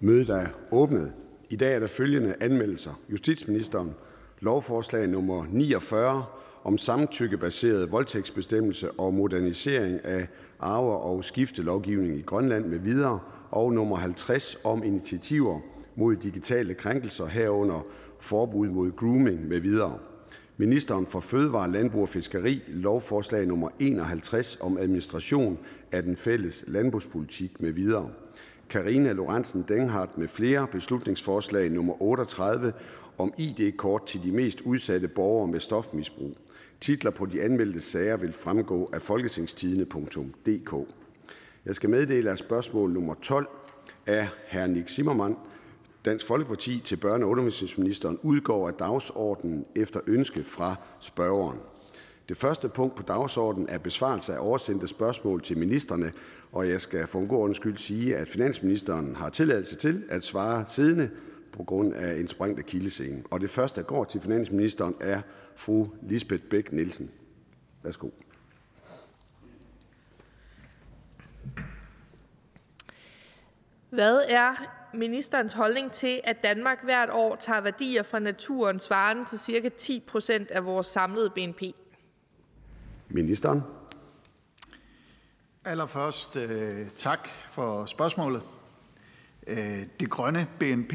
Mødet 0.00 0.30
er 0.30 0.46
åbnet. 0.70 1.12
I 1.50 1.56
dag 1.56 1.74
er 1.74 1.78
der 1.78 1.86
følgende 1.86 2.34
anmeldelser: 2.40 3.00
Justitsministeren 3.10 3.94
lovforslag 4.40 5.08
nummer 5.08 5.46
49 5.50 6.24
om 6.64 6.78
samtykkebaseret 6.78 7.92
voldtægtsbestemmelse 7.92 8.90
og 8.90 9.14
modernisering 9.14 10.04
af 10.04 10.28
arve- 10.60 10.98
og 10.98 11.24
skiftelovgivning 11.24 12.18
i 12.18 12.22
Grønland 12.22 12.64
med 12.64 12.78
videre, 12.78 13.20
og 13.50 13.72
nummer 13.72 13.96
50 13.96 14.58
om 14.64 14.84
initiativer 14.84 15.60
mod 15.96 16.16
digitale 16.16 16.74
krænkelser 16.74 17.26
herunder 17.26 17.86
forbud 18.20 18.68
mod 18.68 18.96
grooming 18.96 19.48
med 19.48 19.60
videre. 19.60 19.98
Ministeren 20.56 21.06
for 21.06 21.20
Fødevare, 21.20 21.70
Landbrug 21.70 22.02
og 22.02 22.08
Fiskeri 22.08 22.62
lovforslag 22.68 23.46
nummer 23.46 23.68
51 23.78 24.58
om 24.60 24.78
administration 24.78 25.58
af 25.92 26.02
den 26.02 26.16
fælles 26.16 26.64
landbrugspolitik 26.68 27.60
med 27.60 27.72
videre. 27.72 28.10
Karina 28.70 29.12
Lorentzen 29.12 29.64
Denghardt 29.68 30.18
med 30.18 30.28
flere 30.28 30.66
beslutningsforslag 30.66 31.70
nummer 31.70 32.02
38 32.02 32.72
om 33.18 33.32
ID-kort 33.38 34.06
til 34.06 34.22
de 34.22 34.32
mest 34.32 34.60
udsatte 34.60 35.08
borgere 35.08 35.48
med 35.48 35.60
stofmisbrug. 35.60 36.36
Titler 36.80 37.10
på 37.10 37.26
de 37.26 37.42
anmeldte 37.42 37.80
sager 37.80 38.16
vil 38.16 38.32
fremgå 38.32 38.90
af 38.92 39.02
folketingstidene.dk. 39.02 40.74
Jeg 41.66 41.74
skal 41.74 41.90
meddele, 41.90 42.30
at 42.30 42.38
spørgsmål 42.38 42.90
nummer 42.92 43.14
12 43.14 43.48
af 44.06 44.28
hr. 44.50 44.66
Nick 44.66 44.88
Zimmermann, 44.88 45.36
Dansk 46.04 46.26
Folkeparti, 46.26 46.80
til 46.80 46.96
børne- 46.96 47.22
og 47.22 47.28
undervisningsministeren 47.28 48.18
udgår 48.22 48.68
af 48.68 48.74
dagsordenen 48.74 49.64
efter 49.76 50.00
ønske 50.06 50.44
fra 50.44 50.76
spørgeren. 51.00 51.58
Det 52.28 52.36
første 52.36 52.68
punkt 52.68 52.96
på 52.96 53.02
dagsordenen 53.02 53.68
er 53.68 53.78
besvarelse 53.78 54.34
af 54.34 54.38
oversendte 54.40 54.88
spørgsmål 54.88 55.42
til 55.42 55.58
ministerne, 55.58 56.12
og 56.52 56.68
jeg 56.68 56.80
skal 56.80 57.06
for 57.06 57.20
en 57.20 57.28
god 57.28 57.38
ordens 57.38 57.56
skyld 57.56 57.76
sige, 57.76 58.16
at 58.16 58.28
finansministeren 58.28 59.16
har 59.16 59.28
tilladelse 59.28 59.76
til 59.76 60.04
at 60.08 60.24
svare 60.24 60.64
siddende 60.66 61.10
på 61.52 61.64
grund 61.64 61.94
af 61.94 62.14
en 62.14 62.28
sprængt 62.28 62.66
kildescene. 62.66 63.22
Og 63.30 63.40
det 63.40 63.50
første, 63.50 63.80
der 63.80 63.86
går 63.86 64.04
til 64.04 64.20
finansministeren, 64.20 64.94
er 65.00 65.20
fru 65.56 65.86
Lisbeth 66.02 66.42
Bæk 66.42 66.72
Nielsen. 66.72 67.10
Værsgo. 67.82 68.08
Hvad 73.90 74.20
er 74.28 74.54
ministerens 74.94 75.52
holdning 75.52 75.92
til, 75.92 76.20
at 76.24 76.42
Danmark 76.42 76.84
hvert 76.84 77.10
år 77.12 77.36
tager 77.36 77.60
værdier 77.60 78.02
fra 78.02 78.18
naturen 78.18 78.80
svarende 78.80 79.24
til 79.24 79.38
ca. 79.38 79.68
10 79.68 80.04
procent 80.06 80.50
af 80.50 80.64
vores 80.64 80.86
samlede 80.86 81.30
BNP? 81.30 81.62
Ministeren. 83.10 83.62
Allerførst 85.64 86.36
øh, 86.36 86.86
tak 86.96 87.28
for 87.50 87.84
spørgsmålet. 87.84 88.42
Øh, 89.46 89.82
det 90.00 90.10
grønne 90.10 90.46
BNP 90.58 90.94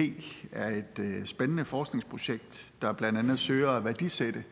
er 0.52 0.70
et 0.70 1.00
øh, 1.00 1.26
spændende 1.26 1.66
forskningsprojekt, 1.66 2.68
der 2.82 2.94
blandt 2.94 3.20
andet 3.20 3.40
søger 3.40 3.70
at 3.70 3.86
værdisætte 3.86 4.44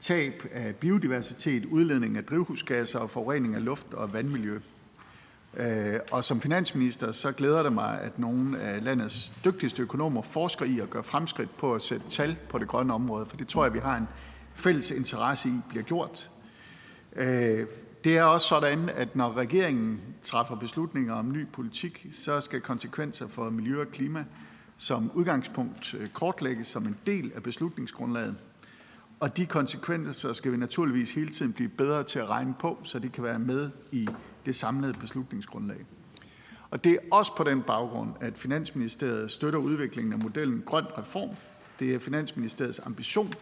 tab 0.00 0.44
af 0.52 0.76
biodiversitet, 0.76 1.64
udledning 1.64 2.16
af 2.16 2.24
drivhusgasser 2.24 2.98
og 2.98 3.10
forurening 3.10 3.54
af 3.54 3.64
luft 3.64 3.94
og 3.94 4.12
vandmiljø. 4.12 4.58
Og 6.10 6.24
som 6.24 6.40
finansminister 6.40 7.12
så 7.12 7.32
glæder 7.32 7.62
det 7.62 7.72
mig, 7.72 8.00
at 8.00 8.18
nogle 8.18 8.60
af 8.60 8.84
landets 8.84 9.32
dygtigste 9.44 9.82
økonomer 9.82 10.22
forsker 10.22 10.64
i 10.64 10.78
at 10.78 10.90
gøre 10.90 11.02
fremskridt 11.02 11.56
på 11.56 11.74
at 11.74 11.82
sætte 11.82 12.08
tal 12.08 12.36
på 12.48 12.58
det 12.58 12.68
grønne 12.68 12.94
område, 12.94 13.26
for 13.26 13.36
det 13.36 13.48
tror 13.48 13.64
jeg, 13.64 13.74
vi 13.74 13.78
har 13.78 13.96
en 13.96 14.08
fælles 14.54 14.90
interesse 14.90 15.48
i 15.48 15.52
bliver 15.68 15.84
gjort. 15.84 16.30
Øh, 17.16 17.66
det 18.04 18.16
er 18.16 18.22
også 18.22 18.48
sådan, 18.48 18.88
at 18.88 19.16
når 19.16 19.36
regeringen 19.36 20.00
træffer 20.22 20.56
beslutninger 20.56 21.14
om 21.14 21.32
ny 21.32 21.46
politik, 21.52 22.06
så 22.12 22.40
skal 22.40 22.60
konsekvenser 22.60 23.28
for 23.28 23.50
miljø 23.50 23.80
og 23.80 23.88
klima 23.88 24.24
som 24.76 25.10
udgangspunkt 25.14 25.94
øh, 25.94 26.08
kortlægges 26.08 26.66
som 26.66 26.86
en 26.86 26.96
del 27.06 27.32
af 27.34 27.42
beslutningsgrundlaget. 27.42 28.36
Og 29.20 29.36
de 29.36 29.46
konsekvenser 29.46 30.32
skal 30.32 30.52
vi 30.52 30.56
naturligvis 30.56 31.12
hele 31.12 31.28
tiden 31.28 31.52
blive 31.52 31.68
bedre 31.68 32.04
til 32.04 32.18
at 32.18 32.30
regne 32.30 32.54
på, 32.60 32.78
så 32.84 32.98
de 32.98 33.08
kan 33.08 33.24
være 33.24 33.38
med 33.38 33.70
i 33.92 34.08
det 34.46 34.56
samlede 34.56 34.92
beslutningsgrundlag. 34.92 35.86
Og 36.70 36.84
det 36.84 36.92
er 36.92 36.98
også 37.10 37.36
på 37.36 37.44
den 37.44 37.62
baggrund, 37.62 38.10
at 38.20 38.38
Finansministeriet 38.38 39.30
støtter 39.30 39.58
udviklingen 39.58 40.12
af 40.12 40.18
modellen 40.18 40.62
Grøn 40.66 40.84
Reform. 40.98 41.30
Det 41.80 41.94
er 41.94 41.98
Finansministeriets 41.98 42.80
ambition, 42.84 43.32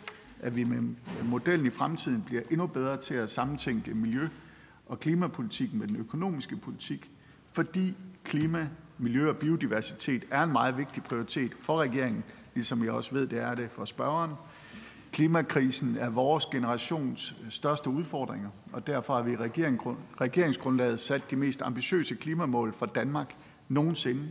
at 0.41 0.57
vi 0.57 0.65
med 0.65 0.95
modellen 1.25 1.67
i 1.67 1.71
fremtiden 1.71 2.23
bliver 2.27 2.43
endnu 2.51 2.67
bedre 2.67 2.97
til 2.97 3.15
at 3.15 3.31
sammentænke 3.31 3.95
miljø 3.95 4.29
og 4.87 5.01
klimapolitikken 5.01 5.79
med 5.79 5.89
den 5.89 5.97
økonomiske 5.97 6.57
politik, 6.57 7.11
fordi 7.53 7.95
klima, 8.25 8.69
miljø 8.99 9.29
og 9.29 9.37
biodiversitet 9.37 10.25
er 10.31 10.43
en 10.43 10.53
meget 10.53 10.79
vigtig 10.79 11.03
prioritet 11.03 11.53
for 11.61 11.81
regeringen, 11.81 12.25
ligesom 12.55 12.85
jeg 12.85 12.93
også 12.93 13.13
ved, 13.13 13.27
det 13.27 13.39
er 13.39 13.55
det 13.55 13.71
for 13.71 13.85
spørgeren. 13.85 14.33
Klimakrisen 15.13 15.97
er 16.01 16.11
vores 16.11 16.47
generations 16.47 17.37
største 17.51 17.91
udfordringer, 17.91 18.49
og 18.73 18.87
derfor 18.87 19.15
har 19.15 19.23
vi 19.23 19.33
i 19.33 19.37
regeringsgrundlaget 20.21 21.01
sat 21.01 21.31
de 21.31 21.37
mest 21.37 21.63
ambitiøse 21.63 22.15
klimamål 22.15 22.75
for 22.75 22.87
Danmark 22.87 23.35
nogensinde. 23.69 24.29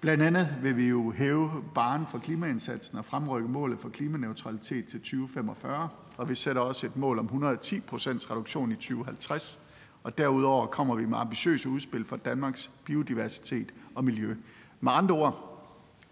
Blandt 0.00 0.22
andet 0.22 0.48
vil 0.62 0.76
vi 0.76 0.88
jo 0.88 1.10
hæve 1.10 1.50
baren 1.74 2.06
for 2.06 2.18
klimaindsatsen 2.18 2.98
og 2.98 3.04
fremrykke 3.04 3.48
målet 3.48 3.78
for 3.78 3.88
klimaneutralitet 3.88 4.86
til 4.86 5.00
2045 5.00 5.88
og 6.20 6.28
vi 6.28 6.34
sætter 6.34 6.62
også 6.62 6.86
et 6.86 6.96
mål 6.96 7.18
om 7.18 7.24
110 7.24 7.80
procents 7.80 8.30
reduktion 8.30 8.72
i 8.72 8.74
2050. 8.74 9.60
Og 10.02 10.18
derudover 10.18 10.66
kommer 10.66 10.94
vi 10.94 11.06
med 11.06 11.18
ambitiøse 11.18 11.68
udspil 11.68 12.04
for 12.04 12.16
Danmarks 12.16 12.70
biodiversitet 12.84 13.74
og 13.94 14.04
miljø. 14.04 14.34
Med 14.80 14.92
andre 14.92 15.14
ord, 15.14 15.62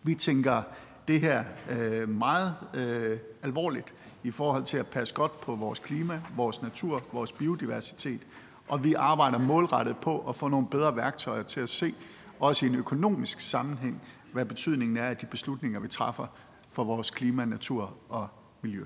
vi 0.03 0.15
tænker 0.15 0.63
det 1.09 1.21
her 1.21 1.45
øh, 1.71 2.09
meget 2.09 2.55
øh, 2.75 3.19
alvorligt 3.43 3.95
i 4.23 4.31
forhold 4.31 4.65
til 4.65 4.77
at 4.77 4.87
passe 4.87 5.15
godt 5.15 5.41
på 5.41 5.55
vores 5.55 5.79
klima, 5.79 6.21
vores 6.37 6.63
natur, 6.63 7.03
vores 7.13 7.33
biodiversitet, 7.33 8.21
og 8.69 8.85
vi 8.85 8.95
arbejder 8.95 9.39
målrettet 9.39 9.97
på 9.97 10.29
at 10.29 10.37
få 10.37 10.49
nogle 10.49 10.67
bedre 10.67 10.97
værktøjer 10.97 11.43
til 11.43 11.61
at 11.61 11.69
se, 11.69 11.95
også 12.41 12.67
i 12.67 12.69
en 12.69 12.75
økonomisk 12.75 13.41
sammenhæng, 13.41 14.03
hvad 14.33 14.45
betydningen 14.45 14.97
er 14.97 15.07
af 15.07 15.17
de 15.17 15.27
beslutninger, 15.27 15.81
vi 15.81 15.89
træffer 15.89 16.27
for 16.71 16.85
vores 16.85 17.11
klima, 17.11 17.45
natur 17.45 17.97
og 18.09 18.29
miljø. 18.63 18.85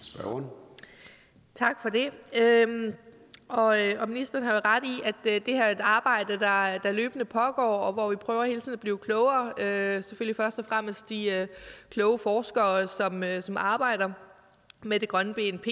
Spørgeren. 0.00 0.44
Tak 1.54 1.82
for 1.82 1.88
det. 1.88 2.10
Øhm, 2.40 2.94
og, 3.48 3.82
øh, 3.82 3.92
og 4.00 4.08
ministeren 4.08 4.44
har 4.44 4.54
jo 4.54 4.60
ret 4.64 4.84
i, 4.84 5.00
at 5.04 5.14
øh, 5.26 5.32
det 5.46 5.54
her 5.54 5.64
er 5.64 5.70
et 5.70 5.80
arbejde, 5.80 6.38
der, 6.38 6.78
der 6.78 6.92
løbende 6.92 7.24
pågår, 7.24 7.76
og 7.76 7.92
hvor 7.92 8.10
vi 8.10 8.16
prøver 8.16 8.44
hele 8.44 8.60
tiden 8.60 8.72
at 8.72 8.80
blive 8.80 8.98
klogere. 8.98 9.52
Øh, 9.58 10.04
selvfølgelig 10.04 10.36
først 10.36 10.58
og 10.58 10.64
fremmest 10.64 11.08
de 11.08 11.30
øh, 11.30 11.46
kloge 11.90 12.18
forskere, 12.18 12.88
som, 12.88 13.22
øh, 13.22 13.42
som 13.42 13.56
arbejder 13.56 14.10
med 14.82 15.00
det 15.00 15.08
grønne 15.08 15.34
BNP. 15.34 15.66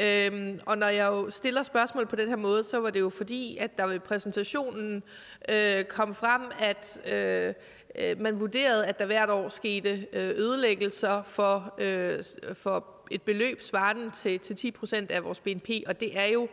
Øhm, 0.00 0.60
og 0.66 0.78
når 0.78 0.88
jeg 0.88 1.06
jo 1.06 1.30
stiller 1.30 1.62
spørgsmål 1.62 2.06
på 2.06 2.16
den 2.16 2.28
her 2.28 2.36
måde, 2.36 2.62
så 2.62 2.80
var 2.80 2.90
det 2.90 3.00
jo 3.00 3.10
fordi, 3.10 3.56
at 3.56 3.78
der 3.78 3.86
ved 3.86 4.00
præsentationen 4.00 5.02
øh, 5.48 5.84
kom 5.84 6.14
frem, 6.14 6.42
at 6.58 7.00
øh, 7.06 7.54
øh 7.98 8.20
man 8.20 8.40
vurderede, 8.40 8.86
at 8.86 8.98
der 8.98 9.06
hvert 9.06 9.30
år 9.30 9.48
skete 9.48 10.06
øh, 10.12 10.28
ødelæggelser 10.28 11.22
for, 11.22 11.74
øh, 11.78 12.22
for 12.54 12.86
et 13.10 13.22
beløb 13.22 13.62
svarende 13.62 14.10
til, 14.10 14.40
til 14.40 14.56
10 14.56 14.70
procent 14.70 15.10
af 15.10 15.24
vores 15.24 15.40
BNP, 15.40 15.70
og 15.86 16.00
det 16.00 16.18
er 16.18 16.26
jo 16.26 16.48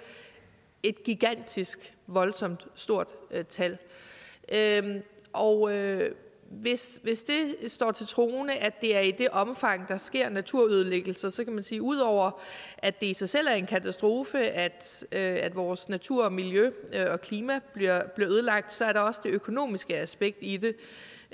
et 0.83 1.03
gigantisk, 1.03 1.93
voldsomt 2.07 2.67
stort 2.75 3.15
øh, 3.31 3.45
tal. 3.45 3.77
Øhm, 4.53 5.01
og 5.33 5.77
øh, 5.77 6.11
hvis, 6.61 6.99
hvis 7.03 7.23
det 7.23 7.55
står 7.67 7.91
til 7.91 8.07
troende, 8.07 8.53
at 8.53 8.81
det 8.81 8.95
er 8.95 8.99
i 8.99 9.11
det 9.11 9.29
omfang, 9.29 9.87
der 9.87 9.97
sker 9.97 10.29
naturødelæggelser, 10.29 11.29
så 11.29 11.43
kan 11.43 11.53
man 11.53 11.63
sige, 11.63 11.81
udover 11.81 12.41
at 12.77 13.01
det 13.01 13.07
i 13.07 13.13
sig 13.13 13.29
selv 13.29 13.47
er 13.47 13.53
en 13.53 13.65
katastrofe, 13.65 14.39
at, 14.39 15.05
øh, 15.11 15.37
at 15.41 15.55
vores 15.55 15.89
natur 15.89 16.25
og 16.25 16.33
miljø 16.33 16.71
øh, 16.93 17.05
og 17.11 17.21
klima 17.21 17.59
bliver, 17.73 18.07
bliver 18.15 18.31
ødelagt, 18.31 18.73
så 18.73 18.85
er 18.85 18.93
der 18.93 18.99
også 18.99 19.21
det 19.23 19.29
økonomiske 19.29 19.97
aspekt 19.97 20.37
i 20.41 20.57
det. 20.57 20.75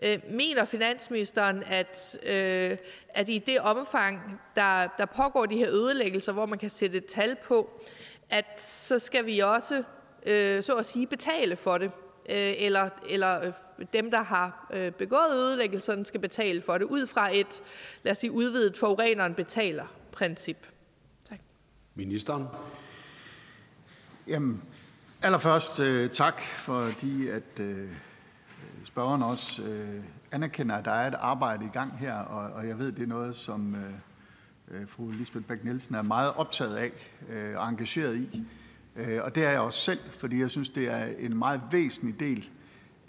Øh, 0.04 0.20
mener 0.30 0.66
finansministeren, 0.66 1.64
at, 1.68 2.20
øh, 2.24 2.78
at 3.10 3.30
i 3.30 3.38
det 3.38 3.60
omfang, 3.60 4.42
der, 4.56 4.88
der 4.98 5.06
pågår 5.06 5.46
de 5.46 5.58
her 5.58 5.70
ødelæggelser, 5.70 6.32
hvor 6.32 6.46
man 6.46 6.60
kan 6.60 6.70
sætte 6.70 6.98
et 6.98 7.06
tal 7.06 7.36
på, 7.44 7.82
at 8.30 8.46
så 8.62 9.00
skal 9.00 9.26
vi 9.26 9.40
også, 9.40 9.84
øh, 10.26 10.64
så 10.64 10.74
at 10.74 10.86
sige, 10.86 11.08
betale 11.08 11.56
for 11.56 11.78
det? 11.78 11.92
Øh, 12.30 12.54
eller, 12.58 12.90
eller 13.10 13.52
dem, 13.94 14.12
der 14.12 14.22
har 14.22 14.72
begået 14.98 15.32
ødelæggelserne, 15.34 16.06
skal 16.06 16.20
betale 16.20 16.62
for 16.62 16.78
det, 16.78 16.86
ud 16.86 17.08
fra 17.08 17.38
et, 17.38 17.62
lad 18.04 18.12
os 18.12 18.18
sige, 18.18 18.32
udvidet 18.32 18.78
forureneren 18.78 19.34
betaler-princip? 19.34 20.68
Tak. 21.30 21.40
Ministeren. 21.96 22.46
Jamen, 24.28 24.62
allerførst 25.22 25.82
tak, 26.14 26.42
fordi 26.42 27.28
at 27.28 27.62
spørgeren 28.84 29.24
også 29.24 29.64
øh, 29.64 30.04
anerkender, 30.32 30.76
at 30.76 30.86
der 30.86 30.92
er 30.92 31.08
et 31.08 31.16
arbejde 31.20 31.66
i 31.66 31.70
gang 31.74 31.98
her, 31.98 32.14
og, 32.14 32.54
og 32.54 32.68
jeg 32.68 32.80
ved, 32.80 32.92
det 32.92 33.04
er 33.04 33.08
noget, 33.08 33.36
som 33.36 33.76
øh, 33.76 34.82
øh 34.82 34.88
fru 34.88 35.12
Lisbeth 35.12 35.46
Bæk-Nielsen 35.46 35.96
er 35.96 36.02
meget 36.02 36.34
optaget 36.36 36.76
af 36.76 36.92
øh, 37.30 37.58
og 37.58 37.70
engageret 37.70 38.18
i. 38.18 38.44
Øh, 38.96 39.24
og 39.24 39.36
det 39.36 39.46
er 39.46 39.50
jeg 39.50 39.60
også 39.60 39.80
selv, 39.80 40.00
fordi 40.12 40.40
jeg 40.40 40.50
synes, 40.50 40.70
det 40.70 40.90
er 40.90 41.06
en 41.20 41.38
meget 41.38 41.62
væsentlig 41.72 42.20
del 42.20 42.50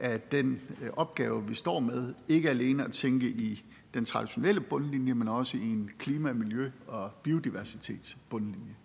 af 0.01 0.21
den 0.21 0.61
øh, 0.83 0.91
opgave, 0.93 1.47
vi 1.47 1.55
står 1.55 1.81
med, 1.81 2.15
ikke 2.29 2.51
alene 2.51 2.85
at 2.85 2.93
tænke 2.93 3.27
i 3.27 3.65
den 3.95 4.05
traditionelle 4.05 4.61
bundlinje, 4.61 5.15
men 5.15 5.29
også 5.29 5.57
i 5.57 5.71
en 5.71 5.91
klima-, 5.99 6.33
miljø- 6.33 6.71
og 6.87 7.11
biodiversitetsbundlinje. 7.23 8.77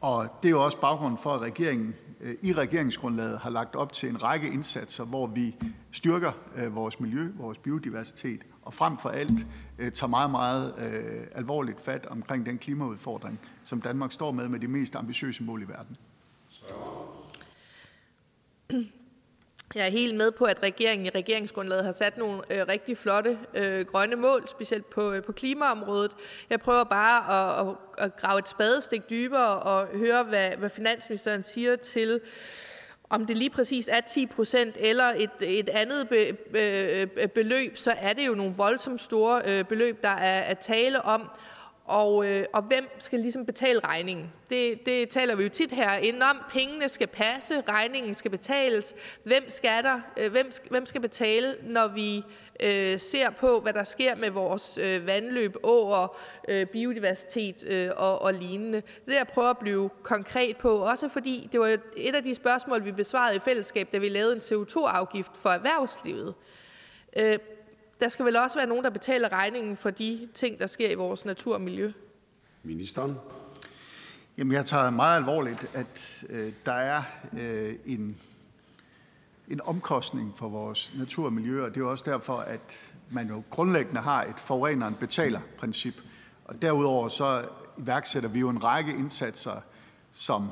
Og 0.00 0.28
det 0.42 0.48
er 0.48 0.50
jo 0.50 0.64
også 0.64 0.80
baggrunden 0.80 1.18
for, 1.18 1.34
at 1.34 1.40
regeringen 1.40 1.94
øh, 2.20 2.34
i 2.42 2.52
regeringsgrundlaget 2.52 3.38
har 3.38 3.50
lagt 3.50 3.74
op 3.74 3.92
til 3.92 4.08
en 4.08 4.22
række 4.22 4.48
indsatser, 4.48 5.04
hvor 5.04 5.26
vi 5.26 5.54
styrker 5.90 6.32
øh, 6.56 6.74
vores 6.74 7.00
miljø, 7.00 7.28
vores 7.36 7.58
biodiversitet, 7.58 8.40
og 8.62 8.74
frem 8.74 8.98
for 8.98 9.08
alt 9.08 9.46
tager 9.94 10.06
meget, 10.06 10.30
meget 10.30 10.74
alvorligt 11.34 11.82
fat 11.82 12.06
omkring 12.06 12.46
den 12.46 12.58
klimaudfordring, 12.58 13.40
som 13.64 13.80
Danmark 13.80 14.12
står 14.12 14.32
med 14.32 14.48
med 14.48 14.60
de 14.60 14.68
mest 14.68 14.96
ambitiøse 14.96 15.42
mål 15.42 15.62
i 15.62 15.64
verden. 15.64 15.96
Jeg 19.74 19.86
er 19.86 19.90
helt 19.90 20.14
med 20.14 20.30
på, 20.30 20.44
at 20.44 20.62
regeringen 20.62 21.06
i 21.06 21.10
regeringsgrundlaget 21.10 21.84
har 21.84 21.92
sat 21.92 22.18
nogle 22.18 22.42
øh, 22.50 22.68
rigtig 22.68 22.98
flotte 22.98 23.38
øh, 23.54 23.86
grønne 23.86 24.16
mål, 24.16 24.48
specielt 24.48 24.90
på, 24.90 25.12
øh, 25.12 25.22
på 25.22 25.32
klimaområdet. 25.32 26.12
Jeg 26.50 26.60
prøver 26.60 26.84
bare 26.84 27.60
at, 27.60 27.68
at, 27.68 28.04
at 28.04 28.16
grave 28.16 28.38
et 28.38 28.48
spadestik 28.48 29.10
dybere 29.10 29.58
og 29.58 29.86
høre, 29.86 30.22
hvad, 30.24 30.50
hvad 30.50 30.70
finansministeren 30.70 31.42
siger 31.42 31.76
til, 31.76 32.20
om 33.10 33.26
det 33.26 33.36
lige 33.36 33.50
præcis 33.50 33.88
er 33.88 34.00
10 34.00 34.26
procent 34.26 34.76
eller 34.78 35.04
et, 35.04 35.30
et 35.40 35.68
andet 35.68 36.08
be, 36.08 36.32
be, 36.52 36.60
øh, 37.22 37.28
beløb, 37.28 37.76
så 37.76 37.94
er 37.98 38.12
det 38.12 38.26
jo 38.26 38.34
nogle 38.34 38.54
voldsomt 38.56 39.02
store 39.02 39.42
øh, 39.44 39.64
beløb, 39.64 40.02
der 40.02 40.08
er 40.08 40.40
at 40.40 40.58
tale 40.58 41.02
om. 41.02 41.30
Og, 41.84 42.26
øh, 42.26 42.46
og 42.52 42.62
hvem 42.62 42.88
skal 42.98 43.18
ligesom 43.18 43.46
betale 43.46 43.80
regningen? 43.80 44.32
Det, 44.50 44.86
det 44.86 45.08
taler 45.08 45.34
vi 45.34 45.42
jo 45.42 45.48
tit 45.48 45.72
herinde 45.72 46.22
om. 46.22 46.42
Pengene 46.50 46.88
skal 46.88 47.06
passe, 47.06 47.62
regningen 47.68 48.14
skal 48.14 48.30
betales. 48.30 48.94
Hvem 49.24 49.44
skal, 49.48 49.84
der, 49.84 50.00
øh, 50.16 50.30
hvem, 50.30 50.50
hvem 50.70 50.86
skal 50.86 51.00
betale, 51.00 51.56
når 51.62 51.88
vi 51.88 52.24
øh, 52.62 52.98
ser 52.98 53.30
på, 53.30 53.60
hvad 53.60 53.72
der 53.72 53.84
sker 53.84 54.14
med 54.14 54.30
vores 54.30 54.78
øh, 54.78 55.06
vandløb, 55.06 55.56
åer, 55.62 56.16
øh, 56.48 56.66
biodiversitet 56.66 57.64
øh, 57.68 57.90
og, 57.96 58.22
og 58.22 58.34
lignende? 58.34 58.82
Det 59.06 59.12
er 59.12 59.16
jeg 59.16 59.28
prøver 59.28 59.50
at 59.50 59.58
blive 59.58 59.90
konkret 60.02 60.56
på. 60.56 60.76
Også 60.76 61.08
fordi 61.08 61.48
det 61.52 61.60
var 61.60 61.78
et 61.96 62.14
af 62.14 62.22
de 62.22 62.34
spørgsmål, 62.34 62.84
vi 62.84 62.92
besvarede 62.92 63.36
i 63.36 63.40
fællesskab, 63.40 63.88
da 63.92 63.98
vi 63.98 64.08
lavede 64.08 64.34
en 64.34 64.40
CO2-afgift 64.40 65.32
for 65.36 65.50
erhvervslivet. 65.50 66.34
Øh, 67.16 67.38
der 68.02 68.08
skal 68.08 68.24
vel 68.24 68.36
også 68.36 68.58
være 68.58 68.66
nogen, 68.66 68.84
der 68.84 68.90
betaler 68.90 69.32
regningen 69.32 69.76
for 69.76 69.90
de 69.90 70.28
ting, 70.34 70.58
der 70.58 70.66
sker 70.66 70.90
i 70.90 70.94
vores 70.94 71.24
natur 71.24 71.54
og 71.54 71.60
miljø. 71.60 71.92
Ministeren. 72.62 73.16
Jamen, 74.38 74.52
jeg 74.52 74.66
tager 74.66 74.90
meget 74.90 75.16
alvorligt, 75.16 75.70
at 75.74 76.24
øh, 76.28 76.52
der 76.66 76.72
er 76.72 77.02
øh, 77.38 77.74
en, 77.86 78.16
en 79.48 79.60
omkostning 79.64 80.34
for 80.36 80.48
vores 80.48 80.92
natur 80.98 81.26
og 81.26 81.32
miljø, 81.32 81.64
og 81.64 81.74
det 81.74 81.80
er 81.80 81.84
også 81.84 82.04
derfor, 82.10 82.36
at 82.36 82.94
man 83.10 83.28
jo 83.28 83.42
grundlæggende 83.50 84.00
har 84.00 84.24
et 84.24 84.40
forureneren 84.40 84.94
betaler-princip. 84.94 85.94
Og 86.44 86.62
derudover 86.62 87.08
så 87.08 87.48
iværksætter 87.78 88.28
vi 88.28 88.40
jo 88.40 88.48
en 88.48 88.64
række 88.64 88.92
indsatser, 88.92 89.60
som 90.12 90.50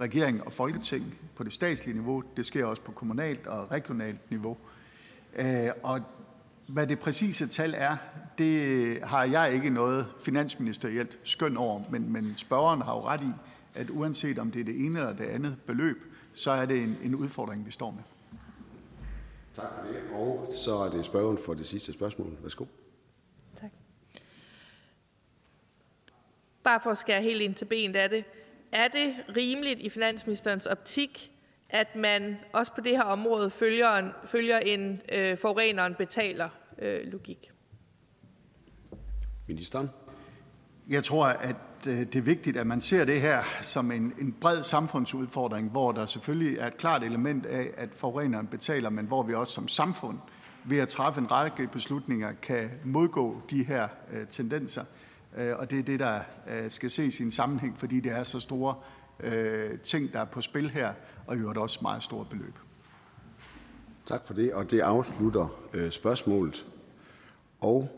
regering 0.00 0.46
og 0.46 0.52
folketing 0.52 1.18
på 1.36 1.44
det 1.44 1.52
statslige 1.52 1.94
niveau. 1.94 2.22
Det 2.36 2.46
sker 2.46 2.64
også 2.64 2.82
på 2.82 2.92
kommunalt 2.92 3.46
og 3.46 3.70
regionalt 3.70 4.30
niveau. 4.30 4.56
Øh, 5.36 5.70
og 5.82 6.00
hvad 6.66 6.86
det 6.86 6.98
præcise 6.98 7.46
tal 7.46 7.74
er, 7.76 7.96
det 8.38 8.98
har 9.02 9.24
jeg 9.24 9.54
ikke 9.54 9.70
noget 9.70 10.06
finansministerielt 10.20 11.18
skøn 11.22 11.56
over, 11.56 11.82
men, 11.90 12.12
men 12.12 12.36
spørgeren 12.36 12.82
har 12.82 12.94
jo 12.94 13.02
ret 13.02 13.20
i, 13.20 13.30
at 13.74 13.90
uanset 13.90 14.38
om 14.38 14.50
det 14.50 14.60
er 14.60 14.64
det 14.64 14.84
ene 14.86 14.98
eller 14.98 15.12
det 15.12 15.24
andet 15.24 15.56
beløb, 15.66 15.96
så 16.34 16.50
er 16.50 16.66
det 16.66 16.82
en, 16.82 16.98
en 17.02 17.14
udfordring, 17.14 17.66
vi 17.66 17.70
står 17.70 17.90
med. 17.90 18.02
Tak 19.54 19.66
for 19.80 19.92
det. 19.92 20.02
Og 20.12 20.52
så 20.56 20.76
er 20.76 20.90
det 20.90 21.04
spørgeren 21.04 21.38
for 21.46 21.54
det 21.54 21.66
sidste 21.66 21.92
spørgsmål. 21.92 22.36
Værsgo. 22.42 22.64
Tak. 23.60 23.70
Bare 26.62 26.80
for 26.82 26.90
at 26.90 26.98
skære 26.98 27.22
helt 27.22 27.42
ind 27.42 27.54
til 27.54 27.64
benet 27.64 27.96
af 27.96 28.10
det. 28.10 28.24
Er 28.72 28.88
det 28.88 29.14
rimeligt 29.36 29.80
i 29.80 29.88
finansministerens 29.88 30.66
optik, 30.66 31.32
at 31.70 31.96
man 31.96 32.36
også 32.52 32.72
på 32.74 32.80
det 32.80 32.92
her 32.92 33.02
område 33.02 33.50
følger 33.50 33.96
en, 33.96 34.10
følger 34.26 34.58
en 34.58 35.02
øh, 35.12 35.38
forureneren 35.38 35.94
betaler 35.94 36.48
øh, 36.78 37.00
logik. 37.04 37.52
Ministeren. 39.46 39.90
Jeg 40.88 41.04
tror, 41.04 41.26
at 41.26 41.56
øh, 41.88 41.98
det 41.98 42.16
er 42.16 42.22
vigtigt, 42.22 42.56
at 42.56 42.66
man 42.66 42.80
ser 42.80 43.04
det 43.04 43.20
her 43.20 43.42
som 43.62 43.92
en, 43.92 44.12
en 44.20 44.32
bred 44.40 44.62
samfundsudfordring, 44.62 45.70
hvor 45.70 45.92
der 45.92 46.06
selvfølgelig 46.06 46.58
er 46.58 46.66
et 46.66 46.76
klart 46.76 47.02
element 47.02 47.46
af, 47.46 47.70
at 47.76 47.88
forureneren 47.94 48.46
betaler, 48.46 48.90
men 48.90 49.06
hvor 49.06 49.22
vi 49.22 49.34
også 49.34 49.52
som 49.52 49.68
samfund 49.68 50.18
ved 50.64 50.78
at 50.78 50.88
træffe 50.88 51.20
en 51.20 51.30
række 51.30 51.66
beslutninger 51.66 52.32
kan 52.42 52.70
modgå 52.84 53.42
de 53.50 53.64
her 53.64 53.88
øh, 54.12 54.26
tendenser. 54.26 54.84
Øh, 55.36 55.52
og 55.56 55.70
det 55.70 55.78
er 55.78 55.82
det, 55.82 56.00
der 56.00 56.20
øh, 56.50 56.70
skal 56.70 56.90
ses 56.90 57.20
i 57.20 57.22
en 57.22 57.30
sammenhæng, 57.30 57.78
fordi 57.78 58.00
det 58.00 58.12
er 58.12 58.22
så 58.22 58.40
store 58.40 58.74
øh, 59.20 59.78
ting, 59.78 60.12
der 60.12 60.20
er 60.20 60.24
på 60.24 60.40
spil 60.40 60.70
her, 60.70 60.92
og 61.26 61.36
i 61.36 61.38
øvrigt 61.38 61.58
også 61.58 61.78
meget 61.82 62.02
store 62.02 62.24
beløb. 62.30 62.54
Tak 64.06 64.26
for 64.26 64.34
det, 64.34 64.54
og 64.54 64.70
det 64.70 64.80
afslutter 64.80 65.60
øh, 65.74 65.90
spørgsmålet. 65.90 66.66
Og 67.60 67.88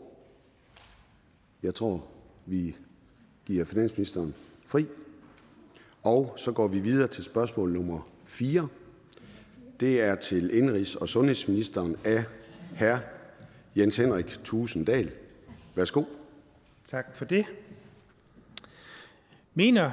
jeg 1.63 1.75
tror, 1.75 2.07
vi 2.45 2.75
giver 3.45 3.65
finansministeren 3.65 4.35
fri. 4.67 4.87
Og 6.03 6.33
så 6.37 6.51
går 6.51 6.67
vi 6.67 6.79
videre 6.79 7.07
til 7.07 7.23
spørgsmål 7.23 7.71
nummer 7.71 8.07
4. 8.25 8.67
Det 9.79 10.01
er 10.01 10.15
til 10.15 10.49
indrigs- 10.49 10.95
og 10.95 11.09
sundhedsministeren 11.09 11.95
af 12.03 12.23
hr. 12.79 12.97
Jens 13.75 13.97
Henrik 13.97 14.39
Tusinddal. 14.43 15.11
Værsgo. 15.75 16.03
Tak 16.85 17.15
for 17.15 17.25
det. 17.25 17.45
Mener 19.53 19.91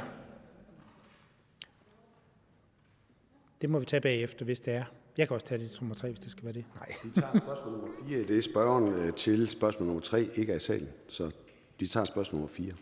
Det 3.60 3.70
må 3.70 3.78
vi 3.78 3.84
tage 3.84 4.00
bagefter, 4.00 4.44
hvis 4.44 4.60
det 4.60 4.74
er. 4.74 4.84
Jeg 5.16 5.28
kan 5.28 5.34
også 5.34 5.46
tage 5.46 5.60
det 5.62 5.78
nummer 5.80 5.94
tre, 5.94 6.08
hvis 6.08 6.20
det 6.20 6.30
skal 6.30 6.44
være 6.44 6.52
det. 6.52 6.64
Nej. 6.74 6.94
Vi 7.04 7.10
tager 7.10 7.38
spørgsmål 7.38 7.72
nummer 7.72 7.88
4. 8.08 8.18
Det 8.18 8.38
er 8.38 8.42
spørgeren 8.42 8.94
øh, 8.94 9.12
til 9.12 9.48
spørgsmål 9.48 9.86
nummer 9.86 10.02
3, 10.02 10.28
ikke 10.34 10.56
i 10.56 10.58
salen. 10.58 10.88
Så 11.08 11.30
vi 11.78 11.86
tager 11.86 12.04
spørgsmål 12.04 12.40
nummer 12.40 12.54
4. 12.54 12.72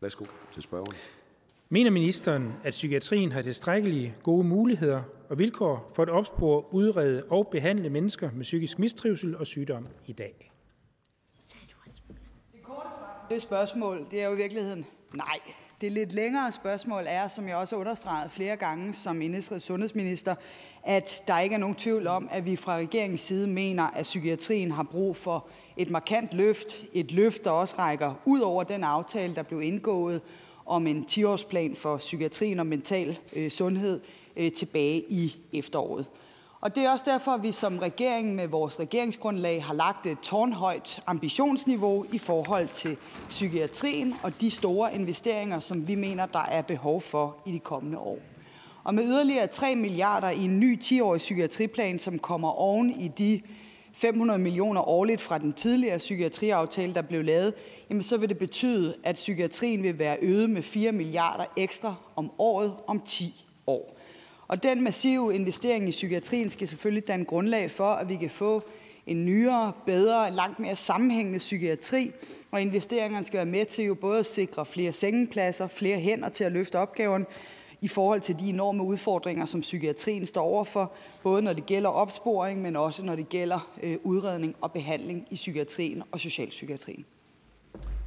Værsgo 0.00 0.24
til 0.52 0.62
spørgeren. 0.62 0.96
Mener 1.68 1.90
ministeren, 1.90 2.52
at 2.64 2.70
psykiatrien 2.70 3.32
har 3.32 3.42
tilstrækkelige 3.42 4.14
gode 4.22 4.44
muligheder 4.44 5.02
og 5.28 5.38
vilkår 5.38 5.90
for 5.94 6.02
at 6.02 6.08
opspore, 6.08 6.74
udrede 6.74 7.24
og 7.28 7.48
behandle 7.50 7.90
mennesker 7.90 8.30
med 8.34 8.42
psykisk 8.42 8.78
mistrivsel 8.78 9.36
og 9.36 9.46
sygdom 9.46 9.88
i 10.06 10.12
dag? 10.12 10.52
Det 12.52 12.62
korte 12.62 12.88
svar 12.90 13.26
det 13.30 13.42
spørgsmål, 13.42 14.06
det 14.10 14.22
er 14.22 14.26
jo 14.26 14.32
i 14.32 14.36
virkeligheden 14.36 14.86
nej. 15.14 15.40
Det 15.82 15.92
lidt 15.92 16.12
længere 16.12 16.52
spørgsmål 16.52 17.04
er, 17.06 17.28
som 17.28 17.48
jeg 17.48 17.56
også 17.56 17.76
har 17.76 17.80
understreget 17.80 18.30
flere 18.30 18.56
gange 18.56 18.94
som 18.94 19.22
indenrigs- 19.22 19.58
sundhedsminister, 19.58 20.34
at 20.82 21.22
der 21.26 21.38
ikke 21.38 21.54
er 21.54 21.58
nogen 21.58 21.76
tvivl 21.76 22.06
om, 22.06 22.28
at 22.30 22.44
vi 22.44 22.56
fra 22.56 22.76
regeringens 22.76 23.20
side 23.20 23.46
mener, 23.46 23.84
at 23.84 24.02
psykiatrien 24.02 24.70
har 24.70 24.82
brug 24.82 25.16
for 25.16 25.46
et 25.76 25.90
markant 25.90 26.34
løft. 26.34 26.84
Et 26.92 27.12
løft, 27.12 27.44
der 27.44 27.50
også 27.50 27.74
rækker 27.78 28.14
ud 28.24 28.40
over 28.40 28.64
den 28.64 28.84
aftale, 28.84 29.34
der 29.34 29.42
blev 29.42 29.62
indgået 29.62 30.20
om 30.66 30.86
en 30.86 31.06
10-årsplan 31.10 31.76
for 31.76 31.96
psykiatrien 31.96 32.58
og 32.58 32.66
mental 32.66 33.18
øh, 33.32 33.50
sundhed 33.50 34.00
øh, 34.36 34.52
tilbage 34.52 35.04
i 35.08 35.36
efteråret. 35.52 36.06
Og 36.62 36.74
det 36.74 36.84
er 36.84 36.90
også 36.90 37.04
derfor, 37.08 37.30
at 37.30 37.42
vi 37.42 37.52
som 37.52 37.78
regering 37.78 38.34
med 38.34 38.48
vores 38.48 38.80
regeringsgrundlag 38.80 39.64
har 39.64 39.74
lagt 39.74 40.06
et 40.06 40.18
tårnhøjt 40.20 41.00
ambitionsniveau 41.06 42.06
i 42.12 42.18
forhold 42.18 42.68
til 42.68 42.96
psykiatrien 43.28 44.14
og 44.22 44.40
de 44.40 44.50
store 44.50 44.94
investeringer, 44.94 45.58
som 45.58 45.88
vi 45.88 45.94
mener, 45.94 46.26
der 46.26 46.44
er 46.44 46.62
behov 46.62 47.00
for 47.00 47.36
i 47.46 47.52
de 47.52 47.58
kommende 47.58 47.98
år. 47.98 48.18
Og 48.84 48.94
med 48.94 49.04
yderligere 49.04 49.46
3 49.46 49.76
milliarder 49.76 50.30
i 50.30 50.44
en 50.44 50.60
ny 50.60 50.78
10-årig 50.82 51.18
psykiatriplan, 51.18 51.98
som 51.98 52.18
kommer 52.18 52.48
oven 52.48 52.90
i 52.90 53.08
de 53.08 53.40
500 53.92 54.38
millioner 54.38 54.88
årligt 54.88 55.20
fra 55.20 55.38
den 55.38 55.52
tidligere 55.52 55.98
psykiatriaftale, 55.98 56.94
der 56.94 57.02
blev 57.02 57.24
lavet, 57.24 57.54
jamen 57.90 58.02
så 58.02 58.16
vil 58.16 58.28
det 58.28 58.38
betyde, 58.38 58.94
at 59.04 59.14
psykiatrien 59.14 59.82
vil 59.82 59.98
være 59.98 60.16
øget 60.20 60.50
med 60.50 60.62
4 60.62 60.92
milliarder 60.92 61.44
ekstra 61.56 61.94
om 62.16 62.30
året 62.38 62.74
om 62.86 63.00
10 63.00 63.44
år. 63.66 63.98
Og 64.52 64.62
den 64.62 64.82
massive 64.82 65.34
investering 65.34 65.88
i 65.88 65.90
psykiatrien 65.90 66.50
skal 66.50 66.68
selvfølgelig 66.68 67.08
danne 67.08 67.24
grundlag 67.24 67.70
for, 67.70 67.92
at 67.92 68.08
vi 68.08 68.16
kan 68.16 68.30
få 68.30 68.62
en 69.06 69.24
nyere, 69.24 69.72
bedre, 69.86 70.30
langt 70.30 70.58
mere 70.58 70.76
sammenhængende 70.76 71.38
psykiatri, 71.38 72.12
og 72.50 72.62
investeringerne 72.62 73.24
skal 73.24 73.36
være 73.36 73.46
med 73.46 73.66
til 73.66 73.84
jo 73.84 73.94
både 73.94 74.18
at 74.18 74.26
sikre 74.26 74.66
flere 74.66 74.92
sengepladser, 74.92 75.66
flere 75.66 75.98
hænder 75.98 76.28
til 76.28 76.44
at 76.44 76.52
løfte 76.52 76.78
opgaven 76.78 77.26
i 77.80 77.88
forhold 77.88 78.20
til 78.20 78.38
de 78.40 78.48
enorme 78.48 78.82
udfordringer, 78.82 79.46
som 79.46 79.60
psykiatrien 79.60 80.26
står 80.26 80.42
overfor, 80.42 80.92
både 81.22 81.42
når 81.42 81.52
det 81.52 81.66
gælder 81.66 81.90
opsporing, 81.90 82.62
men 82.62 82.76
også 82.76 83.04
når 83.04 83.16
det 83.16 83.28
gælder 83.28 83.70
øh, 83.82 83.96
udredning 84.02 84.56
og 84.60 84.72
behandling 84.72 85.26
i 85.30 85.34
psykiatrien 85.34 86.02
og 86.12 86.20
socialpsykiatrien. 86.20 87.04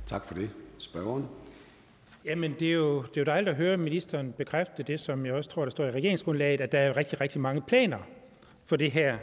Tak 0.08 0.26
for 0.26 0.34
det. 0.34 0.50
Spørgeren. 0.78 1.26
Jamen, 2.26 2.56
det 2.60 2.68
er, 2.68 2.74
jo, 2.74 3.02
det 3.02 3.18
er 3.18 3.22
jo 3.22 3.26
dejligt 3.26 3.50
at 3.50 3.56
høre 3.56 3.78
ministeren 3.78 4.34
bekræfte 4.38 4.84
det, 4.84 5.00
som 5.00 5.26
jeg 5.26 5.34
også 5.34 5.50
tror, 5.50 5.64
der 5.64 5.70
står 5.70 5.86
i 5.86 5.92
regeringsgrundlaget, 5.92 6.62
at 6.62 6.72
der 6.72 6.80
er 6.80 6.98
rigtig, 6.98 7.22
rigtig 7.22 7.42
mange 7.42 7.62
planer 7.62 7.98
for 8.66 8.76
det 8.76 8.92
her. 8.92 9.18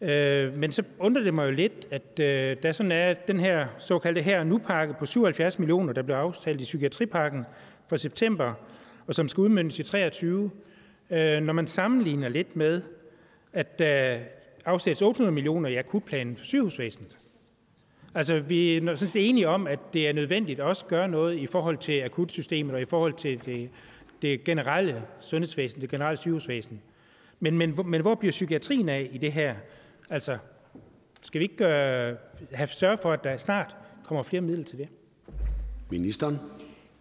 Øh, 0.00 0.54
men 0.56 0.72
så 0.72 0.82
undrer 0.98 1.22
det 1.22 1.34
mig 1.34 1.46
jo 1.46 1.50
lidt, 1.50 1.88
at 1.90 2.20
øh, 2.20 2.56
der 2.62 2.72
sådan 2.72 2.92
er 2.92 3.12
den 3.12 3.40
her 3.40 3.66
såkaldte 3.78 4.22
her 4.22 4.44
nu 4.44 4.58
pakke 4.58 4.94
på 4.98 5.06
77 5.06 5.58
millioner, 5.58 5.92
der 5.92 6.02
blev 6.02 6.16
aftalt 6.16 6.60
i 6.60 6.64
psykiatripakken 6.64 7.44
for 7.88 7.96
september, 7.96 8.54
og 9.06 9.14
som 9.14 9.28
skal 9.28 9.40
udmyndes 9.40 9.78
i 9.78 9.82
23. 9.82 10.50
Øh, 11.10 11.40
når 11.40 11.52
man 11.52 11.66
sammenligner 11.66 12.28
lidt 12.28 12.56
med, 12.56 12.82
at 13.52 13.78
der 13.78 14.18
afsættes 14.64 15.02
800 15.02 15.34
millioner 15.34 15.68
i 15.68 15.76
akutplanen 15.76 16.36
for 16.36 16.44
sygehusvæsenet. 16.44 17.16
Altså, 18.14 18.40
vi 18.40 18.76
er 18.76 18.80
sådan 18.80 19.08
set 19.08 19.28
enige 19.28 19.48
om, 19.48 19.66
at 19.66 19.78
det 19.92 20.08
er 20.08 20.12
nødvendigt 20.12 20.60
at 20.60 20.66
også 20.66 20.84
gøre 20.84 21.08
noget 21.08 21.38
i 21.38 21.46
forhold 21.46 21.78
til 21.78 22.02
akutsystemet 22.02 22.74
og 22.74 22.80
i 22.80 22.84
forhold 22.84 23.12
til 23.12 23.44
det, 23.46 23.70
det 24.22 24.44
generelle 24.44 25.02
sundhedsvæsen, 25.20 25.80
det 25.80 25.90
generelle 25.90 26.16
sygehusvæsen. 26.16 26.80
Men, 27.40 27.58
men, 27.58 27.78
men 27.84 28.00
hvor 28.00 28.14
bliver 28.14 28.30
psykiatrien 28.30 28.88
af 28.88 29.08
i 29.12 29.18
det 29.18 29.32
her? 29.32 29.54
Altså, 30.10 30.38
skal 31.22 31.38
vi 31.38 31.44
ikke 31.44 31.56
gøre, 31.56 32.16
have 32.52 32.68
sørge 32.68 32.98
for, 33.02 33.12
at 33.12 33.24
der 33.24 33.36
snart 33.36 33.76
kommer 34.04 34.22
flere 34.22 34.40
midler 34.40 34.64
til 34.64 34.78
det? 34.78 34.88
Ministeren. 35.90 36.38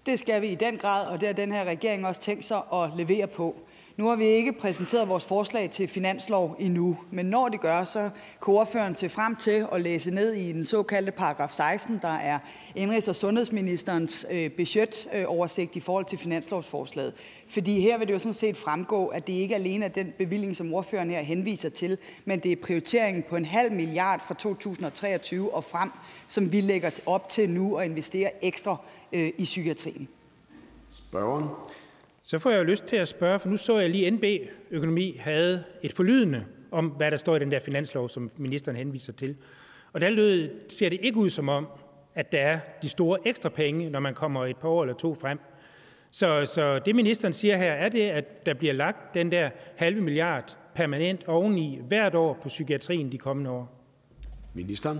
Det 0.05 0.19
skal 0.19 0.41
vi 0.41 0.47
i 0.47 0.55
den 0.55 0.77
grad, 0.77 1.07
og 1.07 1.19
det 1.19 1.27
har 1.27 1.33
den 1.33 1.51
her 1.51 1.63
regering 1.63 2.07
også 2.07 2.21
tænkt 2.21 2.45
sig 2.45 2.61
at 2.73 2.89
levere 2.97 3.27
på. 3.27 3.67
Nu 3.97 4.07
har 4.07 4.15
vi 4.15 4.25
ikke 4.25 4.53
præsenteret 4.53 5.09
vores 5.09 5.25
forslag 5.25 5.69
til 5.69 5.87
finanslov 5.87 6.55
endnu, 6.59 6.97
men 7.11 7.25
når 7.25 7.49
det 7.49 7.61
gør, 7.61 7.83
så 7.83 8.09
kan 8.43 8.53
ordføreren 8.53 8.95
se 8.95 9.09
frem 9.09 9.35
til 9.35 9.67
at 9.71 9.81
læse 9.81 10.11
ned 10.11 10.33
i 10.33 10.51
den 10.51 10.65
såkaldte 10.65 11.11
paragraf 11.11 11.51
16, 11.51 11.99
der 12.01 12.13
er 12.13 12.39
indrigs- 12.75 13.09
og 13.09 13.15
sundhedsministerens 13.15 14.25
øh, 14.31 14.51
budgetoversigt 14.51 15.71
øh, 15.71 15.77
i 15.77 15.79
forhold 15.79 16.05
til 16.05 16.17
finanslovsforslaget. 16.17 17.13
Fordi 17.47 17.79
her 17.79 17.97
vil 17.97 18.07
det 18.07 18.13
jo 18.13 18.19
sådan 18.19 18.33
set 18.33 18.57
fremgå, 18.57 19.07
at 19.07 19.27
det 19.27 19.33
ikke 19.33 19.55
alene 19.55 19.85
er 19.85 19.89
den 19.89 20.13
bevilling, 20.17 20.55
som 20.55 20.73
ordføreren 20.73 21.09
her 21.09 21.21
henviser 21.21 21.69
til, 21.69 21.97
men 22.25 22.39
det 22.39 22.51
er 22.51 22.55
prioriteringen 22.63 23.23
på 23.29 23.35
en 23.35 23.45
halv 23.45 23.71
milliard 23.71 24.21
fra 24.27 24.33
2023 24.33 25.53
og 25.53 25.63
frem, 25.63 25.91
som 26.27 26.51
vi 26.51 26.61
lægger 26.61 26.89
op 27.05 27.29
til 27.29 27.49
nu 27.49 27.75
at 27.75 27.85
investere 27.85 28.45
ekstra 28.45 28.77
øh, 29.13 29.31
i 29.37 29.43
psykiatrien. 29.43 30.07
Spørgeren. 30.91 31.45
Så 32.23 32.39
får 32.39 32.49
jeg 32.49 32.57
jo 32.59 32.63
lyst 32.63 32.85
til 32.85 32.95
at 32.95 33.07
spørge, 33.07 33.39
for 33.39 33.49
nu 33.49 33.57
så 33.57 33.79
jeg 33.79 33.89
lige, 33.89 34.11
NB 34.11 34.23
Økonomi 34.71 35.17
havde 35.19 35.63
et 35.81 35.93
forlydende 35.93 36.45
om, 36.71 36.87
hvad 36.87 37.11
der 37.11 37.17
står 37.17 37.35
i 37.35 37.39
den 37.39 37.51
der 37.51 37.59
finanslov, 37.59 38.09
som 38.09 38.31
ministeren 38.37 38.77
henviser 38.77 39.13
til. 39.13 39.35
Og 39.93 40.01
der 40.01 40.09
lød, 40.09 40.49
ser 40.69 40.89
det 40.89 40.99
ikke 41.01 41.17
ud 41.17 41.29
som 41.29 41.49
om, 41.49 41.67
at 42.15 42.31
der 42.31 42.39
er 42.39 42.59
de 42.81 42.89
store 42.89 43.19
ekstra 43.25 43.49
penge, 43.49 43.89
når 43.89 43.99
man 43.99 44.13
kommer 44.13 44.45
et 44.45 44.57
par 44.57 44.69
år 44.69 44.83
eller 44.83 44.95
to 44.95 45.15
frem. 45.15 45.39
Så, 46.11 46.45
så 46.45 46.79
det 46.79 46.95
ministeren 46.95 47.33
siger 47.33 47.57
her, 47.57 47.71
er 47.71 47.89
det, 47.89 48.09
at 48.09 48.45
der 48.45 48.53
bliver 48.53 48.73
lagt 48.73 49.13
den 49.13 49.31
der 49.31 49.49
halve 49.75 50.01
milliard 50.01 50.57
permanent 50.75 51.27
oveni 51.27 51.79
hvert 51.87 52.15
år 52.15 52.39
på 52.41 52.47
psykiatrien 52.47 53.11
de 53.11 53.17
kommende 53.17 53.49
år? 53.49 53.79
Ministeren. 54.53 54.99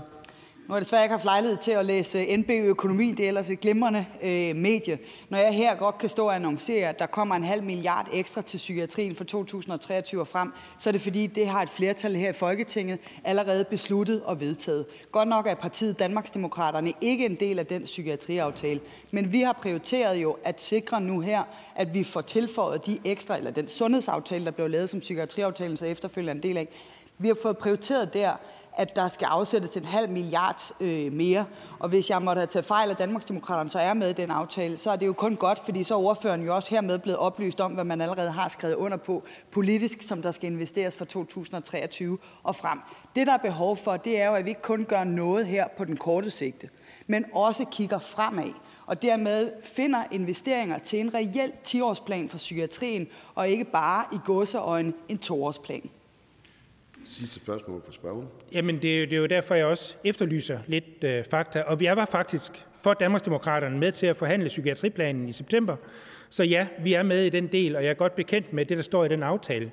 Nu 0.67 0.74
har 0.74 0.75
jeg 0.75 0.84
desværre 0.84 1.03
ikke 1.03 1.13
haft 1.13 1.25
lejlighed 1.25 1.58
til 1.58 1.72
at 1.72 1.86
læse 1.86 2.38
NB 2.38 2.50
Økonomi, 2.50 3.12
det 3.12 3.24
er 3.24 3.27
ellers 3.27 3.50
et 3.50 3.60
glimrende 3.60 4.05
øh, 4.22 4.55
medie. 4.55 5.00
Når 5.29 5.38
jeg 5.38 5.53
her 5.53 5.75
godt 5.75 5.98
kan 5.98 6.10
stå 6.10 6.25
og 6.27 6.36
annoncere, 6.36 6.89
at 6.89 7.00
der 7.00 7.05
kommer 7.05 7.36
en 7.36 7.43
halv 7.43 7.63
milliard 7.63 8.08
ekstra 8.13 8.41
til 8.41 8.58
psykiatrien 8.58 9.15
for 9.15 9.24
2023 9.24 10.22
og 10.22 10.27
frem, 10.27 10.53
så 10.77 10.89
er 10.89 10.91
det 10.91 11.01
fordi, 11.01 11.27
det 11.27 11.48
har 11.48 11.62
et 11.62 11.70
flertal 11.70 12.15
her 12.15 12.29
i 12.29 12.34
Folketinget 12.34 13.00
allerede 13.24 13.63
besluttet 13.63 14.24
og 14.24 14.39
vedtaget. 14.39 14.86
Godt 15.12 15.27
nok 15.27 15.48
er 15.48 15.55
partiet 15.55 16.00
Danmarksdemokraterne 16.00 16.93
ikke 17.01 17.25
en 17.25 17.36
del 17.36 17.60
af 17.60 17.65
den 17.65 17.84
psykiatriaftale, 17.84 18.79
men 19.12 19.32
vi 19.32 19.41
har 19.41 19.53
prioriteret 19.53 20.15
jo 20.15 20.38
at 20.43 20.62
sikre 20.62 21.01
nu 21.01 21.20
her, 21.20 21.43
at 21.75 21.93
vi 21.93 22.03
får 22.03 22.22
tilføjet 22.22 22.86
de 22.86 23.00
ekstra, 23.05 23.38
eller 23.38 23.51
den 23.51 23.67
sundhedsaftale, 23.67 24.46
der 24.46 24.51
blev 24.51 24.70
lavet 24.70 24.89
som 24.89 25.00
psykiatriaftalen, 25.00 25.77
så 25.77 25.86
efterfølgende 25.86 26.32
en 26.32 26.43
del 26.43 26.58
af. 26.58 26.67
Vi 27.17 27.27
har 27.27 27.38
fået 27.41 27.58
prioriteret 27.58 28.13
der, 28.13 28.34
at 28.75 28.96
der 28.96 29.08
skal 29.08 29.25
afsættes 29.25 29.77
en 29.77 29.86
halv 29.86 30.10
milliard 30.10 30.62
øh, 30.80 31.13
mere. 31.13 31.46
Og 31.80 31.89
hvis 31.89 32.10
jeg 32.10 32.22
måtte 32.22 32.39
have 32.39 32.48
taget 32.48 32.65
fejl 32.65 32.89
af 32.89 32.96
Danmarksdemokraterne, 32.96 33.70
så 33.70 33.80
er 33.80 33.94
med 33.94 34.10
i 34.10 34.13
den 34.13 34.32
aftale, 34.32 34.77
så 34.77 34.92
er 34.92 34.96
det 34.96 35.06
jo 35.06 35.13
kun 35.13 35.36
godt, 35.36 35.60
fordi 35.65 35.84
så 35.84 35.94
er 35.94 36.00
ordføreren 36.00 36.44
jo 36.44 36.56
også 36.56 36.70
hermed 36.70 37.00
blevet 37.00 37.20
oplyst 37.20 37.62
om, 37.62 37.72
hvad 37.72 37.84
man 37.84 38.01
allerede 38.01 38.32
har 38.32 38.50
skrevet 38.50 38.75
under 38.75 38.98
på 38.98 39.24
politisk, 39.51 40.01
som 40.01 40.22
der 40.22 40.32
skal 40.32 40.51
investeres 40.51 40.96
fra 40.96 41.06
2023 41.06 42.18
og 42.44 42.56
frem. 42.56 42.80
Det, 43.15 43.27
der 43.27 43.34
er 43.34 43.38
behov 43.38 43.77
for, 43.77 43.98
det 43.98 44.22
er 44.22 44.27
jo, 44.27 44.36
at 44.36 44.46
vi 44.46 44.50
ikke 44.50 44.62
kun 44.62 44.86
gør 44.86 45.03
noget 45.03 45.48
her 45.48 45.68
på 45.77 45.86
den 45.86 45.98
korte 45.98 46.30
sigte, 46.30 46.70
men 47.08 47.25
også 47.34 47.65
kigger 47.72 48.00
fremad 48.00 48.53
og 48.86 49.01
dermed 49.01 49.51
finder 49.63 50.03
investeringer 50.12 50.77
til 50.77 51.00
en 51.00 51.13
reel 51.13 51.51
10-årsplan 51.68 52.30
for 52.30 52.38
psykiatrien, 52.38 53.08
og 53.36 53.50
ikke 53.50 53.65
bare 53.65 54.06
i 54.13 54.18
godseøjne 54.25 54.94
en 55.10 55.20
2-årsplan. 55.25 55.89
Sidste 57.05 57.39
spørgsmål 57.39 57.81
for 57.86 57.91
spørgen. 57.91 58.27
Jamen, 58.51 58.81
det 58.81 58.95
er, 58.95 59.00
jo, 59.00 59.05
det 59.05 59.13
er 59.13 59.17
jo 59.17 59.25
derfor, 59.25 59.55
jeg 59.55 59.65
også 59.65 59.95
efterlyser 60.03 60.60
lidt 60.67 61.03
øh, 61.03 61.24
fakta. 61.31 61.62
Og 61.62 61.79
vi 61.79 61.86
var 61.86 62.05
faktisk 62.05 62.65
for 62.83 62.93
Danmarksdemokraterne 62.93 63.77
med 63.77 63.91
til 63.91 64.07
at 64.07 64.17
forhandle 64.17 64.48
psykiatriplanen 64.48 65.27
i 65.27 65.31
september. 65.31 65.75
Så 66.29 66.43
ja, 66.43 66.67
vi 66.83 66.93
er 66.93 67.03
med 67.03 67.24
i 67.24 67.29
den 67.29 67.48
del, 67.48 67.75
og 67.75 67.83
jeg 67.83 67.89
er 67.89 67.93
godt 67.93 68.15
bekendt 68.15 68.53
med 68.53 68.65
det, 68.65 68.77
der 68.77 68.83
står 68.83 69.05
i 69.05 69.10
den 69.10 69.24
aftale. 69.24 69.72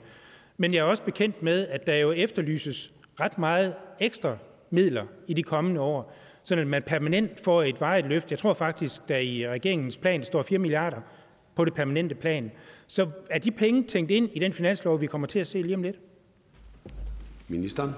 Men 0.56 0.74
jeg 0.74 0.80
er 0.80 0.84
også 0.84 1.02
bekendt 1.02 1.42
med, 1.42 1.66
at 1.68 1.86
der 1.86 1.96
jo 1.96 2.12
efterlyses 2.12 2.92
ret 3.20 3.38
meget 3.38 3.74
ekstra 4.00 4.36
midler 4.70 5.04
i 5.26 5.34
de 5.34 5.42
kommende 5.42 5.80
år, 5.80 6.14
så 6.44 6.56
at 6.56 6.66
man 6.66 6.82
permanent 6.82 7.40
får 7.44 7.62
et 7.62 7.80
vejet 7.80 8.04
løft. 8.06 8.30
Jeg 8.30 8.38
tror 8.38 8.52
faktisk, 8.52 9.08
der 9.08 9.16
i 9.16 9.48
regeringens 9.48 9.96
plan 9.96 10.24
står 10.24 10.42
4 10.42 10.58
milliarder 10.58 11.00
på 11.54 11.64
det 11.64 11.74
permanente 11.74 12.14
plan. 12.14 12.50
Så 12.86 13.08
er 13.30 13.38
de 13.38 13.50
penge 13.50 13.84
tænkt 13.84 14.10
ind 14.10 14.30
i 14.32 14.38
den 14.38 14.52
finanslov, 14.52 15.00
vi 15.00 15.06
kommer 15.06 15.26
til 15.26 15.38
at 15.38 15.46
se 15.46 15.62
lige 15.62 15.74
om 15.74 15.82
lidt? 15.82 15.96
Ministeren. 17.50 17.94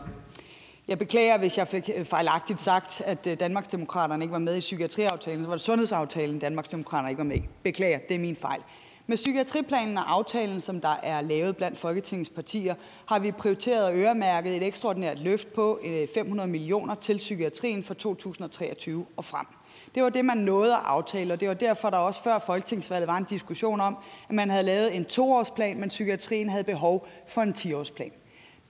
Jeg 0.89 0.99
beklager, 0.99 1.39
hvis 1.39 1.59
jeg 1.59 1.69
fik 1.69 1.91
øh, 1.97 2.05
fejlagtigt 2.05 2.61
sagt, 2.61 3.03
at 3.07 3.27
øh, 3.27 3.41
Danmarksdemokraterne 3.41 4.25
ikke 4.25 4.33
var 4.33 4.39
med 4.39 4.57
i 4.57 4.61
psykiatriaftalen. 4.61 5.45
Så 5.45 5.49
var 5.49 5.55
det 5.55 5.63
sundhedsaftalen, 5.63 6.39
Danmarksdemokraterne 6.39 7.11
ikke 7.11 7.19
var 7.19 7.25
med 7.25 7.37
i. 7.37 7.43
Beklager, 7.63 7.99
det 8.09 8.15
er 8.15 8.19
min 8.19 8.37
fejl. 8.37 8.61
Med 9.07 9.17
psykiatriplanen 9.17 9.99
og 9.99 10.13
aftalen, 10.13 10.61
som 10.61 10.81
der 10.81 10.97
er 11.03 11.21
lavet 11.21 11.57
blandt 11.57 11.79
Folketingets 11.79 12.31
partier, 12.31 12.75
har 13.07 13.19
vi 13.19 13.33
prioriteret 13.33 13.87
og 13.87 13.95
øremærket 13.95 14.57
et 14.57 14.63
ekstraordinært 14.63 15.19
løft 15.19 15.53
på 15.53 15.81
øh, 15.85 16.09
500 16.15 16.49
millioner 16.49 16.95
til 16.95 17.19
psykiatrien 17.19 17.83
for 17.83 17.95
2023 17.95 19.07
og 19.17 19.25
frem. 19.25 19.47
Det 19.95 20.03
var 20.03 20.09
det, 20.09 20.25
man 20.25 20.39
nåede 20.39 20.75
at 20.75 20.81
aftale, 20.85 21.33
og 21.33 21.41
det 21.41 21.49
var 21.49 21.55
derfor, 21.55 21.91
der 21.91 21.97
også 21.97 22.23
før 22.23 22.39
folketingsvalget 22.39 23.09
var 23.09 23.17
en 23.17 23.25
diskussion 23.25 23.81
om, 23.81 23.97
at 24.29 24.35
man 24.35 24.51
havde 24.51 24.63
lavet 24.63 24.97
en 24.97 25.05
toårsplan, 25.05 25.81
men 25.81 25.89
psykiatrien 25.89 26.49
havde 26.49 26.65
behov 26.65 27.07
for 27.29 27.43
en 27.43 27.55
10-årsplan. 27.59 28.22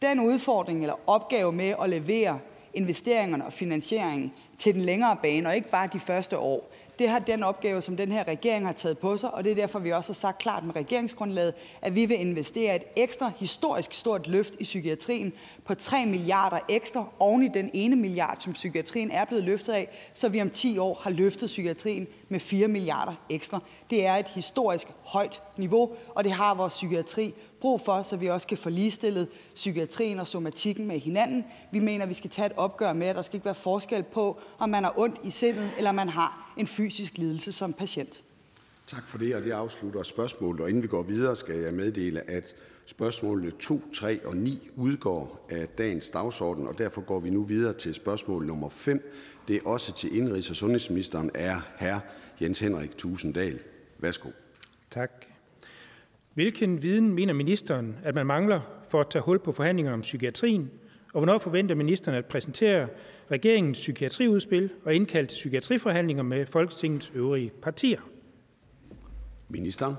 Den 0.03 0.21
udfordring 0.21 0.83
eller 0.83 0.95
opgave 1.07 1.53
med 1.53 1.75
at 1.83 1.91
levere 1.91 2.39
investeringerne 2.75 3.47
og 3.47 3.53
finansieringen 3.53 4.33
til 4.59 4.75
den 4.75 4.83
længere 4.83 5.17
bane, 5.23 5.49
og 5.49 5.57
ikke 5.57 5.71
bare 5.71 5.89
de 5.93 6.01
første 6.01 6.39
år, 6.39 6.71
det 6.99 7.09
har 7.09 7.19
den 7.19 7.43
opgave, 7.43 7.83
som 7.83 7.97
den 7.97 8.13
her 8.13 8.29
regering 8.29 8.67
har 8.67 8.73
taget 8.73 8.99
på 8.99 9.17
sig, 9.17 9.35
og 9.35 9.45
det 9.45 9.53
er 9.53 9.57
derfor, 9.57 9.79
vi 9.79 9.93
også 9.93 10.13
har 10.13 10.15
sagt 10.15 10.39
klart 10.39 10.65
med 10.65 10.77
regeringsgrundlaget, 10.77 11.55
at 11.83 11.95
vi 11.95 12.07
vil 12.07 12.21
investere 12.21 12.77
et 12.77 12.83
ekstra 12.97 13.33
historisk 13.37 13.93
stort 13.93 14.27
løft 14.27 14.55
i 14.61 14.63
psykiatrien 14.63 15.33
på 15.65 15.75
3 15.75 16.07
milliarder 16.07 16.59
ekstra 16.69 17.05
oven 17.19 17.43
i 17.43 17.49
den 17.49 17.71
ene 17.73 17.97
milliard, 17.97 18.37
som 18.41 18.53
psykiatrien 18.53 19.11
er 19.11 19.25
blevet 19.25 19.45
løftet 19.45 19.73
af, 19.73 19.89
så 20.15 20.29
vi 20.29 20.41
om 20.41 20.51
10 20.51 20.79
år 20.79 21.01
har 21.03 21.11
løftet 21.11 21.47
psykiatrien 21.47 22.07
med 22.29 22.41
4 22.41 22.69
milliarder 22.69 23.15
ekstra. 23.31 23.61
Det 23.91 24.07
er 24.07 24.15
et 24.15 24.29
historisk 24.29 24.87
højt 25.05 25.43
niveau, 25.57 25.91
og 26.15 26.25
det 26.25 26.33
har 26.33 26.55
vores 26.55 26.75
psykiatri 26.75 27.35
brug 27.63 27.81
for, 27.81 28.03
så 28.03 28.17
vi 28.17 28.27
også 28.27 28.47
kan 28.47 28.59
få 28.59 28.71
ligestillet 28.71 29.29
psykiatrien 29.55 30.19
og 30.19 30.27
somatikken 30.27 30.87
med 30.87 30.99
hinanden. 30.99 31.45
Vi 31.73 31.79
mener, 31.79 32.07
vi 32.07 32.15
skal 32.15 32.31
tage 32.31 32.47
et 32.47 32.53
opgør 32.57 32.93
med, 32.93 33.07
at 33.07 33.17
der 33.17 33.23
skal 33.23 33.37
ikke 33.37 33.45
være 33.45 33.55
forskel 33.55 34.03
på, 34.03 34.41
om 34.59 34.69
man 34.69 34.85
har 34.85 34.95
ondt 34.97 35.21
i 35.25 35.31
sindet, 35.31 35.71
eller 35.79 35.93
man 35.93 36.09
har 36.09 36.55
en 36.57 36.67
fysisk 36.67 37.19
lidelse 37.19 37.53
som 37.53 37.73
patient. 37.73 38.23
Tak 38.87 39.09
for 39.09 39.19
det, 39.19 39.35
og 39.35 39.43
det 39.43 39.51
afslutter 39.53 40.03
spørgsmålet. 40.03 40.61
Og 40.61 40.69
inden 40.69 40.83
vi 40.83 40.89
går 40.89 41.03
videre, 41.03 41.37
skal 41.37 41.57
jeg 41.57 41.75
meddele, 41.75 42.31
at 42.31 42.55
spørgsmålene 42.87 43.51
2, 43.51 43.81
3 43.95 44.27
og 44.27 44.37
9 44.37 44.71
udgår 44.77 45.47
af 45.51 45.69
dagens 45.69 46.11
dagsorden, 46.11 46.67
og 46.67 46.79
derfor 46.79 47.01
går 47.01 47.21
vi 47.21 47.31
nu 47.31 47.43
videre 47.43 47.73
til 47.73 47.95
spørgsmål 47.95 48.47
nummer 48.47 48.69
5. 48.69 49.13
Det 49.49 49.57
er 49.57 49.61
også 49.65 49.93
til 49.93 50.11
indrigs- 50.11 50.51
og 50.51 50.57
sundhedsministeren 50.57 51.31
er 51.35 51.61
hr. 51.79 51.99
Jens 52.43 52.61
Henrik 52.61 52.99
Tusinddal. 52.99 53.59
Værsgo. 53.99 54.29
Tak. 54.91 55.32
Hvilken 56.35 56.83
viden 56.83 57.15
mener 57.15 57.33
ministeren, 57.33 57.97
at 58.05 58.15
man 58.15 58.27
mangler 58.27 58.61
for 58.89 59.01
at 59.01 59.07
tage 59.11 59.23
hul 59.23 59.39
på 59.39 59.53
forhandlingerne 59.53 59.95
om 59.95 60.01
psykiatrien, 60.01 60.71
og 61.15 61.21
hvornår 61.21 61.39
forventer 61.39 61.75
ministeren 61.75 62.19
at 62.19 62.27
præsentere 62.27 62.89
regeringens 63.31 63.79
psykiatriudspil 63.79 64.71
og 64.85 64.95
indkalde 64.95 65.29
til 65.29 65.35
psykiatriforhandlinger 65.35 66.23
med 66.23 66.47
Folketingets 66.47 67.13
øvrige 67.15 67.53
partier? 67.63 68.01
Ministeren. 69.49 69.95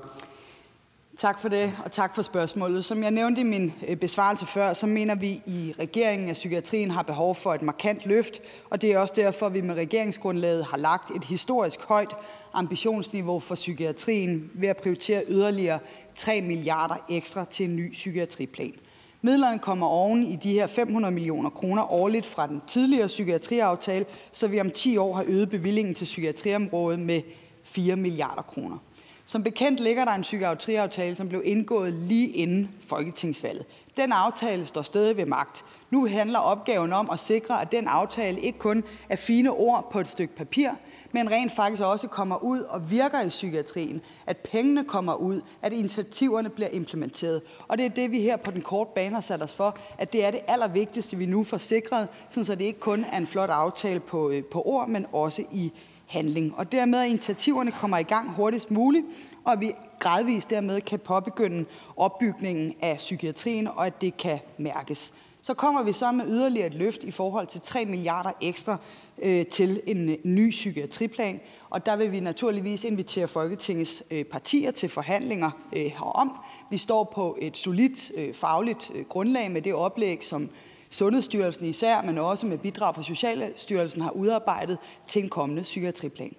Tak 1.18 1.40
for 1.40 1.50
det, 1.50 1.74
og 1.86 1.92
tak 1.92 2.16
for 2.16 2.22
spørgsmålet. 2.22 2.86
Som 2.86 3.04
jeg 3.04 3.12
nævnte 3.12 3.42
i 3.42 3.44
min 3.44 3.74
øh, 3.88 3.98
besvarelse 3.98 4.46
før, 4.46 4.74
så 4.74 4.88
mener 4.88 5.16
vi 5.16 5.42
i 5.46 5.74
regeringen, 5.80 6.30
at 6.30 6.34
psykiatrien 6.34 6.92
har 6.92 7.02
behov 7.02 7.36
for 7.36 7.54
et 7.54 7.62
markant 7.62 8.06
løft, 8.06 8.42
og 8.70 8.82
det 8.82 8.92
er 8.92 8.98
også 8.98 9.14
derfor, 9.18 9.46
at 9.46 9.54
vi 9.54 9.62
med 9.62 9.76
regeringsgrundlaget 9.76 10.66
har 10.66 10.78
lagt 10.78 11.12
et 11.16 11.24
historisk 11.24 11.82
højt 11.82 12.16
ambitionsniveau 12.54 13.40
for 13.40 13.56
psykiatrien 13.56 14.52
ved 14.54 14.68
at 14.68 14.78
prioritere 14.78 15.24
yderligere 15.28 15.80
3 16.16 16.42
milliarder 16.42 17.06
ekstra 17.10 17.46
til 17.46 17.70
en 17.70 17.76
ny 17.76 17.92
psykiatriplan. 17.92 18.74
Midlerne 19.22 19.60
kommer 19.60 19.88
oven 19.88 20.24
i 20.24 20.36
de 20.36 20.54
her 20.54 20.68
500 20.68 21.14
millioner 21.14 21.50
kroner 21.50 21.92
årligt 21.92 22.26
fra 22.26 22.48
den 22.48 22.62
tidligere 22.68 23.08
psykiatriaftale, 23.08 24.06
så 24.32 24.48
vi 24.48 24.60
om 24.60 24.72
10 24.72 24.98
år 24.98 25.14
har 25.14 25.24
øget 25.28 25.50
bevillingen 25.50 25.96
til 25.96 26.06
psykiatriområdet 26.06 27.00
med 27.00 27.22
4 27.64 27.96
milliarder 27.96 28.42
kroner. 28.42 28.78
Som 29.26 29.44
bekendt 29.44 29.80
ligger 29.80 30.06
der 30.06 30.12
en 30.12 30.22
psykiatriaftale, 30.22 31.16
som 31.16 31.30
blev 31.30 31.42
indgået 31.46 31.94
lige 31.94 32.28
inden 32.28 32.70
folketingsvalget. 32.88 33.66
Den 33.98 34.12
aftale 34.12 34.66
står 34.66 34.82
stadig 34.82 35.18
ved 35.18 35.26
magt. 35.26 35.66
Nu 35.90 36.08
handler 36.08 36.40
opgaven 36.40 36.94
om 36.94 37.10
at 37.10 37.20
sikre, 37.20 37.62
at 37.62 37.72
den 37.72 37.88
aftale 37.88 38.40
ikke 38.40 38.60
kun 38.60 38.84
er 39.10 39.16
fine 39.16 39.52
ord 39.52 39.90
på 39.92 40.00
et 40.00 40.10
stykke 40.10 40.36
papir, 40.36 40.70
men 41.12 41.32
rent 41.32 41.56
faktisk 41.56 41.84
også 41.84 42.08
kommer 42.08 42.44
ud 42.44 42.60
og 42.60 42.92
virker 42.92 43.22
i 43.22 43.30
psykiatrien, 43.30 44.02
at 44.28 44.38
pengene 44.38 44.84
kommer 44.84 45.14
ud, 45.14 45.42
at 45.62 45.74
initiativerne 45.74 46.50
bliver 46.50 46.70
implementeret. 46.70 47.42
Og 47.68 47.78
det 47.78 47.86
er 47.86 47.90
det, 47.90 48.12
vi 48.12 48.22
her 48.22 48.38
på 48.38 48.52
den 48.52 48.62
korte 48.62 48.92
bane 48.96 49.16
har 49.16 49.22
sat 49.22 49.42
os 49.42 49.54
for, 49.54 49.78
at 49.98 50.14
det 50.14 50.26
er 50.26 50.32
det 50.32 50.40
allervigtigste, 50.48 51.18
vi 51.18 51.26
nu 51.26 51.44
får 51.44 51.58
sikret, 51.58 52.08
så 52.30 52.56
det 52.56 52.66
ikke 52.66 52.80
kun 52.80 53.06
er 53.12 53.18
en 53.18 53.28
flot 53.28 53.50
aftale 53.50 54.00
på, 54.00 54.30
øh, 54.30 54.44
på 54.44 54.62
ord, 54.66 54.90
men 54.90 55.06
også 55.12 55.44
i 55.52 55.72
handling. 56.14 56.54
Og 56.58 56.72
dermed 56.72 57.00
at 57.00 57.10
initiativerne 57.10 57.72
kommer 57.72 57.98
i 57.98 58.04
gang 58.04 58.30
hurtigst 58.30 58.72
muligt, 58.72 59.06
og 59.44 59.62
vi 59.62 59.72
gradvist 60.00 60.50
dermed 60.50 60.82
kan 60.82 61.00
påbegynde 61.00 61.66
opbygningen 61.98 62.74
af 62.82 62.98
psykiatrien, 62.98 63.68
og 63.68 63.88
at 63.88 64.02
det 64.02 64.18
kan 64.18 64.40
mærkes. 64.58 65.14
Så 65.42 65.54
kommer 65.54 65.84
vi 65.84 65.94
så 65.94 66.12
med 66.12 66.26
yderligere 66.28 66.68
et 66.68 66.74
løft 66.74 67.04
i 67.04 67.12
forhold 67.12 67.48
til 67.48 67.62
3 67.62 67.86
milliarder 67.86 68.32
ekstra 68.42 68.78
øh, 69.22 69.46
til 69.46 69.82
en 69.86 70.10
øh, 70.10 70.18
ny 70.24 70.50
psykiatriplan, 70.50 71.40
og 71.70 71.86
der 71.86 71.96
vil 71.96 72.12
vi 72.12 72.20
naturligvis 72.20 72.84
invitere 72.84 73.28
Folketingets 73.28 74.04
øh, 74.12 74.24
partier 74.26 74.72
til 74.72 74.90
forhandlinger 74.90 75.52
øh, 75.74 75.82
herom. 75.82 76.32
Vi 76.70 76.78
står 76.78 77.12
på 77.16 77.38
et 77.42 77.58
solidt 77.58 78.12
øh, 78.18 78.34
fagligt 78.34 78.92
øh, 78.96 79.06
grundlag 79.06 79.52
med 79.52 79.62
det 79.62 79.74
oplæg, 79.74 80.26
som 80.26 80.50
Sundhedsstyrelsen 80.94 81.66
især, 81.66 82.02
men 82.02 82.18
også 82.18 82.46
med 82.46 82.58
bidrag 82.58 82.96
fra 82.96 83.04
Socialstyrelsen 83.04 84.02
har 84.02 84.12
udarbejdet 84.12 84.78
til 85.08 85.24
en 85.24 85.30
kommende 85.30 85.62
psykiatriplan. 85.62 86.36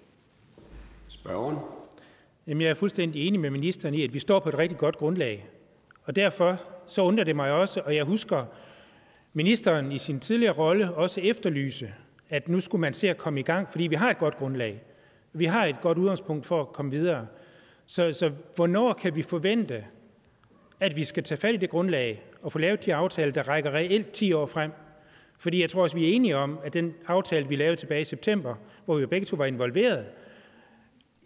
Spørgeren. 1.07 1.57
Jamen, 2.47 2.61
jeg 2.61 2.69
er 2.69 2.73
fuldstændig 2.73 3.27
enig 3.27 3.39
med 3.39 3.49
ministeren 3.49 3.95
i, 3.95 4.03
at 4.03 4.13
vi 4.13 4.19
står 4.19 4.39
på 4.39 4.49
et 4.49 4.57
rigtig 4.57 4.77
godt 4.77 4.97
grundlag. 4.97 5.45
Og 6.03 6.15
derfor 6.15 6.61
så 6.87 7.01
undrer 7.01 7.23
det 7.23 7.35
mig 7.35 7.51
også, 7.51 7.81
og 7.85 7.95
jeg 7.95 8.03
husker 8.03 8.45
ministeren 9.33 9.91
i 9.91 9.97
sin 9.97 10.19
tidligere 10.19 10.53
rolle 10.53 10.93
også 10.93 11.21
efterlyse, 11.21 11.93
at 12.29 12.49
nu 12.49 12.59
skulle 12.59 12.81
man 12.81 12.93
se 12.93 13.09
at 13.09 13.17
komme 13.17 13.39
i 13.39 13.43
gang, 13.43 13.69
fordi 13.71 13.87
vi 13.87 13.95
har 13.95 14.09
et 14.09 14.17
godt 14.17 14.37
grundlag. 14.37 14.81
Vi 15.33 15.45
har 15.45 15.65
et 15.65 15.81
godt 15.81 15.97
udgangspunkt 15.97 16.45
for 16.45 16.61
at 16.61 16.73
komme 16.73 16.91
videre. 16.91 17.27
Så, 17.85 18.13
så 18.13 18.31
hvornår 18.55 18.93
kan 18.93 19.15
vi 19.15 19.21
forvente, 19.21 19.85
at 20.79 20.95
vi 20.95 21.05
skal 21.05 21.23
tage 21.23 21.37
fat 21.37 21.53
i 21.53 21.57
det 21.57 21.69
grundlag 21.69 22.23
og 22.45 22.51
få 22.51 22.59
lavet 22.59 22.85
de 22.85 22.95
aftaler, 22.95 23.31
der 23.31 23.49
rækker 23.49 23.73
reelt 23.73 24.11
10 24.11 24.33
år 24.33 24.45
frem? 24.45 24.71
Fordi 25.37 25.61
jeg 25.61 25.69
tror 25.69 25.81
også, 25.81 25.95
vi 25.95 26.09
er 26.09 26.15
enige 26.15 26.37
om, 26.37 26.59
at 26.63 26.73
den 26.73 26.93
aftale, 27.07 27.47
vi 27.47 27.55
lavede 27.55 27.75
tilbage 27.75 28.01
i 28.01 28.05
september, 28.05 28.55
hvor 28.85 28.95
vi 28.95 29.01
jo 29.01 29.07
begge 29.07 29.25
to 29.25 29.35
var 29.35 29.45
involveret, 29.45 30.05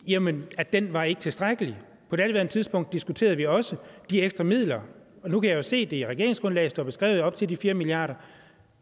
jamen, 0.08 0.46
at 0.58 0.74
den 0.74 0.94
var 0.94 1.04
ikke 1.04 1.22
tilstrækkelig. 1.22 1.78
På 2.10 2.16
det 2.16 2.24
andet 2.24 2.50
tidspunkt 2.50 2.94
diskuterede 2.94 3.38
vi 3.38 3.46
også 3.46 3.76
de 4.10 4.22
ekstra 4.22 4.44
midler, 4.44 4.82
og 5.24 5.30
nu 5.30 5.40
kan 5.40 5.50
jeg 5.50 5.58
jo 5.58 5.62
se, 5.62 5.78
at 5.78 5.92
det 5.92 5.98
i 5.98 6.06
regeringsgrundlaget 6.06 6.72
står 6.72 6.84
beskrevet 6.84 7.22
op 7.22 7.36
til 7.36 7.50
de 7.50 7.58
4 7.58 7.74
milliarder. 7.74 8.14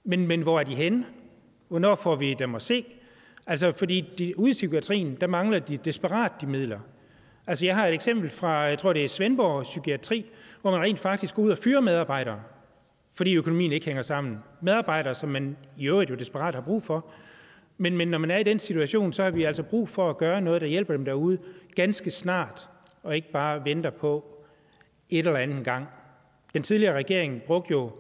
Men, 0.04 0.28
men 0.28 0.42
hvor 0.42 0.60
er 0.60 0.64
de 0.64 0.76
henne? 0.76 1.06
Hvornår 1.68 1.96
får 1.96 2.16
vi 2.16 2.34
dem 2.34 2.56
at 2.56 2.62
se? 2.62 2.86
Altså, 3.48 3.72
fordi 3.72 4.10
de, 4.18 4.40
ude 4.40 4.50
i 4.50 4.54
psykiatrien, 4.54 5.18
der 5.22 5.28
mangler 5.28 5.60
de 5.60 5.78
desperat 5.78 6.32
de 6.42 6.48
midler. 6.48 6.80
Altså, 7.48 7.66
jeg 7.66 7.76
har 7.76 7.88
et 7.88 7.94
eksempel 7.94 8.30
fra, 8.30 8.52
jeg 8.52 8.80
tror 8.80 8.94
det 8.94 9.04
er 9.04 9.08
Svendborg 9.08 9.64
Psykiatri, 9.64 10.26
hvor 10.62 10.72
man 10.72 10.82
rent 10.82 11.00
faktisk 11.00 11.36
går 11.36 11.44
ud 11.44 11.50
og 11.50 11.58
fyrer 11.58 11.82
medarbejdere, 11.82 12.40
fordi 13.14 13.36
økonomien 13.36 13.72
ikke 13.72 13.86
hænger 13.86 14.02
sammen. 14.02 14.38
Medarbejdere, 14.62 15.16
som 15.16 15.30
man 15.30 15.58
i 15.78 15.88
øvrigt 15.88 16.10
jo 16.10 16.16
desperat 16.16 16.56
har 16.56 16.62
brug 16.62 16.84
for. 16.84 17.06
Men, 17.78 17.98
men 17.98 18.08
når 18.08 18.18
man 18.18 18.32
er 18.32 18.38
i 18.38 18.44
den 18.44 18.60
situation, 18.60 19.14
så 19.14 19.24
har 19.24 19.32
vi 19.32 19.44
altså 19.44 19.64
brug 19.64 19.90
for 19.90 20.10
at 20.10 20.18
gøre 20.18 20.42
noget, 20.42 20.62
der 20.62 20.68
hjælper 20.68 20.94
dem 20.94 21.06
derude 21.06 21.38
ganske 21.76 22.12
snart, 22.12 22.70
og 23.04 23.16
ikke 23.16 23.32
bare 23.32 23.66
venter 23.66 23.90
på 23.90 24.26
et 25.10 25.28
eller 25.28 25.40
andet 25.40 25.66
gang. 25.66 25.88
Den 26.54 26.64
tidligere 26.64 26.96
regering 26.96 27.42
brugte 27.42 27.72
jo, 27.72 27.92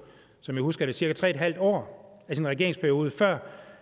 som 0.41 0.55
jeg 0.55 0.63
husker 0.63 0.85
det, 0.85 0.95
cirka 0.95 1.31
3,5 1.31 1.59
år 1.59 1.97
af 2.27 2.35
sin 2.35 2.47
regeringsperiode, 2.47 3.11
før 3.11 3.37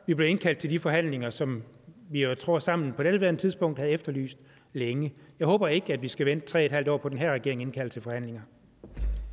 vi 0.05 0.13
blev 0.13 0.27
indkaldt 0.27 0.59
til 0.59 0.69
de 0.69 0.79
forhandlinger, 0.79 1.29
som 1.29 1.63
vi 2.09 2.23
jo 2.23 2.33
tror 2.33 2.59
sammen 2.59 2.93
på 2.93 3.03
det 3.03 3.39
tidspunkt 3.39 3.79
havde 3.79 3.91
efterlyst 3.91 4.37
længe. 4.73 5.13
Jeg 5.39 5.47
håber 5.47 5.67
ikke, 5.67 5.93
at 5.93 6.01
vi 6.01 6.07
skal 6.07 6.25
vente 6.25 6.67
3,5 6.67 6.89
år 6.89 6.97
på 6.97 7.09
den 7.09 7.17
her 7.17 7.33
regering 7.33 7.61
indkaldt 7.61 7.91
til 7.91 8.01
forhandlinger. 8.01 8.41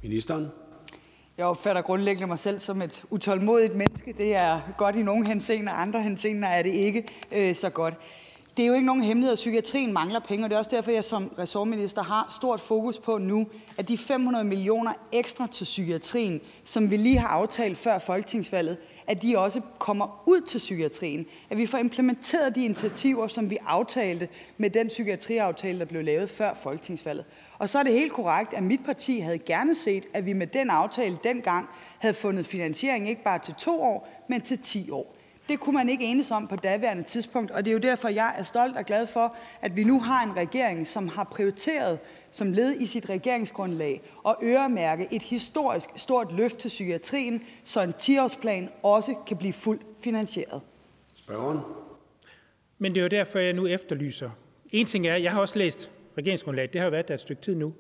Ministeren. 0.03 0.49
Jeg 1.39 1.47
opfatter 1.47 1.83
grundlæggende 1.83 2.27
mig 2.27 2.39
selv 2.39 2.61
som 2.61 2.83
et 2.83 3.05
utålmodigt 3.11 3.75
menneske. 3.75 4.13
Det 4.13 4.35
er 4.35 4.61
godt 4.79 4.97
i 4.97 5.03
nogle 5.03 5.29
henseender, 5.29 5.73
andre 5.73 6.03
henseender 6.03 6.49
er 6.49 6.63
det 6.63 6.71
ikke 6.71 7.05
øh, 7.33 7.55
så 7.55 7.71
godt. 7.71 7.95
Det 8.57 8.63
er 8.63 8.67
jo 8.67 8.75
ikke 8.75 8.87
nogen 8.87 9.03
hemmelighed, 9.03 9.33
at 9.33 9.37
psykiatrien 9.37 9.93
mangler 9.93 10.21
penge, 10.21 10.47
og 10.47 10.51
det 10.51 10.55
er 10.55 10.59
også 10.59 10.71
derfor, 10.77 10.91
jeg 10.91 11.05
som 11.05 11.35
ressortminister 11.39 12.03
har 12.03 12.35
stort 12.37 12.61
fokus 12.61 12.99
på 12.99 13.19
nu, 13.19 13.47
at 13.79 13.89
de 13.89 13.99
500 13.99 14.45
millioner 14.45 14.93
ekstra 15.13 15.47
til 15.47 15.65
psykiatrien, 15.65 16.41
som 16.65 16.91
vi 16.91 16.97
lige 16.97 17.19
har 17.19 17.29
aftalt 17.29 17.79
før 17.79 17.99
folketingsvalget, 17.99 18.77
at 19.07 19.23
de 19.23 19.39
også 19.39 19.61
kommer 19.79 20.23
ud 20.27 20.41
til 20.41 20.59
psykiatrien. 20.59 21.27
At 21.51 21.59
vi 21.59 21.67
får 21.67 21.79
implementeret 21.79 22.55
de 22.55 22.65
initiativer, 22.65 23.27
som 23.27 23.51
vi 23.51 23.59
aftalte 23.67 24.29
med 24.57 24.71
den 24.71 24.89
psykiatriaftale, 24.89 25.79
der 25.79 25.85
blev 25.85 26.05
lavet 26.05 26.31
før 26.31 26.55
folketingsvalget. 26.55 27.25
Og 27.63 27.69
så 27.69 27.79
er 27.79 27.83
det 27.83 27.93
helt 27.93 28.13
korrekt, 28.13 28.55
at 28.55 28.63
mit 28.63 28.85
parti 28.85 29.19
havde 29.19 29.39
gerne 29.39 29.75
set, 29.75 30.07
at 30.15 30.27
vi 30.27 30.33
med 30.33 30.47
den 30.47 30.71
aftale 30.71 31.19
dengang 31.25 31.69
havde 31.99 32.15
fundet 32.15 32.47
finansiering 32.47 33.09
ikke 33.09 33.23
bare 33.23 33.39
til 33.39 33.55
to 33.55 33.83
år, 33.83 34.25
men 34.29 34.41
til 34.41 34.59
10 34.59 34.91
år. 34.91 35.17
Det 35.49 35.61
kunne 35.61 35.75
man 35.75 35.89
ikke 35.89 36.05
enes 36.05 36.31
om 36.31 36.49
på 36.49 36.57
daværende 36.57 37.03
tidspunkt, 37.03 37.51
og 37.51 37.65
det 37.65 37.71
er 37.71 37.73
jo 37.73 37.79
derfor, 37.79 38.09
jeg 38.09 38.35
er 38.39 38.43
stolt 38.43 38.77
og 38.77 38.85
glad 38.85 39.07
for, 39.07 39.37
at 39.61 39.77
vi 39.77 39.85
nu 39.85 40.01
har 40.01 40.25
en 40.25 40.37
regering, 40.37 40.87
som 40.87 41.09
har 41.09 41.25
prioriteret 41.25 41.99
som 42.31 42.53
led 42.53 42.81
i 42.81 42.87
sit 42.87 43.09
regeringsgrundlag 43.09 44.03
at 44.29 44.37
øremærke 44.43 45.09
et 45.11 45.23
historisk 45.23 45.89
stort 45.97 46.33
løft 46.33 46.59
til 46.59 46.69
psykiatrien, 46.69 47.43
så 47.65 47.83
en 47.83 47.95
10-årsplan 48.03 48.69
også 48.83 49.15
kan 49.27 49.37
blive 49.37 49.53
fuldt 49.53 49.83
finansieret. 50.01 50.61
Spørgeren. 51.15 51.59
Men 52.79 52.95
det 52.95 53.01
er 53.01 53.03
jo 53.03 53.09
derfor, 53.09 53.39
jeg 53.39 53.53
nu 53.53 53.67
efterlyser. 53.67 54.31
En 54.71 54.87
ting 54.87 55.07
er, 55.07 55.17
jeg 55.17 55.33
har 55.33 55.41
også 55.41 55.59
læst 55.59 55.91
regeringsgrundlaget, 56.19 56.73
det 56.73 56.81
har 56.81 56.87
jo 56.87 56.91
været 56.91 57.09
der 57.09 57.15
et 57.15 57.21
stykke 57.21 57.43
tid 57.43 57.55
nu. 57.55 57.75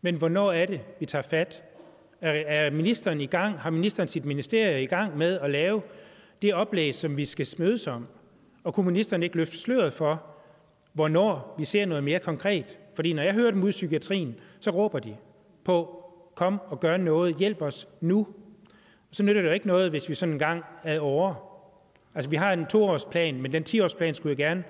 Men 0.00 0.14
hvornår 0.14 0.52
er 0.52 0.66
det, 0.66 0.80
vi 1.00 1.06
tager 1.06 1.22
fat? 1.22 1.62
Er, 2.20 2.32
er 2.32 2.70
ministeren 2.70 3.20
i 3.20 3.26
gang? 3.26 3.58
Har 3.58 3.70
ministeren 3.70 4.08
sit 4.08 4.24
ministerie 4.24 4.82
i 4.82 4.86
gang 4.86 5.16
med 5.16 5.40
at 5.40 5.50
lave 5.50 5.82
det 6.42 6.54
oplæg, 6.54 6.94
som 6.94 7.16
vi 7.16 7.24
skal 7.24 7.46
smødes 7.46 7.86
om? 7.86 8.06
Og 8.64 8.74
kunne 8.74 8.86
ministeren 8.86 9.22
ikke 9.22 9.36
løfte 9.36 9.58
sløret 9.58 9.92
for, 9.92 10.22
hvornår 10.92 11.54
vi 11.58 11.64
ser 11.64 11.86
noget 11.86 12.04
mere 12.04 12.18
konkret? 12.18 12.78
Fordi 12.94 13.12
når 13.12 13.22
jeg 13.22 13.34
hører 13.34 13.50
dem 13.50 13.62
ud 13.62 13.68
i 13.68 13.70
psykiatrien, 13.70 14.36
så 14.60 14.70
råber 14.70 14.98
de 14.98 15.16
på, 15.64 16.04
kom 16.34 16.60
og 16.66 16.80
gør 16.80 16.96
noget, 16.96 17.36
hjælp 17.36 17.62
os 17.62 17.88
nu. 18.00 18.26
Så 19.10 19.22
nytter 19.22 19.42
det 19.42 19.48
jo 19.48 19.54
ikke 19.54 19.66
noget, 19.66 19.90
hvis 19.90 20.08
vi 20.08 20.14
sådan 20.14 20.32
en 20.32 20.38
gang 20.38 20.64
er 20.84 21.00
over. 21.00 21.34
Altså 22.14 22.30
vi 22.30 22.36
har 22.36 22.52
en 22.52 22.66
toårsplan, 22.66 23.42
men 23.42 23.52
den 23.52 23.64
10-årsplan 23.68 24.12
skulle 24.12 24.36
jo 24.38 24.48
gerne 24.48 24.64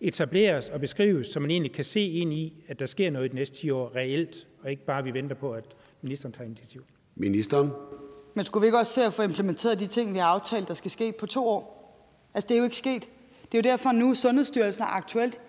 etableres 0.00 0.68
og 0.68 0.80
beskrives, 0.80 1.26
så 1.26 1.40
man 1.40 1.50
egentlig 1.50 1.72
kan 1.72 1.84
se 1.84 2.08
ind 2.08 2.32
i, 2.32 2.64
at 2.68 2.78
der 2.78 2.86
sker 2.86 3.10
noget 3.10 3.26
i 3.26 3.28
de 3.28 3.34
næste 3.34 3.56
10 3.56 3.70
år 3.70 3.96
reelt, 3.96 4.46
og 4.62 4.70
ikke 4.70 4.84
bare 4.84 5.04
vi 5.04 5.14
venter 5.14 5.36
på, 5.36 5.52
at 5.52 5.64
ministeren 6.02 6.32
tager 6.32 6.46
initiativ. 6.46 6.84
Ministeren. 7.16 7.70
Men 8.34 8.44
skulle 8.44 8.62
vi 8.62 8.66
ikke 8.66 8.78
også 8.78 8.92
se 8.92 9.04
at 9.04 9.12
få 9.12 9.22
implementeret 9.22 9.80
de 9.80 9.86
ting, 9.86 10.14
vi 10.14 10.18
har 10.18 10.26
aftalt, 10.26 10.68
der 10.68 10.74
skal 10.74 10.90
ske 10.90 11.12
på 11.12 11.26
to 11.26 11.48
år? 11.48 11.80
Altså, 12.34 12.48
det 12.48 12.54
er 12.54 12.58
jo 12.58 12.64
ikke 12.64 12.76
sket. 12.76 13.08
Det 13.52 13.58
er 13.58 13.68
jo 13.68 13.72
derfor 13.72 13.92
nu, 13.92 14.14
Sundhedsstyrelsen 14.14 14.82
er 14.82 14.96
aktuelt 14.96 15.40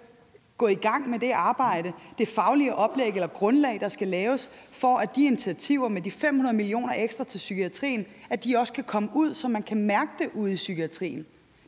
gå 0.58 0.67
i 0.67 0.75
gang 0.75 1.10
med 1.10 1.19
det 1.19 1.31
arbejde, 1.31 1.93
det 2.17 2.27
faglige 2.27 2.75
oplæg 2.75 3.10
eller 3.10 3.27
grundlag, 3.27 3.79
der 3.79 3.89
skal 3.89 4.08
laves, 4.08 4.49
for 4.71 4.97
at 4.97 5.15
de 5.15 5.25
initiativer 5.25 5.89
med 5.89 6.01
de 6.01 6.12
500 6.12 6.55
millioner 6.55 6.93
ekstra 6.97 7.23
til 7.23 7.38
psykiatrien, 7.38 8.05
at 8.29 8.43
de 8.43 8.58
også 8.58 8.73
kan 8.73 8.84
komme 8.84 9.10
ud, 9.13 9.34
så 9.34 9.47
man 9.47 9.63
kan 9.63 9.77
mærke 9.77 10.12
det 10.19 10.29
ude 10.34 10.51
i 10.51 10.55
psykiatrien. 10.55 11.25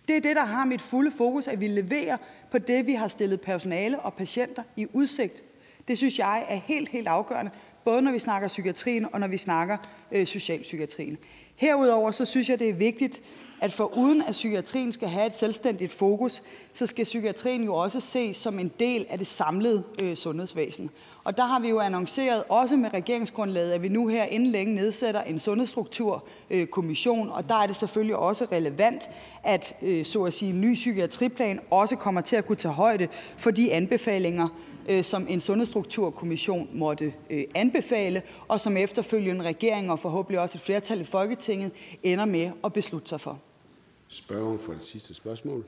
Det 0.08 0.18
er 0.18 0.22
det, 0.22 0.36
der 0.36 0.46
har 0.46 0.66
mit 0.66 0.82
fulde 0.82 1.12
fokus, 1.12 1.48
at 1.48 1.62
vi 1.62 1.68
leverer 1.68 2.18
på 2.52 2.58
det, 2.58 2.86
vi 2.86 2.94
har 2.94 3.08
stillet 3.08 3.42
personale 3.42 4.00
og 4.00 4.14
patienter 4.14 4.64
i 4.76 4.88
udsigt. 4.94 5.44
Det 5.88 5.98
synes 5.98 6.20
jeg 6.20 6.46
er 6.50 6.56
helt, 6.56 6.90
helt 6.90 7.08
afgørende, 7.08 7.52
både 7.86 8.02
når 8.02 8.12
vi 8.12 8.20
snakker 8.20 8.48
psykiatrien 8.48 9.08
og 9.14 9.20
når 9.20 9.28
vi 9.28 9.38
snakker 9.38 9.78
øh, 10.12 10.28
socialpsykiatrien. 10.28 11.18
Herudover 11.56 12.12
så 12.12 12.26
synes 12.26 12.50
jeg, 12.50 12.60
det 12.60 12.70
er 12.70 12.74
vigtigt, 12.74 13.22
at 13.62 13.74
for 13.74 13.98
uden 13.98 14.22
at 14.22 14.32
psykiatrien 14.32 14.92
skal 14.92 15.10
have 15.10 15.26
et 15.26 15.36
selvstændigt 15.36 15.92
fokus, 15.92 16.44
så 16.74 16.86
skal 16.86 17.04
psykiatrien 17.04 17.64
jo 17.64 17.76
også 17.76 18.00
ses 18.00 18.38
som 18.38 18.60
en 18.60 18.72
del 18.80 19.06
af 19.10 19.18
det 19.18 19.28
samlede 19.28 19.84
øh, 20.04 20.16
sundhedsvæsen. 20.16 20.90
Og 21.28 21.38
der 21.38 21.46
har 21.46 21.60
vi 21.60 21.70
jo 21.70 21.80
annonceret, 21.80 22.44
også 22.50 22.78
med 22.78 22.94
regeringsgrundlaget, 22.94 23.72
at 23.72 23.84
vi 23.84 23.90
nu 23.90 24.08
her 24.08 24.24
inden 24.24 24.52
længe 24.52 24.76
nedsætter 24.76 25.22
en 25.22 25.40
sundhedsstrukturkommission, 25.40 27.30
og 27.30 27.50
der 27.50 27.56
er 27.56 27.68
det 27.68 27.76
selvfølgelig 27.76 28.16
også 28.16 28.48
relevant, 28.52 29.10
at 29.44 29.76
øh, 29.82 30.06
så 30.06 30.24
at 30.24 30.34
sige, 30.34 30.50
en 30.50 30.62
ny 30.62 30.74
psykiatriplan 30.74 31.60
også 31.72 31.96
kommer 31.96 32.22
til 32.22 32.36
at 32.36 32.46
kunne 32.46 32.56
tage 32.56 32.74
højde 32.74 33.08
for 33.38 33.52
de 33.52 33.74
anbefalinger, 33.74 34.48
øh, 34.90 35.04
som 35.04 35.26
en 35.30 35.42
sundhedsstrukturkommission 35.42 36.70
måtte 36.74 37.14
øh, 37.30 37.44
anbefale, 37.56 38.22
og 38.48 38.60
som 38.60 38.78
efterfølgende 38.78 39.46
regering 39.46 39.92
og 39.92 40.00
forhåbentlig 40.00 40.40
også 40.40 40.58
et 40.58 40.62
flertal 40.62 41.02
i 41.02 41.06
Folketinget 41.06 41.72
ender 42.04 42.26
med 42.26 42.52
at 42.64 42.74
beslutte 42.74 43.10
sig 43.10 43.22
for. 43.22 43.40
Spørger 44.08 44.58
for 44.58 44.74
det 44.74 44.84
sidste 44.84 45.14
spørgsmål. 45.14 45.66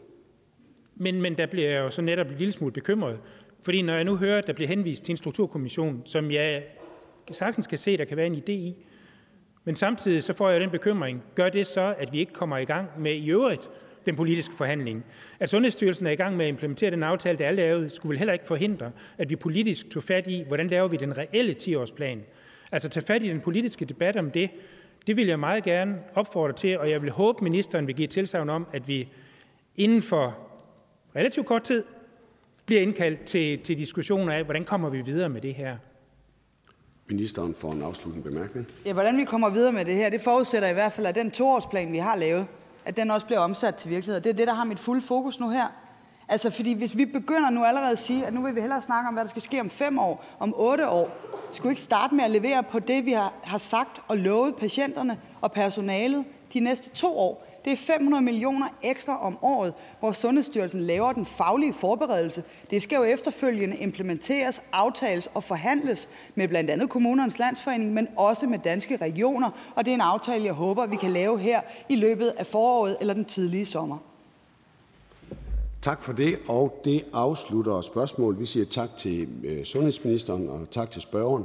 Men, 0.95 1.21
men 1.21 1.37
der 1.37 1.45
bliver 1.45 1.69
jeg 1.69 1.79
jo 1.79 1.91
så 1.91 2.01
netop 2.01 2.27
en 2.27 2.35
lille 2.37 2.51
smule 2.51 2.73
bekymret, 2.73 3.19
fordi 3.61 3.81
når 3.81 3.93
jeg 3.93 4.03
nu 4.03 4.15
hører, 4.15 4.37
at 4.37 4.47
der 4.47 4.53
bliver 4.53 4.67
henvist 4.67 5.03
til 5.03 5.13
en 5.13 5.17
strukturkommission, 5.17 6.01
som 6.05 6.31
jeg 6.31 6.63
sagtens 7.31 7.67
kan 7.67 7.77
se, 7.77 7.97
der 7.97 8.05
kan 8.05 8.17
være 8.17 8.25
en 8.25 8.35
idé 8.35 8.51
i, 8.51 8.75
men 9.63 9.75
samtidig 9.75 10.23
så 10.23 10.33
får 10.33 10.49
jeg 10.49 10.61
den 10.61 10.69
bekymring, 10.69 11.23
gør 11.35 11.49
det 11.49 11.67
så, 11.67 11.95
at 11.97 12.13
vi 12.13 12.19
ikke 12.19 12.33
kommer 12.33 12.57
i 12.57 12.65
gang 12.65 12.87
med 12.97 13.13
i 13.13 13.29
øvrigt 13.29 13.69
den 14.05 14.15
politiske 14.15 14.55
forhandling. 14.55 15.05
At 15.39 15.49
Sundhedsstyrelsen 15.49 16.07
er 16.07 16.11
i 16.11 16.15
gang 16.15 16.37
med 16.37 16.45
at 16.45 16.49
implementere 16.49 16.91
den 16.91 17.03
aftale, 17.03 17.37
der 17.37 17.47
er 17.47 17.51
lavet, 17.51 17.91
skulle 17.91 18.09
vel 18.09 18.17
heller 18.17 18.33
ikke 18.33 18.47
forhindre, 18.47 18.91
at 19.17 19.29
vi 19.29 19.35
politisk 19.35 19.89
tog 19.89 20.03
fat 20.03 20.27
i, 20.27 20.43
hvordan 20.47 20.67
laver 20.67 20.87
vi 20.87 20.97
den 20.97 21.17
reelle 21.17 21.55
10-årsplan. 21.63 22.17
Altså 22.71 22.89
tage 22.89 23.05
fat 23.05 23.23
i 23.23 23.29
den 23.29 23.39
politiske 23.39 23.85
debat 23.85 24.17
om 24.17 24.31
det, 24.31 24.49
det 25.07 25.17
vil 25.17 25.27
jeg 25.27 25.39
meget 25.39 25.63
gerne 25.63 25.97
opfordre 26.15 26.53
til, 26.53 26.79
og 26.79 26.89
jeg 26.89 27.01
vil 27.01 27.11
håbe, 27.11 27.37
at 27.37 27.41
ministeren 27.41 27.87
vil 27.87 27.95
give 27.95 28.07
tilsavn 28.07 28.49
om, 28.49 28.67
at 28.73 28.87
vi 28.87 29.07
inden 29.75 30.01
for 30.01 30.47
relativt 31.15 31.45
kort 31.45 31.63
tid 31.63 31.83
bliver 32.69 32.81
indkaldt 32.81 33.23
til, 33.23 33.59
til 33.59 33.77
diskussioner 33.77 34.33
af, 34.33 34.43
hvordan 34.43 34.63
kommer 34.63 34.89
vi 34.89 35.01
videre 35.01 35.29
med 35.29 35.41
det 35.41 35.53
her. 35.53 35.77
Ministeren 37.07 37.55
får 37.55 37.71
en 37.71 37.81
afsluttende 37.81 38.29
bemærkning. 38.29 38.67
Ja, 38.85 38.93
hvordan 38.93 39.17
vi 39.17 39.23
kommer 39.23 39.49
videre 39.49 39.71
med 39.71 39.85
det 39.85 39.95
her, 39.95 40.09
det 40.09 40.21
forudsætter 40.21 40.69
i 40.69 40.73
hvert 40.73 40.93
fald, 40.93 41.07
at 41.07 41.15
den 41.15 41.31
toårsplan, 41.31 41.91
vi 41.91 41.97
har 41.97 42.15
lavet, 42.15 42.45
at 42.85 42.97
den 42.97 43.11
også 43.11 43.25
bliver 43.25 43.39
omsat 43.39 43.75
til 43.75 43.89
virkelighed. 43.89 44.21
Det 44.21 44.29
er 44.29 44.33
det, 44.33 44.47
der 44.47 44.53
har 44.53 44.63
mit 44.63 44.79
fulde 44.79 45.01
fokus 45.01 45.39
nu 45.39 45.49
her. 45.49 45.67
Altså, 46.27 46.49
fordi 46.49 46.73
hvis 46.73 46.97
vi 46.97 47.05
begynder 47.05 47.49
nu 47.49 47.63
allerede 47.63 47.91
at 47.91 47.99
sige, 47.99 48.25
at 48.25 48.33
nu 48.33 48.43
vil 48.43 48.55
vi 48.55 48.61
hellere 48.61 48.81
snakke 48.81 49.07
om, 49.07 49.13
hvad 49.13 49.23
der 49.23 49.29
skal 49.29 49.41
ske 49.41 49.59
om 49.59 49.69
fem 49.69 49.99
år, 49.99 50.25
om 50.39 50.53
otte 50.57 50.89
år, 50.89 51.17
skulle 51.51 51.69
vi 51.69 51.71
ikke 51.71 51.81
starte 51.81 52.15
med 52.15 52.23
at 52.23 52.31
levere 52.31 52.63
på 52.63 52.79
det, 52.79 53.05
vi 53.05 53.11
har, 53.11 53.33
har 53.43 53.57
sagt 53.57 54.01
og 54.07 54.17
lovet 54.17 54.55
patienterne 54.55 55.17
og 55.41 55.51
personalet 55.51 56.25
de 56.53 56.59
næste 56.59 56.89
to 56.89 57.17
år. 57.17 57.48
Det 57.65 57.73
er 57.73 57.77
500 57.77 58.23
millioner 58.23 58.67
ekstra 58.83 59.25
om 59.25 59.37
året, 59.41 59.73
hvor 59.99 60.11
Sundhedsstyrelsen 60.11 60.81
laver 60.81 61.11
den 61.11 61.25
faglige 61.25 61.73
forberedelse. 61.73 62.43
Det 62.69 62.81
skal 62.81 62.95
jo 62.95 63.03
efterfølgende 63.03 63.77
implementeres, 63.77 64.61
aftales 64.71 65.29
og 65.33 65.43
forhandles 65.43 66.09
med 66.35 66.47
blandt 66.47 66.69
andet 66.69 66.89
kommunernes 66.89 67.39
landsforening, 67.39 67.93
men 67.93 68.07
også 68.15 68.47
med 68.47 68.59
danske 68.59 68.97
regioner, 68.97 69.49
og 69.75 69.85
det 69.85 69.91
er 69.91 69.95
en 69.95 70.01
aftale, 70.01 70.45
jeg 70.45 70.53
håber, 70.53 70.85
vi 70.85 70.95
kan 70.95 71.11
lave 71.11 71.39
her 71.39 71.61
i 71.89 71.95
løbet 71.95 72.33
af 72.37 72.45
foråret 72.45 72.97
eller 72.99 73.13
den 73.13 73.25
tidlige 73.25 73.65
sommer. 73.65 73.97
Tak 75.81 76.03
for 76.03 76.13
det, 76.13 76.39
og 76.47 76.81
det 76.85 77.05
afslutter 77.13 77.81
spørgsmålet. 77.81 78.39
Vi 78.39 78.45
siger 78.45 78.65
tak 78.65 78.89
til 78.97 79.29
øh, 79.43 79.63
sundhedsministeren 79.63 80.49
og 80.49 80.67
tak 80.71 80.91
til 80.91 81.01
spørgeren. 81.01 81.43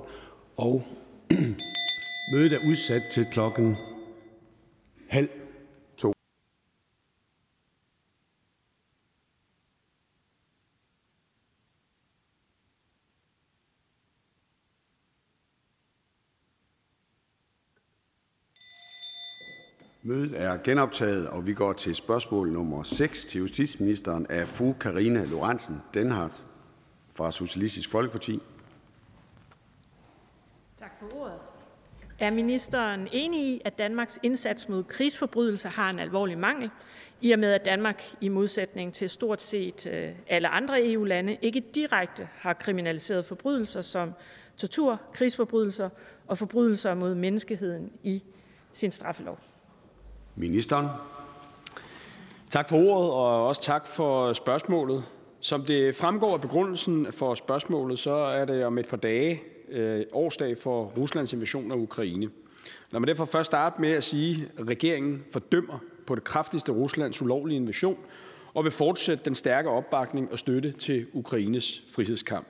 Og 0.57 0.83
mødet 2.33 2.53
er 2.53 2.68
udsat 2.70 3.03
til 3.12 3.27
klokken 3.33 3.77
halv 5.09 5.29
Mødet 20.07 20.40
er 20.43 20.57
genoptaget, 20.57 21.29
og 21.29 21.47
vi 21.47 21.55
går 21.55 21.73
til 21.73 21.95
spørgsmål 21.95 22.53
nummer 22.53 22.83
6 22.83 23.25
til 23.25 23.38
justitsministeren 23.38 24.27
af 24.31 24.49
fru 24.49 24.73
Karina 24.73 25.25
Lorentzen 25.25 25.83
Denhardt 25.95 26.45
fra 27.14 27.33
Socialistisk 27.33 27.90
Folkeparti. 27.90 28.40
Tak 30.79 30.90
for 31.01 31.21
ordet. 31.21 31.38
Er 32.19 32.31
ministeren 32.31 33.09
enig 33.12 33.40
i, 33.40 33.62
at 33.64 33.79
Danmarks 33.79 34.19
indsats 34.23 34.69
mod 34.69 34.85
krigsforbrydelser 34.85 35.69
har 35.69 35.90
en 35.90 35.99
alvorlig 35.99 36.38
mangel, 36.38 36.71
i 37.21 37.33
og 37.33 37.38
med 37.38 37.53
at 37.53 37.64
Danmark 37.64 38.03
i 38.21 38.29
modsætning 38.29 38.95
til 38.95 39.11
stort 39.11 39.43
set 39.43 39.87
øh, 39.87 40.11
alle 40.29 40.49
andre 40.49 40.93
EU-lande 40.93 41.38
ikke 41.43 41.61
direkte 41.75 42.29
har 42.35 42.53
kriminaliseret 42.53 43.25
forbrydelser 43.25 43.83
som 43.83 44.12
tortur, 44.57 45.01
krigsforbrydelser 45.12 45.88
og 46.27 46.38
forbrydelser 46.38 46.95
mod 46.95 47.14
menneskeheden 47.14 47.93
i 48.03 48.23
sin 48.73 48.90
straffelov? 48.90 49.38
Ministeren. 50.37 50.87
Tak 52.51 52.68
for 52.68 52.77
ordet, 52.77 53.11
og 53.11 53.47
også 53.47 53.62
tak 53.62 53.87
for 53.87 54.33
spørgsmålet. 54.33 55.05
Som 55.40 55.64
det 55.64 55.97
fremgår 55.97 56.35
af 56.35 56.40
begrundelsen 56.40 57.12
for 57.12 57.35
spørgsmålet, 57.35 57.99
så 57.99 58.14
er 58.14 58.44
det 58.44 58.64
om 58.64 58.79
et 58.79 58.88
par 58.88 58.97
dage 58.97 59.42
øh, 59.68 60.05
årsdag 60.12 60.59
for 60.59 60.85
Ruslands 60.85 61.33
invasion 61.33 61.73
af 61.73 61.77
Ukraine. 61.77 62.31
Lad 62.90 63.01
mig 63.01 63.07
derfor 63.07 63.25
først 63.25 63.47
starte 63.47 63.81
med 63.81 63.90
at 63.90 64.05
sige, 64.05 64.49
at 64.59 64.68
regeringen 64.68 65.25
fordømmer 65.33 65.79
på 66.07 66.14
det 66.14 66.25
kraftigste 66.25 66.73
Ruslands 66.73 67.23
ulovlige 67.23 67.57
invasion 67.57 67.97
og 68.55 68.64
vil 68.64 68.73
fortsætte 68.73 69.25
den 69.25 69.35
stærke 69.35 69.68
opbakning 69.68 70.33
og 70.33 70.38
støtte 70.38 70.73
til 70.73 71.07
Ukraines 71.12 71.83
frihedskamp. 71.94 72.47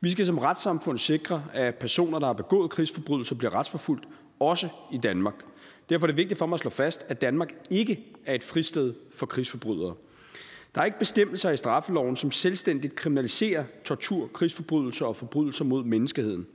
Vi 0.00 0.10
skal 0.10 0.26
som 0.26 0.38
retssamfund 0.38 0.98
sikre, 0.98 1.44
at 1.52 1.74
personer, 1.74 2.18
der 2.18 2.26
har 2.26 2.32
begået 2.32 2.70
krigsforbrydelser, 2.70 3.34
bliver 3.34 3.54
retsforfulgt, 3.54 4.04
også 4.40 4.68
i 4.92 4.98
Danmark. 4.98 5.34
Derfor 5.88 6.06
er 6.06 6.08
det 6.08 6.16
vigtigt 6.16 6.38
for 6.38 6.46
mig 6.46 6.54
at 6.54 6.60
slå 6.60 6.70
fast, 6.70 7.06
at 7.08 7.20
Danmark 7.20 7.52
ikke 7.70 8.04
er 8.26 8.34
et 8.34 8.44
fristed 8.44 8.94
for 9.10 9.26
krigsforbrydere. 9.26 9.94
Der 10.74 10.80
er 10.80 10.84
ikke 10.84 10.98
bestemmelser 10.98 11.50
i 11.50 11.56
straffeloven, 11.56 12.16
som 12.16 12.30
selvstændigt 12.30 12.94
kriminaliserer 12.94 13.64
tortur, 13.84 14.26
krigsforbrydelser 14.26 15.06
og 15.06 15.16
forbrydelser 15.16 15.64
mod 15.64 15.84
menneskeheden. 15.84 16.46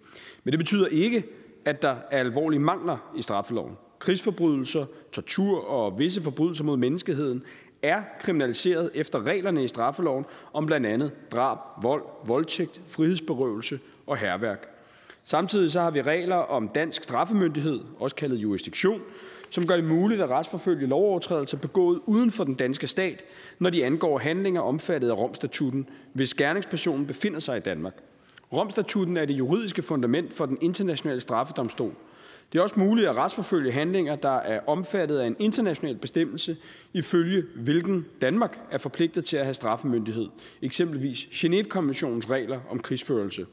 Men 0.44 0.52
det 0.52 0.60
betyder 0.60 0.88
ikke, 0.88 1.24
at 1.66 1.82
der 1.82 1.96
er 2.12 2.20
alvorlige 2.20 2.60
mangler 2.60 3.14
i 3.18 3.22
straffeloven. 3.22 3.78
Krigsforbrydelser, 4.00 4.86
tortur 5.12 5.66
og 5.66 6.00
visse 6.00 6.22
forbrydelser 6.22 6.64
mod 6.64 6.78
menneskeheden 6.78 7.44
er 7.82 8.04
kriminaliseret 8.20 8.92
efter 8.94 9.24
reglerne 9.24 9.64
i 9.64 9.68
straffeloven 9.68 10.26
om 10.54 10.66
blandt 10.66 10.86
andet 10.86 11.12
drab, 11.32 11.58
vold, 11.82 12.04
voldtægt, 12.26 12.82
frihedsberøvelse 12.88 13.80
og 14.08 14.18
herværk. 14.18 14.73
Samtidig 15.24 15.72
så 15.72 15.82
har 15.82 15.92
vi 15.92 16.02
regler 16.02 16.36
om 16.36 16.68
dansk 16.68 17.04
straffemyndighed, 17.04 17.80
også 18.00 18.16
kaldet 18.16 18.38
jurisdiktion, 18.38 19.02
som 19.50 19.68
gør 19.68 19.76
det 19.76 19.86
muligt 19.86 20.22
at 20.22 20.30
retsforfølge 20.30 20.88
lovovertrædelser 20.88 21.58
begået 21.58 22.00
uden 22.06 22.32
for 22.32 22.44
den 22.44 22.54
danske 22.54 22.88
stat, 22.88 23.24
når 23.60 23.70
de 23.70 23.86
angår 23.86 24.18
handlinger 24.20 24.62
omfattet 24.62 25.10
af 25.10 25.18
Romstatutten, 25.18 25.90
hvis 26.14 26.34
gerningspersonen 26.34 27.08
befinder 27.08 27.40
sig 27.40 27.58
i 27.58 27.60
Danmark. 27.60 27.94
Romstatutten 28.54 29.18
er 29.18 29.26
det 29.26 29.34
juridiske 29.34 29.82
fundament 29.82 30.34
for 30.34 30.46
den 30.46 30.58
internationale 30.62 31.22
straffedomstol. 31.22 31.94
Det 32.54 32.60
er 32.60 32.64
også 32.64 32.80
muligt 32.80 33.08
at 33.08 33.18
retsforfølge 33.18 33.72
handlinger, 33.72 34.16
der 34.16 34.38
er 34.38 34.60
omfattet 34.68 35.18
af 35.18 35.28
en 35.28 35.36
international 35.40 35.98
bestemmelse, 35.98 36.58
ifølge 36.94 37.44
hvilken 37.56 38.06
Danmark 38.22 38.60
er 38.72 38.78
forpligtet 38.78 39.26
til 39.26 39.38
at 39.38 39.44
have 39.44 39.54
straffemyndighed, 39.54 40.28
eksempelvis 40.62 41.26
Genève-konventionens 41.32 42.30
regler 42.30 42.60
om 42.70 42.80
krigsførelse. 42.80 43.46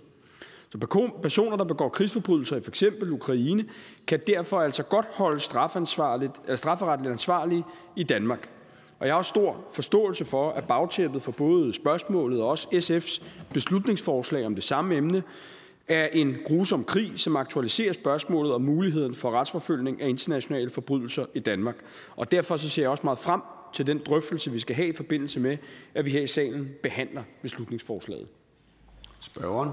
Så 0.71 1.09
personer, 1.23 1.57
der 1.57 1.65
begår 1.65 1.89
krigsforbrydelser 1.89 2.57
i 2.57 2.61
f.eks. 2.61 2.85
Ukraine, 3.11 3.65
kan 4.07 4.21
derfor 4.27 4.61
altså 4.61 4.83
godt 4.83 5.07
holde 5.13 5.41
strafferetligt 5.41 7.11
ansvarlige 7.13 7.65
i 7.97 8.03
Danmark. 8.03 8.49
Og 8.99 9.07
jeg 9.07 9.15
har 9.15 9.19
også 9.19 9.29
stor 9.29 9.65
forståelse 9.73 10.25
for, 10.25 10.51
at 10.51 10.65
bagtæppet 10.65 11.23
for 11.23 11.33
både 11.33 11.73
spørgsmålet 11.73 12.43
og 12.43 12.49
også 12.49 12.69
SF's 12.69 13.25
beslutningsforslag 13.53 14.47
om 14.47 14.55
det 14.55 14.65
samme 14.65 14.97
emne 14.97 15.23
er 15.89 16.07
en 16.07 16.37
grusom 16.45 16.85
krig, 16.85 17.13
som 17.17 17.37
aktualiserer 17.37 17.93
spørgsmålet 17.93 18.53
om 18.53 18.63
muligheden 18.63 19.15
for 19.15 19.31
retsforfølgning 19.31 20.03
af 20.03 20.09
internationale 20.09 20.71
forbrydelser 20.71 21.27
i 21.35 21.41
Danmark. 21.41 21.77
Og 22.17 22.31
derfor 22.31 22.57
så 22.57 22.69
ser 22.69 22.83
jeg 22.83 22.91
også 22.91 23.05
meget 23.05 23.19
frem 23.19 23.41
til 23.73 23.87
den 23.87 24.01
drøftelse, 24.07 24.51
vi 24.51 24.59
skal 24.59 24.77
have 24.77 24.89
i 24.89 24.93
forbindelse 24.93 25.41
med, 25.41 25.57
at 25.95 26.05
vi 26.05 26.11
her 26.11 26.21
i 26.23 26.27
salen 26.27 26.71
behandler 26.83 27.23
beslutningsforslaget. 27.43 28.29
Spørgeren. 29.21 29.71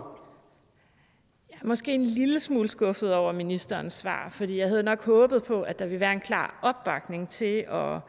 Måske 1.64 1.94
en 1.94 2.04
lille 2.04 2.40
smule 2.40 2.68
skuffet 2.68 3.14
over 3.14 3.32
ministerens 3.32 3.94
svar, 3.94 4.30
fordi 4.30 4.58
jeg 4.58 4.70
havde 4.70 4.84
nok 4.84 5.06
håbet 5.06 5.44
på, 5.44 5.62
at 5.62 5.80
der 5.80 5.86
ville 5.86 6.00
være 6.00 6.14
en 6.14 6.20
klar 6.20 6.60
opbakning 6.62 7.30
til 7.30 7.66
at 7.72 8.00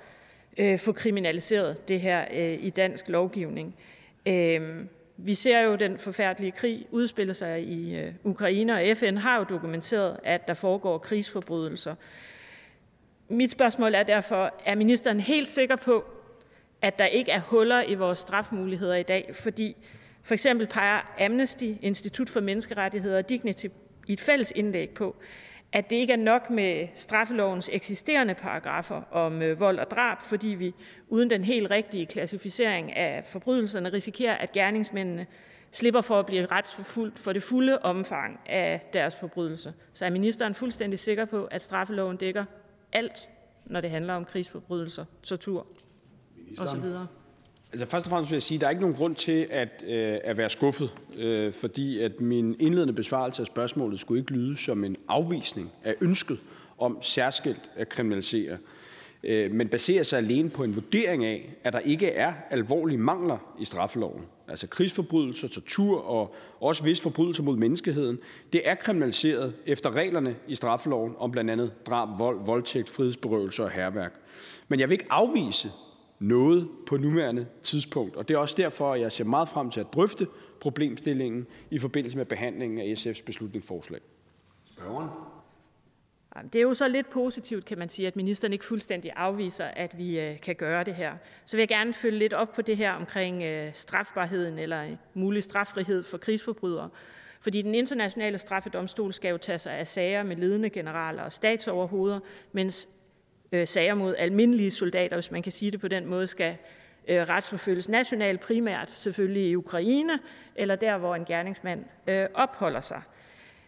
øh, 0.59 0.79
få 0.79 0.93
kriminaliseret 0.93 1.89
det 1.89 2.01
her 2.01 2.25
øh, 2.33 2.65
i 2.65 2.71
dansk 2.71 3.09
lovgivning. 3.09 3.75
Øh, 4.27 4.85
vi 5.17 5.35
ser 5.35 5.61
jo 5.61 5.77
den 5.77 5.99
forfærdelige 5.99 6.53
krig 6.53 6.87
udspille 6.91 7.35
sig 7.35 7.63
i 7.63 7.97
øh, 7.97 8.13
Ukraine, 8.25 8.75
og 8.75 8.97
FN 8.97 9.17
har 9.17 9.39
jo 9.39 9.45
dokumenteret, 9.45 10.17
at 10.25 10.49
der 10.49 10.55
foregår 10.55 10.99
krigsforbrydelser. 10.99 11.95
Mit 13.29 13.51
spørgsmål 13.51 13.95
er 13.95 14.03
derfor, 14.03 14.55
er 14.65 14.75
ministeren 14.75 15.21
helt 15.21 15.49
sikker 15.49 15.77
på, 15.77 16.05
at 16.83 16.99
der 16.99 17.07
ikke 17.07 17.33
er 17.33 17.41
huller 17.41 17.83
i 17.83 17.95
vores 17.95 18.19
strafmuligheder 18.19 18.95
i 18.95 19.03
dag? 19.03 19.31
Fordi 19.35 19.77
for 20.23 20.35
eksempel 20.35 20.67
peger 20.67 21.01
Amnesty, 21.21 21.73
Institut 21.83 22.29
for 22.29 22.41
Menneskerettigheder 22.41 23.19
og 23.19 23.29
Dignity 23.29 23.67
i 24.07 24.13
et 24.13 24.21
fælles 24.21 24.53
indlæg 24.57 24.91
på, 24.91 25.17
at 25.73 25.91
det 25.91 25.97
ikke 25.97 26.13
er 26.13 26.17
nok 26.17 26.51
med 26.51 26.89
straffelovens 26.95 27.71
eksisterende 27.73 28.35
paragrafer 28.35 29.03
om 29.11 29.43
øh, 29.43 29.61
vold 29.61 29.79
og 29.79 29.91
drab, 29.91 30.19
fordi 30.23 30.47
vi 30.49 30.75
uden 31.09 31.31
den 31.31 31.45
helt 31.45 31.71
rigtige 31.71 32.07
klassificering 32.07 32.97
af 32.97 33.25
forbrydelserne 33.25 33.93
risikerer, 33.93 34.35
at 34.35 34.53
gerningsmændene 34.53 35.27
slipper 35.73 36.01
for 36.01 36.19
at 36.19 36.27
blive 36.27 36.47
retsforfulgt 36.47 37.19
for 37.19 37.33
det 37.33 37.43
fulde 37.43 37.79
omfang 37.79 38.41
af 38.47 38.89
deres 38.93 39.17
forbrydelser. 39.17 39.73
Så 39.93 40.05
er 40.05 40.11
ministeren 40.11 40.55
fuldstændig 40.55 40.99
sikker 40.99 41.25
på, 41.25 41.45
at 41.45 41.63
straffeloven 41.63 42.17
dækker 42.17 42.45
alt, 42.93 43.31
når 43.67 43.81
det 43.81 43.91
handler 43.91 44.15
om 44.15 44.25
krigsforbrydelser, 44.25 45.05
tortur 45.23 45.67
osv.? 46.59 46.85
Altså 47.73 47.87
først 47.87 48.07
og 48.07 48.11
fremmest 48.11 48.31
vil 48.31 48.37
jeg 48.37 48.43
sige, 48.43 48.57
at 48.57 48.61
der 48.61 48.67
er 48.67 48.71
ikke 48.71 48.81
nogen 48.81 48.97
grund 48.97 49.15
til 49.15 49.47
at, 49.51 49.85
øh, 49.87 50.19
at 50.25 50.39
være 50.39 50.51
skuffet, 50.51 50.91
øh, 51.19 51.53
fordi 51.53 52.01
at 52.01 52.21
min 52.21 52.57
indledende 52.61 52.93
besvarelse 52.93 53.43
af 53.43 53.47
spørgsmålet 53.47 54.01
skulle 54.01 54.21
ikke 54.21 54.33
lyde 54.33 54.57
som 54.57 54.85
en 54.85 54.97
afvisning 55.09 55.73
af 55.85 55.95
ønsket 56.01 56.39
om 56.79 56.99
særskilt 57.03 57.71
at 57.77 57.89
kriminalisere, 57.89 58.59
øh, 59.25 59.53
men 59.53 59.69
baserer 59.69 60.03
sig 60.03 60.19
alene 60.19 60.51
på 60.51 60.65
en 60.65 60.75
vurdering 60.75 61.25
af, 61.25 61.57
at 61.65 61.73
der 61.73 61.79
ikke 61.79 62.11
er 62.11 62.33
alvorlige 62.51 62.99
mangler 62.99 63.55
i 63.61 63.65
straffeloven. 63.65 64.23
Altså 64.49 64.67
krigsforbrydelser, 64.67 65.49
tortur 65.49 66.01
og 66.01 66.35
også 66.61 66.85
vis 66.85 67.01
forbrydelser 67.01 67.43
mod 67.43 67.57
menneskeheden, 67.57 68.19
det 68.53 68.61
er 68.65 68.75
kriminaliseret 68.75 69.55
efter 69.67 69.91
reglerne 69.91 70.37
i 70.47 70.55
straffeloven 70.55 71.15
om 71.19 71.31
blandt 71.31 71.51
andet 71.51 71.87
drab, 71.87 72.09
vold, 72.19 72.45
voldtægt, 72.45 72.91
frihedsberøvelse 72.91 73.65
og 73.65 73.71
herværk. 73.71 74.15
Men 74.69 74.81
jeg 74.81 74.89
vil 74.89 74.93
ikke 74.93 75.07
afvise, 75.11 75.69
noget 76.19 76.69
på 76.87 76.97
nuværende 76.97 77.47
tidspunkt. 77.63 78.17
Og 78.17 78.29
det 78.29 78.35
er 78.35 78.39
også 78.39 78.55
derfor, 78.59 78.95
at 78.95 79.01
jeg 79.01 79.13
ser 79.13 79.25
meget 79.25 79.49
frem 79.49 79.71
til 79.71 79.81
at 79.81 79.87
drøfte 79.93 80.27
problemstillingen 80.61 81.47
i 81.71 81.79
forbindelse 81.79 82.17
med 82.17 82.25
behandlingen 82.25 82.79
af 82.79 82.95
SF's 82.95 83.25
beslutningsforslag. 83.25 84.01
Det 86.53 86.59
er 86.59 86.63
jo 86.63 86.75
så 86.75 86.89
lidt 86.89 87.11
positivt, 87.11 87.65
kan 87.65 87.79
man 87.79 87.89
sige, 87.89 88.09
at 88.09 88.17
ministeren 88.17 88.53
ikke 88.53 88.65
fuldstændig 88.65 89.13
afviser, 89.17 89.65
at 89.65 89.99
vi 89.99 90.21
øh, 90.21 90.41
kan 90.41 90.55
gøre 90.55 90.85
det 90.85 90.95
her. 90.95 91.13
Så 91.45 91.57
vil 91.57 91.61
jeg 91.61 91.69
gerne 91.69 91.93
følge 91.93 92.19
lidt 92.19 92.33
op 92.33 92.53
på 92.53 92.63
det 92.63 92.77
her 92.77 92.93
omkring 92.93 93.43
øh, 93.43 93.75
strafbarheden 93.75 94.59
eller 94.59 94.97
mulig 95.15 95.43
straffrihed 95.43 96.03
for 96.03 96.19
krigsforbrydere. 96.19 96.89
Fordi 97.41 97.63
den 97.63 97.75
internationale 97.75 98.39
straffedomstol 98.39 99.13
skal 99.13 99.31
jo 99.31 99.37
tage 99.37 99.59
sig 99.59 99.73
af 99.73 99.87
sager 99.87 100.23
med 100.23 100.37
ledende 100.37 100.71
generaler 100.71 101.23
og 101.23 101.33
statsoverhoveder, 101.33 102.21
mens 102.53 102.89
Øh, 103.53 103.67
sager 103.67 103.95
mod 103.95 104.15
almindelige 104.19 104.71
soldater, 104.71 105.17
hvis 105.17 105.31
man 105.31 105.43
kan 105.43 105.53
sige 105.53 105.71
det 105.71 105.81
på 105.81 105.89
den 105.89 106.07
måde, 106.07 106.27
skal 106.27 106.57
øh, 107.09 107.29
retsforfølges 107.29 107.89
nationalt, 107.89 108.41
primært 108.41 108.91
selvfølgelig 108.91 109.51
i 109.51 109.57
Ukraine 109.57 110.19
eller 110.57 110.77
der, 110.77 110.99
hvor 110.99 111.15
en 111.15 111.25
gerningsmand 111.25 111.85
øh, 112.07 112.27
opholder 112.35 112.81
sig. 112.81 113.03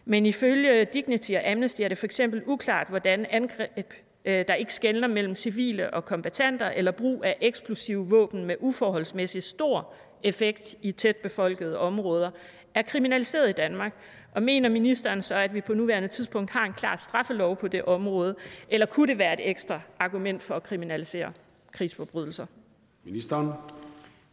Men 0.05 0.25
ifølge 0.25 0.85
Dignity 0.85 1.31
og 1.31 1.51
Amnesty 1.51 1.81
er 1.81 1.87
det 1.87 1.97
for 1.97 2.05
eksempel 2.05 2.43
uklart, 2.45 2.87
hvordan 2.87 3.25
angreb, 3.29 3.93
øh, 4.25 4.47
der 4.47 4.53
ikke 4.53 4.73
skældner 4.73 5.07
mellem 5.07 5.35
civile 5.35 5.93
og 5.93 6.05
kombatanter 6.05 6.69
eller 6.69 6.91
brug 6.91 7.23
af 7.23 7.37
eksplosive 7.41 8.09
våben 8.09 8.45
med 8.45 8.55
uforholdsmæssig 8.59 9.43
stor 9.43 9.93
effekt 10.23 10.75
i 10.81 10.91
tæt 10.91 11.15
befolkede 11.15 11.79
områder, 11.79 12.31
er 12.75 12.81
kriminaliseret 12.81 13.49
i 13.49 13.51
Danmark, 13.51 13.93
og 14.31 14.43
mener 14.43 14.69
ministeren 14.69 15.21
så, 15.21 15.35
at 15.35 15.53
vi 15.53 15.61
på 15.61 15.73
nuværende 15.73 16.07
tidspunkt 16.07 16.51
har 16.51 16.65
en 16.65 16.73
klar 16.73 16.95
straffelov 16.95 17.57
på 17.57 17.67
det 17.67 17.81
område, 17.81 18.35
eller 18.69 18.85
kunne 18.85 19.07
det 19.07 19.17
være 19.17 19.33
et 19.33 19.49
ekstra 19.49 19.81
argument 19.99 20.43
for 20.43 20.53
at 20.53 20.63
kriminalisere 20.63 21.31
krigsforbrydelser? 21.71 22.45
Ministeren. 23.03 23.49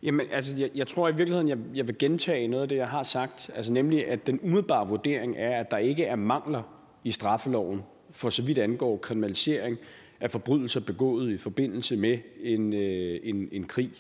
Jamen, 0.03 0.27
altså, 0.33 0.57
jeg, 0.57 0.71
jeg 0.75 0.87
tror 0.87 1.09
i 1.09 1.13
virkeligheden, 1.13 1.49
jeg, 1.49 1.59
jeg 1.75 1.89
vil 1.89 1.99
gentage 1.99 2.49
noget 2.49 2.63
af 2.63 2.69
det, 2.69 2.77
jeg 2.77 2.89
har 2.89 3.03
sagt. 3.03 3.51
Altså 3.55 3.73
nemlig, 3.73 4.09
at 4.09 4.27
den 4.27 4.41
umiddelbare 4.43 4.89
vurdering 4.89 5.35
er, 5.37 5.61
at 5.61 5.71
der 5.71 5.79
ikke 5.79 6.05
er 6.05 6.17
mangler 6.17 6.63
i 7.05 7.11
straffeloven, 7.11 7.83
for 8.11 8.31
så 8.31 8.43
vidt 8.43 8.59
angår 8.59 8.97
kriminalisering 8.97 9.79
af 10.21 10.31
forbrydelser 10.31 10.81
begået 10.81 11.33
i 11.33 11.37
forbindelse 11.37 11.97
med 11.97 12.19
en, 12.41 12.73
øh, 12.73 13.21
en, 13.23 13.49
en 13.53 13.65
krig. 13.65 13.91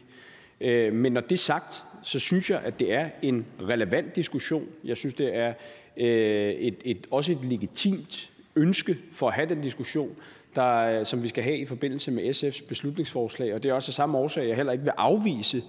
Øh, 0.60 0.92
men 0.92 1.12
når 1.12 1.20
det 1.20 1.32
er 1.32 1.36
sagt, 1.36 1.84
så 2.02 2.18
synes 2.18 2.50
jeg, 2.50 2.60
at 2.64 2.78
det 2.78 2.92
er 2.92 3.08
en 3.22 3.46
relevant 3.68 4.16
diskussion. 4.16 4.68
Jeg 4.84 4.96
synes, 4.96 5.14
det 5.14 5.36
er 5.36 5.54
Øh, 5.98 6.72
også 7.10 7.32
et 7.32 7.44
legitimt 7.44 8.32
ønske 8.56 8.96
for 9.12 9.28
at 9.28 9.34
have 9.34 9.48
den 9.48 9.60
diskussion, 9.60 10.16
der, 10.54 11.00
øh, 11.00 11.06
som 11.06 11.22
vi 11.22 11.28
skal 11.28 11.42
have 11.42 11.56
i 11.56 11.64
forbindelse 11.64 12.10
med 12.10 12.34
SF's 12.34 12.68
beslutningsforslag. 12.68 13.54
Og 13.54 13.62
det 13.62 13.68
er 13.68 13.72
også 13.72 13.90
af 13.90 13.94
samme 13.94 14.18
årsag, 14.18 14.48
jeg 14.48 14.56
heller 14.56 14.72
ikke 14.72 14.84
vil 14.84 14.92
afvise, 14.96 15.62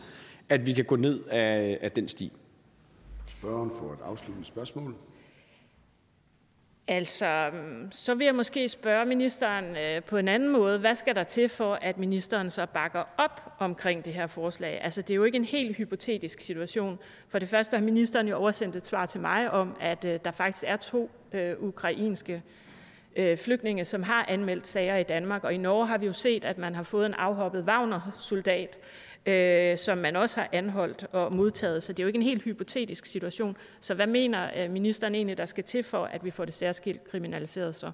at 0.49 0.65
vi 0.65 0.73
kan 0.73 0.85
gå 0.85 0.95
ned 0.95 1.23
af, 1.25 1.77
af 1.81 1.91
den 1.91 2.07
sti. 2.07 2.31
Spørgeren 3.27 3.71
får 3.79 3.93
et 3.93 3.99
afsluttende 4.05 4.47
spørgsmål. 4.47 4.95
Altså, 6.91 7.49
mm, 7.53 7.91
så 7.91 8.15
vil 8.15 8.25
jeg 8.25 8.35
måske 8.35 8.69
spørge 8.69 9.05
ministeren 9.05 9.77
øh, 9.77 10.03
på 10.03 10.17
en 10.17 10.27
anden 10.27 10.49
måde. 10.49 10.79
Hvad 10.79 10.95
skal 10.95 11.15
der 11.15 11.23
til 11.23 11.49
for, 11.49 11.73
at 11.81 11.97
ministeren 11.97 12.49
så 12.49 12.65
bakker 12.65 13.03
op 13.17 13.53
omkring 13.59 14.05
det 14.05 14.13
her 14.13 14.27
forslag? 14.27 14.79
Altså, 14.83 15.01
det 15.01 15.09
er 15.09 15.15
jo 15.15 15.23
ikke 15.23 15.35
en 15.35 15.45
helt 15.45 15.77
hypotetisk 15.77 16.41
situation. 16.41 16.99
For 17.27 17.39
det 17.39 17.49
første 17.49 17.77
har 17.77 17.83
ministeren 17.83 18.27
jo 18.27 18.37
oversendt 18.37 18.75
et 18.75 18.85
svar 18.85 19.05
til 19.05 19.21
mig 19.21 19.51
om, 19.51 19.75
at 19.81 20.05
øh, 20.05 20.19
der 20.25 20.31
faktisk 20.31 20.65
er 20.67 20.77
to 20.77 21.11
øh, 21.33 21.55
ukrainske 21.59 22.43
flygtninge, 23.37 23.85
som 23.85 24.03
har 24.03 24.25
anmeldt 24.27 24.67
sager 24.67 24.97
i 24.97 25.03
Danmark. 25.03 25.43
Og 25.43 25.53
i 25.53 25.57
Norge 25.57 25.87
har 25.87 25.97
vi 25.97 26.05
jo 26.05 26.13
set, 26.13 26.45
at 26.45 26.57
man 26.57 26.75
har 26.75 26.83
fået 26.83 27.05
en 27.05 27.13
afhoppet 27.13 27.63
Wagner-soldat, 27.63 28.79
øh, 29.25 29.77
som 29.77 29.97
man 29.97 30.15
også 30.15 30.39
har 30.39 30.49
anholdt 30.51 31.05
og 31.11 31.33
modtaget. 31.33 31.83
Så 31.83 31.93
det 31.93 31.99
er 31.99 32.03
jo 32.03 32.07
ikke 32.07 32.17
en 32.17 32.23
helt 32.23 32.43
hypotetisk 32.43 33.05
situation. 33.05 33.57
Så 33.79 33.93
hvad 33.93 34.07
mener 34.07 34.49
øh, 34.57 34.71
ministeren 34.71 35.15
egentlig, 35.15 35.37
der 35.37 35.45
skal 35.45 35.63
til 35.63 35.83
for, 35.83 36.03
at 36.03 36.25
vi 36.25 36.31
får 36.31 36.45
det 36.45 36.53
særskilt 36.53 37.03
kriminaliseret 37.11 37.75
så? 37.75 37.91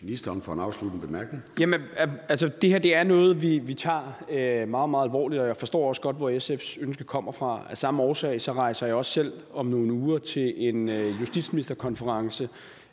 Ministeren 0.00 0.42
for 0.42 0.52
en 0.52 0.60
afsluttende 0.60 1.06
bemærkning. 1.06 1.42
Jamen, 1.60 1.80
altså 2.28 2.50
det 2.62 2.70
her 2.70 2.78
det 2.78 2.94
er 2.94 3.04
noget, 3.04 3.42
vi, 3.42 3.58
vi 3.58 3.74
tager 3.74 4.22
øh, 4.30 4.68
meget, 4.68 4.90
meget 4.90 5.04
alvorligt, 5.04 5.42
og 5.42 5.48
jeg 5.48 5.56
forstår 5.56 5.88
også 5.88 6.02
godt, 6.02 6.16
hvor 6.16 6.30
SF's 6.30 6.82
ønske 6.82 7.04
kommer 7.04 7.32
fra. 7.32 7.66
Af 7.70 7.78
samme 7.78 8.02
årsag, 8.02 8.40
så 8.40 8.52
rejser 8.52 8.86
jeg 8.86 8.96
også 8.96 9.12
selv 9.12 9.32
om 9.52 9.66
nogle 9.66 9.92
uger 9.92 10.18
til 10.18 10.68
en 10.68 10.88
øh, 10.88 11.20
justitsministerkonference 11.20 12.48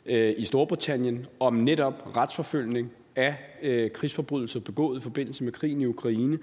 øh, 0.06 0.34
i 0.36 0.44
Storbritannien 0.44 1.26
om 1.40 1.54
netop 1.54 2.16
retsforfølgning 2.16 2.90
af 3.16 3.36
øh, 3.62 3.90
krigsforbrydelser 3.90 4.60
begået 4.60 5.00
i 5.00 5.02
forbindelse 5.02 5.44
med 5.44 5.52
krigen 5.52 5.80
i 5.80 5.86
Ukraine. 5.86 6.38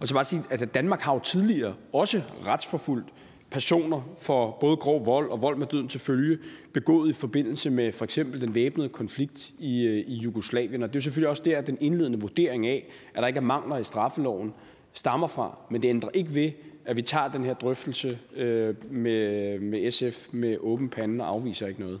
Og 0.00 0.08
så 0.08 0.14
bare 0.14 0.24
sige, 0.24 0.42
at 0.50 0.74
Danmark 0.74 1.00
har 1.00 1.14
jo 1.14 1.20
tidligere 1.20 1.74
også 1.92 2.22
retsforfulgt 2.46 3.08
personer 3.50 4.14
for 4.18 4.56
både 4.60 4.76
grov 4.76 5.06
vold 5.06 5.30
og 5.30 5.42
vold 5.42 5.56
med 5.56 5.66
døden 5.66 5.88
til 5.88 6.00
følge, 6.00 6.38
begået 6.72 7.10
i 7.10 7.12
forbindelse 7.12 7.70
med 7.70 7.92
for 7.92 8.04
eksempel 8.04 8.40
den 8.40 8.54
væbnede 8.54 8.88
konflikt 8.88 9.52
i, 9.58 9.82
øh, 9.82 9.98
i 10.06 10.14
Jugoslavien. 10.14 10.82
Og 10.82 10.92
det 10.92 10.98
er 10.98 11.02
selvfølgelig 11.02 11.28
også 11.28 11.42
der, 11.44 11.60
den 11.60 11.78
indledende 11.80 12.20
vurdering 12.20 12.66
af, 12.66 12.86
at 13.14 13.20
der 13.20 13.26
ikke 13.26 13.38
er 13.38 13.42
mangler 13.42 13.78
i 13.78 13.84
straffeloven, 13.84 14.54
stammer 14.92 15.26
fra. 15.26 15.58
Men 15.70 15.82
det 15.82 15.88
ændrer 15.88 16.10
ikke 16.14 16.34
ved, 16.34 16.50
at 16.84 16.96
vi 16.96 17.02
tager 17.02 17.28
den 17.28 17.44
her 17.44 17.54
drøftelse 17.54 18.18
øh, 18.36 18.74
med, 18.90 19.58
med 19.58 19.90
SF 19.90 20.26
med 20.32 20.56
åben 20.60 20.88
pande 20.88 21.24
og 21.24 21.30
afviser 21.30 21.66
ikke 21.66 21.80
noget. 21.80 22.00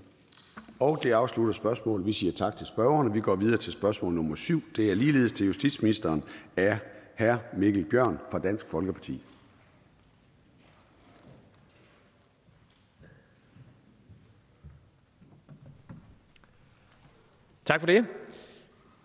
Og 0.80 0.98
det 1.02 1.12
afslutter 1.12 1.52
spørgsmålet. 1.52 2.06
Vi 2.06 2.12
siger 2.12 2.32
tak 2.32 2.56
til 2.56 2.66
spørgerne. 2.66 3.12
Vi 3.12 3.20
går 3.20 3.36
videre 3.36 3.58
til 3.58 3.72
spørgsmål 3.72 4.12
nummer 4.12 4.34
7. 4.34 4.62
Det 4.76 4.90
er 4.90 4.94
ligeledes 4.94 5.32
til 5.32 5.46
justitsministeren 5.46 6.22
af 6.56 6.78
hr. 7.18 7.36
Mikkel 7.56 7.84
Bjørn 7.84 8.18
fra 8.30 8.38
Dansk 8.38 8.68
Folkeparti. 8.70 9.22
Tak 17.64 17.80
for 17.80 17.86
det. 17.86 18.06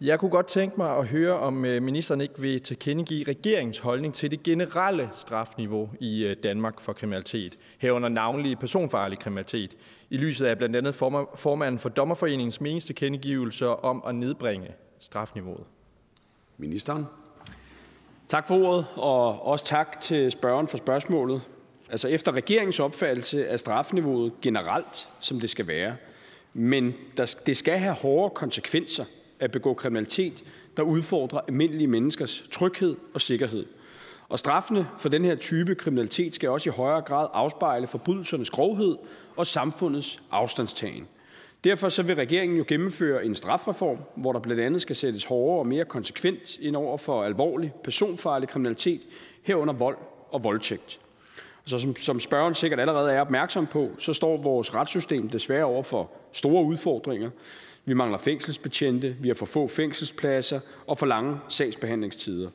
Jeg 0.01 0.19
kunne 0.19 0.32
godt 0.32 0.47
tænke 0.47 0.77
mig 0.77 0.97
at 0.97 1.08
høre, 1.08 1.34
om 1.34 1.65
øh, 1.65 1.82
ministeren 1.82 2.21
ikke 2.21 2.41
vil 2.41 2.62
tilkendegive 2.62 3.23
regeringens 3.27 3.79
holdning 3.79 4.13
til 4.13 4.32
det 4.32 4.43
generelle 4.43 5.10
strafniveau 5.13 5.89
i 5.99 6.23
øh, 6.23 6.36
Danmark 6.43 6.82
for 6.82 6.93
kriminalitet, 6.93 7.58
herunder 7.77 8.10
navnlig 8.10 8.60
personfarlig 8.60 9.19
kriminalitet, 9.19 9.75
i 10.10 10.17
lyset 10.17 10.45
af 10.45 10.58
blandt 10.58 10.75
andet 10.75 10.95
formanden 11.36 11.79
for 11.79 11.89
Dommerforeningens 11.89 12.62
meningstilkendegivelser 12.62 13.67
om 13.67 14.03
at 14.08 14.15
nedbringe 14.15 14.67
strafniveauet. 14.99 15.63
Ministeren. 16.58 17.06
Tak 18.27 18.47
for 18.47 18.56
ordet, 18.56 18.86
og 18.95 19.45
også 19.47 19.65
tak 19.65 19.99
til 19.99 20.32
spørgeren 20.32 20.67
for 20.67 20.77
spørgsmålet. 20.77 21.41
Altså 21.89 22.08
efter 22.08 22.32
regeringens 22.32 22.79
opfattelse 22.79 23.45
er 23.45 23.58
strafniveauet 23.58 24.41
generelt, 24.41 25.10
som 25.19 25.39
det 25.39 25.49
skal 25.49 25.67
være, 25.67 25.95
men 26.53 26.93
der, 27.17 27.36
det 27.45 27.58
skal 27.58 27.77
have 27.77 27.93
hårde 27.93 28.36
konsekvenser 28.36 29.06
at 29.43 29.51
begå 29.51 29.73
kriminalitet, 29.73 30.43
der 30.77 30.84
udfordrer 30.84 31.41
almindelige 31.47 31.88
menneskers 31.88 32.43
tryghed 32.51 32.95
og 33.13 33.21
sikkerhed. 33.21 33.65
Og 34.29 34.39
straffene 34.39 34.88
for 34.97 35.10
den 35.10 35.25
her 35.25 35.36
type 35.36 35.75
kriminalitet 35.75 36.36
skal 36.36 36.49
også 36.49 36.69
i 36.69 36.73
højere 36.73 37.01
grad 37.01 37.27
afspejle 37.34 37.88
forbrydelsernes 37.88 38.49
grovhed 38.49 38.95
og 39.36 39.47
samfundets 39.47 40.23
afstandstagen. 40.32 41.08
Derfor 41.63 41.89
så 41.89 42.03
vil 42.03 42.15
regeringen 42.15 42.58
jo 42.58 42.65
gennemføre 42.67 43.25
en 43.25 43.36
strafreform, 43.36 43.97
hvor 44.15 44.34
der 44.34 44.39
blandt 44.39 44.62
andet 44.62 44.82
skal 44.82 44.95
sættes 44.95 45.25
hårdere 45.25 45.60
og 45.60 45.67
mere 45.67 45.86
konsekvent 45.86 46.58
ind 46.60 46.75
over 46.75 46.97
for 46.97 47.23
alvorlig 47.23 47.73
personfarlig 47.84 48.49
kriminalitet, 48.49 49.01
herunder 49.43 49.73
vold 49.73 49.97
og 50.32 50.43
voldtægt. 50.43 50.99
Så 51.65 51.79
som, 51.79 51.95
som 51.95 52.19
spørgeren 52.19 52.53
sikkert 52.53 52.79
allerede 52.79 53.12
er 53.12 53.21
opmærksom 53.21 53.67
på, 53.67 53.89
så 53.97 54.13
står 54.13 54.38
vores 54.38 54.75
retssystem 54.75 55.29
desværre 55.29 55.65
over 55.65 55.84
for 55.84 56.12
store 56.32 56.63
udfordringer. 56.63 57.29
Vi 57.86 57.93
mangler 57.93 58.17
fængselsbetjente, 58.17 59.15
vi 59.19 59.30
har 59.30 59.36
for 59.36 59.46
få 59.46 59.67
fængselspladser 59.67 60.60
og 60.88 60.98
for 60.98 61.06
lange 61.06 61.38
sagsbehandlingstider. 61.50 62.50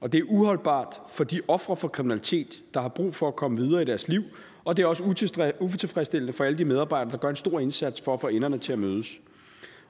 Og 0.00 0.12
det 0.12 0.18
er 0.18 0.24
uholdbart 0.28 1.00
for 1.08 1.24
de 1.24 1.40
ofre 1.48 1.76
for 1.76 1.88
kriminalitet, 1.88 2.62
der 2.74 2.80
har 2.80 2.88
brug 2.88 3.14
for 3.14 3.28
at 3.28 3.36
komme 3.36 3.56
videre 3.56 3.82
i 3.82 3.84
deres 3.84 4.08
liv, 4.08 4.22
og 4.64 4.76
det 4.76 4.82
er 4.82 4.86
også 4.86 5.02
utilfredsstillende 5.60 6.32
for 6.32 6.44
alle 6.44 6.58
de 6.58 6.64
medarbejdere, 6.64 7.12
der 7.12 7.18
gør 7.18 7.28
en 7.28 7.36
stor 7.36 7.60
indsats 7.60 8.00
for 8.00 8.14
at 8.14 8.20
få 8.20 8.28
enderne 8.28 8.58
til 8.58 8.72
at 8.72 8.78
mødes. 8.78 9.20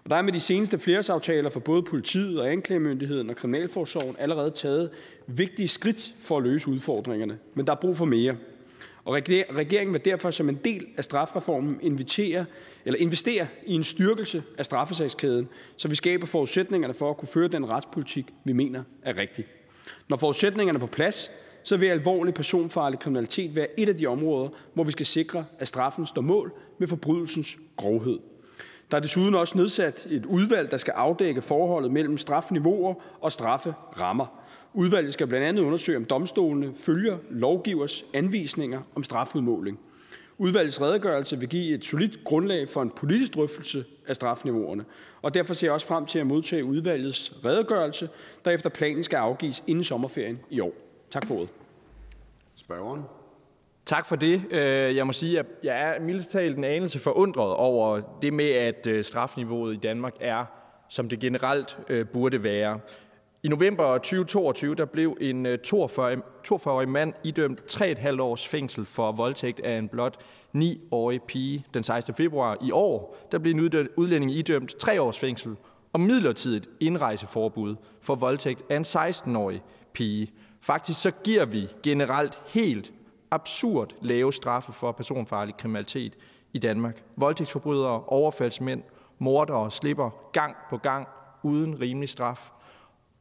Og 0.04 0.10
der 0.10 0.16
er 0.16 0.22
med 0.22 0.32
de 0.32 0.40
seneste 0.40 0.78
flersaftaler 0.78 1.50
for 1.50 1.60
både 1.60 1.82
politiet 1.82 2.40
og 2.40 2.52
anklagemyndigheden 2.52 3.30
og 3.30 3.36
kriminalforsorgen 3.36 4.16
allerede 4.18 4.50
taget 4.50 4.90
vigtige 5.26 5.68
skridt 5.68 6.14
for 6.20 6.36
at 6.36 6.42
løse 6.42 6.68
udfordringerne, 6.68 7.38
men 7.54 7.66
der 7.66 7.72
er 7.72 7.76
brug 7.76 7.96
for 7.96 8.04
mere. 8.04 8.36
Og 9.04 9.14
regeringen 9.14 9.92
vil 9.94 10.04
derfor 10.04 10.30
som 10.30 10.48
en 10.48 10.58
del 10.64 10.86
af 10.96 11.04
strafreformen 11.04 11.78
invitere, 11.82 12.44
eller 12.84 13.00
investere 13.00 13.46
i 13.66 13.74
en 13.74 13.84
styrkelse 13.84 14.42
af 14.58 14.64
straffesagskæden, 14.64 15.48
så 15.76 15.88
vi 15.88 15.94
skaber 15.94 16.26
forudsætningerne 16.26 16.94
for 16.94 17.10
at 17.10 17.16
kunne 17.16 17.28
føre 17.28 17.48
den 17.48 17.70
retspolitik, 17.70 18.26
vi 18.44 18.52
mener 18.52 18.82
er 19.02 19.18
rigtig. 19.18 19.44
Når 20.08 20.16
forudsætningerne 20.16 20.76
er 20.76 20.80
på 20.80 20.86
plads, 20.86 21.30
så 21.62 21.76
vil 21.76 21.86
alvorlig 21.86 22.34
personfarlig 22.34 22.98
kriminalitet 22.98 23.56
være 23.56 23.80
et 23.80 23.88
af 23.88 23.96
de 23.96 24.06
områder, 24.06 24.48
hvor 24.74 24.84
vi 24.84 24.92
skal 24.92 25.06
sikre, 25.06 25.44
at 25.58 25.68
straffen 25.68 26.06
står 26.06 26.22
mål 26.22 26.52
med 26.78 26.88
forbrydelsens 26.88 27.58
grovhed. 27.76 28.18
Der 28.90 28.96
er 28.96 29.00
desuden 29.00 29.34
også 29.34 29.58
nedsat 29.58 30.06
et 30.10 30.26
udvalg, 30.26 30.70
der 30.70 30.76
skal 30.76 30.92
afdække 30.92 31.42
forholdet 31.42 31.90
mellem 31.90 32.18
strafniveauer 32.18 32.94
og 33.20 33.32
strafferammer. 33.32 34.41
Udvalget 34.74 35.12
skal 35.12 35.26
blandt 35.26 35.46
andet 35.46 35.62
undersøge, 35.62 35.96
om 35.96 36.04
domstolene 36.04 36.72
følger 36.74 37.18
lovgivers 37.30 38.04
anvisninger 38.14 38.82
om 38.94 39.02
strafudmåling. 39.02 39.80
Udvalgets 40.38 40.80
redegørelse 40.80 41.40
vil 41.40 41.48
give 41.48 41.74
et 41.74 41.84
solidt 41.84 42.24
grundlag 42.24 42.68
for 42.68 42.82
en 42.82 42.90
politisk 42.90 43.34
drøftelse 43.34 43.84
af 44.06 44.14
strafniveauerne, 44.16 44.84
og 45.22 45.34
derfor 45.34 45.54
ser 45.54 45.66
jeg 45.66 45.74
også 45.74 45.86
frem 45.86 46.06
til 46.06 46.18
at 46.18 46.26
modtage 46.26 46.64
udvalgets 46.64 47.34
redegørelse, 47.44 48.08
der 48.44 48.50
efter 48.50 48.70
planen 48.70 49.04
skal 49.04 49.16
afgives 49.16 49.64
inden 49.66 49.84
sommerferien 49.84 50.40
i 50.50 50.60
år. 50.60 50.72
Tak 51.10 51.26
for 51.26 51.34
ordet. 51.34 51.50
Spørgeren. 52.56 53.02
Tak 53.86 54.06
for 54.06 54.16
det. 54.16 54.42
Øh, 54.50 54.96
jeg 54.96 55.06
må 55.06 55.12
sige, 55.12 55.38
at 55.38 55.46
jeg 55.62 55.80
er 55.80 56.00
mildt 56.00 56.28
talt 56.28 56.56
en 56.56 56.64
anelse 56.64 56.98
forundret 56.98 57.54
over 57.54 58.00
det 58.22 58.32
med, 58.32 58.50
at 58.50 58.86
øh, 58.86 59.04
strafniveauet 59.04 59.74
i 59.74 59.76
Danmark 59.76 60.14
er, 60.20 60.44
som 60.88 61.08
det 61.08 61.20
generelt 61.20 61.78
øh, 61.88 62.06
burde 62.06 62.42
være. 62.42 62.80
I 63.44 63.48
november 63.48 63.98
2022 63.98 64.74
der 64.74 64.84
blev 64.84 65.16
en 65.20 65.46
øh, 65.46 65.58
42-årig 65.66 66.88
mand 66.88 67.14
idømt 67.24 67.60
3,5 67.60 68.20
års 68.20 68.48
fængsel 68.48 68.86
for 68.86 69.12
voldtægt 69.12 69.60
af 69.60 69.78
en 69.78 69.88
blot 69.88 70.16
9-årig 70.56 71.22
pige. 71.22 71.64
Den 71.74 71.82
16. 71.82 72.14
februar 72.14 72.58
i 72.60 72.70
år 72.70 73.16
der 73.32 73.38
blev 73.38 73.54
en 73.54 73.88
udlænding 73.96 74.32
idømt 74.32 74.76
3 74.76 75.02
års 75.02 75.18
fængsel 75.18 75.56
og 75.92 76.00
midlertidigt 76.00 76.68
indrejseforbud 76.80 77.76
for 78.00 78.14
voldtægt 78.14 78.62
af 78.70 78.76
en 78.76 78.82
16-årig 78.82 79.62
pige. 79.92 80.32
Faktisk 80.60 81.02
så 81.02 81.10
giver 81.10 81.44
vi 81.44 81.68
generelt 81.82 82.38
helt 82.46 82.92
absurd 83.30 83.94
lave 84.00 84.32
straffe 84.32 84.72
for 84.72 84.92
personfarlig 84.92 85.56
kriminalitet 85.56 86.16
i 86.52 86.58
Danmark. 86.58 87.04
Voldtægtsforbrydere, 87.16 88.04
overfaldsmænd, 88.04 88.82
mordere 89.18 89.70
slipper 89.70 90.10
gang 90.32 90.56
på 90.70 90.76
gang 90.76 91.08
uden 91.42 91.80
rimelig 91.80 92.08
straf. 92.08 92.51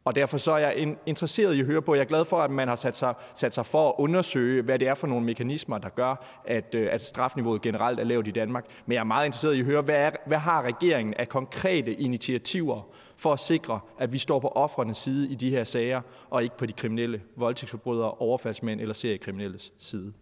Og 0.05 0.15
derfor 0.15 0.37
så 0.37 0.51
er 0.51 0.57
jeg 0.57 0.95
interesseret 1.05 1.55
i 1.55 1.59
at 1.59 1.65
høre 1.65 1.81
på, 1.81 1.95
jeg 1.95 2.01
er 2.01 2.05
glad 2.05 2.25
for, 2.25 2.37
at 2.37 2.51
man 2.51 2.67
har 2.67 2.75
sat 2.75 2.95
sig, 2.95 3.13
sat 3.35 3.53
sig 3.53 3.65
for 3.65 3.89
at 3.89 3.95
undersøge, 3.97 4.61
hvad 4.61 4.79
det 4.79 4.87
er 4.87 4.95
for 4.95 5.07
nogle 5.07 5.25
mekanismer, 5.25 5.77
der 5.77 5.89
gør, 5.89 6.41
at, 6.45 6.75
øh, 6.75 6.87
at 6.91 7.01
strafniveauet 7.01 7.61
generelt 7.61 7.99
er 7.99 8.03
lavt 8.03 8.27
i 8.27 8.31
Danmark. 8.31 8.65
Men 8.85 8.93
jeg 8.93 8.99
er 8.99 9.03
meget 9.03 9.25
interesseret 9.25 9.55
i 9.55 9.59
at 9.59 9.65
høre, 9.65 9.81
hvad, 9.81 9.95
er, 9.95 10.11
hvad 10.25 10.37
har 10.37 10.61
regeringen 10.61 11.13
af 11.13 11.29
konkrete 11.29 11.93
initiativer 11.93 12.81
for 13.17 13.33
at 13.33 13.39
sikre, 13.39 13.79
at 13.99 14.13
vi 14.13 14.17
står 14.17 14.39
på 14.39 14.47
offrenes 14.47 14.97
side 14.97 15.29
i 15.29 15.35
de 15.35 15.49
her 15.49 15.63
sager, 15.63 16.01
og 16.29 16.43
ikke 16.43 16.57
på 16.57 16.65
de 16.65 16.73
kriminelle 16.73 17.21
voldtægtsforbrydere, 17.35 18.11
overfaldsmænd 18.11 18.81
eller 18.81 18.93
seriekriminelles 18.93 19.73
side? 19.77 20.13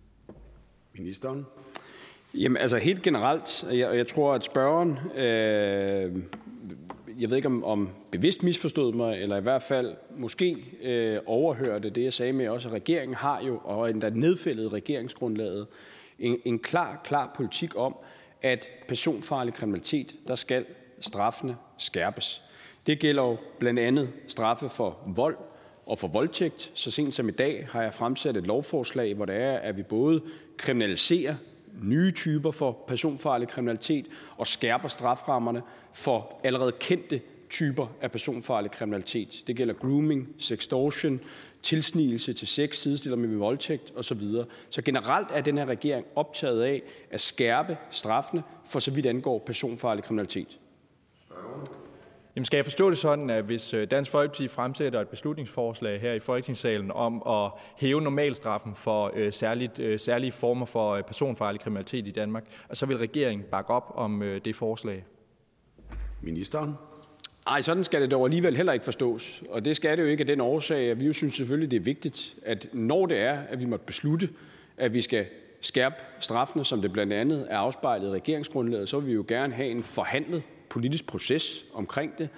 Ministeren. 0.98 1.46
Jamen 2.34 2.58
altså 2.58 2.78
helt 2.78 3.02
generelt, 3.02 3.66
jeg, 3.72 3.98
jeg 3.98 4.08
tror, 4.08 4.34
at 4.34 4.44
spørgeren 4.44 5.00
øh, 5.16 6.24
jeg 7.20 7.30
ved 7.30 7.38
ikke, 7.38 7.48
om, 7.48 7.64
om 7.64 7.90
bevidst 8.12 8.44
misforstod 8.44 8.94
mig, 8.94 9.22
eller 9.22 9.38
i 9.38 9.42
hvert 9.42 9.64
fald 9.64 9.96
måske 10.18 10.56
øh, 10.82 11.20
overhørte 11.26 11.90
det, 11.90 12.04
jeg 12.04 12.14
sagde 12.14 12.34
med 12.34 12.50
også, 12.50 12.70
at 12.70 12.74
regeringen 12.74 13.16
har 13.16 13.42
jo, 13.42 13.60
og 13.64 13.90
endda 13.90 14.10
nedfældet 14.10 14.74
regeringsgrundlaget, 14.74 15.68
en, 16.20 16.38
en 16.46 16.60
klar, 16.60 17.02
klar 17.04 17.32
politik 17.36 17.76
om, 17.76 17.96
at 18.42 18.70
personfarlig 18.88 19.54
kriminalitet, 19.54 20.16
der 20.28 20.36
skal 20.36 20.66
straffene 21.00 21.56
skærpes. 21.78 22.42
Det 22.88 23.00
gælder 23.00 23.24
jo 23.24 23.38
blandt 23.60 23.80
andet 23.80 24.10
straffe 24.28 24.70
for 24.70 24.98
vold 25.08 25.38
og 25.86 26.00
for 26.00 26.08
voldtægt. 26.08 26.72
Så 26.74 26.92
sent 26.92 27.14
som 27.14 27.30
i 27.30 27.32
dag 27.32 27.68
har 27.72 27.82
jeg 27.82 27.94
fremsat 27.94 28.38
et 28.38 28.48
lovforslag, 28.48 29.14
hvor 29.14 29.26
det 29.26 29.36
er, 29.36 29.54
at 29.54 29.78
vi 29.78 29.84
både 29.84 30.22
kriminaliserer 30.58 31.36
nye 31.84 32.12
typer 32.12 32.52
for 32.52 32.84
personfarlig 32.88 33.48
kriminalitet 33.48 34.08
og 34.38 34.48
skærper 34.48 34.88
straframmerne 34.88 35.62
for 35.94 36.40
allerede 36.44 36.72
kendte 36.80 37.22
typer 37.50 37.88
af 38.02 38.12
personfarlig 38.12 38.72
kriminalitet. 38.72 39.44
Det 39.48 39.56
gælder 39.56 39.74
grooming, 39.74 40.28
sextortion, 40.38 41.20
tilsnigelse 41.62 42.34
til 42.34 42.48
sex, 42.48 42.76
sidestiller 42.76 43.18
med 43.18 43.38
voldtægt 43.38 43.94
osv. 43.96 44.22
Så 44.70 44.82
generelt 44.82 45.28
er 45.32 45.42
den 45.42 45.58
her 45.58 45.66
regering 45.66 46.06
optaget 46.16 46.64
af 46.64 46.82
at 47.12 47.22
skærpe 47.22 47.78
straffene 47.92 48.44
for 48.66 48.80
så 48.80 48.92
vidt 48.92 49.06
angår 49.06 49.40
personfarlig 49.40 50.04
kriminalitet. 50.04 50.60
Jamen 52.40 52.46
skal 52.46 52.58
jeg 52.58 52.66
forstå 52.66 52.90
det 52.90 52.98
sådan, 52.98 53.30
at 53.30 53.44
hvis 53.44 53.74
øh, 53.74 53.88
Dansk 53.92 54.12
Folkeparti 54.12 54.48
fremsætter 54.48 55.02
et 55.02 55.08
beslutningsforslag 55.08 56.02
her 56.02 56.14
i 56.14 56.20
Folketingssalen 56.20 56.92
om 56.92 57.24
at 57.28 57.52
hæve 57.78 58.02
normalstraffen 58.02 58.76
for 58.76 59.12
øh, 59.16 59.34
særligt, 59.34 59.80
øh, 59.80 60.00
særlige 60.00 60.32
former 60.32 60.66
for 60.66 61.02
personfarlig 61.02 61.62
kriminalitet 61.62 62.08
i 62.08 62.12
Danmark, 62.12 62.44
så 62.74 62.86
vil 62.86 62.98
regeringen 62.98 63.46
bakke 63.52 63.74
op 63.74 63.92
om 63.96 64.24
det 64.46 64.56
forslag? 64.56 65.06
Ministeren. 66.22 66.74
Nej, 67.46 67.62
sådan 67.62 67.84
skal 67.84 68.02
det 68.02 68.12
dog 68.12 68.26
alligevel 68.26 68.56
heller 68.56 68.74
ikke 68.74 68.86
forstås. 68.86 69.44
Og 69.50 69.66
det 69.66 69.76
skal 69.76 69.98
det 69.98 70.04
jo 70.04 70.08
ikke 70.08 70.22
af 70.22 70.28
den 70.28 70.42
årsag, 70.42 70.92
at 70.92 71.02
vi 71.02 71.06
jo 71.06 71.14
synes 71.14 71.36
selvfølgelig, 71.36 71.72
det 71.72 71.78
er 71.78 71.84
vigtigt, 71.84 72.36
at 72.46 72.68
når 72.74 73.06
det 73.06 73.20
er, 73.20 73.40
at 73.50 73.62
vi 73.62 73.66
måtte 73.66 73.86
beslutte, 73.86 74.30
at 74.78 74.94
vi 74.94 75.02
skal 75.02 75.26
skærpe 75.62 75.96
straffene, 76.20 76.66
som 76.66 76.82
det 76.82 76.94
blandt 76.94 77.14
andet 77.14 77.48
er 77.50 77.58
afspejlet 77.58 78.08
i 78.08 78.12
regeringsgrundlaget, 78.12 78.90
så 78.90 79.00
vil 79.00 79.10
vi 79.10 79.14
jo 79.14 79.26
gerne 79.28 79.54
have 79.54 79.70
en 79.70 79.84
forhandlet 79.84 80.44
politisk 80.70 81.08
proces 81.08 81.66
omkring 81.74 82.18
det. 82.18 82.30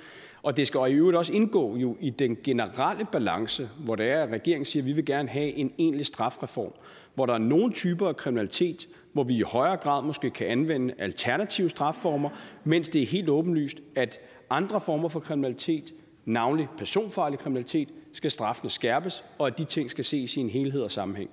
Og 0.44 0.58
det 0.58 0.68
skal 0.68 0.92
i 0.92 0.94
øvrigt 0.94 1.18
også 1.18 1.34
indgå 1.34 1.76
jo 1.78 1.98
i 2.00 2.10
den 2.10 2.38
generelle 2.44 3.06
balance, 3.12 3.70
hvor 3.84 3.96
det 3.96 4.10
er, 4.10 4.24
at 4.24 4.30
regeringen 4.30 4.66
siger, 4.66 4.84
at 4.84 4.88
vi 4.88 4.94
vil 4.94 5.06
gerne 5.06 5.30
have 5.30 5.54
en 5.54 5.72
egentlig 5.80 6.06
strafreform, 6.06 6.72
hvor 7.16 7.26
der 7.26 7.34
er 7.34 7.38
nogle 7.38 7.74
typer 7.74 8.08
af 8.08 8.16
kriminalitet, 8.16 8.88
hvor 9.14 9.24
vi 9.24 9.38
i 9.38 9.42
højere 9.42 9.78
grad 9.78 10.04
måske 10.04 10.30
kan 10.30 10.48
anvende 10.48 10.94
alternative 10.98 11.70
strafformer, 11.70 12.30
mens 12.64 12.90
det 12.90 13.02
er 13.02 13.06
helt 13.06 13.30
åbenlyst, 13.30 13.80
at 13.96 14.20
andre 14.50 14.82
former 14.82 15.10
for 15.10 15.20
kriminalitet, 15.20 15.94
navnlig 16.26 16.68
personfarlig 16.78 17.40
kriminalitet, 17.40 17.90
skal 18.14 18.32
straffene 18.32 18.70
skærpes, 18.70 19.26
og 19.38 19.48
at 19.48 19.58
de 19.58 19.64
ting 19.64 19.90
skal 19.90 20.06
ses 20.06 20.38
i 20.38 20.40
en 20.40 20.50
helhed 20.50 20.82
og 20.82 20.92
sammenhæng. 20.92 21.30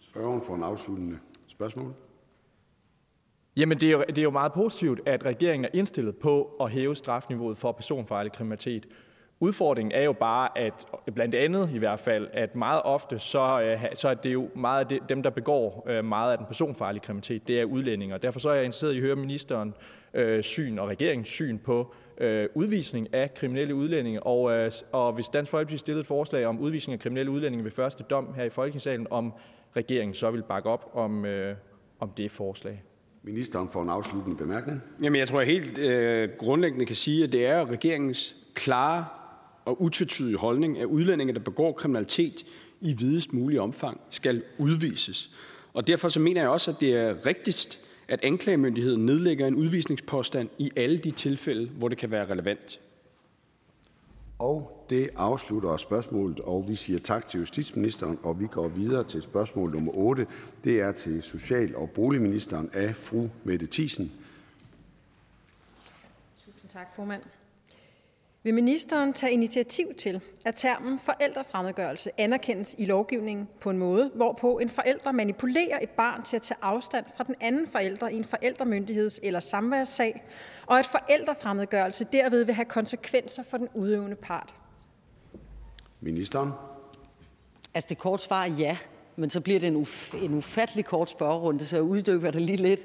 Spørgeren 0.00 0.42
for 0.42 0.54
en 0.54 0.62
afsluttende 0.62 1.18
spørgsmål. 1.48 1.94
Jamen, 3.56 3.80
det 3.80 3.86
er, 3.86 3.92
jo, 3.92 4.04
det 4.08 4.18
er 4.18 4.22
jo 4.22 4.30
meget 4.30 4.52
positivt, 4.52 5.00
at 5.06 5.24
regeringen 5.24 5.64
er 5.64 5.68
indstillet 5.74 6.16
på 6.16 6.56
at 6.60 6.70
hæve 6.70 6.96
strafniveauet 6.96 7.58
for 7.58 7.72
personfarlig 7.72 8.32
kriminalitet. 8.32 8.86
Udfordringen 9.40 9.92
er 9.92 10.02
jo 10.02 10.12
bare, 10.12 10.58
at 10.58 10.86
blandt 11.14 11.34
andet 11.34 11.70
i 11.74 11.78
hvert 11.78 12.00
fald, 12.00 12.28
at 12.32 12.56
meget 12.56 12.82
ofte, 12.82 13.18
så, 13.18 13.60
øh, 13.62 13.94
så 13.94 14.08
er 14.08 14.14
det 14.14 14.32
jo 14.32 14.48
meget 14.54 14.92
af 14.92 15.00
dem, 15.08 15.22
der 15.22 15.30
begår 15.30 15.86
øh, 15.88 16.04
meget 16.04 16.32
af 16.32 16.38
den 16.38 16.46
personfarlige 16.46 17.02
kriminalitet, 17.02 17.48
det 17.48 17.60
er 17.60 17.64
udlændinge. 17.64 18.14
Og 18.14 18.22
derfor 18.22 18.40
så 18.40 18.50
er 18.50 18.54
jeg 18.54 18.64
interesseret 18.64 18.92
i 18.92 18.96
at 18.96 19.02
høre 19.02 19.16
ministeren 19.16 19.74
øh, 20.14 20.42
syn 20.42 20.78
og 20.78 20.88
regeringens 20.88 21.28
syn 21.28 21.58
på 21.58 21.94
øh, 22.18 22.48
udvisning 22.54 23.14
af 23.14 23.34
kriminelle 23.34 23.74
udlændinge. 23.74 24.22
Og, 24.22 24.52
øh, 24.52 24.70
og 24.92 25.12
hvis 25.12 25.28
Dansk 25.28 25.50
Folkeparti 25.50 25.78
stillede 25.78 26.00
et 26.00 26.06
forslag 26.06 26.46
om 26.46 26.60
udvisning 26.60 26.94
af 26.94 27.00
kriminelle 27.00 27.30
udlændinge 27.30 27.64
ved 27.64 27.70
første 27.70 28.04
dom 28.04 28.34
her 28.34 28.44
i 28.44 28.50
Folketingssalen, 28.50 29.06
om 29.10 29.32
regeringen 29.76 30.14
så 30.14 30.30
vil 30.30 30.42
bakke 30.42 30.68
op 30.68 30.90
om, 30.94 31.24
øh, 31.24 31.56
om 32.00 32.10
det 32.10 32.30
forslag. 32.30 32.82
Ministeren 33.24 33.68
får 33.68 33.82
en 33.82 33.88
afsluttende 33.88 34.36
bemærkning. 34.36 34.80
Jamen, 35.02 35.18
jeg 35.18 35.28
tror 35.28 35.40
jeg 35.40 35.48
helt 35.48 35.78
øh, 35.78 36.28
grundlæggende 36.38 36.86
kan 36.86 36.96
sige, 36.96 37.24
at 37.24 37.32
det 37.32 37.46
er 37.46 37.70
regeringens 37.70 38.36
klare 38.54 39.04
og 39.64 39.82
utvetydige 39.82 40.36
holdning, 40.36 40.78
at 40.78 40.84
udlændinge, 40.84 41.34
der 41.34 41.40
begår 41.40 41.72
kriminalitet 41.72 42.44
i 42.80 42.94
videst 42.98 43.32
mulig 43.32 43.60
omfang, 43.60 44.00
skal 44.10 44.42
udvises. 44.58 45.30
Og 45.74 45.86
derfor 45.86 46.08
så 46.08 46.20
mener 46.20 46.40
jeg 46.40 46.50
også, 46.50 46.70
at 46.70 46.76
det 46.80 46.96
er 46.96 47.26
rigtigst, 47.26 47.80
at 48.08 48.20
anklagemyndigheden 48.22 49.06
nedlægger 49.06 49.46
en 49.46 49.54
udvisningspåstand 49.54 50.48
i 50.58 50.70
alle 50.76 50.96
de 50.96 51.10
tilfælde, 51.10 51.68
hvor 51.68 51.88
det 51.88 51.98
kan 51.98 52.10
være 52.10 52.30
relevant. 52.32 52.80
Og 54.38 54.81
det 54.92 55.10
afslutter 55.16 55.76
spørgsmålet, 55.76 56.40
og 56.40 56.64
vi 56.68 56.74
siger 56.74 56.98
tak 56.98 57.28
til 57.28 57.40
justitsministeren, 57.40 58.18
og 58.22 58.40
vi 58.40 58.46
går 58.46 58.68
videre 58.68 59.04
til 59.04 59.22
spørgsmål 59.22 59.70
nummer 59.70 59.92
8. 59.94 60.26
Det 60.64 60.80
er 60.80 60.92
til 60.92 61.22
social- 61.22 61.76
og 61.76 61.90
boligministeren 61.90 62.70
af 62.72 62.96
fru 62.96 63.28
Mette 63.44 63.68
Thiesen. 63.72 64.12
Tusind 66.44 66.70
tak, 66.70 66.86
formand. 66.96 67.22
Vil 68.44 68.54
ministeren 68.54 69.12
tage 69.12 69.32
initiativ 69.32 69.94
til, 69.94 70.20
at 70.44 70.56
termen 70.56 70.98
forældrefremmedgørelse 70.98 72.10
anerkendes 72.18 72.74
i 72.78 72.84
lovgivningen 72.84 73.48
på 73.60 73.70
en 73.70 73.78
måde, 73.78 74.10
hvorpå 74.14 74.58
en 74.58 74.70
forælder 74.70 75.12
manipulerer 75.12 75.78
et 75.82 75.90
barn 75.90 76.22
til 76.22 76.36
at 76.36 76.42
tage 76.42 76.58
afstand 76.62 77.04
fra 77.16 77.24
den 77.24 77.34
anden 77.40 77.66
forælder 77.66 78.08
i 78.08 78.16
en 78.16 78.24
forældremyndigheds- 78.24 79.18
eller 79.22 79.40
samværssag, 79.40 80.22
og 80.66 80.78
at 80.78 80.86
forældrefremmedgørelse 80.86 82.06
derved 82.12 82.44
vil 82.44 82.54
have 82.54 82.64
konsekvenser 82.64 83.42
for 83.42 83.56
den 83.56 83.68
udøvende 83.74 84.16
part? 84.16 84.56
Ministeren. 86.02 86.50
Altså 87.74 87.88
det 87.88 87.98
korte 87.98 88.22
svar 88.22 88.44
er 88.44 88.50
ja, 88.50 88.76
men 89.16 89.30
så 89.30 89.40
bliver 89.40 89.60
det 89.60 89.66
en, 89.66 89.82
uf- 89.82 90.24
en 90.24 90.34
ufattelig 90.34 90.84
kort 90.84 91.10
spørgerunde, 91.10 91.66
så 91.66 91.76
jeg 91.76 91.82
uddyber 91.82 92.30
det 92.30 92.42
lige 92.42 92.56
lidt. 92.56 92.80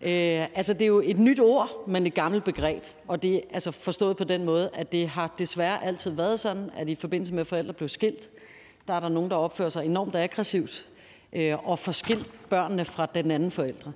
Øh, 0.00 0.46
altså 0.54 0.72
det 0.72 0.82
er 0.82 0.86
jo 0.86 1.02
et 1.04 1.18
nyt 1.18 1.40
ord, 1.40 1.88
men 1.88 2.06
et 2.06 2.14
gammelt 2.14 2.44
begreb, 2.44 2.82
og 3.08 3.22
det 3.22 3.34
er 3.34 3.40
altså 3.52 3.70
forstået 3.70 4.16
på 4.16 4.24
den 4.24 4.44
måde, 4.44 4.70
at 4.74 4.92
det 4.92 5.08
har 5.08 5.34
desværre 5.38 5.84
altid 5.84 6.10
været 6.10 6.40
sådan, 6.40 6.70
at 6.76 6.88
i 6.88 6.94
forbindelse 6.94 7.34
med 7.34 7.40
at 7.40 7.46
forældre 7.46 7.72
blev 7.72 7.88
skilt, 7.88 8.28
der 8.86 8.94
er 8.94 9.00
der 9.00 9.08
nogen, 9.08 9.30
der 9.30 9.36
opfører 9.36 9.68
sig 9.68 9.84
enormt 9.84 10.14
aggressivt 10.14 10.86
øh, 11.32 11.68
og 11.68 11.78
får 11.78 11.92
skilt 11.92 12.48
børnene 12.48 12.84
fra 12.84 13.06
den 13.06 13.30
anden 13.30 13.50
forældre. 13.50 13.92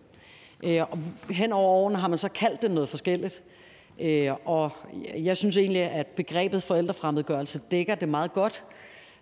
Øh, 0.62 0.82
og 0.90 0.98
hen 1.30 1.52
over 1.52 1.70
årene 1.70 1.98
har 1.98 2.08
man 2.08 2.18
så 2.18 2.28
kaldt 2.28 2.62
det 2.62 2.70
noget 2.70 2.88
forskelligt. 2.88 3.42
Øh, 4.00 4.32
og 4.44 4.70
jeg 5.16 5.36
synes 5.36 5.56
egentlig, 5.56 5.82
at 5.82 6.06
begrebet 6.06 6.62
forældrefremmedgørelse 6.62 7.60
dækker 7.70 7.94
det 7.94 8.08
meget 8.08 8.32
godt. 8.32 8.64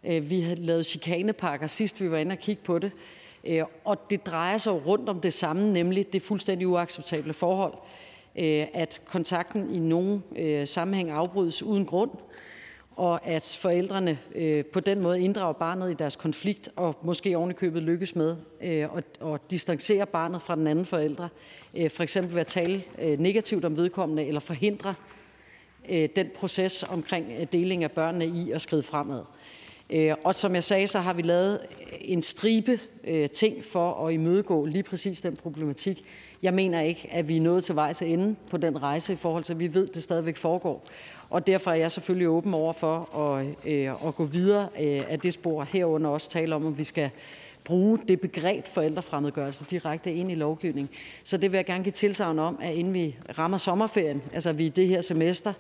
Øh, 0.05 0.31
vi 0.31 0.41
lavede 0.41 0.63
lavet 0.63 0.87
chikanepakker 0.87 1.67
sidst, 1.67 2.01
vi 2.01 2.11
var 2.11 2.19
inde 2.19 2.33
og 2.33 2.39
kigge 2.39 2.63
på 2.63 2.79
det. 2.79 2.93
Øh, 3.45 3.65
og 3.85 4.11
det 4.11 4.27
drejer 4.27 4.57
sig 4.59 4.87
rundt 4.87 5.09
om 5.09 5.21
det 5.21 5.33
samme, 5.33 5.73
nemlig 5.73 6.13
det 6.13 6.23
fuldstændig 6.23 6.69
uacceptable 6.69 7.33
forhold, 7.33 7.75
øh, 8.37 8.67
at 8.75 9.03
kontakten 9.07 9.75
i 9.75 9.79
nogle 9.79 10.23
sammenhæng 10.67 11.11
afbrydes 11.11 11.63
uden 11.63 11.87
grund, 11.87 12.11
og 12.97 13.27
at 13.27 13.59
forældrene 13.61 14.19
på 14.73 14.81
den 14.81 15.01
måde 15.01 15.21
inddrager 15.21 15.53
barnet 15.53 15.91
i 15.91 15.95
deres 15.95 16.17
konflikt, 16.17 16.69
og 16.77 16.97
måske 17.03 17.37
ovenikøbet 17.37 17.83
lykkes 17.83 18.15
med 18.15 18.37
at, 18.61 19.05
at 19.25 19.51
distancere 19.51 20.07
barnet 20.07 20.43
fra 20.43 20.57
den 20.57 20.67
anden 20.67 20.87
forælder, 20.87 21.29
Øh, 21.77 21.91
for 21.91 22.03
eksempel 22.03 22.35
ved 22.35 22.41
at 22.41 22.47
tale 22.47 22.83
øh, 23.03 23.21
negativt 23.21 23.65
om 23.65 23.77
vedkommende, 23.77 24.27
eller 24.27 24.41
forhindre 24.41 24.95
øh, 25.89 26.09
den 26.17 26.31
proces 26.35 26.83
omkring 26.83 27.53
deling 27.53 27.85
af 27.85 27.91
børnene 27.91 28.27
i 28.27 28.51
at 28.51 28.61
skride 28.61 28.83
fremad. 28.83 29.23
Og 30.25 30.35
som 30.35 30.55
jeg 30.55 30.65
sagde, 30.65 30.87
så 30.87 30.99
har 30.99 31.13
vi 31.13 31.23
lavet 31.23 31.59
en 32.01 32.23
stribe 32.23 32.81
ting 33.35 33.65
for 33.65 34.07
at 34.07 34.15
imødegå 34.15 34.65
lige 34.65 34.83
præcis 34.83 35.21
den 35.21 35.37
problematik. 35.37 36.05
Jeg 36.43 36.55
mener 36.55 36.81
ikke, 36.81 37.09
at 37.13 37.29
vi 37.29 37.37
er 37.37 37.41
nået 37.41 37.65
til 37.65 37.75
vejs 37.75 38.03
ende 38.03 38.37
på 38.51 38.57
den 38.57 38.83
rejse, 38.83 39.13
i 39.13 39.17
forhold 39.17 39.45
til 39.45 39.53
at 39.53 39.59
vi 39.59 39.75
ved, 39.75 39.89
at 39.89 39.95
det 39.95 40.03
stadigvæk 40.03 40.37
foregår. 40.37 40.85
Og 41.31 41.47
derfor 41.47 41.71
er 41.71 41.75
jeg 41.75 41.93
selvfølgelig 41.93 42.29
åben 42.29 42.55
over 42.55 42.73
for 42.73 43.19
at, 43.19 43.47
at 44.09 44.15
gå 44.15 44.25
videre 44.25 44.69
af 45.09 45.21
det 45.21 45.33
spor, 45.33 45.65
herunder 45.65 46.11
også 46.11 46.31
tale 46.31 46.55
om, 46.55 46.67
om 46.67 46.79
vi 46.79 46.85
skal 46.85 47.11
bruge 47.67 47.99
det 48.09 48.21
begreb 48.21 48.67
forældrefremmedgørelse 48.67 49.65
direkte 49.71 50.15
ind 50.15 50.31
i 50.31 50.35
lovgivningen. 50.35 50.95
Så 51.25 51.37
det 51.37 51.53
vil 51.53 51.59
jeg 51.59 51.67
gerne 51.67 51.85
give 51.85 51.93
tilsavn 51.93 52.39
om, 52.39 52.59
at 52.63 52.75
inden 52.75 52.95
vi 52.95 53.17
rammer 53.39 53.59
sommerferien, 53.59 54.23
altså 54.33 54.53
vi 54.53 54.67
i 54.67 54.69
det 54.69 54.89
her 54.89 55.01
semester, 55.01 55.53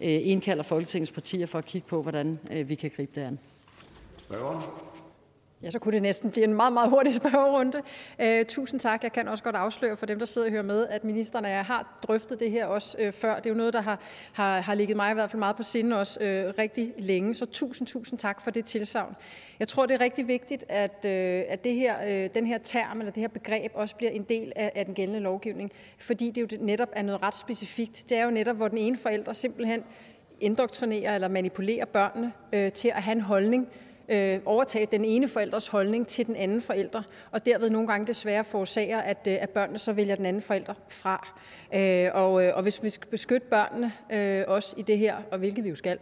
øh, 0.00 0.28
indkalder 0.28 0.62
Folketingets 0.62 1.10
partier 1.10 1.46
for 1.46 1.58
at 1.58 1.64
kigge 1.64 1.88
på, 1.88 2.02
hvordan 2.02 2.38
øh, 2.50 2.68
vi 2.68 2.74
kan 2.74 2.90
gribe 2.96 3.12
det 3.14 3.20
an. 3.26 3.38
Ja, 5.62 5.70
så 5.70 5.78
kunne 5.78 5.92
det 5.92 6.02
næsten 6.02 6.30
blive 6.30 6.44
en 6.44 6.54
meget, 6.54 6.72
meget 6.72 6.90
hurtig 6.90 7.14
spørgerunde. 7.20 7.82
Øh, 8.18 8.44
tusind 8.44 8.80
tak. 8.80 9.02
Jeg 9.02 9.12
kan 9.12 9.28
også 9.28 9.44
godt 9.44 9.56
afsløre 9.56 9.96
for 9.96 10.06
dem, 10.06 10.18
der 10.18 10.26
sidder 10.26 10.46
og 10.46 10.50
hører 10.52 10.62
med, 10.62 10.86
at 10.88 11.04
ministeren 11.04 11.44
og 11.44 11.50
jeg 11.50 11.64
har 11.64 11.98
drøftet 12.02 12.40
det 12.40 12.50
her 12.50 12.66
også 12.66 12.96
øh, 13.00 13.12
før. 13.12 13.36
Det 13.36 13.46
er 13.46 13.50
jo 13.50 13.56
noget, 13.56 13.72
der 13.72 13.80
har, 13.80 14.00
har, 14.32 14.60
har 14.60 14.74
ligget 14.74 14.96
mig 14.96 15.10
i 15.10 15.14
hvert 15.14 15.30
fald 15.30 15.38
meget 15.38 15.56
på 15.56 15.62
sinde 15.62 15.98
også 15.98 16.20
øh, 16.20 16.54
rigtig 16.58 16.92
længe. 16.98 17.34
Så 17.34 17.46
tusind, 17.46 17.86
tusind 17.86 18.18
tak 18.18 18.40
for 18.40 18.50
det 18.50 18.64
tilsavn. 18.64 19.16
Jeg 19.58 19.68
tror, 19.68 19.86
det 19.86 19.94
er 19.94 20.00
rigtig 20.00 20.28
vigtigt, 20.28 20.64
at, 20.68 21.04
øh, 21.04 21.42
at 21.48 21.64
det 21.64 21.74
her, 21.74 21.94
øh, 22.06 22.30
den 22.34 22.46
her 22.46 22.58
term 22.58 22.98
eller 22.98 23.12
det 23.12 23.20
her 23.20 23.28
begreb 23.28 23.72
også 23.74 23.96
bliver 23.96 24.10
en 24.10 24.22
del 24.22 24.52
af, 24.56 24.72
af 24.74 24.86
den 24.86 24.94
gældende 24.94 25.20
lovgivning, 25.20 25.72
fordi 25.98 26.30
det 26.30 26.52
jo 26.52 26.58
netop 26.60 26.88
er 26.92 27.02
noget 27.02 27.22
ret 27.22 27.34
specifikt. 27.34 28.04
Det 28.08 28.18
er 28.18 28.24
jo 28.24 28.30
netop, 28.30 28.56
hvor 28.56 28.68
den 28.68 28.78
ene 28.78 28.96
forælder 28.96 29.32
simpelthen 29.32 29.84
indoktrinerer 30.40 31.14
eller 31.14 31.28
manipulerer 31.28 31.84
børnene 31.84 32.32
øh, 32.52 32.72
til 32.72 32.88
at 32.88 33.02
have 33.02 33.12
en 33.12 33.20
holdning, 33.20 33.68
øh, 34.08 34.40
overtage 34.44 34.86
den 34.86 35.04
ene 35.04 35.28
forældres 35.28 35.68
holdning 35.68 36.06
til 36.06 36.26
den 36.26 36.36
anden 36.36 36.62
forælder, 36.62 37.02
og 37.30 37.46
derved 37.46 37.70
nogle 37.70 37.88
gange 37.88 38.06
desværre 38.06 38.44
forårsager, 38.44 38.98
at, 38.98 39.26
øh, 39.28 39.36
at 39.40 39.50
børnene 39.50 39.78
så 39.78 39.92
vælger 39.92 40.14
den 40.14 40.26
anden 40.26 40.42
forælder 40.42 40.74
fra. 40.88 41.34
Øh, 41.74 42.10
og, 42.14 42.44
øh, 42.44 42.56
og 42.56 42.62
hvis 42.62 42.82
vi 42.82 42.90
skal 42.90 43.08
beskytte 43.08 43.46
børnene 43.46 43.92
øh, 44.12 44.44
også 44.46 44.74
i 44.76 44.82
det 44.82 44.98
her, 44.98 45.16
og 45.30 45.38
hvilket 45.38 45.64
vi 45.64 45.68
jo 45.68 45.76
skal, 45.76 45.98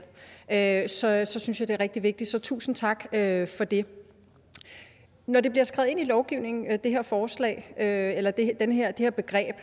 øh, 0.52 0.88
så, 0.88 1.24
så 1.24 1.38
synes 1.38 1.60
jeg, 1.60 1.68
det 1.68 1.74
er 1.74 1.80
rigtig 1.80 2.02
vigtigt. 2.02 2.30
Så 2.30 2.38
tusind 2.38 2.74
tak 2.74 3.06
øh, 3.12 3.46
for 3.46 3.64
det. 3.64 3.86
Når 5.26 5.40
det 5.40 5.50
bliver 5.50 5.64
skrevet 5.64 5.88
ind 5.88 6.00
i 6.00 6.04
lovgivningen, 6.04 6.66
øh, 6.66 6.78
det 6.82 6.90
her 6.90 7.02
forslag, 7.02 7.74
øh, 7.80 8.16
eller 8.16 8.30
det, 8.30 8.60
den 8.60 8.72
her, 8.72 8.90
det 8.90 9.04
her 9.04 9.10
begreb, 9.10 9.56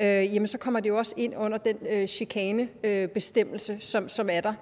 øh, 0.00 0.34
jamen 0.34 0.46
så 0.46 0.58
kommer 0.58 0.80
det 0.80 0.88
jo 0.88 0.98
også 0.98 1.14
ind 1.16 1.36
under 1.36 1.58
den 1.58 1.76
øh, 1.90 2.08
chikane-bestemmelse, 2.08 3.72
øh, 3.72 3.80
som, 3.80 4.08
som 4.08 4.28
er 4.32 4.40
der. 4.40 4.54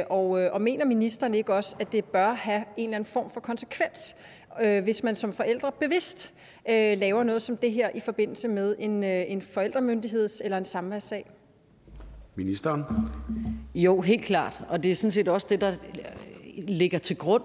Øh, 0.00 0.04
og, 0.10 0.40
øh, 0.40 0.52
og 0.52 0.62
mener 0.62 0.84
ministeren 0.84 1.34
ikke 1.34 1.54
også, 1.54 1.76
at 1.80 1.92
det 1.92 2.04
bør 2.04 2.32
have 2.32 2.64
en 2.76 2.84
eller 2.84 2.96
anden 2.96 3.10
form 3.10 3.30
for 3.30 3.40
konsekvens, 3.40 4.16
øh, 4.62 4.82
hvis 4.82 5.02
man 5.02 5.16
som 5.16 5.32
forældre 5.32 5.72
bevidst 5.80 6.34
øh, 6.70 6.98
laver 6.98 7.22
noget 7.22 7.42
som 7.42 7.56
det 7.56 7.72
her 7.72 7.90
i 7.94 8.00
forbindelse 8.00 8.48
med 8.48 8.76
en, 8.78 9.04
øh, 9.04 9.24
en 9.28 9.42
forældremyndigheds- 9.42 10.44
eller 10.44 10.58
en 10.58 10.64
samværssag? 10.64 11.30
Ministeren. 12.34 12.84
Jo, 13.74 14.00
helt 14.00 14.22
klart. 14.24 14.60
Og 14.68 14.82
det 14.82 14.90
er 14.90 14.94
sådan 14.94 15.10
set 15.10 15.28
også 15.28 15.46
det, 15.50 15.60
der 15.60 15.72
ligger 16.56 16.98
til 16.98 17.16
grund 17.16 17.42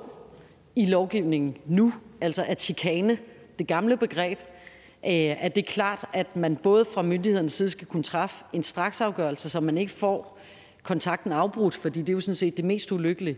i 0.76 0.86
lovgivningen 0.86 1.58
nu, 1.66 1.94
altså 2.22 2.44
at 2.48 2.62
chikane, 2.62 3.18
det 3.60 3.68
gamle 3.68 3.98
begreb, 3.98 4.40
øh, 4.40 4.53
at 5.04 5.46
øh, 5.46 5.56
det 5.56 5.58
er 5.58 5.72
klart, 5.72 6.06
at 6.14 6.36
man 6.36 6.58
både 6.58 6.86
fra 6.86 7.02
myndighedernes 7.02 7.54
side 7.54 7.70
skal 7.70 7.88
kunne 7.88 8.04
træffe 8.04 8.46
en 8.54 8.64
straksafgørelse, 8.64 9.50
så 9.50 9.60
man 9.60 9.78
ikke 9.78 9.92
får 9.92 10.40
kontakten 10.84 11.32
afbrudt, 11.32 11.76
fordi 11.76 12.00
det 12.00 12.10
er 12.10 12.14
jo 12.14 12.20
sådan 12.20 12.36
set 12.36 12.58
det 12.58 12.66
mest 12.66 12.92
ulykkelige. 12.92 13.38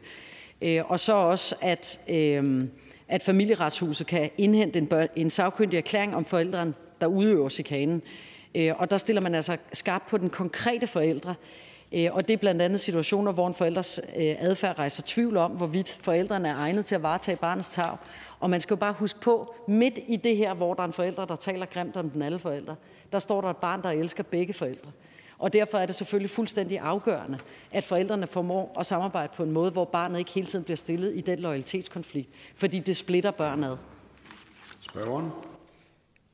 Øh, 0.62 0.92
og 0.92 1.00
så 1.00 1.14
også, 1.14 1.56
at, 1.62 2.00
øh, 2.10 2.68
at 3.08 3.24
familieretshuset 3.24 4.08
kan 4.08 4.30
indhente 4.38 4.80
en, 4.80 4.88
børn, 4.88 5.08
en 5.16 5.30
sagkyndig 5.30 5.78
erklæring 5.78 6.16
om 6.16 6.26
forælderen, 6.26 6.76
der 7.02 7.08
udøver 7.08 7.50
chikanen. 7.50 8.02
Og 8.78 8.92
der 8.92 8.98
stiller 8.98 9.22
man 9.22 9.36
altså 9.36 9.58
skarpt 9.74 10.08
på 10.08 10.18
den 10.18 10.30
konkrete 10.30 10.88
forældre, 10.88 11.36
Øh, 11.92 12.10
og 12.12 12.28
det 12.28 12.34
er 12.34 12.38
blandt 12.38 12.62
andet 12.62 12.80
situationer, 12.80 13.32
hvor 13.32 13.48
en 13.48 13.54
forældres 13.54 14.00
øh, 14.18 14.36
adfærd 14.40 14.80
rejser 14.80 15.04
tvivl 15.06 15.38
om, 15.38 15.52
hvorvidt 15.52 16.00
forældrene 16.02 16.50
er 16.50 16.56
egnet 16.56 16.86
til 16.86 16.96
at 16.96 17.04
varetage 17.04 17.38
barnets 17.38 17.70
tag. 17.70 17.98
Og 18.40 18.50
man 18.50 18.62
skal 18.62 18.76
jo 18.76 18.80
bare 18.80 18.94
huske 18.94 19.20
på, 19.20 19.56
midt 19.68 20.00
i 20.08 20.16
det 20.16 20.38
her, 20.38 20.54
hvor 20.54 20.74
der 20.74 20.82
er 20.82 20.88
en 20.88 20.94
forælder, 20.94 21.26
der 21.26 21.36
taler 21.36 21.66
grimt 21.66 21.98
om 21.98 22.10
den 22.10 22.22
anden 22.22 22.40
forælder, 22.40 22.76
der 23.12 23.20
står 23.20 23.42
der 23.42 23.50
et 23.50 23.58
barn, 23.58 23.84
der 23.84 23.90
elsker 23.90 24.24
begge 24.24 24.54
forældre. 24.54 24.92
Og 25.38 25.54
derfor 25.54 25.78
er 25.78 25.86
det 25.86 25.96
selvfølgelig 25.96 26.30
fuldstændig 26.30 26.80
afgørende, 26.80 27.40
at 27.72 27.84
forældrene 27.84 28.28
formår 28.28 28.76
at 28.80 28.86
samarbejde 28.86 29.34
på 29.36 29.44
en 29.44 29.52
måde, 29.52 29.72
hvor 29.72 29.86
barnet 29.86 30.20
ikke 30.20 30.32
hele 30.32 30.48
tiden 30.48 30.66
bliver 30.66 30.78
stillet 30.78 31.16
i 31.16 31.22
den 31.22 31.40
loyalitetskonflikt, 31.40 32.30
fordi 32.56 32.80
det 32.80 32.98
splitter 32.98 33.32
børn 33.32 33.64
ad. 33.64 33.78
Spørgeren. 34.80 35.32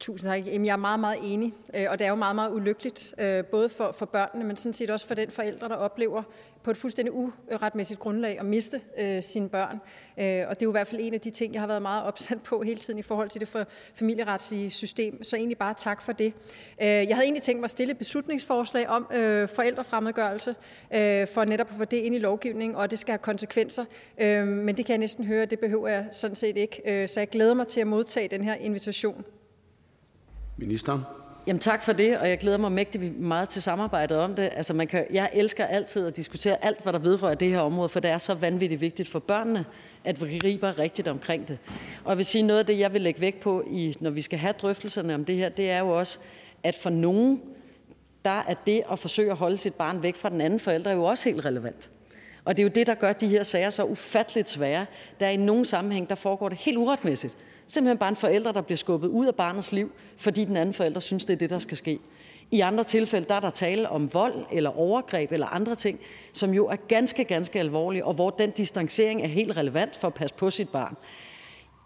Tusind 0.01 0.29
tak. 0.29 0.45
Jamen, 0.45 0.65
jeg 0.65 0.73
er 0.73 0.77
meget, 0.77 0.99
meget 0.99 1.19
enig, 1.23 1.53
øh, 1.75 1.85
og 1.89 1.99
det 1.99 2.05
er 2.05 2.09
jo 2.09 2.15
meget, 2.15 2.35
meget 2.35 2.53
ulykkeligt, 2.53 3.15
øh, 3.17 3.45
både 3.45 3.69
for, 3.69 3.91
for 3.91 4.05
børnene, 4.05 4.45
men 4.45 4.57
sådan 4.57 4.73
set 4.73 4.89
også 4.89 5.07
for 5.07 5.13
den 5.13 5.31
forældre, 5.31 5.69
der 5.69 5.75
oplever 5.75 6.23
på 6.63 6.71
et 6.71 6.77
fuldstændig 6.77 7.13
uretmæssigt 7.13 7.99
grundlag 7.99 8.39
at 8.39 8.45
miste 8.45 8.81
øh, 8.99 9.23
sine 9.23 9.49
børn. 9.49 9.81
Øh, 10.19 10.47
og 10.49 10.55
det 10.55 10.61
er 10.61 10.65
jo 10.65 10.69
i 10.69 10.71
hvert 10.71 10.87
fald 10.87 11.01
en 11.01 11.13
af 11.13 11.21
de 11.21 11.29
ting, 11.29 11.53
jeg 11.53 11.61
har 11.61 11.67
været 11.67 11.81
meget 11.81 12.03
opsat 12.09 12.41
på 12.43 12.61
hele 12.61 12.79
tiden 12.79 12.99
i 12.99 13.01
forhold 13.01 13.29
til 13.29 13.41
det 13.41 13.47
for 13.47 13.65
familieretslige 13.93 14.69
system. 14.69 15.23
Så 15.23 15.35
egentlig 15.35 15.57
bare 15.57 15.73
tak 15.77 16.01
for 16.01 16.11
det. 16.11 16.33
Øh, 16.81 16.87
jeg 16.87 17.15
havde 17.15 17.23
egentlig 17.23 17.43
tænkt 17.43 17.59
mig 17.59 17.65
at 17.65 17.71
stille 17.71 17.91
et 17.91 17.97
beslutningsforslag 17.97 18.87
om 18.87 19.07
øh, 19.13 19.47
forældrefremmedgørelse, 19.47 20.55
øh, 20.93 21.27
for 21.27 21.45
netop 21.45 21.67
at 21.69 21.75
få 21.75 21.85
det 21.85 21.97
ind 21.97 22.15
i 22.15 22.19
lovgivningen, 22.19 22.75
og 22.75 22.91
det 22.91 22.99
skal 22.99 23.11
have 23.11 23.19
konsekvenser. 23.19 23.85
Øh, 24.21 24.47
men 24.47 24.77
det 24.77 24.85
kan 24.85 24.93
jeg 24.93 24.99
næsten 24.99 25.25
høre, 25.25 25.45
det 25.45 25.59
behøver 25.59 25.87
jeg 25.87 26.05
sådan 26.11 26.35
set 26.35 26.57
ikke. 26.57 26.81
Øh, 26.85 27.07
så 27.09 27.19
jeg 27.19 27.29
glæder 27.29 27.53
mig 27.53 27.67
til 27.67 27.81
at 27.81 27.87
modtage 27.87 28.27
den 28.27 28.43
her 28.43 28.55
invitation. 28.55 29.25
Minister. 30.57 30.99
Jamen 31.47 31.59
tak 31.59 31.83
for 31.83 31.93
det, 31.93 32.17
og 32.17 32.29
jeg 32.29 32.37
glæder 32.37 32.57
mig 32.57 32.71
mægtig 32.71 33.13
meget 33.19 33.49
til 33.49 33.61
samarbejdet 33.61 34.17
om 34.17 34.35
det. 34.35 34.49
Altså 34.55 34.73
man 34.73 34.87
kan, 34.87 35.05
jeg 35.13 35.29
elsker 35.33 35.65
altid 35.65 36.07
at 36.07 36.15
diskutere 36.15 36.65
alt, 36.65 36.83
hvad 36.83 36.93
der 36.93 36.99
vedrører 36.99 37.35
det 37.35 37.49
her 37.49 37.59
område, 37.59 37.89
for 37.89 37.99
det 37.99 38.11
er 38.11 38.17
så 38.17 38.33
vanvittigt 38.33 38.81
vigtigt 38.81 39.09
for 39.09 39.19
børnene, 39.19 39.65
at 40.03 40.27
vi 40.27 40.37
griber 40.37 40.79
rigtigt 40.79 41.07
omkring 41.07 41.47
det. 41.47 41.57
Og 42.03 42.09
jeg 42.09 42.17
vil 42.17 42.25
sige, 42.25 42.41
noget 42.41 42.59
af 42.59 42.65
det, 42.65 42.79
jeg 42.79 42.93
vil 42.93 43.01
lægge 43.01 43.21
vægt 43.21 43.39
på, 43.39 43.63
i, 43.71 43.97
når 43.99 44.09
vi 44.09 44.21
skal 44.21 44.39
have 44.39 44.53
drøftelserne 44.53 45.15
om 45.15 45.25
det 45.25 45.35
her, 45.35 45.49
det 45.49 45.71
er 45.71 45.79
jo 45.79 45.89
også, 45.89 46.19
at 46.63 46.75
for 46.75 46.89
nogen, 46.89 47.41
der 48.25 48.43
er 48.47 48.53
det 48.65 48.83
at 48.91 48.99
forsøge 48.99 49.31
at 49.31 49.37
holde 49.37 49.57
sit 49.57 49.73
barn 49.73 50.03
væk 50.03 50.15
fra 50.15 50.29
den 50.29 50.41
anden 50.41 50.59
forælder 50.59 50.91
jo 50.91 51.03
også 51.03 51.29
helt 51.29 51.45
relevant. 51.45 51.89
Og 52.45 52.57
det 52.57 52.63
er 52.63 52.63
jo 52.63 52.71
det, 52.75 52.87
der 52.87 52.95
gør 52.95 53.13
de 53.13 53.27
her 53.27 53.43
sager 53.43 53.69
så 53.69 53.83
ufatteligt 53.83 54.49
svære. 54.49 54.85
Der 55.19 55.25
er 55.25 55.31
i 55.31 55.37
nogle 55.37 55.65
sammenhæng, 55.65 56.09
der 56.09 56.15
foregår 56.15 56.49
det 56.49 56.57
helt 56.57 56.77
uretmæssigt. 56.77 57.35
Simpelthen 57.73 57.97
bare 57.97 58.09
en 58.09 58.15
forælder, 58.15 58.51
der 58.51 58.61
bliver 58.61 58.77
skubbet 58.77 59.07
ud 59.07 59.25
af 59.25 59.35
barnets 59.35 59.71
liv, 59.71 59.91
fordi 60.17 60.45
den 60.45 60.57
anden 60.57 60.73
forælder 60.73 60.99
synes, 60.99 61.25
det 61.25 61.33
er 61.33 61.37
det, 61.37 61.49
der 61.49 61.59
skal 61.59 61.77
ske. 61.77 61.99
I 62.51 62.59
andre 62.59 62.83
tilfælde 62.83 63.27
der 63.27 63.35
er 63.35 63.39
der 63.39 63.49
tale 63.49 63.89
om 63.89 64.13
vold 64.13 64.45
eller 64.51 64.69
overgreb 64.69 65.31
eller 65.31 65.47
andre 65.47 65.75
ting, 65.75 65.99
som 66.33 66.53
jo 66.53 66.67
er 66.67 66.75
ganske, 66.75 67.23
ganske 67.23 67.59
alvorlige, 67.59 68.05
og 68.05 68.13
hvor 68.13 68.29
den 68.29 68.51
distancering 68.51 69.21
er 69.21 69.27
helt 69.27 69.57
relevant 69.57 69.95
for 69.95 70.07
at 70.07 70.13
passe 70.13 70.35
på 70.35 70.49
sit 70.49 70.69
barn. 70.69 70.97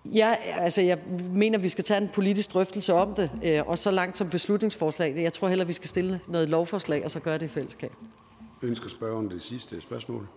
Jeg, 0.06 0.40
altså, 0.60 0.82
jeg 0.82 0.98
mener, 1.34 1.58
vi 1.58 1.70
skal 1.70 1.84
tage 1.84 2.02
en 2.02 2.10
politisk 2.10 2.54
drøftelse 2.54 2.94
om 2.94 3.16
det, 3.16 3.32
øh, 3.44 3.68
og 3.68 3.78
så 3.78 3.92
langt 3.92 4.18
som 4.18 4.30
beslutningsforslag. 4.30 5.16
Jeg 5.18 5.34
tror 5.34 5.48
heller, 5.48 5.66
vi 5.66 5.74
skal 5.74 5.90
stille 5.90 6.20
noget 6.28 6.50
lovforslag, 6.50 7.04
og 7.04 7.12
så 7.12 7.20
gøre 7.20 7.38
det 7.38 7.46
i 7.46 7.50
fællesskab. 7.50 7.92
Ønsker 8.62 8.90
spørgeren 8.90 9.30
det 9.30 9.42
sidste 9.42 9.82
spørgsmål? 9.82 10.28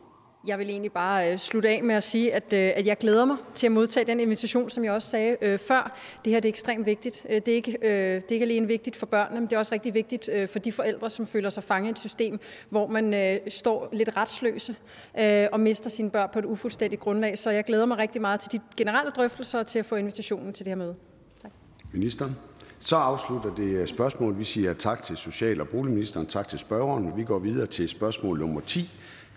Jeg 0.46 0.58
vil 0.58 0.70
egentlig 0.70 0.92
bare 0.92 1.32
øh, 1.32 1.38
slutte 1.38 1.68
af 1.68 1.84
med 1.84 1.94
at 1.94 2.02
sige, 2.02 2.34
at, 2.34 2.52
øh, 2.52 2.72
at 2.76 2.86
jeg 2.86 2.98
glæder 2.98 3.24
mig 3.24 3.36
til 3.54 3.66
at 3.66 3.72
modtage 3.72 4.06
den 4.06 4.20
invitation, 4.20 4.70
som 4.70 4.84
jeg 4.84 4.92
også 4.92 5.10
sagde 5.10 5.36
øh, 5.42 5.58
før. 5.58 5.98
Det 6.24 6.32
her 6.32 6.40
det 6.40 6.48
er 6.48 6.52
ekstremt 6.52 6.86
vigtigt. 6.86 7.26
Øh, 7.30 7.36
det, 7.36 7.48
er 7.48 7.54
ikke, 7.54 7.78
øh, 7.82 7.90
det 7.90 8.22
er 8.28 8.32
ikke 8.32 8.44
alene 8.44 8.66
vigtigt 8.66 8.96
for 8.96 9.06
børnene, 9.06 9.40
men 9.40 9.48
det 9.50 9.54
er 9.54 9.58
også 9.58 9.74
rigtig 9.74 9.94
vigtigt 9.94 10.30
øh, 10.32 10.48
for 10.48 10.58
de 10.58 10.72
forældre, 10.72 11.10
som 11.10 11.26
føler 11.26 11.50
sig 11.50 11.64
fanget 11.64 11.88
i 11.88 11.90
et 11.90 11.98
system, 11.98 12.40
hvor 12.70 12.86
man 12.86 13.14
øh, 13.14 13.38
står 13.48 13.88
lidt 13.92 14.16
retsløse 14.16 14.76
øh, 15.20 15.46
og 15.52 15.60
mister 15.60 15.90
sine 15.90 16.10
børn 16.10 16.28
på 16.32 16.38
et 16.38 16.44
ufuldstændigt 16.44 17.00
grundlag. 17.00 17.38
Så 17.38 17.50
jeg 17.50 17.64
glæder 17.64 17.86
mig 17.86 17.98
rigtig 17.98 18.20
meget 18.20 18.40
til 18.40 18.52
de 18.52 18.58
generelle 18.76 19.10
drøftelser 19.10 19.58
og 19.58 19.66
til 19.66 19.78
at 19.78 19.86
få 19.86 19.96
invitationen 19.96 20.52
til 20.52 20.64
det 20.64 20.70
her 20.70 20.76
møde. 20.76 20.94
Tak. 21.42 21.50
Ministeren. 21.92 22.36
Så 22.80 22.96
afslutter 22.96 23.54
det 23.54 23.80
øh, 23.80 23.86
spørgsmål. 23.86 24.38
Vi 24.38 24.44
siger 24.44 24.72
tak 24.72 25.02
til 25.02 25.16
social- 25.16 25.60
og 25.60 25.68
boligministeren. 25.68 26.26
Tak 26.26 26.48
til 26.48 26.58
spørgeren. 26.58 27.16
Vi 27.16 27.24
går 27.24 27.38
videre 27.38 27.66
til 27.66 27.88
spørgsmål 27.88 28.38
nummer 28.38 28.60
10. 28.60 28.90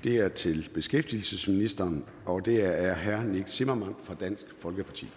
Det 0.03 0.17
er 0.17 0.29
til 0.29 0.69
beskæftigelsesministeren, 0.73 2.05
og 2.25 2.45
det 2.45 2.85
er 2.85 2.95
hr. 2.95 3.23
Nick 3.23 3.47
Zimmermann 3.47 3.95
fra 4.03 4.15
Dansk 4.19 4.45
Folkeparti. 4.59 5.09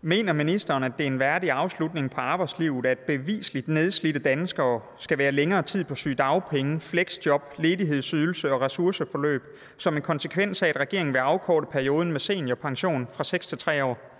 Mener 0.00 0.32
ministeren, 0.32 0.82
at 0.82 0.92
det 0.98 1.04
er 1.04 1.10
en 1.10 1.18
værdig 1.18 1.50
afslutning 1.50 2.10
på 2.10 2.20
arbejdslivet, 2.20 2.86
at 2.86 2.98
bevisligt 2.98 3.68
nedslidte 3.68 4.20
danskere 4.20 4.80
skal 4.98 5.18
være 5.18 5.32
længere 5.32 5.62
tid 5.62 5.84
på 5.84 5.94
sygedagpenge, 5.94 6.80
flexjob, 6.80 7.42
ledighedsydelse 7.58 8.52
og 8.52 8.60
ressourceforløb, 8.60 9.42
som 9.76 9.96
en 9.96 10.02
konsekvens 10.02 10.62
af, 10.62 10.68
at 10.68 10.76
regeringen 10.76 11.12
vil 11.12 11.18
afkorte 11.18 11.66
perioden 11.72 12.12
med 12.12 12.20
seniorpension 12.20 13.08
fra 13.12 13.24
6 13.24 13.46
til 13.46 13.58
3 13.58 13.84
år? 13.84 14.17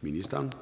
Ministeren. 0.00 0.52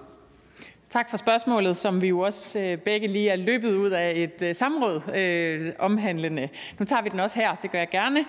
Tak 0.95 1.11
for 1.11 1.17
spørgsmålet, 1.17 1.77
som 1.77 2.03
vi 2.03 2.09
jo 2.09 2.21
også 2.21 2.61
øh, 2.61 2.79
begge 2.79 3.07
lige 3.07 3.31
er 3.31 3.37
løbet 3.37 3.77
ud 3.77 3.91
af 3.91 4.13
et 4.17 4.43
øh, 4.43 4.55
samråd 4.55 5.15
øh, 5.15 5.73
omhandlende. 5.79 6.49
Nu 6.79 6.85
tager 6.85 7.03
vi 7.03 7.09
den 7.09 7.21
også 7.21 7.41
her, 7.41 7.55
det 7.63 7.71
gør 7.71 7.79
jeg 7.79 7.89
gerne. 7.91 8.25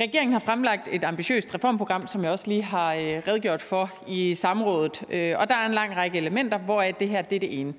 Regeringen 0.00 0.32
har 0.32 0.40
fremlagt 0.40 0.88
et 0.92 1.04
ambitiøst 1.04 1.54
reformprogram, 1.54 2.06
som 2.06 2.22
jeg 2.22 2.30
også 2.30 2.48
lige 2.48 2.62
har 2.62 2.94
øh, 2.94 3.00
redegjort 3.00 3.62
for 3.62 4.04
i 4.08 4.34
samrådet. 4.34 5.02
Øh, 5.10 5.38
og 5.38 5.48
der 5.48 5.54
er 5.54 5.66
en 5.66 5.74
lang 5.74 5.96
række 5.96 6.18
elementer, 6.18 6.58
hvor 6.58 6.82
det 6.82 7.08
her 7.08 7.22
det 7.22 7.36
er 7.36 7.40
det 7.40 7.60
ene. 7.60 7.74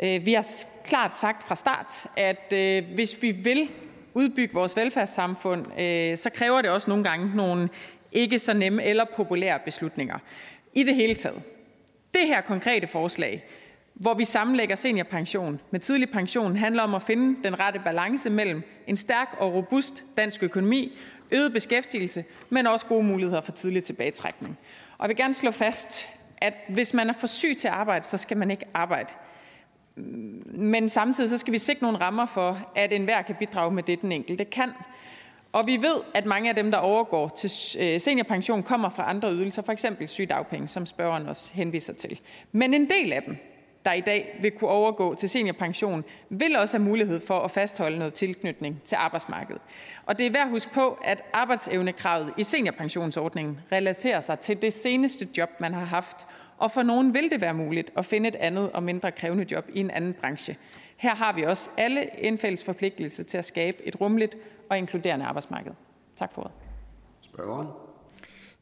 Øh, 0.00 0.26
vi 0.26 0.32
har 0.32 0.46
klart 0.84 1.18
sagt 1.18 1.42
fra 1.42 1.56
start, 1.56 2.06
at 2.16 2.52
øh, 2.52 2.84
hvis 2.94 3.22
vi 3.22 3.30
vil 3.30 3.68
udbygge 4.14 4.54
vores 4.54 4.76
velfærdssamfund, 4.76 5.80
øh, 5.80 6.18
så 6.18 6.30
kræver 6.30 6.62
det 6.62 6.70
også 6.70 6.90
nogle 6.90 7.04
gange 7.04 7.36
nogle 7.36 7.68
ikke 8.12 8.38
så 8.38 8.54
nemme 8.54 8.84
eller 8.84 9.04
populære 9.16 9.58
beslutninger. 9.64 10.18
I 10.74 10.82
det 10.82 10.94
hele 10.94 11.14
taget. 11.14 11.42
Det 12.20 12.26
her 12.26 12.40
konkrete 12.40 12.86
forslag, 12.86 13.44
hvor 13.94 14.14
vi 14.14 14.24
sammenlægger 14.24 14.76
seniorpension 14.76 15.60
med 15.70 15.80
tidlig 15.80 16.10
pension, 16.10 16.56
handler 16.56 16.82
om 16.82 16.94
at 16.94 17.02
finde 17.02 17.42
den 17.44 17.60
rette 17.60 17.80
balance 17.84 18.30
mellem 18.30 18.62
en 18.86 18.96
stærk 18.96 19.36
og 19.38 19.54
robust 19.54 20.04
dansk 20.16 20.42
økonomi, 20.42 20.98
øget 21.30 21.52
beskæftigelse, 21.52 22.24
men 22.50 22.66
også 22.66 22.86
gode 22.86 23.04
muligheder 23.04 23.40
for 23.40 23.52
tidlig 23.52 23.84
tilbagetrækning. 23.84 24.58
Og 24.98 25.02
jeg 25.04 25.08
vil 25.08 25.16
gerne 25.16 25.34
slå 25.34 25.50
fast, 25.50 26.08
at 26.36 26.54
hvis 26.68 26.94
man 26.94 27.08
er 27.08 27.12
for 27.12 27.26
syg 27.26 27.56
til 27.58 27.68
at 27.68 27.74
arbejde, 27.74 28.06
så 28.08 28.16
skal 28.16 28.36
man 28.36 28.50
ikke 28.50 28.66
arbejde. 28.74 29.08
Men 30.46 30.90
samtidig 30.90 31.30
så 31.30 31.38
skal 31.38 31.52
vi 31.52 31.58
sikre 31.58 31.82
nogle 31.82 31.98
rammer 31.98 32.26
for, 32.26 32.72
at 32.76 32.92
enhver 32.92 33.22
kan 33.22 33.34
bidrage 33.38 33.70
med 33.70 33.82
det, 33.82 34.00
den 34.00 34.12
enkelte 34.12 34.44
kan. 34.44 34.70
Og 35.56 35.66
vi 35.66 35.76
ved, 35.76 35.96
at 36.14 36.26
mange 36.26 36.48
af 36.48 36.54
dem, 36.54 36.70
der 36.70 36.78
overgår 36.78 37.28
til 37.28 37.50
øh, 37.80 38.00
seniorpension, 38.00 38.62
kommer 38.62 38.88
fra 38.88 39.10
andre 39.10 39.32
ydelser, 39.32 39.62
for 39.62 39.72
eksempel 39.72 40.08
sygedagpenge, 40.08 40.68
som 40.68 40.86
spørgeren 40.86 41.28
også 41.28 41.52
henviser 41.52 41.92
til. 41.92 42.20
Men 42.52 42.74
en 42.74 42.90
del 42.90 43.12
af 43.12 43.22
dem, 43.22 43.36
der 43.84 43.92
i 43.92 44.00
dag 44.00 44.38
vil 44.42 44.50
kunne 44.50 44.70
overgå 44.70 45.14
til 45.14 45.28
seniorpension, 45.28 46.04
vil 46.28 46.56
også 46.56 46.78
have 46.78 46.84
mulighed 46.84 47.20
for 47.20 47.40
at 47.40 47.50
fastholde 47.50 47.98
noget 47.98 48.14
tilknytning 48.14 48.82
til 48.84 48.96
arbejdsmarkedet. 48.96 49.62
Og 50.06 50.18
det 50.18 50.26
er 50.26 50.30
værd 50.30 50.42
at 50.42 50.50
huske 50.50 50.72
på, 50.72 50.98
at 51.04 51.22
arbejdsevnekravet 51.32 52.34
i 52.36 52.42
seniorpensionsordningen 52.42 53.60
relaterer 53.72 54.20
sig 54.20 54.38
til 54.38 54.62
det 54.62 54.72
seneste 54.72 55.28
job, 55.38 55.50
man 55.60 55.74
har 55.74 55.84
haft, 55.84 56.26
og 56.58 56.70
for 56.70 56.82
nogen 56.82 57.14
vil 57.14 57.30
det 57.30 57.40
være 57.40 57.54
muligt 57.54 57.90
at 57.96 58.06
finde 58.06 58.28
et 58.28 58.36
andet 58.36 58.72
og 58.72 58.82
mindre 58.82 59.12
krævende 59.12 59.46
job 59.50 59.64
i 59.74 59.80
en 59.80 59.90
anden 59.90 60.12
branche. 60.12 60.56
Her 60.96 61.14
har 61.14 61.32
vi 61.32 61.42
også 61.42 61.70
alle 61.76 62.24
en 62.24 62.38
fælles 62.38 62.64
forpligtelse 62.64 63.22
til 63.22 63.38
at 63.38 63.44
skabe 63.44 63.76
et 63.84 64.00
rumligt 64.00 64.36
og 64.70 64.78
inkluderende 64.78 65.24
arbejdsmarked. 65.24 65.72
Tak 66.16 66.34
for 66.34 66.40
ordet. 66.40 66.52
Spørgeren. 67.20 67.68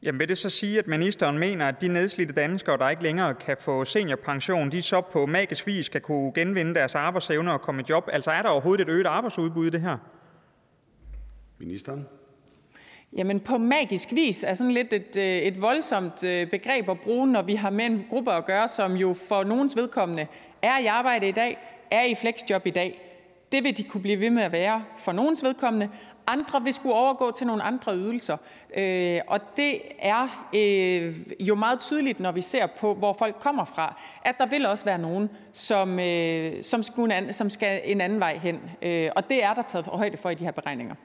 Jamen 0.03 0.19
vil 0.19 0.29
det 0.29 0.37
så 0.37 0.49
sige, 0.49 0.79
at 0.79 0.87
ministeren 0.87 1.39
mener, 1.39 1.67
at 1.67 1.81
de 1.81 1.87
nedslidte 1.87 2.33
danskere, 2.33 2.77
der 2.77 2.89
ikke 2.89 3.03
længere 3.03 3.33
kan 3.33 3.57
få 3.59 3.85
seniorpension, 3.85 4.71
de 4.71 4.81
så 4.81 5.01
på 5.01 5.25
magisk 5.25 5.67
vis 5.67 5.85
skal 5.85 6.01
kunne 6.01 6.31
genvinde 6.33 6.75
deres 6.75 6.95
arbejdsevne 6.95 7.53
og 7.53 7.61
komme 7.61 7.81
i 7.81 7.85
job? 7.89 8.09
Altså 8.13 8.31
er 8.31 8.41
der 8.41 8.49
overhovedet 8.49 8.87
et 8.87 8.91
øget 8.91 9.05
arbejdsudbud 9.05 9.67
i 9.67 9.69
det 9.69 9.81
her? 9.81 9.97
Ministeren. 11.59 12.07
Jamen 13.17 13.39
på 13.39 13.57
magisk 13.57 14.11
vis 14.11 14.43
er 14.43 14.53
sådan 14.53 14.73
lidt 14.73 14.93
et, 14.93 15.17
øh, 15.17 15.23
et 15.23 15.61
voldsomt 15.61 16.23
øh, 16.23 16.49
begreb 16.49 16.89
at 16.89 16.99
bruge, 16.99 17.27
når 17.27 17.41
vi 17.41 17.55
har 17.55 17.69
med 17.69 17.85
en 17.85 18.05
gruppe 18.09 18.31
at 18.33 18.45
gøre, 18.45 18.67
som 18.67 18.93
jo 18.93 19.15
for 19.27 19.43
nogens 19.43 19.75
vedkommende 19.75 20.27
er 20.61 20.79
i 20.79 20.85
arbejde 20.85 21.27
i 21.27 21.31
dag, 21.31 21.57
er 21.91 22.03
i 22.03 22.15
flexjob 22.15 22.65
i 22.65 22.69
dag. 22.69 23.04
Det 23.55 23.63
vil 23.63 23.77
de 23.77 23.83
kunne 23.83 24.01
blive 24.01 24.19
ved 24.19 24.29
med 24.29 24.43
at 24.43 24.51
være 24.51 24.83
for 24.97 25.11
nogens 25.11 25.43
vedkommende. 25.43 25.89
Andre 26.27 26.63
vil 26.63 26.73
skulle 26.73 26.95
overgå 26.95 27.31
til 27.31 27.47
nogle 27.47 27.63
andre 27.63 27.95
ydelser. 27.95 28.37
Øh, 28.77 29.21
og 29.27 29.39
det 29.57 29.81
er 29.99 30.47
øh, 30.55 31.17
jo 31.39 31.55
meget 31.55 31.79
tydeligt, 31.79 32.19
når 32.19 32.31
vi 32.31 32.41
ser 32.41 32.67
på, 32.67 32.93
hvor 32.93 33.13
folk 33.13 33.35
kommer 33.39 33.65
fra, 33.65 34.01
at 34.25 34.35
der 34.37 34.45
vil 34.45 34.65
også 34.65 34.85
være 34.85 34.97
nogen, 34.97 35.29
som, 35.53 35.99
øh, 35.99 36.63
som, 36.63 36.83
skulle, 36.83 37.33
som 37.33 37.49
skal 37.49 37.81
en 37.83 38.01
anden 38.01 38.19
vej 38.19 38.37
hen. 38.37 38.61
Øh, 38.81 39.09
og 39.15 39.29
det 39.29 39.43
er 39.43 39.53
der 39.53 39.61
taget 39.61 39.85
højde 39.85 40.17
for 40.17 40.29
i 40.29 40.35
de 40.35 40.43
her 40.43 40.51
beregninger. 40.51 40.95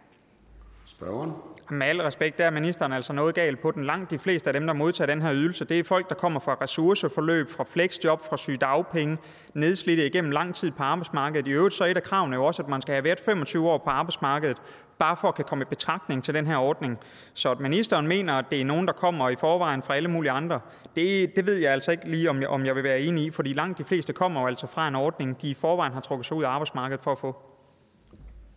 Spørgeren. 1.00 1.32
Med 1.70 1.86
al 1.86 2.00
respekt, 2.00 2.38
der 2.38 2.44
er 2.44 2.50
ministeren 2.50 2.92
altså 2.92 3.12
noget 3.12 3.34
galt 3.34 3.60
på 3.60 3.70
den. 3.70 3.84
Langt 3.84 4.10
de 4.10 4.18
fleste 4.18 4.48
af 4.48 4.54
dem, 4.54 4.66
der 4.66 4.74
modtager 4.74 5.06
den 5.06 5.22
her 5.22 5.34
ydelse, 5.34 5.64
det 5.64 5.78
er 5.78 5.84
folk, 5.84 6.08
der 6.08 6.14
kommer 6.14 6.40
fra 6.40 6.56
ressourceforløb, 6.60 7.50
fra 7.50 7.64
flexjob, 7.64 8.20
fra 8.28 8.36
sygedagpenge, 8.36 9.18
nedslidte 9.54 10.06
igennem 10.06 10.30
lang 10.30 10.54
tid 10.54 10.70
på 10.70 10.82
arbejdsmarkedet. 10.82 11.46
I 11.46 11.50
øvrigt 11.50 11.74
så 11.74 11.84
er 11.84 11.88
et 11.88 11.96
af 11.96 12.02
kravene 12.02 12.36
jo 12.36 12.44
også, 12.44 12.62
at 12.62 12.68
man 12.68 12.82
skal 12.82 12.94
have 12.94 13.04
været 13.04 13.20
25 13.20 13.68
år 13.68 13.78
på 13.78 13.90
arbejdsmarkedet, 13.90 14.56
bare 14.98 15.16
for 15.16 15.28
at 15.28 15.34
kan 15.34 15.44
komme 15.44 15.62
i 15.62 15.64
betragtning 15.70 16.24
til 16.24 16.34
den 16.34 16.46
her 16.46 16.56
ordning. 16.56 16.98
Så 17.34 17.50
at 17.50 17.60
ministeren 17.60 18.06
mener, 18.06 18.34
at 18.34 18.44
det 18.50 18.60
er 18.60 18.64
nogen, 18.64 18.86
der 18.86 18.92
kommer 18.92 19.28
i 19.28 19.36
forvejen 19.36 19.82
fra 19.82 19.96
alle 19.96 20.08
mulige 20.08 20.30
andre, 20.30 20.60
det, 20.96 21.36
det 21.36 21.46
ved 21.46 21.54
jeg 21.54 21.72
altså 21.72 21.90
ikke 21.90 22.10
lige, 22.10 22.30
om 22.30 22.40
jeg, 22.40 22.48
om 22.48 22.66
jeg 22.66 22.74
vil 22.74 22.84
være 22.84 23.00
enig 23.00 23.24
i, 23.24 23.30
fordi 23.30 23.52
langt 23.52 23.78
de 23.78 23.84
fleste 23.84 24.12
kommer 24.12 24.40
jo 24.40 24.46
altså 24.46 24.66
fra 24.66 24.88
en 24.88 24.94
ordning, 24.94 25.42
de 25.42 25.50
i 25.50 25.54
forvejen 25.54 25.92
har 25.92 26.00
trukket 26.00 26.26
sig 26.26 26.36
ud 26.36 26.42
af 26.42 26.48
arbejdsmarkedet 26.48 27.04
for 27.04 27.12
at 27.12 27.18
få. 27.18 27.49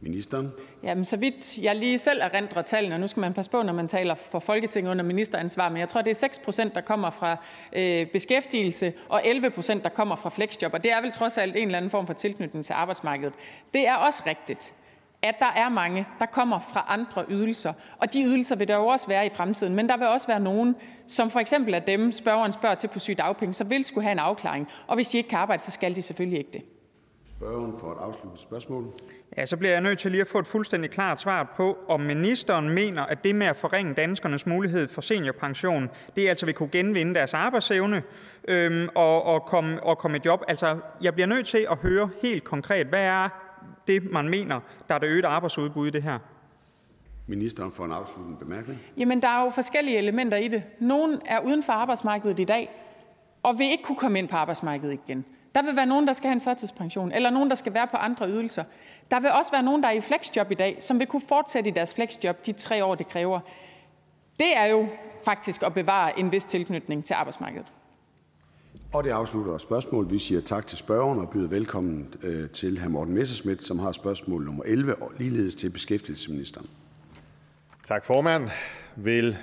Ministeren. 0.03 0.51
Jamen, 0.83 1.05
så 1.05 1.17
vidt 1.17 1.57
jeg 1.57 1.75
lige 1.75 1.99
selv 1.99 2.21
erindrer 2.21 2.61
tallene, 2.61 2.95
og 2.95 2.99
nu 2.99 3.07
skal 3.07 3.21
man 3.21 3.33
passe 3.33 3.51
på, 3.51 3.63
når 3.63 3.73
man 3.73 3.87
taler 3.87 4.15
for 4.15 4.39
Folketinget 4.39 4.91
under 4.91 5.03
ministeransvar, 5.03 5.69
men 5.69 5.77
jeg 5.77 5.89
tror, 5.89 6.01
det 6.01 6.09
er 6.09 6.15
6 6.15 6.39
procent, 6.39 6.75
der 6.75 6.81
kommer 6.81 7.09
fra 7.09 7.37
øh, 7.75 8.07
beskæftigelse, 8.07 8.93
og 9.09 9.21
11 9.25 9.49
procent, 9.49 9.83
der 9.83 9.89
kommer 9.89 10.15
fra 10.15 10.29
flexjob, 10.29 10.73
og 10.73 10.83
det 10.83 10.91
er 10.91 11.01
vel 11.01 11.11
trods 11.11 11.37
alt 11.37 11.55
en 11.55 11.65
eller 11.65 11.77
anden 11.77 11.91
form 11.91 12.07
for 12.07 12.13
tilknytning 12.13 12.65
til 12.65 12.73
arbejdsmarkedet. 12.73 13.33
Det 13.73 13.87
er 13.87 13.95
også 13.95 14.23
rigtigt, 14.25 14.73
at 15.21 15.35
der 15.39 15.51
er 15.55 15.69
mange, 15.69 16.07
der 16.19 16.25
kommer 16.25 16.59
fra 16.59 16.85
andre 16.87 17.25
ydelser, 17.29 17.73
og 17.97 18.13
de 18.13 18.23
ydelser 18.23 18.55
vil 18.55 18.67
der 18.67 18.75
jo 18.75 18.87
også 18.87 19.07
være 19.07 19.25
i 19.25 19.29
fremtiden, 19.29 19.75
men 19.75 19.89
der 19.89 19.97
vil 19.97 20.07
også 20.07 20.27
være 20.27 20.39
nogen, 20.39 20.75
som 21.07 21.29
for 21.29 21.39
eksempel 21.39 21.73
er 21.73 21.79
dem, 21.79 22.11
spørgeren 22.11 22.53
spørger 22.53 22.75
til 22.75 22.87
på 22.87 22.99
sygedagpenge, 22.99 23.53
så 23.53 23.63
vil 23.63 23.85
skulle 23.85 24.03
have 24.03 24.11
en 24.11 24.19
afklaring, 24.19 24.67
og 24.87 24.95
hvis 24.95 25.07
de 25.07 25.17
ikke 25.17 25.29
kan 25.29 25.39
arbejde, 25.39 25.63
så 25.63 25.71
skal 25.71 25.95
de 25.95 26.01
selvfølgelig 26.01 26.39
ikke 26.39 26.51
det. 26.53 26.61
Spørgeren 27.43 27.79
for 27.79 27.91
et 27.91 27.97
afsluttende 27.99 28.41
spørgsmål. 28.41 28.85
Ja, 29.37 29.45
så 29.45 29.57
bliver 29.57 29.71
jeg 29.71 29.81
nødt 29.81 29.99
til 29.99 30.11
lige 30.11 30.21
at 30.21 30.27
få 30.27 30.39
et 30.39 30.47
fuldstændig 30.47 30.91
klart 30.91 31.21
svar 31.21 31.53
på, 31.57 31.77
om 31.87 31.99
ministeren 32.01 32.69
mener, 32.69 33.01
at 33.01 33.23
det 33.23 33.35
med 33.35 33.47
at 33.47 33.55
forringe 33.55 33.93
danskernes 33.93 34.45
mulighed 34.45 34.87
for 34.87 35.01
seniorpension, 35.01 35.89
det 36.15 36.29
altså 36.29 36.45
vil 36.45 36.55
kunne 36.55 36.69
genvinde 36.69 37.15
deres 37.15 37.33
arbejdsevne 37.33 38.03
øhm, 38.47 38.89
og, 38.95 39.23
og, 39.23 39.45
komme, 39.45 39.83
og 39.83 39.97
komme 39.97 40.17
i 40.17 40.19
job. 40.25 40.43
Altså, 40.47 40.77
jeg 41.01 41.13
bliver 41.13 41.27
nødt 41.27 41.47
til 41.47 41.67
at 41.71 41.77
høre 41.77 42.09
helt 42.21 42.43
konkret, 42.43 42.87
hvad 42.87 43.05
er 43.05 43.29
det, 43.87 44.11
man 44.11 44.29
mener, 44.29 44.59
der 44.87 44.95
er 44.95 44.99
det 44.99 45.07
øget 45.07 45.25
arbejdsudbud 45.25 45.87
i 45.87 45.89
det 45.89 46.03
her? 46.03 46.19
Ministeren 47.27 47.71
for 47.71 47.83
en 47.83 47.91
afsluttende 47.91 48.39
bemærkning. 48.39 48.79
Jamen, 48.97 49.21
der 49.21 49.27
er 49.27 49.43
jo 49.43 49.49
forskellige 49.49 49.97
elementer 49.97 50.37
i 50.37 50.47
det. 50.47 50.63
Nogle 50.79 51.19
er 51.25 51.39
uden 51.39 51.63
for 51.63 51.73
arbejdsmarkedet 51.73 52.39
i 52.39 52.45
dag, 52.45 52.69
og 53.43 53.59
vil 53.59 53.71
ikke 53.71 53.83
kunne 53.83 53.97
komme 53.97 54.19
ind 54.19 54.27
på 54.27 54.35
arbejdsmarkedet 54.35 54.99
igen. 55.07 55.25
Der 55.55 55.61
vil 55.61 55.75
være 55.75 55.85
nogen, 55.85 56.07
der 56.07 56.13
skal 56.13 56.27
have 56.27 56.35
en 56.35 56.41
førtidspension, 56.41 57.11
eller 57.11 57.29
nogen, 57.29 57.49
der 57.49 57.55
skal 57.55 57.73
være 57.73 57.87
på 57.87 57.97
andre 57.97 58.29
ydelser. 58.29 58.63
Der 59.11 59.19
vil 59.19 59.31
også 59.31 59.51
være 59.51 59.63
nogen, 59.63 59.83
der 59.83 59.89
er 59.89 59.93
i 59.93 60.01
flexjob 60.01 60.51
i 60.51 60.55
dag, 60.55 60.77
som 60.79 60.99
vil 60.99 61.07
kunne 61.07 61.21
fortsætte 61.27 61.69
i 61.69 61.73
deres 61.73 61.93
flexjob 61.93 62.45
de 62.45 62.51
tre 62.51 62.85
år, 62.85 62.95
det 62.95 63.07
kræver. 63.07 63.39
Det 64.39 64.57
er 64.57 64.65
jo 64.65 64.87
faktisk 65.25 65.63
at 65.63 65.73
bevare 65.73 66.19
en 66.19 66.31
vis 66.31 66.45
tilknytning 66.45 67.05
til 67.05 67.13
arbejdsmarkedet. 67.13 67.67
Og 68.93 69.03
det 69.03 69.09
afslutter 69.09 69.57
spørgsmålet. 69.57 70.11
Vi 70.11 70.19
siger 70.19 70.41
tak 70.41 70.67
til 70.67 70.77
spørgeren 70.77 71.19
og 71.19 71.29
byder 71.29 71.47
velkommen 71.47 72.13
øh, 72.23 72.49
til 72.49 72.79
hr. 72.79 72.87
Morten 72.87 73.13
Messerschmidt, 73.13 73.63
som 73.63 73.79
har 73.79 73.91
spørgsmål 73.91 74.45
nummer 74.45 74.63
11 74.63 74.95
og 74.95 75.11
ligeledes 75.17 75.55
til 75.55 75.69
beskæftigelsesministeren. 75.69 76.67
Tak, 77.87 78.05
formand. 78.05 78.49
Vil 78.95 79.37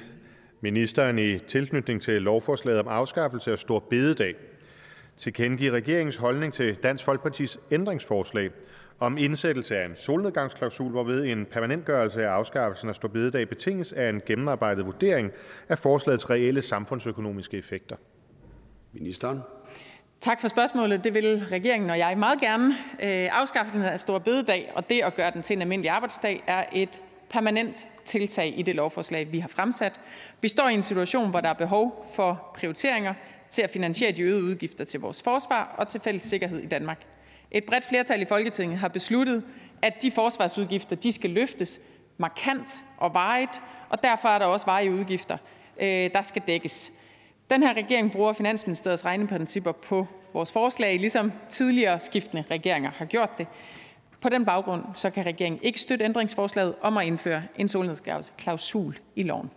ministeren 0.61 1.19
i 1.19 1.39
tilknytning 1.39 2.03
til 2.03 2.23
lovforslaget 2.23 2.81
om 2.81 2.89
afskaffelse 2.89 3.53
af 3.53 3.59
stor 3.59 3.79
bededag 3.79 4.35
tilkendegive 5.17 5.73
regeringens 5.73 6.17
holdning 6.17 6.53
til 6.53 6.75
Dansk 6.75 7.05
Folkepartis 7.05 7.59
ændringsforslag 7.71 8.51
om 9.01 9.19
indsættelse 9.19 9.77
af 9.77 9.85
en 9.85 9.97
solnedgangsklausul, 9.97 10.91
hvorved 10.91 11.25
en 11.25 11.47
permanentgørelse 11.47 12.27
af 12.27 12.31
afskaffelsen 12.31 12.89
af 12.89 12.95
stor 12.95 13.09
bededag 13.09 13.49
betinges 13.49 13.93
af 13.93 14.09
en 14.09 14.23
gennemarbejdet 14.27 14.87
vurdering 14.87 15.33
af 15.69 15.79
forslagets 15.79 16.31
reelle 16.31 16.63
samfundsøkonomiske 16.63 17.57
effekter? 17.57 17.97
Ministeren. 18.93 19.41
Tak 20.21 20.41
for 20.41 20.49
spørgsmålet. 20.49 21.05
Det 21.05 21.15
vil 21.15 21.45
regeringen 21.51 21.91
og 21.91 21.99
jeg 21.99 22.19
meget 22.19 22.41
gerne. 22.41 22.75
Øh, 23.03 23.29
afskaffelsen 23.33 23.83
af 23.83 24.01
stor 24.01 24.19
bededag 24.19 24.73
og 24.75 24.91
det 24.91 25.03
at 25.03 25.15
gøre 25.15 25.31
den 25.31 25.43
til 25.43 25.57
en 25.57 25.63
almindelig 25.63 25.91
arbejdsdag 25.91 26.45
er 26.47 26.65
et 26.73 27.03
permanent 27.31 27.87
tiltag 28.05 28.59
i 28.59 28.63
det 28.63 28.75
lovforslag, 28.75 29.33
vi 29.33 29.39
har 29.39 29.49
fremsat. 29.49 30.01
Vi 30.41 30.49
står 30.49 30.69
i 30.69 30.75
en 30.75 30.83
situation, 30.83 31.31
hvor 31.31 31.41
der 31.41 31.49
er 31.49 31.55
behov 31.55 32.07
for 32.17 32.51
prioriteringer 32.55 33.15
til 33.51 33.63
at 33.63 33.71
finansiere 33.71 34.13
de 34.13 34.23
øgede 34.23 34.43
udgifter 34.43 34.85
til 34.85 35.01
vores 35.01 35.23
forsvar 35.23 35.75
og 35.79 35.89
til 35.89 36.01
fælles 36.01 36.23
sikkerhed 36.23 36.59
i 36.59 36.67
Danmark. 36.67 37.07
Et 37.51 37.65
bredt 37.65 37.85
flertal 37.85 38.23
i 38.23 38.25
Folketinget 38.25 38.79
har 38.79 38.89
besluttet, 38.89 39.43
at 39.83 40.03
de 40.03 40.11
forsvarsudgifter 40.11 40.97
de 40.97 41.13
skal 41.13 41.31
løftes 41.31 41.81
markant 42.19 42.85
og 42.97 43.15
varigt, 43.15 43.63
og 43.89 44.03
derfor 44.03 44.29
er 44.29 44.39
der 44.39 44.47
også 44.47 44.67
varige 44.67 44.93
udgifter, 44.93 45.37
øh, 45.81 46.11
der 46.13 46.23
skal 46.23 46.43
dækkes. 46.47 46.93
Den 47.51 47.63
her 47.63 47.75
regering 47.75 48.13
bruger 48.13 48.33
Finansministeriets 48.33 49.05
regneprincipper 49.05 49.73
på 49.73 50.07
vores 50.33 50.53
forslag, 50.53 50.99
ligesom 50.99 51.33
tidligere 51.49 52.01
skiftende 52.01 52.45
regeringer 52.51 52.91
har 52.91 53.05
gjort 53.05 53.39
det. 53.39 53.47
På 54.21 54.29
den 54.29 54.45
baggrund 54.45 54.83
så 54.95 55.11
kan 55.11 55.27
regeringen 55.27 55.61
ikke 55.63 55.81
støtte 55.81 56.05
ændringsforslaget 56.05 56.75
om 56.81 56.97
at 56.97 57.07
indføre 57.07 57.43
en 57.57 57.69
solnedgangsklausul 57.69 58.99
i 59.17 59.23
loven. 59.23 59.51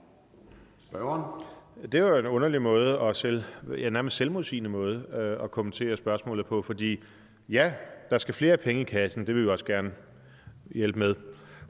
Spørgeren. 0.90 1.24
Det 1.84 1.96
er 1.96 2.08
jo 2.08 2.18
en 2.18 2.26
underlig 2.26 2.62
måde, 2.62 3.00
og 3.00 3.16
selv, 3.16 3.44
ja, 3.78 3.90
nærmest 3.90 4.18
selvmodsigende 4.18 4.70
måde 4.70 5.04
øh, 5.14 5.44
at 5.44 5.52
kommentere 5.52 5.98
spørgsmålet 5.98 6.46
på, 6.46 6.62
fordi 6.62 7.04
ja, 7.50 7.74
der 8.10 8.18
skal 8.18 8.34
flere 8.34 8.58
penge 8.58 8.82
i 8.82 8.86
kassen, 8.86 9.28
det 9.28 9.36
vil 9.36 9.44
vi 9.44 9.50
også 9.50 9.66
gerne 9.66 9.92
hjælpe 10.72 11.00
med. 11.00 11.16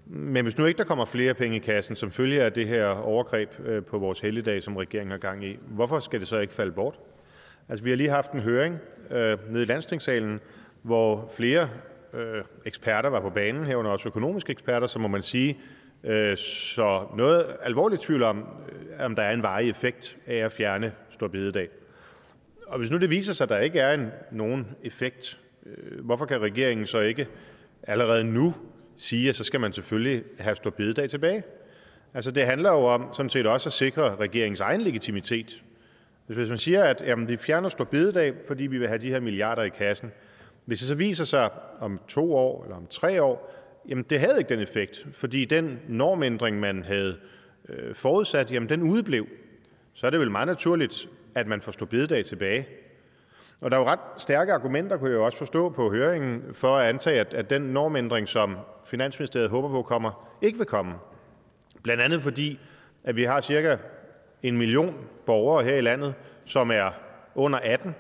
Men 0.06 0.46
hvis 0.46 0.58
nu 0.58 0.66
ikke 0.66 0.78
der 0.78 0.84
kommer 0.84 1.06
flere 1.06 1.34
penge 1.34 1.56
i 1.56 1.60
kassen 1.60 1.96
som 1.96 2.12
følger 2.12 2.46
af 2.46 2.54
det 2.54 2.68
her 2.68 2.88
overgreb 2.88 3.50
øh, 3.66 3.84
på 3.84 3.98
vores 3.98 4.20
helligdag, 4.20 4.64
som 4.64 4.78
regeringen 4.78 5.12
har 5.12 5.18
gang 5.18 5.46
i, 5.46 5.60
hvorfor 5.68 6.00
skal 6.00 6.20
det 6.20 6.28
så 6.28 6.40
ikke 6.40 6.54
falde 6.54 6.72
bort? 6.72 7.00
Altså, 7.70 7.84
vi 7.84 7.90
har 7.90 7.98
lige 7.98 8.10
haft 8.10 8.32
en 8.32 8.40
høring 8.40 8.80
øh, 9.12 9.38
nede 9.52 9.64
i 9.64 9.66
landstingssalen, 9.66 10.40
hvor 10.82 11.32
flere 11.36 11.70
øh, 12.14 12.44
eksperter 12.66 13.10
var 13.10 13.20
på 13.20 13.30
banen, 13.30 13.66
herunder 13.66 13.92
også 13.92 14.10
økonomiske 14.10 14.52
eksperter, 14.52 14.88
så 14.88 15.00
må 15.00 15.08
man 15.08 15.22
sige, 15.22 15.60
Øh, 16.04 16.38
så 16.38 17.06
noget 17.18 17.56
alvorligt 17.62 18.02
tvivl 18.02 18.24
om, 18.24 18.46
øh, 18.70 19.06
om 19.06 19.16
der 19.16 19.24
er 19.24 19.34
en 19.34 19.44
varig 19.44 19.70
effekt 19.70 20.18
af 20.28 20.36
at 20.36 20.52
fjerne 20.52 20.94
stor 21.10 21.28
bededag. 21.28 21.70
Og 22.68 22.78
hvis 22.78 22.92
nu 22.92 22.98
det 22.98 23.10
viser 23.10 23.34
sig, 23.34 23.46
at 23.46 23.50
der 23.50 23.60
ikke 23.60 23.80
er 23.80 23.94
en, 23.94 24.12
nogen 24.32 24.68
effekt, 24.84 25.40
øh, 25.66 26.06
hvorfor 26.06 26.26
kan 26.26 26.42
regeringen 26.42 26.88
så 26.88 27.00
ikke 27.00 27.28
allerede 27.84 28.24
nu 28.24 28.54
sige, 28.98 29.30
at 29.30 29.36
så 29.36 29.44
skal 29.44 29.60
man 29.60 29.74
selvfølgelig 29.74 30.24
have 30.40 30.56
stor 30.56 30.70
bededag 30.70 31.10
tilbage? 31.10 31.44
Altså 32.14 32.32
det 32.32 32.46
handler 32.46 32.72
jo 32.72 32.86
om 32.86 33.14
sådan 33.14 33.30
set 33.30 33.48
også 33.48 33.70
at 33.70 33.74
sikre 33.74 34.16
regeringens 34.16 34.60
egen 34.60 34.82
legitimitet. 34.82 35.64
Hvis 36.28 36.50
man 36.50 36.58
siger, 36.58 36.84
at 36.84 37.04
jamen, 37.06 37.28
vi 37.28 37.38
fjerner 37.38 37.70
stor 37.70 37.84
bededag, 37.84 38.34
fordi 38.48 38.64
vi 38.64 38.78
vil 38.78 38.88
have 38.88 38.98
de 38.98 39.10
her 39.10 39.20
milliarder 39.20 39.64
i 39.64 39.70
kassen, 39.70 40.12
hvis 40.66 40.80
det 40.80 40.88
så 40.88 40.96
viser 40.96 41.26
sig 41.26 41.50
om 41.80 42.00
to 42.08 42.36
år 42.36 42.64
eller 42.64 42.76
om 42.76 42.88
tre 42.88 43.24
år, 43.24 43.54
jamen 43.90 44.06
det 44.10 44.20
havde 44.20 44.38
ikke 44.38 44.50
den 44.50 44.60
effekt, 44.60 45.08
fordi 45.14 45.46
den 45.46 45.80
normændring, 45.88 46.60
man 46.60 46.84
havde 46.84 47.18
øh, 47.70 47.96
forudsat, 47.96 48.52
jamen 48.52 48.70
den 48.70 48.82
udeblev, 48.82 49.28
så 49.94 50.06
er 50.06 50.12
det 50.12 50.20
vel 50.20 50.32
meget 50.32 50.48
naturligt, 50.48 51.10
at 51.36 51.48
man 51.48 51.62
får 51.62 51.72
stå 51.72 51.86
bededag 51.86 52.26
tilbage. 52.26 52.68
Og 53.62 53.72
der 53.72 53.78
er 53.78 53.82
jo 53.82 53.88
ret 53.88 54.00
stærke 54.18 54.54
argumenter, 54.54 54.98
kunne 54.98 55.10
jeg 55.10 55.16
jo 55.16 55.26
også 55.26 55.38
forstå 55.38 55.70
på 55.70 55.92
høringen, 55.92 56.54
for 56.54 56.78
at 56.78 56.90
antage, 56.90 57.20
at, 57.20 57.34
at 57.34 57.50
den 57.50 57.62
normændring, 57.62 58.30
som 58.30 58.58
Finansministeriet 58.86 59.50
håber 59.50 59.70
på 59.70 59.82
kommer, 59.82 60.38
ikke 60.42 60.58
vil 60.58 60.68
komme. 60.68 60.94
Blandt 61.84 62.04
andet 62.04 62.22
fordi, 62.22 62.60
at 63.04 63.16
vi 63.16 63.24
har 63.24 63.42
cirka 63.42 63.78
en 64.44 64.58
million 64.58 64.96
borgere 65.26 65.64
her 65.64 65.76
i 65.76 65.82
landet, 65.82 66.14
som 66.46 66.72
er 66.72 66.92
under 67.36 67.60
18, 67.60 67.96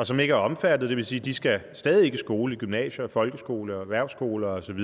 og 0.00 0.06
som 0.06 0.20
ikke 0.20 0.34
er 0.34 0.38
omfattet. 0.38 0.88
Det 0.88 0.96
vil 0.96 1.04
sige, 1.04 1.18
at 1.18 1.24
de 1.24 1.34
skal 1.34 1.60
stadig 1.72 2.04
ikke 2.04 2.14
i 2.14 2.18
skole, 2.18 2.52
i 2.52 2.56
gymnasier, 2.56 3.06
folkeskole 3.06 3.74
og 3.74 3.80
erhvervsskoler 3.80 4.48
osv. 4.48 4.78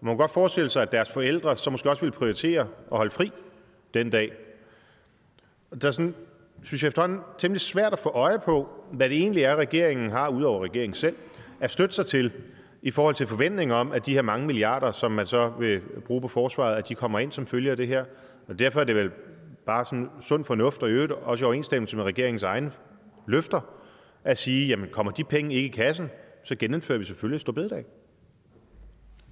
Man 0.00 0.10
kan 0.10 0.16
godt 0.16 0.30
forestille 0.30 0.70
sig, 0.70 0.82
at 0.82 0.92
deres 0.92 1.10
forældre 1.10 1.56
så 1.56 1.70
måske 1.70 1.90
også 1.90 2.02
vil 2.02 2.10
prioritere 2.12 2.60
at 2.60 2.96
holde 2.96 3.10
fri 3.10 3.32
den 3.94 4.10
dag. 4.10 4.32
Der 5.82 5.88
er 5.88 5.92
sådan, 5.92 6.14
synes 6.62 6.82
jeg 6.82 6.88
efterhånden, 6.88 7.20
temmelig 7.38 7.60
svært 7.60 7.92
at 7.92 7.98
få 7.98 8.08
øje 8.08 8.38
på, 8.38 8.68
hvad 8.92 9.08
det 9.08 9.18
egentlig 9.18 9.42
er, 9.42 9.56
regeringen 9.56 10.10
har, 10.10 10.28
udover 10.28 10.64
regeringen 10.64 10.94
selv, 10.94 11.16
at 11.60 11.70
støtte 11.70 11.94
sig 11.94 12.06
til 12.06 12.32
i 12.82 12.90
forhold 12.90 13.14
til 13.14 13.26
forventninger 13.26 13.74
om, 13.74 13.92
at 13.92 14.06
de 14.06 14.14
her 14.14 14.22
mange 14.22 14.46
milliarder, 14.46 14.92
som 14.92 15.12
man 15.12 15.26
så 15.26 15.52
vil 15.58 15.80
bruge 16.06 16.20
på 16.20 16.28
forsvaret, 16.28 16.76
at 16.76 16.88
de 16.88 16.94
kommer 16.94 17.18
ind 17.18 17.32
som 17.32 17.46
følge 17.46 17.70
af 17.70 17.76
det 17.76 17.88
her. 17.88 18.04
Og 18.48 18.58
derfor 18.58 18.80
er 18.80 18.84
det 18.84 18.96
vel 18.96 19.10
bare 19.66 19.84
sådan 19.84 20.10
sund 20.20 20.44
fornuft 20.44 20.82
og 20.82 20.90
øvrigt 20.90 21.12
også 21.12 21.44
i 21.44 21.46
overensstemmelse 21.46 21.96
med 21.96 22.04
regeringens 22.04 22.42
egne 22.42 22.72
løfter, 23.26 23.60
at 24.24 24.38
sige, 24.38 24.66
jamen 24.66 24.88
kommer 24.92 25.12
de 25.12 25.24
penge 25.24 25.54
ikke 25.54 25.66
i 25.66 25.70
kassen, 25.70 26.10
så 26.44 26.56
genindfører 26.56 26.98
vi 26.98 27.04
selvfølgelig 27.04 27.40
stor 27.40 27.52
bededag. 27.52 27.84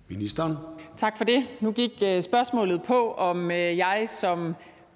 Ministeren. 0.08 0.56
Tak 0.96 1.16
for 1.16 1.24
det. 1.24 1.44
Nu 1.60 1.72
gik 1.72 2.02
øh, 2.02 2.22
spørgsmålet 2.22 2.82
på, 2.82 3.12
om 3.12 3.50
øh, 3.50 3.56
jeg 3.56 4.04
som 4.06 4.48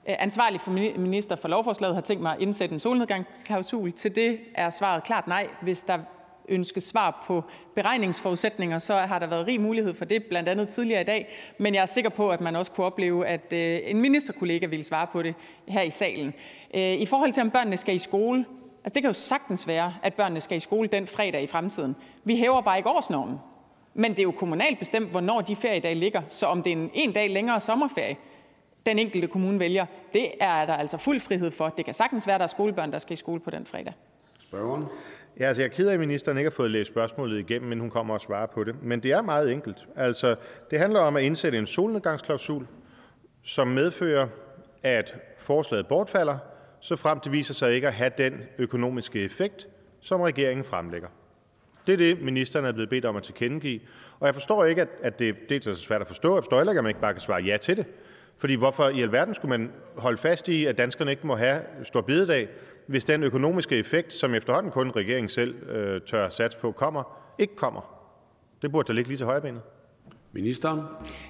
øh, 0.08 0.14
ansvarlig 0.18 0.60
for 0.60 0.70
minister 0.98 1.36
for 1.36 1.48
lovforslaget 1.48 1.94
har 1.94 2.02
tænkt 2.02 2.22
mig 2.22 2.32
at 2.32 2.42
indsætte 2.42 2.72
en 2.72 2.80
solnedgangsklausul. 2.80 3.92
Til 3.92 4.16
det 4.16 4.38
er 4.54 4.70
svaret 4.70 5.04
klart 5.04 5.26
nej. 5.26 5.48
Hvis 5.62 5.82
der 5.82 5.98
ønskes 6.48 6.84
svar 6.84 7.24
på 7.26 7.44
beregningsforudsætninger, 7.74 8.78
så 8.78 8.96
har 8.96 9.18
der 9.18 9.26
været 9.26 9.46
rig 9.46 9.60
mulighed 9.60 9.94
for 9.94 10.04
det, 10.04 10.24
blandt 10.24 10.48
andet 10.48 10.68
tidligere 10.68 11.00
i 11.00 11.04
dag. 11.04 11.28
Men 11.58 11.74
jeg 11.74 11.82
er 11.82 11.86
sikker 11.86 12.10
på, 12.10 12.30
at 12.30 12.40
man 12.40 12.56
også 12.56 12.72
kunne 12.72 12.86
opleve, 12.86 13.26
at 13.26 13.52
en 13.90 14.00
ministerkollega 14.00 14.66
ville 14.66 14.84
svare 14.84 15.06
på 15.12 15.22
det 15.22 15.34
her 15.68 15.82
i 15.82 15.90
salen. 15.90 16.34
I 16.74 17.06
forhold 17.06 17.32
til, 17.32 17.40
om 17.40 17.50
børnene 17.50 17.76
skal 17.76 17.94
i 17.94 17.98
skole, 17.98 18.44
Altså, 18.86 18.94
det 18.94 19.02
kan 19.02 19.08
jo 19.08 19.12
sagtens 19.12 19.66
være, 19.66 19.94
at 20.02 20.14
børnene 20.14 20.40
skal 20.40 20.56
i 20.56 20.60
skole 20.60 20.88
den 20.88 21.06
fredag 21.06 21.42
i 21.42 21.46
fremtiden. 21.46 21.96
Vi 22.24 22.36
hæver 22.36 22.60
bare 22.60 22.76
ikke 22.76 22.90
årsnormen. 22.90 23.38
Men 23.94 24.10
det 24.10 24.18
er 24.18 24.22
jo 24.22 24.30
kommunalt 24.30 24.78
bestemt, 24.78 25.10
hvornår 25.10 25.40
de 25.40 25.56
feriedage 25.56 25.94
ligger. 25.94 26.22
Så 26.28 26.46
om 26.46 26.62
det 26.62 26.72
er 26.72 26.76
en, 26.76 26.90
en 26.94 27.12
dag 27.12 27.30
længere 27.30 27.60
sommerferie, 27.60 28.16
den 28.86 28.98
enkelte 28.98 29.28
kommune 29.28 29.60
vælger, 29.60 29.86
det 30.12 30.28
er 30.40 30.66
der 30.66 30.74
altså 30.74 30.98
fuld 30.98 31.20
frihed 31.20 31.50
for. 31.50 31.68
Det 31.68 31.84
kan 31.84 31.94
sagtens 31.94 32.26
være, 32.26 32.34
at 32.34 32.40
der 32.40 32.44
er 32.44 32.48
skolebørn, 32.48 32.92
der 32.92 32.98
skal 32.98 33.12
i 33.12 33.16
skole 33.16 33.40
på 33.40 33.50
den 33.50 33.66
fredag. 33.66 33.92
Spørgeren. 34.40 34.84
Ja, 35.40 35.44
altså 35.44 35.62
jeg 35.62 35.68
er 35.68 35.72
ked 35.74 35.88
af, 35.88 35.94
at 35.94 36.00
ministeren 36.00 36.38
ikke 36.38 36.50
har 36.50 36.54
fået 36.54 36.70
læst 36.70 36.90
spørgsmålet 36.90 37.38
igennem, 37.38 37.68
men 37.68 37.80
hun 37.80 37.90
kommer 37.90 38.14
og 38.14 38.20
svare 38.20 38.48
på 38.48 38.64
det. 38.64 38.82
Men 38.82 39.02
det 39.02 39.12
er 39.12 39.22
meget 39.22 39.52
enkelt. 39.52 39.86
Altså, 39.96 40.36
det 40.70 40.78
handler 40.78 41.00
om 41.00 41.16
at 41.16 41.22
indsætte 41.22 41.58
en 41.58 41.66
solnedgangsklausul, 41.66 42.66
som 43.42 43.68
medfører, 43.68 44.28
at 44.82 45.14
forslaget 45.38 45.86
bortfalder, 45.86 46.38
så 46.86 46.96
frem 46.96 47.20
det 47.20 47.32
viser 47.32 47.54
sig 47.54 47.74
ikke 47.74 47.86
at 47.86 47.92
have 47.92 48.10
den 48.18 48.42
økonomiske 48.58 49.24
effekt, 49.24 49.68
som 50.00 50.20
regeringen 50.20 50.64
fremlægger. 50.64 51.08
Det 51.86 51.92
er 51.92 51.96
det, 51.96 52.22
ministeren 52.22 52.64
er 52.64 52.72
blevet 52.72 52.90
bedt 52.90 53.04
om 53.04 53.16
at 53.16 53.22
tilkendegive. 53.22 53.80
Og 54.20 54.26
jeg 54.26 54.34
forstår 54.34 54.64
ikke, 54.64 54.82
at, 54.82 54.88
at 55.02 55.18
det, 55.18 55.36
det 55.48 55.66
er 55.66 55.74
så 55.74 55.82
svært 55.82 56.00
at 56.00 56.06
forstå. 56.06 56.34
Jeg 56.34 56.42
forstår 56.42 56.56
heller 56.56 56.72
ikke, 56.72 56.78
at 56.78 56.84
man 56.84 56.90
ikke 56.90 57.00
bare 57.00 57.12
kan 57.12 57.20
svare 57.20 57.42
ja 57.42 57.56
til 57.56 57.76
det. 57.76 57.86
Fordi 58.38 58.54
hvorfor 58.54 58.88
i 58.88 59.02
alverden 59.02 59.34
skulle 59.34 59.58
man 59.58 59.72
holde 59.96 60.18
fast 60.18 60.48
i, 60.48 60.66
at 60.66 60.78
danskerne 60.78 61.10
ikke 61.10 61.26
må 61.26 61.36
have 61.36 61.62
stor 61.82 62.00
bededag, 62.00 62.48
hvis 62.86 63.04
den 63.04 63.22
økonomiske 63.22 63.76
effekt, 63.76 64.12
som 64.12 64.34
efterhånden 64.34 64.72
kun 64.72 64.90
regeringen 64.90 65.28
selv 65.28 65.68
øh, 65.68 66.00
tør 66.00 66.28
sats 66.28 66.56
på, 66.56 66.72
kommer, 66.72 67.02
ikke 67.38 67.56
kommer? 67.56 68.08
Det 68.62 68.72
burde 68.72 68.88
da 68.88 68.92
ligge 68.92 69.08
lige 69.08 69.18
til 69.18 69.26
højrebenet. 69.26 69.62
Ministeren. 70.32 70.80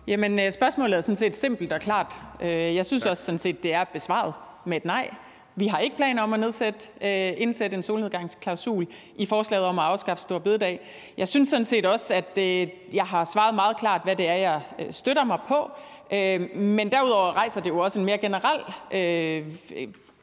Jamen, 0.07 0.39
øh, 0.39 0.53
spørgsmålet 0.53 0.97
er 0.97 1.01
sådan 1.01 1.17
set 1.17 1.37
simpelt 1.37 1.73
og 1.73 1.81
klart. 1.81 2.15
Øh, 2.43 2.75
jeg 2.75 2.87
synes 2.87 3.07
også 3.07 3.25
sådan 3.25 3.39
set, 3.39 3.63
det 3.63 3.75
er 3.75 3.85
besvaret 3.85 4.35
med 4.67 4.77
et 4.77 4.85
nej. 4.85 5.11
Vi 5.59 5.67
har 5.67 5.79
ikke 5.79 5.97
planer 5.97 6.23
om 6.23 6.33
at 6.33 6.41
nedsætte, 6.41 6.79
øh, 7.01 7.33
indsætte 7.37 7.77
en 7.77 7.83
solnedgangsklausul 7.83 8.87
i 9.17 9.27
forslaget 9.27 9.67
om 9.67 9.79
at 9.79 9.85
afskaffe 9.85 10.23
stor 10.23 10.39
bededag. 10.39 10.81
Jeg 11.17 11.29
synes 11.29 11.49
sådan 11.49 11.65
set 11.65 11.87
også, 11.87 12.15
at 12.15 12.39
øh, 12.39 12.69
jeg 12.95 13.05
har 13.05 13.25
svaret 13.25 13.55
meget 13.55 13.77
klart, 13.77 14.01
hvad 14.05 14.17
det 14.17 14.29
er, 14.29 14.35
jeg 14.35 14.61
øh, 14.79 14.93
støtter 14.93 15.25
mig 15.25 15.39
på. 15.49 15.71
Øh, 16.11 16.57
men 16.57 16.93
derudover 16.93 17.33
rejser 17.33 17.61
det 17.61 17.71
jo 17.71 17.79
også 17.79 17.99
en 17.99 18.05
mere 18.05 18.19
generel 18.19 18.61
øh, 18.93 19.47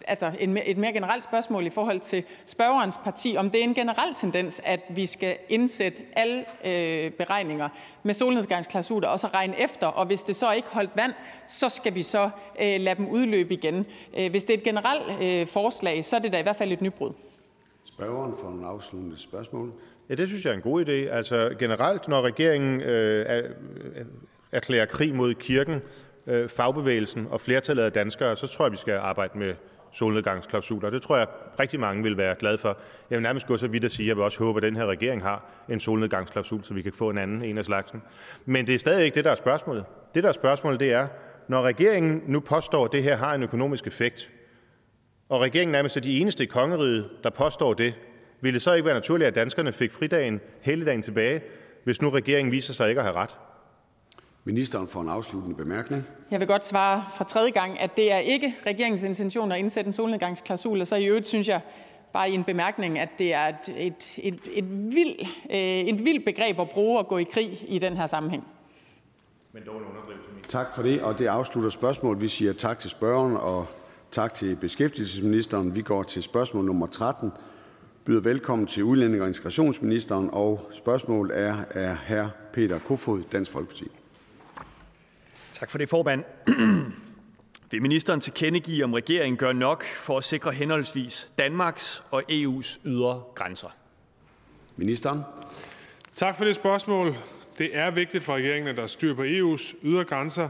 altså 0.08 0.32
en, 0.40 0.58
et 0.66 0.78
mere 0.78 0.94
generelt 0.94 1.24
spørgsmål 1.24 1.66
i 1.66 1.70
forhold 1.70 2.00
til 2.00 2.24
spørgerens 2.46 2.98
parti, 3.04 3.36
om 3.38 3.50
det 3.50 3.60
er 3.60 3.64
en 3.64 3.74
generel 3.74 4.14
tendens, 4.16 4.62
at 4.66 4.80
vi 4.90 5.06
skal 5.06 5.38
indsætte 5.50 6.02
alle 6.16 6.46
øh, 6.66 7.12
beregninger 7.12 7.70
med 8.04 8.14
solnedgangsklausuler 8.14 9.08
og 9.08 9.20
så 9.20 9.28
regne 9.28 9.60
efter, 9.60 9.88
og 9.88 10.06
hvis 10.06 10.24
det 10.24 10.36
så 10.36 10.52
ikke 10.52 10.68
holdt 10.72 10.92
vand, 10.96 11.14
så 11.48 11.70
skal 11.70 11.96
vi 11.96 12.02
så 12.02 12.30
øh, 12.62 12.80
lade 12.80 12.96
dem 12.96 13.08
udløbe 13.08 13.54
igen. 13.54 13.86
Øh, 14.18 14.32
hvis 14.32 14.44
det 14.44 14.54
er 14.54 14.58
et 14.58 14.64
generelt 14.64 15.22
øh, 15.22 15.48
forslag, 15.48 16.06
så 16.06 16.16
er 16.16 16.20
det 16.20 16.34
da 16.34 16.40
i 16.40 16.44
hvert 16.44 16.56
fald 16.56 16.72
et 16.72 16.82
nybrud. 16.82 17.12
Spørgeren 17.86 18.34
for 18.42 18.48
en 18.48 18.64
afsluttende 18.66 19.20
spørgsmål. 19.20 19.74
Ja, 20.10 20.16
det 20.16 20.28
synes 20.28 20.46
jeg 20.46 20.52
er 20.52 20.56
en 20.56 20.62
god 20.62 20.86
idé. 20.86 20.92
Altså 20.92 21.56
generelt, 21.60 22.08
når 22.08 22.22
regeringen 22.22 22.82
øh, 22.82 23.44
erklærer 24.52 24.86
krig 24.86 25.16
mod 25.16 25.34
kirken, 25.34 25.82
øh, 26.28 26.50
fagbevægelsen 26.50 27.28
og 27.30 27.42
flertallet 27.42 27.84
af 27.84 27.92
danskere, 27.92 28.36
så 28.36 28.48
tror 28.48 28.66
jeg, 28.66 28.72
vi 28.72 28.78
skal 28.78 28.94
arbejde 28.94 29.38
med 29.38 29.54
solnedgangsklausuler. 29.94 30.90
Det 30.90 31.02
tror 31.02 31.18
jeg 31.18 31.28
rigtig 31.60 31.80
mange 31.80 32.04
vil 32.04 32.18
være 32.18 32.36
glade 32.36 32.58
for. 32.58 32.78
Jeg 33.10 33.16
vil 33.16 33.24
nærmest 33.24 33.48
gå 33.48 33.58
så 33.58 33.68
vidt 33.68 33.84
at 33.84 33.92
sige, 33.92 34.06
at 34.06 34.08
jeg 34.08 34.16
vil 34.16 34.24
også 34.24 34.44
håbe, 34.44 34.58
at 34.58 34.64
den 34.64 34.76
her 34.76 34.86
regering 34.86 35.24
har 35.24 35.46
en 35.70 35.80
solnedgangsklausul, 35.80 36.64
så 36.64 36.74
vi 36.74 36.82
kan 36.82 36.94
få 36.94 37.10
en 37.10 37.18
anden 37.18 37.42
en 37.42 37.58
af 37.58 37.66
slagsen. 37.66 38.02
Men 38.46 38.68
det 38.68 38.76
er 38.76 38.80
stadig 38.80 39.06
ikke 39.06 39.16
det, 39.16 39.26
der 39.26 39.32
er 39.32 39.36
spørgsmålet. 39.36 39.86
Det, 40.16 40.24
der 40.24 40.30
er 40.30 40.34
spørgsmålet, 40.34 40.80
det 40.80 40.94
er, 40.94 41.08
når 41.48 41.62
regeringen 41.62 42.24
nu 42.28 42.40
påstår, 42.40 42.86
at 42.86 42.92
det 42.92 43.04
her 43.04 43.16
har 43.16 43.36
en 43.36 43.44
økonomisk 43.44 43.88
effekt, 43.88 44.30
og 45.30 45.42
regeringen 45.42 45.72
nærmest 45.72 45.98
er 45.98 46.02
de 46.02 46.18
eneste 46.18 46.44
i 46.44 46.48
kongeriget, 46.48 47.10
der 47.24 47.30
påstår 47.30 47.74
det, 47.74 47.94
ville 48.42 48.54
det 48.54 48.62
så 48.62 48.74
ikke 48.74 48.86
være 48.86 48.96
naturligt, 48.96 49.28
at 49.28 49.36
danskerne 49.36 49.74
fik 49.74 49.94
fridagen, 49.94 50.42
helligdagen 50.62 51.02
tilbage, 51.02 51.42
hvis 51.84 52.02
nu 52.02 52.10
regeringen 52.10 52.52
viser 52.52 52.74
sig 52.74 52.90
ikke 52.90 53.02
at 53.02 53.06
have 53.06 53.16
ret? 53.16 53.38
Ministeren 54.46 54.88
for 54.88 55.02
en 55.02 55.10
afsluttende 55.10 55.56
bemærkning. 55.56 56.04
Jeg 56.32 56.40
vil 56.40 56.48
godt 56.48 56.66
svare 56.66 57.06
for 57.16 57.24
tredje 57.24 57.52
gang, 57.52 57.80
at 57.80 57.98
det 57.98 58.12
er 58.12 58.18
ikke 58.18 58.56
regeringens 58.66 59.04
intention 59.04 59.52
at 59.52 59.60
indsætte 59.60 59.88
en 59.88 59.94
solnedgangsklausul, 59.94 60.82
og 60.82 60.88
så 60.88 60.96
i 60.96 61.06
øvrigt 61.06 61.28
synes 61.28 61.48
jeg 61.48 61.62
bare 62.14 62.30
i 62.30 62.34
en 62.34 62.44
bemærkning, 62.44 63.00
at 63.00 63.10
det 63.20 63.34
er 63.34 63.48
et, 63.48 63.70
et, 63.78 63.94
et, 64.18 64.40
et, 64.54 64.94
vild, 64.94 65.20
øh, 65.50 65.58
et 65.58 66.06
vildt 66.06 66.26
begreb 66.26 66.60
at 66.60 66.70
bruge 66.70 67.00
at 67.00 67.08
gå 67.08 67.18
i 67.18 67.24
krig 67.24 67.66
i 67.68 67.80
den 67.80 67.98
her 67.98 68.08
sammenhæng. 68.08 68.44
Men 69.52 69.64
dog 69.66 69.76
en 69.76 69.84
Tak 70.48 70.76
for 70.76 70.84
det, 70.84 71.02
og 71.02 71.20
det 71.20 71.28
afslutter 71.28 71.70
spørgsmålet. 71.70 72.22
Vi 72.22 72.28
siger 72.28 72.54
tak 72.54 72.80
til 72.80 72.90
spørgeren 72.90 73.38
og 73.38 73.66
tak 74.12 74.34
til 74.34 74.56
beskæftigelsesministeren. 74.56 75.76
Vi 75.76 75.82
går 75.82 76.04
til 76.04 76.24
spørgsmål 76.24 76.66
nummer 76.66 76.88
13. 76.88 77.32
Byder 78.06 78.22
velkommen 78.22 78.68
til 78.68 78.84
udlænding 78.84 79.22
og 79.22 79.28
integrationsministeren, 79.28 80.30
og 80.34 80.70
spørgsmålet 80.72 81.40
er 81.40 81.58
af 81.72 81.98
hr. 81.98 82.28
Peter 82.54 82.80
Kofod, 82.80 83.24
Dansk 83.32 83.52
Folkeparti. 83.52 84.03
Tak 85.54 85.70
for 85.70 85.78
det, 85.78 85.90
formand. 85.90 86.24
Vil 87.72 87.82
ministeren 87.82 88.22
tilkendegive, 88.22 88.84
om 88.84 88.94
regeringen 88.94 89.38
gør 89.38 89.52
nok 89.52 89.86
for 89.86 90.18
at 90.18 90.24
sikre 90.24 90.52
henholdsvis 90.52 91.32
Danmarks 91.38 92.04
og 92.12 92.24
EU's 92.32 92.80
ydre 92.86 93.24
grænser? 93.36 93.68
Ministeren. 94.76 95.22
Tak 96.16 96.38
for 96.38 96.46
det 96.46 96.56
spørgsmål. 96.56 97.16
Det 97.58 97.78
er 97.78 97.92
vigtigt 97.92 98.24
for 98.24 98.36
regeringen, 98.36 98.68
at 98.68 98.78
der 98.78 98.84
er 98.84 98.88
styr 98.88 99.14
på 99.14 99.24
EU's 99.24 99.76
ydre 99.84 100.06
grænser, 100.06 100.50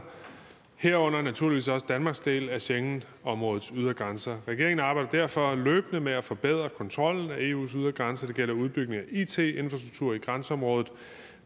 herunder 0.76 1.22
naturligvis 1.22 1.68
også 1.68 1.86
Danmarks 1.88 2.20
del 2.20 2.48
af 2.48 2.60
Schengen-områdets 2.60 3.72
ydre 3.76 3.94
grænser. 3.94 4.36
Regeringen 4.48 4.80
arbejder 4.80 5.10
derfor 5.10 5.54
løbende 5.54 6.00
med 6.00 6.12
at 6.12 6.24
forbedre 6.24 6.68
kontrollen 6.68 7.30
af 7.30 7.36
EU's 7.36 7.76
ydre 7.76 7.92
grænser. 7.92 8.26
Det 8.26 8.36
gælder 8.36 8.54
udbygning 8.54 9.00
af 9.00 9.04
IT-infrastruktur 9.10 10.14
i 10.14 10.18
grænseområdet, 10.18 10.88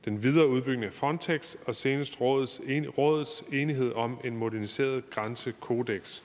den 0.09 0.23
videre 0.23 0.49
udbygning 0.49 0.85
af 0.85 0.93
Frontex 0.93 1.57
og 1.67 1.75
senest 1.75 2.21
rådets, 2.21 2.61
en, 2.67 2.89
rådets 2.89 3.45
enighed 3.53 3.93
om 3.93 4.21
en 4.25 4.37
moderniseret 4.37 5.11
grænsekodex. 5.11 6.21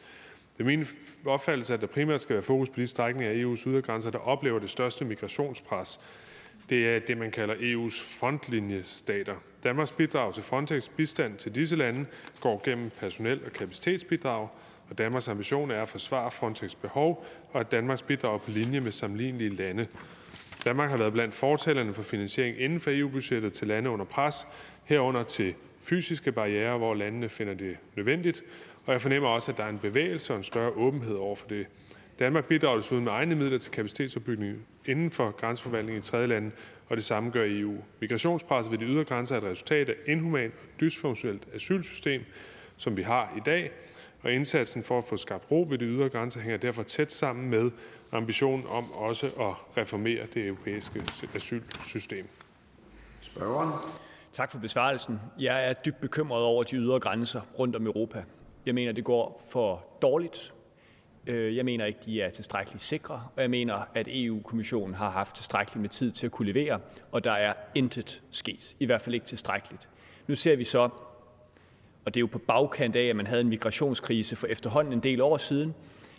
Det 0.58 0.64
er 0.64 0.68
min 0.68 0.86
opfattelse, 1.26 1.74
at 1.74 1.82
der 1.82 1.88
primært 1.88 2.22
skal 2.22 2.34
være 2.34 2.44
fokus 2.44 2.70
på 2.70 2.80
de 2.80 2.88
strækninger 2.88 3.32
af 3.32 3.56
EU's 3.56 3.70
ydergrænser, 3.70 4.10
der 4.12 4.20
oplever 4.20 4.60
det 4.60 4.70
største 4.70 5.06
migrationspres. 5.06 6.00
Det 6.70 6.90
er 6.96 7.00
det, 7.00 7.18
man 7.18 7.32
kalder 7.32 7.56
EU's 7.56 8.20
frontlinjestater. 8.20 9.36
Danmarks 9.64 9.92
bidrag 9.92 10.34
til 10.34 10.44
Frontex 10.44 10.90
bistand 10.90 11.38
til 11.38 11.56
disse 11.56 11.76
lande 11.76 12.06
går 12.42 12.62
gennem 12.66 12.90
personel- 12.90 13.46
og 13.46 13.54
kapacitetsbidrag, 13.54 14.48
og 14.90 14.98
Danmarks 14.98 15.28
ambition 15.28 15.72
er 15.72 15.82
at 15.82 15.90
forsvare 15.90 16.32
Frontex 16.32 16.76
behov, 16.76 17.26
og 17.52 17.60
at 17.60 17.72
Danmarks 17.72 18.02
bidrag 18.02 18.34
er 18.34 18.40
på 18.40 18.52
linje 18.52 18.80
med 18.80 18.92
sammenlignelige 18.92 19.56
lande. 19.56 19.88
Danmark 20.66 20.90
har 20.90 20.98
været 20.98 21.14
blandt 21.14 21.34
fortalerne 21.36 21.94
for 21.94 22.04
finansiering 22.04 22.60
inden 22.60 22.80
for 22.80 22.92
EU-budgettet 22.94 23.54
til 23.54 23.68
lande 23.68 23.90
under 23.90 24.06
pres, 24.06 24.48
herunder 24.84 25.24
til 25.24 25.54
fysiske 25.82 26.32
barriere, 26.32 26.78
hvor 26.78 26.94
landene 26.94 27.30
finder 27.30 27.54
det 27.54 27.78
nødvendigt, 27.96 28.44
og 28.86 28.94
jeg 28.94 29.02
fornemmer 29.02 29.30
også, 29.30 29.52
at 29.52 29.58
der 29.58 29.64
er 29.64 29.70
en 29.70 29.80
bevægelse 29.80 30.34
og 30.34 30.38
en 30.38 30.44
større 30.44 30.72
åbenhed 30.72 31.16
over 31.16 31.36
for 31.36 31.48
det. 31.48 31.68
Danmark 32.20 32.46
bidrager 32.46 32.78
desuden 32.78 33.04
med 33.04 33.12
egne 33.12 33.36
midler 33.36 33.58
til 33.58 33.72
kapacitetsopbygning 33.72 34.66
inden 34.86 35.12
for 35.12 35.32
grænseforvaltning 35.32 35.98
i 35.98 36.02
tredje 36.02 36.28
lande, 36.28 36.52
og 36.90 36.98
det 36.98 37.06
samme 37.06 37.30
gør 37.30 37.44
EU. 37.48 37.78
Migrationspresset 38.00 38.72
ved 38.72 38.80
de 38.80 38.86
ydre 38.86 39.04
grænser 39.04 39.36
er 39.36 39.40
et 39.42 39.46
resultat 39.46 39.90
af 39.90 39.96
inhumant 40.08 40.54
og 40.54 40.80
dysfunktionelt 40.80 41.44
asylsystem, 41.54 42.22
som 42.78 42.98
vi 42.98 43.02
har 43.02 43.34
i 43.38 43.40
dag, 43.46 43.72
og 44.22 44.32
indsatsen 44.32 44.84
for 44.84 44.98
at 44.98 45.04
få 45.04 45.18
skabt 45.18 45.52
ro 45.52 45.68
ved 45.70 45.78
de 45.78 45.86
ydre 45.86 46.10
grænser 46.10 46.40
hænger 46.40 46.58
derfor 46.58 46.84
tæt 46.84 47.12
sammen 47.12 47.50
med 47.50 47.72
ambitionen 48.14 48.66
om 48.70 48.92
også 48.92 49.28
at 49.28 49.78
reformere 49.78 50.26
det 50.34 50.48
europæiske 50.48 51.04
asylsystem. 51.36 52.28
Spørgeren. 53.22 53.72
Tak 54.32 54.52
for 54.52 54.60
besvarelsen. 54.60 55.22
Jeg 55.40 55.70
er 55.70 55.74
dybt 55.74 56.02
bekymret 56.02 56.44
over 56.44 56.64
de 56.64 56.76
ydre 56.76 57.00
grænser 57.00 57.42
rundt 57.60 57.76
om 57.76 57.86
Europa. 57.86 58.24
Jeg 58.66 58.76
mener, 58.76 58.92
det 58.92 59.04
går 59.04 59.46
for 59.50 59.86
dårligt. 60.02 60.54
Øh, 61.28 61.56
jeg 61.56 61.66
mener 61.66 61.86
ikke, 61.86 62.00
de 62.06 62.22
er 62.22 62.30
tilstrækkeligt 62.30 62.84
sikre, 62.84 63.28
og 63.36 63.42
jeg 63.42 63.50
mener, 63.50 63.82
at 63.94 64.08
EU-kommissionen 64.10 64.96
har 64.96 65.10
haft 65.10 65.36
tilstrækkeligt 65.36 65.82
med 65.82 65.90
tid 65.90 66.12
til 66.12 66.26
at 66.26 66.32
kunne 66.32 66.52
levere, 66.52 66.80
og 67.12 67.24
der 67.24 67.32
er 67.32 67.54
intet 67.76 68.22
sket. 68.32 68.76
I 68.80 68.86
hvert 68.86 69.02
fald 69.02 69.16
ikke 69.16 69.26
tilstrækkeligt. 69.26 69.90
Nu 70.28 70.36
ser 70.36 70.56
vi 70.56 70.64
så, 70.64 70.90
og 72.06 72.14
det 72.14 72.16
er 72.16 72.22
jo 72.22 72.28
på 72.28 72.40
bagkant 72.40 72.96
af, 72.96 73.06
at 73.06 73.16
man 73.16 73.28
havde 73.28 73.42
en 73.42 73.50
migrationskrise 73.50 74.36
for 74.36 74.48
efterhånden 74.48 74.94
en 74.94 75.00
del 75.00 75.22
år 75.22 75.38
siden, 75.38 75.76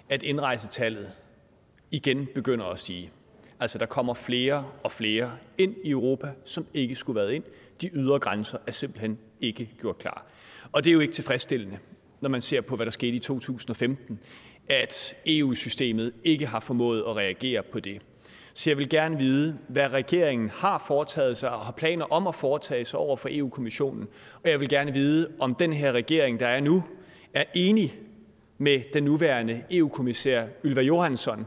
at 0.08 0.22
indrejsetallet 0.22 1.12
igen 1.90 2.28
begynder 2.34 2.64
at 2.64 2.78
stige. 2.78 3.10
Altså 3.60 3.78
der 3.78 3.86
kommer 3.86 4.14
flere 4.14 4.66
og 4.82 4.92
flere 4.92 5.32
ind 5.58 5.74
i 5.84 5.90
Europa, 5.90 6.32
som 6.44 6.66
ikke 6.74 6.94
skulle 6.94 7.20
have 7.20 7.26
været 7.26 7.34
ind. 7.34 7.44
De 7.80 7.90
ydre 7.94 8.18
grænser 8.18 8.58
er 8.66 8.72
simpelthen 8.72 9.18
ikke 9.40 9.70
gjort 9.80 9.98
klar. 9.98 10.26
Og 10.72 10.84
det 10.84 10.90
er 10.90 10.94
jo 10.94 11.00
ikke 11.00 11.12
tilfredsstillende, 11.12 11.78
når 12.20 12.28
man 12.28 12.42
ser 12.42 12.60
på, 12.60 12.76
hvad 12.76 12.86
der 12.86 12.92
skete 12.92 13.16
i 13.16 13.18
2015, 13.18 14.20
at 14.68 15.14
EU-systemet 15.26 16.12
ikke 16.24 16.46
har 16.46 16.60
formået 16.60 17.04
at 17.08 17.16
reagere 17.16 17.62
på 17.62 17.80
det. 17.80 18.02
Så 18.54 18.70
jeg 18.70 18.78
vil 18.78 18.88
gerne 18.88 19.18
vide, 19.18 19.58
hvad 19.68 19.88
regeringen 19.88 20.50
har 20.50 20.84
foretaget 20.86 21.36
sig 21.36 21.50
og 21.50 21.60
har 21.60 21.72
planer 21.72 22.04
om 22.04 22.26
at 22.26 22.34
foretage 22.34 22.84
sig 22.84 22.98
over 22.98 23.16
for 23.16 23.28
EU-kommissionen. 23.32 24.08
Og 24.42 24.50
jeg 24.50 24.60
vil 24.60 24.68
gerne 24.68 24.92
vide, 24.92 25.32
om 25.40 25.54
den 25.54 25.72
her 25.72 25.92
regering, 25.92 26.40
der 26.40 26.46
er 26.46 26.60
nu, 26.60 26.84
er 27.34 27.44
enig 27.54 27.94
med 28.58 28.80
den 28.92 29.04
nuværende 29.04 29.62
EU-kommissær 29.70 30.46
Ylva 30.64 30.80
Johansson 30.80 31.46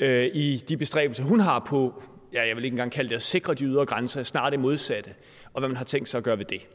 øh, 0.00 0.30
i 0.34 0.56
de 0.68 0.76
bestræbelser, 0.76 1.24
hun 1.24 1.40
har 1.40 1.58
på, 1.58 2.02
ja, 2.32 2.46
jeg 2.46 2.56
vil 2.56 2.64
ikke 2.64 2.74
engang 2.74 2.92
kalde 2.92 3.08
det 3.10 3.14
at 3.14 3.22
sikre 3.22 3.54
de 3.54 3.64
ydre 3.64 3.86
grænser, 3.86 4.22
snart 4.22 4.52
det 4.52 4.60
modsatte, 4.60 5.14
og 5.52 5.60
hvad 5.60 5.68
man 5.68 5.76
har 5.76 5.84
tænkt 5.84 6.08
sig 6.08 6.18
at 6.18 6.24
gøre 6.24 6.38
ved 6.38 6.44
det. 6.44 6.68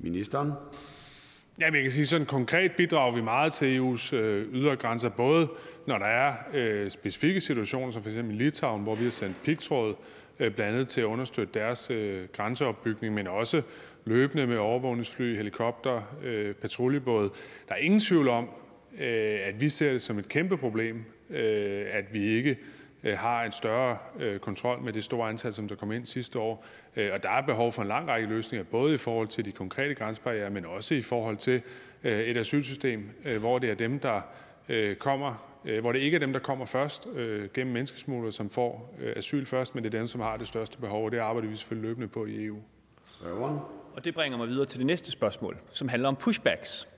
Ministeren. 0.00 0.52
Ja, 1.60 1.64
jeg 1.72 1.82
kan 1.82 1.90
sige, 1.90 2.06
sådan 2.06 2.26
konkret 2.26 2.72
bidrager 2.76 3.12
vi 3.12 3.20
meget 3.20 3.52
til 3.52 3.78
EU's 3.78 4.16
øh, 4.16 4.46
ydre 4.52 4.76
grænser, 4.76 5.08
både 5.08 5.48
når 5.86 5.98
der 5.98 6.06
er 6.06 6.34
øh, 6.54 6.90
specifikke 6.90 7.40
situationer, 7.40 7.92
som 7.92 8.02
f.eks. 8.02 8.16
i 8.16 8.20
Litauen, 8.20 8.82
hvor 8.82 8.94
vi 8.94 9.04
har 9.04 9.10
sendt 9.10 9.36
pigtråd 9.44 9.94
øh, 10.38 10.54
blandt 10.54 10.74
andet 10.74 10.88
til 10.88 11.00
at 11.00 11.04
understøtte 11.04 11.58
deres 11.58 11.90
øh, 11.90 12.28
grænseopbygning, 12.32 13.14
men 13.14 13.26
også 13.26 13.62
løbende 14.04 14.46
med 14.46 14.56
overvågningsfly, 14.56 15.36
helikopter, 15.36 16.02
øh, 16.24 16.54
patruljebåde. 16.54 17.30
Der 17.68 17.74
er 17.74 17.78
ingen 17.78 18.00
tvivl 18.00 18.28
om, 18.28 18.48
øh, 18.98 19.38
at 19.42 19.60
vi 19.60 19.68
ser 19.68 19.92
det 19.92 20.02
som 20.02 20.18
et 20.18 20.28
kæmpe 20.28 20.56
problem, 20.56 21.04
at 21.90 22.12
vi 22.12 22.22
ikke 22.22 22.56
øh, 23.04 23.18
har 23.18 23.44
en 23.44 23.52
større 23.52 23.98
øh, 24.18 24.38
kontrol 24.38 24.82
med 24.82 24.92
det 24.92 25.04
store 25.04 25.28
antal, 25.28 25.52
som 25.52 25.68
der 25.68 25.74
kom 25.74 25.92
ind 25.92 26.06
sidste 26.06 26.38
år. 26.38 26.64
Og 26.96 27.22
der 27.22 27.30
er 27.30 27.42
behov 27.42 27.72
for 27.72 27.82
en 27.82 27.88
lang 27.88 28.08
række 28.08 28.28
løsninger, 28.28 28.64
både 28.64 28.94
i 28.94 28.96
forhold 28.96 29.28
til 29.28 29.44
de 29.44 29.52
konkrete 29.52 29.94
grænsebarriere, 29.94 30.50
men 30.50 30.64
også 30.64 30.94
i 30.94 31.02
forhold 31.02 31.36
til 31.36 31.62
et 32.04 32.36
asylsystem, 32.36 33.10
hvor 33.40 33.58
det 33.58 33.70
er 33.70 33.74
dem, 33.74 33.98
der 33.98 34.20
kommer, 34.98 35.48
hvor 35.80 35.92
det 35.92 35.98
ikke 35.98 36.14
er 36.14 36.18
dem, 36.18 36.32
der 36.32 36.40
kommer 36.40 36.64
først 36.64 37.08
gennem 37.54 37.72
menneskesmuglere, 37.72 38.32
som 38.32 38.50
får 38.50 38.94
asyl 39.16 39.46
først, 39.46 39.74
men 39.74 39.84
det 39.84 39.94
er 39.94 39.98
dem, 39.98 40.06
som 40.06 40.20
har 40.20 40.36
det 40.36 40.48
største 40.48 40.78
behov, 40.78 41.04
og 41.04 41.12
det 41.12 41.18
arbejder 41.18 41.48
vi 41.48 41.56
selvfølgelig 41.56 41.88
løbende 41.88 42.08
på 42.08 42.26
i 42.26 42.44
EU. 42.44 42.56
Og 43.94 44.04
det 44.04 44.14
bringer 44.14 44.38
mig 44.38 44.48
videre 44.48 44.66
til 44.66 44.78
det 44.78 44.86
næste 44.86 45.10
spørgsmål, 45.12 45.56
som 45.70 45.88
handler 45.88 46.08
om 46.08 46.16
pushbacks. 46.16 46.88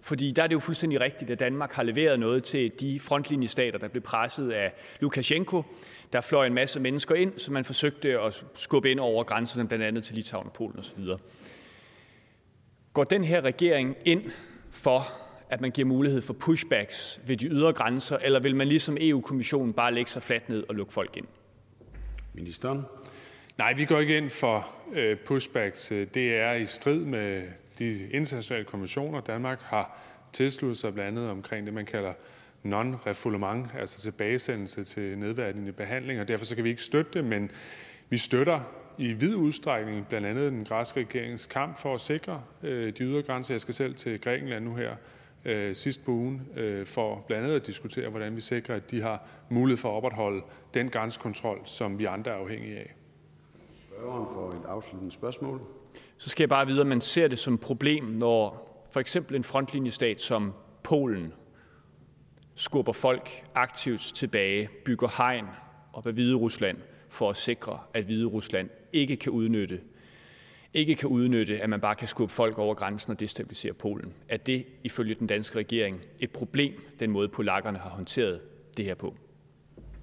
Fordi 0.00 0.30
der 0.30 0.42
er 0.42 0.46
det 0.46 0.54
jo 0.54 0.60
fuldstændig 0.60 1.00
rigtigt, 1.00 1.30
at 1.30 1.40
Danmark 1.40 1.72
har 1.72 1.82
leveret 1.82 2.20
noget 2.20 2.44
til 2.44 2.72
de 2.80 3.00
frontlinjestater, 3.00 3.78
der 3.78 3.88
blev 3.88 4.02
presset 4.02 4.50
af 4.50 4.72
Lukashenko. 5.00 5.62
Der 6.12 6.20
fløj 6.20 6.46
en 6.46 6.54
masse 6.54 6.80
mennesker 6.80 7.14
ind, 7.14 7.38
som 7.38 7.54
man 7.54 7.64
forsøgte 7.64 8.20
at 8.20 8.44
skubbe 8.54 8.90
ind 8.90 9.00
over 9.00 9.24
grænserne, 9.24 9.68
blandt 9.68 9.84
andet 9.84 10.04
til 10.04 10.14
Litauen 10.14 10.46
og 10.46 10.52
Polen 10.52 10.78
osv. 10.78 11.04
Går 12.92 13.04
den 13.04 13.24
her 13.24 13.40
regering 13.40 13.96
ind 14.04 14.30
for, 14.70 15.02
at 15.50 15.60
man 15.60 15.70
giver 15.70 15.88
mulighed 15.88 16.20
for 16.20 16.32
pushbacks 16.32 17.20
ved 17.26 17.36
de 17.36 17.46
ydre 17.46 17.72
grænser, 17.72 18.16
eller 18.16 18.40
vil 18.40 18.56
man 18.56 18.68
ligesom 18.68 18.96
EU-kommissionen 19.00 19.72
bare 19.72 19.94
lægge 19.94 20.10
sig 20.10 20.22
fladt 20.22 20.48
ned 20.48 20.64
og 20.68 20.74
lukke 20.74 20.92
folk 20.92 21.16
ind? 21.16 21.26
Ministeren. 22.34 22.82
Nej, 23.58 23.74
vi 23.74 23.84
går 23.84 23.98
ikke 23.98 24.16
ind 24.16 24.30
for 24.30 24.68
øh, 24.92 25.16
pushbacks. 25.16 25.88
Det 25.88 26.36
er 26.36 26.52
i 26.52 26.66
strid 26.66 27.04
med 27.04 27.42
de 27.78 28.08
internationale 28.10 28.64
konventioner. 28.64 29.20
Danmark 29.20 29.60
har 29.62 29.98
tilsluttet 30.32 30.78
sig 30.78 30.94
blandt 30.94 31.18
andet 31.18 31.30
omkring 31.30 31.66
det, 31.66 31.74
man 31.74 31.86
kalder 31.86 32.12
non-refoulement, 32.64 33.78
altså 33.78 34.00
tilbagesendelse 34.00 34.84
til 34.84 35.18
nedværdigende 35.18 35.72
behandling, 35.72 36.20
og 36.20 36.28
derfor 36.28 36.44
så 36.44 36.54
kan 36.54 36.64
vi 36.64 36.70
ikke 36.70 36.82
støtte 36.82 37.10
det, 37.14 37.24
men 37.24 37.50
vi 38.10 38.18
støtter 38.18 38.60
i 38.98 39.12
vid 39.12 39.34
udstrækning 39.34 40.06
blandt 40.08 40.26
andet 40.26 40.52
den 40.52 40.64
græske 40.64 41.00
regerings 41.00 41.46
kamp 41.46 41.78
for 41.78 41.94
at 41.94 42.00
sikre 42.00 42.42
øh, 42.62 42.92
de 42.98 43.04
ydre 43.04 43.22
grænser. 43.22 43.54
Jeg 43.54 43.60
skal 43.60 43.74
selv 43.74 43.94
til 43.94 44.20
Grækenland 44.20 44.64
nu 44.64 44.74
her 44.74 44.96
øh, 45.44 45.74
sidst 45.74 46.04
på 46.04 46.10
ugen 46.10 46.48
øh, 46.56 46.86
for 46.86 47.24
blandt 47.26 47.44
andet 47.44 47.56
at 47.60 47.66
diskutere, 47.66 48.08
hvordan 48.08 48.36
vi 48.36 48.40
sikrer, 48.40 48.76
at 48.76 48.90
de 48.90 49.02
har 49.02 49.26
mulighed 49.48 49.78
for 49.78 49.90
at 49.90 49.94
opretholde 49.96 50.42
den 50.74 50.88
grænsekontrol, 50.88 51.60
som 51.64 51.98
vi 51.98 52.04
andre 52.04 52.30
er 52.30 52.36
afhængige 52.36 52.78
af. 52.78 52.94
Spørgeren 53.88 54.26
for 54.34 54.50
et 54.50 54.66
afsluttende 54.68 55.12
spørgsmål. 55.12 55.77
Så 56.18 56.30
skal 56.30 56.42
jeg 56.42 56.48
bare 56.48 56.66
vide, 56.66 56.80
om 56.80 56.86
man 56.86 57.00
ser 57.00 57.28
det 57.28 57.38
som 57.38 57.54
et 57.54 57.60
problem, 57.60 58.04
når 58.04 58.64
for 58.90 59.00
eksempel 59.00 59.36
en 59.36 59.44
frontlinjestat 59.44 60.20
som 60.20 60.52
Polen 60.82 61.32
skubber 62.54 62.92
folk 62.92 63.42
aktivt 63.54 64.12
tilbage, 64.14 64.68
bygger 64.84 65.08
hegn 65.16 65.46
op 65.92 66.06
ad 66.06 66.12
Hvide 66.12 66.34
Rusland 66.34 66.78
for 67.08 67.30
at 67.30 67.36
sikre, 67.36 67.78
at 67.94 68.04
Hvide 68.04 68.26
Rusland 68.26 68.70
ikke 68.92 69.16
kan 69.16 69.32
udnytte 69.32 69.80
ikke 70.74 70.94
kan 70.94 71.08
udnytte, 71.08 71.60
at 71.60 71.70
man 71.70 71.80
bare 71.80 71.94
kan 71.94 72.08
skubbe 72.08 72.34
folk 72.34 72.58
over 72.58 72.74
grænsen 72.74 73.12
og 73.12 73.20
destabilisere 73.20 73.72
Polen. 73.72 74.12
Er 74.28 74.36
det 74.36 74.66
ifølge 74.84 75.14
den 75.14 75.26
danske 75.26 75.58
regering 75.58 76.00
et 76.18 76.30
problem, 76.30 76.72
den 77.00 77.10
måde 77.10 77.28
polakkerne 77.28 77.78
har 77.78 77.90
håndteret 77.90 78.40
det 78.76 78.84
her 78.84 78.94
på? 78.94 79.14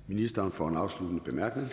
Ministeren 0.07 0.51
for 0.51 0.68
en 0.68 0.78
afsluttende 0.78 1.24
bemærkning. 1.24 1.70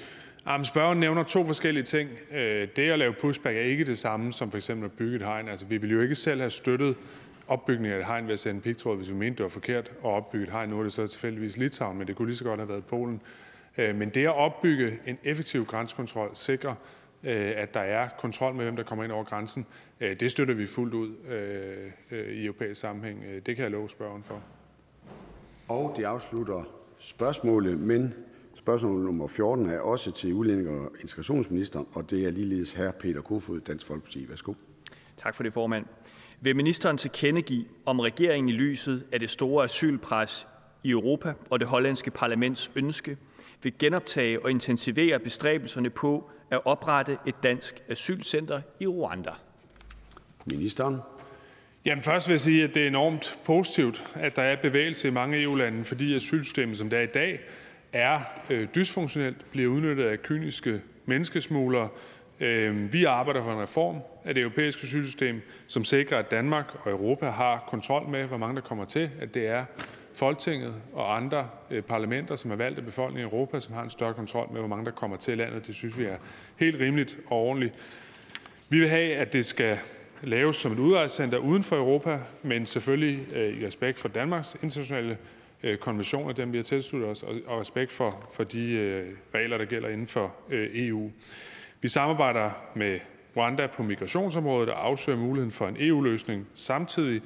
Ah, 0.47 0.53
Jamen, 0.53 0.65
spørgeren 0.65 1.01
nævner 1.01 1.23
to 1.23 1.45
forskellige 1.45 1.85
ting. 1.85 2.11
Øh, 2.33 2.69
det 2.77 2.91
at 2.91 2.99
lave 2.99 3.13
pushback 3.13 3.57
er 3.57 3.61
ikke 3.61 3.85
det 3.85 3.99
samme 3.99 4.33
som 4.33 4.51
for 4.51 4.59
eksempel 4.59 4.85
at 4.85 4.93
bygge 4.93 5.17
et 5.17 5.23
hegn. 5.23 5.49
Altså, 5.49 5.67
vi 5.67 5.77
ville 5.77 5.95
jo 5.95 6.01
ikke 6.01 6.15
selv 6.15 6.41
have 6.41 6.51
støttet 6.51 6.97
opbygningen 7.49 7.93
af 7.93 7.99
et 7.99 8.07
hegn 8.07 8.27
ved 8.27 8.33
at 8.33 8.39
sende 8.39 8.61
pigtråd, 8.61 8.97
hvis 8.97 9.11
vi 9.11 9.15
mente, 9.15 9.37
det 9.37 9.43
var 9.43 9.49
forkert 9.49 9.89
at 9.89 10.11
opbygge 10.11 10.47
et 10.47 10.53
hegn. 10.53 10.69
Nu 10.69 10.79
er 10.79 10.83
det 10.83 10.93
så 10.93 11.07
tilfældigvis 11.07 11.57
Litauen, 11.57 11.99
men 11.99 12.07
det 12.07 12.17
kunne 12.17 12.29
lige 12.29 12.37
så 12.37 12.45
godt 12.45 12.61
have 12.61 12.69
været 12.69 12.85
Polen. 12.85 13.21
Øh, 13.79 13.95
men 13.97 14.09
det 14.09 14.25
at 14.25 14.35
opbygge 14.37 14.99
en 15.07 15.19
effektiv 15.25 15.65
grænsekontrol, 15.65 16.31
sikrer, 16.35 16.75
øh, 17.25 17.53
at 17.57 17.75
der 17.75 17.81
er 17.81 18.09
kontrol 18.19 18.55
med, 18.55 18.65
hvem 18.65 18.77
der 18.77 18.83
kommer 18.83 19.05
ind 19.05 19.13
over 19.13 19.25
grænsen, 19.25 19.67
det 20.01 20.31
støtter 20.31 20.55
vi 20.55 20.67
fuldt 20.67 20.95
ud 20.95 21.11
i 22.33 22.45
europæisk 22.45 22.81
sammenhæng. 22.81 23.25
Det 23.47 23.57
kan 23.57 23.63
jeg 23.63 23.71
love 23.71 23.89
spørgeren 23.89 24.23
for. 24.23 24.43
Og 25.69 25.95
det 25.97 26.05
afslutter 26.05 26.63
spørgsmålet, 26.99 27.81
men 27.81 28.15
Spørgsmål 28.63 29.05
nummer 29.05 29.27
14 29.27 29.71
er 29.71 29.81
også 29.81 30.13
til 30.13 30.33
udlænding- 30.33 30.69
og 30.69 30.93
integrationsministeren, 31.01 31.87
og 31.93 32.11
det 32.11 32.27
er 32.27 32.31
ligeledes 32.31 32.75
hr. 32.75 32.91
Peter 32.91 33.21
Kofod, 33.21 33.61
Dansk 33.61 33.87
Folkeparti. 33.87 34.29
Værsgo. 34.29 34.55
Tak 35.17 35.35
for 35.35 35.43
det, 35.43 35.53
formand. 35.53 35.87
Vil 36.41 36.57
ministeren 36.57 36.99
tilkendegive, 36.99 37.65
om 37.87 38.01
regeringen 38.01 38.49
i 38.49 38.53
lyset 38.53 39.05
af 39.13 39.21
det 39.21 39.31
store 39.31 39.65
asylpres 39.65 40.47
i 40.83 40.91
Europa 40.91 41.35
og 41.51 41.61
det 41.61 41.69
hollandske 41.69 42.11
parlaments 42.11 42.71
ønske 42.75 43.17
vil 43.63 43.75
genoptage 43.79 44.45
og 44.45 44.51
intensivere 44.51 45.19
bestræbelserne 45.19 45.91
på 45.91 46.31
at 46.51 46.67
oprette 46.67 47.19
et 47.27 47.35
dansk 47.43 47.83
asylcenter 47.89 48.61
i 48.81 48.87
Rwanda? 48.87 49.31
Ministeren. 50.47 50.97
Jamen 51.85 52.03
først 52.03 52.29
vil 52.29 52.33
jeg 52.33 52.41
sige, 52.41 52.65
at 52.65 52.75
det 52.75 52.83
er 52.83 52.89
enormt 52.89 53.39
positivt, 53.45 54.11
at 54.15 54.37
der 54.37 54.43
er 54.43 54.57
bevægelse 54.57 55.09
i 55.09 55.11
mange 55.11 55.43
EU-lande, 55.43 55.85
fordi 55.85 56.15
asylsystemet, 56.15 56.79
som 56.79 56.91
det 56.91 56.99
er 56.99 57.03
i 57.03 57.07
dag, 57.07 57.41
er 57.93 58.21
øh, 58.51 58.69
dysfunktionelt, 58.75 59.51
bliver 59.51 59.71
udnyttet 59.71 60.05
af 60.05 60.23
kyniske 60.23 60.81
menneskesmuglere. 61.07 61.89
Øh, 62.41 62.93
vi 62.93 63.05
arbejder 63.05 63.43
for 63.43 63.53
en 63.53 63.63
reform 63.63 63.97
af 64.25 64.35
det 64.35 64.41
europæiske 64.41 64.85
asylsystem, 64.85 65.41
som 65.67 65.85
sikrer, 65.85 66.19
at 66.19 66.31
Danmark 66.31 66.67
og 66.83 66.91
Europa 66.91 67.31
har 67.31 67.65
kontrol 67.69 68.09
med, 68.09 68.25
hvor 68.25 68.37
mange 68.37 68.57
der 68.57 68.63
kommer 68.63 68.85
til, 68.85 69.11
at 69.21 69.35
det 69.35 69.47
er 69.47 69.65
Folketinget 70.15 70.75
og 70.93 71.17
andre 71.17 71.49
øh, 71.71 71.83
parlamenter, 71.83 72.37
som 72.37 72.51
er 72.51 72.57
valgt 72.57 72.79
af 72.79 72.85
befolkningen 72.85 73.29
i 73.29 73.33
Europa, 73.33 73.61
som 73.61 73.75
har 73.75 73.83
en 73.83 73.91
større 73.91 74.15
kontrol 74.15 74.49
med, 74.53 74.61
hvor 74.61 74.69
mange 74.69 74.85
der 74.85 74.91
kommer 74.91 75.17
til 75.17 75.39
landet. 75.39 75.67
Det 75.67 75.75
synes 75.75 75.99
vi 75.99 76.05
er 76.05 76.17
helt 76.57 76.81
rimeligt 76.81 77.17
og 77.27 77.37
ordentligt. 77.39 77.75
Vi 78.69 78.79
vil 78.79 78.89
have, 78.89 79.15
at 79.17 79.33
det 79.33 79.47
skal 79.47 79.79
laves 80.23 80.57
som 80.57 80.73
et 80.73 80.79
udrejsecenter 80.79 81.39
uden 81.39 81.63
for 81.63 81.77
Europa, 81.77 82.19
men 82.43 82.67
selvfølgelig 82.67 83.27
øh, 83.35 83.61
i 83.61 83.67
respekt 83.67 83.99
for 83.99 84.09
Danmarks 84.09 84.57
internationale 84.63 85.19
Øh, 85.65 85.79
konventioner, 85.79 86.33
dem 86.33 86.53
vi 86.53 86.59
har 86.59 86.65
tilsluttet 86.65 87.11
os, 87.11 87.23
og 87.23 87.61
respekt 87.61 87.93
for, 87.93 88.29
for 88.35 88.45
de 88.45 88.73
øh, 88.73 89.13
regler, 89.35 89.59
der 89.59 89.65
gælder 89.65 89.89
inden 89.89 90.07
for 90.07 90.35
øh, 90.51 90.71
EU. 90.73 91.11
Vi 91.81 91.89
samarbejder 91.89 92.51
med 92.75 93.01
Rwanda 93.37 93.67
på 93.67 93.83
migrationsområdet 93.83 94.69
og 94.69 94.87
afsøger 94.87 95.19
muligheden 95.19 95.53
for 95.53 95.69
en 95.69 95.77
EU-løsning 95.79 96.49
samtidig. 96.55 97.23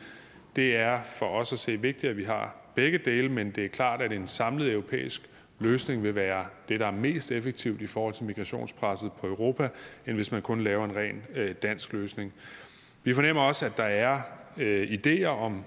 Det 0.57 0.77
er 0.77 1.03
for 1.03 1.27
os 1.27 1.53
at 1.53 1.59
se 1.59 1.81
vigtigt, 1.81 2.11
at 2.11 2.17
vi 2.17 2.25
har 2.25 2.57
begge 2.75 2.99
dele, 2.99 3.29
men 3.29 3.51
det 3.51 3.65
er 3.65 3.69
klart, 3.69 4.03
at 4.03 4.13
en 4.13 4.27
samlet 4.27 4.73
europæisk 4.73 5.31
løsning 5.59 6.03
vil 6.03 6.15
være 6.15 6.47
det, 6.69 6.81
der 6.81 6.87
er 6.87 6.91
mest 6.91 7.33
effektivt 7.33 7.83
i 7.83 7.87
forhold 7.87 8.15
til 8.15 8.25
migrationspresset 8.25 9.13
på 9.13 9.27
Europa, 9.27 9.69
end 10.07 10.15
hvis 10.17 10.33
man 10.33 10.43
kun 10.43 10.61
laver 10.61 10.85
en 10.85 10.97
ren 10.97 11.23
dansk 11.63 11.93
løsning. 11.93 12.33
Vi 13.05 13.15
fornemmer 13.15 13.43
også, 13.43 13.67
at 13.67 13.77
der 13.77 13.85
er 13.85 14.21
Øh, 14.59 14.89
idéer 14.89 15.27
om 15.27 15.65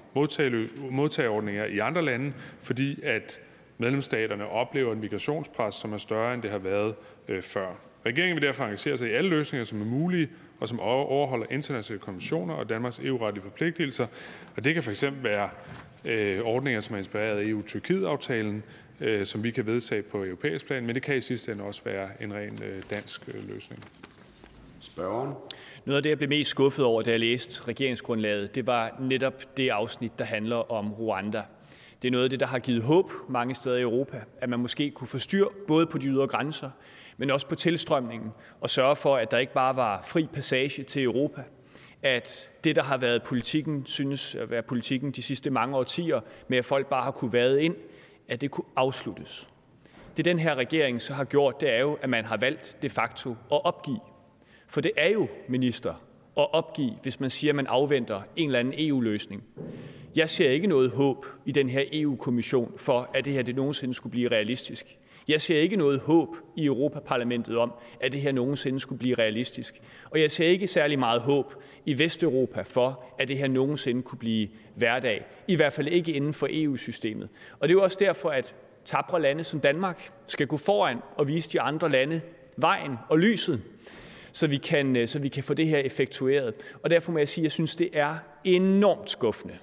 modtageordninger 0.92 1.66
i 1.66 1.80
andre 1.80 2.02
lande, 2.02 2.34
fordi 2.62 3.02
at 3.04 3.42
medlemsstaterne 3.78 4.48
oplever 4.48 4.92
et 4.92 4.98
migrationspres, 4.98 5.76
som 5.76 5.94
er 5.94 5.98
større, 5.98 6.34
end 6.34 6.42
det 6.42 6.52
har 6.52 6.58
været 6.58 6.96
øh, 7.28 7.42
før. 7.42 7.68
Regeringen 8.06 8.36
vil 8.36 8.44
derfor 8.44 8.64
engagere 8.64 8.98
sig 8.98 9.10
i 9.10 9.14
alle 9.14 9.30
løsninger, 9.30 9.64
som 9.66 9.82
er 9.82 9.86
mulige, 9.86 10.30
og 10.60 10.68
som 10.68 10.80
overholder 10.80 11.46
internationale 11.50 12.00
konventioner 12.00 12.54
og 12.54 12.70
Danmarks 12.70 13.00
EU-retlige 13.00 13.44
forpligtelser. 13.44 14.08
Og 14.58 14.64
det 14.64 14.74
kan 14.74 14.84
fx 14.84 15.04
være 15.22 15.50
øh, 16.06 16.42
ordninger, 16.42 16.82
som 16.82 16.94
er 16.96 16.98
inspireret 16.98 17.38
af 17.38 17.44
EU-Tyrkiet-aftalen, 17.44 18.64
øh, 19.00 19.26
som 19.26 19.44
vi 19.44 19.52
kan 19.52 19.66
vedtage 19.66 20.02
på 20.02 20.24
europæisk 20.26 20.66
plan, 20.66 20.86
men 20.86 20.96
det 20.96 21.04
kan 21.04 21.18
i 21.18 21.22
sidste 21.22 21.52
ende 21.52 21.64
også 21.64 21.82
være 21.86 22.10
en 22.24 22.34
ren 22.34 22.60
øh, 22.64 22.84
dansk 22.90 23.28
øh, 23.28 23.50
løsning. 23.54 23.86
Spørgeren. 24.82 25.34
Noget 25.86 25.98
af 25.98 26.04
det, 26.04 26.10
jeg 26.10 26.18
blev 26.18 26.30
mest 26.30 26.50
skuffet 26.50 26.86
over, 26.86 27.02
da 27.02 27.12
jeg 27.12 27.20
læste 27.20 27.68
regeringsgrundlaget, 27.68 28.56
det 28.56 28.68
var 28.68 28.96
netop 29.00 29.58
det 29.58 29.70
afsnit, 29.70 30.20
der 30.20 30.26
handler 30.26 30.72
om 30.72 30.94
Rwanda. 30.94 31.44
Det 32.02 32.08
er 32.08 32.12
noget 32.12 32.24
af 32.24 32.30
det, 32.30 32.40
der 32.40 32.46
har 32.46 32.60
givet 32.60 32.84
håb 32.84 33.12
mange 33.30 33.56
steder 33.56 33.78
i 33.78 33.82
Europa, 33.82 34.22
at 34.42 34.50
man 34.50 34.60
måske 34.60 34.92
kunne 34.92 35.08
få 35.08 35.18
styr 35.18 35.46
både 35.68 35.86
på 35.86 35.98
de 35.98 36.08
ydre 36.08 36.28
grænser, 36.28 36.70
men 37.18 37.32
også 37.32 37.48
på 37.48 37.56
tilstrømningen, 37.56 38.32
og 38.62 38.70
sørge 38.70 38.96
for, 38.96 39.16
at 39.16 39.32
der 39.32 39.38
ikke 39.38 39.54
bare 39.54 39.76
var 39.76 40.02
fri 40.08 40.28
passage 40.34 40.84
til 40.84 41.04
Europa. 41.04 41.44
At 42.04 42.50
det, 42.64 42.76
der 42.76 42.84
har 42.84 42.98
været 42.98 43.24
politikken, 43.24 43.86
synes 43.86 44.36
at 44.36 44.50
være 44.50 44.62
politikken 44.62 45.12
de 45.12 45.22
sidste 45.22 45.50
mange 45.50 45.78
årtier, 45.78 46.20
med 46.48 46.58
at 46.58 46.66
folk 46.66 46.88
bare 46.88 47.04
har 47.04 47.12
kunne 47.12 47.34
vade 47.34 47.64
ind, 47.64 47.76
at 48.28 48.42
det 48.42 48.52
kunne 48.52 48.68
afsluttes. 48.76 49.50
Det 50.18 50.26
den 50.26 50.40
her 50.40 50.56
regering 50.56 51.02
så 51.02 51.14
har 51.14 51.24
gjort, 51.24 51.62
det 51.62 51.70
er 51.70 51.80
jo, 51.80 51.98
at 52.02 52.10
man 52.10 52.26
har 52.26 52.38
valgt 52.38 52.78
de 52.82 52.90
facto 52.90 53.30
at 53.52 53.66
opgive 53.66 54.00
for 54.70 54.82
det 54.82 54.92
er 54.98 55.10
jo, 55.10 55.28
minister, 55.48 55.94
at 56.38 56.54
opgive, 56.54 56.94
hvis 57.02 57.20
man 57.20 57.30
siger, 57.30 57.52
at 57.52 57.56
man 57.56 57.68
afventer 57.68 58.22
en 58.36 58.46
eller 58.46 58.60
anden 58.60 58.74
EU-løsning. 58.78 59.44
Jeg 60.16 60.30
ser 60.30 60.50
ikke 60.50 60.68
noget 60.68 60.92
håb 60.92 61.26
i 61.46 61.52
den 61.52 61.70
her 61.70 61.84
EU-kommission 61.94 62.74
for, 62.78 63.10
at 63.14 63.26
det 63.26 63.34
her 63.34 63.42
det 63.42 63.56
nogensinde 63.56 63.94
skulle 63.94 64.12
blive 64.12 64.32
realistisk. 64.32 64.98
Jeg 65.28 65.42
ser 65.42 65.60
ikke 65.60 65.76
noget 65.76 66.00
håb 66.00 66.36
i 66.56 66.66
Europaparlamentet 66.66 67.58
om, 67.58 67.74
at 68.00 68.12
det 68.12 68.22
her 68.22 68.32
nogensinde 68.32 68.80
skulle 68.80 69.00
blive 69.00 69.16
realistisk. 69.16 69.82
Og 70.10 70.22
jeg 70.22 70.32
ser 70.32 70.46
ikke 70.46 70.68
særlig 70.68 71.00
meget 71.00 71.22
håb 71.22 71.54
i 71.86 72.00
Vesteuropa 72.00 72.62
for, 72.62 73.04
at 73.20 73.28
det 73.28 73.38
her 73.38 73.48
nogensinde 73.48 74.02
kunne 74.02 74.20
blive 74.20 74.48
hverdag. 74.76 75.26
I 75.48 75.56
hvert 75.56 75.74
fald 75.74 75.88
ikke 75.88 76.12
inden 76.12 76.34
for 76.34 76.48
EU-systemet. 76.52 77.30
Og 77.60 77.68
det 77.68 77.74
er 77.74 77.78
jo 77.78 77.84
også 77.84 77.98
derfor, 78.00 78.30
at 78.30 78.56
tabre 78.86 79.22
lande 79.22 79.44
som 79.44 79.60
Danmark 79.60 80.12
skal 80.26 80.48
gå 80.48 80.58
foran 80.58 80.98
og 81.16 81.28
vise 81.28 81.52
de 81.52 81.62
andre 81.62 81.90
lande 81.90 82.22
vejen 82.58 82.96
og 83.10 83.20
lyset 83.20 83.62
så 84.32 84.48
vi 84.48 84.58
kan, 84.58 84.96
øh, 84.96 85.08
så 85.08 85.20
vi 85.20 85.30
kan 85.30 85.44
få 85.44 85.54
det 85.54 85.68
her 85.68 85.78
effektueret. 85.78 86.54
Og 86.84 86.90
derfor 86.90 87.12
må 87.12 87.18
jeg 87.18 87.30
sige, 87.30 87.42
at 87.42 87.44
jeg 87.44 87.52
synes, 87.52 87.76
det 87.76 87.90
er 87.94 88.18
enormt 88.44 89.10
skuffende, 89.10 89.58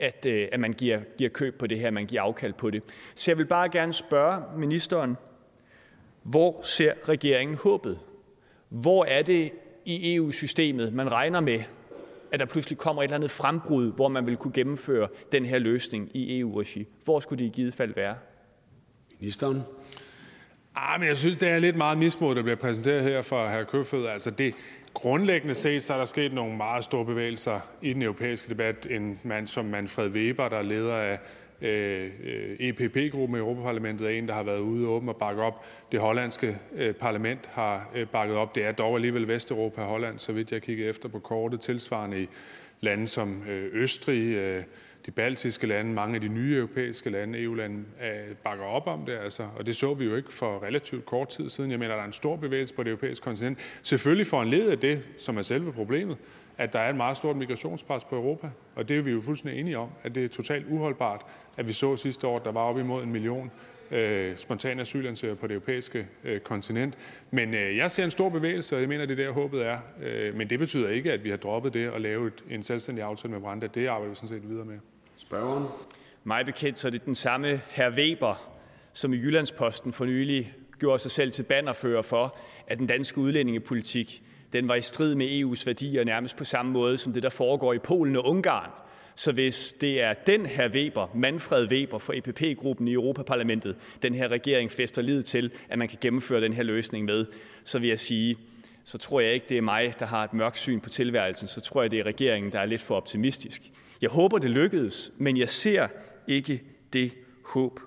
at, 0.00 0.26
øh, 0.26 0.48
at 0.52 0.60
man 0.60 0.72
giver, 0.72 1.00
giver 1.18 1.30
køb 1.30 1.58
på 1.58 1.66
det 1.66 1.78
her, 1.78 1.90
man 1.90 2.06
giver 2.06 2.22
afkald 2.22 2.52
på 2.52 2.70
det. 2.70 2.82
Så 3.14 3.30
jeg 3.30 3.38
vil 3.38 3.46
bare 3.46 3.68
gerne 3.68 3.92
spørge 3.92 4.58
ministeren, 4.58 5.16
hvor 6.22 6.62
ser 6.62 6.92
regeringen 7.08 7.56
håbet? 7.56 7.98
Hvor 8.68 9.04
er 9.04 9.22
det 9.22 9.52
i 9.84 10.14
EU-systemet, 10.14 10.92
man 10.92 11.12
regner 11.12 11.40
med, 11.40 11.60
at 12.32 12.40
der 12.40 12.46
pludselig 12.46 12.78
kommer 12.78 13.02
et 13.02 13.04
eller 13.04 13.14
andet 13.14 13.30
frembrud, 13.30 13.92
hvor 13.92 14.08
man 14.08 14.26
vil 14.26 14.36
kunne 14.36 14.52
gennemføre 14.52 15.08
den 15.32 15.44
her 15.44 15.58
løsning 15.58 16.10
i 16.14 16.40
EU-regi? 16.40 16.86
Hvor 17.04 17.20
skulle 17.20 17.44
det 17.44 17.50
i 17.50 17.52
givet 17.52 17.74
fald 17.74 17.94
være? 17.94 18.16
Ministeren. 19.20 19.62
Ah, 20.76 21.00
men 21.00 21.08
jeg 21.08 21.16
synes, 21.16 21.36
det 21.36 21.48
er 21.48 21.58
lidt 21.58 21.76
meget 21.76 21.98
mismod, 21.98 22.34
der 22.34 22.42
bliver 22.42 22.56
præsenteret 22.56 23.02
her 23.02 23.22
fra 23.22 23.60
hr. 23.60 23.64
Køfød. 23.64 24.06
Altså 24.06 24.30
det, 24.30 24.54
grundlæggende 24.94 25.54
set, 25.54 25.82
så 25.82 25.94
er 25.94 25.98
der 25.98 26.04
sket 26.04 26.32
nogle 26.32 26.56
meget 26.56 26.84
store 26.84 27.04
bevægelser 27.04 27.60
i 27.82 27.92
den 27.92 28.02
europæiske 28.02 28.48
debat. 28.48 28.86
En 28.90 29.20
mand 29.22 29.46
som 29.46 29.64
Manfred 29.64 30.10
Weber, 30.10 30.48
der 30.48 30.56
er 30.56 30.62
leder 30.62 30.96
af 30.96 31.18
øh, 31.60 32.10
øh 32.24 32.56
EPP-gruppen 32.60 33.36
i 33.36 33.40
Europaparlamentet, 33.40 34.06
er 34.06 34.10
en, 34.10 34.28
der 34.28 34.34
har 34.34 34.42
været 34.42 34.58
ude 34.58 34.88
åben 34.88 35.08
og 35.08 35.16
bakke 35.16 35.42
op. 35.42 35.66
Det 35.92 36.00
hollandske 36.00 36.58
øh, 36.76 36.94
parlament 36.94 37.40
har 37.52 37.90
øh, 37.94 38.06
bakket 38.06 38.36
op. 38.36 38.54
Det 38.54 38.64
er 38.64 38.72
dog 38.72 38.94
alligevel 38.94 39.28
Vesteuropa 39.28 39.80
og 39.80 39.86
Holland, 39.86 40.18
så 40.18 40.32
vidt 40.32 40.52
jeg 40.52 40.62
kigger 40.62 40.90
efter 40.90 41.08
på 41.08 41.18
kortet, 41.18 41.60
tilsvarende 41.60 42.22
i 42.22 42.28
lande 42.80 43.08
som 43.08 43.42
øh, 43.48 43.70
Østrig, 43.72 44.34
øh, 44.36 44.62
de 45.06 45.10
baltiske 45.10 45.66
lande, 45.66 45.92
mange 45.92 46.14
af 46.14 46.20
de 46.20 46.28
nye 46.28 46.56
europæiske 46.56 47.10
lande, 47.10 47.42
EU-lande, 47.42 47.84
øh, 48.02 48.36
bakker 48.44 48.64
op 48.64 48.86
om 48.86 49.06
det. 49.06 49.12
Altså. 49.12 49.48
Og 49.56 49.66
det 49.66 49.76
så 49.76 49.94
vi 49.94 50.04
jo 50.04 50.16
ikke 50.16 50.32
for 50.32 50.62
relativt 50.62 51.06
kort 51.06 51.28
tid 51.28 51.48
siden. 51.48 51.70
Jeg 51.70 51.78
mener, 51.78 51.94
der 51.94 52.02
er 52.02 52.06
en 52.06 52.12
stor 52.12 52.36
bevægelse 52.36 52.74
på 52.74 52.82
det 52.82 52.90
europæiske 52.90 53.24
kontinent. 53.24 53.58
Selvfølgelig 53.82 54.26
for 54.26 54.42
en 54.42 54.48
led 54.48 54.70
af 54.70 54.78
det, 54.78 55.08
som 55.18 55.38
er 55.38 55.42
selve 55.42 55.72
problemet, 55.72 56.16
at 56.58 56.72
der 56.72 56.78
er 56.78 56.90
et 56.90 56.96
meget 56.96 57.16
stort 57.16 57.36
migrationspres 57.36 58.04
på 58.04 58.16
Europa. 58.16 58.50
Og 58.74 58.88
det 58.88 58.98
er 58.98 59.02
vi 59.02 59.10
jo 59.10 59.20
fuldstændig 59.20 59.60
enige 59.60 59.78
om, 59.78 59.88
at 60.02 60.14
det 60.14 60.24
er 60.24 60.28
totalt 60.28 60.66
uholdbart, 60.70 61.26
at 61.56 61.68
vi 61.68 61.72
så 61.72 61.96
sidste 61.96 62.26
år, 62.26 62.36
at 62.36 62.44
der 62.44 62.52
var 62.52 62.60
op 62.60 62.78
imod 62.78 63.02
en 63.02 63.12
million 63.12 63.50
øh, 63.90 64.36
spontane 64.36 64.80
asylansøgere 64.80 65.36
på 65.36 65.46
det 65.46 65.54
europæiske 65.54 66.06
øh, 66.24 66.40
kontinent. 66.40 66.98
Men 67.30 67.54
øh, 67.54 67.76
jeg 67.76 67.90
ser 67.90 68.04
en 68.04 68.10
stor 68.10 68.28
bevægelse, 68.28 68.76
og 68.76 68.80
jeg 68.80 68.88
mener, 68.88 69.06
det 69.06 69.20
er 69.20 69.24
der 69.24 69.32
håbet 69.32 69.66
er. 69.66 69.78
Øh, 70.02 70.36
men 70.36 70.50
det 70.50 70.58
betyder 70.58 70.88
ikke, 70.88 71.12
at 71.12 71.24
vi 71.24 71.30
har 71.30 71.36
droppet 71.36 71.74
det 71.74 71.90
og 71.90 72.00
lave 72.00 72.26
et, 72.26 72.44
en 72.50 72.62
selvstændig 72.62 73.04
aftale 73.04 73.32
med 73.32 73.40
Branda. 73.40 73.66
Det 73.66 73.86
arbejder 73.86 74.10
vi 74.10 74.14
sådan 74.14 74.28
set 74.28 74.48
videre 74.48 74.64
med. 74.64 74.78
Spørgeren. 75.34 75.66
Mig 76.24 76.46
bekendt 76.46 76.78
så 76.78 76.88
er 76.88 76.90
det 76.90 77.04
den 77.04 77.14
samme 77.14 77.60
herr 77.68 77.90
Weber, 77.90 78.34
som 78.92 79.12
i 79.12 79.16
Jyllandsposten 79.16 79.92
for 79.92 80.04
nylig 80.04 80.54
gjorde 80.78 80.98
sig 80.98 81.10
selv 81.10 81.32
til 81.32 81.42
bannerfører 81.42 82.02
for, 82.02 82.36
at 82.66 82.78
den 82.78 82.86
danske 82.86 83.18
udlændingepolitik 83.18 84.22
den 84.52 84.68
var 84.68 84.74
i 84.74 84.80
strid 84.80 85.14
med 85.14 85.26
EU's 85.26 85.66
værdier 85.66 86.04
nærmest 86.04 86.36
på 86.36 86.44
samme 86.44 86.72
måde 86.72 86.98
som 86.98 87.12
det, 87.12 87.22
der 87.22 87.30
foregår 87.30 87.72
i 87.72 87.78
Polen 87.78 88.16
og 88.16 88.24
Ungarn. 88.24 88.70
Så 89.16 89.32
hvis 89.32 89.74
det 89.80 90.02
er 90.02 90.12
den 90.12 90.46
her 90.46 90.68
Weber, 90.68 91.06
Manfred 91.14 91.68
Weber 91.68 91.98
fra 91.98 92.16
EPP-gruppen 92.16 92.88
i 92.88 92.92
Europaparlamentet, 92.92 93.76
den 94.02 94.14
her 94.14 94.28
regering 94.28 94.70
fester 94.70 95.02
lid 95.02 95.22
til, 95.22 95.50
at 95.68 95.78
man 95.78 95.88
kan 95.88 95.98
gennemføre 96.00 96.40
den 96.40 96.52
her 96.52 96.62
løsning 96.62 97.04
med, 97.04 97.26
så 97.64 97.78
vil 97.78 97.88
jeg 97.88 98.00
sige, 98.00 98.36
så 98.84 98.98
tror 98.98 99.20
jeg 99.20 99.34
ikke, 99.34 99.46
det 99.48 99.56
er 99.56 99.62
mig, 99.62 99.94
der 99.98 100.06
har 100.06 100.24
et 100.24 100.32
mørkt 100.32 100.58
syn 100.58 100.80
på 100.80 100.88
tilværelsen. 100.88 101.48
Så 101.48 101.60
tror 101.60 101.82
jeg, 101.82 101.90
det 101.90 101.98
er 101.98 102.06
regeringen, 102.06 102.52
der 102.52 102.60
er 102.60 102.66
lidt 102.66 102.82
for 102.82 102.96
optimistisk. 102.96 103.62
Jeg 104.04 104.12
håber, 104.12 104.38
det 104.38 104.50
lykkedes, 104.50 105.12
men 105.18 105.36
jeg 105.36 105.48
ser 105.48 105.88
ikke 106.28 106.62
det 106.92 107.12
håb. 107.44 107.80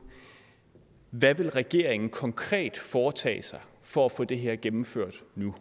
Hvad 1.09 1.33
vil 1.33 1.49
regeringen 1.49 2.09
konkret 2.09 2.77
foretage 2.77 3.41
sig 3.41 3.59
for 3.83 4.05
at 4.05 4.11
få 4.11 4.23
det 4.23 4.39
her 4.39 4.55
gennemført 4.55 5.23
nu? 5.35 5.55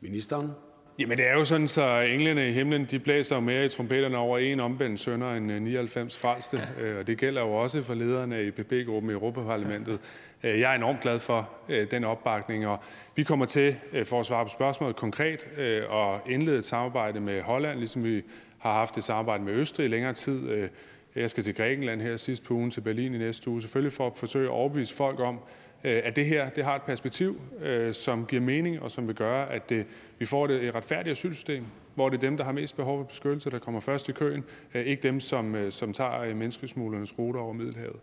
Ministeren. 0.00 0.50
Jamen 0.98 1.18
det 1.18 1.26
er 1.26 1.32
jo 1.32 1.44
sådan, 1.44 1.68
så 1.68 2.00
englene 2.00 2.48
i 2.48 2.52
himlen, 2.52 2.84
de 2.90 2.98
blæser 2.98 3.36
jo 3.36 3.40
mere 3.40 3.64
i 3.64 3.68
trompetterne 3.68 4.16
over 4.16 4.38
en 4.38 4.60
omvendt 4.60 5.00
sønder 5.00 5.34
end 5.34 5.50
99 5.50 6.16
øh, 6.16 6.20
frelste. 6.20 6.68
Ja. 6.80 6.98
Og 6.98 7.06
det 7.06 7.18
gælder 7.18 7.42
jo 7.42 7.52
også 7.52 7.82
for 7.82 7.94
lederne 7.94 8.36
af 8.36 8.42
IPP-gruppen 8.42 9.10
i 9.10 9.14
Europaparlamentet. 9.14 10.00
Øh, 10.42 10.60
jeg 10.60 10.72
er 10.72 10.76
enormt 10.76 11.00
glad 11.00 11.18
for 11.18 11.50
øh, 11.68 11.90
den 11.90 12.04
opbakning, 12.04 12.66
og 12.66 12.78
vi 13.16 13.22
kommer 13.22 13.46
til, 13.46 13.76
for 14.04 14.20
at 14.20 14.26
svare 14.26 14.44
på 14.44 14.50
spørgsmålet 14.50 14.96
konkret, 14.96 15.46
at 15.92 16.20
indlede 16.32 16.58
et 16.58 16.64
samarbejde 16.64 17.20
med 17.20 17.42
Holland, 17.42 17.78
ligesom 17.78 18.04
vi 18.04 18.22
har 18.60 18.72
haft 18.72 18.98
et 18.98 19.04
samarbejde 19.04 19.44
med 19.44 19.52
Østrig 19.52 19.84
i 19.84 19.88
længere 19.88 20.12
tid. 20.12 20.68
Jeg 21.14 21.30
skal 21.30 21.44
til 21.44 21.54
Grækenland 21.54 22.00
her 22.00 22.16
sidst 22.16 22.44
på 22.44 22.54
ugen, 22.54 22.70
til 22.70 22.80
Berlin 22.80 23.14
i 23.14 23.18
næste 23.18 23.50
uge, 23.50 23.60
selvfølgelig 23.60 23.92
for 23.92 24.06
at 24.06 24.12
forsøge 24.16 24.44
at 24.44 24.50
overbevise 24.50 24.94
folk 24.94 25.20
om, 25.20 25.38
Øh, 25.84 26.00
at 26.04 26.16
det 26.16 26.26
her 26.26 26.50
det 26.50 26.64
har 26.64 26.76
et 26.76 26.82
perspektiv, 26.82 27.40
øh, 27.62 27.94
som 27.94 28.26
giver 28.26 28.42
mening, 28.42 28.82
og 28.82 28.90
som 28.90 29.06
vil 29.06 29.14
gøre, 29.14 29.52
at 29.52 29.70
det, 29.70 29.86
vi 30.18 30.24
får 30.24 30.48
et 30.48 30.74
retfærdigt 30.74 31.12
asylsystem, 31.12 31.64
hvor 31.94 32.08
det 32.08 32.16
er 32.16 32.20
dem, 32.20 32.36
der 32.36 32.44
har 32.44 32.52
mest 32.52 32.76
behov 32.76 32.98
for 32.98 33.04
beskyttelse, 33.04 33.50
der 33.50 33.58
kommer 33.58 33.80
først 33.80 34.08
i 34.08 34.12
køen, 34.12 34.44
øh, 34.74 34.86
ikke 34.86 35.02
dem, 35.02 35.20
som, 35.20 35.70
som 35.70 35.92
tager 35.92 36.34
menneskesmuglernes 36.34 37.18
ruter 37.18 37.40
over 37.40 37.52
Middelhavet. 37.52 37.96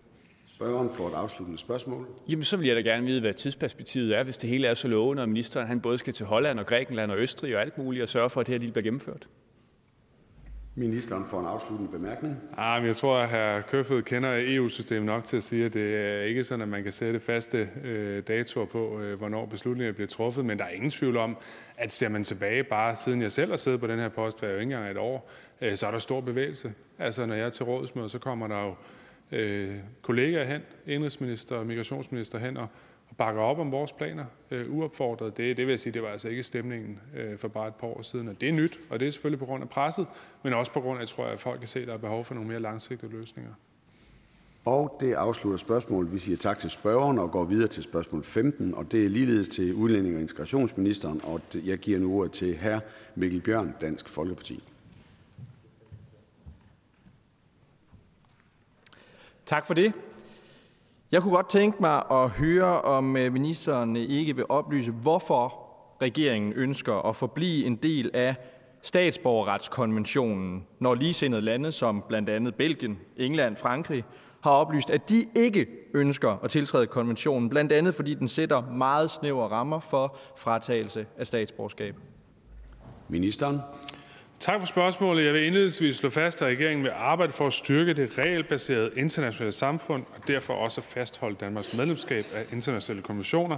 Spørgeren 0.55 0.89
får 0.89 1.08
et 1.08 1.14
afsluttende 1.14 1.60
spørgsmål. 1.60 2.08
Jamen, 2.30 2.43
så 2.43 2.58
vil 2.58 2.68
jeg 2.68 2.76
da 2.76 2.82
gerne 2.82 3.05
vide, 3.05 3.22
hvad 3.22 3.34
tidsperspektivet 3.34 4.18
er, 4.18 4.24
hvis 4.24 4.38
det 4.38 4.49
hele 4.49 4.68
er 4.68 4.74
så 4.74 4.88
lovende, 4.88 5.24
og 5.24 5.30
ministeren 5.30 5.68
han 5.68 5.82
både 5.82 5.97
skal 5.97 6.14
til 6.14 6.26
Holland 6.26 6.60
og 6.60 6.66
Grækenland 6.66 7.12
og 7.12 7.18
Østrig 7.18 7.55
og 7.55 7.62
alt 7.62 7.78
muligt, 7.78 8.03
og 8.03 8.10
sørge 8.10 8.30
for, 8.30 8.41
at 8.41 8.47
det 8.47 8.62
her 8.62 8.72
bliver 8.72 8.84
gennemført. 8.84 9.28
Ministeren 10.80 11.25
får 11.25 11.39
en 11.39 11.45
afsluttende 11.45 11.91
bemærkning. 11.91 12.36
Ah, 12.57 12.82
men 12.82 12.88
jeg 12.88 12.95
tror, 12.95 13.17
at 13.17 13.30
hr. 13.30 13.61
Køfed 13.61 14.01
kender 14.01 14.30
EU-systemet 14.36 15.05
nok 15.05 15.23
til 15.23 15.38
at 15.38 15.43
sige, 15.43 15.65
at 15.65 15.73
det 15.73 15.95
er 15.95 16.21
ikke 16.21 16.43
sådan, 16.43 16.61
at 16.61 16.67
man 16.67 16.84
kan 16.84 16.91
sætte 16.91 17.19
faste 17.19 17.69
øh, 17.84 18.23
datoer 18.28 18.65
på, 18.65 18.99
øh, 18.99 19.17
hvornår 19.17 19.45
beslutninger 19.45 19.93
bliver 19.93 20.07
truffet. 20.07 20.45
Men 20.45 20.59
der 20.59 20.65
er 20.65 20.69
ingen 20.69 20.89
tvivl 20.89 21.17
om, 21.17 21.38
at 21.78 21.93
ser 21.93 22.09
man 22.09 22.23
tilbage 22.23 22.63
bare 22.63 22.95
siden 22.95 23.21
jeg 23.21 23.32
selv 23.32 23.49
har 23.49 23.57
siddet 23.57 23.80
på 23.80 23.88
den 23.88 23.99
her 23.99 24.09
post, 24.09 24.39
hver 24.39 24.49
jo 24.49 24.53
ikke 24.53 24.63
engang 24.63 24.91
et 24.91 24.97
år, 24.97 25.32
øh, 25.61 25.75
så 25.75 25.88
er 25.88 25.91
der 25.91 25.99
stor 25.99 26.21
bevægelse. 26.21 26.73
Altså 26.99 27.25
når 27.25 27.36
jeg 27.36 27.45
er 27.45 27.49
til 27.49 27.65
rådsmøde, 27.65 28.09
så 28.09 28.19
kommer 28.19 28.47
der 28.47 28.63
jo 28.65 28.75
øh, 29.32 29.75
kollegaer 30.01 30.45
hen, 30.45 30.61
indrigsminister 30.86 31.55
og 31.55 31.65
migrationsminister 31.65 32.38
hen 32.38 32.57
og 32.57 32.67
bakker 33.18 33.41
op 33.41 33.59
om 33.59 33.72
vores 33.72 33.91
planer 33.91 34.26
øh, 34.51 34.74
uopfordret. 34.74 35.38
Det, 35.38 35.57
det 35.57 35.68
vil 35.68 35.72
jeg 35.72 35.80
sige, 35.80 35.93
det 35.93 36.01
var 36.01 36.09
altså 36.09 36.30
ikke 36.30 36.43
stemningen 36.43 36.99
øh, 37.15 37.38
for 37.38 37.47
bare 37.47 37.68
et 37.68 37.76
par 37.76 37.88
år 37.88 38.01
siden. 38.01 38.28
Og 38.28 38.41
det 38.41 38.49
er 38.49 38.53
nyt, 38.53 38.80
og 38.89 38.99
det 38.99 39.07
er 39.07 39.11
selvfølgelig 39.11 39.39
på 39.39 39.45
grund 39.45 39.63
af 39.63 39.70
presset, 39.70 40.07
men 40.43 40.53
også 40.53 40.72
på 40.72 40.82
grund 40.82 40.97
af, 40.97 41.01
jeg 41.01 41.09
tror, 41.09 41.26
at 41.26 41.39
folk 41.39 41.59
kan 41.59 41.68
se, 41.68 41.80
at 41.80 41.88
der 41.88 41.93
er 41.93 41.97
behov 41.97 42.26
for 42.26 42.34
nogle 42.34 42.49
mere 42.49 42.59
langsigtede 42.59 43.11
løsninger. 43.11 43.51
Og 44.65 44.97
det 44.99 45.13
afslutter 45.13 45.57
spørgsmålet. 45.57 46.13
Vi 46.13 46.20
siger 46.20 46.38
tak 46.38 46.59
til 46.59 46.70
spørgeren 46.70 47.20
og 47.20 47.32
går 47.32 47.43
videre 47.43 47.68
til 47.68 47.84
spørgsmål 47.84 48.24
15, 48.24 48.74
og 48.74 48.91
det 48.91 49.05
er 49.05 49.09
ligeledes 49.09 49.49
til 49.49 49.74
udlænding- 49.74 50.15
og 50.15 50.22
integrationsministeren, 50.22 51.22
og 51.24 51.41
jeg 51.65 51.78
giver 51.78 51.99
nu 51.99 52.20
ordet 52.20 52.32
til 52.32 52.57
hr. 52.57 52.80
Mikkel 53.15 53.41
Bjørn, 53.41 53.76
Dansk 53.82 54.09
Folkeparti. 54.09 54.63
Tak 59.45 59.65
for 59.65 59.74
det. 59.74 59.93
Jeg 61.12 61.22
kunne 61.22 61.36
godt 61.36 61.49
tænke 61.49 61.78
mig 61.80 62.03
at 62.12 62.30
høre, 62.30 62.82
om 62.82 63.18
øh, 63.18 63.34
ministeren 63.34 63.95
øh, 63.97 64.03
ikke 64.03 64.36
vil 64.36 64.45
oplyse, 64.49 64.91
hvorfor 64.91 65.68
regeringen 66.01 66.53
ønsker 66.53 66.93
at 66.93 67.16
forblive 67.16 67.66
en 67.66 67.76
del 67.76 68.12
af 68.14 68.36
statsborgerretskonventionen, 68.82 70.68
når 70.80 70.95
ligesindede 70.95 71.41
lande 71.41 71.72
som 71.72 72.03
blandt 72.08 72.30
andet 72.30 72.55
Belgien, 72.55 72.99
England, 73.18 73.55
Frankrig 73.55 74.03
har 74.41 74.51
oplyst, 74.51 74.89
at 74.89 75.10
de 75.10 75.26
ikke 75.36 75.68
ønsker 75.93 76.43
at 76.43 76.51
tiltræde 76.51 76.88
konventionen, 76.88 77.49
blandt 77.49 77.72
andet 77.72 77.95
fordi 77.95 78.14
den 78.14 78.28
sætter 78.28 78.62
meget 78.62 79.12
snævre 79.12 79.47
rammer 79.47 79.80
for 79.80 80.18
fratagelse 80.38 81.05
af 81.18 81.28
statsborgerskab. 81.28 81.95
Ministeren. 83.10 83.60
Tak 84.40 84.60
for 84.60 84.68
spørgsmålet. 84.68 85.26
Jeg 85.26 85.34
vil 85.34 85.44
indledningsvis 85.46 85.96
slå 85.96 86.10
fast, 86.10 86.42
at 86.42 86.48
regeringen 86.48 86.84
vil 86.84 86.92
arbejde 86.96 87.32
for 87.34 87.48
at 87.48 87.54
styrke 87.54 87.94
det 87.94 88.18
regelbaserede 88.18 88.92
internationale 88.96 89.52
samfund 89.52 90.04
og 90.16 90.28
derfor 90.28 90.54
også 90.54 90.82
fastholde 90.82 91.36
Danmarks 91.40 91.74
medlemskab 91.74 92.26
af 92.36 92.46
internationale 92.52 93.02
konventioner. 93.04 93.58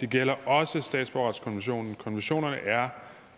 Det 0.00 0.10
gælder 0.10 0.34
også 0.48 0.80
statsborgerretskonventionen. 0.80 1.94
Konventionerne 1.94 2.56
er 2.56 2.88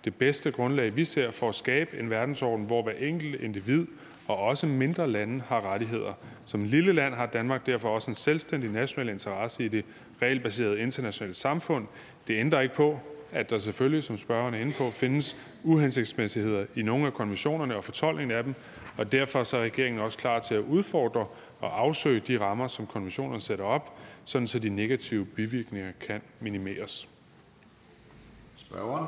det 0.04 0.14
bedste 0.14 0.50
grundlag, 0.50 0.96
vi 0.96 1.04
ser 1.04 1.30
for 1.30 1.48
at 1.48 1.54
skabe 1.54 1.98
en 1.98 2.10
verdensorden, 2.10 2.66
hvor 2.66 2.82
hver 2.82 2.92
enkelt 2.98 3.40
individ 3.40 3.86
og 4.28 4.38
også 4.38 4.66
mindre 4.66 5.08
lande 5.08 5.42
har 5.48 5.72
rettigheder. 5.72 6.12
Som 6.46 6.64
lille 6.64 6.92
land 6.92 7.14
har 7.14 7.26
Danmark 7.26 7.66
derfor 7.66 7.88
også 7.88 8.10
en 8.10 8.14
selvstændig 8.14 8.70
national 8.70 9.08
interesse 9.08 9.64
i 9.64 9.68
det 9.68 9.84
regelbaserede 10.22 10.80
internationale 10.80 11.34
samfund. 11.34 11.86
Det 12.28 12.36
ændrer 12.38 12.60
ikke 12.60 12.74
på, 12.74 13.00
at 13.32 13.50
der 13.50 13.58
selvfølgelig, 13.58 14.04
som 14.04 14.16
spørgeren 14.16 14.54
er 14.54 14.58
inde 14.58 14.72
på, 14.72 14.90
findes 14.90 15.36
uhensigtsmæssigheder 15.64 16.66
i 16.74 16.82
nogle 16.82 17.06
af 17.06 17.14
konventionerne 17.14 17.76
og 17.76 17.84
fortolkningen 17.84 18.36
af 18.36 18.44
dem, 18.44 18.54
og 18.96 19.12
derfor 19.12 19.44
så 19.44 19.56
er 19.56 19.62
regeringen 19.62 20.02
også 20.02 20.18
klar 20.18 20.40
til 20.40 20.54
at 20.54 20.60
udfordre 20.60 21.26
og 21.60 21.80
afsøge 21.80 22.20
de 22.20 22.40
rammer, 22.40 22.68
som 22.68 22.86
konventionerne 22.86 23.40
sætter 23.40 23.64
op, 23.64 23.98
sådan 24.24 24.46
så 24.46 24.58
de 24.58 24.68
negative 24.68 25.26
bivirkninger 25.26 25.92
kan 26.00 26.20
minimeres. 26.40 27.08
Spørgeren. 28.56 29.06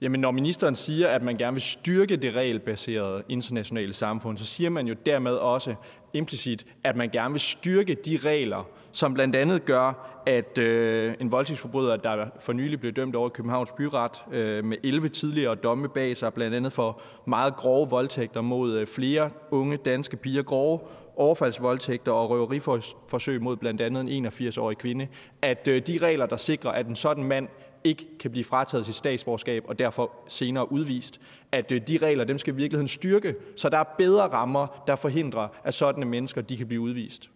Jamen, 0.00 0.20
når 0.20 0.30
ministeren 0.30 0.74
siger, 0.74 1.08
at 1.08 1.22
man 1.22 1.36
gerne 1.36 1.54
vil 1.54 1.62
styrke 1.62 2.16
det 2.16 2.34
regelbaserede 2.34 3.22
internationale 3.28 3.94
samfund, 3.94 4.38
så 4.38 4.44
siger 4.44 4.70
man 4.70 4.86
jo 4.86 4.94
dermed 5.06 5.32
også 5.32 5.74
implicit, 6.12 6.66
at 6.84 6.96
man 6.96 7.10
gerne 7.10 7.32
vil 7.32 7.40
styrke 7.40 7.94
de 7.94 8.16
regler, 8.16 8.68
som 8.92 9.14
blandt 9.14 9.36
andet 9.36 9.64
gør, 9.64 10.08
at 10.26 10.58
øh, 10.58 11.14
en 11.20 11.30
voldtægtsforbryder, 11.30 11.96
der 11.96 12.26
for 12.40 12.52
nylig 12.52 12.80
blev 12.80 12.92
dømt 12.92 13.16
over 13.16 13.28
Københavns 13.28 13.72
Byret 13.72 14.24
øh, 14.32 14.64
med 14.64 14.76
11 14.84 15.08
tidligere 15.08 15.54
domme 15.54 15.88
bag 15.88 16.16
sig, 16.16 16.34
blandt 16.34 16.56
andet 16.56 16.72
for 16.72 17.00
meget 17.26 17.56
grove 17.56 17.90
voldtægter 17.90 18.40
mod 18.40 18.72
øh, 18.72 18.86
flere 18.86 19.30
unge 19.50 19.76
danske 19.76 20.16
piger, 20.16 20.42
grove 20.42 20.80
overfaldsvoldtægter 21.16 22.12
og 22.12 22.30
røveriforsøg 22.30 23.42
mod 23.42 23.56
blandt 23.56 23.80
andet 23.80 24.16
en 24.16 24.26
81-årig 24.26 24.78
kvinde, 24.78 25.08
at 25.42 25.68
øh, 25.68 25.86
de 25.86 25.98
regler, 25.98 26.26
der 26.26 26.36
sikrer, 26.36 26.70
at 26.70 26.86
en 26.86 26.96
sådan 26.96 27.24
mand 27.24 27.48
ikke 27.84 28.18
kan 28.18 28.30
blive 28.30 28.44
frataget 28.44 28.86
sit 28.86 28.94
statsborgerskab 28.94 29.64
og 29.68 29.78
derfor 29.78 30.10
senere 30.28 30.72
udvist, 30.72 31.20
at 31.52 31.72
øh, 31.72 31.80
de 31.88 31.96
regler 31.96 32.24
dem 32.24 32.38
skal 32.38 32.54
i 32.54 32.56
virkeligheden 32.56 32.88
styrke, 32.88 33.34
så 33.56 33.68
der 33.68 33.78
er 33.78 33.84
bedre 33.98 34.28
rammer, 34.28 34.82
der 34.86 34.96
forhindrer, 34.96 35.48
at 35.64 35.74
sådanne 35.74 36.06
mennesker 36.06 36.40
de 36.40 36.56
kan 36.56 36.66
blive 36.66 36.80
udvist. 36.80 37.30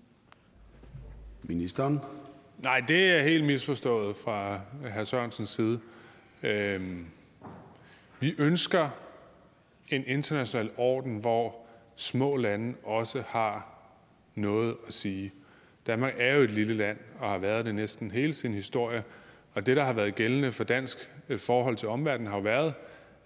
Ministeren. 1.49 2.01
Nej, 2.59 2.80
det 2.80 3.11
er 3.11 3.22
helt 3.22 3.44
misforstået 3.44 4.16
fra 4.16 4.61
hr. 4.82 5.05
Sørensens 5.05 5.49
side. 5.49 5.80
Øhm, 6.42 7.07
vi 8.20 8.34
ønsker 8.38 8.88
en 9.88 10.05
international 10.07 10.70
orden, 10.76 11.16
hvor 11.16 11.57
små 11.97 12.36
lande 12.36 12.74
også 12.82 13.22
har 13.26 13.78
noget 14.34 14.76
at 14.88 14.94
sige. 14.94 15.32
Danmark 15.86 16.14
er 16.18 16.34
jo 16.34 16.42
et 16.42 16.51
lille 16.51 16.74
land 16.74 16.99
og 17.18 17.30
har 17.30 17.38
været 17.38 17.64
det 17.64 17.74
næsten 17.74 18.11
hele 18.11 18.34
sin 18.34 18.55
historie. 18.55 19.05
Og 19.55 19.66
det, 19.66 19.76
der 19.76 19.84
har 19.84 19.92
været 19.92 20.14
gældende 20.14 20.53
for 20.53 20.64
dansk 20.64 21.11
øh, 21.28 21.38
forhold 21.38 21.76
til 21.76 21.88
omverdenen, 21.88 22.30
har 22.30 22.36
jo 22.36 22.42
været, 22.42 22.74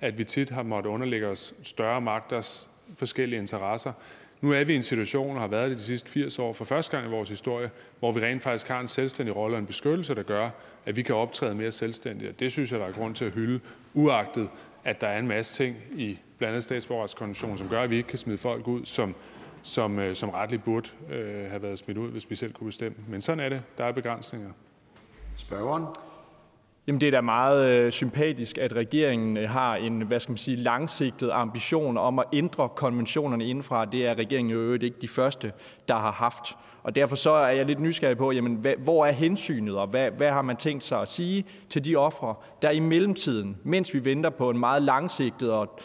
at 0.01 0.19
vi 0.19 0.25
tit 0.25 0.51
har 0.51 0.63
måttet 0.63 0.91
underlægge 0.91 1.27
os 1.27 1.55
større 1.63 2.01
magters 2.01 2.71
forskellige 2.97 3.41
interesser. 3.41 3.93
Nu 4.41 4.53
er 4.53 4.65
vi 4.65 4.73
i 4.73 4.77
en 4.77 4.83
situation, 4.83 5.37
og 5.37 5.41
har 5.41 5.49
været 5.49 5.71
det 5.71 5.79
de 5.79 5.83
sidste 5.83 6.11
80 6.11 6.39
år, 6.39 6.53
for 6.53 6.65
første 6.65 6.97
gang 6.97 7.09
i 7.09 7.11
vores 7.11 7.29
historie, 7.29 7.71
hvor 7.99 8.13
vi 8.13 8.21
rent 8.21 8.43
faktisk 8.43 8.69
har 8.69 8.81
en 8.81 8.89
selvstændig 8.89 9.37
rolle 9.37 9.57
og 9.57 9.61
en 9.61 9.67
beskyttelse, 9.67 10.15
der 10.15 10.23
gør, 10.23 10.51
at 10.87 10.97
vi 10.97 11.03
kan 11.03 11.15
optræde 11.15 11.55
mere 11.55 11.73
selvstændigt. 11.73 12.31
Og 12.31 12.41
det 12.41 12.53
synes 12.53 12.73
jeg, 12.73 12.81
der 12.81 12.87
er 12.87 12.93
grund 12.93 13.15
til 13.15 13.25
at 13.25 13.33
hylde, 13.33 13.61
uagtet 13.95 14.49
at 14.85 15.01
der 15.01 15.07
er 15.07 15.19
en 15.19 15.29
masse 15.29 15.65
ting 15.65 15.77
i 15.93 16.19
blandt 16.39 16.53
andet 16.53 16.65
statsborgerretskonventionen, 16.65 17.59
som 17.59 17.69
gør, 17.69 17.83
at 17.83 17.91
vi 17.91 17.97
ikke 17.97 18.09
kan 18.09 18.19
smide 18.19 18.39
folk 18.39 18.69
ud, 18.69 18.85
som, 18.85 19.15
som, 19.63 19.99
øh, 19.99 20.17
som 20.17 20.31
retligt 20.31 20.65
burde 20.65 20.89
øh, 21.11 21.51
have 21.51 21.63
været 21.63 21.79
smidt 21.79 21.99
ud, 21.99 22.11
hvis 22.11 22.31
vi 22.31 22.37
selv 22.37 22.53
kunne 22.53 22.67
bestemme. 22.67 22.99
Men 23.09 23.21
sådan 23.21 23.41
er 23.41 23.49
det. 23.49 23.63
Der 23.79 23.85
er 23.85 23.93
begrænsninger. 23.93 24.51
Spørgeren? 25.37 25.85
Jamen, 26.91 27.01
det 27.01 27.07
er 27.07 27.11
da 27.11 27.21
meget 27.21 27.71
øh, 27.71 27.93
sympatisk, 27.93 28.59
at 28.59 28.73
regeringen 28.73 29.37
øh, 29.37 29.51
har 29.51 29.77
en 29.77 30.03
hvad 30.03 30.21
skal 30.21 30.31
man 30.31 30.37
sige, 30.37 30.57
langsigtet 30.57 31.31
ambition 31.33 31.97
om 31.97 32.19
at 32.19 32.25
ændre 32.33 32.69
konventionerne 32.69 33.45
indenfra. 33.45 33.85
Det 33.85 34.07
er 34.07 34.15
regeringen 34.15 34.51
jo 34.51 34.73
ikke 34.73 34.97
de 35.01 35.09
første, 35.09 35.53
der 35.89 35.95
har 35.95 36.13
haft. 36.13 36.57
Og 36.83 36.95
derfor 36.95 37.17
så 37.17 37.31
er 37.31 37.49
jeg 37.49 37.67
lidt 37.67 37.81
nysgerrig 37.81 38.17
på, 38.17 38.33
jamen, 38.33 38.55
hvad, 38.55 38.75
hvor 38.79 39.07
er 39.07 39.13
hensynet, 39.13 39.77
og 39.77 39.87
hvad, 39.87 40.11
hvad 40.11 40.31
har 40.31 40.43
man 40.43 40.57
tænkt 40.57 40.85
sig 40.85 41.01
at 41.01 41.09
sige 41.09 41.45
til 41.69 41.85
de 41.85 41.97
ofre, 41.97 42.35
der 42.63 42.71
i 42.71 42.81
mellemtiden, 42.81 43.57
mens 43.65 43.95
vi 43.95 44.05
venter 44.05 44.31
på 44.31 44.51
en 44.51 44.59
meget 44.59 44.83
langsigtet 44.83 45.53
og 45.53 45.79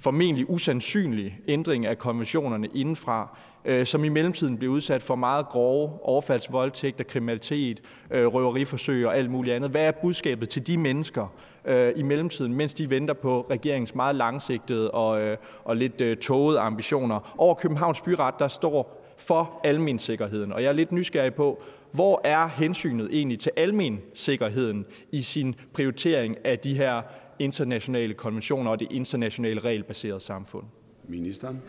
formentlig 0.00 0.50
usandsynlig 0.50 1.38
ændring 1.48 1.86
af 1.86 1.98
konventionerne 1.98 2.68
indenfra, 2.74 3.38
øh, 3.68 3.86
som 3.86 4.04
i 4.04 4.08
mellemtiden 4.08 4.58
bliver 4.58 4.74
udsat 4.74 5.02
for 5.02 5.14
meget 5.14 5.46
grove 5.46 5.98
overfaldsvoldtægter, 6.02 7.04
kriminalitet, 7.04 7.80
øh, 8.10 8.26
røveriforsøg 8.26 9.06
og 9.06 9.16
alt 9.16 9.30
muligt 9.30 9.56
andet. 9.56 9.70
Hvad 9.70 9.86
er 9.86 9.90
budskabet 9.90 10.48
til 10.48 10.66
de 10.66 10.78
mennesker 10.78 11.34
øh, 11.64 11.92
i 11.96 12.02
mellemtiden, 12.02 12.54
mens 12.54 12.74
de 12.74 12.90
venter 12.90 13.14
på 13.14 13.46
regeringens 13.50 13.94
meget 13.94 14.16
langsigtede 14.16 14.90
og, 14.90 15.20
øh, 15.22 15.36
og 15.64 15.76
lidt 15.76 16.00
øh, 16.00 16.16
tågede 16.16 16.58
ambitioner? 16.58 17.34
Over 17.38 17.54
Københavns 17.54 18.00
Byret, 18.00 18.34
der 18.38 18.48
står 18.48 19.04
for 19.18 19.60
almen 19.64 19.98
sikkerheden, 19.98 20.52
og 20.52 20.62
jeg 20.62 20.68
er 20.68 20.72
lidt 20.72 20.92
nysgerrig 20.92 21.34
på, 21.34 21.62
hvor 21.92 22.20
er 22.24 22.48
hensynet 22.48 23.08
egentlig 23.12 23.38
til 23.38 23.52
almen 23.56 24.00
sikkerheden 24.14 24.86
i 25.12 25.20
sin 25.20 25.54
prioritering 25.72 26.36
af 26.44 26.58
de 26.58 26.74
her 26.74 27.02
internationale 27.38 28.14
konventioner 28.14 28.70
og 28.70 28.80
det 28.80 28.88
internationale 28.90 29.60
regelbaserede 29.60 30.20
samfund? 30.20 30.64
Ministeren. 31.08 31.62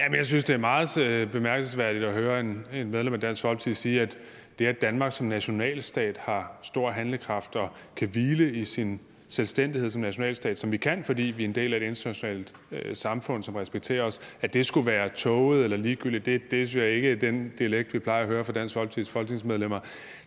Jamen, 0.00 0.16
jeg 0.16 0.26
synes, 0.26 0.44
det 0.44 0.54
er 0.54 0.58
meget 0.58 0.96
øh, 0.96 1.30
bemærkelsesværdigt 1.30 2.04
at 2.04 2.12
høre 2.12 2.40
en, 2.40 2.66
en 2.72 2.90
medlem 2.90 3.14
af 3.14 3.20
Dansk 3.20 3.42
Folkeparti 3.42 3.74
sige, 3.74 4.00
at 4.00 4.18
det, 4.58 4.66
at 4.66 4.80
Danmark 4.80 5.12
som 5.12 5.26
nationalstat 5.26 6.18
har 6.18 6.58
stor 6.62 6.90
handlekraft 6.90 7.56
og 7.56 7.70
kan 7.96 8.08
hvile 8.08 8.52
i 8.52 8.64
sin 8.64 9.00
selvstændighed 9.28 9.90
som 9.90 10.02
nationalstat, 10.02 10.58
som 10.58 10.72
vi 10.72 10.76
kan, 10.76 11.04
fordi 11.04 11.22
vi 11.22 11.42
er 11.44 11.48
en 11.48 11.54
del 11.54 11.72
af 11.72 11.76
et 11.76 11.82
internationalt 11.82 12.52
øh, 12.72 12.96
samfund, 12.96 13.42
som 13.42 13.54
respekterer 13.54 14.02
os, 14.02 14.20
at 14.40 14.54
det 14.54 14.66
skulle 14.66 14.86
være 14.86 15.08
toget 15.08 15.64
eller 15.64 15.76
ligegyldigt, 15.76 16.26
det, 16.26 16.50
det 16.50 16.68
synes 16.68 16.84
jeg 16.84 16.92
ikke 16.92 17.10
er 17.10 17.16
den 17.16 17.52
dialekt, 17.58 17.94
vi 17.94 17.98
plejer 17.98 18.22
at 18.22 18.28
høre 18.28 18.44
fra 18.44 18.52
Dansk 18.52 18.76
Folkeparti's 18.76 19.10
folketingsmedlemmer. 19.10 19.80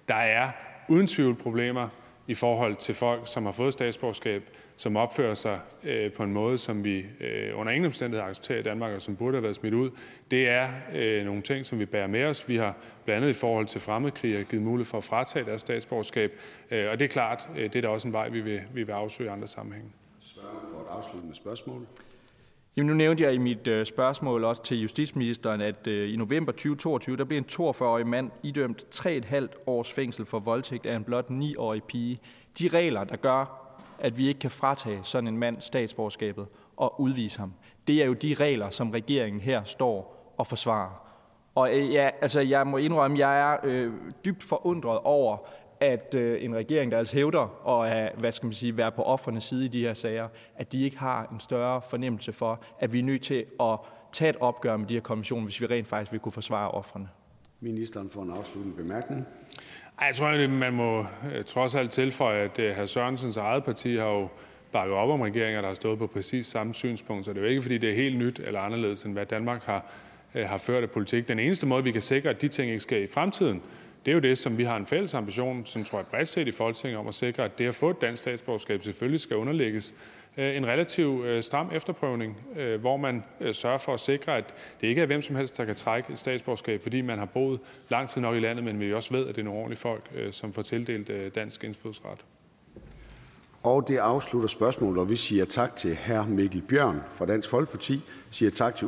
Der 0.08 0.16
er 0.16 0.52
uden 0.90 1.08
tvivl 1.08 1.36
problemer 1.36 1.90
i 2.28 2.34
forhold 2.34 2.76
til 2.76 2.96
folk, 2.96 3.22
som 3.26 3.46
har 3.46 3.52
fået 3.52 3.74
statsborgerskab, 3.74 4.44
som 4.80 4.96
opfører 4.96 5.34
sig 5.34 5.60
øh, 5.84 6.12
på 6.12 6.24
en 6.24 6.34
måde, 6.34 6.58
som 6.58 6.86
vi 6.86 7.06
øh, 7.20 7.60
under 7.60 7.72
ingen 7.72 7.86
omstændighed 7.86 8.28
accepterer 8.28 8.60
i 8.60 8.62
Danmark, 8.62 8.94
og 8.94 9.02
som 9.02 9.16
burde 9.16 9.34
have 9.34 9.44
været 9.44 9.56
smidt 9.56 9.74
ud. 9.74 9.90
Det 10.32 10.50
er 10.50 10.70
øh, 10.96 11.26
nogle 11.26 11.42
ting, 11.42 11.66
som 11.66 11.80
vi 11.80 11.86
bærer 11.86 12.08
med 12.08 12.26
os. 12.26 12.50
Vi 12.50 12.56
har 12.56 12.76
blandt 13.06 13.24
andet 13.24 13.38
i 13.38 13.40
forhold 13.40 13.66
til 13.66 13.82
fremmedkrigere 13.82 14.44
givet 14.44 14.64
mulighed 14.64 14.86
for 14.86 14.98
at 14.98 15.04
fratage 15.04 15.46
deres 15.46 15.62
statsborgerskab. 15.62 16.32
Øh, 16.72 16.92
og 16.92 17.00
det 17.00 17.06
er 17.06 17.10
klart, 17.10 17.50
øh, 17.58 17.64
det 17.64 17.76
er 17.76 17.82
da 17.82 17.88
også 17.88 18.08
en 18.08 18.14
vej, 18.14 18.30
vi 18.30 18.42
vil, 18.42 18.62
vi 18.74 18.84
vil 18.84 18.92
afsøge 18.92 19.30
i 19.30 19.32
andre 19.32 19.48
sammenhænge. 19.48 19.92
Spørger 20.22 20.70
for 20.74 20.80
et 20.80 20.98
afsluttende 20.98 21.36
spørgsmål. 21.36 21.86
Jamen, 22.78 22.88
nu 22.88 22.94
nævnte 22.94 23.24
jeg 23.24 23.34
i 23.34 23.38
mit 23.38 23.68
øh, 23.68 23.86
spørgsmål 23.86 24.44
også 24.44 24.64
til 24.64 24.82
justitsministeren, 24.82 25.62
at 25.62 25.88
øh, 25.88 26.14
i 26.14 26.16
november 26.16 26.52
2022, 26.52 27.18
der 27.18 27.24
blev 27.24 27.38
en 27.38 27.46
42-årig 27.52 28.08
mand 28.08 28.32
idømt 28.44 28.86
3,5 28.96 29.48
års 29.68 29.92
fængsel 29.92 30.26
for 30.26 30.40
voldtægt 30.40 30.86
af 30.86 30.96
en 30.96 31.04
blot 31.04 31.30
9-årig 31.30 31.84
pige. 31.84 32.20
De 32.60 32.68
regler, 32.68 33.04
der 33.04 33.16
gør, 33.16 33.69
at 34.02 34.18
vi 34.18 34.28
ikke 34.28 34.39
kan 34.39 34.52
fratage 34.52 35.00
sådan 35.04 35.28
en 35.28 35.38
mand 35.38 35.62
statsborgerskabet 35.62 36.47
og 36.78 37.02
udvise 37.02 37.39
ham, 37.39 37.54
det 37.88 38.02
er 38.02 38.06
jo 38.06 38.14
de 38.14 38.34
regler, 38.34 38.70
som 38.70 38.89
regeringen 38.89 39.41
her 39.41 39.64
står 39.64 40.34
og 40.38 40.47
forsvarer. 40.47 41.10
Og 41.56 41.78
øh, 41.78 41.93
ja, 41.93 42.10
altså, 42.22 42.39
jeg 42.39 42.68
må 42.68 42.78
indrømme, 42.78 43.16
at 43.16 43.20
jeg 43.20 43.54
er 43.54 43.58
øh, 43.64 43.93
dybt 44.26 44.43
forundret 44.43 45.00
over, 45.00 45.38
at 45.80 46.14
øh, 46.14 46.43
en 46.43 46.56
regering, 46.56 46.91
der 46.91 46.97
altså 46.97 47.16
hævder 47.16 47.68
at 47.80 47.89
have, 47.89 48.10
hvad 48.18 48.32
skal 48.32 48.47
man 48.47 48.54
sige, 48.54 48.78
være 48.78 48.91
på 48.91 49.04
offernes 49.04 49.43
side 49.43 49.66
i 49.66 49.68
de 49.68 49.82
her 49.82 49.93
sager, 49.93 50.28
at 50.56 50.72
de 50.72 50.82
ikke 50.82 50.97
har 50.97 51.28
en 51.32 51.39
større 51.39 51.82
fornemmelse 51.82 52.34
for, 52.34 52.64
at 52.80 52.93
vi 52.93 53.00
er 53.00 53.04
nødt 53.04 53.22
til 53.22 53.45
at 53.60 53.80
tage 54.12 54.30
et 54.30 54.36
opgør 54.39 54.78
med 54.78 54.88
de 54.88 54.93
her 54.93 55.02
kommissioner, 55.02 55.43
hvis 55.43 55.62
vi 55.62 55.66
rent 55.66 55.88
faktisk 55.88 56.12
vil 56.12 56.20
kunne 56.20 56.32
forsvare 56.32 56.72
offerne. 56.72 57.10
Ministeren 57.60 58.10
får 58.10 58.22
en 58.22 58.32
afsluttende 58.32 58.78
bemærkning. 58.78 59.28
Jeg 60.08 60.16
tror, 60.16 60.28
at 60.28 60.50
man 60.50 60.74
må 60.74 61.06
øh, 61.36 61.45
trods 61.45 61.76
alt 61.76 61.91
tilføje, 61.91 62.41
at 62.41 62.60
øh, 62.60 62.76
hr. 62.76 62.86
Sørensens 62.86 63.38
eget 63.38 63.64
parti 63.64 63.95
har 63.95 64.10
jo 64.10 64.28
bakket 64.72 64.95
op 64.95 65.10
om 65.10 65.22
regeringer, 65.22 65.62
der 65.62 65.68
har 65.68 65.76
stået 65.76 66.00
på 66.00 66.08
præcis 66.08 66.47
samme 66.47 66.74
synspunkt. 66.74 67.26
Så 67.26 67.32
det 67.34 67.38
er 67.38 67.41
jo 67.41 67.50
ikke, 67.50 67.62
fordi 67.62 67.78
det 67.78 67.89
er 67.89 67.95
helt 67.95 68.18
nyt 68.18 68.39
eller 68.39 68.60
anderledes, 68.60 69.04
end 69.04 69.14
hvad 69.14 69.26
Danmark 69.26 69.64
har, 69.64 69.86
øh, 70.36 70.47
har 70.47 70.58
ført 70.58 70.84
af 70.84 70.89
politik. 70.89 71.28
Den 71.28 71.39
eneste 71.39 71.66
måde, 71.66 71.84
vi 71.84 71.91
kan 71.91 72.02
sikre, 72.02 72.30
at 72.30 72.41
de 72.41 72.47
ting 72.47 72.68
ikke 72.70 72.80
sker 72.80 72.97
i 72.97 73.08
fremtiden, 73.08 73.62
det 74.06 74.12
er 74.12 74.16
jo 74.16 74.20
det, 74.20 74.38
som 74.38 74.58
vi 74.58 74.64
har 74.64 74.78
en 74.78 74.86
fælles 74.86 75.14
ambition, 75.14 75.66
som 75.66 75.84
tror 75.84 75.97
jeg 75.97 76.08
bredt 76.08 76.28
set 76.28 76.47
i 76.47 76.52
Folketinget, 76.52 77.00
om 77.00 77.08
at 77.08 77.14
sikre, 77.14 77.43
at 77.43 77.58
det 77.58 77.68
at 77.68 77.76
få 77.76 77.89
et 77.89 78.02
dansk 78.02 78.22
statsborgerskab 78.22 78.84
selvfølgelig 78.84 79.20
skal 79.20 79.38
underlægges 79.38 79.93
øh, 80.38 80.58
en 80.58 80.68
relativ 80.68 81.24
øh, 81.26 81.43
stram 81.43 81.70
efterprøvning, 81.74 82.38
øh, 82.58 82.80
hvor 82.80 82.97
man 82.97 83.24
sørger 83.52 83.78
for 83.78 83.93
at 83.93 84.00
sikre, 84.00 84.38
at 84.38 84.54
det 84.82 84.88
ikke 84.88 85.02
er 85.02 85.06
hvem 85.06 85.22
som 85.22 85.36
helst, 85.36 85.58
der 85.58 85.66
kan 85.66 85.76
trække 85.76 86.14
et 86.14 86.20
statsborgerskab, 86.20 86.82
fordi 86.82 87.02
man 87.02 87.18
har 87.18 87.26
boet 87.26 87.60
lang 87.89 88.10
tid 88.10 88.22
nok 88.22 88.36
i 88.36 88.39
landet, 88.39 88.64
men 88.66 88.80
vi 88.80 88.93
også 88.93 89.14
ved, 89.14 89.28
at 89.28 89.36
det 89.36 89.41
er 89.41 89.45
nogle 89.45 89.60
ordentlige 89.60 89.80
folk, 89.80 90.10
som 90.32 90.54
får 90.54 90.62
tildelt 90.62 91.36
dansk 91.36 91.64
indfødsret. 91.64 92.26
Og 93.64 93.88
det 93.88 93.97
afslutter 93.97 94.50
spørgsmålet, 94.50 95.00
og 95.00 95.10
vi 95.10 95.16
siger 95.16 95.45
tak 95.45 95.76
til 95.76 95.97
hr. 96.06 96.28
Mikkel 96.28 96.62
Bjørn 96.62 97.02
fra 97.16 97.26
Dansk 97.26 97.50
Folkeparti, 97.50 98.02
siger 98.32 98.52
tak 98.52 98.76
til 98.76 98.88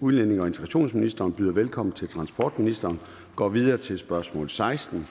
udlænding 0.00 0.40
og 0.40 0.46
integrationsministeren, 0.46 1.32
byder 1.32 1.52
velkommen 1.52 1.92
til 1.92 2.08
transportministeren, 2.08 3.00
går 3.40 3.48
videre 3.48 3.78
til 3.78 3.98
spørgsmål 3.98 4.50
16, 4.50 5.06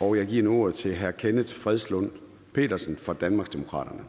og 0.00 0.16
jeg 0.16 0.26
giver 0.26 0.42
nu 0.42 0.62
ordet 0.62 0.74
til 0.74 0.96
hr. 0.98 1.10
Kenneth 1.10 1.54
Fredslund 1.54 2.10
Petersen 2.54 2.96
fra 2.96 3.12
Danmarksdemokraterne. 3.12 4.00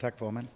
Tak, 0.00 0.18
formand. 0.18 0.46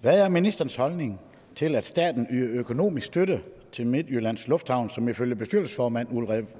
Hvad 0.00 0.20
er 0.24 0.28
ministerens 0.28 0.76
holdning 0.76 1.20
til, 1.56 1.74
at 1.74 1.86
staten 1.86 2.26
yder 2.30 2.60
økonomisk 2.60 3.06
støtte 3.06 3.42
til 3.72 3.86
Midtjyllands 3.86 4.48
Lufthavn, 4.48 4.90
som 4.90 5.08
ifølge 5.08 5.36
bestyrelsesformand 5.36 6.08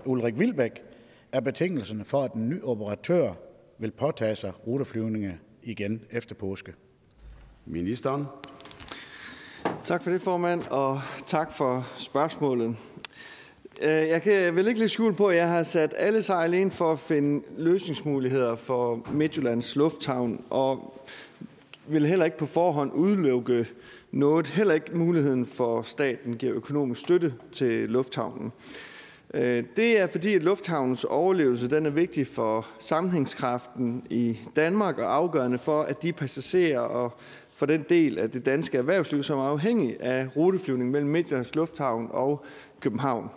Ulrik 0.04 0.38
Vilbæk 0.38 0.82
er 1.32 1.40
betingelserne 1.40 2.04
for, 2.04 2.24
at 2.24 2.32
en 2.32 2.48
ny 2.48 2.62
operatør 2.62 3.32
vil 3.78 3.90
påtage 3.90 4.36
sig 4.36 4.66
ruteflyvninger 4.66 5.32
igen 5.62 6.04
efter 6.10 6.34
påske? 6.34 6.74
Ministeren. 7.66 8.24
Tak 9.84 10.02
for 10.02 10.10
det, 10.10 10.22
formand, 10.22 10.62
og 10.70 11.00
tak 11.24 11.52
for 11.52 11.86
spørgsmålet. 11.96 12.76
Øh, 13.82 13.88
jeg 13.88 14.22
kan 14.22 14.56
vel 14.56 14.68
ikke 14.68 14.78
lægge 14.78 14.88
skjul 14.88 15.14
på, 15.14 15.26
at 15.26 15.36
jeg 15.36 15.48
har 15.48 15.62
sat 15.62 15.94
alle 15.96 16.22
sejl 16.22 16.54
ind 16.54 16.70
for 16.70 16.92
at 16.92 16.98
finde 16.98 17.44
løsningsmuligheder 17.56 18.54
for 18.54 19.06
Midtjyllands 19.12 19.76
Lufthavn, 19.76 20.44
og 20.50 20.98
vil 21.86 22.06
heller 22.06 22.24
ikke 22.24 22.38
på 22.38 22.46
forhånd 22.46 22.92
udelukke 22.94 23.68
noget, 24.10 24.46
heller 24.46 24.74
ikke 24.74 24.96
muligheden 24.96 25.46
for, 25.46 25.78
at 25.78 25.86
staten 25.86 26.36
giver 26.36 26.54
økonomisk 26.54 27.00
støtte 27.00 27.34
til 27.52 27.88
lufthavnen. 27.88 28.52
Øh, 29.34 29.64
det 29.76 30.00
er 30.00 30.06
fordi, 30.06 30.34
at 30.34 30.42
lufthavnens 30.42 31.04
overlevelse 31.04 31.70
den 31.70 31.86
er 31.86 31.90
vigtig 31.90 32.26
for 32.26 32.66
sammenhængskraften 32.78 34.02
i 34.10 34.38
Danmark 34.56 34.98
og 34.98 35.14
afgørende 35.14 35.58
for, 35.58 35.82
at 35.82 36.02
de 36.02 36.12
passagerer 36.12 36.80
og 36.80 37.12
for 37.62 37.66
den 37.66 37.84
del 37.88 38.18
af 38.18 38.30
det 38.30 38.46
danske 38.46 38.78
erhvervsliv, 38.78 39.22
som 39.22 39.38
er 39.38 39.42
afhængig 39.42 39.96
af 40.00 40.28
ruteflyvning 40.36 40.90
mellem 40.90 41.10
Midtjyllands 41.10 41.54
Lufthavn 41.54 42.08
og 42.10 42.44
København. 42.80 43.30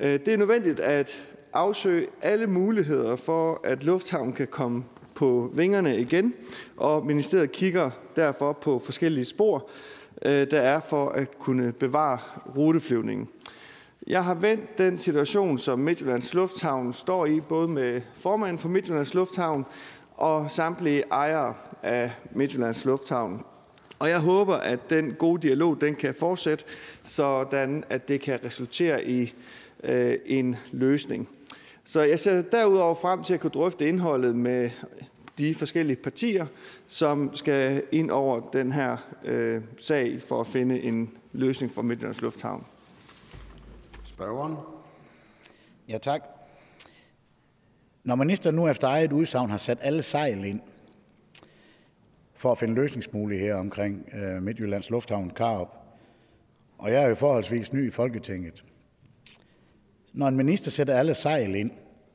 Øh, 0.00 0.06
det 0.06 0.28
er 0.28 0.36
nødvendigt 0.36 0.80
at 0.80 1.24
afsøge 1.52 2.06
alle 2.22 2.46
muligheder 2.46 3.16
for, 3.16 3.60
at 3.64 3.84
lufthavnen 3.84 4.32
kan 4.32 4.46
komme 4.46 4.84
på 5.14 5.50
vingerne 5.54 5.98
igen, 6.00 6.34
og 6.76 7.06
ministeriet 7.06 7.52
kigger 7.52 7.90
derfor 8.16 8.52
på 8.52 8.78
forskellige 8.78 9.24
spor, 9.24 9.70
øh, 10.24 10.50
der 10.50 10.60
er 10.60 10.80
for 10.80 11.08
at 11.08 11.38
kunne 11.38 11.72
bevare 11.72 12.18
ruteflyvningen. 12.56 13.28
Jeg 14.06 14.24
har 14.24 14.34
vendt 14.34 14.78
den 14.78 14.98
situation, 14.98 15.58
som 15.58 15.78
Midtjyllands 15.78 16.34
Lufthavn 16.34 16.92
står 16.92 17.26
i, 17.26 17.40
både 17.40 17.68
med 17.68 18.00
formanden 18.14 18.58
for 18.58 18.68
Midtjyllands 18.68 19.14
Lufthavn 19.14 19.66
og 20.20 20.50
samtlige 20.50 21.02
ejere 21.10 21.54
af 21.82 22.12
Midtjyllands 22.30 22.84
Lufthavn. 22.84 23.44
Og 23.98 24.08
jeg 24.08 24.20
håber, 24.20 24.54
at 24.54 24.90
den 24.90 25.14
gode 25.14 25.48
dialog 25.48 25.80
den 25.80 25.94
kan 25.94 26.14
fortsætte, 26.14 26.64
sådan 27.02 27.84
at 27.90 28.08
det 28.08 28.20
kan 28.20 28.38
resultere 28.44 29.04
i 29.04 29.34
øh, 29.84 30.14
en 30.26 30.56
løsning. 30.72 31.28
Så 31.84 32.02
jeg 32.02 32.18
ser 32.18 32.42
derudover 32.42 32.94
frem 32.94 33.22
til 33.22 33.34
at 33.34 33.40
kunne 33.40 33.50
drøfte 33.50 33.88
indholdet 33.88 34.36
med 34.36 34.70
de 35.38 35.54
forskellige 35.54 35.96
partier, 35.96 36.46
som 36.86 37.34
skal 37.34 37.82
ind 37.92 38.10
over 38.10 38.40
den 38.52 38.72
her 38.72 38.96
øh, 39.24 39.62
sag 39.78 40.22
for 40.22 40.40
at 40.40 40.46
finde 40.46 40.80
en 40.80 41.10
løsning 41.32 41.74
for 41.74 41.82
Midtjyllands 41.82 42.20
Lufthavn. 42.20 42.66
Spørgeren. 44.04 44.56
Ja, 45.88 45.98
tak. 45.98 46.39
Når 48.04 48.14
ministeren 48.14 48.56
nu 48.56 48.68
efter 48.68 48.88
eget 48.88 49.12
udsagn 49.12 49.50
har 49.50 49.58
sat 49.58 49.78
alle 49.80 50.02
sejl 50.02 50.44
ind 50.44 50.60
for 52.34 52.52
at 52.52 52.58
finde 52.58 52.74
løsningsmuligheder 52.74 53.54
omkring 53.54 54.08
øh, 54.14 54.42
Midtjyllands 54.42 54.90
Lufthavn 54.90 55.30
Karup, 55.30 55.68
og 56.78 56.92
jeg 56.92 57.02
er 57.02 57.08
jo 57.08 57.14
forholdsvis 57.14 57.72
ny 57.72 57.88
i 57.88 57.90
Folketinget. 57.90 58.64
Når 60.12 60.28
en 60.28 60.36
minister 60.36 60.70
sætter 60.70 60.98
alle 60.98 61.14
sejl 61.14 61.54
ind 61.54 61.70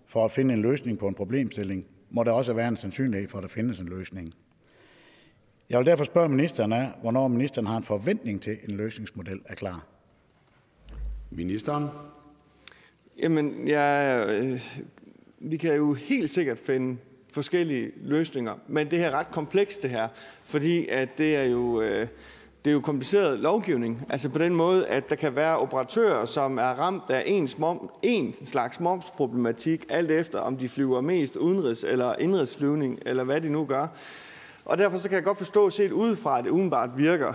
for 0.06 0.26
at 0.26 0.32
finde 0.32 0.54
en 0.54 0.62
løsning 0.62 1.00
på 1.00 1.08
en 1.08 1.14
problemstilling, 1.14 1.86
må 2.10 2.24
der 2.24 2.32
også 2.32 2.54
være 2.54 2.68
en 2.68 2.78
sandsynlighed 2.78 3.28
for, 3.28 3.38
at 3.38 3.42
der 3.42 3.48
findes 3.48 3.80
en 3.80 3.88
løsning. 3.88 4.34
Jeg 5.70 5.80
vil 5.80 5.86
derfor 5.86 6.04
spørge 6.04 6.30
ministeren 6.30 6.74
af, 6.74 6.92
hvornår 7.02 7.28
ministeren 7.28 7.68
har 7.68 7.78
en 7.78 7.84
forventning 7.84 8.42
til, 8.42 8.52
at 8.52 8.70
en 8.70 8.78
løsningsmodel 8.78 9.40
er 9.46 9.56
klar. 9.56 9.86
Ministeren. 11.30 11.88
Jamen, 13.18 13.68
jeg, 13.68 14.26
øh, 14.30 14.62
vi 15.50 15.58
kan 15.58 15.76
jo 15.76 15.94
helt 15.94 16.30
sikkert 16.30 16.60
finde 16.60 16.98
forskellige 17.34 17.92
løsninger, 18.04 18.54
men 18.68 18.92
det 18.92 19.00
her 19.00 19.08
er 19.08 19.12
ret 19.12 19.28
komplekst 19.28 19.82
det 19.82 19.90
her, 19.90 20.08
fordi 20.44 20.88
at 20.88 21.18
det 21.18 21.36
er 21.36 21.44
jo 21.44 21.82
øh, 21.82 22.08
det 22.66 22.72
er 22.72 22.74
jo 22.74 22.80
kompliceret 22.80 23.40
lovgivning. 23.40 24.06
Altså 24.10 24.30
på 24.30 24.38
den 24.38 24.56
måde, 24.56 24.88
at 24.88 25.10
der 25.10 25.16
kan 25.16 25.36
være 25.36 25.58
operatører, 25.58 26.26
som 26.26 26.58
er 26.58 26.64
ramt 26.64 27.04
af 27.10 27.24
en, 27.26 27.50
mom, 27.58 27.90
en 28.02 28.36
slags 28.46 28.80
momsproblematik, 28.80 29.86
alt 29.90 30.12
efter 30.12 30.40
om 30.40 30.58
de 30.58 30.70
flyver 30.70 31.02
mest 31.02 31.36
udenrigs- 31.36 31.88
eller 31.88 32.16
indrigsflyvning, 32.20 33.00
eller 33.06 33.24
hvad 33.24 33.42
de 33.42 33.50
nu 33.50 33.66
gør. 33.66 33.88
Og 34.66 34.78
derfor 34.78 34.98
så 34.98 35.10
kan 35.10 35.16
jeg 35.16 35.24
godt 35.24 35.38
forstå, 35.38 35.70
set 35.70 35.92
udefra, 35.92 36.38
at 36.38 36.44
det 36.44 36.52
udenbart 36.52 36.90
virker 36.98 37.34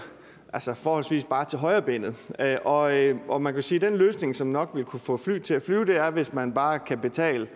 altså 0.53 0.75
forholdsvis 0.75 1.25
bare 1.25 1.45
til 1.45 1.59
højre 1.59 1.83
benet. 1.83 2.15
Øh, 2.41 2.57
og, 2.65 2.99
øh, 2.99 3.17
og 3.29 3.43
man 3.43 3.55
kan 3.55 3.63
sige, 3.63 3.77
at 3.77 3.83
den 3.83 3.99
løsning, 3.99 4.37
som 4.37 4.47
nok 4.47 4.71
vil 4.75 4.85
kunne 4.85 5.01
få 5.01 5.17
fly 5.17 5.39
til 5.39 5.55
at 5.55 5.63
flyve, 5.63 5.85
det 5.85 5.97
er, 5.97 6.11
hvis 6.11 6.33
man 6.33 6.53
bare 6.53 6.79
kan 6.79 6.99
betale, 6.99 7.49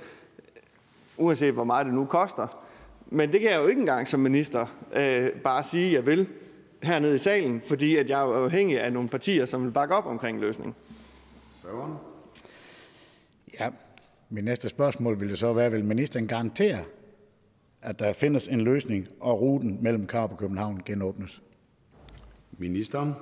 uanset 1.18 1.54
hvor 1.54 1.64
meget 1.64 1.86
det 1.86 1.94
nu 1.94 2.04
koster. 2.04 2.64
Men 3.06 3.32
det 3.32 3.40
kan 3.40 3.50
jeg 3.50 3.60
jo 3.60 3.66
ikke 3.66 3.80
engang 3.80 4.08
som 4.08 4.20
minister 4.20 4.66
øh, 4.96 5.30
bare 5.30 5.64
sige, 5.64 5.86
at 5.86 5.92
jeg 5.92 6.06
vil 6.06 6.28
hernede 6.82 7.14
i 7.14 7.18
salen, 7.18 7.60
fordi 7.60 7.96
at 7.96 8.10
jeg 8.10 8.20
er 8.20 8.44
afhængig 8.44 8.80
af 8.80 8.92
nogle 8.92 9.08
partier, 9.08 9.46
som 9.46 9.64
vil 9.64 9.70
bakke 9.70 9.94
op 9.94 10.06
omkring 10.06 10.40
løsningen. 10.40 10.74
Spørgeren. 11.60 11.94
Ja, 13.60 13.68
min 14.30 14.44
næste 14.44 14.68
spørgsmål 14.68 15.20
vil 15.20 15.36
så 15.36 15.52
være, 15.52 15.70
vil 15.70 15.84
ministeren 15.84 16.26
garantere, 16.26 16.84
at 17.82 17.98
der 17.98 18.12
findes 18.12 18.48
en 18.48 18.60
løsning, 18.60 19.08
og 19.20 19.40
ruten 19.40 19.78
mellem 19.80 20.06
Karup 20.06 20.32
og 20.32 20.38
København 20.38 20.82
genåbnes? 20.84 21.42
Ministeren. 22.58 23.12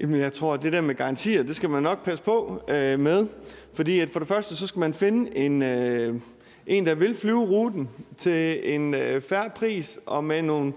Jamen, 0.00 0.20
jeg 0.20 0.32
tror, 0.32 0.54
at 0.54 0.62
det 0.62 0.72
der 0.72 0.80
med 0.80 0.94
garantier, 0.94 1.42
det 1.42 1.56
skal 1.56 1.70
man 1.70 1.82
nok 1.82 2.04
passe 2.04 2.24
på 2.24 2.62
øh, 2.68 3.00
med. 3.00 3.26
Fordi 3.72 4.00
at 4.00 4.10
for 4.10 4.18
det 4.18 4.28
første, 4.28 4.56
så 4.56 4.66
skal 4.66 4.80
man 4.80 4.94
finde 4.94 5.36
en, 5.36 5.62
øh, 5.62 6.20
en 6.70 6.86
der 6.86 6.94
vil 6.94 7.14
flyve 7.14 7.44
ruten 7.44 7.88
til 8.16 8.74
en 8.74 8.94
øh, 8.94 9.20
færre 9.20 9.50
pris 9.54 9.98
og 10.06 10.24
med 10.24 10.42
nogle 10.42 10.72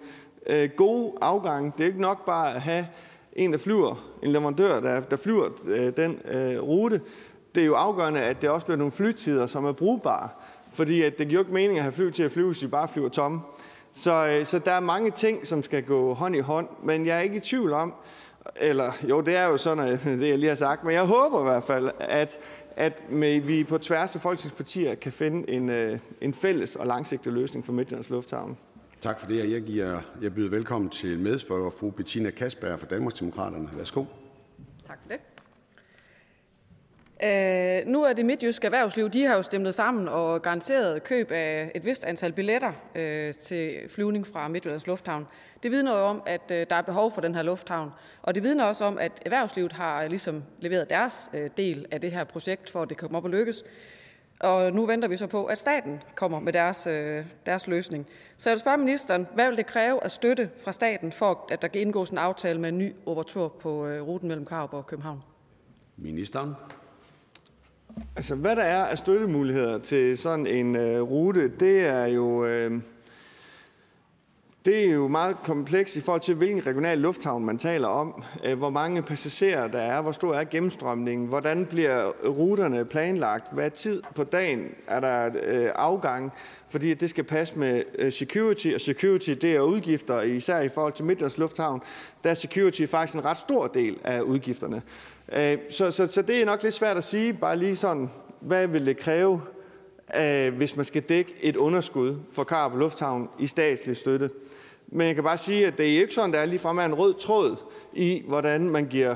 øh, 0.48 0.70
gode 0.76 1.14
afgange. 1.22 1.74
Det 1.78 1.84
er 1.84 1.88
ikke 1.88 2.02
nok 2.02 2.26
bare 2.26 2.56
at 2.56 2.62
have 2.62 2.88
en, 3.34 3.52
der 3.52 3.58
flyver, 3.58 3.96
en 4.24 4.32
leverandør, 4.32 4.80
der, 4.80 5.00
der 5.00 5.18
flyver 5.18 5.50
øh, 5.66 5.98
den 5.98 6.20
øh, 6.32 6.62
rute. 6.62 7.02
Det 7.56 7.62
er 7.62 7.68
jo 7.68 7.76
afgørende, 7.76 8.22
at 8.22 8.42
det 8.42 8.50
også 8.50 8.66
bliver 8.66 8.78
nogle 8.78 8.92
flytider, 8.92 9.48
som 9.48 9.66
er 9.66 9.72
brugbare. 9.72 10.30
Fordi 10.72 11.02
at 11.02 11.18
det 11.18 11.28
giver 11.28 11.40
jo 11.40 11.44
ikke 11.44 11.54
mening 11.54 11.78
at 11.78 11.84
have 11.84 11.94
fly 11.94 12.10
til 12.10 12.24
at 12.24 12.32
flyve, 12.32 12.48
hvis 12.48 12.60
de 12.60 12.68
bare 12.68 12.88
flyver 12.88 13.10
tomme. 13.10 13.42
Så, 13.92 14.28
øh, 14.28 14.46
så 14.46 14.60
der 14.60 14.72
er 14.72 14.80
mange 14.80 15.12
ting, 15.12 15.48
som 15.48 15.64
skal 15.64 15.84
gå 15.84 16.14
hånd 16.14 16.36
i 16.36 16.40
hånd, 16.40 16.68
men 16.84 17.06
jeg 17.06 17.18
er 17.18 17.22
ikke 17.22 17.36
i 17.36 17.40
tvivl 17.40 17.74
om, 17.74 17.94
eller 18.56 18.92
jo, 19.10 19.22
det 19.22 19.36
er 19.36 19.46
jo 19.46 19.58
sådan, 19.58 20.00
det 20.22 20.30
jeg 20.30 20.40
lige 20.40 20.50
har 20.50 20.56
sagt, 20.56 20.84
men 20.84 20.94
jeg 20.94 21.04
håber 21.04 21.40
i 21.40 21.44
hvert 21.44 21.64
fald, 21.64 21.90
at, 22.00 22.40
at 22.76 23.12
med, 23.12 23.42
vi 23.42 23.64
på 23.64 23.78
tværs 23.78 24.16
af 24.16 24.22
folketingspartier 24.22 24.96
kan 24.96 25.12
finde 25.12 25.50
en, 25.50 25.70
øh, 25.70 26.00
en 26.22 26.34
fælles 26.34 26.76
og 26.76 26.88
langsigtet 26.88 27.34
løsning 27.34 27.66
for 27.66 27.74
Midtjyllands 27.74 28.10
Lufthavn. 28.10 28.58
Tak 29.02 29.20
for 29.20 29.28
det, 29.28 29.52
jeg, 29.52 29.62
giver, 29.62 30.02
jeg 30.22 30.34
byder 30.34 30.50
velkommen 30.50 30.90
til 30.90 31.20
medspørger 31.20 31.70
fru 31.70 31.90
Bettina 31.90 32.30
Kasper 32.30 32.78
fra 32.78 32.88
Danmarksdemokraterne. 32.88 33.70
Værsgo. 33.78 34.06
Tak 34.88 35.00
for 35.02 35.10
det. 35.10 35.33
Øh, 37.24 37.88
nu 37.88 38.04
er 38.04 38.14
det 38.14 38.26
midtjyske 38.26 38.66
erhvervsliv, 38.66 39.10
de 39.10 39.26
har 39.26 39.36
jo 39.36 39.42
stemt 39.42 39.74
sammen 39.74 40.08
og 40.08 40.42
garanteret 40.42 41.04
køb 41.04 41.32
af 41.32 41.72
et 41.76 41.86
vist 41.86 42.04
antal 42.04 42.34
billetter 42.34 42.72
øh, 42.96 43.34
til 43.34 43.90
flyvning 43.90 44.28
fra 44.28 44.48
Midtjyllands 44.48 44.88
Lufthavn. 44.88 45.28
Det 45.64 45.72
vidner 45.72 45.98
jo 45.98 46.04
om, 46.04 46.24
at 46.26 46.52
øh, 46.52 46.66
der 46.70 46.76
er 46.76 46.82
behov 46.82 47.12
for 47.12 47.22
den 47.22 47.36
her 47.36 47.42
lufthavn. 47.42 47.92
Og 48.22 48.36
det 48.36 48.44
vidner 48.44 48.64
også 48.64 48.86
om, 48.86 48.98
at 48.98 49.12
erhvervslivet 49.26 49.72
har 49.72 50.08
ligesom 50.08 50.44
leveret 50.60 50.90
deres 50.90 51.32
øh, 51.34 51.50
del 51.58 51.86
af 51.92 52.02
det 52.02 52.12
her 52.12 52.24
projekt, 52.24 52.70
for 52.70 52.82
at 52.82 52.90
det 52.90 52.98
kommer 52.98 53.18
op 53.18 53.24
og 53.24 53.30
lykkes. 53.30 53.64
Og 54.40 54.74
nu 54.74 54.86
venter 54.86 55.08
vi 55.08 55.18
så 55.18 55.28
på, 55.28 55.46
at 55.46 55.58
staten 55.58 56.02
kommer 56.16 56.40
med 56.40 56.54
deres, 56.54 56.88
øh, 56.88 57.26
deres 57.46 57.68
løsning. 57.68 58.08
Så 58.38 58.50
jeg 58.50 58.54
vil 58.54 58.60
spørge 58.60 58.78
ministeren, 58.78 59.28
hvad 59.36 59.48
vil 59.48 59.58
det 59.58 59.66
kræve 59.66 60.04
af 60.04 60.12
støtte 60.12 60.50
fra 60.64 60.72
staten, 60.72 61.12
for 61.12 61.48
at 61.52 61.62
der 61.62 61.68
kan 61.68 61.82
indgås 61.82 62.10
en 62.10 62.18
aftale 62.18 62.60
med 62.60 62.70
en 62.70 62.78
ny 62.78 62.94
operatør 63.06 63.48
på 63.48 63.88
øh, 63.88 64.08
ruten 64.08 64.28
mellem 64.28 64.46
Karup 64.46 64.74
og 64.74 64.88
København? 64.88 65.22
Ministeren. 65.98 66.54
Altså, 68.16 68.36
hvad 68.36 68.56
der 68.56 68.64
er 68.64 68.84
af 68.84 68.98
støttemuligheder 68.98 69.80
til 69.80 70.18
sådan 70.18 70.48
en 70.48 70.76
øh, 70.76 71.02
rute, 71.02 71.48
det 71.48 71.80
er 71.80 72.06
jo... 72.06 72.46
Øh, 72.46 72.82
det 74.66 74.86
er 74.86 74.94
jo 74.94 75.08
meget 75.08 75.36
komplekst 75.44 75.96
i 75.96 76.02
forhold 76.02 76.22
til, 76.22 76.36
hvilken 76.36 76.68
regional 76.68 76.98
lufthavn 76.98 77.46
man 77.46 77.58
taler 77.58 77.88
om, 77.88 78.24
øh, 78.44 78.58
hvor 78.58 78.70
mange 78.70 79.02
passagerer 79.02 79.68
der 79.68 79.80
er, 79.80 80.02
hvor 80.02 80.12
stor 80.12 80.34
er 80.34 80.44
gennemstrømningen, 80.44 81.28
hvordan 81.28 81.66
bliver 81.66 82.12
ruterne 82.28 82.86
planlagt, 82.86 83.54
hvad 83.54 83.72
tid 83.72 84.02
på 84.16 84.24
dagen 84.24 84.68
er 84.88 85.00
der 85.00 85.26
øh, 85.44 85.70
afgang, 85.76 86.32
fordi 86.70 86.94
det 86.94 87.10
skal 87.10 87.24
passe 87.24 87.60
med 87.60 87.84
øh, 88.00 88.12
security, 88.12 88.68
og 88.76 88.82
security 88.82 89.30
det 89.30 89.56
er 89.56 89.62
udgifter, 89.62 90.22
især 90.22 90.60
i 90.60 90.70
forhold 90.70 90.94
til 90.94 91.06
Midtjyllands 91.06 91.38
Lufthavn, 91.38 91.82
der 92.24 92.30
er 92.30 92.34
security 92.34 92.86
faktisk 92.86 93.18
en 93.18 93.26
ret 93.26 93.38
stor 93.38 93.68
del 93.68 93.98
af 94.04 94.22
udgifterne. 94.22 94.82
Øh, 95.36 95.58
så, 95.70 95.92
så, 95.92 96.08
så 96.08 96.22
det 96.22 96.42
er 96.42 96.46
nok 96.46 96.64
lidt 96.64 96.74
svært 96.74 96.98
at 96.98 97.04
sige, 97.04 97.34
bare 97.34 97.58
lige 97.58 97.76
sådan, 97.76 98.10
hvad 98.40 98.68
vil 98.68 98.86
det 98.86 98.98
kræve, 98.98 99.42
øh, 100.20 100.54
hvis 100.54 100.76
man 100.76 100.86
skal 100.86 101.02
dække 101.02 101.34
et 101.42 101.56
underskud 101.56 102.16
for 102.32 102.44
Karup 102.44 102.80
Lufthavn 102.80 103.30
i 103.40 103.48
statslig 103.48 103.98
støtte. 103.98 104.30
Men 104.88 105.08
jeg 105.08 105.16
kan 105.16 105.24
bare 105.24 105.38
sige, 105.38 105.68
at 105.68 105.78
det 105.78 105.96
er 105.96 106.02
ikke 106.02 106.14
sådan, 106.14 106.34
der 106.34 106.40
er 106.40 106.46
ligefrem 106.46 106.80
en 106.80 106.94
rød 106.94 107.14
tråd 107.14 107.56
i, 107.94 108.24
hvordan 108.28 108.70
man 108.70 108.86
giver 108.86 109.16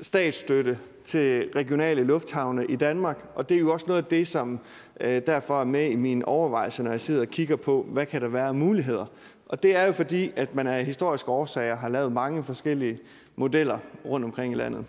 statsstøtte 0.00 0.78
til 1.04 1.48
regionale 1.56 2.04
lufthavne 2.04 2.66
i 2.66 2.76
Danmark. 2.76 3.24
Og 3.34 3.48
det 3.48 3.54
er 3.54 3.60
jo 3.60 3.72
også 3.72 3.86
noget 3.86 4.02
af 4.02 4.08
det, 4.08 4.28
som 4.28 4.60
øh, 5.00 5.22
derfor 5.26 5.60
er 5.60 5.64
med 5.64 5.90
i 5.90 5.94
mine 5.96 6.28
overvejelser, 6.28 6.82
når 6.82 6.90
jeg 6.90 7.00
sidder 7.00 7.20
og 7.20 7.28
kigger 7.28 7.56
på, 7.56 7.86
hvad 7.88 8.06
kan 8.06 8.22
der 8.22 8.28
være 8.28 8.48
af 8.48 8.54
muligheder. 8.54 9.06
Og 9.48 9.62
det 9.62 9.76
er 9.76 9.86
jo 9.86 9.92
fordi, 9.92 10.32
at 10.36 10.54
man 10.54 10.66
af 10.66 10.84
historiske 10.84 11.30
årsager 11.30 11.76
har 11.76 11.88
lavet 11.88 12.12
mange 12.12 12.44
forskellige 12.44 12.98
modeller 13.36 13.78
rundt 14.04 14.24
omkring 14.24 14.52
i 14.52 14.56
landet. 14.56 14.84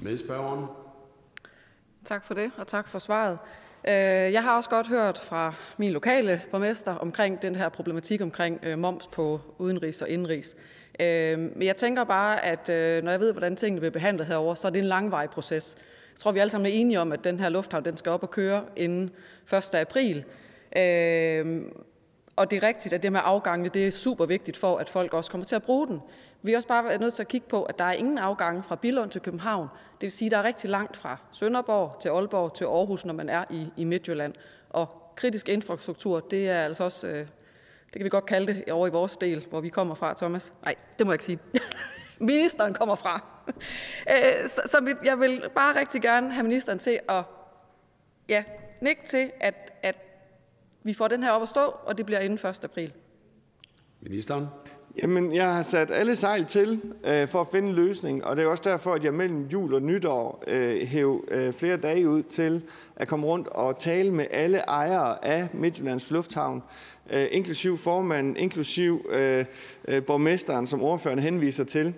Medspørgeren. 0.00 0.66
Tak 2.04 2.24
for 2.24 2.34
det, 2.34 2.50
og 2.56 2.66
tak 2.66 2.88
for 2.88 2.98
svaret. 2.98 3.38
Øh, 3.88 4.32
jeg 4.32 4.42
har 4.42 4.56
også 4.56 4.70
godt 4.70 4.88
hørt 4.88 5.18
fra 5.18 5.54
min 5.76 5.92
lokale 5.92 6.42
borgmester 6.50 6.94
omkring 6.94 7.42
den 7.42 7.56
her 7.56 7.68
problematik 7.68 8.20
omkring 8.20 8.60
øh, 8.62 8.78
moms 8.78 9.06
på 9.06 9.40
udenrigs 9.58 10.02
og 10.02 10.08
indrigs. 10.08 10.56
Øh, 11.00 11.38
men 11.38 11.62
jeg 11.62 11.76
tænker 11.76 12.04
bare, 12.04 12.44
at 12.44 12.68
når 13.04 13.10
jeg 13.10 13.20
ved, 13.20 13.32
hvordan 13.32 13.56
tingene 13.56 13.80
bliver 13.80 13.90
behandlet 13.90 14.26
herover, 14.26 14.54
så 14.54 14.66
er 14.68 14.72
det 14.72 14.78
en 14.78 14.84
langvarig 14.84 15.30
proces. 15.30 15.76
Jeg 16.12 16.20
tror, 16.20 16.32
vi 16.32 16.38
alle 16.38 16.50
sammen 16.50 16.72
er 16.72 16.74
enige 16.74 17.00
om, 17.00 17.12
at 17.12 17.24
den 17.24 17.40
her 17.40 17.48
lufthavn 17.48 17.84
den 17.84 17.96
skal 17.96 18.12
op 18.12 18.22
og 18.22 18.30
køre 18.30 18.64
inden 18.76 19.10
1. 19.52 19.74
april. 19.74 20.24
Og 22.36 22.50
det 22.50 22.56
er 22.56 22.62
rigtigt, 22.62 22.94
at 22.94 23.02
det 23.02 23.12
med 23.12 23.20
afgangene 23.24 23.68
det 23.68 23.86
er 23.86 23.90
super 23.90 24.26
vigtigt 24.26 24.56
for, 24.56 24.76
at 24.76 24.88
folk 24.88 25.14
også 25.14 25.30
kommer 25.30 25.44
til 25.44 25.56
at 25.56 25.62
bruge 25.62 25.86
den. 25.86 26.00
Vi 26.42 26.52
er 26.52 26.56
også 26.56 26.68
bare 26.68 26.98
nødt 26.98 27.14
til 27.14 27.22
at 27.22 27.28
kigge 27.28 27.46
på, 27.48 27.62
at 27.62 27.78
der 27.78 27.84
er 27.84 27.92
ingen 27.92 28.18
afgange 28.18 28.62
fra 28.62 28.76
Billund 28.76 29.10
til 29.10 29.20
København. 29.20 29.68
Det 29.92 30.02
vil 30.02 30.12
sige, 30.12 30.26
at 30.26 30.32
der 30.32 30.38
er 30.38 30.44
rigtig 30.44 30.70
langt 30.70 30.96
fra 30.96 31.16
Sønderborg 31.32 32.00
til 32.00 32.08
Aalborg 32.08 32.54
til 32.54 32.64
Aarhus, 32.64 33.04
når 33.04 33.14
man 33.14 33.28
er 33.28 33.44
i, 33.50 33.68
i 33.76 33.84
Midtjylland. 33.84 34.34
Og 34.70 35.12
kritisk 35.16 35.48
infrastruktur, 35.48 36.20
det 36.20 36.48
er 36.48 36.60
altså 36.60 36.84
også, 36.84 37.08
øh, 37.08 37.18
det 37.86 37.92
kan 37.92 38.04
vi 38.04 38.08
godt 38.08 38.26
kalde 38.26 38.54
det 38.54 38.72
over 38.72 38.86
i 38.86 38.90
vores 38.90 39.16
del, 39.16 39.46
hvor 39.50 39.60
vi 39.60 39.68
kommer 39.68 39.94
fra, 39.94 40.14
Thomas. 40.14 40.52
Nej, 40.64 40.74
det 40.98 41.06
må 41.06 41.12
jeg 41.12 41.14
ikke 41.14 41.24
sige. 41.24 41.38
ministeren 42.20 42.74
kommer 42.74 42.94
fra. 42.94 43.24
Øh, 44.10 44.48
så, 44.48 44.60
så 44.66 44.94
jeg 45.04 45.20
vil 45.20 45.44
bare 45.54 45.80
rigtig 45.80 46.02
gerne 46.02 46.32
have 46.32 46.42
ministeren 46.42 46.78
til 46.78 47.00
at 47.08 47.24
ja, 48.28 48.44
nikke 48.80 49.02
til, 49.06 49.30
at, 49.40 49.72
at 49.82 49.96
vi 50.82 50.94
får 50.94 51.08
den 51.08 51.22
her 51.22 51.30
op 51.30 51.42
at 51.42 51.48
stå, 51.48 51.60
og 51.60 51.98
det 51.98 52.06
bliver 52.06 52.20
inden 52.20 52.48
1. 52.48 52.64
april. 52.64 52.92
Ministeren. 54.00 54.46
Jamen, 55.02 55.34
jeg 55.34 55.54
har 55.54 55.62
sat 55.62 55.90
alle 55.90 56.16
sejl 56.16 56.44
til 56.44 56.80
øh, 57.06 57.28
for 57.28 57.40
at 57.40 57.46
finde 57.52 57.68
en 57.68 57.74
løsning, 57.74 58.24
og 58.24 58.36
det 58.36 58.44
er 58.44 58.48
også 58.48 58.62
derfor, 58.66 58.94
at 58.94 59.04
jeg 59.04 59.14
mellem 59.14 59.46
jul 59.46 59.74
og 59.74 59.82
nytår 59.82 60.44
øh, 60.46 60.86
hæv 60.86 61.24
øh, 61.30 61.52
flere 61.52 61.76
dage 61.76 62.08
ud 62.08 62.22
til 62.22 62.62
at 62.96 63.08
komme 63.08 63.26
rundt 63.26 63.48
og 63.48 63.78
tale 63.78 64.10
med 64.10 64.26
alle 64.30 64.58
ejere 64.58 65.24
af 65.24 65.48
Midtjyllands 65.52 66.10
Lufthavn, 66.10 66.62
øh, 67.10 67.26
inklusiv 67.30 67.76
formanden, 67.76 68.36
inklusiv 68.36 69.06
øh, 69.10 69.44
øh, 69.88 70.04
borgmesteren, 70.04 70.66
som 70.66 70.82
ordføreren 70.82 71.18
henviser 71.18 71.64
til, 71.64 71.94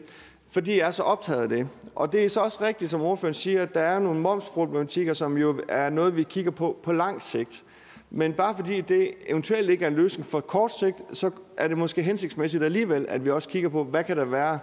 fordi 0.51 0.79
jeg 0.79 0.87
er 0.87 0.91
så 0.91 1.03
optaget 1.03 1.43
af 1.43 1.49
det. 1.49 1.69
Og 1.95 2.13
det 2.13 2.25
er 2.25 2.29
så 2.29 2.41
også 2.41 2.59
rigtigt, 2.65 2.91
som 2.91 3.01
ordføreren 3.01 3.35
siger, 3.35 3.63
at 3.63 3.75
der 3.75 3.81
er 3.81 3.99
nogle 3.99 4.21
momsproblematikker, 4.21 5.13
som 5.13 5.39
jo 5.39 5.61
er 5.69 5.91
noget, 5.91 6.17
vi 6.17 6.23
kigger 6.23 6.51
på 6.51 6.77
på 6.83 6.93
lang 6.93 7.23
sigt. 7.23 7.65
Men 8.11 8.33
bare 8.33 8.55
fordi 8.57 8.81
det 8.81 9.11
eventuelt 9.27 9.71
ikke 9.71 9.85
er 9.85 9.89
en 9.89 9.95
løsning 9.95 10.27
for 10.27 10.41
kort 10.41 10.73
sigt, 10.79 11.03
så 11.13 11.31
er 11.57 11.69
det 11.69 11.79
måske 11.79 12.03
hensigtsmæssigt 12.03 12.65
alligevel, 12.65 13.07
at 13.09 13.25
vi 13.25 13.31
også 13.31 13.49
kigger 13.49 13.69
på, 13.69 13.85
hvad 13.85 14.05
kan 14.05 14.17
der 14.17 14.25
være 14.25 14.59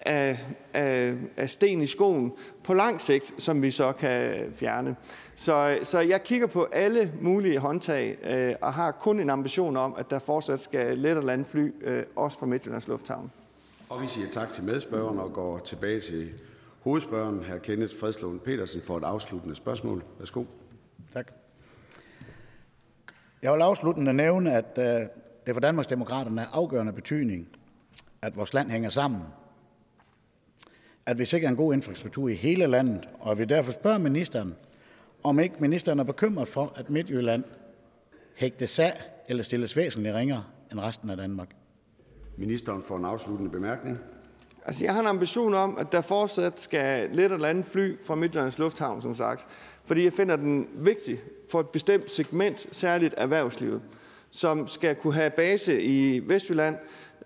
af, 0.00 0.38
af, 0.72 1.14
af 1.36 1.50
sten 1.50 1.82
i 1.82 1.86
skoen 1.86 2.32
på 2.64 2.74
lang 2.74 3.00
sigt, 3.00 3.34
som 3.38 3.62
vi 3.62 3.70
så 3.70 3.92
kan 3.92 4.52
fjerne. 4.54 4.96
Så, 5.34 5.78
så 5.82 6.00
jeg 6.00 6.22
kigger 6.22 6.46
på 6.46 6.68
alle 6.72 7.12
mulige 7.20 7.58
håndtag 7.58 8.18
øh, 8.24 8.54
og 8.60 8.72
har 8.72 8.90
kun 8.90 9.20
en 9.20 9.30
ambition 9.30 9.76
om, 9.76 9.94
at 9.98 10.10
der 10.10 10.18
fortsat 10.18 10.60
skal 10.60 10.98
let 10.98 11.16
og 11.16 11.24
lande 11.24 11.44
fly, 11.44 11.74
øh, 11.80 12.02
også 12.16 12.38
fra 12.38 12.46
Midtjyllands 12.46 12.88
Lufthavn. 12.88 13.30
Og 13.88 14.02
vi 14.02 14.06
siger 14.08 14.28
tak 14.28 14.52
til 14.52 14.64
medspørgeren 14.64 15.18
og 15.18 15.32
går 15.32 15.58
tilbage 15.58 16.00
til 16.00 16.30
hovedspørgeren, 16.80 17.44
hr. 17.44 17.58
Kenneth 17.58 17.96
Fredslund 18.00 18.40
Petersen, 18.40 18.80
for 18.82 18.96
et 18.96 19.04
afsluttende 19.04 19.56
spørgsmål. 19.56 20.04
Værsgo. 20.18 20.44
Tak. 21.12 21.43
Jeg 23.44 23.52
vil 23.52 23.60
afsluttende 23.60 24.12
nævne, 24.12 24.52
at 24.52 24.78
øh, 24.78 25.06
det 25.46 25.54
for 25.54 25.60
Danmarks 25.60 25.86
Demokraterne 25.86 26.40
er 26.40 26.46
afgørende 26.52 26.92
betydning, 26.92 27.48
at 28.22 28.36
vores 28.36 28.54
land 28.54 28.70
hænger 28.70 28.88
sammen. 28.88 29.22
At 31.06 31.18
vi 31.18 31.24
sikrer 31.24 31.48
en 31.48 31.56
god 31.56 31.74
infrastruktur 31.74 32.28
i 32.28 32.34
hele 32.34 32.66
landet, 32.66 33.08
og 33.20 33.38
vi 33.38 33.44
derfor 33.44 33.72
spørger 33.72 33.98
ministeren, 33.98 34.54
om 35.22 35.40
ikke 35.40 35.54
ministeren 35.58 35.98
er 35.98 36.04
bekymret 36.04 36.48
for, 36.48 36.72
at 36.76 36.90
Midtjylland 36.90 37.44
hægtes 38.36 38.78
af 38.78 39.00
eller 39.28 39.42
stilles 39.42 39.76
væsentligt 39.76 40.14
ringere 40.14 40.44
end 40.72 40.80
resten 40.80 41.10
af 41.10 41.16
Danmark. 41.16 41.48
Ministeren 42.36 42.82
får 42.82 42.96
en 42.96 43.04
afsluttende 43.04 43.50
bemærkning. 43.50 43.98
Altså, 44.66 44.84
jeg 44.84 44.92
har 44.94 45.00
en 45.00 45.06
ambition 45.06 45.54
om, 45.54 45.78
at 45.78 45.92
der 45.92 46.00
fortsat 46.00 46.60
skal 46.60 47.10
let 47.12 47.32
eller 47.32 47.48
andet 47.48 47.66
fly 47.66 47.96
fra 48.06 48.14
Midtjyllands 48.14 48.58
Lufthavn, 48.58 49.02
som 49.02 49.16
sagt. 49.16 49.46
Fordi 49.84 50.04
jeg 50.04 50.12
finder 50.12 50.36
den 50.36 50.68
vigtig 50.74 51.20
for 51.50 51.60
et 51.60 51.68
bestemt 51.68 52.10
segment, 52.10 52.66
særligt 52.72 53.14
erhvervslivet, 53.16 53.82
som 54.30 54.66
skal 54.66 54.94
kunne 54.94 55.14
have 55.14 55.30
base 55.30 55.82
i 55.82 56.28
Vestjylland 56.28 56.76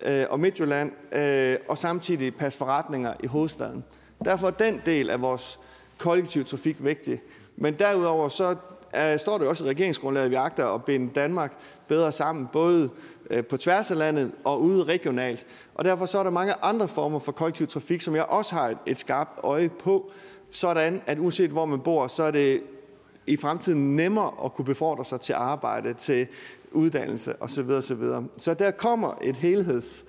øh, 0.02 0.24
og 0.30 0.40
Midtjylland, 0.40 0.92
øh, 1.12 1.56
og 1.68 1.78
samtidig 1.78 2.34
passe 2.34 2.58
forretninger 2.58 3.14
i 3.22 3.26
hovedstaden. 3.26 3.84
Derfor 4.24 4.46
er 4.46 4.50
den 4.50 4.82
del 4.86 5.10
af 5.10 5.20
vores 5.20 5.58
kollektiv 5.98 6.44
trafik 6.44 6.76
vigtig. 6.84 7.20
Men 7.56 7.74
derudover 7.74 8.28
så 8.28 8.56
er, 8.92 9.16
står 9.16 9.38
det 9.38 9.48
også 9.48 9.64
i 9.64 9.68
regeringsgrundlaget, 9.68 10.24
at 10.24 10.30
vi 10.30 10.36
agter 10.36 10.66
at 10.66 10.84
binde 10.84 11.12
Danmark 11.14 11.52
bedre 11.88 12.12
sammen, 12.12 12.48
både 12.52 12.90
Øh, 13.30 13.44
på 13.44 13.56
tværs 13.56 13.90
af 13.90 13.98
landet 13.98 14.32
og 14.44 14.62
ude 14.62 14.84
regionalt. 14.84 15.46
Og 15.74 15.84
derfor 15.84 16.06
så 16.06 16.18
er 16.18 16.22
der 16.22 16.30
mange 16.30 16.54
andre 16.62 16.88
former 16.88 17.18
for 17.18 17.32
kollektiv 17.32 17.66
trafik, 17.66 18.00
som 18.00 18.14
jeg 18.14 18.24
også 18.24 18.54
har 18.54 18.68
et, 18.68 18.78
et 18.86 18.98
skarpt 18.98 19.40
øje 19.42 19.68
på, 19.68 20.10
sådan 20.50 21.02
at 21.06 21.18
uanset 21.18 21.50
hvor 21.50 21.64
man 21.64 21.80
bor, 21.80 22.06
så 22.06 22.22
er 22.22 22.30
det 22.30 22.62
i 23.26 23.36
fremtiden 23.36 23.96
nemmere 23.96 24.32
at 24.44 24.54
kunne 24.54 24.64
befordre 24.64 25.04
sig 25.04 25.20
til 25.20 25.32
arbejde, 25.32 25.94
til 25.94 26.26
uddannelse 26.72 27.42
osv. 27.42 27.70
osv. 27.70 28.02
Så 28.36 28.54
der 28.54 28.70
kommer 28.70 29.18
et 29.22 29.36
helheds 29.36 30.04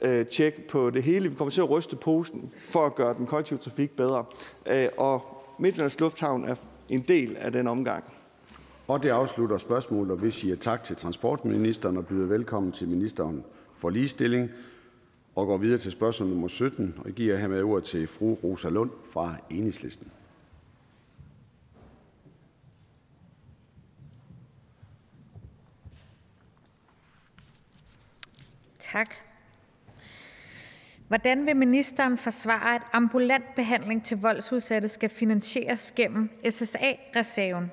øh, 0.00 0.26
tjek 0.26 0.66
på 0.68 0.90
det 0.90 1.02
hele. 1.02 1.28
Vi 1.28 1.34
kommer 1.34 1.50
til 1.50 1.60
at 1.60 1.70
ryste 1.70 1.96
posen 1.96 2.52
for 2.58 2.86
at 2.86 2.94
gøre 2.94 3.14
den 3.14 3.26
kollektive 3.26 3.58
trafik 3.58 3.96
bedre. 3.96 4.24
Øh, 4.66 4.88
og 4.98 5.44
Midtjyllands 5.58 6.00
Lufthavn 6.00 6.44
er 6.44 6.54
en 6.88 7.00
del 7.00 7.36
af 7.36 7.52
den 7.52 7.66
omgang. 7.66 8.04
Og 8.90 9.02
det 9.02 9.08
afslutter 9.08 9.58
spørgsmålet, 9.58 10.10
og 10.12 10.22
vi 10.22 10.30
siger 10.30 10.56
tak 10.56 10.84
til 10.84 10.96
transportministeren 10.96 11.96
og 11.96 12.06
byder 12.06 12.26
velkommen 12.26 12.72
til 12.72 12.88
ministeren 12.88 13.44
for 13.76 13.90
ligestilling 13.90 14.50
og 15.34 15.46
går 15.46 15.56
videre 15.56 15.78
til 15.78 15.92
spørgsmål 15.92 16.28
nummer 16.28 16.48
17 16.48 16.94
og 17.04 17.10
giver 17.10 17.36
hermed 17.36 17.62
ord 17.62 17.82
til 17.82 18.06
fru 18.06 18.34
Rosa 18.34 18.68
Lund 18.68 18.90
fra 19.12 19.36
Enhedslisten. 19.50 20.12
Tak. 28.78 29.14
Hvordan 31.08 31.46
vil 31.46 31.56
ministeren 31.56 32.18
forsvare, 32.18 32.74
at 32.74 32.82
ambulant 32.92 33.44
behandling 33.56 34.04
til 34.04 34.20
voldsudsatte 34.20 34.88
skal 34.88 35.08
finansieres 35.08 35.92
gennem 35.92 36.30
SSA-reserven? 36.50 37.70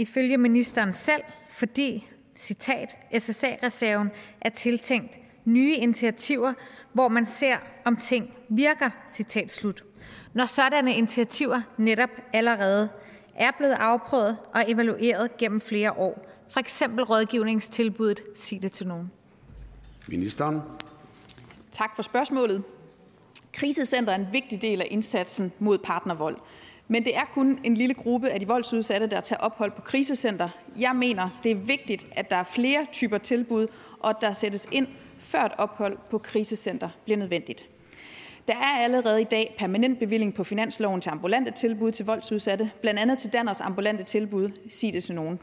Ifølge 0.00 0.38
ministeren 0.38 0.92
selv, 0.92 1.22
fordi, 1.50 2.08
citat, 2.36 2.96
SSA-reserven 3.18 4.10
er 4.40 4.50
tiltænkt 4.50 5.18
nye 5.44 5.74
initiativer, 5.74 6.52
hvor 6.92 7.08
man 7.08 7.26
ser, 7.26 7.56
om 7.84 7.96
ting 7.96 8.34
virker, 8.48 8.90
citat 9.10 9.52
slut. 9.52 9.84
Når 10.34 10.46
sådanne 10.46 10.94
initiativer 10.94 11.62
netop 11.76 12.10
allerede 12.32 12.88
er 13.34 13.50
blevet 13.58 13.72
afprøvet 13.72 14.36
og 14.54 14.70
evalueret 14.70 15.36
gennem 15.36 15.60
flere 15.60 15.92
år, 15.92 16.26
for 16.48 16.60
eksempel 16.60 17.04
rådgivningstilbuddet 17.04 18.22
Sig 18.36 18.62
det 18.62 18.72
til 18.72 18.86
nogen. 18.86 19.10
Ministeren. 20.08 20.60
Tak 21.72 21.96
for 21.96 22.02
spørgsmålet. 22.02 22.62
Krisecenter 23.52 24.12
er 24.12 24.16
en 24.16 24.28
vigtig 24.32 24.62
del 24.62 24.80
af 24.80 24.88
indsatsen 24.90 25.52
mod 25.58 25.78
partnervold. 25.78 26.36
Men 26.92 27.04
det 27.04 27.16
er 27.16 27.24
kun 27.34 27.58
en 27.64 27.74
lille 27.74 27.94
gruppe 27.94 28.30
af 28.30 28.40
de 28.40 28.46
voldsudsatte, 28.46 29.06
der 29.06 29.20
tager 29.20 29.40
ophold 29.40 29.70
på 29.70 29.82
krisecenter. 29.82 30.48
Jeg 30.78 30.96
mener, 30.96 31.40
det 31.42 31.50
er 31.50 31.54
vigtigt, 31.54 32.06
at 32.12 32.30
der 32.30 32.36
er 32.36 32.44
flere 32.44 32.86
typer 32.92 33.18
tilbud, 33.18 33.66
og 34.00 34.10
at 34.10 34.16
der 34.20 34.32
sættes 34.32 34.68
ind, 34.72 34.86
før 35.18 35.42
et 35.42 35.52
ophold 35.58 35.98
på 36.10 36.18
krisecenter 36.18 36.88
bliver 37.04 37.16
nødvendigt. 37.16 37.66
Der 38.48 38.54
er 38.54 38.82
allerede 38.84 39.20
i 39.20 39.24
dag 39.24 39.54
permanent 39.58 39.98
bevilling 39.98 40.34
på 40.34 40.44
finansloven 40.44 41.00
til 41.00 41.10
ambulante 41.10 41.50
tilbud 41.50 41.92
til 41.92 42.06
voldsudsatte, 42.06 42.70
blandt 42.80 43.00
andet 43.00 43.18
til 43.18 43.32
Danners 43.32 43.60
ambulante 43.60 44.02
tilbud, 44.02 44.50
sig 44.70 44.92
det 44.92 45.04
til 45.04 45.14
nogen. 45.14 45.38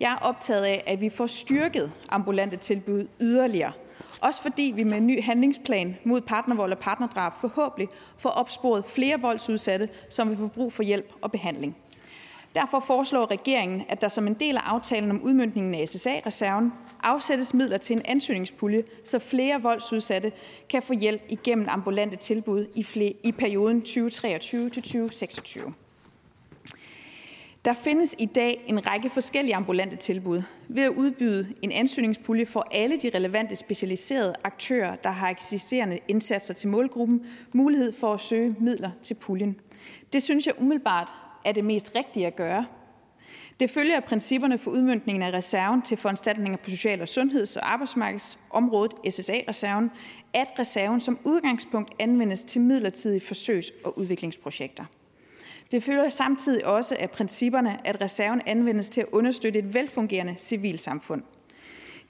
Jeg 0.00 0.12
er 0.12 0.16
optaget 0.16 0.64
af, 0.64 0.84
at 0.86 1.00
vi 1.00 1.08
får 1.08 1.26
styrket 1.26 1.92
ambulante 2.08 2.56
tilbud 2.56 3.06
yderligere, 3.20 3.72
også 4.22 4.42
fordi 4.42 4.72
vi 4.76 4.84
med 4.84 4.96
en 4.96 5.06
ny 5.06 5.22
handlingsplan 5.22 5.96
mod 6.04 6.20
partnervold 6.20 6.72
og 6.72 6.78
partnerdrab 6.78 7.32
forhåbentlig 7.40 7.88
får 8.18 8.30
opsporet 8.30 8.84
flere 8.84 9.20
voldsudsatte, 9.20 9.88
som 10.10 10.28
vil 10.28 10.36
få 10.36 10.46
brug 10.46 10.72
for 10.72 10.82
hjælp 10.82 11.12
og 11.22 11.32
behandling. 11.32 11.76
Derfor 12.54 12.80
foreslår 12.80 13.30
regeringen, 13.30 13.84
at 13.88 14.00
der 14.00 14.08
som 14.08 14.26
en 14.26 14.34
del 14.34 14.56
af 14.56 14.60
aftalen 14.60 15.10
om 15.10 15.22
udmyndningen 15.22 15.74
af 15.74 15.88
SSA-reserven 15.88 16.72
afsættes 17.02 17.54
midler 17.54 17.76
til 17.76 17.96
en 17.96 18.02
ansøgningspulje, 18.04 18.84
så 19.04 19.18
flere 19.18 19.62
voldsudsatte 19.62 20.32
kan 20.68 20.82
få 20.82 20.92
hjælp 20.92 21.22
igennem 21.28 21.66
ambulante 21.68 22.16
tilbud 22.16 22.66
i, 22.74 22.82
flere, 22.82 23.12
i 23.24 23.32
perioden 23.32 23.80
2023 23.80 24.68
til 24.68 24.82
2026. 24.82 25.74
Der 27.64 27.72
findes 27.72 28.14
i 28.18 28.26
dag 28.26 28.64
en 28.66 28.86
række 28.86 29.10
forskellige 29.10 29.54
ambulante 29.54 29.96
tilbud. 29.96 30.42
Ved 30.68 30.82
at 30.82 30.90
udbyde 30.90 31.54
en 31.62 31.72
ansøgningspulje 31.72 32.46
for 32.46 32.66
alle 32.70 32.98
de 32.98 33.10
relevante 33.14 33.56
specialiserede 33.56 34.34
aktører, 34.44 34.96
der 34.96 35.10
har 35.10 35.28
eksisterende 35.28 35.98
indsatser 36.08 36.54
til 36.54 36.68
målgruppen, 36.68 37.26
mulighed 37.52 37.92
for 37.92 38.14
at 38.14 38.20
søge 38.20 38.56
midler 38.60 38.90
til 39.02 39.14
puljen. 39.14 39.60
Det 40.12 40.22
synes 40.22 40.46
jeg 40.46 40.60
umiddelbart 40.60 41.08
er 41.44 41.52
det 41.52 41.64
mest 41.64 41.92
rigtige 41.94 42.26
at 42.26 42.36
gøre. 42.36 42.66
Det 43.60 43.70
følger 43.70 43.96
af 43.96 44.04
principperne 44.04 44.58
for 44.58 44.70
udmyndningen 44.70 45.22
af 45.22 45.32
reserven 45.32 45.82
til 45.82 45.96
foranstaltninger 45.96 46.56
på 46.56 46.70
social- 46.70 47.02
og 47.02 47.08
sundheds- 47.08 47.56
og 47.56 47.72
arbejdsmarkedsområdet, 47.72 48.92
SSA-reserven, 49.10 49.90
at 50.34 50.48
reserven 50.58 51.00
som 51.00 51.18
udgangspunkt 51.24 51.94
anvendes 51.98 52.44
til 52.44 52.60
midlertidige 52.60 53.20
forsøgs- 53.20 53.72
og 53.84 53.98
udviklingsprojekter. 53.98 54.84
Det 55.72 55.82
følger 55.82 56.08
samtidig 56.08 56.66
også 56.66 56.96
af 56.98 57.10
principperne, 57.10 57.86
at 57.86 58.00
reserven 58.00 58.42
anvendes 58.46 58.90
til 58.90 59.00
at 59.00 59.06
understøtte 59.12 59.58
et 59.58 59.74
velfungerende 59.74 60.34
civilsamfund. 60.38 61.22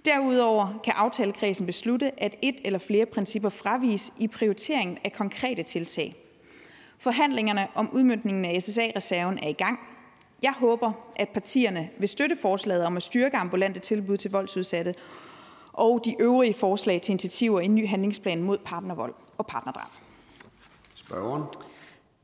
Derudover 0.05 0.81
kan 0.85 0.93
aftalekredsen 0.97 1.67
beslutte, 1.67 2.23
at 2.23 2.37
et 2.43 2.57
eller 2.65 2.79
flere 2.79 3.07
principper 3.07 3.49
fraviges 3.49 4.13
i 4.19 4.29
prioriteringen 4.29 4.99
af 5.05 5.13
konkrete 5.13 5.63
tiltag. 5.63 6.17
Forhandlingerne 6.99 7.69
om 7.75 7.91
udmyndningen 7.93 8.45
af 8.45 8.63
SSA-reserven 8.63 9.39
er 9.39 9.49
i 9.49 9.53
gang. 9.53 9.79
Jeg 10.43 10.53
håber, 10.53 10.93
at 11.17 11.29
partierne 11.29 11.91
vil 11.99 12.09
støtte 12.09 12.37
forslaget 12.37 12.85
om 12.85 12.97
at 12.97 13.03
styrke 13.03 13.37
ambulante 13.37 13.81
tilbud 13.81 14.17
til 14.17 14.31
voldsudsatte 14.31 14.95
og 15.73 16.01
de 16.05 16.15
øvrige 16.21 16.55
forslag 16.55 17.03
til 17.03 17.13
initiativer 17.13 17.61
i 17.61 17.65
en 17.65 17.75
ny 17.75 17.89
handlingsplan 17.89 18.43
mod 18.43 18.59
partnervold 18.59 19.15
og 19.39 19.47
partnerdrab. 19.47 19.91
Spørgeren. 20.95 21.43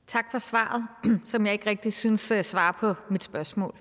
Tak 0.09 0.31
for 0.31 0.39
svaret, 0.39 0.87
som 1.31 1.47
jeg 1.47 1.53
ikke 1.53 1.67
rigtig 1.67 1.93
synes 1.93 2.31
øh, 2.31 2.45
svarer 2.45 2.73
på 2.73 2.95
mit 3.11 3.25
spørgsmål. 3.25 3.75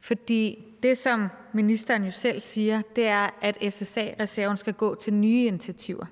Fordi 0.00 0.64
det, 0.82 0.98
som 0.98 1.28
ministeren 1.52 2.04
jo 2.04 2.10
selv 2.10 2.40
siger, 2.40 2.82
det 2.96 3.06
er, 3.06 3.30
at 3.40 3.72
SSA-reserven 3.72 4.56
skal 4.56 4.74
gå 4.74 4.94
til 4.94 5.14
nye 5.14 5.44
initiativer. 5.44 6.06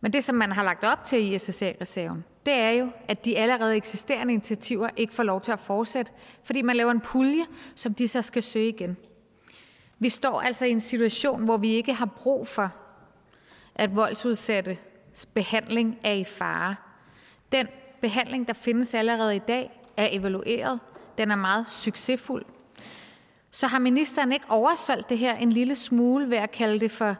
Men 0.00 0.12
det, 0.12 0.24
som 0.24 0.34
man 0.34 0.52
har 0.52 0.62
lagt 0.62 0.84
op 0.84 1.04
til 1.04 1.32
i 1.32 1.38
SSA-reserven, 1.38 2.24
det 2.46 2.54
er 2.54 2.70
jo, 2.70 2.90
at 3.08 3.24
de 3.24 3.38
allerede 3.38 3.76
eksisterende 3.76 4.32
initiativer 4.32 4.88
ikke 4.96 5.14
får 5.14 5.22
lov 5.22 5.40
til 5.40 5.52
at 5.52 5.60
fortsætte, 5.60 6.12
fordi 6.44 6.62
man 6.62 6.76
laver 6.76 6.90
en 6.90 7.00
pulje, 7.00 7.46
som 7.74 7.94
de 7.94 8.08
så 8.08 8.22
skal 8.22 8.42
søge 8.42 8.68
igen. 8.68 8.96
Vi 9.98 10.08
står 10.08 10.40
altså 10.40 10.64
i 10.64 10.70
en 10.70 10.80
situation, 10.80 11.44
hvor 11.44 11.56
vi 11.56 11.68
ikke 11.68 11.92
har 11.92 12.06
brug 12.06 12.48
for, 12.48 12.72
at 13.74 13.96
voldsudsatte 13.96 14.78
behandling 15.34 15.98
er 16.04 16.12
i 16.12 16.24
fare. 16.24 16.76
Den 17.52 17.68
behandling, 18.00 18.46
der 18.46 18.52
findes 18.52 18.94
allerede 18.94 19.36
i 19.36 19.38
dag, 19.38 19.80
er 19.96 20.08
evalueret. 20.10 20.80
Den 21.18 21.30
er 21.30 21.36
meget 21.36 21.70
succesfuld. 21.70 22.44
Så 23.50 23.66
har 23.66 23.78
ministeren 23.78 24.32
ikke 24.32 24.46
oversolgt 24.48 25.08
det 25.08 25.18
her 25.18 25.36
en 25.36 25.52
lille 25.52 25.74
smule 25.74 26.30
ved 26.30 26.36
at 26.36 26.50
kalde 26.50 26.80
det 26.80 26.90
for 26.90 27.16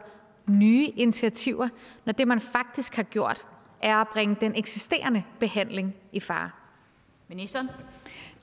nye 0.49 0.85
initiativer, 0.85 1.69
når 2.05 2.13
det, 2.13 2.27
man 2.27 2.41
faktisk 2.41 2.95
har 2.95 3.03
gjort, 3.03 3.45
er 3.81 3.95
at 3.95 4.07
bringe 4.07 4.37
den 4.41 4.55
eksisterende 4.55 5.23
behandling 5.39 5.95
i 6.11 6.19
fare? 6.19 6.49
Ministeren. 7.27 7.69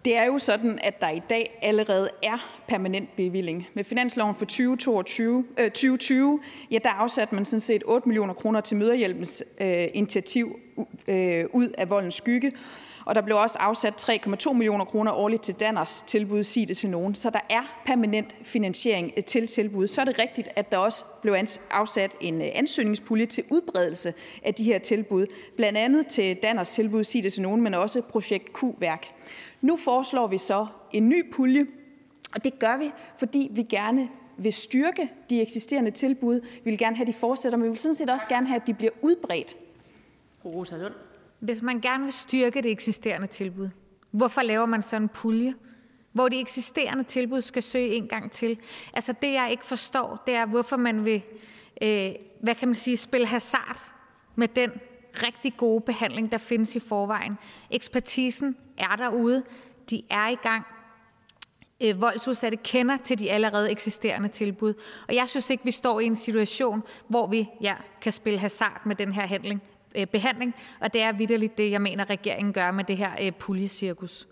Det 0.07 0.17
er 0.17 0.25
jo 0.25 0.39
sådan, 0.39 0.79
at 0.83 1.01
der 1.01 1.09
i 1.09 1.23
dag 1.31 1.59
allerede 1.63 2.09
er 2.23 2.63
permanent 2.69 3.17
bevilling. 3.17 3.69
Med 3.75 3.85
finansloven 3.85 4.35
for 4.35 4.45
2022, 4.45 5.45
øh, 5.59 5.71
2020 5.71 6.41
ja, 6.71 6.79
der 6.85 6.91
afsatte 6.91 7.35
man 7.35 7.45
sådan 7.45 7.61
set 7.61 7.83
8 7.87 8.09
millioner 8.09 8.35
kroner 8.35 8.61
til 8.61 8.77
møderhjælpens 8.77 9.45
øh, 9.61 9.87
initiativ 9.95 10.61
øh, 11.09 11.45
ud 11.53 11.69
af 11.79 11.91
voldens 11.91 12.15
skygge. 12.15 12.53
Og 13.05 13.15
der 13.15 13.21
blev 13.21 13.37
også 13.37 13.59
afsat 13.59 14.11
3,2 14.11 14.53
millioner 14.53 14.85
kroner 14.85 15.13
årligt 15.13 15.43
til 15.43 15.55
Danners 15.55 16.03
tilbud 16.03 16.45
Sig 16.45 16.69
det 16.69 16.77
til 16.77 16.91
nogen. 16.91 17.15
Så 17.15 17.31
der 17.31 17.41
er 17.51 17.83
permanent 17.87 18.37
finansiering 18.43 19.13
øh, 19.17 19.25
til 19.25 19.47
tilbud. 19.47 19.87
Så 19.87 20.01
er 20.01 20.05
det 20.05 20.19
rigtigt, 20.19 20.49
at 20.57 20.73
der 20.73 20.79
også 20.79 21.05
blev 21.23 21.37
afsat 21.71 22.17
en 22.21 22.43
øh, 22.43 22.49
ansøgningspulje 22.55 23.27
til 23.27 23.45
udbredelse 23.51 24.15
af 24.43 24.55
de 24.55 24.65
her 24.65 24.79
tilbud. 24.79 25.27
Blandt 25.57 25.79
andet 25.79 26.07
til 26.07 26.37
Danners 26.37 26.71
tilbud 26.71 27.05
Sig 27.05 27.23
det 27.23 27.33
til 27.33 27.43
nogen, 27.43 27.61
men 27.61 27.75
også 27.75 28.01
projekt 28.01 28.53
Q-værk. 28.53 29.09
Nu 29.67 29.77
foreslår 29.77 30.27
vi 30.27 30.39
så 30.39 30.67
en 30.93 31.09
ny 31.09 31.33
pulje, 31.33 31.67
og 32.35 32.45
det 32.45 32.59
gør 32.59 32.77
vi, 32.77 32.91
fordi 33.19 33.49
vi 33.53 33.63
gerne 33.63 34.09
vil 34.39 34.53
styrke 34.53 35.13
de 35.31 35.43
eksisterende 35.43 35.91
tilbud. 35.91 36.41
Vi 36.41 36.71
vil 36.71 36.79
gerne 36.79 36.97
have, 36.97 37.03
at 37.03 37.09
de 37.09 37.13
fortsætter, 37.13 37.59
men 37.59 37.65
vi 37.65 37.69
vil 37.69 37.79
sådan 37.79 37.95
set 37.95 38.11
også 38.11 38.29
gerne 38.29 38.47
have, 38.47 38.61
at 38.61 38.67
de 38.67 38.75
bliver 38.75 38.93
udbredt. 39.03 39.57
Rosa 40.45 40.77
Lund. 40.77 40.95
Hvis 41.41 41.63
man 41.63 41.81
gerne 41.81 42.05
vil 42.05 42.13
styrke 42.13 42.63
det 42.63 42.71
eksisterende 42.71 43.27
tilbud, 43.27 43.69
hvorfor 44.11 44.43
laver 44.43 44.67
man 44.67 44.83
så 44.83 44.97
en 44.97 45.09
pulje, 45.09 45.55
hvor 46.13 46.29
de 46.29 46.41
eksisterende 46.41 47.05
tilbud 47.05 47.43
skal 47.43 47.63
søge 47.63 47.95
en 47.95 48.09
gang 48.09 48.33
til? 48.33 48.59
Altså 48.93 49.15
det, 49.23 49.33
jeg 49.33 49.51
ikke 49.51 49.65
forstår, 49.65 50.23
det 50.27 50.35
er, 50.35 50.47
hvorfor 50.47 50.77
man 50.77 51.05
vil 51.05 51.23
øh, 51.83 52.15
hvad 52.41 52.55
kan 52.55 52.69
man 52.69 52.75
sige, 52.75 52.97
spille 52.97 53.27
hasard 53.27 53.93
med 54.35 54.49
den 54.49 54.71
rigtig 55.23 55.57
gode 55.57 55.81
behandling, 55.81 56.33
der 56.33 56.39
findes 56.39 56.77
i 56.77 56.81
forvejen. 56.81 57.39
Ekspertisen 57.71 58.57
er 58.79 58.97
derude. 58.97 59.43
De 59.91 60.03
er 60.11 60.29
i 60.29 60.35
gang. 60.35 60.67
Øh, 61.81 62.01
voldsudsatte 62.01 62.57
kender 62.57 62.97
til 62.97 63.19
de 63.19 63.31
allerede 63.31 63.71
eksisterende 63.71 64.29
tilbud. 64.29 64.75
Og 65.09 65.15
jeg 65.15 65.29
synes 65.29 65.51
ikke, 65.51 65.65
vi 65.65 65.71
står 65.71 66.01
i 66.01 66.05
en 66.05 66.15
situation, 66.15 66.83
hvor 67.09 67.27
vi 67.27 67.49
ja, 67.61 67.75
kan 68.01 68.13
spille 68.13 68.39
hasard 68.39 68.81
med 68.87 68.97
den 68.97 69.13
her 69.13 69.27
handling, 69.27 69.63
øh, 69.95 70.07
behandling. 70.07 70.55
Og 70.81 70.93
det 70.93 71.03
er 71.03 71.13
vidderligt 71.13 71.59
det, 71.59 71.71
jeg 71.71 71.83
mener, 71.83 72.11
regeringen 72.11 72.53
gør 72.53 72.71
med 72.71 72.85
det 72.85 72.97
her 72.97 73.11
øh, 73.23 73.33
puljecirkus. 73.33 74.29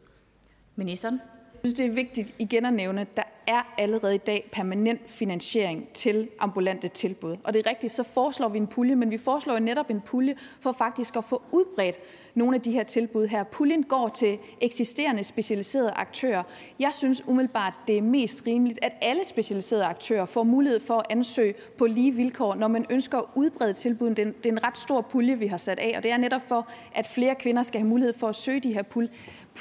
Ministeren. 0.76 1.20
Jeg 1.64 1.68
synes, 1.68 1.78
det 1.78 1.86
er 1.86 1.94
vigtigt 1.94 2.34
igen 2.38 2.64
at 2.64 2.72
nævne, 2.72 3.00
at 3.00 3.16
der 3.16 3.22
er 3.46 3.74
allerede 3.78 4.14
i 4.14 4.18
dag 4.18 4.48
permanent 4.52 5.00
finansiering 5.06 5.88
til 5.94 6.28
ambulante 6.38 6.88
tilbud. 6.88 7.36
Og 7.44 7.54
det 7.54 7.66
er 7.66 7.70
rigtigt, 7.70 7.92
så 7.92 8.02
foreslår 8.02 8.48
vi 8.48 8.58
en 8.58 8.66
pulje, 8.66 8.94
men 8.96 9.10
vi 9.10 9.18
foreslår 9.18 9.58
netop 9.58 9.90
en 9.90 10.00
pulje 10.00 10.34
for 10.60 10.72
faktisk 10.72 11.16
at 11.16 11.24
få 11.24 11.42
udbredt 11.52 11.96
nogle 12.34 12.56
af 12.56 12.62
de 12.62 12.72
her 12.72 12.82
tilbud 12.82 13.26
her. 13.26 13.44
Puljen 13.44 13.82
går 13.82 14.08
til 14.08 14.38
eksisterende 14.60 15.24
specialiserede 15.24 15.90
aktører. 15.90 16.42
Jeg 16.78 16.92
synes 16.92 17.22
umiddelbart, 17.26 17.72
det 17.86 17.98
er 17.98 18.02
mest 18.02 18.46
rimeligt, 18.46 18.78
at 18.82 18.92
alle 19.02 19.24
specialiserede 19.24 19.84
aktører 19.84 20.26
får 20.26 20.42
mulighed 20.42 20.80
for 20.80 20.98
at 20.98 21.06
ansøge 21.10 21.54
på 21.78 21.86
lige 21.86 22.12
vilkår, 22.12 22.54
når 22.54 22.68
man 22.68 22.86
ønsker 22.90 23.18
at 23.18 23.24
udbrede 23.34 23.72
tilbuden. 23.72 24.16
Det 24.16 24.26
er 24.44 24.48
en 24.48 24.64
ret 24.64 24.78
stor 24.78 25.00
pulje, 25.00 25.38
vi 25.38 25.46
har 25.46 25.56
sat 25.56 25.78
af, 25.78 25.94
og 25.96 26.02
det 26.02 26.12
er 26.12 26.16
netop 26.16 26.48
for, 26.48 26.68
at 26.94 27.08
flere 27.08 27.34
kvinder 27.34 27.62
skal 27.62 27.80
have 27.80 27.88
mulighed 27.88 28.14
for 28.18 28.28
at 28.28 28.36
søge 28.36 28.60
de 28.60 28.74
her 28.74 28.82
puljer. 28.82 29.10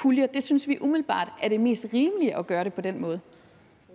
Det 0.02 0.42
synes 0.42 0.68
vi 0.68 0.78
umiddelbart 0.80 1.32
er 1.42 1.48
det 1.48 1.60
mest 1.60 1.86
rimelige 1.92 2.36
at 2.36 2.46
gøre 2.46 2.64
det 2.64 2.74
på 2.74 2.80
den 2.80 3.00
måde. 3.00 3.20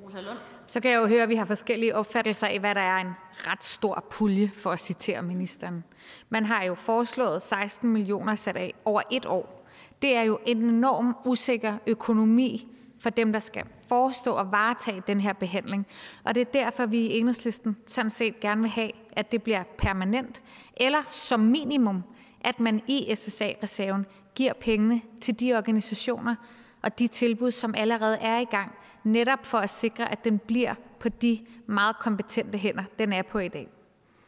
Rosa 0.03 0.21
Lund. 0.21 0.37
Så 0.67 0.79
kan 0.79 0.91
jeg 0.91 0.97
jo 0.97 1.07
høre, 1.07 1.23
at 1.23 1.29
vi 1.29 1.35
har 1.35 1.45
forskellige 1.45 1.95
opfattelser 1.95 2.47
af, 2.47 2.59
hvad 2.59 2.75
der 2.75 2.81
er 2.81 2.97
en 2.97 3.11
ret 3.33 3.63
stor 3.63 4.05
pulje, 4.09 4.51
for 4.53 4.71
at 4.71 4.79
citere 4.79 5.21
ministeren. 5.21 5.83
Man 6.29 6.45
har 6.45 6.63
jo 6.63 6.75
foreslået 6.75 7.41
16 7.41 7.89
millioner 7.89 8.35
sat 8.35 8.57
af 8.57 8.73
over 8.85 9.01
et 9.11 9.25
år. 9.25 9.65
Det 10.01 10.15
er 10.15 10.21
jo 10.21 10.39
en 10.45 10.57
enorm 10.57 11.15
usikker 11.25 11.77
økonomi 11.87 12.67
for 12.99 13.09
dem, 13.09 13.31
der 13.31 13.39
skal 13.39 13.63
forestå 13.87 14.33
og 14.33 14.51
varetage 14.51 15.03
den 15.07 15.19
her 15.19 15.33
behandling. 15.33 15.87
Og 16.23 16.35
det 16.35 16.41
er 16.41 16.45
derfor, 16.45 16.85
vi 16.85 16.97
i 16.97 17.19
enhedslisten 17.19 17.77
sådan 17.87 18.11
set 18.11 18.39
gerne 18.39 18.61
vil 18.61 18.69
have, 18.69 18.91
at 19.11 19.31
det 19.31 19.43
bliver 19.43 19.63
permanent, 19.77 20.41
eller 20.77 20.99
som 21.11 21.39
minimum, 21.39 22.03
at 22.41 22.59
man 22.59 22.81
i 22.87 23.15
SSA-reserven 23.15 24.05
giver 24.35 24.53
pengene 24.53 25.01
til 25.21 25.39
de 25.39 25.53
organisationer 25.53 26.35
og 26.81 26.99
de 26.99 27.07
tilbud, 27.07 27.51
som 27.51 27.73
allerede 27.77 28.17
er 28.17 28.39
i 28.39 28.45
gang, 28.45 28.71
netop 29.03 29.45
for 29.45 29.57
at 29.57 29.69
sikre, 29.69 30.11
at 30.11 30.23
den 30.23 30.39
bliver 30.39 30.75
på 30.99 31.09
de 31.09 31.45
meget 31.65 31.95
kompetente 31.99 32.57
hænder, 32.57 32.83
den 32.99 33.13
er 33.13 33.21
på 33.21 33.39
i 33.39 33.47
dag. 33.47 33.67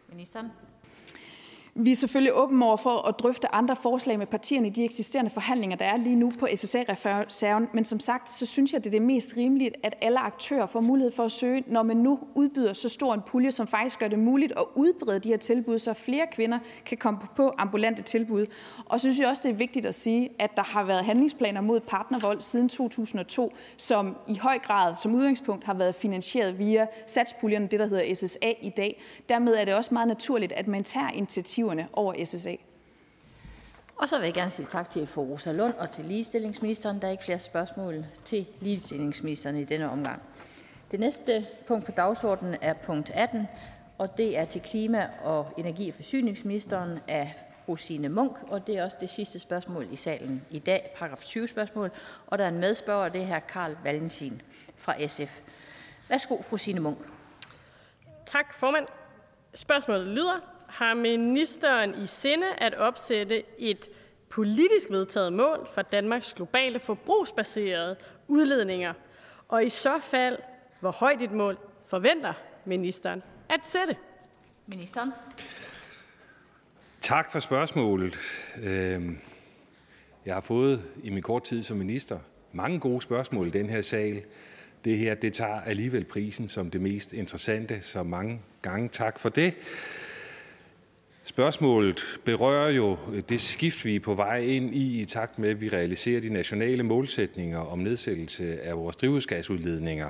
Ministeren. 0.09 0.51
Vi 1.76 1.91
er 1.91 1.95
selvfølgelig 1.95 2.34
åbne 2.34 2.65
over 2.65 2.77
for 2.77 3.07
at 3.07 3.19
drøfte 3.19 3.56
andre 3.56 3.76
forslag 3.76 4.18
med 4.19 4.27
partierne 4.27 4.68
i 4.68 4.69
de 4.69 4.84
eksisterende 4.84 5.31
forhandlinger, 5.31 5.77
der 5.77 5.85
er 5.85 5.98
lige 5.98 6.15
nu 6.15 6.31
på 6.39 6.48
SSA-reserven. 6.56 7.68
Men 7.73 7.85
som 7.85 7.99
sagt, 7.99 8.31
så 8.31 8.45
synes 8.45 8.73
jeg, 8.73 8.84
det 8.84 8.89
er 8.89 8.91
det 8.91 9.02
mest 9.02 9.38
rimeligt, 9.38 9.76
at 9.84 9.95
alle 10.02 10.19
aktører 10.19 10.65
får 10.65 10.81
mulighed 10.81 11.11
for 11.11 11.23
at 11.23 11.31
søge, 11.31 11.64
når 11.68 11.84
man 11.84 11.98
nu 11.98 12.19
udbyder 12.35 12.73
så 12.73 12.89
stor 12.89 13.14
en 13.14 13.22
pulje, 13.27 13.52
som 13.52 13.68
faktisk 13.68 13.99
gør 13.99 14.07
det 14.07 14.19
muligt 14.19 14.52
at 14.57 14.64
udbrede 14.76 15.19
de 15.19 15.30
her 15.30 15.38
tilbud, 15.38 15.80
så 15.80 15.93
flere 15.93 16.27
kvinder 16.31 16.60
kan 16.85 16.98
komme 16.98 17.19
på 17.35 17.53
ambulante 17.57 18.02
tilbud. 18.02 18.45
Og 18.85 18.99
så 18.99 19.03
synes 19.03 19.19
jeg 19.19 19.27
også, 19.27 19.41
det 19.45 19.49
er 19.49 19.57
vigtigt 19.57 19.85
at 19.85 19.95
sige, 19.95 20.30
at 20.39 20.57
der 20.57 20.64
har 20.64 20.84
været 20.84 21.06
handlingsplaner 21.06 21.61
mod 21.61 21.80
partnervold 21.80 22.41
siden 22.41 22.69
2002, 22.69 23.53
som 23.77 24.15
i 24.27 24.38
høj 24.38 24.60
grad 24.60 24.95
som 24.95 25.15
udgangspunkt 25.15 25.65
har 25.65 25.73
været 25.73 25.95
finansieret 25.95 26.60
via 26.60 26.88
satspuljerne, 27.07 27.68
det 27.68 27.80
der 27.80 27.88
hedder 27.88 28.15
SSA 28.15 28.53
i 28.61 28.69
dag. 28.69 29.02
Dermed 29.30 29.56
er 29.56 29.65
det 29.65 29.73
også 29.73 29.93
meget 29.93 30.07
naturligt, 30.07 30.52
at 30.52 30.68
man 30.68 30.84
tager 30.84 31.10
initiativ 31.10 31.60
initiativerne 31.61 31.88
over 31.93 32.25
SSA. 32.25 32.55
Og 33.95 34.09
så 34.09 34.17
vil 34.17 34.25
jeg 34.25 34.33
gerne 34.33 34.51
sige 34.51 34.67
tak 34.69 34.89
til 34.89 35.07
fru 35.07 35.23
Rosa 35.23 35.51
Lund 35.51 35.73
og 35.73 35.89
til 35.89 36.05
ligestillingsministeren. 36.05 37.01
Der 37.01 37.07
er 37.07 37.11
ikke 37.11 37.23
flere 37.23 37.39
spørgsmål 37.39 38.05
til 38.25 38.47
ligestillingsministeren 38.59 39.55
i 39.55 39.63
denne 39.63 39.89
omgang. 39.89 40.21
Det 40.91 40.99
næste 40.99 41.47
punkt 41.67 41.85
på 41.85 41.91
dagsordenen 41.91 42.55
er 42.61 42.73
punkt 42.73 43.09
18, 43.09 43.47
og 43.97 44.17
det 44.17 44.38
er 44.38 44.45
til 44.45 44.61
klima- 44.61 45.09
og 45.23 45.53
energi- 45.57 45.89
og 45.89 45.95
forsyningsministeren 45.95 46.99
af 47.07 47.33
fru 47.65 47.75
Signe 47.75 48.09
Munk, 48.09 48.38
og 48.47 48.67
det 48.67 48.77
er 48.77 48.83
også 48.83 48.97
det 48.99 49.09
sidste 49.09 49.39
spørgsmål 49.39 49.88
i 49.91 49.95
salen 49.95 50.41
i 50.49 50.59
dag, 50.59 50.93
paragraf 50.97 51.23
20 51.23 51.47
spørgsmål, 51.47 51.91
og 52.27 52.38
der 52.38 52.43
er 52.43 52.49
en 52.49 52.59
medspørger, 52.59 53.09
det 53.09 53.21
er 53.21 53.25
her 53.25 53.39
Karl 53.39 53.75
Valentin 53.83 54.41
fra 54.77 55.07
SF. 55.07 55.41
Værsgo, 56.09 56.41
fru 56.41 56.57
Signe 56.57 56.79
Munk. 56.79 56.97
Tak, 58.25 58.53
formand. 58.53 58.88
Spørgsmålet 59.53 60.07
lyder, 60.07 60.50
har 60.72 60.93
ministeren 60.93 62.03
i 62.03 62.07
sinde 62.07 62.48
at 62.57 62.73
opsætte 62.73 63.43
et 63.57 63.89
politisk 64.30 64.89
vedtaget 64.89 65.34
mål 65.34 65.68
for 65.73 65.81
Danmarks 65.81 66.34
globale 66.34 66.80
forbrugsbaserede 66.80 67.95
udledninger? 68.27 68.93
Og 69.48 69.65
i 69.65 69.69
så 69.69 69.99
fald, 69.99 70.38
hvor 70.80 70.91
højt 70.91 71.22
et 71.22 71.31
mål 71.31 71.57
forventer 71.88 72.34
ministeren 72.65 73.23
at 73.49 73.60
sætte? 73.64 73.95
Ministeren. 74.68 75.11
Tak 77.02 77.31
for 77.31 77.39
spørgsmålet. 77.39 78.18
Øhm, 78.64 79.19
jeg 80.26 80.34
har 80.34 80.41
fået 80.41 80.84
i 81.03 81.10
min 81.10 81.23
kort 81.23 81.43
tid 81.43 81.64
som 81.64 81.77
minister 81.77 82.19
mange 82.52 82.80
gode 82.80 83.02
spørgsmål 83.02 83.48
i 83.48 83.49
den 83.49 83.69
her 83.69 83.81
sal. 83.81 84.22
Det 84.85 84.98
her 84.98 85.15
det 85.15 85.34
tager 85.34 85.61
alligevel 85.61 86.06
prisen 86.06 86.49
som 86.49 86.72
det 86.72 86.81
mest 86.81 87.14
interessante, 87.14 87.81
så 87.81 88.03
mange 88.03 88.41
gange 88.61 88.89
tak 88.89 89.19
for 89.19 89.30
det. 89.30 89.53
Spørgsmålet 91.31 92.01
berører 92.25 92.69
jo 92.69 92.97
det 93.29 93.41
skift, 93.41 93.85
vi 93.85 93.95
er 93.95 93.99
på 93.99 94.13
vej 94.13 94.39
ind 94.39 94.75
i, 94.75 95.01
i 95.01 95.05
takt 95.05 95.39
med, 95.39 95.49
at 95.49 95.61
vi 95.61 95.69
realiserer 95.69 96.21
de 96.21 96.29
nationale 96.29 96.83
målsætninger 96.83 97.59
om 97.59 97.79
nedsættelse 97.79 98.61
af 98.61 98.77
vores 98.77 98.95
drivhusgasudledninger, 98.95 100.09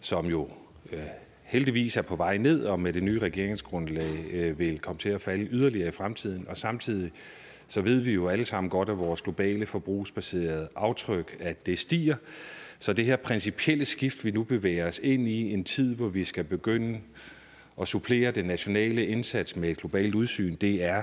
som 0.00 0.26
jo 0.26 0.48
øh, 0.92 0.98
heldigvis 1.42 1.96
er 1.96 2.02
på 2.02 2.16
vej 2.16 2.36
ned 2.36 2.64
og 2.64 2.80
med 2.80 2.92
det 2.92 3.02
nye 3.02 3.18
regeringsgrundlag 3.18 4.24
øh, 4.32 4.58
vil 4.58 4.78
komme 4.78 4.98
til 4.98 5.08
at 5.08 5.20
falde 5.20 5.48
yderligere 5.50 5.88
i 5.88 5.90
fremtiden. 5.92 6.48
Og 6.48 6.56
samtidig 6.56 7.10
så 7.68 7.80
ved 7.80 8.00
vi 8.00 8.12
jo 8.12 8.28
alle 8.28 8.44
sammen 8.44 8.70
godt, 8.70 8.88
at 8.88 8.98
vores 8.98 9.22
globale 9.22 9.66
forbrugsbaserede 9.66 10.68
aftryk 10.76 11.36
at 11.40 11.66
det 11.66 11.78
stiger. 11.78 12.16
Så 12.78 12.92
det 12.92 13.04
her 13.04 13.16
principielle 13.16 13.84
skift, 13.84 14.24
vi 14.24 14.30
nu 14.30 14.42
bevæger 14.42 14.86
os 14.86 15.00
ind 15.02 15.28
i 15.28 15.52
en 15.52 15.64
tid, 15.64 15.94
hvor 15.94 16.08
vi 16.08 16.24
skal 16.24 16.44
begynde 16.44 17.00
at 17.80 17.88
supplere 17.88 18.30
den 18.30 18.44
nationale 18.44 19.06
indsats 19.06 19.56
med 19.56 19.70
et 19.70 19.76
globalt 19.76 20.14
udsyn, 20.14 20.56
det 20.60 20.84
er 20.84 21.02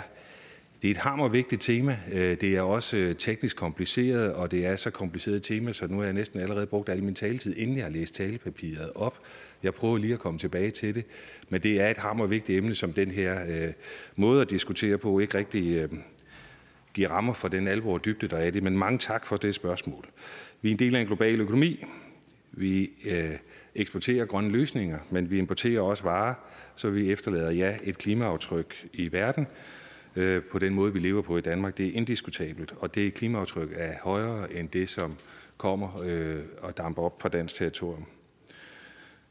det 0.81 0.87
er 0.87 0.91
et 0.91 0.97
hammervigtigt 0.97 1.61
tema. 1.61 1.99
Øh, 2.11 2.41
det 2.41 2.55
er 2.55 2.61
også 2.61 2.97
øh, 2.97 3.15
teknisk 3.15 3.57
kompliceret, 3.57 4.33
og 4.33 4.51
det 4.51 4.65
er 4.65 4.75
så 4.75 4.89
kompliceret 4.89 5.35
et 5.35 5.43
tema, 5.43 5.71
så 5.71 5.87
nu 5.87 5.97
har 5.97 6.03
jeg 6.03 6.13
næsten 6.13 6.39
allerede 6.39 6.65
brugt 6.65 6.89
al 6.89 7.03
min 7.03 7.15
taletid, 7.15 7.55
inden 7.57 7.77
jeg 7.77 7.85
har 7.85 7.91
læst 7.91 8.15
talepapiret 8.15 8.91
op. 8.95 9.19
Jeg 9.63 9.73
prøver 9.73 9.97
lige 9.97 10.13
at 10.13 10.19
komme 10.19 10.39
tilbage 10.39 10.71
til 10.71 10.95
det, 10.95 11.05
men 11.49 11.61
det 11.61 11.81
er 11.81 11.89
et 11.89 11.97
hammervigtigt 11.97 12.57
emne, 12.57 12.75
som 12.75 12.93
den 12.93 13.11
her 13.11 13.45
øh, 13.47 13.73
måde 14.15 14.41
at 14.41 14.49
diskutere 14.49 14.97
på 14.97 15.19
ikke 15.19 15.37
rigtig 15.37 15.75
øh, 15.75 15.89
giver 16.93 17.09
rammer 17.09 17.33
for 17.33 17.47
den 17.47 17.67
alvor 17.67 17.93
og 17.93 18.05
dybde, 18.05 18.27
der 18.27 18.37
er 18.37 18.51
det. 18.51 18.63
Men 18.63 18.77
mange 18.77 18.99
tak 18.99 19.25
for 19.25 19.37
det 19.37 19.55
spørgsmål. 19.55 20.05
Vi 20.61 20.69
er 20.69 20.73
en 20.73 20.79
del 20.79 20.95
af 20.95 21.01
en 21.01 21.07
global 21.07 21.41
økonomi. 21.41 21.83
Vi 22.51 22.89
øh, 23.05 23.31
eksporterer 23.75 24.25
grønne 24.25 24.49
løsninger, 24.49 24.99
men 25.09 25.31
vi 25.31 25.37
importerer 25.37 25.81
også 25.81 26.03
varer, 26.03 26.33
så 26.77 26.89
vi 26.89 27.11
efterlader 27.11 27.51
ja 27.51 27.77
et 27.83 27.97
klimaaftryk 27.97 28.87
i 28.93 29.11
verden 29.11 29.47
øh, 30.15 30.43
på 30.43 30.59
den 30.59 30.73
måde, 30.73 30.93
vi 30.93 30.99
lever 30.99 31.21
på 31.21 31.37
i 31.37 31.41
Danmark. 31.41 31.77
Det 31.77 31.87
er 31.87 31.91
indiskutabelt, 31.93 32.73
og 32.79 32.95
det 32.95 33.13
klimaaftryk 33.13 33.69
er 33.75 33.93
højere 34.03 34.53
end 34.53 34.69
det, 34.69 34.89
som 34.89 35.15
kommer 35.57 36.01
øh, 36.05 36.39
og 36.61 36.77
damper 36.77 37.01
op 37.01 37.21
fra 37.21 37.29
dansk 37.29 37.55
territorium. 37.55 38.05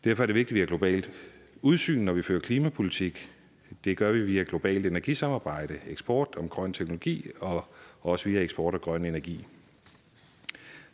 Derfor 0.05 0.23
er 0.23 0.27
det 0.27 0.35
vigtigt, 0.35 0.51
at 0.51 0.55
vi 0.55 0.60
har 0.60 0.66
globalt 0.66 1.10
udsyn, 1.62 2.01
når 2.01 2.12
vi 2.12 2.23
fører 2.23 2.40
klimapolitik. 2.40 3.31
Det 3.85 3.97
gør 3.97 4.12
vi 4.12 4.20
via 4.20 4.44
globalt 4.48 4.86
energisamarbejde, 4.86 5.78
eksport 5.86 6.28
om 6.36 6.48
grøn 6.48 6.73
teknologi 6.73 7.31
og 7.40 7.64
også 8.01 8.28
via 8.28 8.43
eksport 8.43 8.74
af 8.74 8.81
grøn 8.81 9.05
energi. 9.05 9.47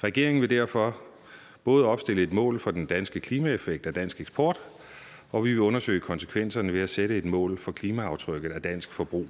Regeringen 0.05 0.41
vil 0.41 0.51
derfor 0.51 1.03
både 1.65 1.85
opstille 1.85 2.23
et 2.23 2.33
mål 2.33 2.61
for 2.61 2.71
den 2.71 2.87
danske 2.87 3.21
klimaeffekt 3.21 3.87
af 3.87 3.95
dansk 3.95 4.21
eksport, 4.21 4.61
og 5.33 5.45
vi 5.45 5.51
vil 5.51 5.61
undersøge 5.61 6.01
konsekvenserne 6.01 6.73
ved 6.73 6.81
at 6.81 6.91
sætte 6.91 7.17
et 7.17 7.25
mål 7.25 7.59
for 7.59 7.73
klimaaftrykket 7.73 8.53
af 8.53 8.63
dansk 8.63 8.93
forbrug. 8.93 9.29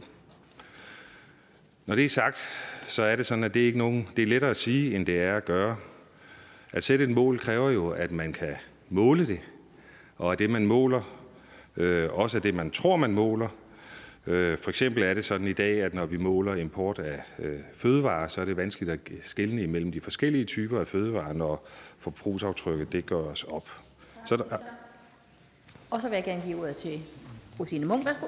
Når 1.86 1.94
det 1.94 2.04
er 2.04 2.08
sagt, 2.08 2.38
så 2.86 3.02
er 3.02 3.16
det 3.16 3.26
sådan, 3.26 3.44
at 3.44 3.54
det, 3.54 3.60
ikke 3.60 3.78
nogen, 3.78 4.08
det 4.16 4.22
er 4.22 4.26
lettere 4.26 4.50
at 4.50 4.56
sige, 4.56 4.96
end 4.96 5.06
det 5.06 5.22
er 5.22 5.36
at 5.36 5.44
gøre. 5.44 5.76
At 6.72 6.84
sætte 6.84 7.04
et 7.04 7.10
mål 7.10 7.38
kræver 7.38 7.70
jo, 7.70 7.90
at 7.90 8.12
man 8.12 8.32
kan 8.32 8.54
måle 8.88 9.26
det, 9.26 9.40
og 10.16 10.32
at 10.32 10.38
det, 10.38 10.50
man 10.50 10.66
måler, 10.66 11.02
øh, 11.76 12.12
også 12.12 12.36
er 12.36 12.40
det, 12.40 12.54
man 12.54 12.70
tror, 12.70 12.96
man 12.96 13.12
måler. 13.12 13.48
Øh, 14.26 14.58
for 14.58 14.70
eksempel 14.70 15.02
er 15.02 15.14
det 15.14 15.24
sådan 15.24 15.46
i 15.46 15.52
dag, 15.52 15.82
at 15.82 15.94
når 15.94 16.06
vi 16.06 16.16
måler 16.16 16.54
import 16.54 16.98
af 16.98 17.22
øh, 17.38 17.60
fødevarer, 17.74 18.28
så 18.28 18.40
er 18.40 18.44
det 18.44 18.56
vanskeligt 18.56 18.92
at 18.92 19.00
skelne 19.20 19.62
imellem 19.62 19.92
de 19.92 20.00
forskellige 20.00 20.44
typer 20.44 20.80
af 20.80 20.86
fødevarer, 20.86 21.32
når 21.32 21.68
forbrugsaftrykket 21.98 22.92
det 22.92 23.06
gøres 23.06 23.44
op. 23.44 23.68
Så 24.26 24.36
der, 24.36 24.44
og 25.92 26.00
så 26.00 26.08
vil 26.08 26.16
jeg 26.16 26.24
gerne 26.24 26.42
give 26.46 26.60
ordet 26.60 26.76
til 26.76 27.02
Rosine 27.60 27.86
Munk. 27.86 28.06
Værsgo. 28.06 28.26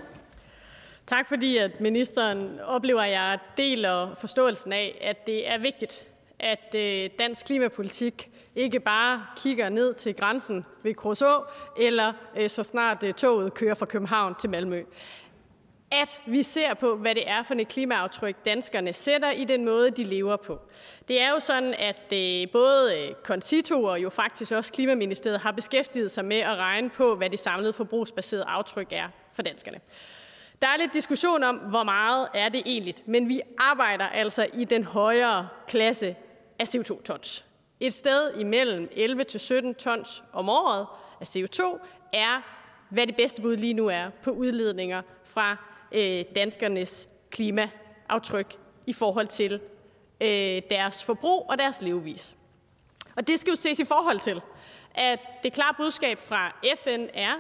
Tak 1.07 1.29
fordi, 1.29 1.57
at 1.57 1.81
ministeren 1.81 2.61
oplever, 2.61 3.03
at 3.03 3.11
jeg 3.11 3.39
deler 3.57 4.15
forståelsen 4.15 4.73
af, 4.73 4.99
at 5.01 5.27
det 5.27 5.49
er 5.49 5.59
vigtigt, 5.59 6.07
at 6.39 6.75
øh, 6.75 7.11
dansk 7.19 7.47
klimapolitik 7.47 8.31
ikke 8.57 8.81
bare 8.81 9.27
kigger 9.37 9.69
ned 9.69 9.95
til 9.95 10.15
grænsen 10.15 10.65
ved 10.83 10.95
Kroså, 10.95 11.45
eller 11.79 12.13
øh, 12.37 12.51
så 12.51 12.63
snart 12.63 13.03
øh, 13.03 13.15
toget 13.15 13.55
kører 13.55 13.75
fra 13.75 13.87
København 13.87 14.35
til 14.35 14.51
Malmø. 14.51 14.83
At 16.03 16.23
vi 16.27 16.43
ser 16.43 16.75
på, 16.75 16.97
hvad 16.97 17.15
det 17.15 17.29
er 17.29 17.43
for 17.43 17.55
et 17.55 17.69
klimaaftryk, 17.69 18.45
danskerne 18.45 18.93
sætter 18.93 19.31
i 19.31 19.45
den 19.45 19.65
måde, 19.65 19.91
de 19.91 20.05
lever 20.05 20.37
på. 20.37 20.61
Det 21.09 21.21
er 21.21 21.31
jo 21.31 21.41
sådan, 21.41 21.75
at 21.75 22.13
øh, 22.13 22.51
både 22.53 22.99
øh, 22.99 23.15
Concito 23.23 23.85
og 23.85 24.03
jo 24.03 24.11
faktisk 24.11 24.53
også 24.53 24.73
Klimaministeriet 24.73 25.41
har 25.41 25.53
beskæftiget 25.53 26.11
sig 26.11 26.25
med 26.25 26.37
at 26.37 26.57
regne 26.57 26.91
på, 26.91 27.17
hvad 27.17 27.31
det 27.31 27.39
samlede 27.39 27.73
forbrugsbaserede 27.73 28.45
aftryk 28.45 28.89
er 28.91 29.09
for 29.33 29.43
danskerne. 29.43 29.81
Der 30.63 30.67
er 30.69 30.77
lidt 30.79 30.95
diskussion 30.95 31.43
om, 31.43 31.57
hvor 31.57 31.83
meget 31.83 32.29
er 32.35 32.49
det 32.49 32.63
egentlig, 32.67 32.95
men 33.07 33.29
vi 33.29 33.41
arbejder 33.59 34.07
altså 34.07 34.47
i 34.55 34.65
den 34.65 34.85
højere 34.85 35.49
klasse 35.67 36.17
af 36.59 36.75
CO2-tons. 36.75 37.45
Et 37.81 37.95
sted 37.95 38.35
imellem 38.39 38.89
11 38.93 39.25
til 39.25 39.41
17 39.41 39.75
tons 39.75 40.25
om 40.33 40.49
året 40.49 40.87
af 41.21 41.37
CO2 41.37 41.87
er, 42.13 42.43
hvad 42.91 43.07
det 43.07 43.17
bedste 43.17 43.43
bud 43.43 43.57
lige 43.57 43.75
nu 43.75 43.89
er 43.89 44.11
på 44.23 44.31
udledninger 44.31 45.03
fra 45.25 45.57
øh, 45.95 46.25
danskernes 46.35 47.09
klimaaftryk 47.31 48.57
i 48.87 48.93
forhold 48.93 49.27
til 49.27 49.61
øh, 50.21 50.63
deres 50.71 51.05
forbrug 51.05 51.47
og 51.51 51.59
deres 51.59 51.83
levevis. 51.83 52.37
Og 53.17 53.27
det 53.27 53.41
skal 53.41 53.51
jo 53.51 53.57
ses 53.57 53.79
i 53.79 53.85
forhold 53.85 54.21
til, 54.21 54.43
at 54.95 55.21
det 55.43 55.53
klare 55.53 55.75
budskab 55.77 56.19
fra 56.19 56.57
FN 56.85 57.07
er, 57.15 57.35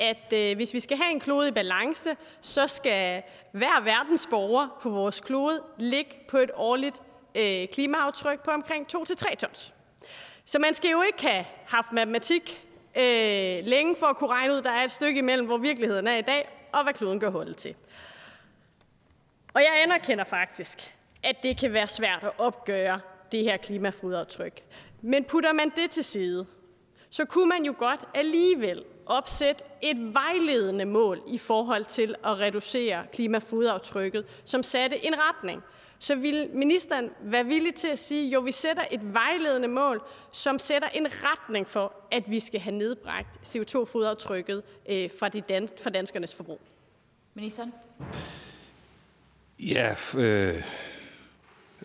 at 0.00 0.32
øh, 0.32 0.56
hvis 0.56 0.74
vi 0.74 0.80
skal 0.80 0.96
have 0.96 1.10
en 1.10 1.20
klode 1.20 1.48
i 1.48 1.50
balance, 1.50 2.16
så 2.40 2.66
skal 2.66 3.22
hver 3.52 3.80
verdens 3.84 4.28
borger 4.30 4.78
på 4.82 4.90
vores 4.90 5.20
klode 5.20 5.62
ligge 5.78 6.10
på 6.28 6.38
et 6.38 6.50
årligt 6.54 7.02
øh, 7.34 7.68
klimaaftryk 7.68 8.40
på 8.44 8.50
omkring 8.50 8.86
2-3 8.96 9.34
tons. 9.34 9.72
Så 10.44 10.58
man 10.58 10.74
skal 10.74 10.90
jo 10.90 11.02
ikke 11.02 11.22
have 11.22 11.44
haft 11.66 11.92
matematik 11.92 12.66
øh, 12.96 13.64
længe 13.64 13.96
for 13.96 14.06
at 14.06 14.16
kunne 14.16 14.30
regne 14.30 14.52
ud, 14.52 14.58
at 14.58 14.64
der 14.64 14.70
er 14.70 14.84
et 14.84 14.92
stykke 14.92 15.18
imellem, 15.18 15.46
hvor 15.46 15.58
virkeligheden 15.58 16.06
er 16.06 16.16
i 16.16 16.22
dag, 16.22 16.48
og 16.72 16.82
hvad 16.82 16.94
kloden 16.94 17.20
gør 17.20 17.30
holde 17.30 17.54
til. 17.54 17.74
Og 19.54 19.60
jeg 19.60 19.82
anerkender 19.82 20.24
faktisk, 20.24 20.96
at 21.22 21.36
det 21.42 21.58
kan 21.58 21.72
være 21.72 21.86
svært 21.86 22.24
at 22.24 22.32
opgøre 22.38 23.00
det 23.32 23.44
her 23.44 23.56
klimafodaftryk. 23.56 24.62
Men 25.02 25.24
putter 25.24 25.52
man 25.52 25.72
det 25.76 25.90
til 25.90 26.04
side, 26.04 26.46
så 27.10 27.24
kunne 27.24 27.48
man 27.48 27.64
jo 27.64 27.74
godt 27.78 28.00
alligevel 28.14 28.84
opsætte 29.06 29.64
et 29.82 30.14
vejledende 30.14 30.84
mål 30.84 31.22
i 31.26 31.38
forhold 31.38 31.84
til 31.84 32.14
at 32.24 32.38
reducere 32.38 33.04
klimafodaftrykket, 33.12 34.26
som 34.44 34.62
satte 34.62 35.04
en 35.06 35.14
retning. 35.18 35.62
Så 35.98 36.14
vil 36.14 36.50
ministeren 36.52 37.10
være 37.20 37.44
villig 37.44 37.74
til 37.74 37.88
at 37.88 37.98
sige, 37.98 38.30
jo, 38.30 38.40
vi 38.40 38.52
sætter 38.52 38.84
et 38.90 39.14
vejledende 39.14 39.68
mål, 39.68 40.02
som 40.32 40.58
sætter 40.58 40.88
en 40.88 41.06
retning 41.10 41.66
for, 41.68 41.92
at 42.10 42.30
vi 42.30 42.40
skal 42.40 42.60
have 42.60 42.76
nedbragt 42.76 43.28
CO2-fodaftrykket 43.46 44.62
øh, 44.88 45.10
fra, 45.18 45.28
de 45.28 45.40
dan- 45.40 45.68
fra 45.82 45.90
danskernes 45.90 46.34
forbrug? 46.34 46.60
Ministeren? 47.34 47.72
Ja, 49.62 49.94
øh, 50.16 50.62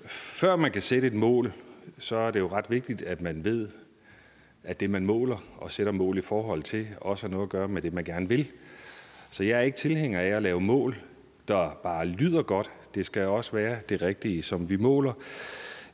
før 0.05 0.55
man 0.55 0.71
kan 0.71 0.81
sætte 0.81 1.07
et 1.07 1.13
mål, 1.13 1.53
så 1.97 2.15
er 2.15 2.31
det 2.31 2.39
jo 2.39 2.47
ret 2.47 2.65
vigtigt, 2.69 3.01
at 3.01 3.21
man 3.21 3.43
ved, 3.43 3.67
at 4.63 4.79
det, 4.79 4.89
man 4.89 5.05
måler 5.05 5.37
og 5.57 5.71
sætter 5.71 5.91
mål 5.91 6.17
i 6.17 6.21
forhold 6.21 6.63
til, 6.63 6.87
også 7.01 7.27
har 7.27 7.31
noget 7.31 7.43
at 7.43 7.49
gøre 7.49 7.67
med 7.67 7.81
det, 7.81 7.93
man 7.93 8.03
gerne 8.03 8.29
vil. 8.29 8.47
Så 9.29 9.43
jeg 9.43 9.57
er 9.57 9.61
ikke 9.61 9.77
tilhænger 9.77 10.19
af 10.19 10.27
at 10.27 10.43
lave 10.43 10.61
mål, 10.61 10.95
der 11.47 11.79
bare 11.83 12.05
lyder 12.05 12.41
godt. 12.41 12.71
Det 12.95 13.05
skal 13.05 13.25
også 13.25 13.51
være 13.51 13.77
det 13.89 14.01
rigtige, 14.01 14.43
som 14.43 14.69
vi 14.69 14.77
måler. 14.77 15.13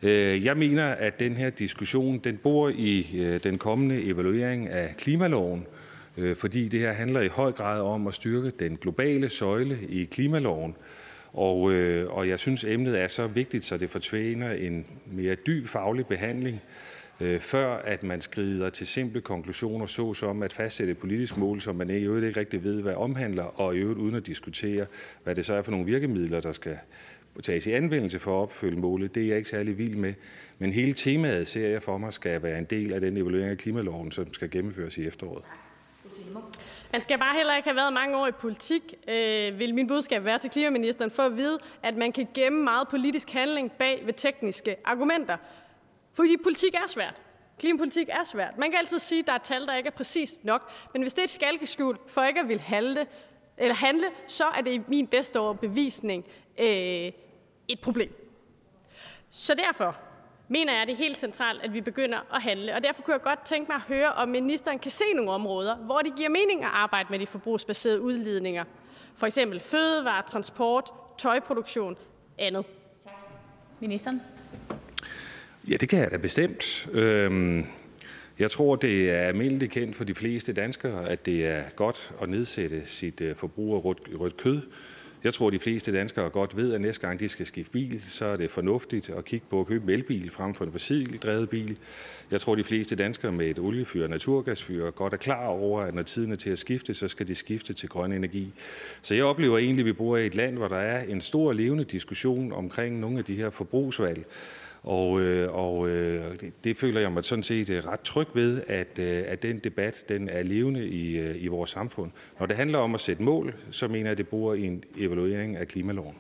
Øh, 0.02 0.46
jeg 0.46 0.58
mener, 0.58 0.86
at 0.86 1.20
den 1.20 1.38
her 1.38 1.50
diskussion 1.50 2.20
den 2.20 2.38
bor 2.38 2.70
i 2.70 3.20
øh, 3.20 3.44
den 3.44 3.58
kommende 3.58 4.04
evaluering 4.04 4.70
af 4.70 4.96
klimaloven, 4.98 5.68
øh, 6.18 6.36
fordi 6.36 6.68
det 6.68 6.80
her 6.80 6.92
handler 6.92 7.22
i 7.22 7.28
høj 7.28 7.52
grad 7.52 7.82
om 7.82 8.08
at 8.08 8.14
styrke 8.14 8.52
den 8.52 8.78
globale 8.78 9.30
søjle 9.30 9.80
i 9.90 10.04
klimaloven. 10.04 10.76
Og, 11.34 11.72
øh, 11.72 12.10
og 12.10 12.30
jeg 12.30 12.40
synes, 12.40 12.64
emnet 12.64 13.00
er 13.00 13.08
så 13.08 13.28
vigtigt, 13.28 13.66
så 13.66 13.78
det 13.78 13.90
fortjener 13.90 14.52
en 14.52 14.86
mere 15.06 15.36
dyb 15.36 15.68
faglig 15.68 16.08
behandling, 16.08 16.62
øh, 17.22 17.40
før 17.40 17.76
at 17.76 18.04
man 18.04 18.22
skrider 18.22 18.70
til 18.70 18.88
simple 18.88 19.22
konklusioner, 19.22 19.86
såsom 19.86 20.44
at 20.44 20.54
fastsætte 20.54 20.92
et 20.92 20.98
politisk 20.98 21.38
mål, 21.38 21.62
som 21.62 21.76
man 21.76 21.90
i 21.90 21.94
øvrigt 21.94 22.26
ikke 22.26 22.40
rigtig 22.40 22.64
ved, 22.64 22.82
hvad 22.82 22.94
omhandler, 22.94 23.44
og 23.44 23.76
i 23.76 23.80
øvrigt 23.80 24.00
uden 24.00 24.16
at 24.16 24.28
diskutere, 24.28 24.86
hvad 25.24 25.36
det 25.36 25.46
så 25.46 25.54
er 25.54 25.62
for 25.62 25.72
nogle 25.72 25.86
virkemidler, 25.86 26.42
der 26.42 26.52
skal 26.52 26.78
tages 27.44 27.68
i 27.68 27.72
anvendelse 27.72 28.20
for 28.20 28.38
at 28.38 28.42
opfylde 28.42 28.80
målet. 28.80 29.16
Det 29.16 29.24
er 29.24 29.28
jeg 29.28 29.38
ikke 29.38 29.50
særlig 29.50 29.78
vild 29.78 29.96
med. 29.96 30.14
Men 30.60 30.74
hele 30.74 30.94
temaet 30.94 31.48
ser 31.48 31.68
jeg 31.68 31.82
for 31.82 31.98
mig 31.98 32.14
skal 32.14 32.44
være 32.44 32.58
en 32.58 32.66
del 32.66 32.94
af 32.94 33.02
den 33.02 33.18
evaluering 33.18 33.52
af 33.52 33.58
klimaloven, 33.58 34.12
som 34.12 34.34
skal 34.34 34.50
gennemføres 34.50 34.98
i 34.98 35.08
efteråret. 35.08 35.44
Man 36.92 37.02
skal 37.02 37.20
bare 37.20 37.36
heller 37.36 37.56
ikke 37.56 37.70
have 37.70 37.76
været 37.76 37.94
mange 37.94 38.18
år 38.18 38.28
i 38.28 38.32
politik, 38.32 38.94
øh, 39.08 39.60
vil 39.60 39.74
min 39.74 39.88
budskab 39.88 40.26
være 40.26 40.40
til 40.40 40.50
klimaministeren, 40.50 41.12
for 41.12 41.24
at 41.24 41.38
vide, 41.38 41.60
at 41.84 41.98
man 41.98 42.12
kan 42.12 42.28
gemme 42.34 42.64
meget 42.64 42.88
politisk 42.88 43.30
handling 43.30 43.72
bag 43.72 44.02
ved 44.06 44.14
tekniske 44.14 44.76
argumenter. 44.86 45.38
Fordi 46.14 46.38
politik 46.44 46.74
er 46.74 46.88
svært. 46.88 47.22
Klimapolitik 47.60 48.10
er 48.10 48.24
svært. 48.24 48.58
Man 48.58 48.70
kan 48.70 48.80
altid 48.80 49.00
sige, 49.00 49.20
at 49.20 49.28
der 49.28 49.34
er 49.34 49.38
tal, 49.38 49.68
der 49.68 49.76
ikke 49.76 49.88
er 49.88 49.92
præcist 49.92 50.46
nok. 50.46 50.72
Men 50.94 51.02
hvis 51.02 51.14
det 51.14 51.20
er 51.20 51.24
et 51.24 51.30
skalkeskjul 51.30 51.98
for 52.08 52.24
ikke 52.24 52.40
at 52.40 52.48
ville 52.48 52.62
handle, 52.62 53.08
eller 53.58 53.76
handle, 53.76 54.08
så 54.28 54.44
er 54.44 54.62
det 54.62 54.72
i 54.74 54.82
min 54.88 55.08
bedste 55.08 55.40
overbevisning 55.40 56.26
øh, 56.60 57.12
et 57.68 57.80
problem. 57.82 58.32
Så 59.30 59.54
derfor 59.54 59.98
mener 60.52 60.74
jeg, 60.74 60.82
at 60.82 60.88
det 60.88 60.94
er 60.94 60.98
helt 60.98 61.18
centralt, 61.18 61.62
at 61.64 61.74
vi 61.74 61.82
begynder 61.82 62.36
at 62.36 62.42
handle. 62.42 62.76
Og 62.76 62.84
derfor 62.84 63.02
kunne 63.02 63.14
jeg 63.14 63.22
godt 63.22 63.46
tænke 63.46 63.72
mig 63.72 63.76
at 63.76 63.82
høre, 63.82 64.14
om 64.14 64.30
ministeren 64.30 64.80
kan 64.80 64.92
se 64.92 65.04
nogle 65.16 65.32
områder, 65.32 65.76
hvor 65.76 66.00
det 66.00 66.16
giver 66.16 66.30
mening 66.30 66.64
at 66.64 66.70
arbejde 66.74 67.08
med 67.10 67.20
de 67.20 67.28
forbrugsbaserede 67.28 68.02
udledninger. 68.02 68.64
For 69.16 69.26
eksempel 69.26 69.60
fødevare, 69.60 70.24
transport, 70.28 70.92
tøjproduktion, 71.18 71.98
andet. 72.38 72.66
Tak. 73.04 73.14
Ministeren. 73.80 74.22
Ja, 75.70 75.78
det 75.78 75.90
kan 75.90 76.00
jeg 76.00 76.12
da 76.12 76.18
bestemt. 76.18 76.90
Øhm, 76.92 77.66
jeg 78.40 78.52
tror, 78.52 78.76
det 78.76 79.12
er 79.12 79.20
almindeligt 79.20 79.72
kendt 79.72 79.96
for 79.96 80.04
de 80.04 80.16
fleste 80.16 80.54
danskere, 80.54 81.10
at 81.10 81.26
det 81.26 81.46
er 81.46 81.64
godt 81.76 82.14
at 82.22 82.30
nedsætte 82.30 82.86
sit 82.86 83.22
øh, 83.22 83.36
forbrug 83.36 83.76
af 83.76 83.86
rødt, 83.86 84.00
rødt 84.20 84.38
kød. 84.38 84.62
Jeg 85.24 85.34
tror, 85.34 85.50
de 85.50 85.60
fleste 85.60 85.94
danskere 85.94 86.30
godt 86.30 86.58
ved, 86.58 86.74
at 86.74 86.82
næste 86.82 87.08
gang 87.08 87.20
de 87.20 87.28
skal 87.28 87.46
skifte 87.46 87.72
bil, 87.72 88.04
så 88.08 88.26
er 88.26 88.36
det 88.36 88.52
fornuftigt 88.52 89.10
at 89.10 89.26
kigge 89.26 89.46
på 89.50 89.60
at 89.60 89.68
købe 89.68 89.84
en 89.84 89.90
elbil 89.90 90.32
frem 90.32 90.54
for 90.54 90.66
en 90.66 90.72
fossildrevet 90.72 91.50
bil. 91.50 91.78
Jeg 92.32 92.42
tror, 92.42 92.56
de 92.56 92.64
fleste 92.64 92.96
danskere 92.96 93.32
med 93.32 93.48
et 93.48 93.60
oliefyr 93.60 94.04
og 94.04 94.10
naturgasfyr 94.10 94.90
godt 94.90 95.14
er 95.14 95.18
klar 95.18 95.46
over, 95.46 95.82
at 95.82 95.94
når 95.94 96.02
tiden 96.02 96.32
er 96.32 96.36
til 96.36 96.50
at 96.50 96.60
skifte, 96.60 96.94
så 96.94 97.08
skal 97.08 97.28
de 97.28 97.36
skifte 97.36 97.74
til 97.74 97.90
grøn 97.90 98.12
energi. 98.12 98.54
Så 99.02 99.16
jeg 99.16 99.24
oplever 99.24 99.58
egentlig, 99.58 99.84
at 99.84 99.86
vi 99.86 99.94
bor 99.94 100.18
i 100.18 100.26
et 100.26 100.36
land, 100.36 100.58
hvor 100.58 100.68
der 100.68 100.78
er 100.78 101.04
en 101.04 101.22
stor 101.22 101.54
levende 101.54 101.84
diskussion 101.84 102.52
omkring 102.52 103.00
nogle 103.00 103.20
af 103.20 103.26
de 103.26 103.36
her 103.36 103.50
forbrugsvalg. 103.50 104.26
Og, 104.84 105.22
øh, 105.22 105.54
og 105.54 105.90
øh, 105.90 106.40
det, 106.40 106.64
det 106.64 106.78
føler 106.78 107.02
jeg 107.02 107.12
mig 107.12 107.24
sådan 107.24 107.44
set 107.44 107.70
øh, 107.70 107.88
ret 107.88 108.00
tryg 108.00 108.28
ved, 108.34 108.64
at, 108.68 109.00
øh, 109.00 109.24
at 109.28 109.44
den 109.44 109.60
debat 109.60 110.06
den 110.10 110.30
er 110.30 110.44
levende 110.44 110.88
i, 110.88 111.32
i 111.38 111.48
vores 111.48 111.70
samfund. 111.70 112.12
Når 112.40 112.46
det 112.46 112.56
handler 112.58 112.80
om 112.80 112.94
at 112.94 113.00
sætte 113.00 113.24
mål, 113.24 113.56
så 113.72 113.88
mener 113.88 114.10
jeg, 114.10 114.12
at 114.12 114.18
det 114.18 114.60
i 114.60 114.66
en 114.66 114.84
evaluering 114.98 115.56
af 115.58 115.68
klimaloven. 115.68 116.16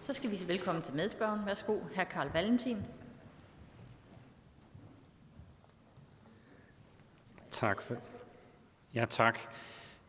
Så 0.00 0.12
skal 0.12 0.30
vi 0.30 0.36
sige 0.36 0.48
velkommen 0.48 0.82
til 0.82 0.94
medspørgen. 0.94 1.40
Værsgo, 1.46 1.78
hr. 1.96 2.04
Karl 2.04 2.28
Valentin. 2.34 2.76
Tak 7.50 7.82
for 7.82 7.94
Ja, 8.94 9.04
tak. 9.10 9.38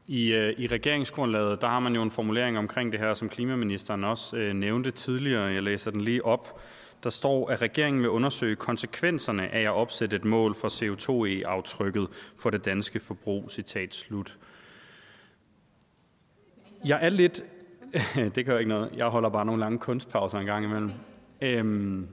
I, 0.07 0.33
øh, 0.33 0.53
I 0.59 0.67
regeringsgrundlaget 0.67 1.61
der 1.61 1.67
har 1.67 1.79
man 1.79 1.95
jo 1.95 2.01
en 2.01 2.11
formulering 2.11 2.57
omkring 2.57 2.91
det 2.91 2.99
her, 2.99 3.13
som 3.13 3.29
klimaministeren 3.29 4.03
også 4.03 4.37
øh, 4.37 4.53
nævnte 4.53 4.91
tidligere. 4.91 5.43
Jeg 5.43 5.63
læser 5.63 5.91
den 5.91 6.01
lige 6.01 6.25
op. 6.25 6.61
Der 7.03 7.09
står, 7.09 7.49
at 7.49 7.61
regeringen 7.61 8.01
vil 8.01 8.09
undersøge 8.09 8.55
konsekvenserne 8.55 9.49
af 9.49 9.61
at 9.61 9.71
opsætte 9.71 10.15
et 10.15 10.26
mål 10.26 10.55
for 10.55 10.67
CO2-e-aftrykket 10.67 12.07
for 12.38 12.49
det 12.49 12.65
danske 12.65 12.99
forbrug. 12.99 13.51
Citat 13.51 13.93
slut. 13.93 14.38
Jeg 16.85 16.99
er 17.01 17.09
lidt... 17.09 17.43
det 18.35 18.45
gør 18.45 18.57
ikke 18.57 18.69
noget. 18.69 18.89
Jeg 18.95 19.07
holder 19.07 19.30
bare 19.30 19.45
nogle 19.45 19.59
lange 19.59 19.80
kunstpauser 19.80 20.39
en 20.39 20.45
gang 20.45 20.65
imellem. 20.65 20.91
Øhm, 21.41 22.07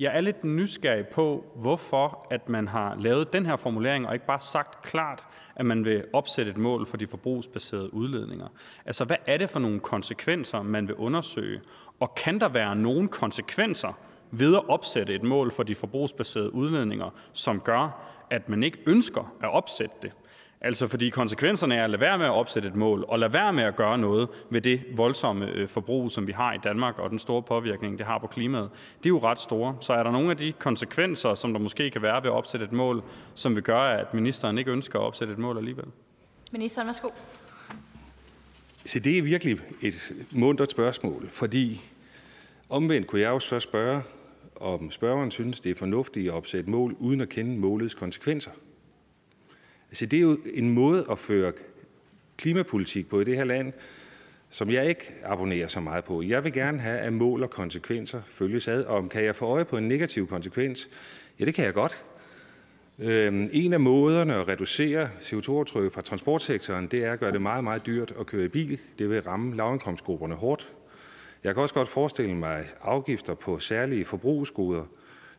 jeg 0.00 0.16
er 0.16 0.20
lidt 0.20 0.44
nysgerrig 0.44 1.06
på, 1.06 1.44
hvorfor 1.54 2.26
at 2.30 2.48
man 2.48 2.68
har 2.68 2.94
lavet 2.94 3.32
den 3.32 3.46
her 3.46 3.56
formulering, 3.56 4.06
og 4.06 4.14
ikke 4.14 4.26
bare 4.26 4.40
sagt 4.40 4.82
klart, 4.82 5.24
at 5.54 5.66
man 5.66 5.84
vil 5.84 6.04
opsætte 6.12 6.50
et 6.50 6.56
mål 6.56 6.86
for 6.86 6.96
de 6.96 7.06
forbrugsbaserede 7.06 7.94
udledninger. 7.94 8.48
Altså, 8.86 9.04
hvad 9.04 9.16
er 9.26 9.36
det 9.36 9.50
for 9.50 9.58
nogle 9.58 9.80
konsekvenser, 9.80 10.62
man 10.62 10.88
vil 10.88 10.94
undersøge? 10.94 11.60
Og 12.00 12.14
kan 12.14 12.40
der 12.40 12.48
være 12.48 12.76
nogle 12.76 13.08
konsekvenser 13.08 13.98
ved 14.30 14.54
at 14.54 14.68
opsætte 14.68 15.14
et 15.14 15.22
mål 15.22 15.50
for 15.50 15.62
de 15.62 15.74
forbrugsbaserede 15.74 16.54
udledninger, 16.54 17.10
som 17.32 17.60
gør, 17.60 18.02
at 18.30 18.48
man 18.48 18.62
ikke 18.62 18.78
ønsker 18.86 19.32
at 19.42 19.50
opsætte 19.52 19.94
det? 20.02 20.12
Altså 20.60 20.86
fordi 20.86 21.10
konsekvenserne 21.10 21.74
er 21.74 21.84
at 21.84 21.90
lade 21.90 22.00
være 22.00 22.18
med 22.18 22.26
at 22.26 22.32
opsætte 22.32 22.68
et 22.68 22.74
mål, 22.74 23.04
og 23.08 23.18
lade 23.18 23.32
være 23.32 23.52
med 23.52 23.64
at 23.64 23.76
gøre 23.76 23.98
noget 23.98 24.28
ved 24.50 24.60
det 24.60 24.82
voldsomme 24.96 25.46
øh, 25.46 25.68
forbrug, 25.68 26.10
som 26.10 26.26
vi 26.26 26.32
har 26.32 26.52
i 26.52 26.58
Danmark, 26.58 26.98
og 26.98 27.10
den 27.10 27.18
store 27.18 27.42
påvirkning, 27.42 27.98
det 27.98 28.06
har 28.06 28.18
på 28.18 28.26
klimaet. 28.26 28.70
Det 28.98 29.06
er 29.06 29.10
jo 29.10 29.18
ret 29.18 29.38
store. 29.38 29.76
Så 29.80 29.92
er 29.92 30.02
der 30.02 30.10
nogle 30.10 30.30
af 30.30 30.36
de 30.36 30.52
konsekvenser, 30.52 31.34
som 31.34 31.52
der 31.52 31.60
måske 31.60 31.90
kan 31.90 32.02
være 32.02 32.22
ved 32.22 32.30
at 32.30 32.34
opsætte 32.34 32.66
et 32.66 32.72
mål, 32.72 33.02
som 33.34 33.54
vil 33.54 33.62
gøre, 33.62 34.00
at 34.00 34.14
ministeren 34.14 34.58
ikke 34.58 34.70
ønsker 34.70 34.98
at 34.98 35.04
opsætte 35.04 35.32
et 35.32 35.38
mål 35.38 35.58
alligevel? 35.58 35.86
Ministeren, 36.52 36.86
værsgo. 36.86 37.08
Så 38.84 38.98
det 38.98 39.18
er 39.18 39.22
virkelig 39.22 39.58
et 39.82 40.12
mundret 40.32 40.70
spørgsmål, 40.70 41.28
fordi 41.30 41.80
omvendt 42.68 43.06
kunne 43.06 43.20
jeg 43.20 43.30
også 43.30 43.48
så 43.48 43.60
spørge, 43.60 44.02
om 44.60 44.90
spørgeren 44.90 45.30
synes, 45.30 45.60
det 45.60 45.70
er 45.70 45.74
fornuftigt 45.74 46.28
at 46.28 46.34
opsætte 46.34 46.70
mål, 46.70 46.96
uden 46.98 47.20
at 47.20 47.28
kende 47.28 47.58
målets 47.58 47.94
konsekvenser. 47.94 48.50
Altså, 49.90 50.06
det 50.06 50.16
er 50.16 50.20
jo 50.20 50.38
en 50.54 50.70
måde 50.70 51.06
at 51.10 51.18
føre 51.18 51.52
klimapolitik 52.36 53.08
på 53.08 53.20
i 53.20 53.24
det 53.24 53.36
her 53.36 53.44
land, 53.44 53.72
som 54.50 54.70
jeg 54.70 54.88
ikke 54.88 55.14
abonnerer 55.24 55.66
så 55.66 55.80
meget 55.80 56.04
på. 56.04 56.22
Jeg 56.22 56.44
vil 56.44 56.52
gerne 56.52 56.80
have, 56.80 56.98
at 56.98 57.12
mål 57.12 57.42
og 57.42 57.50
konsekvenser 57.50 58.22
følges 58.26 58.68
ad. 58.68 58.84
Og 58.84 58.96
om 58.96 59.08
kan 59.08 59.24
jeg 59.24 59.36
få 59.36 59.46
øje 59.46 59.64
på 59.64 59.76
en 59.76 59.88
negativ 59.88 60.28
konsekvens? 60.28 60.88
Ja, 61.40 61.44
det 61.44 61.54
kan 61.54 61.64
jeg 61.64 61.74
godt. 61.74 62.04
Øhm, 62.98 63.48
en 63.52 63.72
af 63.72 63.80
måderne 63.80 64.34
at 64.34 64.48
reducere 64.48 65.10
CO2-aftrykket 65.20 65.92
fra 65.92 66.02
transportsektoren, 66.02 66.86
det 66.86 67.04
er 67.04 67.12
at 67.12 67.20
gøre 67.20 67.32
det 67.32 67.42
meget, 67.42 67.64
meget 67.64 67.86
dyrt 67.86 68.14
at 68.20 68.26
køre 68.26 68.44
i 68.44 68.48
bil. 68.48 68.78
Det 68.98 69.10
vil 69.10 69.22
ramme 69.22 69.56
lavindkomstgrupperne 69.56 70.34
hårdt. 70.34 70.72
Jeg 71.46 71.54
kan 71.54 71.62
også 71.62 71.74
godt 71.74 71.88
forestille 71.88 72.34
mig 72.34 72.66
afgifter 72.82 73.34
på 73.34 73.58
særlige 73.58 74.04
forbrugsgoder, 74.04 74.84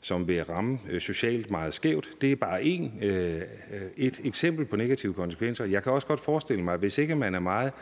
som 0.02 0.28
vil 0.28 0.44
ramme 0.44 0.80
øh, 0.90 1.02
socialt 1.02 1.52
meget 1.52 1.74
skævt. 1.74 2.10
Det 2.22 2.32
er 2.32 2.36
bare 2.36 2.64
en, 2.64 3.00
øh, 3.02 3.36
øh, 3.36 3.82
et 3.98 4.22
eksempel 4.24 4.66
på 4.66 4.76
negative 4.76 5.14
konsekvenser. 5.14 5.66
Jeg 5.66 5.84
kan 5.84 5.92
også 5.92 6.08
godt 6.08 6.20
forestille 6.20 6.64
mig, 6.64 6.74
at 6.74 6.80
hvis 6.80 6.98
ikke 6.98 7.16
man 7.16 7.36
er 7.36 7.40
meget 7.40 7.74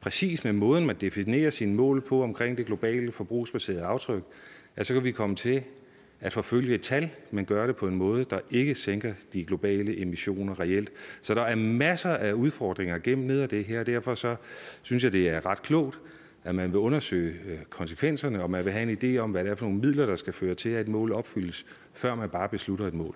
præcis 0.00 0.44
med 0.44 0.52
måden, 0.52 0.86
man 0.86 0.96
definerer 0.96 1.50
sine 1.50 1.74
mål 1.74 2.00
på 2.00 2.22
omkring 2.22 2.58
det 2.58 2.66
globale 2.66 3.12
forbrugsbaserede 3.12 3.84
aftryk, 3.84 4.22
at 4.76 4.86
så 4.86 4.94
kan 4.94 5.04
vi 5.04 5.10
komme 5.10 5.36
til 5.36 5.62
at 6.20 6.32
forfølge 6.32 6.74
et 6.74 6.82
tal, 6.82 7.10
men 7.30 7.44
gøre 7.44 7.66
det 7.66 7.76
på 7.76 7.88
en 7.88 7.94
måde, 7.94 8.24
der 8.24 8.40
ikke 8.50 8.74
sænker 8.74 9.14
de 9.32 9.44
globale 9.44 10.02
emissioner 10.02 10.60
reelt. 10.60 10.92
Så 11.22 11.34
der 11.34 11.42
er 11.42 11.54
masser 11.54 12.16
af 12.16 12.32
udfordringer 12.32 12.98
gennem 12.98 13.26
ned 13.26 13.40
af 13.40 13.48
det 13.48 13.64
her. 13.64 13.82
Derfor 13.82 14.14
så 14.14 14.36
synes 14.82 15.04
jeg, 15.04 15.12
det 15.12 15.28
er 15.28 15.46
ret 15.46 15.62
klogt, 15.62 15.98
at 16.44 16.54
man 16.54 16.72
vil 16.72 16.78
undersøge 16.78 17.34
øh, 17.46 17.58
konsekvenserne, 17.70 18.42
og 18.42 18.50
man 18.50 18.64
vil 18.64 18.72
have 18.72 18.90
en 18.90 18.98
idé 19.04 19.18
om, 19.18 19.30
hvad 19.30 19.44
det 19.44 19.50
er 19.50 19.54
for 19.54 19.64
nogle 19.64 19.80
midler, 19.80 20.06
der 20.06 20.16
skal 20.16 20.32
føre 20.32 20.54
til, 20.54 20.68
at 20.68 20.80
et 20.80 20.88
mål 20.88 21.12
opfyldes, 21.12 21.66
før 21.94 22.14
man 22.14 22.30
bare 22.30 22.48
beslutter 22.48 22.86
et 22.86 22.94
mål. 22.94 23.14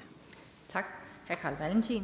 Tak. 0.68 0.84
Hr. 1.28 1.34
Karl 1.34 1.54
Valentin. 1.58 2.02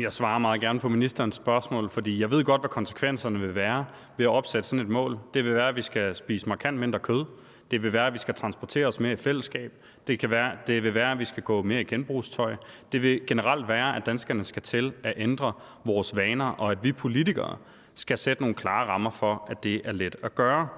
Jeg 0.00 0.12
svarer 0.12 0.38
meget 0.38 0.60
gerne 0.60 0.80
på 0.80 0.88
ministerens 0.88 1.34
spørgsmål, 1.34 1.90
fordi 1.90 2.20
jeg 2.20 2.30
ved 2.30 2.44
godt, 2.44 2.62
hvad 2.62 2.70
konsekvenserne 2.70 3.40
vil 3.40 3.54
være 3.54 3.84
ved 4.16 4.26
at 4.26 4.30
opsætte 4.30 4.68
sådan 4.68 4.84
et 4.84 4.90
mål. 4.90 5.18
Det 5.34 5.44
vil 5.44 5.54
være, 5.54 5.68
at 5.68 5.76
vi 5.76 5.82
skal 5.82 6.14
spise 6.16 6.48
markant 6.48 6.78
mindre 6.78 6.98
kød. 6.98 7.24
Det 7.70 7.82
vil 7.82 7.92
være, 7.92 8.06
at 8.06 8.12
vi 8.12 8.18
skal 8.18 8.34
transportere 8.34 8.86
os 8.86 9.00
mere 9.00 9.12
i 9.12 9.16
fællesskab. 9.16 9.72
Det, 10.06 10.18
kan 10.18 10.30
være, 10.30 10.52
det 10.66 10.82
vil 10.82 10.94
være, 10.94 11.12
at 11.12 11.18
vi 11.18 11.24
skal 11.24 11.42
gå 11.42 11.62
mere 11.62 11.80
i 11.80 11.84
genbrugstøj. 11.84 12.56
Det 12.92 13.02
vil 13.02 13.20
generelt 13.26 13.68
være, 13.68 13.96
at 13.96 14.06
danskerne 14.06 14.44
skal 14.44 14.62
til 14.62 14.92
at 15.02 15.14
ændre 15.16 15.52
vores 15.84 16.16
vaner, 16.16 16.46
og 16.46 16.70
at 16.70 16.78
vi 16.82 16.92
politikere 16.92 17.56
skal 17.94 18.18
sætte 18.18 18.42
nogle 18.42 18.54
klare 18.54 18.88
rammer 18.88 19.10
for, 19.10 19.46
at 19.50 19.64
det 19.64 19.80
er 19.84 19.92
let 19.92 20.16
at 20.22 20.34
gøre. 20.34 20.68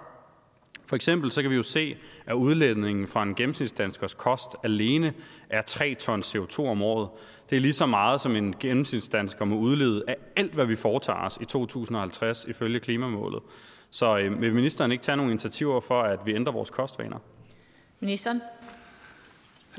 For 0.87 0.97
eksempel 0.97 1.33
så 1.33 1.43
kan 1.43 1.51
vi 1.51 1.57
jo 1.57 1.63
se, 1.63 1.97
at 2.27 2.35
udledningen 2.35 3.09
fra 3.09 3.23
en 3.23 3.35
gennemsnitsdanskers 3.35 4.15
kost 4.15 4.57
alene 4.65 5.15
er 5.51 5.63
3 5.63 5.95
tons 5.95 6.37
CO2 6.37 6.61
om 6.61 6.83
året. 6.83 7.09
Det 7.51 7.57
er 7.57 7.61
lige 7.61 7.73
så 7.73 7.87
meget, 7.87 8.21
som 8.21 8.37
en 8.37 8.55
gennemsnitsdansker 8.61 9.45
må 9.45 9.57
udlede 9.57 10.05
af 10.09 10.17
alt, 10.37 10.53
hvad 10.53 10.67
vi 10.67 10.75
foretager 10.75 11.19
os 11.19 11.39
i 11.41 11.45
2050 11.45 12.45
ifølge 12.45 12.81
klimamålet. 12.81 13.43
Så 13.91 14.19
øh, 14.19 14.41
vil 14.41 14.55
ministeren 14.55 14.93
ikke 14.93 15.05
tage 15.05 15.17
nogle 15.17 15.33
initiativer 15.33 15.81
for, 15.81 16.03
at 16.03 16.19
vi 16.27 16.35
ændrer 16.35 16.53
vores 16.53 16.71
kostvaner? 16.71 17.19
Ministeren. 18.01 18.41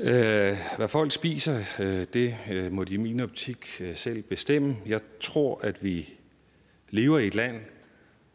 Øh, 0.00 0.56
hvad 0.76 0.88
folk 0.88 1.12
spiser, 1.12 1.64
øh, 1.78 2.06
det 2.12 2.36
øh, 2.50 2.72
må 2.72 2.84
de 2.84 2.94
i 2.94 2.96
min 2.96 3.20
optik 3.20 3.66
øh, 3.80 3.96
selv 3.96 4.22
bestemme. 4.22 4.76
Jeg 4.86 5.00
tror, 5.20 5.60
at 5.62 5.84
vi 5.84 6.17
lever 6.90 7.18
i 7.18 7.26
et 7.26 7.34
land, 7.34 7.60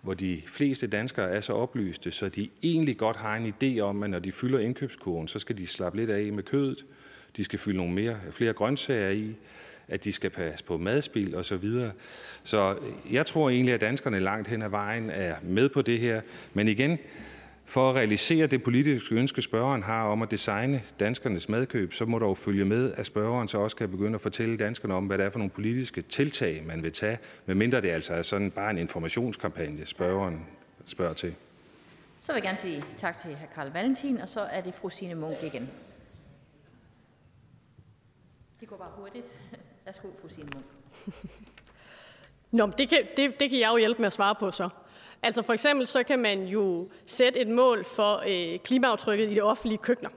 hvor 0.02 0.14
de 0.14 0.42
fleste 0.46 0.88
danskere 0.88 1.30
er 1.30 1.42
så 1.42 1.54
oplyste, 1.54 2.12
så 2.12 2.30
de 2.30 2.50
egentlig 2.64 2.98
godt 2.98 3.18
har 3.18 3.36
en 3.36 3.54
idé 3.54 3.80
om, 3.80 4.04
at 4.04 4.10
når 4.10 4.20
de 4.20 4.32
fylder 4.32 4.60
indkøbskurven, 4.60 5.28
så 5.28 5.40
skal 5.40 5.58
de 5.58 5.68
slappe 5.68 6.00
lidt 6.00 6.10
af 6.10 6.34
med 6.34 6.44
kødet. 6.44 6.86
De 7.38 7.44
skal 7.44 7.60
fylde 7.60 7.78
nogle 7.78 7.94
mere, 7.94 8.20
flere 8.32 8.54
grøntsager 8.54 9.10
i, 9.10 9.36
at 9.88 10.04
de 10.04 10.14
skal 10.14 10.30
passe 10.30 10.66
på 10.66 10.78
madspil 10.78 11.36
og 11.36 11.46
så 11.46 11.58
videre. 11.58 11.92
Så 12.44 12.78
jeg 13.12 13.26
tror 13.26 13.50
egentlig, 13.50 13.74
at 13.74 13.82
danskerne 13.82 14.20
langt 14.20 14.48
hen 14.48 14.62
ad 14.62 14.70
vejen 14.70 15.10
er 15.10 15.36
med 15.42 15.70
på 15.70 15.82
det 15.82 16.00
her. 16.00 16.22
Men 16.54 16.68
igen, 16.68 17.00
for 17.74 17.90
at 17.90 17.96
realisere 17.96 18.48
det 18.48 18.64
politiske 18.64 19.16
ønske, 19.16 19.42
spørgeren 19.42 19.84
har 19.84 20.04
om 20.04 20.22
at 20.22 20.32
designe 20.32 20.84
danskernes 21.00 21.50
madkøb, 21.50 21.94
så 21.94 22.06
må 22.06 22.20
der 22.20 22.26
jo 22.26 22.34
følge 22.34 22.66
med, 22.66 22.94
at 22.94 23.06
spørgeren 23.06 23.48
så 23.48 23.58
også 23.58 23.76
kan 23.76 23.90
begynde 23.90 24.16
at 24.16 24.22
fortælle 24.22 24.58
danskerne 24.58 24.94
om, 24.94 25.06
hvad 25.06 25.18
det 25.18 25.26
er 25.26 25.30
for 25.30 25.40
nogle 25.40 25.52
politiske 25.52 26.02
tiltag, 26.02 26.64
man 26.66 26.84
vil 26.84 26.92
tage, 26.92 27.18
medmindre 27.46 27.82
det 27.82 27.90
altså 27.90 28.14
er 28.14 28.22
sådan 28.22 28.52
bare 28.52 28.72
en 28.72 28.78
informationskampagne, 28.78 29.86
spørgeren 29.86 30.46
spørger 30.86 31.14
til. 31.14 31.36
Så 32.22 32.32
vil 32.32 32.36
jeg 32.36 32.44
gerne 32.44 32.58
sige 32.58 32.84
tak 32.98 33.18
til 33.18 33.36
hr. 33.36 33.54
Karl 33.56 33.72
Valentin, 33.72 34.18
og 34.18 34.30
så 34.30 34.42
er 34.42 34.62
det 34.62 34.74
fru 34.74 34.90
Signe 34.90 35.16
Munk 35.16 35.44
igen. 35.44 35.70
Det 38.60 38.68
går 38.68 38.78
bare 38.78 38.92
hurtigt. 38.98 39.26
Værsgo, 39.86 40.08
fru 40.22 40.30
Signe 40.30 40.50
Munk. 40.54 40.66
Nå, 42.52 42.72
det 42.78 42.90
kan, 42.90 43.00
det, 43.18 43.40
det 43.40 43.50
kan 43.50 43.60
jeg 43.60 43.70
jo 43.72 43.78
hjælpe 43.78 44.02
med 44.02 44.08
at 44.08 44.14
svare 44.14 44.36
på 44.36 44.52
så. 44.52 44.70
Altså 45.24 45.42
for 45.42 45.54
eksempel 45.54 45.88
så 45.88 46.04
kan 46.04 46.20
man 46.20 46.44
jo 46.44 46.88
sætte 47.06 47.40
et 47.40 47.48
mål 47.48 47.86
for 47.86 48.24
øh, 48.28 48.60
klimaaftrykket 48.60 49.32
i 49.32 49.34
det 49.34 49.44
offentlige 49.44 49.78
køkkener. 49.78 50.10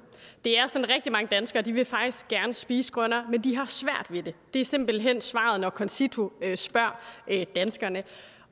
Det 0.45 0.59
er 0.59 0.67
sådan 0.67 0.89
rigtig 0.89 1.13
mange 1.13 1.29
danskere, 1.31 1.63
de 1.63 1.73
vil 1.73 1.85
faktisk 1.85 2.29
gerne 2.29 2.55
spise 2.55 2.93
grønnere, 2.93 3.25
men 3.31 3.45
de 3.45 3.57
har 3.57 3.65
svært 3.65 4.07
ved 4.11 4.23
det. 4.23 4.35
Det 4.55 4.61
er 4.61 4.65
simpelthen 4.65 5.21
svaret, 5.21 5.61
når 5.61 5.71
Concito 5.71 6.33
øh, 6.43 6.57
spørger 6.57 7.01
øh, 7.29 7.47
danskerne. 7.55 8.03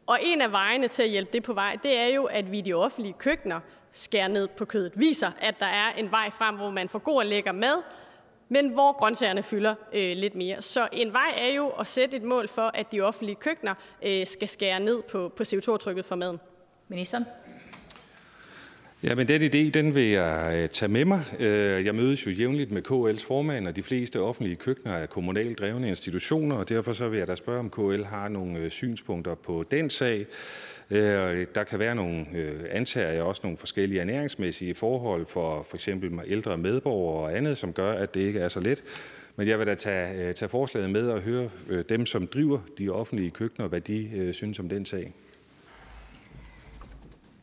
Og 0.06 0.18
en 0.22 0.40
af 0.40 0.52
vejene 0.52 0.88
til 0.88 1.02
at 1.02 1.08
hjælpe 1.08 1.32
det 1.32 1.42
på 1.42 1.52
vej, 1.52 1.78
det 1.82 1.98
er 1.98 2.06
jo, 2.06 2.24
at 2.24 2.52
vi 2.52 2.58
i 2.58 2.60
de 2.60 2.74
offentlige 2.74 3.14
køkkener 3.18 3.60
skærer 3.92 4.28
ned 4.28 4.48
på 4.48 4.64
kødet, 4.64 4.92
viser, 4.96 5.30
at 5.40 5.60
der 5.60 5.66
er 5.66 5.92
en 5.98 6.10
vej 6.10 6.30
frem, 6.30 6.56
hvor 6.56 6.70
man 6.70 6.88
får 6.88 6.98
god 6.98 7.16
og 7.16 7.26
lækker 7.26 7.52
mad, 7.52 7.82
men 8.54 8.68
hvor 8.68 8.98
grøntsagerne 8.98 9.42
fylder 9.42 9.74
øh, 9.92 10.16
lidt 10.16 10.34
mere. 10.34 10.62
Så 10.62 10.88
en 10.92 11.12
vej 11.12 11.34
er 11.36 11.54
jo 11.56 11.68
at 11.68 11.86
sætte 11.86 12.16
et 12.16 12.22
mål 12.22 12.48
for, 12.48 12.70
at 12.74 12.92
de 12.92 13.00
offentlige 13.00 13.36
køkkener 13.36 13.74
øh, 14.06 14.26
skal 14.26 14.48
skære 14.48 14.80
ned 14.80 15.02
på, 15.02 15.32
på 15.36 15.42
CO2-trykket 15.42 16.04
for 16.04 16.14
maden. 16.14 16.40
Ministeren? 16.88 17.24
Ja, 19.02 19.14
men 19.14 19.28
den 19.28 19.42
idé, 19.42 19.70
den 19.70 19.94
vil 19.94 20.08
jeg 20.08 20.52
øh, 20.56 20.68
tage 20.68 20.88
med 20.88 21.04
mig. 21.04 21.24
Øh, 21.38 21.84
jeg 21.84 21.94
mødes 21.94 22.26
jo 22.26 22.30
jævnligt 22.30 22.70
med 22.70 22.82
KL's 22.90 23.26
formand, 23.26 23.68
og 23.68 23.76
de 23.76 23.82
fleste 23.82 24.20
offentlige 24.20 24.56
køkkener 24.56 24.94
er 24.94 25.06
kommunalt 25.06 25.58
drevne 25.58 25.88
institutioner, 25.88 26.56
og 26.56 26.68
derfor 26.68 26.92
så 26.92 27.08
vil 27.08 27.18
jeg 27.18 27.28
da 27.28 27.34
spørge, 27.34 27.58
om 27.58 27.70
KL 27.70 28.04
har 28.04 28.28
nogle 28.28 28.58
øh, 28.58 28.70
synspunkter 28.70 29.34
på 29.34 29.64
den 29.70 29.90
sag. 29.90 30.26
Øh, 30.90 31.46
der 31.54 31.64
kan 31.64 31.78
være 31.78 31.94
nogle, 31.94 32.26
øh, 32.34 32.64
antager 32.70 33.10
jeg 33.10 33.22
også 33.22 33.40
nogle 33.44 33.58
forskellige 33.58 34.00
ernæringsmæssige 34.00 34.74
forhold 34.74 35.26
for 35.26 35.62
for 35.62 35.76
eksempel 35.76 36.20
ældre 36.26 36.58
medborgere 36.58 37.24
og 37.24 37.36
andet, 37.36 37.58
som 37.58 37.72
gør, 37.72 37.92
at 37.92 38.14
det 38.14 38.20
ikke 38.20 38.40
er 38.40 38.48
så 38.48 38.60
let. 38.60 38.82
Men 39.36 39.48
jeg 39.48 39.58
vil 39.58 39.66
da 39.66 39.74
tage, 39.74 40.28
øh, 40.28 40.34
tage 40.34 40.48
forslaget 40.48 40.90
med 40.90 41.08
og 41.08 41.20
høre 41.20 41.48
dem, 41.88 42.06
som 42.06 42.26
driver 42.26 42.58
de 42.78 42.90
offentlige 42.90 43.30
køkkener, 43.30 43.68
hvad 43.68 43.80
de 43.80 44.32
synes 44.32 44.58
om 44.58 44.68
den 44.68 44.84
sag. 44.84 45.12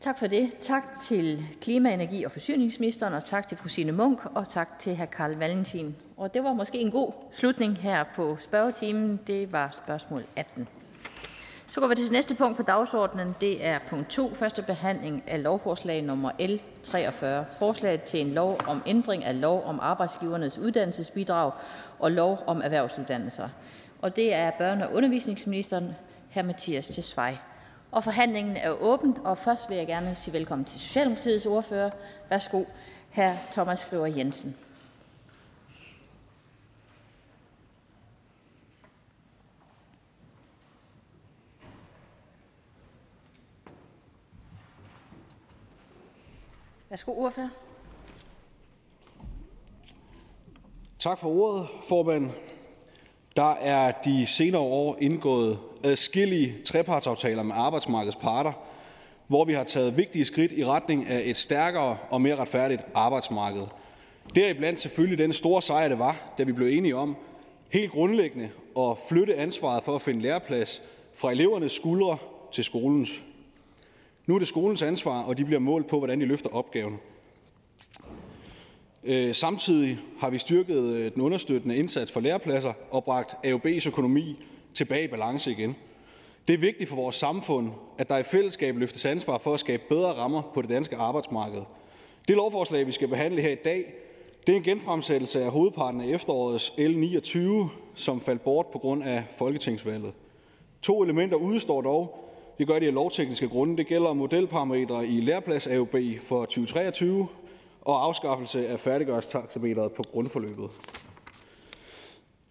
Tak 0.02 0.18
for 0.18 0.26
det. 0.26 0.50
Tak 0.60 1.00
til 1.02 1.44
klima-, 1.60 1.94
energi- 1.94 2.24
og 2.24 2.32
forsyningsministeren, 2.32 3.14
og 3.14 3.24
tak 3.24 3.48
til 3.48 3.58
fru 3.58 3.68
Signe 3.68 3.92
Munk, 3.92 4.18
og 4.34 4.50
tak 4.50 4.78
til 4.78 4.96
hr. 4.96 5.04
Karl 5.04 5.34
Valentin. 5.34 5.96
Og 6.16 6.34
det 6.34 6.44
var 6.44 6.52
måske 6.52 6.78
en 6.78 6.90
god 6.90 7.12
slutning 7.30 7.78
her 7.78 8.04
på 8.16 8.36
spørgetimen. 8.40 9.20
Det 9.26 9.52
var 9.52 9.70
spørgsmål 9.84 10.24
18. 10.36 10.68
Så 11.72 11.80
går 11.80 11.86
vi 11.88 11.94
til 11.94 12.12
næste 12.12 12.34
punkt 12.34 12.56
på 12.56 12.62
dagsordenen. 12.62 13.36
Det 13.40 13.64
er 13.64 13.78
punkt 13.90 14.08
2, 14.10 14.34
første 14.34 14.62
behandling 14.62 15.24
af 15.26 15.42
lovforslag 15.42 16.02
nummer 16.02 16.30
L 16.40 16.60
43. 16.82 17.44
Forslag 17.58 18.02
til 18.02 18.20
en 18.20 18.30
lov 18.30 18.58
om 18.66 18.82
ændring 18.86 19.24
af 19.24 19.40
lov 19.40 19.62
om 19.64 19.80
arbejdsgivernes 19.80 20.58
uddannelsesbidrag 20.58 21.52
og 21.98 22.12
lov 22.12 22.38
om 22.46 22.62
erhvervsuddannelser. 22.64 23.48
Og 24.02 24.16
det 24.16 24.34
er 24.34 24.50
børne- 24.50 24.84
og 24.84 24.94
undervisningsministeren, 24.94 25.96
hr. 26.34 26.42
Mathias 26.42 26.88
Tesfaye. 26.88 27.38
Og 27.92 28.04
forhandlingen 28.04 28.56
er 28.56 28.70
åbent, 28.70 29.18
og 29.24 29.38
først 29.38 29.68
vil 29.70 29.76
jeg 29.76 29.86
gerne 29.86 30.14
sige 30.14 30.34
velkommen 30.34 30.64
til 30.64 30.80
Socialdemokratiets 30.80 31.46
ordfører. 31.46 31.90
Værsgo, 32.30 32.64
hr. 33.10 33.32
Thomas 33.52 33.78
Skriver 33.78 34.06
Jensen. 34.06 34.56
Værsgo, 46.92 47.12
ordfører. 47.12 47.48
Tak 51.00 51.18
for 51.18 51.28
ordet, 51.28 51.68
formand. 51.88 52.30
Der 53.36 53.52
er 53.52 53.92
de 54.04 54.26
senere 54.26 54.60
år 54.60 54.96
indgået 55.00 55.58
adskillige 55.84 56.54
trepartsaftaler 56.64 57.42
med 57.42 57.54
arbejdsmarkedets 57.58 58.16
parter, 58.16 58.52
hvor 59.26 59.44
vi 59.44 59.54
har 59.54 59.64
taget 59.64 59.96
vigtige 59.96 60.24
skridt 60.24 60.52
i 60.52 60.64
retning 60.64 61.06
af 61.06 61.22
et 61.24 61.36
stærkere 61.36 61.98
og 62.10 62.22
mere 62.22 62.36
retfærdigt 62.36 62.82
arbejdsmarked. 62.94 63.66
Deriblandt 64.34 64.80
selvfølgelig 64.80 65.18
den 65.18 65.32
store 65.32 65.62
sejr, 65.62 65.88
det 65.88 65.98
var, 65.98 66.34
da 66.38 66.42
vi 66.42 66.52
blev 66.52 66.68
enige 66.68 66.96
om 66.96 67.16
helt 67.68 67.92
grundlæggende 67.92 68.50
at 68.78 68.98
flytte 69.08 69.36
ansvaret 69.36 69.84
for 69.84 69.94
at 69.94 70.02
finde 70.02 70.22
læreplads 70.22 70.82
fra 71.14 71.30
elevernes 71.30 71.72
skuldre 71.72 72.18
til 72.52 72.64
skolens. 72.64 73.24
Nu 74.26 74.34
er 74.34 74.38
det 74.38 74.48
skolens 74.48 74.82
ansvar, 74.82 75.22
og 75.22 75.38
de 75.38 75.44
bliver 75.44 75.58
målt 75.60 75.86
på, 75.86 75.98
hvordan 75.98 76.20
de 76.20 76.26
løfter 76.26 76.50
opgaven. 76.50 76.98
Øh, 79.04 79.34
samtidig 79.34 79.98
har 80.18 80.30
vi 80.30 80.38
styrket 80.38 80.94
øh, 80.94 81.14
den 81.14 81.22
understøttende 81.22 81.76
indsats 81.76 82.12
for 82.12 82.20
lærepladser 82.20 82.72
og 82.90 83.04
bragt 83.04 83.30
AUB's 83.46 83.88
økonomi 83.88 84.36
tilbage 84.74 85.04
i 85.04 85.08
balance 85.08 85.50
igen. 85.50 85.76
Det 86.48 86.54
er 86.54 86.58
vigtigt 86.58 86.88
for 86.88 86.96
vores 86.96 87.16
samfund, 87.16 87.70
at 87.98 88.08
der 88.08 88.18
i 88.18 88.22
fællesskab 88.22 88.76
løftes 88.76 89.06
ansvar 89.06 89.38
for 89.38 89.54
at 89.54 89.60
skabe 89.60 89.82
bedre 89.88 90.12
rammer 90.12 90.42
på 90.54 90.62
det 90.62 90.70
danske 90.70 90.96
arbejdsmarked. 90.96 91.62
Det 92.28 92.36
lovforslag, 92.36 92.86
vi 92.86 92.92
skal 92.92 93.08
behandle 93.08 93.42
her 93.42 93.50
i 93.50 93.62
dag, 93.64 93.94
det 94.46 94.52
er 94.52 94.56
en 94.56 94.62
genfremsættelse 94.62 95.44
af 95.44 95.50
hovedparten 95.50 96.00
af 96.00 96.06
efterårets 96.06 96.74
L 96.78 96.90
29, 96.98 97.70
som 97.94 98.20
faldt 98.20 98.44
bort 98.44 98.66
på 98.66 98.78
grund 98.78 99.02
af 99.04 99.24
folketingsvalget. 99.38 100.14
To 100.82 101.02
elementer 101.02 101.36
udstår 101.36 101.82
dog. 101.82 102.21
Det 102.62 102.68
gør 102.68 102.78
de 102.78 102.86
af 102.86 102.94
lovtekniske 102.94 103.48
grunde. 103.48 103.76
Det 103.76 103.86
gælder 103.86 104.12
modelparametre 104.12 105.06
i 105.06 105.20
læreplads 105.20 105.66
AUB 105.66 105.96
for 106.24 106.44
2023 106.44 107.28
og 107.80 108.04
afskaffelse 108.04 108.68
af 108.68 108.80
færdiggørelsestaxameteret 108.80 109.92
på 109.92 110.02
grundforløbet. 110.02 110.70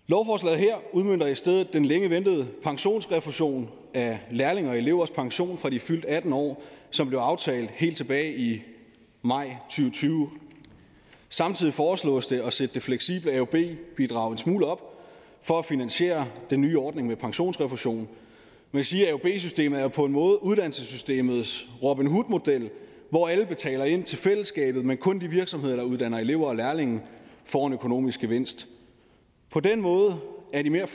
Lovforslaget 0.08 0.60
her 0.60 0.76
udmyndter 0.92 1.28
i 1.28 1.36
stedet 1.36 1.74
den 1.74 1.86
længe 1.86 2.10
ventede 2.10 2.48
pensionsrefusion 2.64 3.70
af 3.94 4.20
lærlinger 4.32 4.72
og 4.72 4.78
elevers 4.78 5.10
pension 5.10 5.58
fra 5.58 5.70
de 5.70 5.80
fyldt 5.80 6.06
18 6.06 6.34
år, 6.34 6.62
som 6.90 7.08
blev 7.08 7.20
aftalt 7.20 7.72
helt 7.72 7.98
tilbage 7.98 8.38
i 8.38 8.62
maj 9.22 9.56
2020. 9.70 10.30
Samtidig 11.30 11.74
foreslås 11.74 12.28
det 12.28 12.40
at 12.40 12.54
sætte 12.54 12.74
det 12.74 12.84
fleksible 12.84 13.38
AUB-bidrag 13.38 14.32
en 14.32 14.38
smule 14.38 14.66
op 14.66 15.04
for 15.42 15.60
at 15.60 15.66
finansiere 15.66 16.28
den 16.50 16.62
nye 16.62 16.80
ordning 16.80 17.08
med 17.08 17.16
pensionsrefusion. 17.16 18.08
Man 18.72 18.84
siger, 18.84 19.08
at 19.08 19.12
AUB-systemet 19.12 19.82
er 19.82 19.88
på 19.88 20.06
en 20.06 20.12
måde 20.12 20.44
uddannelsessystemets 20.44 21.68
Robin 21.84 22.08
Hood-model, 22.08 22.70
hvor 23.10 23.28
alle 23.28 23.46
betaler 23.46 23.86
ind 23.86 24.04
til 24.04 24.18
fællesskabet, 24.18 24.86
men 24.86 24.98
kun 24.98 25.20
de 25.20 25.28
virksomheder, 25.28 25.76
der 25.76 25.84
uddanner 25.84 26.18
elever 26.18 26.48
og 26.48 26.56
lærlinge, 26.56 27.02
får 27.46 27.68
en 27.68 27.74
økonomisk 27.74 28.20
gevinst. 28.20 28.68
På 29.50 29.60
den 29.60 29.82
måde 29.82 30.20
er 30.54 30.62
de 30.62 30.70
mere 30.70 30.88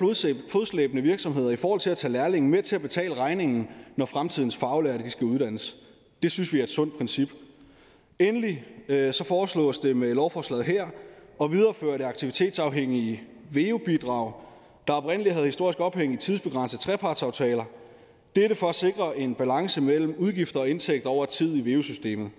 fodslæbende 0.48 1.02
virksomheder 1.02 1.50
i 1.50 1.56
forhold 1.56 1.80
til 1.80 1.90
at 1.90 1.98
tage 1.98 2.12
lærlingen 2.12 2.50
med 2.50 2.62
til 2.62 2.74
at 2.74 2.82
betale 2.82 3.14
regningen, 3.14 3.68
når 3.96 4.06
fremtidens 4.06 4.56
faglærte 4.56 5.04
de 5.04 5.10
skal 5.10 5.26
uddannes. 5.26 5.76
Det 6.22 6.32
synes 6.32 6.52
vi 6.52 6.58
er 6.58 6.62
et 6.62 6.68
sundt 6.68 6.98
princip. 6.98 7.28
Endelig 8.18 8.64
øh, 8.88 9.12
så 9.12 9.24
foreslås 9.24 9.78
det 9.78 9.96
med 9.96 10.14
lovforslaget 10.14 10.64
her 10.64 10.86
at 11.42 11.52
videreføre 11.52 11.98
det 11.98 12.04
aktivitetsafhængige 12.04 13.22
VEU-bidrag, 13.50 14.32
der 14.86 14.92
oprindeligt 14.92 15.34
havde 15.34 15.46
historisk 15.46 15.80
ophæng 15.80 16.12
i 16.12 16.16
tidsbegrænsede 16.16 16.82
trepartsaftaler. 16.82 17.64
Dette 18.36 18.56
for 18.56 18.68
at 18.68 18.74
sikre 18.74 19.18
en 19.18 19.34
balance 19.34 19.80
mellem 19.80 20.14
udgifter 20.18 20.60
og 20.60 20.68
indtægter 20.68 21.10
over 21.10 21.26
tid 21.26 21.56
i 21.56 21.60
VEU-systemet. 21.60 22.30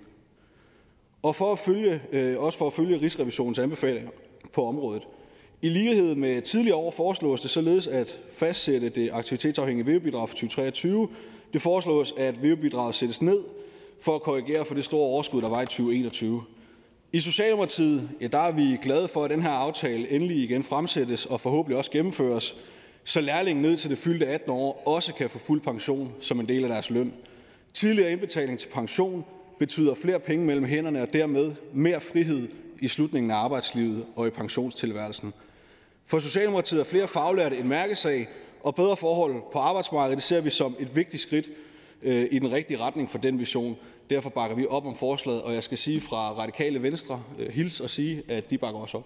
Og 1.23 1.35
for 1.35 1.51
at 1.51 1.59
følge, 1.59 2.01
øh, 2.11 2.39
også 2.39 2.57
for 2.57 2.67
at 2.67 2.73
følge 2.73 3.01
Rigsrevisionens 3.01 3.59
anbefalinger 3.59 4.09
på 4.53 4.65
området. 4.65 5.07
I 5.61 5.69
lighed 5.69 6.15
med 6.15 6.41
tidligere 6.41 6.77
år 6.77 6.91
foreslås 6.91 7.41
det 7.41 7.49
således 7.49 7.87
at 7.87 8.19
fastsætte 8.31 8.89
det 8.89 9.09
aktivitetsafhængige 9.13 9.85
VEU-bidrag 9.85 10.29
for 10.29 10.35
2023. 10.35 11.07
Det 11.53 11.61
foreslås, 11.61 12.13
at 12.17 12.43
VEU-bidraget 12.43 12.95
sættes 12.95 13.21
ned 13.21 13.43
for 13.99 14.15
at 14.15 14.21
korrigere 14.21 14.65
for 14.65 14.75
det 14.75 14.85
store 14.85 15.07
overskud, 15.07 15.41
der 15.41 15.49
var 15.49 15.61
i 15.61 15.65
2021. 15.65 16.43
I 17.13 17.19
Socialdemokratiet 17.19 18.09
ja, 18.21 18.27
der 18.27 18.37
er 18.37 18.51
vi 18.51 18.77
glade 18.81 19.07
for, 19.07 19.23
at 19.23 19.29
den 19.29 19.41
her 19.41 19.49
aftale 19.49 20.11
endelig 20.11 20.37
igen 20.37 20.63
fremsættes 20.63 21.25
og 21.25 21.41
forhåbentlig 21.41 21.77
også 21.77 21.91
gennemføres, 21.91 22.55
så 23.03 23.21
lærlingen 23.21 23.61
ned 23.61 23.77
til 23.77 23.89
det 23.89 23.97
fyldte 23.97 24.27
18 24.27 24.51
år 24.51 24.83
også 24.85 25.13
kan 25.13 25.29
få 25.29 25.39
fuld 25.39 25.61
pension 25.61 26.13
som 26.19 26.39
en 26.39 26.47
del 26.47 26.63
af 26.63 26.69
deres 26.69 26.89
løn. 26.89 27.13
Tidligere 27.73 28.11
indbetaling 28.11 28.59
til 28.59 28.67
pension 28.67 29.25
betyder 29.59 29.93
flere 29.93 30.19
penge 30.19 30.45
mellem 30.45 30.65
hænderne 30.65 31.01
og 31.01 31.13
dermed 31.13 31.51
mere 31.73 32.01
frihed 32.01 32.47
i 32.79 32.87
slutningen 32.87 33.31
af 33.31 33.35
arbejdslivet 33.35 34.05
og 34.15 34.27
i 34.27 34.29
pensionstilværelsen. 34.29 35.33
For 36.05 36.19
Socialdemokratiet 36.19 36.79
er 36.79 36.85
flere 36.85 37.07
faglærte 37.07 37.57
en 37.57 37.67
mærkesag, 37.67 38.27
og 38.63 38.75
bedre 38.75 38.97
forhold 38.97 39.35
på 39.53 39.59
arbejdsmarkedet 39.59 40.17
det 40.17 40.23
ser 40.23 40.41
vi 40.41 40.49
som 40.49 40.75
et 40.79 40.95
vigtigt 40.95 41.21
skridt 41.21 41.49
øh, 42.03 42.27
i 42.31 42.39
den 42.39 42.51
rigtige 42.51 42.79
retning 42.79 43.09
for 43.09 43.17
den 43.17 43.39
vision. 43.39 43.77
Derfor 44.09 44.29
bakker 44.29 44.55
vi 44.55 44.67
op 44.69 44.85
om 44.85 44.95
forslaget, 44.95 45.41
og 45.41 45.53
jeg 45.53 45.63
skal 45.63 45.77
sige 45.77 46.01
fra 46.01 46.31
Radikale 46.31 46.83
Venstre, 46.83 47.23
øh, 47.39 47.49
hils 47.49 47.81
og 47.81 47.89
sige, 47.89 48.23
at 48.27 48.49
de 48.49 48.57
bakker 48.57 48.79
også 48.79 48.97
op. 48.97 49.03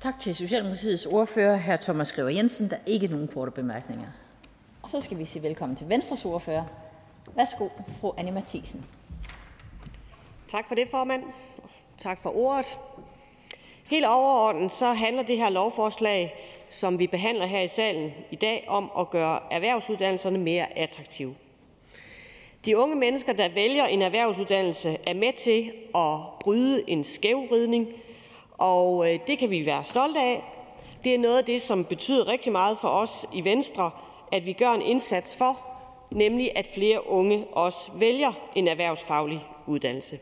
Tak 0.00 0.18
til 0.18 0.34
Socialdemokratiets 0.34 1.06
ordfører, 1.06 1.56
hr. 1.56 1.76
Thomas 1.76 2.08
Skriver 2.08 2.28
Jensen. 2.28 2.70
Der 2.70 2.76
er 2.76 2.80
ikke 2.86 3.06
nogen 3.06 3.28
korte 3.28 3.50
bemærkninger. 3.50 4.06
Og 4.82 4.90
så 4.90 5.00
skal 5.00 5.18
vi 5.18 5.24
sige 5.24 5.42
velkommen 5.42 5.76
til 5.76 5.88
Venstres 5.88 6.24
ordfører. 6.24 6.64
Værsgo, 7.36 7.68
fru 8.00 8.12
Anne 8.16 8.30
Mathisen. 8.30 8.84
Tak 10.48 10.68
for 10.68 10.74
det, 10.74 10.88
formand. 10.90 11.22
Tak 11.98 12.22
for 12.22 12.36
ordet. 12.36 12.78
Helt 13.84 14.06
overordnet 14.06 14.72
så 14.72 14.92
handler 14.92 15.22
det 15.22 15.36
her 15.36 15.50
lovforslag, 15.50 16.34
som 16.68 16.98
vi 16.98 17.06
behandler 17.06 17.46
her 17.46 17.60
i 17.60 17.68
salen 17.68 18.12
i 18.30 18.36
dag, 18.36 18.64
om 18.68 18.90
at 18.98 19.10
gøre 19.10 19.40
erhvervsuddannelserne 19.52 20.38
mere 20.38 20.78
attraktive. 20.78 21.34
De 22.64 22.78
unge 22.78 22.96
mennesker, 22.96 23.32
der 23.32 23.48
vælger 23.48 23.86
en 23.86 24.02
erhvervsuddannelse, 24.02 24.96
er 25.06 25.14
med 25.14 25.32
til 25.32 25.72
at 25.94 26.38
bryde 26.40 26.90
en 26.90 27.04
skævvridning, 27.04 27.88
og 28.58 29.12
øh, 29.12 29.20
det 29.26 29.38
kan 29.38 29.50
vi 29.50 29.66
være 29.66 29.84
stolte 29.84 30.20
af. 30.20 30.44
Det 31.04 31.14
er 31.14 31.18
noget 31.18 31.38
af 31.38 31.44
det, 31.44 31.62
som 31.62 31.84
betyder 31.84 32.26
rigtig 32.26 32.52
meget 32.52 32.78
for 32.78 32.88
os 32.88 33.26
i 33.32 33.44
Venstre, 33.44 33.90
at 34.32 34.46
vi 34.46 34.52
gør 34.52 34.68
en 34.68 34.82
indsats 34.82 35.36
for, 35.36 35.60
nemlig 36.10 36.50
at 36.56 36.66
flere 36.74 37.10
unge 37.10 37.44
også 37.52 37.90
vælger 37.94 38.32
en 38.54 38.68
erhvervsfaglig 38.68 39.44
uddannelse. 39.66 40.18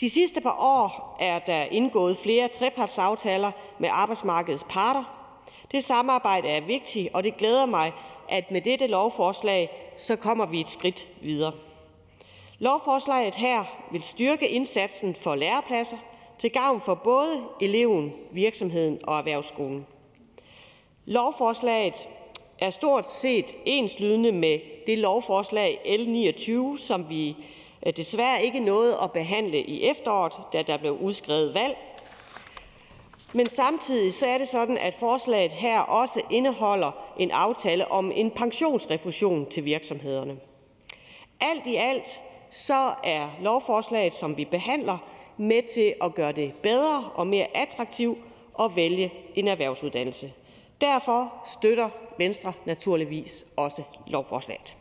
De 0.00 0.10
sidste 0.10 0.40
par 0.40 0.56
år 0.60 1.16
er 1.20 1.38
der 1.38 1.62
indgået 1.62 2.16
flere 2.16 2.48
trepartsaftaler 2.48 3.50
med 3.78 3.88
arbejdsmarkedets 3.92 4.66
parter. 4.68 5.04
Det 5.72 5.84
samarbejde 5.84 6.48
er 6.48 6.60
vigtigt, 6.60 7.08
og 7.14 7.24
det 7.24 7.36
glæder 7.36 7.66
mig, 7.66 7.92
at 8.28 8.50
med 8.50 8.60
dette 8.60 8.86
lovforslag 8.86 9.92
så 9.96 10.16
kommer 10.16 10.46
vi 10.46 10.60
et 10.60 10.70
skridt 10.70 11.08
videre. 11.20 11.52
Lovforslaget 12.58 13.34
her 13.34 13.64
vil 13.92 14.02
styrke 14.02 14.48
indsatsen 14.48 15.14
for 15.14 15.34
lærepladser 15.34 15.98
til 16.38 16.52
gavn 16.52 16.80
for 16.80 16.94
både 16.94 17.44
eleven, 17.60 18.12
virksomheden 18.30 18.98
og 19.02 19.18
erhvervsskolen. 19.18 19.86
Lovforslaget 21.04 22.08
er 22.58 22.70
stort 22.70 23.10
set 23.10 23.56
enslydende 23.64 24.32
med 24.32 24.60
det 24.86 24.98
lovforslag 24.98 25.98
L 25.98 26.10
29, 26.10 26.78
som 26.78 27.08
vi 27.08 27.36
øh, 27.86 27.92
desværre 27.96 28.44
ikke 28.44 28.60
nåede 28.60 28.98
at 29.02 29.12
behandle 29.12 29.60
i 29.62 29.84
efteråret, 29.84 30.32
da 30.52 30.62
der 30.62 30.76
blev 30.76 30.98
udskrevet 30.98 31.54
valg. 31.54 31.76
Men 33.32 33.48
samtidig 33.48 34.14
så 34.14 34.26
er 34.26 34.38
det 34.38 34.48
sådan, 34.48 34.78
at 34.78 34.94
forslaget 34.94 35.52
her 35.52 35.80
også 35.80 36.20
indeholder 36.30 36.90
en 37.18 37.30
aftale 37.30 37.90
om 37.90 38.12
en 38.14 38.30
pensionsrefusion 38.30 39.50
til 39.50 39.64
virksomhederne. 39.64 40.36
Alt 41.40 41.66
i 41.66 41.76
alt 41.76 42.22
så 42.50 42.94
er 43.04 43.28
lovforslaget, 43.40 44.12
som 44.12 44.36
vi 44.36 44.44
behandler, 44.44 44.98
med 45.36 45.62
til 45.74 45.94
at 46.02 46.14
gøre 46.14 46.32
det 46.32 46.54
bedre 46.62 47.10
og 47.14 47.26
mere 47.26 47.46
attraktivt 47.54 48.18
at 48.60 48.76
vælge 48.76 49.12
en 49.34 49.48
erhvervsuddannelse. 49.48 50.32
Derfor 50.80 51.32
støtter 51.44 51.88
Venstre 52.18 52.52
naturligvis 52.64 53.46
også 53.56 53.82
lovforslaget. 54.06 54.76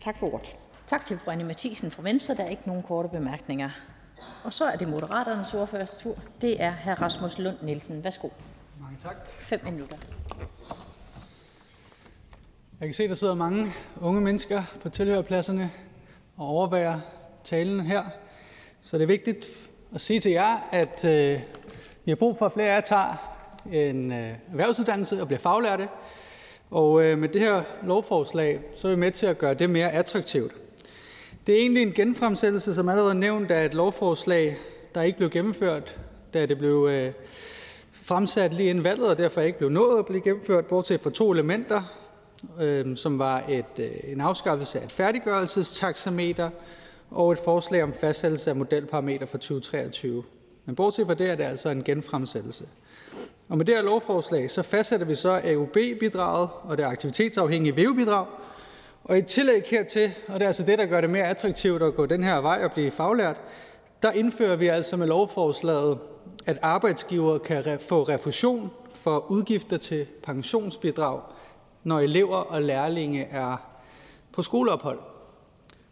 Tak 0.00 0.18
for 0.18 0.34
ordet. 0.34 0.56
Tak 0.86 1.04
til 1.04 1.18
fru 1.18 1.30
Anne 1.30 1.44
Mathisen 1.44 1.90
fra 1.90 2.02
Venstre. 2.02 2.34
Der 2.34 2.44
er 2.44 2.48
ikke 2.48 2.62
nogen 2.66 2.82
korte 2.82 3.08
bemærkninger. 3.08 3.70
Og 4.44 4.52
så 4.52 4.64
er 4.64 4.76
det 4.76 4.88
Moderaternes 4.88 5.54
ordførers 5.54 5.96
tur. 6.00 6.16
Det 6.40 6.62
er 6.62 6.72
hr. 6.84 7.02
Rasmus 7.02 7.38
Lund 7.38 7.56
Nielsen. 7.62 8.04
Værsgo. 8.04 8.28
Mange 8.80 8.98
tak. 9.02 9.16
5 9.38 9.60
minutter. 9.64 9.96
Jeg 12.80 12.88
kan 12.88 12.94
se, 12.94 13.08
der 13.08 13.14
sidder 13.14 13.34
mange 13.34 13.72
unge 14.00 14.20
mennesker 14.20 14.62
på 14.82 14.88
tilhørpladserne 14.88 15.70
og 16.36 16.46
overværer 16.46 17.00
talen 17.44 17.80
her. 17.80 18.04
Så 18.82 18.98
det 18.98 19.02
er 19.02 19.06
vigtigt 19.06 19.46
at 19.94 20.00
sige 20.00 20.20
til 20.20 20.32
jer, 20.32 20.68
at 20.72 21.04
øh, 21.04 21.40
vi 22.04 22.10
har 22.10 22.16
brug 22.16 22.38
for, 22.38 22.46
at 22.46 22.52
flere 22.52 22.68
af 22.68 22.74
jer 22.74 22.80
tager 22.80 23.16
en 23.72 24.12
øh, 24.12 24.34
erhvervsuddannelse 24.50 25.20
og 25.20 25.26
bliver 25.26 25.40
faglærte. 25.40 25.88
Og 26.70 27.04
øh, 27.04 27.18
med 27.18 27.28
det 27.28 27.40
her 27.40 27.62
lovforslag, 27.82 28.60
så 28.76 28.88
er 28.88 28.92
vi 28.92 28.98
med 28.98 29.10
til 29.10 29.26
at 29.26 29.38
gøre 29.38 29.54
det 29.54 29.70
mere 29.70 29.92
attraktivt. 29.92 30.52
Det 31.46 31.54
er 31.54 31.58
egentlig 31.58 31.82
en 31.82 31.92
genfremsættelse, 31.92 32.74
som 32.74 32.88
allerede 32.88 33.14
nævnt, 33.14 33.50
af 33.50 33.64
et 33.64 33.74
lovforslag, 33.74 34.56
der 34.94 35.02
ikke 35.02 35.18
blev 35.18 35.30
gennemført, 35.30 36.00
da 36.34 36.46
det 36.46 36.58
blev 36.58 36.88
øh, 36.90 37.12
fremsat 37.92 38.54
lige 38.54 38.70
inden 38.70 38.84
valget, 38.84 39.08
og 39.08 39.18
derfor 39.18 39.40
ikke 39.40 39.58
blev 39.58 39.70
nået 39.70 39.98
at 39.98 40.06
blive 40.06 40.20
gennemført, 40.20 40.66
bortset 40.66 41.00
fra 41.00 41.10
to 41.10 41.32
elementer, 41.32 41.82
øh, 42.60 42.96
som 42.96 43.18
var 43.18 43.44
et, 43.48 43.78
øh, 43.78 43.90
en 44.04 44.20
afskaffelse 44.20 44.80
af 44.80 44.84
et 44.84 44.92
færdiggørelsestaxameter 44.92 46.50
og 47.10 47.32
et 47.32 47.38
forslag 47.38 47.82
om 47.82 47.92
fastsættelse 48.00 48.50
af 48.50 48.56
modelparametre 48.56 49.26
for 49.26 49.38
2023. 49.38 50.22
Men 50.66 50.76
bortset 50.76 51.06
fra 51.06 51.14
det 51.14 51.30
er 51.30 51.34
det 51.34 51.44
altså 51.44 51.68
en 51.68 51.84
genfremsættelse. 51.84 52.64
Og 53.48 53.56
med 53.56 53.64
det 53.66 53.74
her 53.74 53.82
lovforslag, 53.82 54.50
så 54.50 54.62
fastsætter 54.62 55.06
vi 55.06 55.14
så 55.14 55.40
AUB-bidraget 55.44 56.48
og 56.62 56.78
det 56.78 56.84
aktivitetsafhængige 56.84 57.76
VEV-bidrag. 57.76 58.26
Og 59.10 59.18
i 59.18 59.22
tillæg 59.22 59.62
hertil, 59.66 60.12
og 60.28 60.34
det 60.34 60.42
er 60.42 60.46
altså 60.46 60.64
det, 60.64 60.78
der 60.78 60.86
gør 60.86 61.00
det 61.00 61.10
mere 61.10 61.26
attraktivt 61.26 61.82
at 61.82 61.94
gå 61.94 62.06
den 62.06 62.24
her 62.24 62.40
vej 62.40 62.64
og 62.64 62.72
blive 62.72 62.90
faglært, 62.90 63.36
der 64.02 64.12
indfører 64.12 64.56
vi 64.56 64.66
altså 64.66 64.96
med 64.96 65.06
lovforslaget, 65.06 65.98
at 66.46 66.58
arbejdsgiver 66.62 67.38
kan 67.38 67.80
få 67.80 68.02
refusion 68.02 68.70
for 68.94 69.30
udgifter 69.30 69.76
til 69.76 70.06
pensionsbidrag, 70.22 71.20
når 71.84 72.00
elever 72.00 72.36
og 72.36 72.62
lærlinge 72.62 73.24
er 73.24 73.56
på 74.32 74.42
skoleophold. 74.42 74.98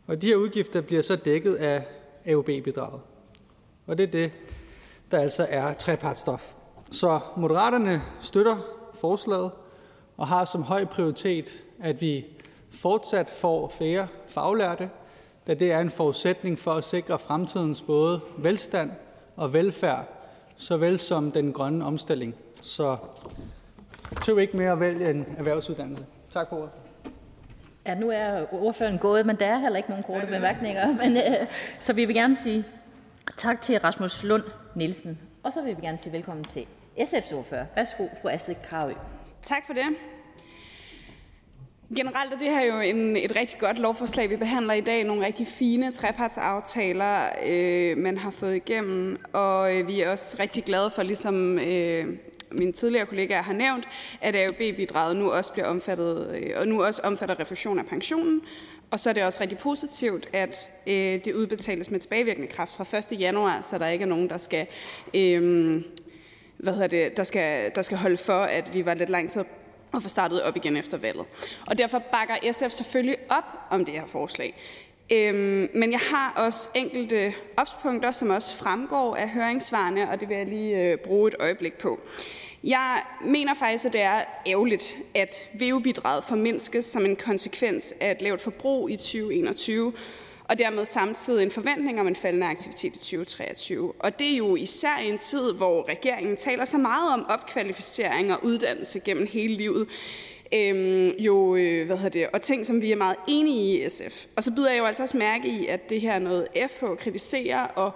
Og 0.07 0.23
de 0.23 0.27
her 0.27 0.37
udgifter 0.37 0.81
bliver 0.81 1.03
så 1.03 1.17
dækket 1.17 1.55
af 1.55 1.87
AUB-bidraget. 2.29 3.01
Og 3.87 3.99
det 3.99 4.05
er 4.05 4.11
det, 4.11 4.33
der 5.11 5.19
altså 5.19 5.47
er 5.51 5.73
trepartstof. 5.73 6.53
Så 6.91 7.21
Moderaterne 7.37 8.03
støtter 8.21 8.57
forslaget 9.01 9.51
og 10.17 10.27
har 10.27 10.45
som 10.45 10.63
høj 10.63 10.85
prioritet, 10.85 11.65
at 11.81 12.01
vi 12.01 12.25
fortsat 12.83 13.31
får 13.31 13.69
flere 13.69 14.09
faglærte, 14.29 14.91
da 15.47 15.55
det 15.55 15.73
er 15.73 15.81
en 15.81 15.91
forudsætning 15.91 16.59
for 16.59 16.73
at 16.73 16.85
sikre 16.85 17.19
fremtidens 17.19 17.83
både 17.83 18.21
velstand 18.39 18.91
og 19.37 19.53
velfærd, 19.53 20.05
såvel 20.57 20.99
som 20.99 21.33
den 21.33 21.53
grønne 21.53 21.85
omstilling. 21.85 22.35
Så 22.63 22.97
tøv 24.25 24.39
ikke 24.39 24.57
mere 24.57 24.73
at 24.73 24.81
vælge 24.81 25.11
en 25.11 25.27
erhvervsuddannelse. 25.39 26.07
Tak 26.33 26.49
for 26.49 26.57
ordet. 26.57 26.71
Ja, 27.87 27.95
nu 27.95 28.11
er 28.11 28.45
ordføreren 28.53 28.99
gået, 28.99 29.27
men 29.27 29.37
der 29.37 29.47
er 29.47 29.59
heller 29.59 29.77
ikke 29.77 29.91
nogen 29.91 30.05
korte 30.05 30.27
bemærkninger. 30.27 30.97
Men, 30.97 31.17
øh, 31.17 31.47
så 31.81 31.93
vi 31.93 32.05
vil 32.05 32.15
gerne 32.15 32.37
sige 32.37 32.65
tak 33.37 33.61
til 33.61 33.79
Rasmus 33.81 34.25
Lund 34.25 34.43
Nielsen. 34.75 35.19
Og 35.43 35.53
så 35.53 35.63
vil 35.63 35.77
vi 35.77 35.81
gerne 35.83 35.99
sige 35.99 36.13
velkommen 36.13 36.45
til 36.45 36.67
SF's 36.99 37.37
ordfører. 37.37 37.67
Værsgo, 37.77 38.07
fru 38.23 38.29
Astrid 38.29 38.55
Karø. 38.71 38.93
Tak 39.43 39.67
for 39.67 39.73
det. 39.73 39.85
Generelt 41.97 42.33
er 42.33 42.39
det 42.39 42.49
her 42.49 42.65
jo 42.65 42.81
en, 42.81 43.17
et 43.17 43.37
rigtig 43.37 43.59
godt 43.59 43.79
lovforslag, 43.79 44.31
vi 44.31 44.37
behandler 44.37 44.75
i 44.75 44.81
dag. 44.81 45.05
Nogle 45.05 45.27
rigtig 45.27 45.47
fine 45.47 45.93
trepartsaftaler, 45.93 47.29
øh, 47.47 47.99
man 47.99 48.19
har 48.19 48.31
fået 48.31 48.57
igennem. 48.57 49.17
Og 49.33 49.77
øh, 49.77 49.87
vi 49.87 50.01
er 50.01 50.11
også 50.11 50.37
rigtig 50.39 50.65
glade 50.65 50.91
for, 50.91 51.03
ligesom 51.03 51.59
øh, 51.59 52.17
mine 52.53 52.73
tidligere 52.73 53.07
kollegaer 53.07 53.43
har 53.43 53.53
nævnt, 53.53 53.89
at 54.21 54.37
AUB-bidraget 54.37 55.17
nu 55.17 55.31
også 55.31 55.53
bliver 55.53 55.67
omfattet, 55.67 56.39
øh, 56.41 56.51
og 56.61 56.69
nu 56.69 56.85
også 56.85 57.03
omfatter 57.05 57.41
refusion 57.41 57.79
af 57.79 57.87
pensionen. 57.87 58.41
Og 58.91 59.01
så 59.01 59.11
er 59.11 59.15
det 59.15 59.25
også 59.25 59.41
rigtig 59.43 59.59
positivt, 59.59 60.29
at 60.33 60.71
øh, 60.87 61.25
det 61.25 61.35
udbetales 61.35 61.91
med 61.91 62.01
tilbagevirkende 62.01 62.49
kraft 62.49 62.77
fra 62.77 62.99
1. 63.15 63.21
januar, 63.21 63.61
så 63.61 63.79
der 63.79 63.89
ikke 63.89 64.03
er 64.03 64.09
nogen, 64.09 64.31
der 64.31 64.39
skal 64.39 64.67
øh, 65.15 65.83
hvad 66.57 66.73
hedder 66.73 66.87
det, 66.87 67.17
der, 67.17 67.25
skal, 67.25 67.71
der 67.75 67.83
skal 67.83 67.99
holde 67.99 68.17
for, 68.17 68.41
at 68.41 68.75
vi 68.75 68.85
var 68.87 68.95
lidt 68.95 69.11
lang 69.11 69.31
tid 69.31 69.45
og 69.93 70.03
få 70.03 70.09
startet 70.09 70.43
op 70.43 70.57
igen 70.57 70.77
efter 70.77 70.97
valget. 70.97 71.27
Og 71.67 71.79
derfor 71.79 71.99
bakker 71.99 72.53
SF 72.53 72.71
selvfølgelig 72.71 73.17
op 73.29 73.45
om 73.71 73.85
det 73.85 73.95
her 73.95 74.07
forslag. 74.07 74.55
Øhm, 75.13 75.69
men 75.75 75.93
jeg 75.93 76.01
har 76.01 76.33
også 76.37 76.71
enkelte 76.75 77.35
opspunkter, 77.57 78.13
som 78.13 78.31
også 78.31 78.57
fremgår 78.57 79.17
af 79.17 79.29
høringssvarene, 79.29 80.11
og 80.11 80.21
det 80.21 80.29
vil 80.29 80.37
jeg 80.37 80.47
lige 80.47 80.83
øh, 80.83 80.99
bruge 80.99 81.29
et 81.29 81.35
øjeblik 81.41 81.73
på. 81.73 82.01
Jeg 82.65 83.03
mener 83.25 83.55
faktisk, 83.55 83.85
at 83.85 83.93
det 83.93 84.01
er 84.01 84.21
ærgerligt, 84.47 84.97
at 85.15 85.49
VU-bidraget 85.61 86.25
formindskes 86.25 86.85
som 86.85 87.05
en 87.05 87.17
konsekvens 87.17 87.95
af 88.01 88.11
et 88.11 88.23
lavt 88.23 88.41
forbrug 88.41 88.91
i 88.91 88.97
2021, 88.97 89.93
og 90.49 90.59
dermed 90.59 90.85
samtidig 90.85 91.43
en 91.43 91.51
forventning 91.51 92.01
om 92.01 92.09
en 92.09 92.17
faldende 92.17 92.47
aktivitet 92.47 92.95
i 92.95 92.99
2023. 92.99 93.93
Og 93.99 94.19
det 94.19 94.33
er 94.33 94.37
jo 94.37 94.57
især 94.57 94.99
i 94.99 95.09
en 95.09 95.19
tid, 95.19 95.53
hvor 95.53 95.89
regeringen 95.89 96.37
taler 96.37 96.65
så 96.65 96.79
meget 96.79 97.13
om 97.13 97.27
opkvalificering 97.29 98.33
og 98.33 98.45
uddannelse 98.45 99.01
gennem 99.01 99.27
hele 99.27 99.55
livet, 99.55 99.89
øhm, 100.55 101.11
jo, 101.19 101.57
øh, 101.57 101.87
hvad 101.87 101.97
hedder 101.97 102.11
det, 102.21 102.29
og 102.33 102.43
ting, 102.43 102.67
som 102.67 102.83
vi 102.83 102.93
er 102.93 102.97
meget 102.97 103.17
enige 103.29 103.85
i 103.85 103.89
SF. 103.89 104.27
Og 104.37 104.45
så 104.45 104.55
bider 104.55 104.71
jeg 104.71 104.79
jo 104.79 104.85
altså 104.85 105.03
også 105.03 105.17
mærke 105.17 105.49
i, 105.49 105.67
at 105.67 105.91
det 105.91 106.01
her 106.01 106.13
er 106.13 106.19
noget 106.19 106.49
FH 106.55 106.85
kritiserer, 107.01 107.63
og 107.63 107.93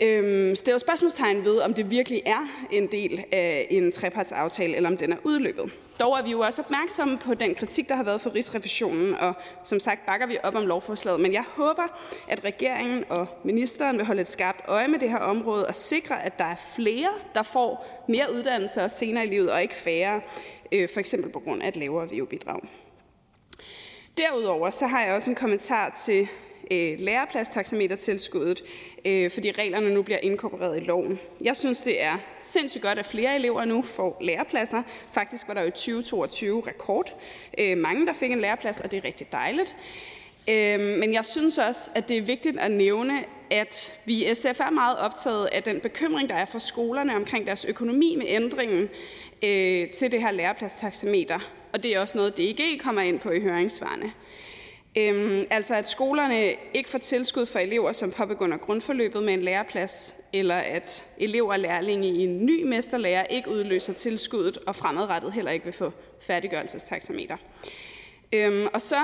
øhm, 0.00 0.54
stiller 0.54 0.78
spørgsmålstegn 0.78 1.44
ved, 1.44 1.58
om 1.58 1.74
det 1.74 1.90
virkelig 1.90 2.22
er 2.26 2.66
en 2.70 2.86
del 2.86 3.24
af 3.32 3.66
en 3.70 3.92
trepartsaftale, 3.92 4.76
eller 4.76 4.90
om 4.90 4.96
den 4.96 5.12
er 5.12 5.16
udløbet. 5.24 5.72
Dog 6.00 6.18
er 6.18 6.22
vi 6.22 6.30
jo 6.30 6.40
også 6.40 6.62
opmærksomme 6.62 7.18
på 7.18 7.34
den 7.34 7.54
kritik, 7.54 7.88
der 7.88 7.94
har 7.94 8.02
været 8.02 8.20
for 8.20 8.34
Rigsrevisionen, 8.34 9.14
og 9.14 9.34
som 9.64 9.80
sagt 9.80 10.06
bakker 10.06 10.26
vi 10.26 10.38
op 10.42 10.54
om 10.54 10.66
lovforslaget. 10.66 11.20
Men 11.20 11.32
jeg 11.32 11.44
håber, 11.56 11.82
at 12.28 12.44
regeringen 12.44 13.04
og 13.08 13.26
ministeren 13.44 13.98
vil 13.98 14.06
holde 14.06 14.20
et 14.20 14.28
skarpt 14.28 14.60
øje 14.68 14.88
med 14.88 14.98
det 14.98 15.10
her 15.10 15.18
område 15.18 15.66
og 15.66 15.74
sikre, 15.74 16.24
at 16.24 16.38
der 16.38 16.44
er 16.44 16.56
flere, 16.74 17.10
der 17.34 17.42
får 17.42 18.04
mere 18.08 18.34
uddannelse 18.34 18.82
og 18.82 18.90
senere 18.90 19.26
i 19.26 19.28
livet, 19.28 19.50
og 19.52 19.62
ikke 19.62 19.74
færre, 19.74 20.20
øh, 20.72 20.88
for 20.88 21.00
eksempel 21.00 21.32
på 21.32 21.40
grund 21.40 21.62
af 21.62 21.68
et 21.68 21.76
lavere 21.76 22.08
VU-bidrag. 22.08 22.60
Derudover 24.16 24.70
så 24.70 24.86
har 24.86 25.04
jeg 25.04 25.14
også 25.14 25.30
en 25.30 25.36
kommentar 25.36 25.94
til 25.98 26.28
øh, 26.70 27.00
lærepladstaxametertilskuddet, 27.00 28.62
øh, 29.04 29.30
fordi 29.30 29.50
reglerne 29.50 29.94
nu 29.94 30.02
bliver 30.02 30.18
inkorporeret 30.22 30.76
i 30.76 30.80
loven. 30.80 31.18
Jeg 31.40 31.56
synes, 31.56 31.80
det 31.80 32.02
er 32.02 32.16
sindssygt 32.38 32.82
godt, 32.82 32.98
at 32.98 33.06
flere 33.06 33.36
elever 33.36 33.64
nu 33.64 33.82
får 33.82 34.18
lærepladser. 34.20 34.82
Faktisk 35.12 35.48
var 35.48 35.54
der 35.54 35.62
jo 35.62 35.70
2022 35.70 36.62
rekord. 36.66 37.20
Øh, 37.58 37.78
mange, 37.78 38.06
der 38.06 38.12
fik 38.12 38.32
en 38.32 38.40
læreplads, 38.40 38.80
og 38.80 38.90
det 38.90 38.96
er 38.96 39.04
rigtig 39.04 39.32
dejligt. 39.32 39.76
Øh, 40.48 40.80
men 40.80 41.12
jeg 41.12 41.24
synes 41.24 41.58
også, 41.58 41.90
at 41.94 42.08
det 42.08 42.16
er 42.16 42.22
vigtigt 42.22 42.58
at 42.58 42.70
nævne, 42.70 43.24
at 43.50 44.00
vi 44.04 44.30
i 44.30 44.34
SF 44.34 44.60
er 44.60 44.70
meget 44.70 44.98
optaget 44.98 45.46
af 45.46 45.62
den 45.62 45.80
bekymring, 45.80 46.28
der 46.28 46.34
er 46.34 46.44
for 46.44 46.58
skolerne 46.58 47.16
omkring 47.16 47.46
deres 47.46 47.64
økonomi 47.64 48.16
med 48.16 48.26
ændringen 48.28 48.88
øh, 49.42 49.90
til 49.90 50.12
det 50.12 50.22
her 50.22 50.30
lærepladstaxameter. 50.30 51.38
Og 51.72 51.82
det 51.82 51.96
er 51.96 52.00
også 52.00 52.18
noget, 52.18 52.38
DG 52.38 52.80
kommer 52.80 53.02
ind 53.02 53.20
på 53.20 53.30
i 53.30 53.40
høringssvarene. 53.40 54.12
Øhm, 54.96 55.46
altså 55.50 55.74
at 55.74 55.88
skolerne 55.88 56.52
ikke 56.74 56.88
får 56.88 56.98
tilskud 56.98 57.46
for 57.46 57.58
elever, 57.58 57.92
som 57.92 58.10
påbegynder 58.10 58.56
grundforløbet 58.56 59.22
med 59.22 59.34
en 59.34 59.42
læreplads, 59.42 60.16
eller 60.32 60.56
at 60.56 61.06
elever 61.18 61.52
og 61.52 61.58
lærlinge 61.58 62.08
i 62.08 62.24
en 62.24 62.46
ny 62.46 62.62
mesterlærer 62.62 63.24
ikke 63.24 63.50
udløser 63.50 63.92
tilskuddet, 63.92 64.58
og 64.66 64.76
fremadrettet 64.76 65.32
heller 65.32 65.50
ikke 65.50 65.64
vil 65.64 65.74
få 65.74 65.92
færdiggørelsestaxameter. 66.20 67.36
Øhm, 68.32 68.66
og 68.74 68.82
så 68.82 69.00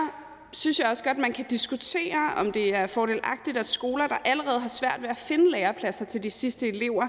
synes 0.52 0.78
jeg 0.78 0.88
også 0.88 1.04
godt, 1.04 1.18
man 1.18 1.32
kan 1.32 1.44
diskutere, 1.50 2.32
om 2.36 2.52
det 2.52 2.74
er 2.74 2.86
fordelagtigt, 2.86 3.56
at 3.56 3.66
skoler, 3.66 4.06
der 4.06 4.16
allerede 4.24 4.60
har 4.60 4.68
svært 4.68 5.02
ved 5.02 5.08
at 5.08 5.16
finde 5.16 5.50
lærepladser 5.50 6.04
til 6.04 6.22
de 6.22 6.30
sidste 6.30 6.68
elever, 6.68 7.08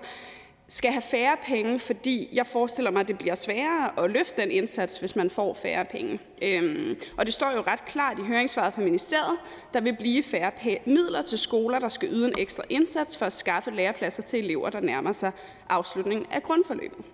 skal 0.67 0.91
have 0.91 1.01
færre 1.01 1.37
penge, 1.45 1.79
fordi 1.79 2.29
jeg 2.33 2.45
forestiller 2.47 2.91
mig, 2.91 2.99
at 2.99 3.07
det 3.07 3.17
bliver 3.17 3.35
sværere 3.35 4.03
at 4.03 4.11
løfte 4.11 4.41
den 4.41 4.51
indsats, 4.51 4.97
hvis 4.97 5.15
man 5.15 5.29
får 5.29 5.53
færre 5.53 5.85
penge. 5.85 6.19
Øhm, 6.41 6.95
og 7.17 7.25
det 7.25 7.33
står 7.33 7.51
jo 7.51 7.63
ret 7.67 7.85
klart 7.85 8.19
i 8.19 8.21
høringssvaret 8.21 8.73
fra 8.73 8.81
ministeriet, 8.81 9.37
der 9.73 9.81
vil 9.81 9.95
blive 9.95 10.23
færre 10.23 10.51
midler 10.85 11.21
til 11.21 11.37
skoler, 11.37 11.79
der 11.79 11.89
skal 11.89 12.09
yde 12.11 12.27
en 12.27 12.33
ekstra 12.37 12.63
indsats 12.69 13.17
for 13.17 13.25
at 13.25 13.33
skaffe 13.33 13.71
lærepladser 13.71 14.23
til 14.23 14.39
elever, 14.39 14.69
der 14.69 14.79
nærmer 14.79 15.11
sig 15.11 15.31
afslutningen 15.69 16.25
af 16.31 16.43
grundforløbet. 16.43 17.05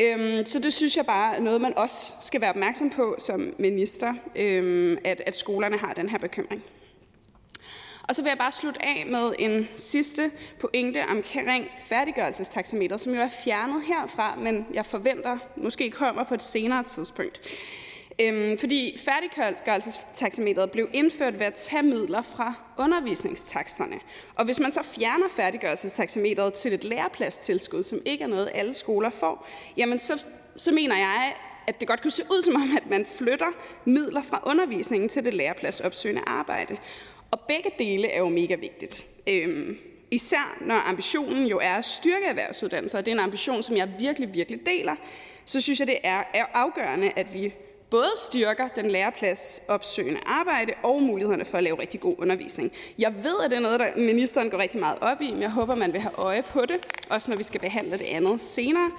Øhm, 0.00 0.46
så 0.46 0.58
det 0.58 0.72
synes 0.72 0.96
jeg 0.96 1.06
bare 1.06 1.36
er 1.36 1.40
noget, 1.40 1.60
man 1.60 1.78
også 1.78 2.12
skal 2.20 2.40
være 2.40 2.50
opmærksom 2.50 2.90
på 2.90 3.16
som 3.18 3.54
minister, 3.58 4.14
øhm, 4.36 4.98
at, 5.04 5.22
at 5.26 5.36
skolerne 5.36 5.78
har 5.78 5.92
den 5.92 6.08
her 6.08 6.18
bekymring. 6.18 6.64
Og 8.10 8.16
så 8.16 8.22
vil 8.22 8.30
jeg 8.30 8.38
bare 8.38 8.52
slutte 8.52 8.86
af 8.86 9.06
med 9.06 9.32
en 9.38 9.68
sidste 9.76 10.30
pointe 10.60 11.04
omkring 11.08 11.68
færdiggørelsestaxameter, 11.84 12.96
som 12.96 13.14
jo 13.14 13.20
er 13.20 13.28
fjernet 13.44 13.82
herfra, 13.86 14.36
men 14.36 14.66
jeg 14.74 14.86
forventer 14.86 15.38
måske 15.56 15.90
kommer 15.90 16.24
på 16.24 16.34
et 16.34 16.42
senere 16.42 16.84
tidspunkt. 16.84 17.40
Øhm, 18.20 18.58
fordi 18.58 18.98
færdiggørelsestaxameteret 18.98 20.70
blev 20.70 20.88
indført 20.92 21.38
ved 21.38 21.46
at 21.46 21.54
tage 21.54 21.82
midler 21.82 22.22
fra 22.22 22.54
undervisningstaksterne. 22.78 23.96
Og 24.34 24.44
hvis 24.44 24.60
man 24.60 24.72
så 24.72 24.82
fjerner 24.82 25.28
færdiggørelsestaxameteret 25.28 26.54
til 26.54 26.72
et 26.72 26.84
lærepladstilskud, 26.84 27.82
som 27.82 27.98
ikke 28.04 28.24
er 28.24 28.28
noget, 28.28 28.50
alle 28.54 28.74
skoler 28.74 29.10
får, 29.10 29.48
jamen 29.76 29.98
så, 29.98 30.24
så 30.56 30.72
mener 30.72 30.96
jeg, 30.96 31.34
at 31.66 31.80
det 31.80 31.88
godt 31.88 32.02
kunne 32.02 32.10
se 32.10 32.22
ud 32.30 32.42
som 32.42 32.54
om, 32.54 32.76
at 32.76 32.90
man 32.90 33.06
flytter 33.18 33.46
midler 33.84 34.22
fra 34.22 34.42
undervisningen 34.46 35.08
til 35.08 35.24
det 35.24 35.34
lærepladsopsøgende 35.34 36.22
arbejde. 36.26 36.76
Og 37.30 37.40
begge 37.40 37.70
dele 37.78 38.08
er 38.08 38.18
jo 38.18 38.28
mega 38.28 38.54
vigtigt. 38.54 39.06
Øhm, 39.26 39.78
især 40.10 40.58
når 40.60 40.88
ambitionen 40.88 41.46
jo 41.46 41.58
er 41.58 41.74
at 41.74 41.84
styrke 41.84 42.26
erhvervsuddannelser, 42.26 42.98
og 42.98 43.06
det 43.06 43.10
er 43.10 43.16
en 43.16 43.20
ambition, 43.20 43.62
som 43.62 43.76
jeg 43.76 43.88
virkelig, 43.98 44.34
virkelig 44.34 44.66
deler, 44.66 44.96
så 45.44 45.60
synes 45.60 45.80
jeg, 45.80 45.86
det 45.86 45.98
er, 46.02 46.22
er 46.34 46.44
afgørende, 46.54 47.12
at 47.16 47.34
vi 47.34 47.52
både 47.90 48.10
styrker 48.16 48.68
den 48.68 48.90
lærepladsopsøgende 48.90 50.20
arbejde 50.26 50.72
og 50.82 51.02
mulighederne 51.02 51.44
for 51.44 51.58
at 51.58 51.64
lave 51.64 51.80
rigtig 51.80 52.00
god 52.00 52.14
undervisning. 52.18 52.72
Jeg 52.98 53.14
ved, 53.22 53.34
at 53.44 53.50
det 53.50 53.56
er 53.56 53.60
noget, 53.60 53.80
der 53.80 53.86
ministeren 53.96 54.50
går 54.50 54.58
rigtig 54.58 54.80
meget 54.80 54.98
op 55.00 55.20
i, 55.20 55.30
men 55.30 55.42
jeg 55.42 55.50
håber, 55.50 55.74
man 55.74 55.92
vil 55.92 56.00
have 56.00 56.14
øje 56.18 56.42
på 56.42 56.66
det, 56.66 56.76
også 57.10 57.30
når 57.30 57.36
vi 57.36 57.42
skal 57.42 57.60
behandle 57.60 57.98
det 57.98 58.04
andet 58.04 58.40
senere. 58.40 58.90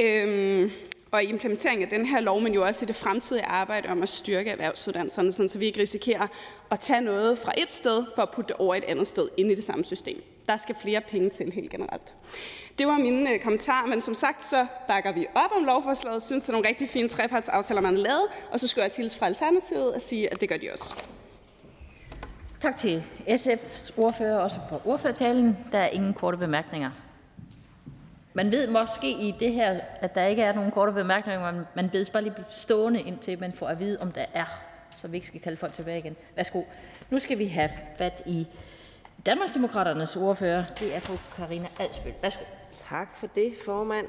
Øhm, 0.00 0.70
og 1.10 1.22
i 1.22 1.26
implementeringen 1.26 1.82
af 1.82 1.88
den 1.98 2.06
her 2.06 2.20
lov, 2.20 2.40
men 2.40 2.54
jo 2.54 2.64
også 2.64 2.84
i 2.84 2.86
det 2.86 2.96
fremtidige 2.96 3.44
arbejde 3.44 3.88
om 3.88 4.02
at 4.02 4.08
styrke 4.08 4.50
erhvervsuddannelserne, 4.50 5.32
sådan, 5.32 5.48
så 5.48 5.58
vi 5.58 5.66
ikke 5.66 5.80
risikerer 5.80 6.26
at 6.70 6.80
tage 6.80 7.00
noget 7.00 7.38
fra 7.38 7.52
et 7.58 7.70
sted 7.70 8.04
for 8.14 8.22
at 8.22 8.30
putte 8.34 8.48
det 8.48 8.56
over 8.56 8.74
et 8.74 8.84
andet 8.84 9.06
sted 9.06 9.28
ind 9.36 9.52
i 9.52 9.54
det 9.54 9.64
samme 9.64 9.84
system. 9.84 10.22
Der 10.48 10.56
skal 10.56 10.74
flere 10.82 11.00
penge 11.10 11.30
til 11.30 11.52
helt 11.52 11.70
generelt. 11.70 12.14
Det 12.78 12.86
var 12.86 12.98
mine 12.98 13.32
øh, 13.32 13.40
kommentarer, 13.40 13.86
men 13.86 14.00
som 14.00 14.14
sagt 14.14 14.44
så 14.44 14.66
bakker 14.88 15.12
vi 15.12 15.26
op 15.34 15.50
om 15.56 15.64
lovforslaget, 15.64 16.22
synes 16.22 16.42
det 16.42 16.48
er 16.48 16.52
nogle 16.52 16.68
rigtig 16.68 16.88
fine 16.88 17.08
trepartsaftaler, 17.08 17.80
man 17.80 17.94
har 17.94 18.02
lavet, 18.02 18.26
og 18.50 18.60
så 18.60 18.68
skulle 18.68 18.84
jeg 18.84 18.92
hilse 18.96 19.18
fra 19.18 19.26
Alternativet 19.26 19.94
og 19.94 20.00
sige, 20.00 20.32
at 20.32 20.40
det 20.40 20.48
gør 20.48 20.56
de 20.56 20.70
også. 20.72 21.08
Tak 22.60 22.76
til 22.76 23.04
SF's 23.28 23.90
ordfører 23.96 24.38
også 24.38 24.56
for 24.68 24.82
ordførertalen. 24.84 25.56
Der 25.72 25.78
er 25.78 25.88
ingen 25.88 26.14
korte 26.14 26.36
bemærkninger. 26.36 26.90
Man 28.36 28.50
ved 28.50 28.68
måske 28.68 29.10
i 29.10 29.34
det 29.40 29.52
her, 29.52 29.80
at 30.00 30.14
der 30.14 30.24
ikke 30.24 30.42
er 30.42 30.52
nogen 30.52 30.70
korte 30.70 30.92
bemærkninger, 30.92 31.52
men 31.52 31.62
man 31.74 31.90
bedes 31.90 32.10
bare 32.10 32.22
lige 32.22 32.34
stående, 32.50 33.00
indtil 33.00 33.40
man 33.40 33.52
får 33.52 33.68
at 33.68 33.78
vide, 33.78 33.98
om 34.00 34.12
der 34.12 34.24
er, 34.34 34.44
så 34.96 35.08
vi 35.08 35.16
ikke 35.16 35.26
skal 35.26 35.40
kalde 35.40 35.56
folk 35.56 35.74
tilbage 35.74 35.98
igen. 35.98 36.16
Værsgo. 36.36 36.62
Nu 37.10 37.18
skal 37.18 37.38
vi 37.38 37.46
have 37.46 37.70
fat 37.98 38.22
i 38.26 38.46
Danmarksdemokraternes 39.26 40.16
ordfører. 40.16 40.64
Det 40.64 40.96
er 40.96 41.00
fru 41.00 41.16
Karina 41.36 41.68
Adsbøl. 41.80 42.12
Værsgo. 42.22 42.44
Tak 42.70 43.16
for 43.16 43.26
det, 43.26 43.54
formand. 43.64 44.06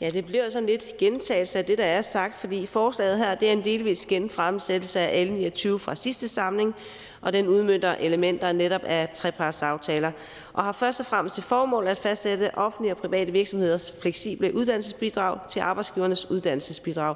Ja, 0.00 0.10
det 0.10 0.24
bliver 0.24 0.48
sådan 0.48 0.68
lidt 0.68 0.96
gentagelse 0.98 1.58
af 1.58 1.64
det, 1.64 1.78
der 1.78 1.84
er 1.84 2.02
sagt, 2.02 2.40
fordi 2.40 2.66
forslaget 2.66 3.18
her 3.18 3.34
det 3.34 3.48
er 3.48 3.52
en 3.52 3.64
delvis 3.64 4.06
genfremsættelse 4.06 5.00
af 5.00 5.24
L29 5.24 5.76
fra 5.78 5.94
sidste 5.94 6.28
samling, 6.28 6.74
og 7.20 7.32
den 7.32 7.48
udmønter 7.48 7.94
elementer 8.00 8.52
netop 8.52 8.80
af 8.84 9.08
trepartsaftaler 9.14 10.12
og 10.52 10.64
har 10.64 10.72
først 10.72 11.00
og 11.00 11.06
fremmest 11.06 11.34
til 11.34 11.44
formål 11.44 11.86
at 11.86 11.98
fastsætte 11.98 12.50
offentlige 12.54 12.92
og 12.92 12.98
private 12.98 13.32
virksomheders 13.32 13.94
fleksible 14.00 14.54
uddannelsesbidrag 14.54 15.38
til 15.50 15.60
arbejdsgivernes 15.60 16.30
uddannelsesbidrag, 16.30 17.14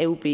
AUB. 0.00 0.24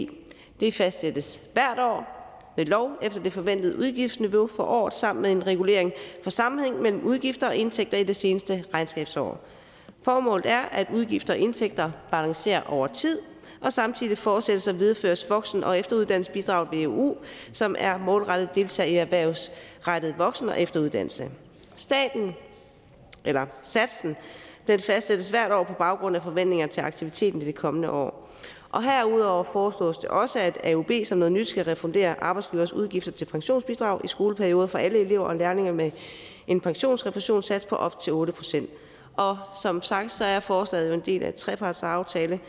Det 0.60 0.74
fastsættes 0.74 1.40
hvert 1.52 1.78
år 1.78 2.16
ved 2.56 2.64
lov 2.64 2.90
efter 3.02 3.22
det 3.22 3.32
forventede 3.32 3.78
udgiftsniveau 3.78 4.46
for 4.46 4.64
året 4.64 4.94
sammen 4.94 5.22
med 5.22 5.30
en 5.30 5.46
regulering 5.46 5.92
for 6.22 6.30
sammenhæng 6.30 6.82
mellem 6.82 7.04
udgifter 7.04 7.48
og 7.48 7.56
indtægter 7.56 7.98
i 7.98 8.04
det 8.04 8.16
seneste 8.16 8.64
regnskabsår. 8.74 9.40
Formålet 10.02 10.46
er, 10.46 10.60
at 10.60 10.86
udgifter 10.92 11.34
og 11.34 11.38
indtægter 11.38 11.90
balancerer 12.10 12.62
over 12.66 12.86
tid, 12.86 13.18
og 13.60 13.72
samtidig 13.72 14.18
fortsættes 14.18 14.66
og 14.66 14.78
videreføres 14.78 15.30
voksen- 15.30 15.64
og 15.64 15.78
efteruddannelsesbidrag 15.78 16.66
ved 16.70 16.82
EU, 16.82 17.16
som 17.52 17.76
er 17.78 17.98
målrettet 17.98 18.54
deltager 18.54 18.88
i 18.88 18.96
erhvervsrettet 18.96 20.14
voksen- 20.18 20.48
og 20.48 20.60
efteruddannelse. 20.60 21.30
Staten, 21.76 22.36
eller 23.24 23.46
satsen, 23.62 24.16
den 24.66 24.80
fastsættes 24.80 25.28
hvert 25.28 25.52
år 25.52 25.64
på 25.64 25.72
baggrund 25.72 26.16
af 26.16 26.22
forventninger 26.22 26.66
til 26.66 26.80
aktiviteten 26.80 27.42
i 27.42 27.44
det 27.44 27.54
kommende 27.54 27.90
år. 27.90 28.30
Og 28.70 28.82
herudover 28.82 29.42
foreslås 29.42 29.98
det 29.98 30.08
også, 30.08 30.38
at 30.38 30.58
AUB 30.64 30.90
som 31.04 31.18
noget 31.18 31.32
nyt 31.32 31.48
skal 31.48 31.64
refundere 31.64 32.22
arbejdsgivers 32.22 32.72
udgifter 32.72 33.12
til 33.12 33.24
pensionsbidrag 33.24 34.00
i 34.04 34.08
skoleperioder 34.08 34.66
for 34.66 34.78
alle 34.78 34.98
elever 34.98 35.26
og 35.26 35.36
lærlinge 35.36 35.72
med 35.72 35.90
en 36.46 36.60
pensionsrefusionssats 36.60 37.66
på 37.66 37.76
op 37.76 37.98
til 37.98 38.12
8 38.12 38.32
procent. 38.32 38.70
Og 39.20 39.38
som 39.54 39.82
sagt, 39.82 40.12
så 40.12 40.24
er 40.24 40.40
forslaget 40.40 40.88
jo 40.88 40.94
en 40.94 41.02
del 41.06 41.22
af 41.22 41.28
et 41.28 41.34
trepartsaftale, 41.34 42.40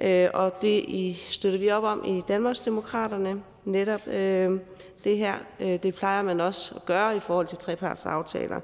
øh, 0.00 0.28
og 0.34 0.62
det 0.62 1.16
støtter 1.16 1.58
vi 1.58 1.70
op 1.70 1.84
om 1.84 2.04
i 2.04 2.22
Danmarksdemokraterne. 2.28 3.42
Netop 3.64 4.06
øh, 4.06 4.60
det 5.04 5.16
her, 5.16 5.34
øh, 5.60 5.82
det 5.82 5.94
plejer 5.94 6.22
man 6.22 6.40
også 6.40 6.74
at 6.74 6.84
gøre 6.86 7.16
i 7.16 7.20
forhold 7.20 7.46
til 7.46 7.58
trepartsaftaler. 7.58 8.60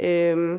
Øh, 0.00 0.58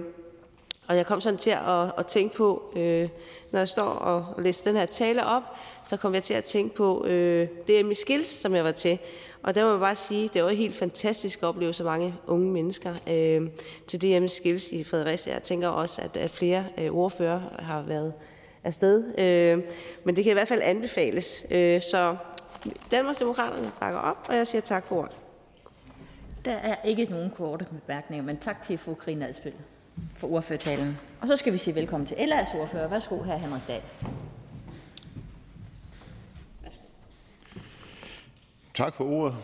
og 0.87 0.97
jeg 0.97 1.05
kom 1.05 1.21
sådan 1.21 1.39
til 1.39 1.49
at, 1.49 1.91
at 1.97 2.07
tænke 2.07 2.35
på, 2.35 2.73
øh, 2.75 3.09
når 3.51 3.59
jeg 3.59 3.69
står 3.69 3.83
og, 3.83 4.25
og 4.35 4.43
læser 4.43 4.63
den 4.63 4.75
her 4.75 4.85
tale 4.85 5.25
op, 5.25 5.43
så 5.85 5.97
kom 5.97 6.13
jeg 6.13 6.23
til 6.23 6.33
at 6.33 6.43
tænke 6.43 6.75
på 6.75 7.05
øh, 7.05 7.47
DMI 7.67 7.93
Skills, 7.93 8.27
som 8.27 8.55
jeg 8.55 8.63
var 8.63 8.71
til. 8.71 8.99
Og 9.43 9.55
der 9.55 9.65
må 9.65 9.71
jeg 9.71 9.79
bare 9.79 9.95
sige, 9.95 10.29
det 10.33 10.43
var 10.43 10.49
helt 10.49 10.75
fantastisk 10.75 11.43
at 11.43 11.47
opleve 11.47 11.73
så 11.73 11.83
mange 11.83 12.15
unge 12.27 12.51
mennesker 12.51 12.93
øh, 13.09 13.49
til 13.87 14.01
DM 14.01 14.27
Skills 14.27 14.71
i 14.71 14.83
Fredericia. 14.83 15.33
Jeg 15.33 15.43
tænker 15.43 15.67
også, 15.67 16.01
at, 16.01 16.17
at 16.17 16.31
flere 16.31 16.65
øh, 16.77 16.91
ordfører 16.91 17.41
har 17.59 17.81
været 17.81 18.13
afsted. 18.63 19.17
Øh, 19.17 19.63
men 20.03 20.15
det 20.15 20.23
kan 20.23 20.31
i 20.31 20.33
hvert 20.33 20.47
fald 20.47 20.61
anbefales. 20.63 21.45
Øh, 21.51 21.81
så 21.81 22.15
Danmarksdemokraterne 22.91 23.71
bakker 23.79 23.99
op, 23.99 24.25
og 24.29 24.35
jeg 24.35 24.47
siger 24.47 24.61
tak 24.61 24.87
for 24.87 24.95
ordet. 24.95 25.11
Der 26.45 26.53
er 26.53 26.75
ikke 26.85 27.05
nogen 27.05 27.31
korte 27.37 27.65
bemærkninger, 27.65 28.25
men 28.25 28.37
tak 28.37 28.63
til 28.67 28.77
fru 28.77 28.93
Karina 28.93 29.27
Adspil 29.27 29.53
for 30.17 30.27
ordførertalen. 30.27 30.97
Og 31.21 31.27
så 31.27 31.35
skal 31.35 31.53
vi 31.53 31.57
sige 31.57 31.75
velkommen 31.75 32.07
til 32.07 32.15
LA's 32.15 32.57
ordfører. 32.57 32.87
Værsgo, 32.87 33.23
her 33.23 33.37
Henrik 33.37 33.61
Dahl. 33.67 33.81
Tak 38.73 38.93
for 38.93 39.03
ordet. 39.03 39.35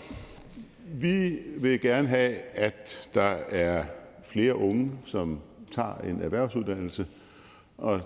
Vi 0.86 1.40
vil 1.58 1.82
gerne 1.82 2.08
have, 2.08 2.36
at 2.56 3.10
der 3.14 3.36
er 3.50 3.86
flere 4.24 4.56
unge, 4.56 4.92
som 5.06 5.40
tager 5.72 5.98
en 5.98 6.22
erhvervsuddannelse, 6.22 7.06
og 7.78 8.02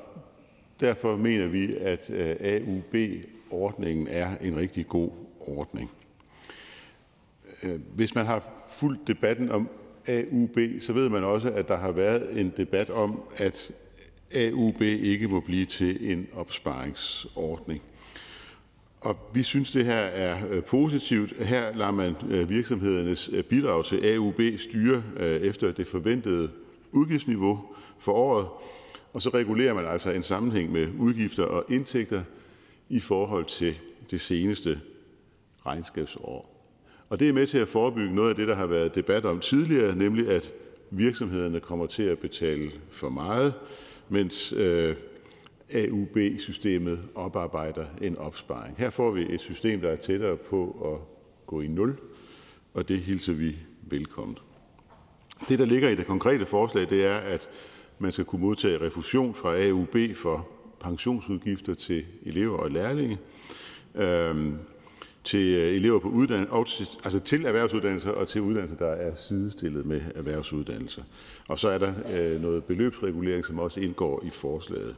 derfor 0.79 1.17
mener 1.17 1.47
vi, 1.47 1.75
at 1.75 2.09
øh, 2.09 2.35
AUB-ordningen 2.41 4.07
er 4.07 4.37
en 4.41 4.57
rigtig 4.57 4.87
god 4.87 5.09
ordning. 5.39 5.91
Øh, 7.63 7.79
hvis 7.95 8.15
man 8.15 8.25
har 8.25 8.43
fulgt 8.69 9.07
debatten 9.07 9.51
om 9.51 9.69
AUB, 10.07 10.57
så 10.79 10.93
ved 10.93 11.09
man 11.09 11.23
også, 11.23 11.49
at 11.49 11.67
der 11.67 11.77
har 11.77 11.91
været 11.91 12.39
en 12.39 12.53
debat 12.57 12.89
om, 12.89 13.19
at 13.37 13.71
AUB 14.35 14.81
ikke 14.81 15.27
må 15.27 15.39
blive 15.39 15.65
til 15.65 16.11
en 16.11 16.27
opsparingsordning. 16.33 17.81
Og 19.01 19.17
vi 19.33 19.43
synes, 19.43 19.71
det 19.71 19.85
her 19.85 19.95
er 19.95 20.37
øh, 20.49 20.63
positivt. 20.63 21.45
Her 21.45 21.75
lader 21.75 21.91
man 21.91 22.15
øh, 22.29 22.49
virksomhedernes 22.49 23.29
øh, 23.33 23.43
bidrag 23.43 23.85
til 23.85 24.15
AUB 24.15 24.41
styre 24.57 25.03
efter 25.19 25.71
det 25.71 25.87
forventede 25.87 26.49
udgiftsniveau 26.91 27.59
for 27.99 28.11
året, 28.11 28.47
og 29.13 29.21
så 29.21 29.29
regulerer 29.29 29.73
man 29.73 29.85
altså 29.85 30.11
en 30.11 30.23
sammenhæng 30.23 30.71
med 30.71 30.87
udgifter 30.99 31.43
og 31.43 31.65
indtægter 31.69 32.23
i 32.89 32.99
forhold 32.99 33.45
til 33.45 33.75
det 34.11 34.21
seneste 34.21 34.79
regnskabsår. 35.65 36.56
Og 37.09 37.19
det 37.19 37.29
er 37.29 37.33
med 37.33 37.47
til 37.47 37.57
at 37.57 37.67
forebygge 37.67 38.15
noget 38.15 38.29
af 38.29 38.35
det, 38.35 38.47
der 38.47 38.55
har 38.55 38.65
været 38.65 38.95
debat 38.95 39.25
om 39.25 39.39
tidligere, 39.39 39.95
nemlig 39.95 40.29
at 40.29 40.53
virksomhederne 40.89 41.59
kommer 41.59 41.85
til 41.85 42.03
at 42.03 42.19
betale 42.19 42.71
for 42.89 43.09
meget, 43.09 43.53
mens 44.09 44.53
øh, 44.53 44.95
AUB-systemet 45.73 46.99
oparbejder 47.15 47.85
en 48.01 48.17
opsparing. 48.17 48.75
Her 48.77 48.89
får 48.89 49.11
vi 49.11 49.25
et 49.29 49.41
system, 49.41 49.81
der 49.81 49.89
er 49.89 49.95
tættere 49.95 50.37
på 50.37 50.93
at 50.93 51.17
gå 51.47 51.61
i 51.61 51.67
nul, 51.67 51.97
og 52.73 52.87
det 52.87 52.99
hilser 52.99 53.33
vi 53.33 53.55
velkommen. 53.81 54.37
Det, 55.49 55.59
der 55.59 55.65
ligger 55.65 55.89
i 55.89 55.95
det 55.95 56.05
konkrete 56.05 56.45
forslag, 56.45 56.89
det 56.89 57.05
er, 57.05 57.15
at 57.17 57.49
man 57.99 58.11
skal 58.11 58.25
kunne 58.25 58.41
modtage 58.41 58.81
refusion 58.81 59.33
fra 59.33 59.67
AUB 59.67 60.15
for 60.15 60.47
pensionsudgifter 60.79 61.73
til 61.73 62.05
elever 62.25 62.57
og 62.57 62.71
lærlinge, 62.71 63.17
øhm, 63.95 64.57
til 65.27 65.55
øh, 65.55 65.75
elever 65.75 65.99
på 65.99 66.09
uddannelse, 66.09 66.99
altså 67.03 67.19
til 67.19 67.45
erhvervsuddannelser 67.45 68.11
og 68.11 68.27
til 68.27 68.41
uddannelser, 68.41 68.77
der 68.77 68.91
er 68.91 69.13
sidestillet 69.13 69.85
med 69.85 70.01
erhvervsuddannelser. 70.15 71.01
Og 71.47 71.59
så 71.59 71.69
er 71.69 71.77
der 71.77 71.93
øh, 72.17 72.41
noget 72.41 72.63
beløbsregulering, 72.63 73.45
som 73.45 73.59
også 73.59 73.79
indgår 73.79 74.23
i 74.25 74.29
forslaget. 74.29 74.95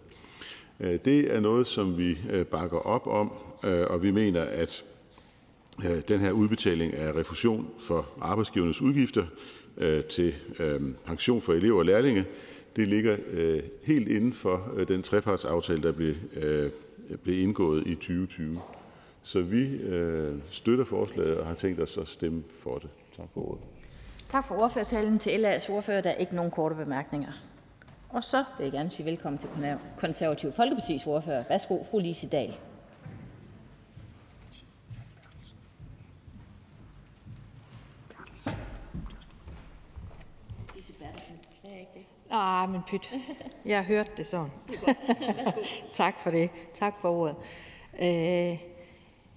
Øh, 0.80 0.99
det 1.06 1.35
er 1.35 1.39
noget, 1.39 1.68
som 1.68 1.97
vi 1.97 2.18
øh, 2.31 2.45
bakker 2.45 2.77
op 2.77 3.07
om, 3.07 3.34
øh, 3.64 3.88
og 3.89 4.03
vi 4.03 4.11
mener, 4.11 4.41
at 4.41 4.84
øh, 5.85 6.01
den 6.07 6.19
her 6.19 6.31
udbetaling 6.31 6.93
af 6.93 7.15
refusion 7.15 7.69
for 7.80 8.10
arbejdsgivernes 8.22 8.81
udgifter 8.81 9.26
øh, 9.77 10.03
til 10.03 10.34
pension 11.06 11.41
for 11.41 11.53
elever 11.53 11.80
og 11.80 11.85
lærlinge, 11.85 12.26
det 12.76 12.88
ligger 12.88 13.18
helt 13.84 14.07
inden 14.07 14.34
for 14.34 14.72
den 14.88 15.03
trepartsaftale, 15.03 15.81
der 15.81 15.91
blev, 15.91 16.15
blev 17.23 17.39
indgået 17.39 17.88
i 17.88 17.95
2020. 17.95 18.60
Så 19.30 19.41
vi 19.41 19.80
støtter 20.49 20.85
forslaget 20.85 21.38
og 21.38 21.47
har 21.47 21.56
tænkt 21.56 21.80
os 21.81 21.97
at 21.97 22.07
stemme 22.07 22.43
for 22.64 22.77
det. 22.77 22.89
Tak 23.18 23.26
for 23.34 23.49
ordet. 23.49 23.64
Tak 24.30 24.47
for 24.47 24.56
ordførertalen 24.56 25.19
til 25.19 25.45
LA's 25.45 25.72
ordfører. 25.72 26.01
Der 26.01 26.10
er 26.10 26.15
ikke 26.15 26.35
nogen 26.35 26.51
korte 26.51 26.76
bemærkninger. 26.76 27.31
Og 28.10 28.23
så 28.23 28.43
vil 28.57 28.64
jeg 28.64 28.72
gerne 28.72 28.91
sige 28.91 29.06
velkommen 29.06 29.39
til 29.39 29.49
Konservativ 29.97 30.51
Folkepartis 30.51 31.07
ordfører. 31.07 31.43
Værsgo, 31.49 31.84
fru 31.91 31.99
Lise 31.99 32.27
Dahl. 32.27 32.57
Ah, 42.31 42.69
men 42.69 42.81
pyt. 42.88 43.14
Jeg 43.65 43.77
har 43.77 43.84
hørt 43.84 44.18
det 44.18 44.26
sådan. 44.26 44.51
tak 45.91 46.15
for 46.23 46.31
det. 46.31 46.49
Tak 46.73 46.93
for 47.01 47.10
ordet. 47.10 47.35
Øh, 48.01 48.78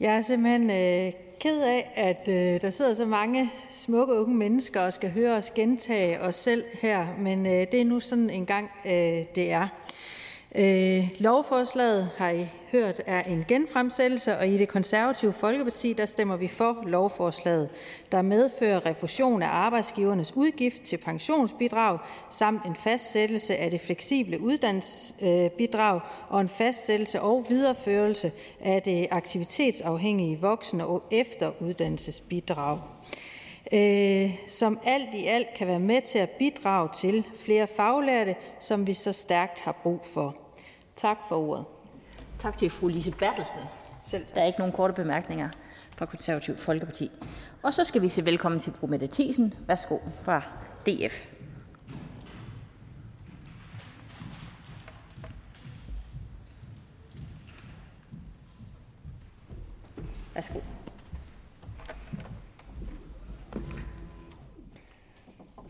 jeg 0.03 0.17
er 0.17 0.23
simpelthen 0.23 0.71
øh, 0.71 1.13
ked 1.41 1.61
af, 1.61 1.93
at 1.95 2.29
øh, 2.29 2.63
der 2.63 2.71
sidder 2.71 2.95
så 2.95 3.07
mange 3.07 3.51
smukke 3.73 4.15
unge 4.15 4.35
mennesker 4.35 4.81
og 4.81 4.93
skal 4.93 5.11
høre 5.11 5.37
os 5.37 5.51
gentage 5.51 6.21
os 6.21 6.35
selv 6.35 6.65
her, 6.73 7.07
men 7.19 7.47
øh, 7.47 7.53
det 7.53 7.75
er 7.75 7.85
nu 7.85 8.01
sådan 8.01 8.31
en 8.31 8.47
gang, 8.47 8.71
øh, 8.85 9.25
det 9.35 9.53
er. 9.53 9.69
Øh, 10.55 11.11
lovforslaget, 11.19 12.09
har 12.17 12.31
I 12.31 12.49
hørt, 12.73 13.01
er 13.07 13.23
en 13.23 13.45
genfremsættelse, 13.49 14.39
og 14.39 14.49
i 14.49 14.59
Det 14.59 14.69
Konservative 14.69 15.33
Folkeparti 15.33 15.93
der 15.93 16.07
stemmer 16.07 16.37
vi 16.37 16.49
for 16.49 16.83
lovforslaget, 16.87 17.69
der 18.13 18.23
medfører 18.23 18.87
refusion 18.87 19.43
af 19.43 19.49
arbejdsgivernes 19.49 20.37
udgift 20.37 20.83
til 20.83 20.97
pensionsbidrag 20.97 21.99
samt 22.31 22.65
en 22.67 22.77
fastsættelse 22.77 23.57
af 23.57 23.71
det 23.71 23.81
fleksible 23.81 24.41
uddannelsesbidrag 24.41 26.01
og 26.29 26.41
en 26.41 26.49
fastsættelse 26.49 27.21
og 27.21 27.47
videreførelse 27.49 28.33
af 28.61 28.83
det 28.83 29.07
aktivitetsafhængige 29.11 30.41
voksen- 30.41 30.81
og 30.81 31.03
efteruddannelsesbidrag 31.11 32.79
som 34.49 34.79
alt 34.85 35.15
i 35.15 35.27
alt 35.27 35.55
kan 35.57 35.67
være 35.67 35.81
med 35.81 36.03
til 36.03 36.19
at 36.19 36.31
bidrage 36.31 36.89
til 36.95 37.27
flere 37.45 37.67
faglærte, 37.67 38.37
som 38.61 38.87
vi 38.87 38.93
så 38.93 39.13
stærkt 39.13 39.61
har 39.61 39.73
brug 39.83 40.01
for. 40.15 40.37
Tak 40.97 41.19
for 41.29 41.49
ordet. 41.49 41.65
Tak 42.41 42.59
til 42.59 42.71
fru 42.71 42.89
Lise 42.89 43.11
Bertelsen. 43.11 43.61
Selv 44.05 44.27
Der 44.35 44.41
er 44.41 44.47
ikke 44.47 44.59
nogen 44.59 44.73
korte 44.73 44.95
bemærkninger 44.95 45.49
fra 45.97 46.07
Konservativ 46.07 46.57
Folkeparti. 46.57 47.11
Og 47.63 47.75
så 47.75 47.85
skal 47.85 48.03
vi 48.03 48.09
sige 48.09 48.25
velkommen 48.25 48.61
til 48.61 48.73
fru 48.73 48.87
Mette 48.87 49.09
Thiesen. 49.13 49.55
Værsgo 49.67 49.99
fra 50.23 50.43
DF. 50.87 51.27
Værsgo. 60.35 60.82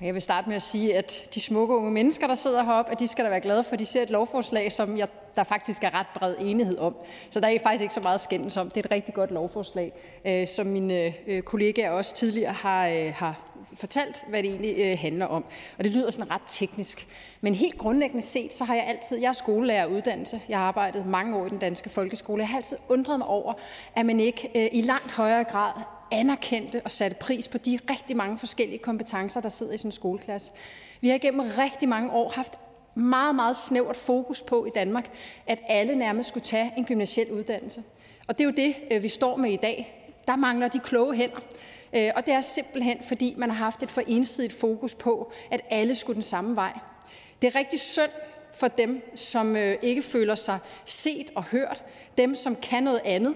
Jeg 0.03 0.15
vil 0.15 0.23
starte 0.23 0.49
med 0.49 0.57
at 0.57 0.63
sige, 0.63 0.97
at 0.97 1.29
de 1.35 1.41
smukke 1.41 1.77
unge 1.77 1.91
mennesker, 1.91 2.27
der 2.27 2.35
sidder 2.35 2.65
heroppe, 2.65 2.93
at 2.93 3.01
de 3.01 3.07
skal 3.07 3.25
da 3.25 3.31
være 3.31 3.41
glade 3.41 3.65
for, 3.65 3.73
at 3.73 3.79
de 3.79 3.87
ser 3.87 4.03
et 4.03 4.11
lovforslag, 4.11 4.73
som 4.73 4.99
jeg, 4.99 5.09
der 5.37 5.45
faktisk 5.45 5.85
er 5.85 6.01
ret 6.01 6.07
bred 6.15 6.35
enighed 6.41 6.79
om. 6.79 6.97
Så 7.31 7.41
der 7.41 7.49
er 7.49 7.59
faktisk 7.63 7.83
ikke 7.83 7.95
så 7.95 8.01
meget 8.01 8.21
skændes 8.21 8.57
om. 8.57 8.71
Det 8.71 8.77
er 8.77 8.85
et 8.85 8.91
rigtig 8.91 9.15
godt 9.15 9.31
lovforslag, 9.31 9.93
øh, 10.25 10.49
som 10.49 10.67
mine 10.67 11.15
øh, 11.27 11.43
kollegaer 11.43 11.91
også 11.91 12.15
tidligere 12.15 12.53
har, 12.53 12.89
øh, 12.89 13.13
har 13.15 13.41
fortalt, 13.75 14.25
hvad 14.29 14.43
det 14.43 14.51
egentlig 14.51 14.75
øh, 14.79 14.99
handler 14.99 15.27
om. 15.27 15.45
Og 15.79 15.85
det 15.85 15.93
lyder 15.93 16.11
sådan 16.11 16.31
ret 16.31 16.43
teknisk. 16.47 17.07
Men 17.41 17.55
helt 17.55 17.79
grundlæggende 17.79 18.27
set, 18.27 18.55
så 18.55 18.65
har 18.65 18.75
jeg 18.75 18.85
altid, 18.89 19.19
jeg 19.19 19.29
er 19.29 19.33
skolelærer 19.33 19.87
uddannelse. 19.87 20.41
Jeg 20.49 20.59
har 20.59 20.67
arbejdet 20.67 21.07
mange 21.07 21.37
år 21.37 21.47
i 21.47 21.49
den 21.49 21.59
danske 21.59 21.91
folkeskole. 21.91 22.41
Jeg 22.41 22.49
har 22.49 22.57
altid 22.57 22.77
undret 22.89 23.19
mig 23.19 23.29
over, 23.29 23.53
at 23.97 24.07
man 24.07 24.21
ikke 24.21 24.51
øh, 24.55 24.69
i 24.73 24.81
langt 24.81 25.13
højere 25.13 25.45
grad 25.45 25.73
anerkendte 26.13 26.81
og 26.85 26.91
satte 26.91 27.17
pris 27.21 27.49
på 27.49 27.59
de 27.59 27.79
rigtig 27.91 28.17
mange 28.17 28.39
forskellige 28.39 28.79
kompetencer, 28.79 29.41
der 29.41 29.49
sidder 29.49 29.73
i 29.73 29.79
sådan 29.79 29.89
en 29.89 29.93
skoleklasse. 29.93 30.51
Vi 31.01 31.09
har 31.09 31.15
igennem 31.15 31.41
rigtig 31.59 31.89
mange 31.89 32.11
år 32.11 32.29
haft 32.29 32.59
meget, 32.95 33.35
meget 33.35 33.57
snævert 33.57 33.97
fokus 33.97 34.43
på 34.43 34.67
i 34.67 34.71
Danmark, 34.75 35.11
at 35.47 35.63
alle 35.69 35.97
nærmest 35.97 36.29
skulle 36.29 36.45
tage 36.45 36.73
en 36.77 36.85
gymnasiel 36.85 37.31
uddannelse. 37.31 37.83
Og 38.29 38.39
det 38.39 38.45
er 38.45 38.49
jo 38.49 38.55
det, 38.57 38.75
øh, 38.91 39.03
vi 39.03 39.09
står 39.09 39.37
med 39.37 39.51
i 39.51 39.57
dag. 39.57 40.09
Der 40.27 40.37
mangler 40.37 40.69
de 40.69 40.79
kloge 40.79 41.15
hænder. 41.15 41.41
Øh, 41.93 42.11
og 42.17 42.27
det 42.27 42.35
er 42.35 42.41
simpelthen, 42.41 42.99
fordi 43.03 43.35
man 43.37 43.51
har 43.51 43.65
haft 43.65 43.83
et 43.83 43.91
for 43.91 44.03
ensidigt 44.07 44.53
fokus 44.53 44.95
på, 44.95 45.33
at 45.51 45.61
alle 45.71 45.95
skulle 45.95 46.15
den 46.15 46.23
samme 46.23 46.57
vej. 46.57 46.79
Det 47.43 47.55
er 47.55 47.59
rigtig 47.59 47.81
synd 47.81 48.11
for 48.55 48.69
dem, 48.69 49.03
som 49.15 49.57
øh, 49.57 49.77
ikke 49.83 50.03
føler 50.03 50.35
sig 50.35 50.59
set 50.85 51.31
og 51.35 51.45
hørt, 51.45 51.85
dem, 52.19 52.35
som 52.35 52.57
kan 52.57 52.83
noget 52.83 53.01
andet, 53.05 53.35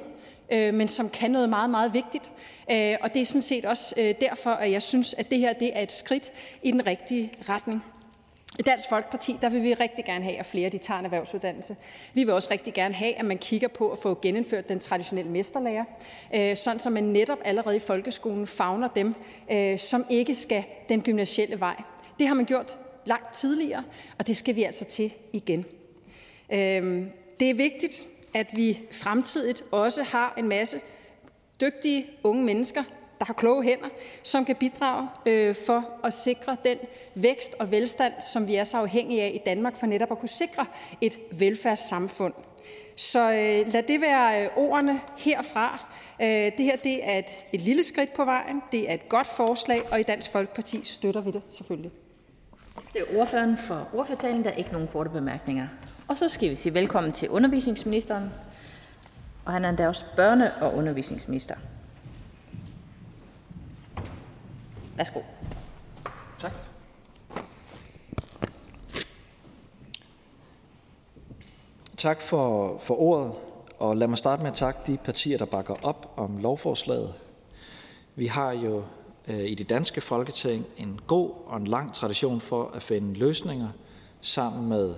øh, 0.53 0.75
men 0.75 0.89
som 0.89 1.11
kan 1.11 1.31
noget 1.31 1.49
meget, 1.49 1.71
meget 1.71 1.95
vigtigt. 1.95 2.33
Øh, 2.73 2.97
og 3.01 3.15
det 3.15 3.21
er 3.21 3.27
sådan 3.27 3.43
set 3.43 3.65
også 3.65 3.95
øh, 3.99 4.15
derfor, 4.21 4.51
at 4.51 4.71
jeg 4.71 4.83
synes, 4.83 5.15
at 5.15 5.31
det 5.31 5.39
her 5.39 5.53
det 5.53 5.79
er 5.79 5.83
et 5.83 5.93
skridt 5.93 6.33
i 6.63 6.71
den 6.71 6.87
rigtige 6.87 7.33
retning. 7.49 7.83
I 8.59 8.63
Dansk 8.63 8.89
Folkeparti 8.89 9.37
der 9.41 9.49
vil 9.49 9.63
vi 9.63 9.75
rigtig 9.75 10.05
gerne 10.05 10.25
have, 10.25 10.37
at 10.37 10.47
flere 10.47 10.69
de 10.69 10.79
tager 10.79 10.99
en 10.99 11.05
erhvervsuddannelse. 11.05 11.77
Vi 12.15 12.25
vil 12.25 12.35
også 12.35 12.49
rigtig 12.51 12.75
gerne 12.75 12.95
have, 12.95 13.15
at 13.15 13.25
man 13.25 13.39
kigger 13.39 13.69
på 13.69 13.89
at 13.89 13.99
få 13.99 14.19
genindført 14.23 14.69
den 14.69 14.81
traditionelle 14.81 15.31
mesterlærer, 15.31 15.85
øh, 16.35 16.57
sådan 16.57 16.81
så 16.81 16.91
man 16.91 17.05
netop 17.05 17.39
allerede 17.45 17.77
i 17.77 17.81
folkeskolen 17.81 18.47
fagner 18.47 18.89
dem, 18.89 19.15
øh, 19.51 19.79
som 19.79 20.07
ikke 20.11 20.35
skal 20.35 20.65
den 20.89 21.01
gymnasielle 21.01 21.61
vej. 21.61 21.83
Det 22.19 22.27
har 22.27 22.35
man 22.35 22.45
gjort 22.45 22.79
langt 23.05 23.35
tidligere, 23.35 23.85
og 24.19 24.27
det 24.27 24.37
skal 24.37 24.57
vi 24.57 24.63
altså 24.63 24.85
til 24.85 25.13
igen. 25.33 25.65
Øh, 26.53 27.03
det 27.41 27.51
er 27.51 27.55
vigtigt, 27.55 28.07
at 28.37 28.57
vi 28.57 28.81
fremtidigt 28.93 29.65
også 29.71 30.03
har 30.03 30.35
en 30.39 30.49
masse 30.49 30.81
dygtige 31.61 32.07
unge 32.23 32.45
mennesker, 32.45 32.83
der 33.19 33.25
har 33.25 33.35
kloge 33.35 33.63
hænder, 33.63 33.89
som 34.23 34.45
kan 34.45 34.57
bidrage 34.57 35.09
øh, 35.27 35.55
for 35.67 35.85
at 36.05 36.13
sikre 36.13 36.57
den 36.65 36.79
vækst 37.15 37.55
og 37.59 37.71
velstand, 37.71 38.13
som 38.33 38.47
vi 38.49 38.55
er 38.55 38.65
så 38.65 38.77
afhængige 38.79 39.23
af 39.23 39.33
i 39.35 39.41
Danmark, 39.47 39.77
for 39.77 39.87
netop 39.87 40.13
at 40.13 40.19
kunne 40.19 40.29
sikre 40.29 40.67
et 41.01 41.19
velfærdssamfund. 41.33 42.35
Så 42.97 43.21
øh, 43.21 43.73
lad 43.73 43.83
det 43.83 44.01
være 44.01 44.45
øh, 44.45 44.51
ordene 44.57 45.01
herfra. 45.19 45.89
Øh, 46.23 46.27
det 46.29 46.65
her 46.65 46.77
det 46.77 47.09
er 47.09 47.19
et, 47.19 47.31
et 47.53 47.61
lille 47.61 47.85
skridt 47.85 48.15
på 48.15 48.25
vejen. 48.25 48.63
Det 48.73 48.91
er 48.91 48.95
et 48.95 49.09
godt 49.09 49.27
forslag, 49.27 49.93
og 49.93 50.01
i 50.01 50.03
Dansk 50.03 50.33
Folkeparti 50.33 50.85
støtter 50.85 51.21
vi 51.21 51.31
det 51.31 51.43
selvfølgelig. 51.49 51.91
Det 52.93 53.01
er 53.01 53.21
ordføreren 53.21 53.57
for 53.57 53.89
ordførtalen. 53.93 54.45
Der 54.45 54.51
er 54.51 54.55
ikke 54.55 54.73
nogen 54.73 54.89
korte 54.93 55.11
bemærkninger. 55.11 55.67
Og 56.09 56.17
så 56.17 56.29
skal 56.29 56.51
vi 56.51 56.55
sige 56.55 56.75
velkommen 56.75 57.13
til 57.13 57.31
undervisningsministeren. 57.31 58.31
Og 59.45 59.53
han 59.53 59.65
er 59.65 59.69
endda 59.69 59.89
også 59.89 60.05
børne- 60.05 60.63
og 60.63 60.75
undervisningsminister. 60.75 61.55
Værsgo. 64.97 65.21
Tak. 66.39 66.53
Tak 71.97 72.21
for, 72.21 72.79
for 72.79 73.01
ordet, 73.01 73.33
og 73.79 73.97
lad 73.97 74.09
mig 74.09 74.19
starte 74.19 74.43
med 74.43 74.51
at 74.51 74.57
takke 74.57 74.81
de 74.87 74.97
partier, 74.97 75.39
der 75.39 75.45
bakker 75.45 75.75
op 75.83 76.13
om 76.17 76.39
lovforslaget. 76.39 77.15
Vi 78.15 78.27
har 78.27 78.53
jo 78.53 78.85
øh, 79.29 79.45
i 79.45 79.55
det 79.55 79.71
danske 79.71 80.01
folketing 80.01 80.67
en 80.77 81.01
god 81.07 81.31
og 81.47 81.57
en 81.57 81.67
lang 81.67 81.95
tradition 81.95 82.41
for 82.41 82.71
at 82.75 82.83
finde 82.83 83.15
løsninger 83.15 83.69
sammen 84.21 84.69
med 84.69 84.95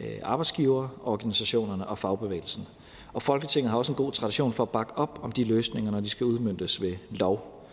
Øh, 0.00 0.06
arbejdsgiverorganisationerne 0.22 1.12
organisationerne 1.12 1.86
og 1.86 1.98
fagbevægelsen. 1.98 2.66
Og 3.12 3.22
Folketinget 3.22 3.70
har 3.70 3.78
også 3.78 3.92
en 3.92 3.96
god 3.96 4.12
tradition 4.12 4.52
for 4.52 4.62
at 4.62 4.70
bakke 4.70 4.98
op 4.98 5.20
om 5.22 5.32
de 5.32 5.44
løsninger, 5.44 5.90
når 5.90 6.00
de 6.00 6.10
skal 6.10 6.26
udmyndtes 6.26 6.82
ved 6.82 6.94
lov. 7.10 7.66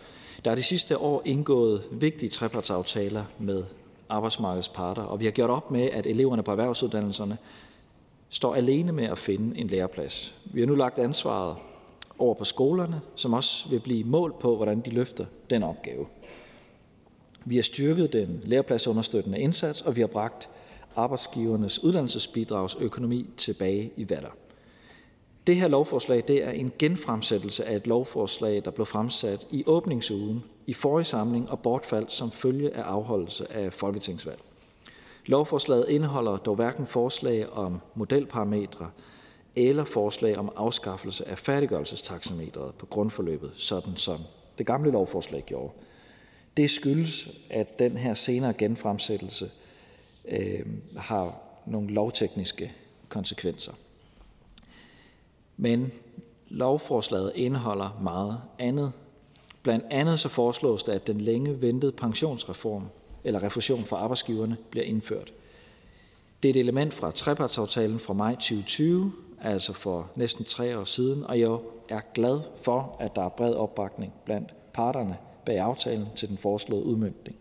Der 0.44 0.50
er 0.50 0.54
de 0.54 0.62
sidste 0.62 0.98
år 0.98 1.22
indgået 1.24 1.82
vigtige 1.90 2.30
trepartsaftaler 2.30 3.24
med 3.38 3.64
arbejdsmarkedets 4.08 4.68
parter, 4.68 5.02
og 5.02 5.20
vi 5.20 5.24
har 5.24 5.32
gjort 5.32 5.50
op 5.50 5.70
med, 5.70 5.82
at 5.82 6.06
eleverne 6.06 6.42
på 6.42 6.50
erhvervsuddannelserne 6.50 7.38
står 8.28 8.54
alene 8.54 8.92
med 8.92 9.04
at 9.04 9.18
finde 9.18 9.58
en 9.58 9.66
læreplads. 9.66 10.34
Vi 10.44 10.60
har 10.60 10.66
nu 10.66 10.74
lagt 10.74 10.98
ansvaret 10.98 11.56
over 12.18 12.34
på 12.34 12.44
skolerne, 12.44 13.00
som 13.14 13.32
også 13.32 13.68
vil 13.68 13.80
blive 13.80 14.04
målt 14.04 14.38
på, 14.38 14.56
hvordan 14.56 14.80
de 14.80 14.90
løfter 14.90 15.26
den 15.50 15.62
opgave. 15.62 16.06
Vi 17.44 17.56
har 17.56 17.62
styrket 17.62 18.12
den 18.12 18.40
lærepladsunderstøttende 18.44 19.38
indsats, 19.38 19.82
og 19.82 19.96
vi 19.96 20.00
har 20.00 20.08
bragt 20.08 20.48
arbejdsgivernes 20.96 21.84
uddannelsesbidragsøkonomi 21.84 23.30
tilbage 23.36 23.92
i 23.96 24.10
vatter. 24.10 24.30
Det 25.46 25.56
her 25.56 25.68
lovforslag 25.68 26.24
det 26.28 26.44
er 26.44 26.50
en 26.50 26.72
genfremsættelse 26.78 27.64
af 27.64 27.76
et 27.76 27.86
lovforslag, 27.86 28.62
der 28.64 28.70
blev 28.70 28.86
fremsat 28.86 29.46
i 29.50 29.64
åbningsugen 29.66 30.44
i 30.66 30.72
forrige 30.72 31.04
samling 31.04 31.50
og 31.50 31.58
bortfaldt 31.58 32.12
som 32.12 32.30
følge 32.30 32.76
af 32.76 32.82
afholdelse 32.82 33.52
af 33.52 33.72
folketingsvalg. 33.72 34.40
Lovforslaget 35.26 35.88
indeholder 35.88 36.36
dog 36.36 36.54
hverken 36.54 36.86
forslag 36.86 37.52
om 37.52 37.80
modelparametre 37.94 38.90
eller 39.56 39.84
forslag 39.84 40.38
om 40.38 40.52
afskaffelse 40.56 41.28
af 41.28 41.38
færdiggørelsestaxameteret 41.38 42.74
på 42.74 42.86
grundforløbet, 42.86 43.50
sådan 43.56 43.96
som 43.96 44.18
det 44.58 44.66
gamle 44.66 44.90
lovforslag 44.90 45.44
gjorde. 45.46 45.72
Det 46.56 46.70
skyldes, 46.70 47.28
at 47.50 47.78
den 47.78 47.96
her 47.96 48.14
senere 48.14 48.52
genfremsættelse 48.52 49.50
Øh, 50.28 50.66
har 50.96 51.40
nogle 51.66 51.88
lovtekniske 51.88 52.72
konsekvenser. 53.08 53.72
Men 55.56 55.92
lovforslaget 56.48 57.32
indeholder 57.34 58.00
meget 58.02 58.40
andet. 58.58 58.92
Blandt 59.62 59.84
andet 59.90 60.20
så 60.20 60.28
foreslås 60.28 60.82
det, 60.82 60.92
at 60.92 61.06
den 61.06 61.20
længe 61.20 61.60
ventede 61.60 61.92
pensionsreform 61.92 62.86
eller 63.24 63.42
refusion 63.42 63.84
for 63.84 63.96
arbejdsgiverne 63.96 64.56
bliver 64.70 64.84
indført. 64.84 65.32
Det 66.42 66.48
er 66.48 66.54
et 66.54 66.60
element 66.60 66.92
fra 66.92 67.10
trepartsaftalen 67.10 67.98
fra 67.98 68.14
maj 68.14 68.32
2020, 68.32 69.12
altså 69.40 69.72
for 69.72 70.10
næsten 70.16 70.44
tre 70.44 70.78
år 70.78 70.84
siden, 70.84 71.24
og 71.24 71.40
jeg 71.40 71.58
er 71.88 72.00
glad 72.14 72.40
for, 72.62 72.96
at 73.00 73.16
der 73.16 73.24
er 73.24 73.28
bred 73.28 73.54
opbakning 73.54 74.12
blandt 74.24 74.54
parterne 74.72 75.16
bag 75.46 75.58
aftalen 75.58 76.06
til 76.16 76.28
den 76.28 76.38
foreslåede 76.38 76.84
udmyndning. 76.84 77.36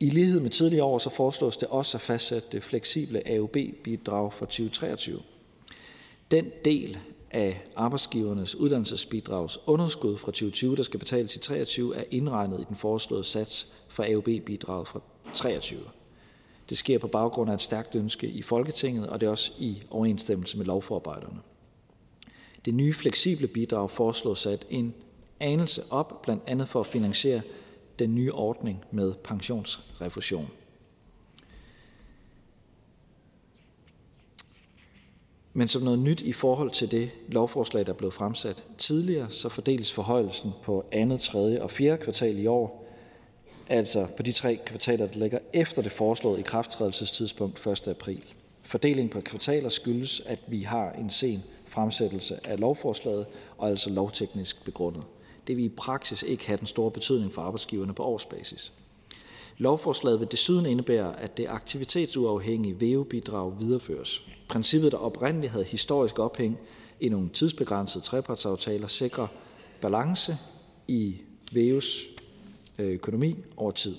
I 0.00 0.10
lighed 0.10 0.40
med 0.40 0.50
tidligere 0.50 0.84
år 0.84 0.98
så 0.98 1.10
foreslås 1.10 1.56
det 1.56 1.68
også 1.68 1.96
at 1.96 2.00
fastsætte 2.00 2.48
det 2.52 2.62
fleksible 2.62 3.22
AUB-bidrag 3.30 4.32
for 4.32 4.44
2023. 4.44 5.20
Den 6.30 6.50
del 6.64 6.98
af 7.30 7.62
arbejdsgivernes 7.76 8.56
uddannelsesbidrags 8.56 9.58
underskud 9.66 10.18
fra 10.18 10.26
2020, 10.26 10.76
der 10.76 10.82
skal 10.82 11.00
betales 11.00 11.36
i 11.36 11.38
23, 11.38 11.96
er 11.96 12.04
indregnet 12.10 12.60
i 12.60 12.64
den 12.68 12.76
foreslåede 12.76 13.24
sats 13.24 13.68
for 13.88 14.04
AUB-bidraget 14.14 14.88
fra 14.88 15.00
23. 15.32 15.80
Det 16.70 16.78
sker 16.78 16.98
på 16.98 17.06
baggrund 17.06 17.50
af 17.50 17.54
et 17.54 17.62
stærkt 17.62 17.94
ønske 17.94 18.28
i 18.28 18.42
Folketinget, 18.42 19.08
og 19.08 19.20
det 19.20 19.26
er 19.26 19.30
også 19.30 19.52
i 19.58 19.82
overensstemmelse 19.90 20.58
med 20.58 20.66
lovforarbejderne. 20.66 21.38
Det 22.64 22.74
nye 22.74 22.92
fleksible 22.92 23.46
bidrag 23.46 23.90
foreslås 23.90 24.38
sat 24.38 24.66
en 24.70 24.94
anelse 25.40 25.82
op, 25.90 26.22
blandt 26.22 26.42
andet 26.46 26.68
for 26.68 26.80
at 26.80 26.86
finansiere 26.86 27.40
den 27.98 28.14
nye 28.14 28.32
ordning 28.32 28.84
med 28.90 29.14
pensionsrefusion. 29.24 30.50
Men 35.52 35.68
som 35.68 35.82
noget 35.82 35.98
nyt 35.98 36.20
i 36.20 36.32
forhold 36.32 36.70
til 36.70 36.90
det 36.90 37.10
lovforslag, 37.28 37.86
der 37.86 37.92
blev 37.92 38.12
fremsat 38.12 38.64
tidligere, 38.78 39.30
så 39.30 39.48
fordeles 39.48 39.92
forhøjelsen 39.92 40.52
på 40.62 40.84
andet, 40.92 41.20
tredje 41.20 41.62
og 41.62 41.70
fjerde 41.70 42.02
kvartal 42.02 42.38
i 42.38 42.46
år, 42.46 42.88
altså 43.68 44.06
på 44.16 44.22
de 44.22 44.32
tre 44.32 44.58
kvartaler, 44.66 45.06
der 45.06 45.18
ligger 45.18 45.38
efter 45.52 45.82
det 45.82 45.92
foreslåede 45.92 46.40
i 46.40 46.42
krafttrædelsestidspunkt 46.42 47.66
1. 47.66 47.88
april. 47.88 48.24
Fordelingen 48.62 49.08
på 49.08 49.20
kvartaler 49.20 49.68
skyldes, 49.68 50.22
at 50.26 50.38
vi 50.46 50.62
har 50.62 50.92
en 50.92 51.10
sen 51.10 51.42
fremsættelse 51.66 52.46
af 52.46 52.60
lovforslaget, 52.60 53.26
og 53.58 53.68
altså 53.68 53.90
lovteknisk 53.90 54.64
begrundet. 54.64 55.02
Det 55.48 55.56
vil 55.56 55.64
i 55.64 55.68
praksis 55.68 56.22
ikke 56.22 56.46
have 56.46 56.58
den 56.58 56.66
store 56.66 56.90
betydning 56.90 57.32
for 57.32 57.42
arbejdsgiverne 57.42 57.94
på 57.94 58.02
årsbasis. 58.02 58.72
Lovforslaget 59.58 60.20
vil 60.20 60.30
desuden 60.30 60.66
indebære, 60.66 61.20
at 61.20 61.36
det 61.36 61.46
aktivitetsuafhængige 61.48 62.80
VEU-bidrag 62.80 63.60
videreføres. 63.60 64.24
Princippet, 64.48 64.92
der 64.92 64.98
oprindeligt 64.98 65.52
havde 65.52 65.64
historisk 65.64 66.18
ophæng 66.18 66.58
i 67.00 67.08
nogle 67.08 67.28
tidsbegrænsede 67.28 68.04
trepartsaftaler, 68.04 68.86
sikrer 68.86 69.26
balance 69.80 70.36
i 70.88 71.16
VEU's 71.52 72.10
øh, 72.78 72.90
økonomi 72.92 73.36
over 73.56 73.70
tid. 73.70 73.96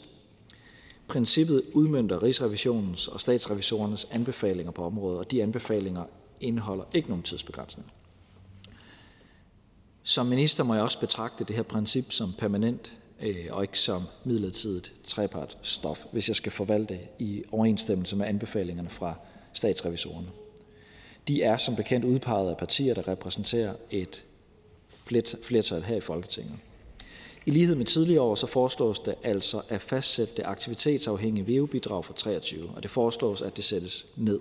Princippet 1.08 1.64
udmyndter 1.74 2.24
Rigsrevisionens 2.24 3.08
og 3.08 3.20
statsrevisorernes 3.20 4.08
anbefalinger 4.12 4.72
på 4.72 4.84
området, 4.84 5.20
og 5.20 5.32
de 5.32 5.44
anbefalinger 5.44 6.04
indeholder 6.42 6.84
ikke 6.94 7.10
nogen 7.10 7.24
tidsbegrænsning. 7.24 7.92
Som 10.10 10.26
minister 10.26 10.64
må 10.64 10.74
jeg 10.74 10.84
også 10.84 11.00
betragte 11.00 11.44
det 11.44 11.56
her 11.56 11.64
princip 11.64 12.12
som 12.12 12.34
permanent 12.38 12.98
øh, 13.22 13.46
og 13.52 13.64
ikke 13.64 13.80
som 13.80 14.04
midlertidigt 14.26 14.94
trepartstof, 15.04 16.06
hvis 16.12 16.28
jeg 16.28 16.36
skal 16.36 16.52
forvalte 16.52 17.00
i 17.20 17.44
overensstemmelse 17.52 18.16
med 18.16 18.28
anbefalingerne 18.28 18.90
fra 18.90 19.16
statsrevisorerne. 19.54 20.28
De 21.28 21.44
er 21.44 21.58
som 21.58 21.76
bekendt 21.76 22.06
udpeget 22.06 22.50
af 22.50 22.58
partier, 22.58 22.94
der 22.94 23.08
repræsenterer 23.08 23.76
et 23.92 24.26
flertal 25.44 25.84
her 25.84 25.96
i 25.96 26.02
Folketinget. 26.02 26.56
I 27.46 27.52
lighed 27.52 27.76
med 27.76 27.86
tidligere 27.86 28.22
år 28.22 28.36
så 28.36 28.48
foreslås 28.48 29.00
det 29.00 29.16
altså 29.24 29.62
at 29.70 29.82
fastsætte 29.82 30.34
det 30.38 30.44
aktivitetsafhængige 30.46 31.48
VEU-bidrag 31.48 32.06
for 32.06 32.14
23, 32.14 32.70
og 32.76 32.84
det 32.84 32.92
foreslås, 32.92 33.42
at 33.42 33.58
det 33.58 33.64
sættes 33.64 34.08
ned. 34.16 34.40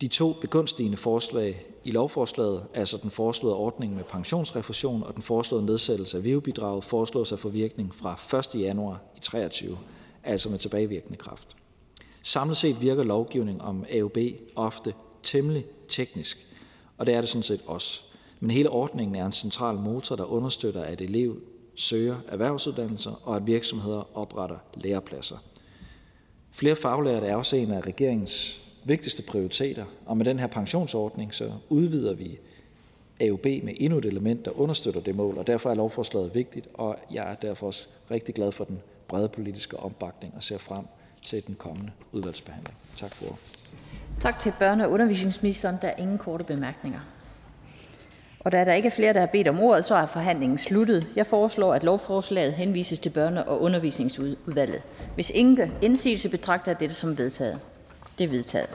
De 0.00 0.08
to 0.08 0.32
begunstigende 0.40 0.96
forslag 0.96 1.66
i 1.84 1.90
lovforslaget, 1.90 2.64
altså 2.74 2.96
den 2.96 3.10
foreslåede 3.10 3.56
ordning 3.56 3.94
med 3.94 4.04
pensionsrefusion 4.04 5.02
og 5.02 5.14
den 5.14 5.22
foreslåede 5.22 5.66
nedsættelse 5.66 6.16
af 6.18 6.24
VEU-bidraget, 6.24 6.84
foreslås 6.84 7.32
at 7.32 7.38
få 7.38 7.48
virkning 7.48 7.94
fra 7.94 8.38
1. 8.38 8.60
januar 8.60 9.00
i 9.16 9.20
23, 9.20 9.78
altså 10.24 10.50
med 10.50 10.58
tilbagevirkende 10.58 11.16
kraft. 11.16 11.56
Samlet 12.22 12.56
set 12.56 12.82
virker 12.82 13.02
lovgivning 13.02 13.62
om 13.62 13.84
AUB 14.00 14.18
ofte 14.56 14.94
temmelig 15.22 15.64
teknisk, 15.88 16.46
og 16.98 17.06
det 17.06 17.14
er 17.14 17.20
det 17.20 17.28
sådan 17.30 17.42
set 17.42 17.60
også. 17.66 18.02
Men 18.40 18.50
hele 18.50 18.70
ordningen 18.70 19.16
er 19.16 19.26
en 19.26 19.32
central 19.32 19.76
motor, 19.76 20.16
der 20.16 20.24
understøtter, 20.24 20.82
at 20.82 21.00
elev 21.00 21.40
søger 21.74 22.16
erhvervsuddannelser, 22.28 23.20
og 23.24 23.36
at 23.36 23.46
virksomheder 23.46 24.16
opretter 24.18 24.56
lærepladser. 24.74 25.36
Flere 26.52 26.76
faglærte 26.76 27.26
er 27.26 27.36
også 27.36 27.56
en 27.56 27.70
af 27.70 27.86
regeringens 27.86 28.67
vigtigste 28.84 29.22
prioriteter, 29.22 29.84
og 30.06 30.16
med 30.16 30.24
den 30.24 30.38
her 30.38 30.46
pensionsordning 30.46 31.34
så 31.34 31.52
udvider 31.68 32.14
vi 32.14 32.38
AUB 33.20 33.44
med 33.44 33.74
endnu 33.76 33.98
et 33.98 34.04
element, 34.04 34.44
der 34.44 34.60
understøtter 34.60 35.00
det 35.00 35.16
mål, 35.16 35.38
og 35.38 35.46
derfor 35.46 35.70
er 35.70 35.74
lovforslaget 35.74 36.34
vigtigt, 36.34 36.68
og 36.74 36.96
jeg 37.12 37.30
er 37.30 37.34
derfor 37.34 37.66
også 37.66 37.88
rigtig 38.10 38.34
glad 38.34 38.52
for 38.52 38.64
den 38.64 38.78
brede 39.08 39.28
politiske 39.28 39.76
opbakning 39.76 40.34
og 40.36 40.42
ser 40.42 40.58
frem 40.58 40.84
til 41.22 41.46
den 41.46 41.54
kommende 41.54 41.90
udvalgsbehandling. 42.12 42.76
Tak 42.96 43.14
for 43.14 43.38
Tak 44.20 44.40
til 44.40 44.50
børne- 44.50 44.84
og 44.84 44.90
undervisningsministeren. 44.90 45.76
Der 45.82 45.88
er 45.88 45.96
ingen 45.96 46.18
korte 46.18 46.44
bemærkninger. 46.44 47.00
Og 48.40 48.52
da 48.52 48.64
der 48.64 48.72
ikke 48.72 48.86
er 48.86 48.90
flere, 48.90 49.12
der 49.12 49.20
har 49.20 49.26
bedt 49.26 49.48
om 49.48 49.60
ordet, 49.60 49.84
så 49.84 49.94
er 49.94 50.06
forhandlingen 50.06 50.58
sluttet. 50.58 51.06
Jeg 51.16 51.26
foreslår, 51.26 51.74
at 51.74 51.82
lovforslaget 51.82 52.52
henvises 52.52 52.98
til 52.98 53.10
børne- 53.10 53.48
og 53.48 53.60
undervisningsudvalget. 53.60 54.82
Hvis 55.14 55.30
ingen 55.30 55.70
indsigelse 55.82 56.28
betragter 56.28 56.74
dette 56.74 56.94
som 56.94 57.18
vedtaget. 57.18 57.60
Det 58.18 58.24
er 58.24 58.28
vedtaget. 58.28 58.70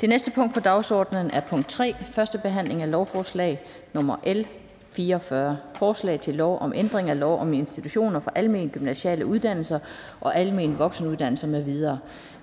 Det 0.00 0.08
næste 0.08 0.30
punkt 0.30 0.54
på 0.54 0.60
dagsordenen 0.60 1.30
er 1.30 1.40
punkt 1.40 1.68
3. 1.68 1.94
Første 2.12 2.38
behandling 2.38 2.82
af 2.82 2.90
lovforslag 2.90 3.60
nummer 3.92 4.16
L 4.34 4.46
44. 4.92 5.58
Forslag 5.74 6.20
til 6.20 6.34
lov 6.34 6.58
om 6.58 6.72
ændring 6.76 7.10
af 7.10 7.18
lov 7.20 7.38
om 7.40 7.52
institutioner 7.52 8.20
for 8.20 8.32
almen 8.34 8.70
gymnasiale 8.70 9.26
uddannelser 9.26 9.78
og 10.20 10.36
almen 10.36 10.78
voksenuddannelser 10.78 11.46
med 11.46 11.62
videre. 11.62 11.98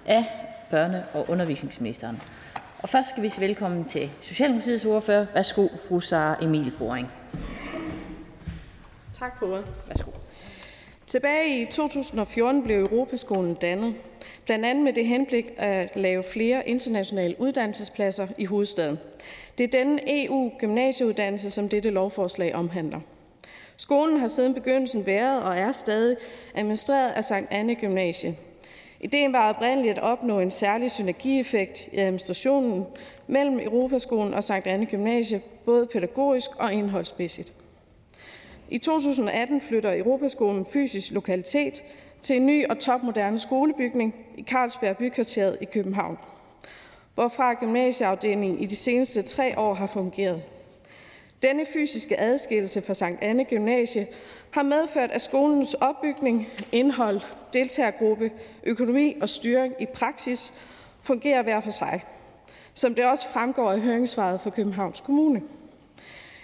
Af 0.06 0.26
børne- 0.74 1.18
og 1.18 1.26
undervisningsministeren. 1.30 2.22
Og 2.80 2.90
først 2.90 3.10
skal 3.10 3.24
vi 3.24 3.30
sige 3.30 3.48
velkommen 3.48 3.86
til 3.86 4.10
Socialdemokratiets 4.22 4.86
ordfører. 4.86 5.26
Værsgo, 5.34 5.68
fru 5.88 6.00
Sara 6.00 6.38
Emil 6.42 6.74
Boring. 6.80 7.12
Tak 9.20 9.40
for 9.40 9.46
ordet. 9.52 9.66
Værsgo. 9.88 10.12
Tilbage 11.08 11.62
i 11.62 11.66
2014 11.66 12.64
blev 12.64 12.80
Europaskolen 12.80 13.54
dannet, 13.54 13.96
blandt 14.46 14.66
andet 14.66 14.84
med 14.84 14.94
det 14.94 15.08
henblik 15.08 15.46
at 15.58 15.96
lave 15.96 16.24
flere 16.24 16.70
internationale 16.70 17.36
uddannelsespladser 17.40 18.28
i 18.38 18.46
hovedstaden. 18.46 19.00
Det 19.58 19.64
er 19.64 19.68
denne 19.68 20.26
EU-gymnasieuddannelse, 20.26 21.50
som 21.50 21.70
dette 21.70 21.90
lovforslag 21.90 22.56
omhandler. 22.56 23.00
Skolen 23.78 24.20
har 24.20 24.28
siden 24.28 24.54
begyndelsen 24.54 25.06
været 25.06 25.44
og 25.44 25.58
er 25.58 25.72
stadig 25.72 26.18
administreret 26.56 27.12
af 27.12 27.26
Sankt 27.26 27.52
Anne 27.52 27.76
Gymnasie. 27.76 28.38
Ideen 29.02 29.34
var 29.34 29.50
oprindeligt 29.50 29.98
at 29.98 30.04
opnå 30.04 30.40
en 30.40 30.52
særlig 30.52 30.92
synergieffekt 30.92 31.90
i 31.92 31.98
administrationen 31.98 32.86
mellem 33.28 33.60
Europaskolen 33.60 34.34
og 34.34 34.44
Sankt 34.44 34.68
Anne 34.68 34.86
Gymnasie, 34.86 35.42
både 35.66 35.88
pædagogisk 35.88 36.50
og 36.56 36.74
indholdsmæssigt. 36.74 37.54
I 38.70 38.78
2018 38.78 39.62
flytter 39.62 39.98
Europaskolen 39.98 40.66
fysisk 40.66 41.12
lokalitet 41.12 41.84
til 42.24 42.36
en 42.36 42.46
ny 42.46 42.68
og 42.68 42.80
topmoderne 42.80 43.40
skolebygning 43.40 44.16
i 44.38 44.44
Carlsberg 44.44 44.98
Bykvarteret 44.98 45.58
i 45.62 45.66
København, 45.66 46.18
hvorfra 47.16 47.54
gymnasieafdelingen 47.54 48.60
i 48.60 48.66
de 48.66 48.76
seneste 48.76 49.22
tre 49.22 49.58
år 49.60 49.74
har 49.74 49.88
fungeret. 49.88 50.44
Denne 51.42 51.66
fysiske 51.74 52.20
adskillelse 52.20 52.82
fra 52.82 52.94
Sankt 52.94 53.24
Anne 53.24 53.46
Gymnasie 53.46 54.08
har 54.52 54.64
medført, 54.64 55.12
at 55.12 55.22
skolens 55.22 55.74
opbygning, 55.74 56.48
indhold, 56.72 57.22
deltagergruppe, 57.54 58.32
økonomi 58.64 59.16
og 59.22 59.30
styring 59.30 59.74
i 59.80 59.86
praksis 59.86 60.54
fungerer 61.02 61.44
hver 61.44 61.62
for 61.62 61.72
sig, 61.72 62.04
som 62.74 62.96
det 62.96 63.06
også 63.06 63.28
fremgår 63.28 63.72
af 63.72 63.82
høringssvaret 63.82 64.42
fra 64.42 64.50
Københavns 64.50 65.02
Kommune. 65.02 65.42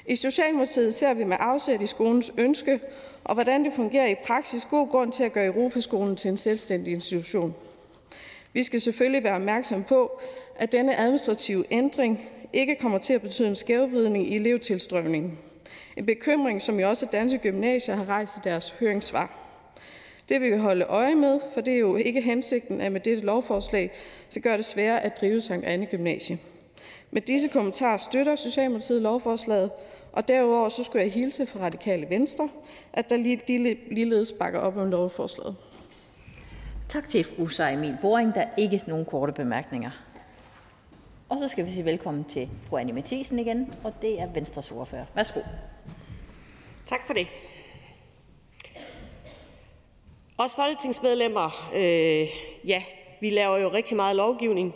I 0.08 0.16
Socialdemokratiet 0.16 0.94
ser 0.94 1.14
vi 1.14 1.24
med 1.24 1.38
afsæt 1.40 1.82
i 1.82 1.88
skolens 1.88 2.32
ønske 2.38 2.80
og 3.24 3.34
hvordan 3.34 3.66
det 3.66 3.74
fungerer 3.74 4.08
i 4.08 4.16
praksis 4.26 4.66
god 4.66 4.90
grund 4.90 5.12
til 5.12 5.24
at 5.24 5.34
gøre 5.34 5.46
Europaskolen 5.46 6.16
til 6.16 6.30
en 6.30 6.38
selvstændig 6.38 6.94
institution. 6.94 7.56
Vi 8.54 8.64
skal 8.64 8.82
selvfølgelig 8.82 9.24
være 9.24 9.36
opmærksom 9.36 9.84
på, 9.84 10.22
at 10.56 10.72
denne 10.72 10.98
administrative 10.98 11.66
ændring 11.72 12.30
ikke 12.54 12.76
kommer 12.76 12.98
til 12.98 13.14
at 13.14 13.22
betyde 13.22 13.48
en 13.48 13.56
skævvridning 13.56 14.28
i 14.28 14.36
elevtilstrømningen. 14.36 15.40
En 15.98 16.06
bekymring, 16.06 16.62
som 16.62 16.80
jo 16.80 16.90
også 16.90 17.06
Danske 17.06 17.38
Gymnasier 17.38 17.96
har 17.96 18.10
rejst 18.10 18.38
i 18.38 18.40
deres 18.44 18.70
høringssvar. 18.80 19.38
Det 20.30 20.42
vil 20.42 20.52
vi 20.52 20.58
holde 20.58 20.86
øje 20.86 21.16
med, 21.16 21.40
for 21.54 21.62
det 21.62 21.74
er 21.74 21.78
jo 21.78 21.96
ikke 21.96 22.22
hensigten, 22.22 22.82
at 22.82 22.92
med 22.92 23.02
dette 23.02 23.26
lovforslag 23.26 23.92
så 24.30 24.40
gør 24.40 24.56
det 24.56 24.66
sværere 24.66 25.04
at 25.04 25.22
drive 25.22 25.42
Sankt 25.42 25.66
Anne 25.66 25.86
Gymnasie. 25.86 26.38
Med 27.14 27.22
disse 27.22 27.48
kommentarer 27.48 27.98
støtter 27.98 28.36
Socialdemokratiet 28.36 29.02
lovforslaget, 29.02 29.72
og 30.14 30.28
derudover 30.28 30.70
så 30.70 30.84
skulle 30.84 31.04
jeg 31.04 31.12
hilse 31.12 31.46
fra 31.46 31.60
Radikale 31.60 32.10
Venstre, 32.10 32.50
at 32.94 33.10
der 33.10 33.18
de 33.48 33.78
ligeledes 33.92 34.32
bakker 34.32 34.60
op 34.60 34.78
om 34.78 34.90
lovforslaget. 34.90 35.56
Tak 36.90 37.10
til 37.10 37.24
fru 37.24 37.64
Emil 37.64 37.98
Boring. 38.02 38.36
Der 38.36 38.42
er 38.42 38.50
ikke 38.58 38.82
nogen 38.88 39.06
korte 39.06 39.34
bemærkninger. 39.34 39.92
Og 41.30 41.40
så 41.40 41.48
skal 41.48 41.66
vi 41.66 41.72
sige 41.72 41.86
velkommen 41.86 42.24
til 42.24 42.50
fru 42.70 42.78
Annie 42.78 42.96
Mathisen 42.96 43.40
igen, 43.40 43.74
og 43.84 43.94
det 44.02 44.22
er 44.22 44.28
Venstres 44.34 44.72
ordfører. 44.72 45.06
Værsgo. 45.16 45.40
Tak 46.86 47.08
for 47.08 47.14
det. 47.14 47.28
Os 50.38 50.56
folketingsmedlemmer, 50.56 51.72
øh, 51.76 52.28
ja, 52.68 52.84
vi 53.22 53.30
laver 53.30 53.58
jo 53.58 53.72
rigtig 53.72 53.96
meget 53.96 54.16
lovgivning, 54.16 54.76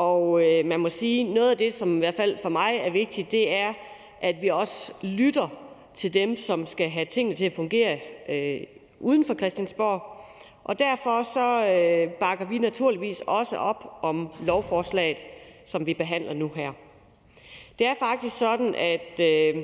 og 0.00 0.42
øh, 0.42 0.66
man 0.66 0.80
må 0.80 0.88
sige, 0.88 1.24
noget 1.24 1.50
af 1.50 1.56
det, 1.56 1.72
som 1.72 1.96
i 1.96 1.98
hvert 1.98 2.14
fald 2.14 2.38
for 2.38 2.48
mig 2.48 2.76
er 2.76 2.90
vigtigt, 2.90 3.32
det 3.32 3.52
er, 3.52 3.72
at 4.20 4.42
vi 4.42 4.48
også 4.48 4.92
lytter 5.02 5.48
til 5.94 6.14
dem, 6.14 6.36
som 6.36 6.66
skal 6.66 6.90
have 6.90 7.04
tingene 7.04 7.36
til 7.36 7.44
at 7.44 7.52
fungere 7.52 7.98
øh, 8.28 8.60
uden 9.00 9.24
for 9.24 9.34
Christiansborg. 9.34 10.02
Og 10.64 10.78
derfor 10.78 11.22
så 11.22 11.66
øh, 11.66 12.12
bakker 12.12 12.44
vi 12.44 12.58
naturligvis 12.58 13.20
også 13.20 13.56
op 13.56 13.98
om 14.02 14.28
lovforslaget, 14.46 15.26
som 15.64 15.86
vi 15.86 15.94
behandler 15.94 16.34
nu 16.34 16.50
her. 16.54 16.72
Det 17.78 17.86
er 17.86 17.94
faktisk 17.94 18.38
sådan, 18.38 18.74
at 18.74 19.20
øh, 19.20 19.56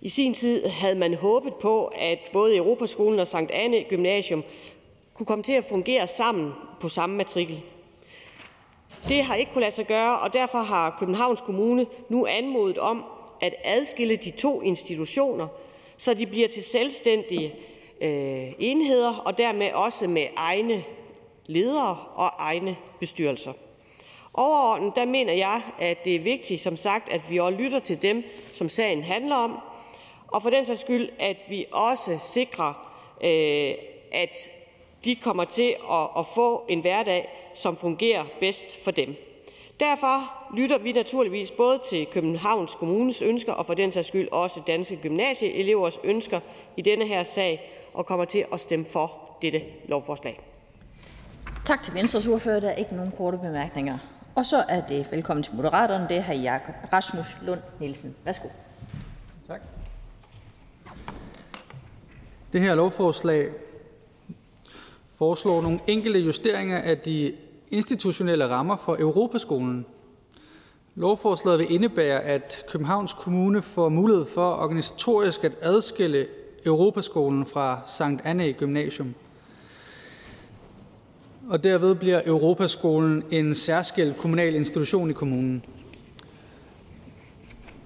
i 0.00 0.08
sin 0.08 0.34
tid 0.34 0.66
havde 0.66 0.98
man 0.98 1.14
håbet 1.14 1.54
på, 1.54 1.86
at 1.86 2.18
både 2.32 2.56
Europaskolen 2.56 3.18
og 3.18 3.26
Sankt 3.26 3.50
Anne 3.50 3.84
Gymnasium 3.88 4.44
kunne 5.14 5.26
komme 5.26 5.42
til 5.42 5.52
at 5.52 5.64
fungere 5.64 6.06
sammen 6.06 6.52
på 6.80 6.88
samme 6.88 7.16
matrikel. 7.16 7.62
Det 9.08 9.24
har 9.24 9.34
ikke 9.34 9.52
kunnet 9.52 9.62
lade 9.62 9.74
sig 9.74 9.86
gøre, 9.86 10.18
og 10.18 10.32
derfor 10.32 10.58
har 10.58 10.96
Københavns 10.98 11.40
Kommune 11.40 11.86
nu 12.08 12.26
anmodet 12.26 12.78
om 12.78 13.04
at 13.40 13.54
adskille 13.64 14.16
de 14.16 14.30
to 14.30 14.62
institutioner, 14.62 15.48
så 15.96 16.14
de 16.14 16.26
bliver 16.26 16.48
til 16.48 16.62
selvstændige 16.62 17.54
øh, 18.00 18.52
enheder 18.58 19.14
og 19.14 19.38
dermed 19.38 19.72
også 19.72 20.06
med 20.06 20.26
egne 20.36 20.84
ledere 21.46 21.98
og 22.14 22.30
egne 22.38 22.76
bestyrelser. 23.00 23.52
Overordnet 24.34 24.96
der 24.96 25.04
mener 25.04 25.32
jeg, 25.32 25.62
at 25.78 26.04
det 26.04 26.14
er 26.14 26.20
vigtigt, 26.20 26.60
som 26.60 26.76
sagt, 26.76 27.12
at 27.12 27.30
vi 27.30 27.38
også 27.38 27.58
lytter 27.58 27.78
til 27.78 28.02
dem, 28.02 28.24
som 28.52 28.68
sagen 28.68 29.02
handler 29.02 29.36
om, 29.36 29.58
og 30.28 30.42
for 30.42 30.50
den 30.50 30.64
sags 30.64 30.80
skyld, 30.80 31.08
at 31.18 31.36
vi 31.48 31.64
også 31.72 32.18
sikrer, 32.18 32.88
øh, 33.24 33.74
at 34.12 34.50
de 35.04 35.16
kommer 35.16 35.44
til 35.44 35.76
at, 35.90 36.08
at 36.18 36.26
få 36.34 36.64
en 36.68 36.80
hverdag, 36.80 37.50
som 37.54 37.76
fungerer 37.76 38.24
bedst 38.40 38.84
for 38.84 38.90
dem. 38.90 39.16
Derfor 39.80 40.32
lytter 40.56 40.78
vi 40.78 40.92
naturligvis 40.92 41.50
både 41.50 41.80
til 41.88 42.06
Københavns 42.06 42.74
Kommunes 42.74 43.22
ønsker 43.22 43.52
og 43.52 43.66
for 43.66 43.74
den 43.74 43.92
sags 43.92 44.08
skyld 44.08 44.28
også 44.32 44.60
danske 44.66 44.96
gymnasieelevers 44.96 45.98
ønsker 46.04 46.40
i 46.76 46.82
denne 46.82 47.06
her 47.06 47.22
sag 47.22 47.72
og 47.94 48.06
kommer 48.06 48.24
til 48.24 48.44
at 48.52 48.60
stemme 48.60 48.86
for 48.86 49.12
dette 49.42 49.62
lovforslag. 49.88 50.40
Tak 51.64 51.82
til 51.82 51.94
Venstres 51.94 52.26
ordfører. 52.26 52.60
Der 52.60 52.68
er 52.68 52.74
ikke 52.74 52.94
nogen 52.94 53.12
korte 53.16 53.38
bemærkninger. 53.38 53.98
Og 54.34 54.46
så 54.46 54.64
er 54.68 54.80
det 54.80 55.12
velkommen 55.12 55.42
til 55.42 55.54
Moderaterne. 55.54 56.08
Det 56.08 56.16
er 56.16 56.22
hr. 56.22 56.32
Jakob 56.32 56.74
Rasmus 56.92 57.36
Lund 57.42 57.60
Nielsen. 57.80 58.16
Værsgo. 58.24 58.48
Tak. 59.48 59.60
Det 62.52 62.60
her 62.60 62.74
lovforslag 62.74 63.48
foreslår 65.22 65.62
nogle 65.62 65.80
enkelte 65.86 66.20
justeringer 66.20 66.78
af 66.78 66.98
de 66.98 67.32
institutionelle 67.70 68.48
rammer 68.48 68.76
for 68.84 68.96
Europaskolen. 69.00 69.86
Lovforslaget 70.94 71.58
vil 71.58 71.72
indebære, 71.72 72.22
at 72.22 72.64
Københavns 72.68 73.12
Kommune 73.12 73.62
får 73.62 73.88
mulighed 73.88 74.24
for 74.26 74.50
organisatorisk 74.54 75.44
at 75.44 75.52
adskille 75.60 76.26
Europaskolen 76.66 77.46
fra 77.46 77.80
Sankt 77.86 78.22
Anne 78.24 78.52
Gymnasium. 78.52 79.14
Og 81.48 81.64
derved 81.64 81.94
bliver 81.94 82.20
Europaskolen 82.26 83.24
en 83.30 83.54
særskilt 83.54 84.16
kommunal 84.16 84.54
institution 84.54 85.10
i 85.10 85.12
kommunen. 85.12 85.64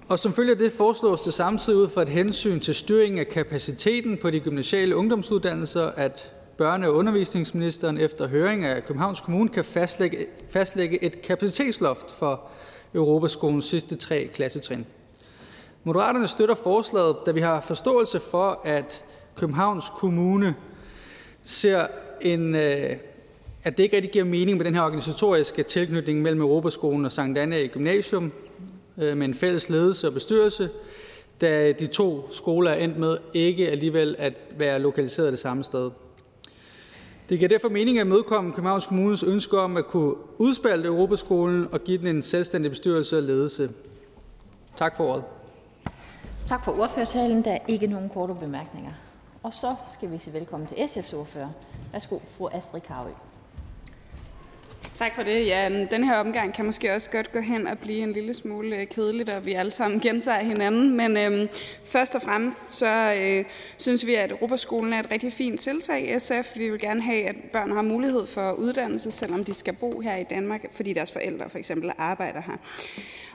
Og 0.08 0.18
som 0.18 0.32
følge 0.32 0.50
af 0.50 0.58
det 0.58 0.72
foreslås 0.72 1.20
det 1.20 1.34
samtidig 1.34 1.78
ud 1.78 1.88
fra 1.88 2.02
et 2.02 2.08
hensyn 2.08 2.60
til 2.60 2.74
styringen 2.74 3.18
af 3.18 3.28
kapaciteten 3.28 4.18
på 4.22 4.30
de 4.30 4.40
gymnasiale 4.40 4.96
ungdomsuddannelser, 4.96 5.86
at 5.86 6.32
børne- 6.62 6.86
og 6.86 6.94
undervisningsministeren 6.94 7.98
efter 7.98 8.28
høring 8.28 8.64
af 8.64 8.84
Københavns 8.84 9.20
Kommune 9.20 9.48
kan 9.48 9.64
fastlægge, 9.64 10.26
fastlægge 10.50 11.04
et 11.04 11.22
kapacitetsloft 11.22 12.10
for 12.10 12.42
Europaskolens 12.94 13.64
sidste 13.64 13.96
tre 13.96 14.30
klassetrin. 14.34 14.86
Moderaterne 15.84 16.28
støtter 16.28 16.54
forslaget, 16.54 17.16
da 17.26 17.30
vi 17.30 17.40
har 17.40 17.60
forståelse 17.60 18.20
for, 18.20 18.60
at 18.64 19.02
Københavns 19.36 19.84
Kommune 19.98 20.54
ser 21.42 21.86
en, 22.20 22.54
øh, 22.54 22.96
at 23.64 23.76
det 23.76 23.82
ikke 23.82 23.96
rigtig 23.96 24.12
giver 24.12 24.24
mening 24.24 24.56
med 24.56 24.64
den 24.64 24.74
her 24.74 24.82
organisatoriske 24.82 25.62
tilknytning 25.62 26.22
mellem 26.22 26.40
Europaskolen 26.40 27.04
og 27.04 27.12
Sankt 27.12 27.38
Anna 27.38 27.66
Gymnasium 27.66 28.32
øh, 28.98 29.16
med 29.16 29.26
en 29.26 29.34
fælles 29.34 29.68
ledelse 29.68 30.06
og 30.06 30.12
bestyrelse, 30.12 30.70
da 31.40 31.72
de 31.72 31.86
to 31.86 32.28
skoler 32.30 32.70
er 32.70 32.84
endt 32.84 32.98
med 32.98 33.18
ikke 33.34 33.70
alligevel 33.70 34.16
at 34.18 34.32
være 34.58 34.78
lokaliseret 34.78 35.32
det 35.32 35.38
samme 35.38 35.64
sted. 35.64 35.90
Det 37.28 37.38
giver 37.38 37.48
derfor 37.48 37.68
mening 37.68 37.98
at 37.98 38.06
mødekomme 38.06 38.52
Københavns 38.52 38.86
Kommunes 38.86 39.22
ønske 39.22 39.58
om 39.58 39.76
at 39.76 39.86
kunne 39.86 40.14
udspalte 40.38 40.88
Europaskolen 40.88 41.68
og 41.72 41.80
give 41.80 41.98
den 41.98 42.06
en 42.06 42.22
selvstændig 42.22 42.70
bestyrelse 42.70 43.16
og 43.16 43.22
ledelse. 43.22 43.70
Tak 44.76 44.96
for 44.96 45.04
ordet. 45.04 45.24
Tak 46.46 46.64
for 46.64 46.80
ordførertalen. 46.80 47.44
Der 47.44 47.50
er 47.52 47.58
ikke 47.68 47.86
nogen 47.86 48.08
korte 48.08 48.34
bemærkninger. 48.40 48.92
Og 49.42 49.52
så 49.52 49.74
skal 49.98 50.10
vi 50.12 50.18
sige 50.18 50.34
velkommen 50.34 50.68
til 50.68 50.74
SF's 50.74 51.16
ordfører. 51.16 51.48
Værsgo, 51.92 52.18
fru 52.38 52.48
Astrid 52.52 52.80
Karø. 52.80 53.10
Tak 54.96 55.14
for 55.14 55.22
det. 55.22 55.46
Ja, 55.46 55.68
mm, 55.68 55.88
den 55.88 56.04
her 56.04 56.16
omgang 56.16 56.54
kan 56.54 56.64
måske 56.64 56.94
også 56.94 57.10
godt 57.10 57.32
gå 57.32 57.40
hen 57.40 57.66
og 57.66 57.78
blive 57.78 57.98
en 57.98 58.12
lille 58.12 58.34
smule 58.34 58.76
øh, 58.76 58.86
kedeligt, 58.86 59.28
og 59.28 59.46
vi 59.46 59.52
alle 59.52 59.70
sammen 59.70 60.00
gentager 60.00 60.44
hinanden. 60.44 60.96
Men 60.96 61.16
øhm, 61.16 61.48
først 61.84 62.14
og 62.14 62.22
fremmest 62.22 62.72
så 62.72 63.14
øh, 63.20 63.44
synes 63.76 64.06
vi, 64.06 64.14
at 64.14 64.30
Europaskolen 64.30 64.92
er 64.92 65.00
et 65.00 65.10
rigtig 65.10 65.32
fint 65.32 65.60
tiltag 65.60 66.14
i 66.14 66.18
SF. 66.18 66.58
Vi 66.58 66.70
vil 66.70 66.80
gerne 66.80 67.02
have, 67.02 67.28
at 67.28 67.36
børn 67.52 67.72
har 67.72 67.82
mulighed 67.82 68.26
for 68.26 68.52
uddannelse, 68.52 69.10
selvom 69.10 69.44
de 69.44 69.54
skal 69.54 69.74
bo 69.74 70.00
her 70.00 70.16
i 70.16 70.24
Danmark, 70.24 70.64
fordi 70.72 70.92
deres 70.92 71.12
forældre 71.12 71.50
for 71.50 71.58
eksempel 71.58 71.92
arbejder 71.98 72.42
her. 72.46 72.56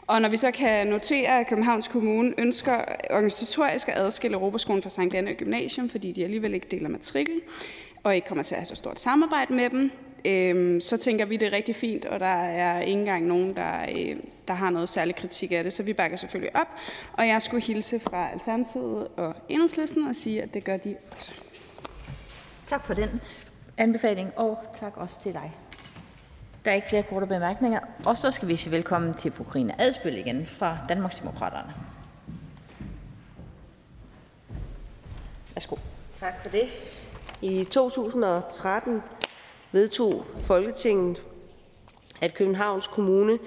Og 0.08 0.22
når 0.22 0.30
vi 0.30 0.38
så 0.38 0.52
kan 0.52 0.88
notere, 0.88 1.40
at 1.40 1.48
Københavns 1.48 1.88
Kommune 1.88 2.34
ønsker 2.38 2.78
organisatorisk 3.10 3.90
at 3.90 3.98
adskille 3.98 4.36
Europaskolen 4.38 4.82
fra 4.82 4.90
Sankt 4.90 5.16
Anne 5.16 5.34
Gymnasium, 5.34 5.90
fordi 5.90 6.12
de 6.12 6.24
alligevel 6.24 6.54
ikke 6.54 6.68
deler 6.72 6.90
matrikel, 6.90 7.42
og 8.04 8.16
ikke 8.16 8.28
kommer 8.28 8.44
til 8.44 8.56
at 8.56 8.60
have 8.60 8.66
så 8.66 8.76
stort 8.76 9.00
samarbejde 9.00 9.54
med 9.54 9.70
dem, 9.70 9.92
øh, 10.26 10.82
så 10.82 10.98
tænker 10.98 11.26
vi, 11.26 11.38
det 11.38 11.48
er 11.48 11.52
rigtig 11.52 11.76
fint, 11.76 12.06
og 12.06 12.20
der 12.20 12.26
er 12.26 12.82
ikke 12.82 13.00
engang 13.00 13.26
nogen, 13.26 13.56
der, 13.56 13.82
øh, 13.82 14.16
der 14.48 14.54
har 14.54 14.70
noget 14.70 14.90
særlig 14.90 15.16
kritik 15.16 15.52
af 15.52 15.64
det, 15.64 15.74
så 15.74 15.84
vi 15.84 15.94
bakker 15.94 16.18
selvfølgelig 16.18 16.56
op. 16.56 16.68
Og 17.14 17.28
jeg 17.28 17.42
skulle 17.42 17.64
hilse 17.64 18.00
fra 18.00 18.30
Alternativet 18.32 19.08
og 19.18 19.36
Enhedslisten 19.50 20.08
og 20.08 20.16
sige, 20.16 20.44
at 20.44 20.54
det 20.54 20.64
gør 20.64 20.78
de 20.78 20.96
også. 21.18 21.34
Tak 22.68 22.86
for 22.86 22.94
den 22.94 23.22
anbefaling, 23.78 24.32
og 24.36 24.58
tak 24.80 24.98
også 24.98 25.22
til 25.24 25.34
dig. 25.34 25.52
Der 26.66 26.72
er 26.72 26.76
ikke 26.76 26.90
flere 26.90 27.04
korte 27.04 27.26
bemærkninger, 27.26 27.80
og 28.06 28.18
så 28.18 28.32
skal 28.32 28.48
vi 28.48 28.56
sige 28.56 28.72
velkommen 28.72 29.14
til 29.14 29.32
fru 29.32 29.44
Karina 29.44 29.76
Adspil 29.80 30.18
igen 30.18 30.46
fra 30.46 30.78
Danmarksdemokraterne. 30.90 31.74
Værsgo. 35.54 35.76
Tak 36.16 36.42
for 36.44 36.50
det. 36.50 36.68
I 37.42 37.64
2013 37.64 39.02
vedtog 39.72 40.26
Folketinget, 40.40 41.24
at 42.22 42.34
Københavns 42.34 42.88
Kommune 42.88 43.40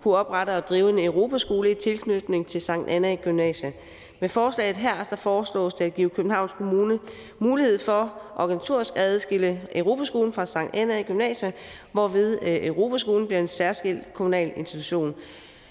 kunne 0.00 0.16
oprette 0.16 0.50
og 0.50 0.68
drive 0.68 0.90
en 0.90 0.98
europaskole 0.98 1.70
i 1.70 1.74
tilknytning 1.74 2.46
til 2.46 2.60
Sankt 2.60 2.88
Anna 2.88 3.14
Gymnasium. 3.14 3.72
Med 4.20 4.28
forslaget 4.28 4.76
her 4.76 5.04
så 5.04 5.16
foreslås 5.16 5.74
det 5.74 5.84
at 5.84 5.94
give 5.94 6.10
Københavns 6.10 6.52
Kommune 6.52 6.98
mulighed 7.38 7.78
for 7.78 8.14
organisatorisk 8.36 8.96
at 8.96 9.02
adskille 9.02 9.60
Europaskolen 9.74 10.32
fra 10.32 10.46
Sankt 10.46 10.76
Anna 10.76 11.02
Gymnasium, 11.02 11.52
hvorved 11.92 12.38
øh, 12.42 12.66
Europaskolen 12.66 13.26
bliver 13.26 13.40
en 13.40 13.48
særskilt 13.48 14.14
kommunal 14.14 14.52
institution. 14.56 15.14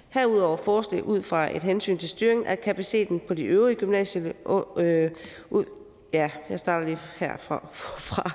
Herudover 0.10 0.58
foreslås 0.58 1.02
ud 1.02 1.22
fra 1.22 1.56
et 1.56 1.64
hensyn 1.64 1.98
til 1.98 2.10
styring 2.10 2.48
at 2.48 2.62
kapaciteten 2.62 3.22
på 3.28 3.34
de 3.34 3.44
øvrige 3.44 3.76
gymnasier, 3.76 4.32
øh, 4.78 5.12
ja, 6.14 6.30
jeg 6.50 6.60
starter 6.60 6.86
lige 6.86 7.00
herfra. 7.18 7.68
Fra. 7.98 8.32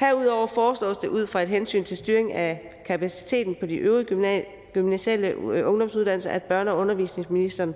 Herudover 0.00 0.46
foreslås 0.46 0.98
det 0.98 1.08
ud 1.08 1.26
fra 1.26 1.42
et 1.42 1.48
hensyn 1.48 1.84
til 1.84 1.96
styring 1.96 2.32
af 2.32 2.80
kapaciteten 2.86 3.56
på 3.60 3.66
de 3.66 3.76
øvrige 3.76 4.44
gymnasiale 4.72 5.28
øh, 5.28 5.68
ungdomsuddannelser, 5.68 6.30
at 6.30 6.42
børne- 6.42 6.70
og 6.70 6.78
undervisningsministeren 6.78 7.74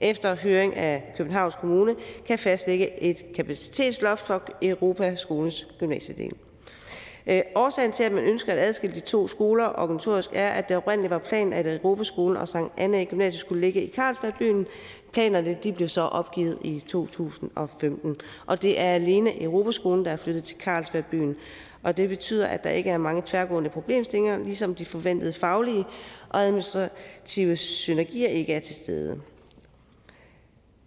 efter 0.00 0.34
høring 0.34 0.76
af 0.76 1.14
Københavns 1.16 1.54
Kommune 1.54 1.96
kan 2.26 2.38
fastlægge 2.38 3.02
et 3.02 3.24
kapacitetsloft 3.34 4.26
for 4.26 4.42
Europaskolens 4.62 5.66
gymnasiedel. 5.78 6.32
Øh, 7.26 7.42
årsagen 7.54 7.92
til, 7.92 8.04
at 8.04 8.12
man 8.12 8.24
ønsker 8.24 8.52
at 8.52 8.58
adskille 8.58 8.96
de 8.96 9.00
to 9.00 9.28
skoler 9.28 9.64
organisatorisk, 9.64 10.30
er, 10.32 10.48
at 10.48 10.68
det 10.68 10.76
oprindeligt 10.76 11.10
var 11.10 11.18
planen, 11.18 11.52
at 11.52 11.66
Europaskolen 11.66 12.36
og 12.36 12.48
Sankt 12.48 12.72
Anna 12.76 13.04
Gymnasium 13.04 13.38
skulle 13.38 13.60
ligge 13.60 13.82
i 13.82 13.92
Carlsbergbyen. 13.96 14.66
Planerne 15.16 15.58
de 15.62 15.72
blev 15.72 15.88
så 15.88 16.00
opgivet 16.00 16.58
i 16.62 16.84
2015, 16.88 18.16
og 18.46 18.62
det 18.62 18.80
er 18.80 18.92
alene 18.94 19.42
Europaskolen, 19.42 20.04
der 20.04 20.10
er 20.10 20.16
flyttet 20.16 20.44
til 20.44 20.56
Carlsbergbyen. 20.60 21.36
Og 21.82 21.96
det 21.96 22.08
betyder, 22.08 22.46
at 22.46 22.64
der 22.64 22.70
ikke 22.70 22.90
er 22.90 22.98
mange 22.98 23.22
tværgående 23.26 23.70
problemstillinger, 23.70 24.38
ligesom 24.38 24.74
de 24.74 24.84
forventede 24.84 25.32
faglige 25.32 25.84
og 26.28 26.42
administrative 26.44 27.56
synergier 27.56 28.28
ikke 28.28 28.52
er 28.52 28.60
til 28.60 28.74
stede 28.74 29.20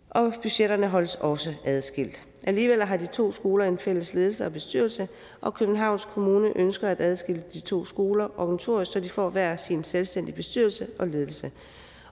og 0.10 0.34
budgetterne 0.42 0.88
holdes 0.88 1.16
også 1.16 1.54
adskilt. 1.64 2.24
Alligevel 2.44 2.84
har 2.84 2.98
de 2.98 3.08
to 3.08 3.32
skoler 3.32 3.66
en 3.66 3.78
fælles 3.78 4.14
ledelse 4.14 4.46
og 4.46 4.54
bestyrelse, 4.54 5.08
og 5.42 5.54
Københavns 5.54 6.06
Kommune 6.06 6.58
ønsker 6.58 6.90
at 6.90 7.02
adskille 7.02 7.44
de 7.54 7.60
to 7.60 7.86
skoler 7.86 8.28
organisatorisk, 8.38 8.92
så 8.92 9.00
de 9.00 9.10
får 9.10 9.30
hver 9.30 9.56
sin 9.56 9.84
selvstændige 9.84 10.36
bestyrelse 10.36 10.88
og 11.00 11.08
ledelse. 11.08 11.52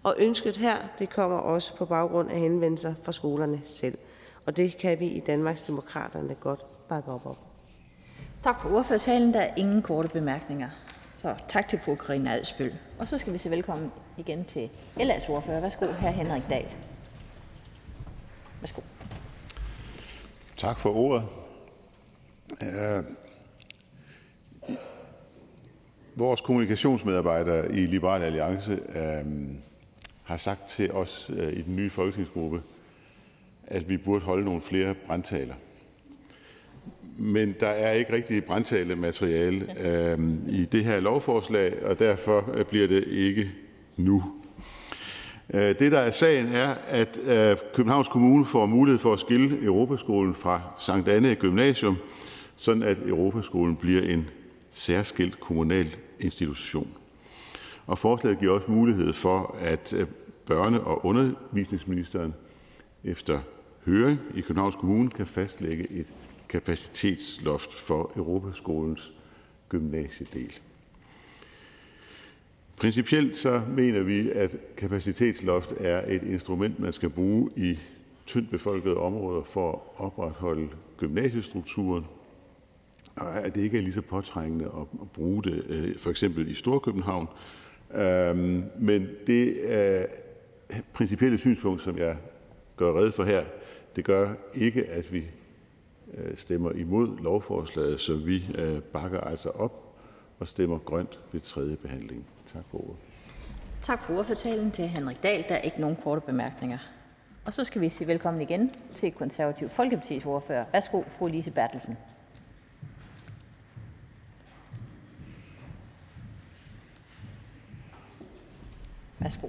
Og 0.07 0.15
ønsket 0.17 0.57
her 0.57 0.77
det 0.99 1.09
kommer 1.09 1.37
også 1.37 1.75
på 1.75 1.85
baggrund 1.85 2.29
af 2.29 2.39
henvendelser 2.39 2.93
fra 3.03 3.11
skolerne 3.11 3.61
selv. 3.65 3.97
Og 4.45 4.57
det 4.57 4.77
kan 4.77 4.99
vi 4.99 5.07
i 5.07 5.19
Danmarks 5.19 5.61
Demokraterne 5.61 6.35
godt 6.35 6.87
bakke 6.89 7.11
op 7.11 7.25
om. 7.25 7.35
Tak 8.41 8.61
for 8.61 8.69
ordførertalen. 8.69 9.33
Der 9.33 9.39
er 9.39 9.55
ingen 9.55 9.81
korte 9.81 10.09
bemærkninger. 10.09 10.69
Så 11.15 11.35
tak 11.47 11.67
til 11.67 11.79
fru 11.79 11.95
Karina 11.95 12.33
Adsbøl. 12.37 12.73
Og 12.99 13.07
så 13.07 13.17
skal 13.17 13.33
vi 13.33 13.37
se 13.37 13.49
velkommen 13.49 13.91
igen 14.17 14.45
til 14.45 14.69
LA's 14.97 15.31
ordfører. 15.31 15.61
Værsgo, 15.61 15.85
hr. 15.85 16.07
Henrik 16.07 16.43
Dahl. 16.49 16.67
Værsgo. 18.61 18.81
Tak 20.57 20.79
for 20.79 20.95
ordet. 20.95 21.23
Uh, 22.51 23.05
vores 26.15 26.41
kommunikationsmedarbejdere 26.41 27.71
i 27.71 27.85
Liberal 27.85 28.23
Alliance 28.23 28.73
uh, 28.73 29.66
har 30.27 30.37
sagt 30.37 30.67
til 30.69 30.91
os 30.91 31.31
øh, 31.37 31.53
i 31.53 31.61
den 31.61 31.75
nye 31.75 31.89
folketingsgruppe, 31.89 32.61
at 33.67 33.89
vi 33.89 33.97
burde 33.97 34.25
holde 34.25 34.45
nogle 34.45 34.61
flere 34.61 34.93
brandtaler. 34.93 35.53
Men 37.17 37.55
der 37.59 37.67
er 37.67 37.91
ikke 37.91 38.13
rigtig 38.13 38.45
brandtale 38.45 38.95
materiale 38.95 39.79
øh, 39.79 40.19
i 40.49 40.65
det 40.65 40.85
her 40.85 40.99
lovforslag, 40.99 41.83
og 41.83 41.99
derfor 41.99 42.49
øh, 42.53 42.65
bliver 42.65 42.87
det 42.87 43.07
ikke 43.07 43.51
nu. 43.97 44.23
Det, 45.53 45.91
der 45.91 45.99
er 45.99 46.11
sagen, 46.11 46.47
er, 46.47 46.75
at 46.87 47.19
Københavns 47.73 48.07
Kommune 48.07 48.45
får 48.45 48.65
mulighed 48.65 48.99
for 48.99 49.13
at 49.13 49.19
skille 49.19 49.63
Europaskolen 49.63 50.35
fra 50.35 50.61
Sankt 50.77 51.09
Anne 51.09 51.35
Gymnasium, 51.35 51.97
sådan 52.55 52.83
at 52.83 52.97
Europaskolen 53.05 53.75
bliver 53.75 54.01
en 54.01 54.29
særskilt 54.71 55.39
kommunal 55.39 55.95
institution. 56.19 56.97
Og 57.87 57.97
forslaget 57.97 58.39
giver 58.39 58.51
også 58.51 58.71
mulighed 58.71 59.13
for, 59.13 59.55
at 59.59 59.93
øh, 59.93 60.07
børne- 60.51 60.83
og 60.83 61.05
undervisningsministeren 61.05 62.33
efter 63.03 63.39
høring 63.85 64.19
i 64.35 64.41
Københavns 64.41 64.75
Kommune 64.75 65.09
kan 65.09 65.25
fastlægge 65.25 65.91
et 65.91 66.13
kapacitetsloft 66.49 67.73
for 67.73 68.11
Europaskolens 68.15 69.13
gymnasiedel. 69.69 70.59
Principielt 72.77 73.37
så 73.37 73.61
mener 73.69 74.01
vi, 74.01 74.31
at 74.31 74.55
kapacitetsloft 74.77 75.73
er 75.79 76.15
et 76.15 76.23
instrument, 76.23 76.79
man 76.79 76.93
skal 76.93 77.09
bruge 77.09 77.49
i 77.55 77.79
tyndt 78.25 78.49
befolkede 78.49 78.97
områder 78.97 79.43
for 79.43 79.71
at 79.71 79.79
opretholde 79.97 80.69
gymnasiestrukturen, 80.97 82.05
og 83.15 83.45
at 83.45 83.55
det 83.55 83.61
ikke 83.61 83.77
er 83.77 83.81
lige 83.81 83.93
så 83.93 84.01
påtrængende 84.01 84.65
at 84.65 85.11
bruge 85.13 85.43
det 85.43 85.65
øh, 85.69 85.97
for 85.97 86.09
eksempel 86.09 86.49
i 86.49 86.53
Storkøbenhavn. 86.53 87.27
Øhm, 87.93 88.63
men 88.79 89.09
det 89.27 89.57
øh, 89.57 90.05
principielle 90.93 91.37
synspunkt, 91.37 91.81
som 91.81 91.97
jeg 91.97 92.17
gør 92.75 92.99
red 92.99 93.11
for 93.11 93.23
her, 93.23 93.43
det 93.95 94.05
gør 94.05 94.33
ikke, 94.53 94.85
at 94.85 95.13
vi 95.13 95.23
øh, 96.13 96.37
stemmer 96.37 96.71
imod 96.71 97.23
lovforslaget, 97.23 97.99
så 97.99 98.15
vi 98.15 98.43
øh, 98.57 98.81
bakker 98.81 99.21
altså 99.21 99.49
op 99.49 99.83
og 100.39 100.47
stemmer 100.47 100.77
grønt 100.77 101.19
ved 101.31 101.41
tredje 101.41 101.75
behandling. 101.75 102.25
Tak 102.45 102.63
for 102.71 102.77
ordet. 102.77 102.95
Tak 103.81 104.03
for 104.03 104.17
ordførtalen 104.17 104.71
til 104.71 104.87
Henrik 104.87 105.23
Dahl. 105.23 105.45
Der 105.49 105.55
er 105.55 105.61
ikke 105.61 105.81
nogen 105.81 105.95
korte 106.03 106.21
bemærkninger. 106.21 106.77
Og 107.45 107.53
så 107.53 107.63
skal 107.63 107.81
vi 107.81 107.89
sige 107.89 108.07
velkommen 108.07 108.41
igen 108.41 108.71
til 108.95 109.11
Konservativ 109.11 109.69
Folkepartis 109.69 110.25
ordfører. 110.25 110.65
Værsgo, 110.73 111.03
fru 111.17 111.27
Lise 111.27 111.51
Bertelsen. 111.51 111.97
Værsgo. 119.19 119.47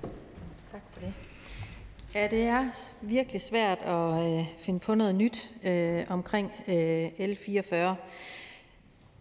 Tak 0.66 0.80
for 0.92 1.00
det. 1.00 1.12
Ja, 2.14 2.28
det 2.30 2.42
er 2.42 2.64
virkelig 3.00 3.40
svært 3.40 3.78
at 3.78 4.26
øh, 4.26 4.44
finde 4.58 4.78
på 4.78 4.94
noget 4.94 5.14
nyt 5.14 5.50
øh, 5.64 6.04
omkring 6.08 6.52
øh, 6.68 7.06
L44. 7.06 7.74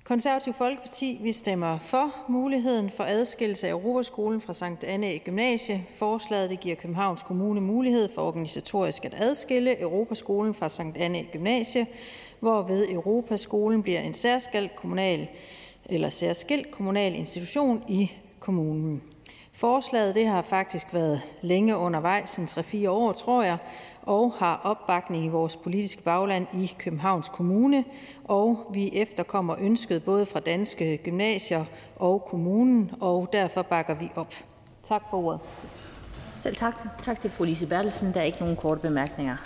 Konservativ 0.04 0.54
Folkeparti 0.54 1.20
vi 1.24 1.32
stemmer 1.32 1.78
for 1.78 2.16
muligheden 2.30 2.90
for 2.90 3.04
adskillelse 3.04 3.68
af 3.68 3.72
Europaskolen 3.72 4.42
fra 4.42 4.54
Sankt 4.54 4.84
Anne 4.84 5.20
Gymnasie. 5.20 5.86
Forslaget 5.96 6.50
det 6.50 6.60
giver 6.60 6.76
Københavns 6.76 7.24
Kommune 7.24 7.62
mulighed 7.62 8.10
for 8.16 8.22
organisatorisk 8.22 9.06
at 9.06 9.14
adskille 9.18 9.82
Europaskolen 9.82 10.54
fra 10.54 10.70
Sankt 10.70 10.98
Anne 10.98 11.24
Gymnasie, 11.32 11.88
hvorved 12.40 12.90
Europaskolen 12.90 13.84
bliver 13.84 14.00
en 14.00 14.14
særskilt 14.14 14.76
kommunal 14.76 15.28
eller 15.86 16.10
særskilt 16.10 16.72
kommunal 16.72 17.16
institution 17.16 17.84
i 17.88 18.12
kommunen. 18.40 19.02
Forslaget 19.60 20.16
det 20.16 20.28
har 20.28 20.42
faktisk 20.42 20.94
været 20.94 21.22
længe 21.42 21.78
undervejs, 21.78 22.38
en 22.38 22.46
3-4 22.46 22.90
år, 22.90 23.14
tror 23.14 23.44
jeg, 23.44 23.58
og 24.02 24.34
har 24.40 24.62
opbakning 24.64 25.26
i 25.26 25.28
vores 25.28 25.56
politiske 25.56 26.04
bagland 26.04 26.48
i 26.54 26.72
Københavns 26.80 27.30
Kommune, 27.30 27.84
og 28.24 28.72
vi 28.74 28.92
efterkommer 28.94 29.56
ønsket 29.60 30.04
både 30.04 30.26
fra 30.26 30.40
danske 30.40 30.98
gymnasier 30.98 31.66
og 31.96 32.26
kommunen, 32.28 32.92
og 33.00 33.30
derfor 33.34 33.62
bakker 33.62 33.96
vi 33.96 34.12
op. 34.16 34.34
Tak 34.84 35.02
for 35.10 35.24
ordet. 35.24 35.40
Selv 36.34 36.56
tak. 36.56 36.76
Tak 37.04 37.22
til 37.22 37.30
fru 37.32 37.44
Lise 37.44 37.68
Bertelsen. 37.68 38.14
Der 38.14 38.20
er 38.20 38.26
ikke 38.26 38.40
nogen 38.40 38.56
korte 38.56 38.82
bemærkninger. 38.82 39.38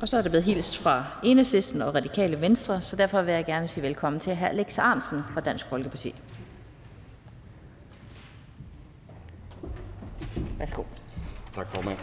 Og 0.00 0.08
så 0.08 0.18
er 0.18 0.22
der 0.22 0.28
blevet 0.28 0.44
hilst 0.44 0.78
fra 0.78 1.04
Enhedslisten 1.22 1.82
og 1.82 1.94
Radikale 1.94 2.40
Venstre, 2.40 2.80
så 2.80 2.96
derfor 2.96 3.22
vil 3.22 3.34
jeg 3.34 3.44
gerne 3.44 3.68
sige 3.68 3.82
velkommen 3.82 4.20
til 4.20 4.36
hr. 4.36 4.44
Alex 4.44 4.78
Arnsen 4.78 5.22
fra 5.34 5.40
Dansk 5.40 5.66
Folkeparti. 5.68 6.14
Værsgo. 10.64 10.82
Tak, 11.52 11.66
formand. 11.66 11.98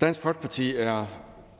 Dansk 0.00 0.20
Folkeparti 0.20 0.76
er 0.76 1.06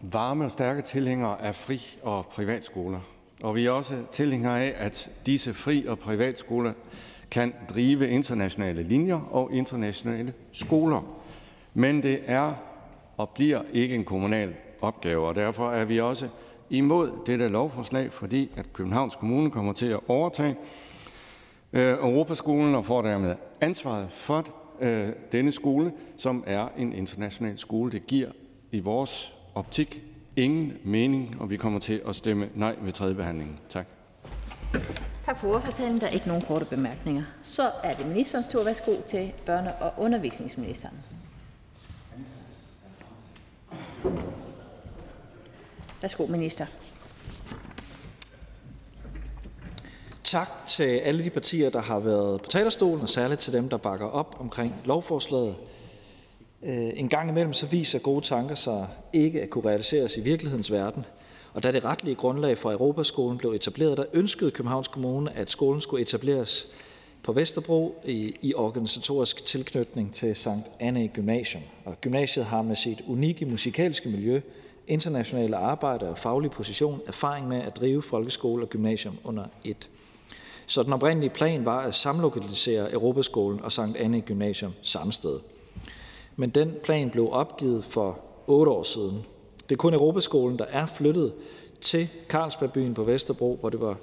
varme 0.00 0.44
og 0.44 0.50
stærke 0.50 0.82
tilhængere 0.82 1.42
af 1.42 1.54
fri- 1.54 1.98
og 2.02 2.26
privatskoler. 2.26 3.00
Og 3.42 3.54
vi 3.54 3.66
er 3.66 3.70
også 3.70 4.02
tilhængere 4.12 4.62
af, 4.62 4.74
at 4.76 5.10
disse 5.26 5.54
fri- 5.54 5.86
og 5.86 5.98
privatskoler 5.98 6.72
kan 7.30 7.54
drive 7.68 8.08
internationale 8.08 8.82
linjer 8.82 9.20
og 9.30 9.52
internationale 9.52 10.34
skoler. 10.52 11.02
Men 11.74 12.02
det 12.02 12.20
er 12.26 12.54
og 13.16 13.30
bliver 13.30 13.62
ikke 13.72 13.94
en 13.94 14.04
kommunal 14.04 14.54
opgave, 14.80 15.26
og 15.26 15.34
derfor 15.34 15.70
er 15.70 15.84
vi 15.84 16.00
også 16.00 16.28
imod 16.70 17.10
dette 17.26 17.48
lovforslag, 17.48 18.12
fordi 18.12 18.50
at 18.56 18.72
Københavns 18.72 19.16
Kommune 19.16 19.50
kommer 19.50 19.72
til 19.72 19.86
at 19.86 20.00
overtage 20.08 20.56
øh, 21.76 21.92
Europaskolen 21.92 22.74
og 22.74 22.86
får 22.86 23.02
dermed 23.02 23.34
ansvaret 23.60 24.08
for 24.10 24.44
øh, 24.80 25.08
denne 25.32 25.52
skole, 25.52 25.92
som 26.16 26.44
er 26.46 26.68
en 26.76 26.92
international 26.92 27.58
skole. 27.58 27.92
Det 27.92 28.06
giver 28.06 28.28
i 28.72 28.80
vores 28.80 29.34
optik 29.54 30.02
ingen 30.36 30.72
mening, 30.84 31.36
og 31.40 31.50
vi 31.50 31.56
kommer 31.56 31.78
til 31.78 32.02
at 32.08 32.16
stemme 32.16 32.48
nej 32.54 32.76
ved 32.80 32.92
tredje 32.92 33.14
behandling. 33.14 33.60
Tak. 33.70 33.86
Tak 35.24 35.38
for 35.38 35.54
ordfortalen. 35.54 36.00
Der 36.00 36.06
er 36.06 36.10
ikke 36.10 36.28
nogen 36.28 36.42
korte 36.42 36.64
bemærkninger. 36.64 37.22
Så 37.42 37.70
er 37.82 37.94
det 37.94 38.06
ministerens 38.06 38.48
tur. 38.48 38.64
Værsgo 38.64 38.92
til 39.08 39.32
børne- 39.48 39.82
og 39.82 39.92
undervisningsministeren. 39.98 40.96
Værsgo, 46.00 46.26
minister. 46.26 46.66
Tak 50.26 50.66
til 50.68 50.82
alle 50.82 51.24
de 51.24 51.30
partier, 51.30 51.70
der 51.70 51.80
har 51.80 51.98
været 51.98 52.42
på 52.42 52.50
talerstolen, 52.50 53.00
og 53.00 53.08
særligt 53.08 53.40
til 53.40 53.52
dem, 53.52 53.68
der 53.68 53.76
bakker 53.76 54.06
op 54.06 54.36
omkring 54.40 54.74
lovforslaget. 54.84 55.56
Øh, 56.62 56.90
en 56.94 57.08
gang 57.08 57.30
imellem 57.30 57.52
så 57.52 57.66
viser 57.66 57.98
gode 57.98 58.20
tanker 58.20 58.54
sig 58.54 58.88
ikke 59.12 59.42
at 59.42 59.50
kunne 59.50 59.68
realiseres 59.68 60.16
i 60.16 60.20
virkelighedens 60.20 60.72
verden. 60.72 61.04
Og 61.54 61.62
da 61.62 61.72
det 61.72 61.84
retlige 61.84 62.14
grundlag 62.14 62.58
for 62.58 62.72
Europaskolen 62.72 63.38
blev 63.38 63.50
etableret, 63.52 63.98
der 63.98 64.04
ønskede 64.12 64.50
Københavns 64.50 64.88
Kommune, 64.88 65.36
at 65.36 65.50
skolen 65.50 65.80
skulle 65.80 66.02
etableres 66.02 66.68
på 67.22 67.32
Vesterbro 67.32 68.02
i, 68.04 68.34
i 68.42 68.54
organisatorisk 68.54 69.44
tilknytning 69.44 70.14
til 70.14 70.34
Sankt 70.34 70.66
Anne 70.80 71.08
Gymnasium. 71.08 71.62
Og 71.84 72.00
gymnasiet 72.00 72.46
har 72.46 72.62
med 72.62 72.76
sit 72.76 73.02
unikke 73.06 73.46
musikalske 73.46 74.08
miljø, 74.08 74.40
internationale 74.86 75.56
arbejde 75.56 76.08
og 76.08 76.18
faglige 76.18 76.50
position 76.50 77.00
erfaring 77.06 77.48
med 77.48 77.62
at 77.62 77.76
drive 77.76 78.02
folkeskole 78.02 78.64
og 78.64 78.68
gymnasium 78.68 79.18
under 79.24 79.44
et. 79.64 79.88
Så 80.66 80.82
den 80.82 80.92
oprindelige 80.92 81.30
plan 81.30 81.64
var 81.64 81.80
at 81.80 81.94
samlokalisere 81.94 82.92
Europaskolen 82.92 83.60
og 83.62 83.72
Sankt 83.72 83.96
Anne 83.96 84.20
Gymnasium 84.20 84.72
samme 84.82 85.12
sted. 85.12 85.38
Men 86.36 86.50
den 86.50 86.74
plan 86.82 87.10
blev 87.10 87.28
opgivet 87.32 87.84
for 87.84 88.20
otte 88.46 88.72
år 88.72 88.82
siden. 88.82 89.24
Det 89.68 89.72
er 89.72 89.76
kun 89.76 89.94
Europaskolen, 89.94 90.58
der 90.58 90.64
er 90.64 90.86
flyttet 90.86 91.34
til 91.80 92.08
Carlsbergbyen 92.28 92.94
på 92.94 93.04
Vesterbro, 93.04 93.56
hvor 93.60 93.70
det 93.70 93.80
var 93.80 93.96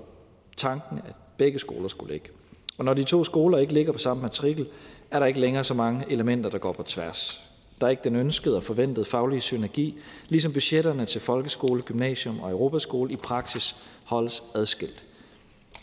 tanken, 0.57 0.97
at 0.97 1.15
begge 1.37 1.59
skoler 1.59 1.87
skulle 1.87 2.13
ligge. 2.13 2.29
Og 2.77 2.85
når 2.85 2.93
de 2.93 3.03
to 3.03 3.23
skoler 3.23 3.57
ikke 3.57 3.73
ligger 3.73 3.91
på 3.93 3.99
samme 3.99 4.21
matrikel, 4.21 4.67
er 5.11 5.19
der 5.19 5.25
ikke 5.25 5.39
længere 5.39 5.63
så 5.63 5.73
mange 5.73 6.05
elementer, 6.09 6.49
der 6.49 6.57
går 6.57 6.71
på 6.71 6.83
tværs. 6.83 7.45
Der 7.81 7.87
er 7.87 7.91
ikke 7.91 8.03
den 8.03 8.15
ønskede 8.15 8.57
og 8.57 8.63
forventede 8.63 9.05
faglige 9.05 9.41
synergi, 9.41 9.97
ligesom 10.29 10.53
budgetterne 10.53 11.05
til 11.05 11.21
folkeskole, 11.21 11.81
gymnasium 11.81 12.39
og 12.39 12.51
Europaskole 12.51 13.13
i 13.13 13.15
praksis 13.15 13.75
holdes 14.03 14.43
adskilt. 14.55 15.03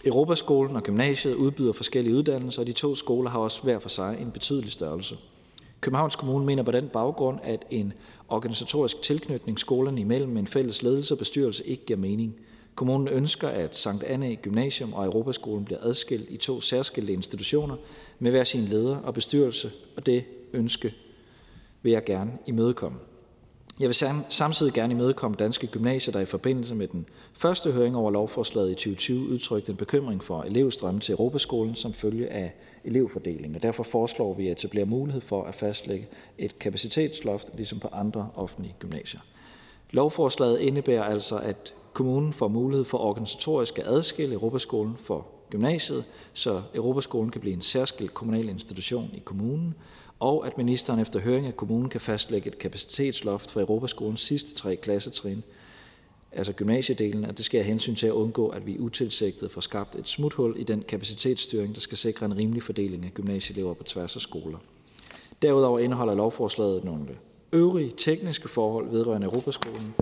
Europaskolen 0.05 0.77
og 0.77 0.83
gymnasiet 0.83 1.35
udbyder 1.35 1.73
forskellige 1.73 2.17
uddannelser, 2.17 2.63
og 2.63 2.67
de 2.67 2.73
to 2.73 2.95
skoler 2.95 3.31
har 3.31 3.39
også 3.39 3.63
hver 3.63 3.79
for 3.79 3.89
sig 3.89 4.19
en 4.21 4.31
betydelig 4.31 4.73
størrelse. 4.73 5.17
Københavns 5.81 6.17
Kommune 6.17 6.47
mener 6.47 6.63
på 6.63 6.71
den 6.71 6.89
baggrund, 6.89 7.39
at 7.43 7.65
en 7.71 7.93
organisatorisk 8.29 9.03
tilknytning 9.03 9.59
skolerne 9.59 10.01
imellem 10.01 10.31
med 10.31 10.41
en 10.41 10.47
fælles 10.47 10.83
ledelse 10.83 11.15
og 11.15 11.19
bestyrelse 11.19 11.67
ikke 11.67 11.87
giver 11.87 11.99
mening. 11.99 12.37
Kommunen 12.75 13.09
ønsker, 13.09 13.49
at 13.49 13.77
Sankt 13.77 14.03
Anne 14.03 14.37
Gymnasium 14.37 14.93
og 14.93 15.05
Europaskolen 15.05 15.65
bliver 15.65 15.81
adskilt 15.83 16.31
i 16.31 16.37
to 16.37 16.61
særskilte 16.61 17.13
institutioner 17.13 17.77
med 18.19 18.31
hver 18.31 18.45
sin 18.45 18.65
leder 18.65 18.97
og 18.97 19.15
bestyrelse, 19.15 19.71
og 19.97 20.07
det 20.07 20.25
ønske 20.53 20.95
vil 21.83 21.93
jeg 21.93 22.05
gerne 22.05 22.33
imødekomme. 22.47 22.99
Jeg 23.81 23.89
vil 23.89 24.25
samtidig 24.29 24.73
gerne 24.73 24.95
imødekomme 24.95 25.37
danske 25.37 25.67
gymnasier, 25.67 26.13
der 26.13 26.21
i 26.21 26.25
forbindelse 26.25 26.75
med 26.75 26.89
den 26.89 27.07
første 27.35 27.73
høring 27.73 27.97
over 27.97 28.11
lovforslaget 28.11 28.71
i 28.71 28.75
2020 28.75 29.29
udtrykte 29.29 29.71
en 29.71 29.77
bekymring 29.77 30.25
for 30.25 30.43
elevstrømme 30.43 31.01
til 31.01 31.13
Europaskolen 31.13 31.75
som 31.75 31.93
følge 31.93 32.29
af 32.29 32.55
elevfordeling. 32.85 33.57
Og 33.57 33.63
derfor 33.63 33.83
foreslår 33.83 34.35
vi 34.35 34.49
at 34.49 34.53
etablere 34.59 34.87
mulighed 34.87 35.21
for 35.21 35.45
at 35.45 35.55
fastlægge 35.55 36.09
et 36.39 36.59
kapacitetsloft, 36.59 37.49
ligesom 37.55 37.81
på 37.81 37.89
andre 37.93 38.29
offentlige 38.35 38.77
gymnasier. 38.79 39.21
Lovforslaget 39.91 40.61
indebærer 40.61 41.05
altså, 41.05 41.39
at 41.39 41.75
kommunen 41.93 42.33
får 42.33 42.49
mulighed 42.49 42.85
for 42.85 42.99
organisatorisk 42.99 43.79
at 43.79 43.87
adskille 43.87 44.35
Europaskolen 44.35 44.97
for 44.99 45.27
gymnasiet, 45.51 46.05
så 46.33 46.63
Europaskolen 46.75 47.31
kan 47.31 47.41
blive 47.41 47.55
en 47.55 47.61
særskilt 47.61 48.15
kommunal 48.15 48.49
institution 48.49 49.11
i 49.15 49.23
kommunen, 49.25 49.75
og 50.21 50.47
at 50.47 50.59
ministeren 50.59 51.01
efter 51.01 51.21
høring 51.21 51.47
af 51.47 51.57
kommunen 51.57 51.89
kan 51.89 52.01
fastlægge 52.01 52.49
et 52.49 52.59
kapacitetsloft 52.59 53.51
for 53.51 53.61
Europaskolens 53.61 54.21
sidste 54.21 54.55
tre 54.55 54.77
klassetrin, 54.77 55.43
altså 56.33 56.53
gymnasiedelen, 56.53 57.25
og 57.25 57.39
det 57.39 57.45
sker 57.45 57.59
af 57.59 57.65
hensyn 57.65 57.95
til 57.95 58.07
at 58.07 58.13
undgå, 58.13 58.49
at 58.49 58.67
vi 58.67 58.79
utilsigtet 58.79 59.51
får 59.51 59.61
skabt 59.61 59.95
et 59.95 60.09
smuthul 60.09 60.55
i 60.59 60.63
den 60.63 60.83
kapacitetsstyring, 60.89 61.75
der 61.75 61.81
skal 61.81 61.99
sikre 61.99 62.27
en 62.27 62.37
rimelig 62.37 62.63
fordeling 62.63 63.05
af 63.05 63.15
gymnasieelever 63.15 63.75
på 63.75 63.85
tværs 63.85 64.17
af 64.17 64.23
skoler. 64.23 64.59
Derudover 65.43 65.79
indeholder 65.79 66.15
lovforslaget 66.15 66.85
nogle 66.85 67.09
øvrige 67.53 67.93
tekniske 67.97 68.49
forhold 68.49 68.91
vedrørende 68.91 69.25
Europaskolen. 69.25 69.95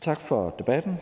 Tak 0.00 0.20
for 0.20 0.54
debatten, 0.58 0.98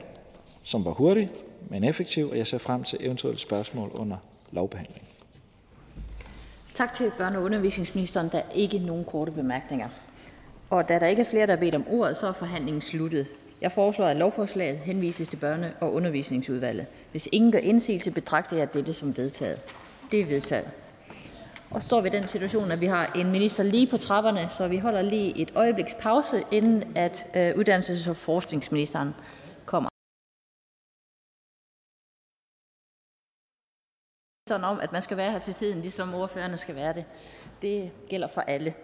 som 0.63 0.85
var 0.85 0.93
hurtig, 0.93 1.31
men 1.71 1.85
effektiv, 1.85 2.31
og 2.31 2.39
jeg 2.39 2.47
ser 2.47 2.59
frem 2.59 2.85
til 2.85 2.99
eventuelle 3.01 3.39
spørgsmål 3.39 3.91
under 3.95 4.17
lovbehandlingen. 4.53 5.06
Tak 6.77 6.93
til 6.93 7.09
børne- 7.09 7.37
og 7.37 7.43
undervisningsministeren. 7.43 8.29
Der 8.33 8.39
er 8.39 8.51
ikke 8.55 8.79
nogen 8.79 9.05
korte 9.05 9.33
bemærkninger. 9.33 9.89
Og 10.71 10.89
da 10.89 10.99
der 10.99 11.07
ikke 11.07 11.23
er 11.23 11.27
flere, 11.27 11.47
der 11.47 11.53
har 11.53 11.61
bedt 11.61 11.75
om 11.75 11.85
ordet, 11.91 12.17
så 12.17 12.27
er 12.29 12.33
forhandlingen 12.33 12.83
sluttet. 12.83 13.27
Jeg 13.61 13.73
foreslår, 13.73 14.07
at 14.07 14.17
lovforslaget 14.17 14.79
henvises 14.79 15.29
til 15.29 15.37
børne- 15.37 15.81
og 15.81 15.93
undervisningsudvalget. 15.95 16.87
Hvis 17.11 17.29
ingen 17.33 17.53
gør 17.53 17.59
indsigelse, 17.59 18.11
betragter 18.11 18.57
jeg 18.57 18.75
dette 18.75 18.93
som 18.93 19.17
vedtaget. 19.17 19.61
Det 20.11 20.21
er 20.21 20.27
vedtaget. 20.27 20.71
Og 21.71 21.83
står 21.83 22.01
vi 22.01 22.09
i 22.09 22.13
den 22.13 22.29
situation, 22.29 22.71
at 22.71 22.81
vi 22.81 22.87
har 22.87 23.13
en 23.13 23.31
minister 23.31 23.63
lige 23.63 23.91
på 23.91 23.97
trapperne, 23.97 24.49
så 24.49 24.69
vi 24.69 24.79
holder 24.79 25.03
lige 25.03 25.39
et 25.39 25.53
øjebliks 25.55 25.95
pause, 26.01 26.43
inden 26.51 26.97
at 26.97 27.27
øh, 27.37 27.51
uddannelses- 27.51 28.11
og 28.11 28.17
forskningsministeren 28.17 29.15
kommer. 29.67 29.89
Sådan 34.49 34.65
om, 34.65 34.81
at 34.81 34.93
man 34.93 35.03
skal 35.03 35.17
være 35.17 35.33
her 35.33 35.39
til 35.39 35.55
tiden, 35.55 35.81
ligesom 35.81 36.15
ordførerne 36.15 36.59
skal 36.59 36.75
være 36.75 36.93
det. 36.93 37.05
Det 37.63 37.91
gælder 38.09 38.29
for 38.29 38.41
alle. 38.41 38.75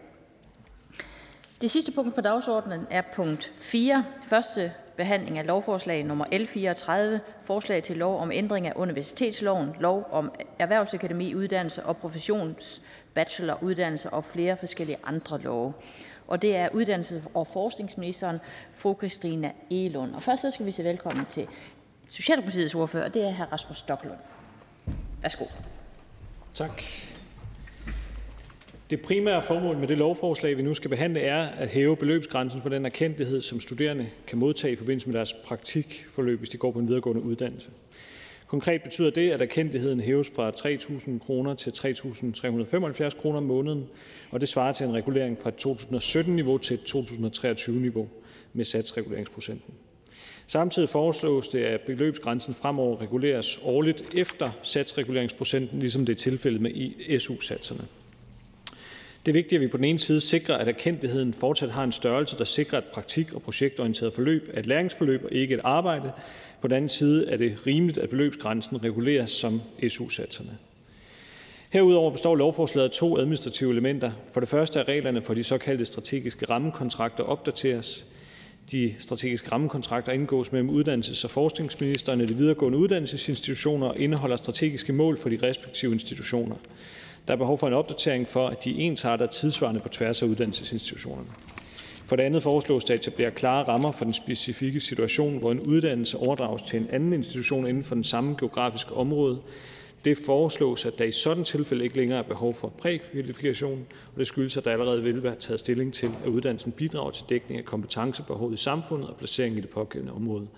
Det 1.60 1.70
sidste 1.70 1.92
punkt 1.92 2.14
på 2.14 2.20
dagsordenen 2.20 2.86
er 2.90 3.02
punkt 3.14 3.52
4. 3.56 4.04
Første 4.26 4.72
behandling 4.96 5.38
af 5.38 5.46
lovforslag 5.46 6.04
nummer 6.04 6.24
L 6.32 6.46
34, 6.46 7.20
forslag 7.44 7.82
til 7.82 7.96
lov 7.96 8.20
om 8.20 8.32
ændring 8.32 8.66
af 8.66 8.72
universitetsloven, 8.76 9.76
lov 9.80 10.08
om 10.10 10.32
erhvervsakademi, 10.58 11.34
uddannelse 11.34 11.86
og 11.86 11.96
professionsbacheloruddannelse 11.96 14.10
og 14.10 14.24
flere 14.24 14.56
forskellige 14.56 14.98
andre 15.04 15.40
love. 15.40 15.72
Og 16.28 16.42
det 16.42 16.56
er 16.56 16.68
uddannelses- 16.68 17.28
og 17.34 17.46
forskningsministeren, 17.46 18.38
fru 18.74 18.94
Christina 18.98 19.52
Elund. 19.70 20.14
Og 20.14 20.22
først 20.22 20.42
så 20.42 20.50
skal 20.50 20.66
vi 20.66 20.70
sige 20.70 20.86
velkommen 20.86 21.26
til 21.26 21.48
Socialdemokratiets 22.08 22.74
ordfører, 22.74 23.04
og 23.04 23.14
det 23.14 23.24
er 23.24 23.32
hr. 23.32 23.52
Rasmus 23.52 23.78
Stoklund. 23.78 24.18
Værsgo. 25.22 25.44
Tak. 26.54 26.82
Det 28.90 29.00
primære 29.00 29.42
formål 29.42 29.76
med 29.76 29.88
det 29.88 29.98
lovforslag, 29.98 30.56
vi 30.56 30.62
nu 30.62 30.74
skal 30.74 30.90
behandle, 30.90 31.20
er 31.20 31.42
at 31.42 31.68
hæve 31.68 31.96
beløbsgrænsen 31.96 32.62
for 32.62 32.68
den 32.68 32.86
erkendelighed, 32.86 33.40
som 33.40 33.60
studerende 33.60 34.10
kan 34.26 34.38
modtage 34.38 34.72
i 34.72 34.76
forbindelse 34.76 35.08
med 35.08 35.16
deres 35.16 35.32
praktikforløb, 35.44 36.38
hvis 36.38 36.48
de 36.48 36.56
går 36.56 36.70
på 36.70 36.78
en 36.78 36.88
videregående 36.88 37.22
uddannelse. 37.22 37.70
Konkret 38.46 38.82
betyder 38.82 39.10
det, 39.10 39.30
at 39.30 39.42
erkendeligheden 39.42 40.00
hæves 40.00 40.30
fra 40.36 40.50
3.000 40.50 41.18
kroner 41.18 41.54
til 41.54 41.70
3.375 41.70 43.20
kroner 43.20 43.36
om 43.36 43.42
måneden, 43.42 43.88
og 44.30 44.40
det 44.40 44.48
svarer 44.48 44.72
til 44.72 44.86
en 44.86 44.94
regulering 44.94 45.38
fra 45.42 45.50
2017-niveau 45.50 46.58
til 46.58 46.80
2023-niveau 46.88 48.08
med 48.52 48.64
satsreguleringsprocenten. 48.64 49.74
Samtidig 50.52 50.88
foreslås 50.88 51.48
det, 51.48 51.64
at 51.64 51.80
beløbsgrænsen 51.80 52.54
fremover 52.54 53.00
reguleres 53.00 53.60
årligt 53.62 54.04
efter 54.14 54.50
satsreguleringsprocenten, 54.62 55.80
ligesom 55.80 56.06
det 56.06 56.12
er 56.12 56.16
tilfældet 56.16 56.60
med 56.60 57.20
SU-satserne. 57.20 57.80
Det 59.26 59.30
er 59.30 59.32
vigtigt, 59.32 59.52
at 59.52 59.60
vi 59.60 59.66
på 59.66 59.76
den 59.76 59.84
ene 59.84 59.98
side 59.98 60.20
sikrer, 60.20 60.54
at 60.56 60.68
erkendtheden 60.68 61.34
fortsat 61.34 61.70
har 61.70 61.84
en 61.84 61.92
størrelse, 61.92 62.38
der 62.38 62.44
sikrer 62.44 62.78
et 62.78 62.84
praktik- 62.84 63.32
og 63.32 63.42
projektorienteret 63.42 64.14
forløb 64.14 64.50
er 64.54 64.58
et 64.58 64.66
læringsforløb 64.66 65.24
og 65.24 65.32
ikke 65.32 65.54
et 65.54 65.60
arbejde. 65.64 66.12
På 66.60 66.68
den 66.68 66.76
anden 66.76 66.88
side 66.88 67.28
er 67.28 67.36
det 67.36 67.66
rimeligt, 67.66 67.98
at 67.98 68.10
beløbsgrænsen 68.10 68.84
reguleres 68.84 69.30
som 69.30 69.62
SU-satserne. 69.88 70.58
Herudover 71.70 72.10
består 72.10 72.36
lovforslaget 72.36 72.88
af 72.88 72.94
to 72.94 73.18
administrative 73.18 73.70
elementer. 73.70 74.12
For 74.32 74.40
det 74.40 74.48
første 74.48 74.78
er 74.78 74.88
reglerne 74.88 75.22
for 75.22 75.34
de 75.34 75.44
såkaldte 75.44 75.84
strategiske 75.84 76.46
rammekontrakter 76.50 77.24
opdateres. 77.24 78.04
De 78.70 78.94
strategiske 78.98 79.52
rammekontrakter 79.52 80.12
indgås 80.12 80.52
mellem 80.52 80.70
uddannelses- 80.70 81.24
og 81.24 81.30
forskningsministeren 81.30 82.20
og 82.20 82.28
de 82.28 82.36
videregående 82.36 82.78
uddannelsesinstitutioner 82.78 83.86
og 83.86 83.98
indeholder 83.98 84.36
strategiske 84.36 84.92
mål 84.92 85.18
for 85.18 85.28
de 85.28 85.38
respektive 85.42 85.92
institutioner. 85.92 86.56
Der 87.28 87.32
er 87.34 87.38
behov 87.38 87.58
for 87.58 87.66
en 87.66 87.72
opdatering, 87.74 88.28
for 88.28 88.48
at 88.48 88.64
de 88.64 88.70
ensarter 88.70 89.26
tidsvarende 89.26 89.80
på 89.80 89.88
tværs 89.88 90.22
af 90.22 90.26
uddannelsesinstitutionerne. 90.26 91.28
For 92.04 92.16
det 92.16 92.22
andet 92.22 92.42
foreslås 92.42 92.84
det 92.84 92.94
at 92.94 93.00
etablere 93.00 93.30
klare 93.30 93.68
rammer 93.68 93.92
for 93.92 94.04
den 94.04 94.14
specifikke 94.14 94.80
situation, 94.80 95.38
hvor 95.38 95.52
en 95.52 95.60
uddannelse 95.60 96.18
overdrages 96.18 96.62
til 96.62 96.80
en 96.80 96.88
anden 96.90 97.12
institution 97.12 97.66
inden 97.66 97.84
for 97.84 97.94
den 97.94 98.04
samme 98.04 98.36
geografiske 98.38 98.94
område. 98.94 99.38
Det 100.04 100.18
foreslås, 100.26 100.86
at 100.86 100.98
der 100.98 101.04
i 101.04 101.12
sådan 101.12 101.44
tilfælde 101.44 101.84
ikke 101.84 101.96
længere 101.96 102.18
er 102.18 102.22
behov 102.22 102.54
for 102.54 102.68
prækvalifikation, 102.68 103.86
og 104.12 104.18
det 104.18 104.26
skyldes, 104.26 104.56
at 104.56 104.64
der 104.64 104.72
allerede 104.72 105.02
vil 105.02 105.22
være 105.22 105.36
taget 105.36 105.60
stilling 105.60 105.94
til, 105.94 106.10
at 106.24 106.28
uddannelsen 106.28 106.72
bidrager 106.72 107.10
til 107.10 107.24
dækning 107.28 107.58
af 107.58 107.64
kompetencebehovet 107.64 108.54
i 108.54 108.62
samfundet 108.62 109.08
og 109.08 109.16
placering 109.16 109.56
i 109.56 109.60
det 109.60 109.70
pågældende 109.70 110.12
område. 110.12 110.48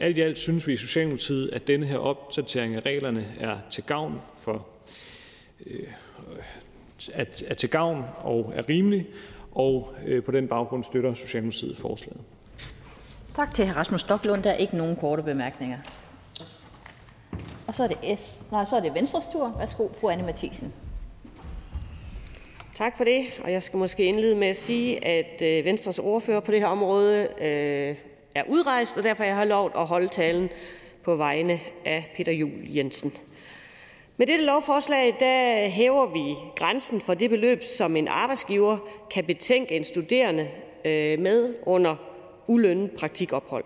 Alt 0.00 0.18
i 0.18 0.20
alt 0.20 0.38
synes 0.38 0.66
vi 0.66 0.72
i 0.72 0.76
Socialdemokratiet, 0.76 1.50
at 1.52 1.66
denne 1.66 1.86
her 1.86 1.98
opdatering 1.98 2.74
af 2.74 2.80
reglerne 2.86 3.26
er 3.40 3.58
til 3.70 3.84
gavn 3.84 4.20
for 4.38 4.66
øh, 5.66 5.82
at 7.12 7.44
er 7.46 7.54
til 7.54 7.70
gavn 7.70 8.04
og 8.16 8.52
er 8.56 8.68
rimelig, 8.68 9.06
og 9.52 9.94
øh, 10.06 10.22
på 10.22 10.30
den 10.30 10.48
baggrund 10.48 10.84
støtter 10.84 11.14
Socialdemokratiet 11.14 11.76
forslaget. 11.76 12.20
Tak 13.34 13.54
til 13.54 13.66
hr. 13.66 13.72
Rasmus 13.72 14.00
Stoklund. 14.00 14.42
Der 14.42 14.50
er 14.50 14.56
ikke 14.56 14.76
nogen 14.76 14.96
korte 14.96 15.22
bemærkninger. 15.22 15.78
Og 17.70 17.76
så 17.76 17.82
er 17.82 17.88
det 17.88 18.18
S. 18.18 18.42
Nej, 18.52 18.64
så 18.64 18.76
er 18.76 18.80
det 18.80 18.94
Venstres 18.94 19.24
tur. 19.32 19.54
Værsgo, 19.58 19.88
fru 20.00 20.08
Anne 20.08 20.24
Mathisen. 20.24 20.74
Tak 22.74 22.96
for 22.96 23.04
det. 23.04 23.40
Og 23.44 23.52
jeg 23.52 23.62
skal 23.62 23.76
måske 23.76 24.04
indlede 24.04 24.36
med 24.36 24.48
at 24.48 24.56
sige, 24.56 25.04
at 25.04 25.42
øh, 25.42 25.64
Venstres 25.64 25.98
ordfører 25.98 26.40
på 26.40 26.52
det 26.52 26.60
her 26.60 26.66
område 26.66 27.28
øh, 27.40 27.96
er 28.34 28.42
udrejst, 28.48 28.96
og 28.96 29.02
derfor 29.02 29.24
jeg 29.24 29.34
har 29.34 29.40
jeg 29.40 29.48
lov 29.48 29.70
at 29.76 29.86
holde 29.86 30.08
talen 30.08 30.48
på 31.02 31.16
vegne 31.16 31.60
af 31.84 32.12
Peter 32.16 32.32
Jul 32.32 32.76
Jensen. 32.76 33.12
Med 34.16 34.26
dette 34.26 34.44
lovforslag 34.44 35.16
der 35.20 35.68
hæver 35.68 36.06
vi 36.06 36.34
grænsen 36.56 37.00
for 37.00 37.14
det 37.14 37.30
beløb, 37.30 37.62
som 37.62 37.96
en 37.96 38.08
arbejdsgiver 38.08 38.78
kan 39.10 39.24
betænke 39.24 39.76
en 39.76 39.84
studerende 39.84 40.48
øh, 40.84 41.18
med 41.18 41.54
under 41.66 41.96
ulønnet 42.46 42.90
praktikophold. 42.90 43.64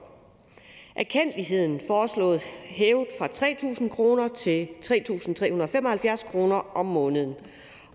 Erkendeligheden 0.97 1.81
foreslås 1.81 2.45
hævet 2.65 3.09
fra 3.19 3.27
3.000 3.27 3.89
kroner 3.89 4.29
til 4.29 4.69
3.375 4.85 6.31
kroner 6.31 6.77
om 6.77 6.87
måneden. 6.87 7.35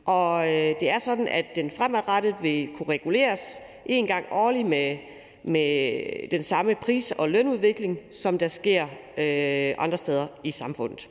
Og 0.06 0.48
øh, 0.48 0.76
det 0.80 0.90
er 0.90 1.00
sådan, 1.00 1.28
at 1.28 1.46
den 1.56 1.72
fremadrettet 1.72 2.36
vil 2.42 2.70
kunne 2.76 2.90
reguleres 2.90 3.62
en 3.86 4.08
gang 4.08 4.26
årligt 4.32 4.68
med, 4.68 4.98
med 5.44 6.02
den 6.32 6.44
samme 6.44 6.76
pris- 6.76 7.12
og 7.12 7.30
lønudvikling, 7.30 8.00
som 8.12 8.38
der 8.38 8.48
sker 8.48 8.88
øh, 9.18 9.76
andre 9.78 9.98
steder 9.98 10.28
i 10.44 10.52
samfundet. 10.52 11.10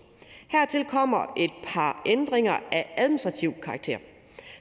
Hertil 0.48 0.84
kommer 0.84 1.32
et 1.36 1.52
par 1.64 2.02
ændringer 2.06 2.58
af 2.72 2.94
administrativ 2.96 3.54
karakter, 3.62 3.98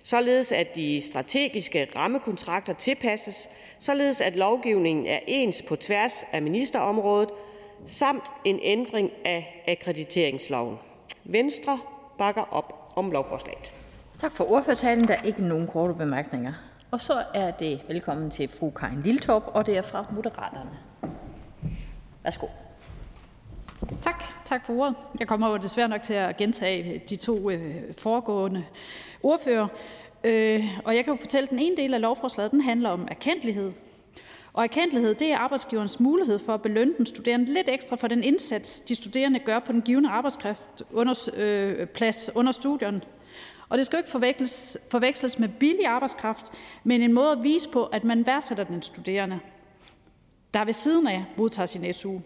således 0.03 0.51
at 0.51 0.75
de 0.75 1.01
strategiske 1.01 1.87
rammekontrakter 1.95 2.73
tilpasses, 2.73 3.49
således 3.79 4.21
at 4.21 4.35
lovgivningen 4.35 5.05
er 5.05 5.19
ens 5.27 5.61
på 5.67 5.75
tværs 5.75 6.25
af 6.31 6.41
ministerområdet, 6.41 7.29
samt 7.85 8.23
en 8.45 8.59
ændring 8.61 9.11
af 9.25 9.63
akkrediteringsloven. 9.67 10.77
Venstre 11.23 11.79
bakker 12.17 12.53
op 12.53 12.93
om 12.95 13.11
lovforslaget. 13.11 13.73
Tak 14.19 14.31
for 14.31 14.51
ordførertalen. 14.51 15.07
Der 15.07 15.13
er 15.13 15.23
ikke 15.23 15.43
nogen 15.43 15.67
korte 15.67 15.93
bemærkninger. 15.93 16.53
Og 16.91 17.01
så 17.01 17.23
er 17.33 17.51
det 17.51 17.81
velkommen 17.87 18.31
til 18.31 18.49
fru 18.59 18.69
Karin 18.69 19.01
Liltorp, 19.01 19.43
og 19.47 19.65
det 19.65 19.77
er 19.77 19.81
fra 19.81 20.05
Moderaterne. 20.11 20.69
Værsgo. 22.23 22.47
Tak. 24.01 24.23
Tak 24.45 24.65
for 24.65 24.73
ordet. 24.73 24.95
Jeg 25.19 25.27
kommer 25.27 25.49
jo 25.49 25.57
desværre 25.57 25.87
nok 25.87 26.01
til 26.01 26.13
at 26.13 26.37
gentage 26.37 27.01
de 27.09 27.15
to 27.15 27.49
øh, 27.49 27.93
foregående 27.97 28.65
ordfører. 29.23 29.67
Øh, 30.23 30.80
og 30.85 30.95
jeg 30.95 31.03
kan 31.03 31.14
jo 31.14 31.19
fortælle, 31.19 31.44
at 31.44 31.49
den 31.49 31.60
ene 31.60 31.77
del 31.77 31.94
af 31.94 32.02
lovforslaget 32.02 32.52
den 32.52 32.61
handler 32.61 32.89
om 32.89 33.07
erkendelighed. 33.11 33.72
Og 34.53 34.64
erkendelighed 34.64 35.15
det 35.15 35.31
er 35.31 35.38
arbejdsgiverens 35.38 35.99
mulighed 35.99 36.39
for 36.39 36.53
at 36.53 36.61
belønne 36.61 36.94
den 36.98 37.06
studerende 37.06 37.53
lidt 37.53 37.69
ekstra 37.69 37.95
for 37.95 38.07
den 38.07 38.23
indsats, 38.23 38.80
de 38.80 38.95
studerende 38.95 39.39
gør 39.39 39.60
på 39.60 39.72
den 39.72 39.81
givende 39.81 40.10
arbejdskraft 40.10 40.84
under, 40.94 41.30
øh, 41.35 41.85
plads 41.88 42.30
under 42.35 42.52
studierne. 42.52 43.02
Og 43.69 43.77
det 43.77 43.85
skal 43.85 43.98
jo 43.98 43.99
ikke 43.99 44.10
forveksles, 44.10 44.77
forveksles 44.91 45.39
med 45.39 45.49
billig 45.60 45.85
arbejdskraft, 45.85 46.45
men 46.84 47.02
en 47.02 47.14
måde 47.14 47.31
at 47.31 47.44
vise 47.44 47.69
på, 47.69 47.85
at 47.85 48.03
man 48.03 48.26
værdsætter 48.26 48.64
den 48.64 48.81
studerende, 48.81 49.39
der 50.53 50.65
ved 50.65 50.73
siden 50.73 51.07
af 51.07 51.26
modtager 51.38 51.68
sin 51.68 51.94
SU. 51.94 52.19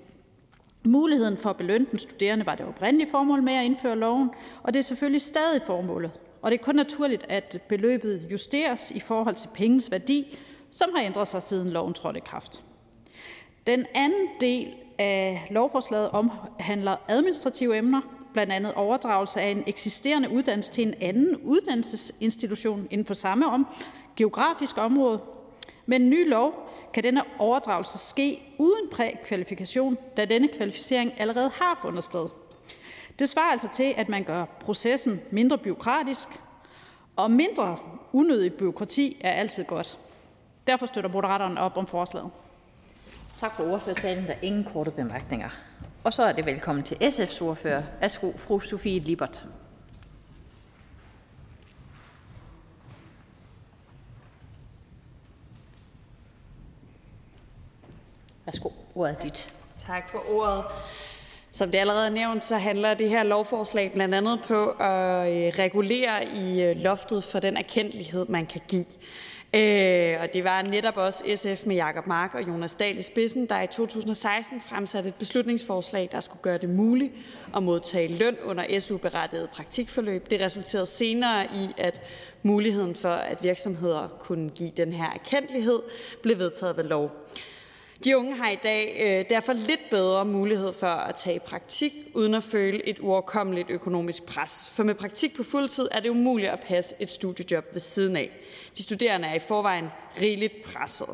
Muligheden 0.84 1.38
for 1.38 1.50
at 1.50 1.58
belønne 1.58 1.88
den 1.92 2.00
studerende 2.00 2.46
var 2.46 2.56
det 2.56 2.66
oprindelige 2.66 3.12
formål 3.12 3.44
med 3.44 3.54
at 3.54 3.66
indføre 3.66 3.98
loven, 3.98 4.30
og 4.64 4.74
det 4.74 4.80
er 4.80 4.84
selvfølgelig 4.84 5.22
stadig 5.22 5.62
formålet. 5.62 6.12
Og 6.42 6.52
det 6.52 6.60
er 6.60 6.64
kun 6.64 6.76
naturligt, 6.76 7.26
at 7.30 7.62
beløbet 7.68 8.28
justeres 8.32 8.92
i 8.92 9.00
forhold 9.00 9.36
til 9.36 9.50
pengens 9.54 9.92
værdi, 9.92 10.38
som 10.72 10.90
har 10.96 11.04
ændret 11.04 11.28
sig 11.28 11.44
siden 11.44 11.70
loven 11.70 11.94
trådte 11.94 12.18
i 12.18 12.24
kraft. 12.26 12.64
Den 13.68 13.86
anden 13.94 14.28
del 14.42 14.74
af 15.00 15.48
lovforslaget 15.50 16.10
omhandler 16.10 16.96
administrative 17.08 17.78
emner, 17.78 18.02
blandt 18.34 18.54
andet 18.54 18.74
overdragelse 18.74 19.42
af 19.42 19.50
en 19.50 19.64
eksisterende 19.68 20.30
uddannelse 20.30 20.72
til 20.72 20.88
en 20.88 20.94
anden 21.02 21.36
uddannelsesinstitution 21.38 22.88
inden 22.92 23.06
for 23.08 23.14
samme 23.14 23.48
om, 23.48 23.68
geografisk 24.16 24.78
område. 24.78 25.20
Med 25.86 26.00
en 26.00 26.10
ny 26.10 26.30
lov 26.30 26.70
kan 26.94 27.04
denne 27.04 27.22
overdragelse 27.40 27.98
ske 27.98 28.42
uden 28.58 28.90
prækvalifikation, 28.92 29.98
da 30.18 30.26
denne 30.26 30.48
kvalificering 30.48 31.14
allerede 31.18 31.50
har 31.50 31.80
fundet 31.82 32.04
sted. 32.04 32.28
Det 33.22 33.30
svarer 33.30 33.52
altså 33.52 33.68
til, 33.74 33.94
at 33.98 34.10
man 34.10 34.24
gør 34.24 34.46
processen 34.46 35.22
mindre 35.32 35.58
byråkratisk, 35.58 36.28
og 37.16 37.32
mindre 37.32 37.78
unødig 38.14 38.54
byråkrati 38.54 39.18
er 39.24 39.32
altid 39.32 39.64
godt. 39.64 40.00
Derfor 40.68 40.86
støtter 40.86 41.10
Moderaterne 41.10 41.62
op 41.62 41.78
om 41.78 41.88
forslaget. 41.88 42.32
Tak 43.38 43.56
for 43.56 43.74
ordførertalen. 43.74 44.26
Der 44.26 44.32
er 44.32 44.38
ingen 44.42 44.64
korte 44.64 44.92
bemærkninger. 44.92 45.50
Og 46.04 46.14
så 46.14 46.24
er 46.24 46.32
det 46.32 46.46
velkommen 46.46 46.84
til 46.84 46.96
SF's 46.96 47.44
ordfører. 47.44 47.84
Værsgo, 48.00 48.32
fru 48.38 48.60
Sofie 48.60 49.00
Libert. 49.00 49.48
Værsgo, 58.46 58.70
ordet 58.96 59.16
er 59.16 59.20
dit. 59.20 59.54
Tak 59.78 60.10
for 60.10 60.24
ordet. 60.30 60.66
Som 61.54 61.72
det 61.72 61.78
allerede 61.78 62.06
er 62.06 62.10
nævnt, 62.10 62.46
så 62.46 62.58
handler 62.58 62.94
det 62.94 63.10
her 63.10 63.24
lovforslag 63.24 63.92
blandt 63.94 64.16
andet 64.16 64.40
på 64.48 64.70
at 64.70 65.32
øh, 65.32 65.54
regulere 65.60 66.26
i 66.36 66.64
øh, 66.64 66.76
loftet 66.78 67.24
for 67.24 67.40
den 67.40 67.58
erkendelighed, 67.58 68.26
man 68.30 68.46
kan 68.46 68.62
give. 68.68 68.86
Øh, 69.54 70.18
og 70.22 70.34
det 70.34 70.44
var 70.44 70.62
netop 70.62 70.98
også 70.98 71.24
SF 71.36 71.66
med 71.66 71.76
Jakob 71.76 72.08
Mark 72.08 72.36
og 72.36 72.48
Jonas 72.48 72.76
Dahl 72.76 72.98
i 72.98 73.02
spidsen, 73.02 73.46
der 73.46 73.62
i 73.62 73.68
2016 73.68 74.62
fremsatte 74.62 75.10
et 75.10 75.16
beslutningsforslag, 75.16 76.10
der 76.12 76.20
skulle 76.20 76.42
gøre 76.42 76.58
det 76.58 76.70
muligt 76.70 77.14
at 77.56 77.64
modtage 77.64 78.18
løn 78.18 78.38
under 78.44 78.80
SU-berettiget 78.80 79.50
praktikforløb. 79.50 80.30
Det 80.30 80.42
resulterede 80.42 80.86
senere 80.86 81.46
i, 81.46 81.70
at 81.78 82.02
muligheden 82.44 82.96
for, 82.96 83.12
at 83.12 83.44
virksomheder 83.44 84.08
kunne 84.20 84.50
give 84.50 84.72
den 84.78 84.94
her 84.94 85.10
erkendelighed, 85.10 85.80
blev 86.22 86.38
vedtaget 86.38 86.78
ved 86.78 86.84
lov. 86.84 87.12
De 88.04 88.18
unge 88.18 88.36
har 88.36 88.50
i 88.50 88.60
dag 88.64 88.98
øh, 89.00 89.30
derfor 89.30 89.54
lidt 89.54 89.90
bedre 89.90 90.26
mulighed 90.26 90.74
for 90.74 90.88
at 90.88 91.16
tage 91.16 91.40
praktik 91.40 91.94
uden 92.14 92.34
at 92.34 92.44
føle 92.44 92.88
et 92.88 93.00
uoverkommeligt 93.00 93.70
økonomisk 93.70 94.26
pres. 94.26 94.72
For 94.74 94.84
med 94.84 94.96
praktik 94.96 95.36
på 95.36 95.44
fuldtid 95.44 95.88
er 95.92 96.00
det 96.00 96.10
umuligt 96.10 96.50
at 96.50 96.60
passe 96.60 96.96
et 97.00 97.12
studiejob 97.12 97.66
ved 97.74 97.80
siden 97.80 98.16
af. 98.16 98.30
De 98.78 98.84
studerende 98.84 99.28
er 99.28 99.34
i 99.34 99.40
forvejen 99.40 99.88
rigeligt 100.22 100.64
presset. 100.64 101.08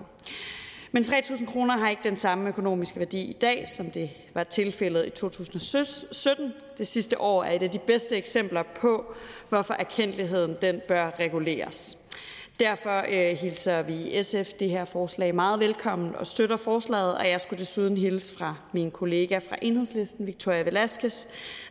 Men 0.91 1.03
3.000 1.03 1.45
kroner 1.51 1.77
har 1.77 1.89
ikke 1.89 2.03
den 2.03 2.15
samme 2.15 2.49
økonomiske 2.49 2.99
værdi 2.99 3.21
i 3.21 3.33
dag, 3.33 3.69
som 3.69 3.91
det 3.91 4.09
var 4.33 4.43
tilfældet 4.43 5.05
i 5.05 5.09
2017. 5.09 6.53
Det 6.77 6.87
sidste 6.87 7.21
år 7.21 7.43
er 7.43 7.51
et 7.51 7.63
af 7.63 7.69
de 7.69 7.79
bedste 7.79 8.17
eksempler 8.17 8.63
på, 8.81 9.05
hvorfor 9.49 9.73
erkendeligheden 9.73 10.55
den 10.61 10.81
bør 10.87 11.11
reguleres. 11.19 11.97
Derfor 12.59 13.05
øh, 13.09 13.37
hilser 13.37 13.81
vi 13.81 13.93
i 13.93 14.23
SF 14.23 14.53
det 14.59 14.69
her 14.69 14.85
forslag 14.85 15.35
meget 15.35 15.59
velkommen 15.59 16.15
og 16.15 16.27
støtter 16.27 16.57
forslaget, 16.57 17.17
og 17.17 17.29
jeg 17.29 17.41
skulle 17.41 17.59
desuden 17.59 17.97
hilse 17.97 18.37
fra 18.37 18.55
min 18.73 18.91
kollega 18.91 19.37
fra 19.37 19.55
Enhedslisten, 19.61 20.25
Victoria 20.25 20.61
Velasquez, 20.61 21.25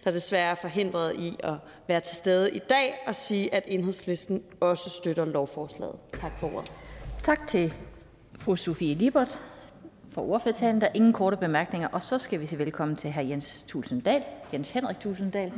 der 0.04 0.10
desværre 0.10 0.50
er 0.50 0.54
forhindret 0.54 1.14
i 1.16 1.36
at 1.38 1.54
være 1.88 2.00
til 2.00 2.16
stede 2.16 2.50
i 2.50 2.58
dag, 2.58 2.94
og 3.06 3.14
sige, 3.14 3.54
at 3.54 3.64
Enhedslisten 3.66 4.42
også 4.60 4.90
støtter 4.90 5.24
lovforslaget. 5.24 5.96
Tak 6.12 6.32
for 6.40 6.54
ordet. 6.54 6.72
Tak 7.22 7.46
til 7.46 7.74
fru 8.38 8.56
Sofie 8.56 8.94
Libert 8.94 9.42
for 10.12 10.22
ordførertalen. 10.30 10.80
Der 10.80 10.86
er 10.86 10.92
ingen 10.94 11.12
korte 11.12 11.36
bemærkninger, 11.36 11.88
og 11.88 12.02
så 12.02 12.18
skal 12.18 12.40
vi 12.40 12.46
sige 12.46 12.58
velkommen 12.58 12.96
til 12.96 13.12
hr. 13.12 13.20
Jens 13.20 13.64
Tulsendal, 13.68 14.22
Jens 14.52 14.70
Henrik 14.70 15.00
Tulsendal 15.00 15.52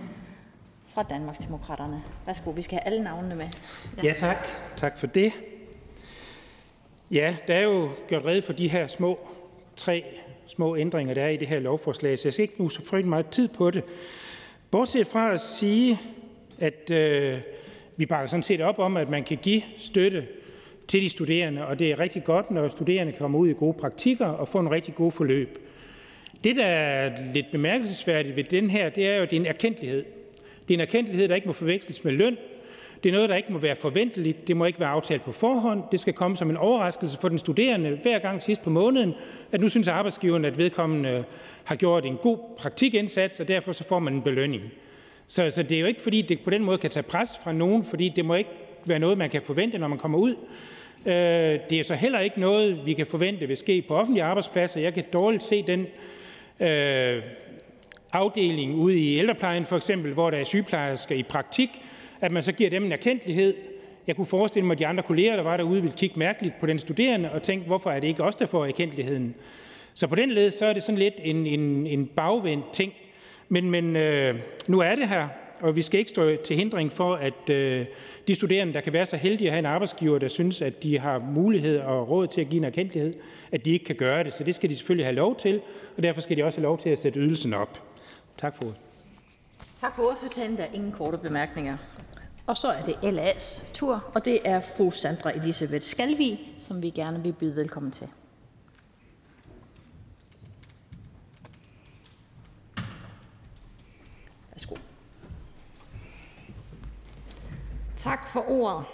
fra 0.98 1.14
Danmarksdemokraterne. 1.14 2.02
Værsgo, 2.26 2.50
vi 2.50 2.62
skal 2.62 2.78
have 2.78 2.92
alle 2.92 3.04
navnene 3.04 3.34
med. 3.34 3.46
Ja. 3.96 4.02
ja, 4.02 4.12
tak. 4.12 4.46
Tak 4.76 4.98
for 4.98 5.06
det. 5.06 5.32
Ja, 7.10 7.36
der 7.48 7.54
er 7.54 7.62
jo 7.62 7.88
gjort 8.08 8.24
red 8.24 8.42
for 8.42 8.52
de 8.52 8.68
her 8.68 8.86
små, 8.86 9.18
tre 9.76 10.04
små 10.46 10.76
ændringer, 10.76 11.14
der 11.14 11.22
er 11.22 11.28
i 11.28 11.36
det 11.36 11.48
her 11.48 11.58
lovforslag, 11.58 12.18
så 12.18 12.28
jeg 12.28 12.32
skal 12.32 12.42
ikke 12.42 12.56
bruge 12.56 12.70
så 12.70 12.86
frygtelig 12.86 13.08
meget 13.08 13.28
tid 13.28 13.48
på 13.48 13.70
det. 13.70 13.84
Bortset 14.70 15.06
fra 15.06 15.32
at 15.32 15.40
sige, 15.40 16.00
at 16.58 16.90
øh, 16.90 17.38
vi 17.96 18.06
bakker 18.06 18.28
sådan 18.28 18.42
set 18.42 18.60
op 18.60 18.78
om, 18.78 18.96
at 18.96 19.08
man 19.08 19.24
kan 19.24 19.38
give 19.42 19.62
støtte 19.76 20.26
til 20.88 21.02
de 21.02 21.10
studerende, 21.10 21.66
og 21.66 21.78
det 21.78 21.90
er 21.90 21.98
rigtig 21.98 22.24
godt, 22.24 22.50
når 22.50 22.68
studerende 22.68 23.12
kommer 23.12 23.38
ud 23.38 23.48
i 23.48 23.52
gode 23.52 23.74
praktikker 23.74 24.26
og 24.26 24.48
får 24.48 24.60
en 24.60 24.70
rigtig 24.70 24.94
god 24.94 25.12
forløb. 25.12 25.58
Det, 26.44 26.56
der 26.56 26.66
er 26.66 27.32
lidt 27.34 27.46
bemærkelsesværdigt 27.52 28.36
ved 28.36 28.44
den 28.44 28.70
her, 28.70 28.88
det 28.88 29.08
er 29.08 29.16
jo, 29.16 29.22
at 29.22 29.30
det 29.30 29.36
er 29.36 29.40
en 29.40 29.46
erkendelighed. 29.46 30.04
Det 30.68 30.74
er 30.74 30.76
en 30.76 30.80
erkendelighed, 30.80 31.28
der 31.28 31.34
ikke 31.34 31.46
må 31.46 31.52
forveksles 31.52 32.04
med 32.04 32.12
løn. 32.12 32.36
Det 33.02 33.08
er 33.08 33.12
noget, 33.12 33.28
der 33.28 33.36
ikke 33.36 33.52
må 33.52 33.58
være 33.58 33.76
forventeligt. 33.76 34.48
Det 34.48 34.56
må 34.56 34.64
ikke 34.64 34.80
være 34.80 34.88
aftalt 34.88 35.24
på 35.24 35.32
forhånd. 35.32 35.82
Det 35.92 36.00
skal 36.00 36.12
komme 36.12 36.36
som 36.36 36.50
en 36.50 36.56
overraskelse 36.56 37.18
for 37.20 37.28
den 37.28 37.38
studerende 37.38 37.98
hver 38.02 38.18
gang 38.18 38.42
sidst 38.42 38.62
på 38.62 38.70
måneden, 38.70 39.14
at 39.52 39.60
nu 39.60 39.68
synes 39.68 39.88
arbejdsgiveren, 39.88 40.44
at 40.44 40.58
vedkommende 40.58 41.10
øh, 41.10 41.22
har 41.64 41.76
gjort 41.76 42.04
en 42.04 42.16
god 42.16 42.38
praktikindsats, 42.58 43.40
og 43.40 43.48
derfor 43.48 43.72
så 43.72 43.84
får 43.84 43.98
man 43.98 44.14
en 44.14 44.22
belønning. 44.22 44.62
Så, 45.28 45.50
så 45.50 45.62
det 45.62 45.76
er 45.76 45.80
jo 45.80 45.86
ikke, 45.86 46.02
fordi 46.02 46.22
det 46.22 46.40
på 46.40 46.50
den 46.50 46.64
måde 46.64 46.78
kan 46.78 46.90
tage 46.90 47.02
pres 47.02 47.30
fra 47.44 47.52
nogen, 47.52 47.84
fordi 47.84 48.12
det 48.16 48.24
må 48.24 48.34
ikke 48.34 48.50
være 48.84 48.98
noget, 48.98 49.18
man 49.18 49.30
kan 49.30 49.42
forvente, 49.42 49.78
når 49.78 49.88
man 49.88 49.98
kommer 49.98 50.18
ud. 50.18 50.34
Øh, 51.06 51.12
det 51.70 51.72
er 51.72 51.84
så 51.84 51.94
heller 51.94 52.20
ikke 52.20 52.40
noget, 52.40 52.86
vi 52.86 52.94
kan 52.94 53.06
forvente 53.06 53.46
vil 53.46 53.56
ske 53.56 53.82
på 53.88 53.96
offentlige 53.96 54.24
arbejdspladser. 54.24 54.80
Jeg 54.80 54.94
kan 54.94 55.04
dårligt 55.12 55.42
se 55.42 55.62
den 55.62 55.86
øh, 56.60 57.22
afdeling 58.12 58.74
ude 58.74 58.98
i 58.98 59.18
ældreplejen 59.18 59.66
for 59.66 59.76
eksempel, 59.76 60.12
hvor 60.12 60.30
der 60.30 60.38
er 60.38 60.44
sygeplejersker 60.44 61.14
i 61.14 61.22
praktik, 61.22 61.68
at 62.20 62.32
man 62.32 62.42
så 62.42 62.52
giver 62.52 62.70
dem 62.70 62.84
en 62.84 62.92
erkendelighed. 62.92 63.54
Jeg 64.06 64.16
kunne 64.16 64.26
forestille 64.26 64.66
mig, 64.66 64.74
at 64.74 64.78
de 64.78 64.86
andre 64.86 65.02
kolleger, 65.02 65.36
der 65.36 65.42
var 65.42 65.56
derude, 65.56 65.82
ville 65.82 65.96
kigge 65.96 66.18
mærkeligt 66.18 66.54
på 66.60 66.66
den 66.66 66.78
studerende 66.78 67.32
og 67.32 67.42
tænke, 67.42 67.66
hvorfor 67.66 67.90
er 67.90 68.00
det 68.00 68.08
ikke 68.08 68.24
os, 68.24 68.34
der 68.34 68.46
får 68.46 68.66
erkendeligheden? 68.66 69.34
Så 69.94 70.06
på 70.06 70.14
den 70.14 70.30
led, 70.30 70.50
så 70.50 70.66
er 70.66 70.72
det 70.72 70.82
sådan 70.82 70.98
lidt 70.98 71.14
en, 71.24 71.46
en, 71.46 71.86
en 71.86 72.06
bagvendt 72.06 72.72
ting. 72.72 72.92
Men, 73.48 73.70
men 73.70 73.96
øh, 73.96 74.34
nu 74.66 74.80
er 74.80 74.94
det 74.94 75.08
her, 75.08 75.28
og 75.60 75.76
vi 75.76 75.82
skal 75.82 75.98
ikke 75.98 76.10
stå 76.10 76.36
til 76.36 76.56
hindring 76.56 76.92
for, 76.92 77.14
at 77.14 77.50
øh, 77.50 77.86
de 78.28 78.34
studerende, 78.34 78.74
der 78.74 78.80
kan 78.80 78.92
være 78.92 79.06
så 79.06 79.16
heldige 79.16 79.48
at 79.48 79.52
have 79.52 79.58
en 79.58 79.66
arbejdsgiver, 79.66 80.18
der 80.18 80.28
synes, 80.28 80.62
at 80.62 80.82
de 80.82 80.98
har 80.98 81.18
mulighed 81.18 81.78
og 81.78 82.10
råd 82.10 82.26
til 82.26 82.40
at 82.40 82.48
give 82.48 82.58
en 82.58 82.64
erkendelighed, 82.64 83.14
at 83.52 83.64
de 83.64 83.70
ikke 83.70 83.84
kan 83.84 83.96
gøre 83.96 84.24
det. 84.24 84.34
Så 84.34 84.44
det 84.44 84.54
skal 84.54 84.70
de 84.70 84.76
selvfølgelig 84.76 85.06
have 85.06 85.16
lov 85.16 85.36
til, 85.36 85.60
og 85.96 86.02
derfor 86.02 86.20
skal 86.20 86.36
de 86.36 86.44
også 86.44 86.58
have 86.58 86.64
lov 86.64 86.78
til 86.78 86.90
at 86.90 86.98
sætte 86.98 87.20
ydelsen 87.20 87.54
op. 87.54 87.87
Tak 88.38 88.56
for 88.56 88.64
ordet. 88.64 88.80
Tak 89.80 89.94
for 89.96 90.02
ordførtalen. 90.02 90.56
Der 90.56 90.64
er 90.64 90.72
ingen 90.72 90.92
korte 90.92 91.18
bemærkninger. 91.18 91.76
Og 92.46 92.56
så 92.56 92.68
er 92.68 92.84
det 92.84 92.94
LA's 92.94 93.72
tur, 93.74 94.04
og 94.14 94.24
det 94.24 94.40
er 94.44 94.60
fru 94.60 94.90
Sandra 94.90 95.30
Elisabeth 95.30 95.84
Skalvig, 95.84 96.54
som 96.58 96.82
vi 96.82 96.90
gerne 96.90 97.22
vil 97.22 97.32
byde 97.32 97.56
velkommen 97.56 97.92
til. 97.92 98.08
Værsgo. 104.52 104.76
Tak 107.96 108.28
for 108.28 108.50
ordet. 108.50 108.84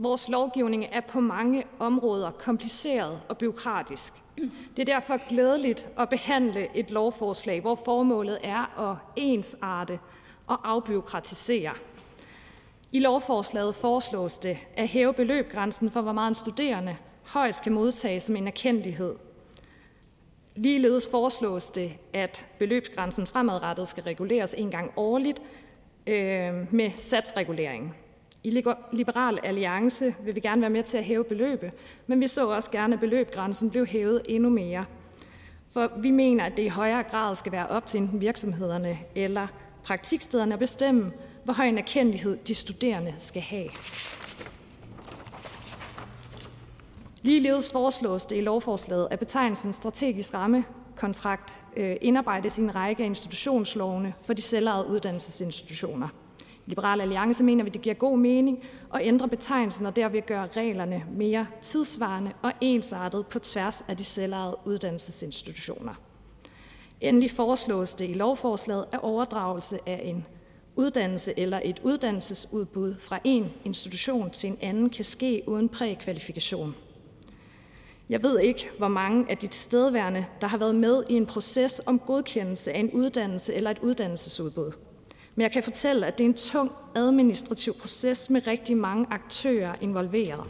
Vores 0.00 0.28
lovgivning 0.28 0.86
er 0.92 1.00
på 1.00 1.20
mange 1.20 1.64
områder 1.78 2.30
kompliceret 2.30 3.20
og 3.28 3.38
byråkratisk. 3.38 4.14
Det 4.76 4.78
er 4.78 4.84
derfor 4.84 5.28
glædeligt 5.28 5.88
at 5.98 6.08
behandle 6.08 6.76
et 6.76 6.90
lovforslag, 6.90 7.60
hvor 7.60 7.74
formålet 7.74 8.38
er 8.42 8.90
at 8.90 8.96
ensarte 9.16 9.98
og 10.46 10.70
afbyråkratisere. 10.70 11.72
I 12.92 12.98
lovforslaget 12.98 13.74
foreslås 13.74 14.38
det 14.38 14.58
at 14.76 14.88
hæve 14.88 15.14
beløbgrænsen 15.14 15.90
for, 15.90 16.00
hvor 16.00 16.12
meget 16.12 16.28
en 16.28 16.34
studerende 16.34 16.96
højst 17.22 17.62
kan 17.62 17.72
modtage 17.72 18.20
som 18.20 18.36
en 18.36 18.46
erkendelighed. 18.46 19.16
Ligeledes 20.56 21.08
foreslås 21.10 21.70
det, 21.70 21.92
at 22.12 22.46
beløbsgrænsen 22.58 23.26
fremadrettet 23.26 23.88
skal 23.88 24.02
reguleres 24.02 24.54
en 24.58 24.70
gang 24.70 24.92
årligt 24.96 25.42
øh, 26.06 26.74
med 26.74 26.90
satsregulering. 26.96 27.96
I 28.44 28.64
Liberal 28.92 29.38
Alliance 29.42 30.14
vil 30.24 30.34
vi 30.34 30.40
gerne 30.40 30.60
være 30.60 30.70
med 30.70 30.82
til 30.82 30.98
at 30.98 31.04
hæve 31.04 31.24
beløbet, 31.24 31.70
men 32.06 32.20
vi 32.20 32.28
så 32.28 32.48
også 32.48 32.70
gerne, 32.70 32.94
at 32.94 33.00
beløbsgrænsen 33.00 33.70
blev 33.70 33.86
hævet 33.86 34.22
endnu 34.28 34.50
mere. 34.50 34.84
For 35.70 35.92
vi 35.98 36.10
mener, 36.10 36.44
at 36.44 36.56
det 36.56 36.62
i 36.62 36.68
højere 36.68 37.02
grad 37.02 37.34
skal 37.34 37.52
være 37.52 37.66
op 37.66 37.86
til 37.86 38.00
enten 38.00 38.20
virksomhederne 38.20 38.98
eller 39.14 39.46
praktikstederne 39.84 40.52
at 40.52 40.58
bestemme, 40.58 41.12
hvor 41.44 41.52
høj 41.52 41.66
en 41.66 41.78
erkendelighed 41.78 42.36
de 42.36 42.54
studerende 42.54 43.14
skal 43.18 43.42
have. 43.42 43.68
Ligeledes 47.22 47.70
foreslås 47.70 48.26
det 48.26 48.36
i 48.36 48.40
lovforslaget, 48.40 49.08
at 49.10 49.18
betegnelsen 49.18 49.72
strategisk 49.72 50.34
rammekontrakt 50.34 51.54
øh, 51.76 51.96
indarbejdes 52.00 52.58
i 52.58 52.60
en 52.60 52.74
række 52.74 53.02
af 53.02 53.06
institutionslovene 53.06 54.14
for 54.22 54.32
de 54.32 54.42
selvejede 54.42 54.86
uddannelsesinstitutioner. 54.86 56.08
Liberal 56.68 57.00
Alliance 57.00 57.44
mener 57.44 57.64
vi, 57.64 57.70
det 57.70 57.80
giver 57.80 57.94
god 57.94 58.18
mening 58.18 58.64
at 58.94 59.00
ændre 59.02 59.28
betegnelsen 59.28 59.86
og 59.86 59.96
derved 59.96 60.22
gøre 60.26 60.48
reglerne 60.56 61.04
mere 61.12 61.46
tidsvarende 61.62 62.32
og 62.42 62.52
ensartet 62.60 63.26
på 63.26 63.38
tværs 63.38 63.84
af 63.88 63.96
de 63.96 64.04
selvejede 64.04 64.56
uddannelsesinstitutioner. 64.64 65.94
Endelig 67.00 67.30
foreslås 67.30 67.94
det 67.94 68.10
i 68.10 68.12
lovforslaget, 68.12 68.84
at 68.92 69.00
overdragelse 69.02 69.78
af 69.86 70.00
en 70.04 70.26
uddannelse 70.76 71.38
eller 71.38 71.60
et 71.64 71.80
uddannelsesudbud 71.84 72.94
fra 72.98 73.18
en 73.24 73.52
institution 73.64 74.30
til 74.30 74.50
en 74.50 74.58
anden 74.60 74.90
kan 74.90 75.04
ske 75.04 75.42
uden 75.46 75.68
prækvalifikation. 75.68 76.74
Jeg 78.08 78.22
ved 78.22 78.40
ikke, 78.40 78.70
hvor 78.78 78.88
mange 78.88 79.30
af 79.30 79.38
de 79.38 79.46
tilstedeværende, 79.46 80.26
der 80.40 80.46
har 80.46 80.58
været 80.58 80.74
med 80.74 81.02
i 81.10 81.14
en 81.14 81.26
proces 81.26 81.82
om 81.86 81.98
godkendelse 81.98 82.72
af 82.72 82.78
en 82.80 82.90
uddannelse 82.90 83.54
eller 83.54 83.70
et 83.70 83.78
uddannelsesudbud. 83.78 84.72
Men 85.38 85.42
jeg 85.42 85.52
kan 85.52 85.62
fortælle, 85.62 86.06
at 86.06 86.18
det 86.18 86.24
er 86.24 86.28
en 86.28 86.34
tung 86.34 86.72
administrativ 86.94 87.74
proces 87.74 88.30
med 88.30 88.46
rigtig 88.46 88.76
mange 88.76 89.06
aktører 89.10 89.74
involveret. 89.80 90.44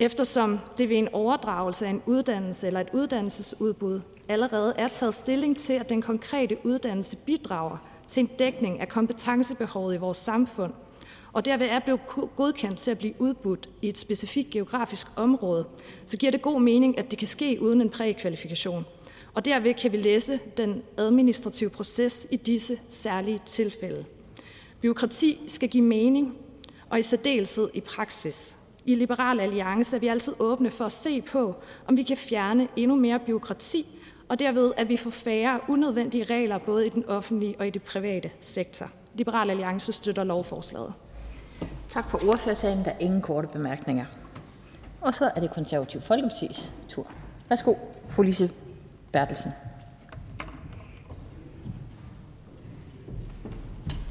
Eftersom 0.00 0.58
det 0.78 0.88
ved 0.88 0.96
en 0.96 1.08
overdragelse 1.12 1.86
af 1.86 1.90
en 1.90 2.02
uddannelse 2.06 2.66
eller 2.66 2.80
et 2.80 2.88
uddannelsesudbud 2.92 4.00
allerede 4.28 4.74
er 4.78 4.88
taget 4.88 5.14
stilling 5.14 5.58
til, 5.58 5.72
at 5.72 5.88
den 5.88 6.02
konkrete 6.02 6.56
uddannelse 6.64 7.16
bidrager 7.16 7.76
til 8.08 8.20
en 8.20 8.30
dækning 8.38 8.80
af 8.80 8.88
kompetencebehovet 8.88 9.94
i 9.94 9.98
vores 9.98 10.18
samfund, 10.18 10.72
og 11.32 11.44
derved 11.44 11.66
er 11.70 11.78
blevet 11.78 12.00
godkendt 12.36 12.78
til 12.78 12.90
at 12.90 12.98
blive 12.98 13.14
udbudt 13.18 13.68
i 13.82 13.88
et 13.88 13.98
specifikt 13.98 14.50
geografisk 14.50 15.06
område, 15.16 15.64
så 16.04 16.16
giver 16.16 16.32
det 16.32 16.42
god 16.42 16.60
mening, 16.60 16.98
at 16.98 17.10
det 17.10 17.18
kan 17.18 17.28
ske 17.28 17.58
uden 17.60 17.80
en 17.80 17.90
prækvalifikation. 17.90 18.84
Og 19.36 19.44
derved 19.44 19.74
kan 19.74 19.92
vi 19.92 19.96
læse 19.96 20.40
den 20.56 20.82
administrative 20.98 21.70
proces 21.70 22.26
i 22.30 22.36
disse 22.36 22.80
særlige 22.88 23.40
tilfælde. 23.46 24.04
Byråkrati 24.80 25.40
skal 25.46 25.68
give 25.68 25.84
mening, 25.84 26.36
og 26.90 26.98
i 26.98 27.02
særdeleshed 27.02 27.68
i 27.74 27.80
praksis. 27.80 28.58
I 28.84 28.94
Liberal 28.94 29.40
Alliance 29.40 29.96
er 29.96 30.00
vi 30.00 30.06
altid 30.06 30.32
åbne 30.38 30.70
for 30.70 30.84
at 30.84 30.92
se 30.92 31.22
på, 31.22 31.54
om 31.86 31.96
vi 31.96 32.02
kan 32.02 32.16
fjerne 32.16 32.68
endnu 32.76 32.96
mere 32.96 33.18
byråkrati 33.18 33.86
og 34.28 34.38
derved 34.38 34.72
at 34.76 34.88
vi 34.88 34.96
får 34.96 35.10
færre 35.10 35.60
unødvendige 35.68 36.24
regler 36.24 36.58
både 36.58 36.86
i 36.86 36.88
den 36.88 37.08
offentlige 37.08 37.54
og 37.58 37.66
i 37.66 37.70
det 37.70 37.82
private 37.82 38.30
sektor. 38.40 38.90
Liberal 39.14 39.50
Alliance 39.50 39.92
støtter 39.92 40.24
lovforslaget. 40.24 40.92
Tak 41.90 42.10
for 42.10 42.28
ordførersagen. 42.28 42.84
Der 42.84 42.90
er 42.90 42.98
ingen 42.98 43.22
korte 43.22 43.48
bemærkninger. 43.48 44.04
Og 45.00 45.14
så 45.14 45.30
er 45.36 45.40
det 45.40 45.50
konservativ 45.50 46.00
Folkeparti's 46.00 46.70
tur. 46.88 47.06
Værsgo, 47.48 47.74
fru 48.08 48.22
Lise 48.22 48.50
Bertelsen. 49.16 49.52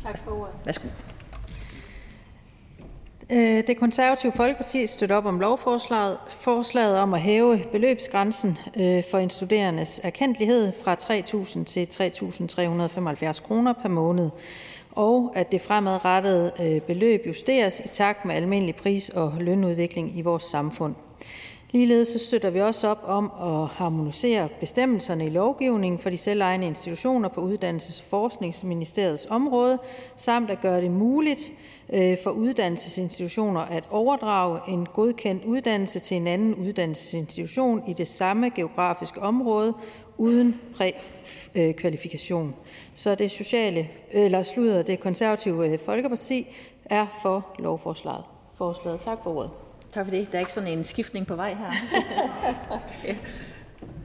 Tak 0.04 0.18
for 0.18 0.32
ordet. 0.32 0.54
Værsgo. 0.66 0.88
Øh, 3.30 3.68
det 3.68 3.78
konservative 3.78 4.32
Folkeparti 4.32 4.88
støtter 4.88 5.16
op 5.16 5.26
om 5.26 5.40
lovforslaget 5.40 6.18
forslaget 6.28 6.98
om 6.98 7.14
at 7.14 7.22
hæve 7.22 7.60
beløbsgrænsen 7.72 8.58
øh, 8.78 9.04
for 9.12 9.18
en 9.18 9.30
studerendes 9.30 10.02
erkendelighed 10.04 10.74
fra 10.84 10.94
3.000 10.94 11.64
til 11.64 11.88
3.375 13.36 13.44
kroner 13.44 13.74
per 13.74 13.90
måned, 13.90 14.30
og 14.92 15.34
at 15.36 15.52
det 15.52 15.62
fremadrettede 15.62 16.52
øh, 16.62 16.82
beløb 16.82 17.22
justeres 17.28 17.80
i 17.80 17.88
takt 17.88 18.26
med 18.26 18.36
almindelig 18.36 18.76
pris- 18.76 19.10
og 19.10 19.34
lønudvikling 19.40 20.18
i 20.18 20.22
vores 20.22 20.44
samfund. 20.44 20.96
Ligeledes 21.76 22.08
støtter 22.22 22.50
vi 22.50 22.62
også 22.62 22.88
op 22.88 23.04
om 23.04 23.32
at 23.42 23.68
harmonisere 23.68 24.50
bestemmelserne 24.60 25.26
i 25.26 25.30
lovgivningen 25.30 26.00
for 26.00 26.10
de 26.10 26.18
selvejende 26.18 26.68
institutioner 26.68 27.30
på 27.30 27.42
Uddannelses- 27.42 28.02
og 28.02 28.08
Forskningsministeriets 28.10 29.28
område, 29.30 29.80
samt 30.16 30.50
at 30.50 30.62
gøre 30.62 30.82
det 30.82 30.92
muligt 30.92 31.52
øh, 31.94 32.18
for 32.24 32.32
uddannelsesinstitutioner 32.32 33.62
at 33.62 33.84
overdrage 33.90 34.60
en 34.68 34.86
godkendt 34.86 35.46
uddannelse 35.46 36.00
til 36.00 36.18
en 36.18 36.28
anden 36.28 36.56
uddannelsesinstitution 36.56 37.84
i 37.88 37.94
det 37.94 38.08
samme 38.08 38.50
geografiske 38.50 39.22
område 39.22 39.74
uden 40.18 40.62
prækvalifikation. 40.76 42.56
Så 42.94 43.16
det 43.16 43.32
sociale, 43.32 43.90
eller 44.12 44.44
slutter 44.44 44.82
det 44.82 45.00
konservative 45.00 45.68
øh, 45.68 45.80
Folkeparti 45.80 46.48
er 46.86 47.06
for 47.22 47.56
lovforslaget. 47.60 48.24
Forslaget. 48.58 49.00
Tak 49.00 49.18
for 49.24 49.38
ordet. 49.38 49.65
Tak 49.96 50.06
for 50.06 50.12
det. 50.12 50.28
Der 50.32 50.38
er 50.38 50.40
ikke 50.40 50.54
sådan 50.54 50.70
en 50.70 50.84
skiftning 50.84 51.28
på 51.28 51.36
vej 51.36 51.54
her. 51.54 51.72
okay. 52.78 53.16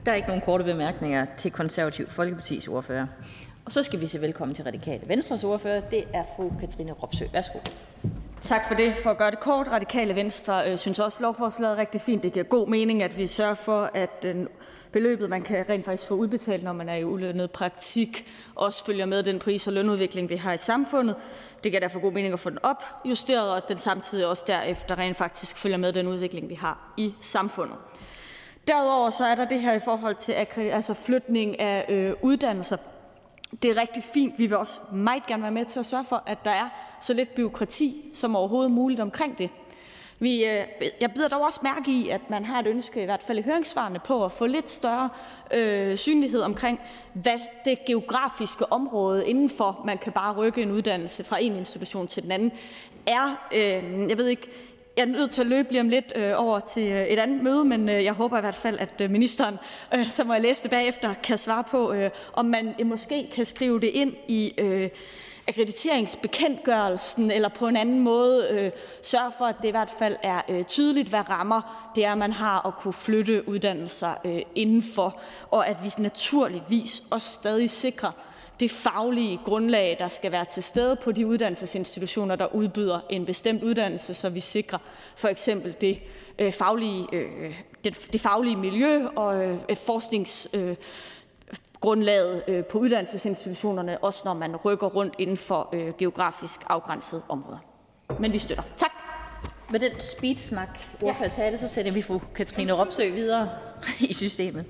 Der 0.05 0.11
er 0.11 0.15
ikke 0.15 0.27
nogen 0.27 0.41
korte 0.45 0.63
bemærkninger 0.63 1.25
til 1.37 1.51
konservativ 1.51 2.07
Folkepartis 2.07 2.67
ordfører. 2.67 3.07
Og 3.65 3.71
så 3.71 3.83
skal 3.83 4.01
vi 4.01 4.07
sige 4.07 4.21
velkommen 4.21 4.55
til 4.55 4.63
Radikale 4.63 5.01
Venstres 5.07 5.43
ordfører. 5.43 5.79
Det 5.79 6.03
er 6.13 6.23
fru 6.35 6.51
Katrine 6.59 6.91
Ropsø. 6.91 7.25
Værsgo. 7.33 7.59
Tak 8.41 8.67
for 8.67 8.75
det. 8.75 8.95
For 9.03 9.09
at 9.09 9.17
gøre 9.17 9.31
det 9.31 9.39
kort, 9.39 9.67
Radikale 9.67 10.15
Venstre 10.15 10.71
øh, 10.71 10.77
synes 10.77 10.99
også, 10.99 11.17
at 11.17 11.21
lovforslaget 11.21 11.75
er 11.77 11.81
rigtig 11.81 12.01
fint. 12.01 12.23
Det 12.23 12.33
giver 12.33 12.45
god 12.45 12.67
mening, 12.67 13.03
at 13.03 13.17
vi 13.17 13.27
sørger 13.27 13.53
for, 13.53 13.91
at 13.93 14.23
den 14.23 14.47
beløbet, 14.91 15.29
man 15.29 15.41
kan 15.41 15.65
rent 15.69 15.85
faktisk 15.85 16.07
få 16.07 16.13
udbetalt, 16.13 16.63
når 16.63 16.73
man 16.73 16.89
er 16.89 16.95
i 16.95 17.03
ulønnet 17.03 17.51
praktik, 17.51 18.27
også 18.55 18.85
følger 18.85 19.05
med 19.05 19.23
den 19.23 19.39
pris- 19.39 19.67
og 19.67 19.73
lønudvikling, 19.73 20.29
vi 20.29 20.35
har 20.35 20.53
i 20.53 20.57
samfundet. 20.57 21.15
Det 21.63 21.71
giver 21.71 21.79
derfor 21.79 21.99
god 21.99 22.11
mening 22.11 22.33
at 22.33 22.39
få 22.39 22.49
den 22.49 22.57
opjusteret, 22.63 23.51
og 23.51 23.57
at 23.57 23.69
den 23.69 23.79
samtidig 23.79 24.27
også 24.27 24.43
derefter 24.47 24.97
rent 24.97 25.17
faktisk 25.17 25.57
følger 25.57 25.77
med 25.77 25.93
den 25.93 26.07
udvikling, 26.07 26.49
vi 26.49 26.55
har 26.55 26.93
i 26.97 27.13
samfundet. 27.21 27.75
Derudover 28.67 29.09
så 29.09 29.25
er 29.25 29.35
der 29.35 29.45
det 29.45 29.61
her 29.61 29.73
i 29.73 29.79
forhold 29.85 30.15
til 30.15 30.31
altså 30.31 30.93
flytning 30.93 31.59
af 31.59 31.85
øh, 31.89 32.13
uddannelser. 32.21 32.77
Det 33.61 33.71
er 33.71 33.81
rigtig 33.81 34.03
fint. 34.03 34.39
Vi 34.39 34.45
vil 34.45 34.57
også 34.57 34.79
meget 34.91 35.25
gerne 35.25 35.43
være 35.43 35.51
med 35.51 35.65
til 35.65 35.79
at 35.79 35.85
sørge 35.85 36.05
for, 36.05 36.23
at 36.25 36.45
der 36.45 36.51
er 36.51 36.69
så 36.99 37.13
lidt 37.13 37.35
byråkrati 37.35 38.11
som 38.13 38.35
overhovedet 38.35 38.71
muligt 38.71 39.01
omkring 39.01 39.37
det. 39.37 39.49
Vi, 40.19 40.45
øh, 40.45 40.63
jeg 41.01 41.11
bider 41.11 41.27
dog 41.27 41.41
også 41.41 41.59
mærke 41.63 41.91
i, 41.91 42.09
at 42.09 42.29
man 42.29 42.45
har 42.45 42.59
et 42.59 42.67
ønske, 42.67 43.01
i 43.01 43.05
hvert 43.05 43.23
fald 43.23 43.39
i 43.39 43.41
høringssvarene, 43.41 43.99
på 43.99 44.25
at 44.25 44.31
få 44.31 44.45
lidt 44.45 44.69
større 44.69 45.09
øh, 45.53 45.97
synlighed 45.97 46.41
omkring, 46.41 46.79
hvad 47.13 47.39
det 47.65 47.85
geografiske 47.85 48.71
område 48.71 49.27
indenfor, 49.27 49.81
man 49.85 49.97
kan 49.97 50.11
bare 50.11 50.33
rykke 50.33 50.61
en 50.61 50.71
uddannelse 50.71 51.23
fra 51.23 51.41
en 51.41 51.55
institution 51.55 52.07
til 52.07 52.23
den 52.23 52.31
anden, 52.31 52.51
er. 53.05 53.47
Øh, 53.53 54.09
jeg 54.09 54.17
ved 54.17 54.27
ikke, 54.27 54.49
jeg 54.97 55.01
er 55.03 55.05
nødt 55.05 55.31
til 55.31 55.41
at 55.41 55.47
løbe 55.47 55.71
lige 55.71 55.81
om 55.81 55.89
lidt 55.89 56.13
øh, 56.15 56.33
over 56.35 56.59
til 56.59 56.91
øh, 56.91 57.07
et 57.07 57.19
andet 57.19 57.43
møde, 57.43 57.65
men 57.65 57.89
øh, 57.89 58.03
jeg 58.03 58.13
håber 58.13 58.37
i 58.37 58.41
hvert 58.41 58.55
fald, 58.55 58.79
at 58.79 59.01
øh, 59.01 59.11
ministeren, 59.11 59.57
øh, 59.93 60.11
som 60.11 60.27
må 60.27 60.33
jeg 60.33 60.41
læse 60.41 60.63
det 60.63 60.71
bagefter, 60.71 61.13
kan 61.23 61.37
svare 61.37 61.63
på, 61.63 61.93
øh, 61.93 62.09
om 62.33 62.45
man 62.45 62.75
øh, 62.79 62.87
måske 62.87 63.29
kan 63.35 63.45
skrive 63.45 63.79
det 63.79 63.87
ind 63.87 64.13
i 64.27 64.53
øh, 64.57 64.89
akkrediteringsbekendtgørelsen 65.47 67.31
eller 67.31 67.49
på 67.49 67.67
en 67.67 67.75
anden 67.75 67.99
måde 67.99 68.47
øh, 68.51 68.71
sørge 69.01 69.31
for, 69.37 69.45
at 69.45 69.55
det 69.61 69.67
i 69.67 69.71
hvert 69.71 69.91
fald 69.99 70.15
er 70.23 70.41
øh, 70.49 70.63
tydeligt, 70.63 71.09
hvad 71.09 71.29
rammer 71.29 71.91
det 71.95 72.05
er, 72.05 72.15
man 72.15 72.31
har 72.31 72.67
at 72.67 72.73
kunne 72.75 72.93
flytte 72.93 73.49
uddannelser 73.49 74.09
øh, 74.25 74.41
indenfor, 74.55 75.19
og 75.51 75.67
at 75.67 75.77
vi 75.83 75.91
naturligvis 75.97 77.03
også 77.11 77.33
stadig 77.33 77.69
sikrer 77.69 78.11
det 78.61 78.71
faglige 78.71 79.39
grundlag, 79.45 79.95
der 79.99 80.07
skal 80.07 80.31
være 80.31 80.45
til 80.45 80.63
stede 80.63 80.95
på 80.95 81.11
de 81.11 81.27
uddannelsesinstitutioner, 81.27 82.35
der 82.35 82.55
udbyder 82.55 82.99
en 83.09 83.25
bestemt 83.25 83.63
uddannelse, 83.63 84.13
så 84.13 84.29
vi 84.29 84.39
sikrer 84.39 84.79
for 85.15 85.27
eksempel 85.27 85.75
det 85.81 85.99
øh, 86.39 86.51
faglige, 86.53 87.07
øh, 87.13 87.61
det, 87.83 88.07
det 88.13 88.21
faglige 88.21 88.55
miljø 88.55 89.07
og 89.07 89.43
øh, 89.45 89.77
forsknings 89.85 90.49
øh, 90.53 90.75
grundlaget 91.79 92.43
øh, 92.47 92.65
på 92.65 92.77
uddannelsesinstitutionerne, 92.77 94.03
også 94.03 94.21
når 94.25 94.33
man 94.33 94.55
rykker 94.55 94.87
rundt 94.87 95.13
inden 95.17 95.37
for 95.37 95.69
øh, 95.73 95.91
geografisk 95.97 96.61
afgrænsede 96.67 97.21
områder. 97.29 97.57
Men 98.19 98.33
vi 98.33 98.39
støtter. 98.39 98.63
Tak. 98.77 98.91
Med 99.71 99.79
den 99.79 99.99
speedsnak, 99.99 100.79
ordfører 101.01 101.29
sagde 101.29 101.51
det, 101.51 101.59
så 101.59 101.67
sender 101.67 101.91
vi 101.91 102.01
fru 102.01 102.19
Katrine 102.35 102.73
Ropsø 102.73 103.09
videre 103.09 103.49
i 103.99 104.13
systemet. 104.13 104.65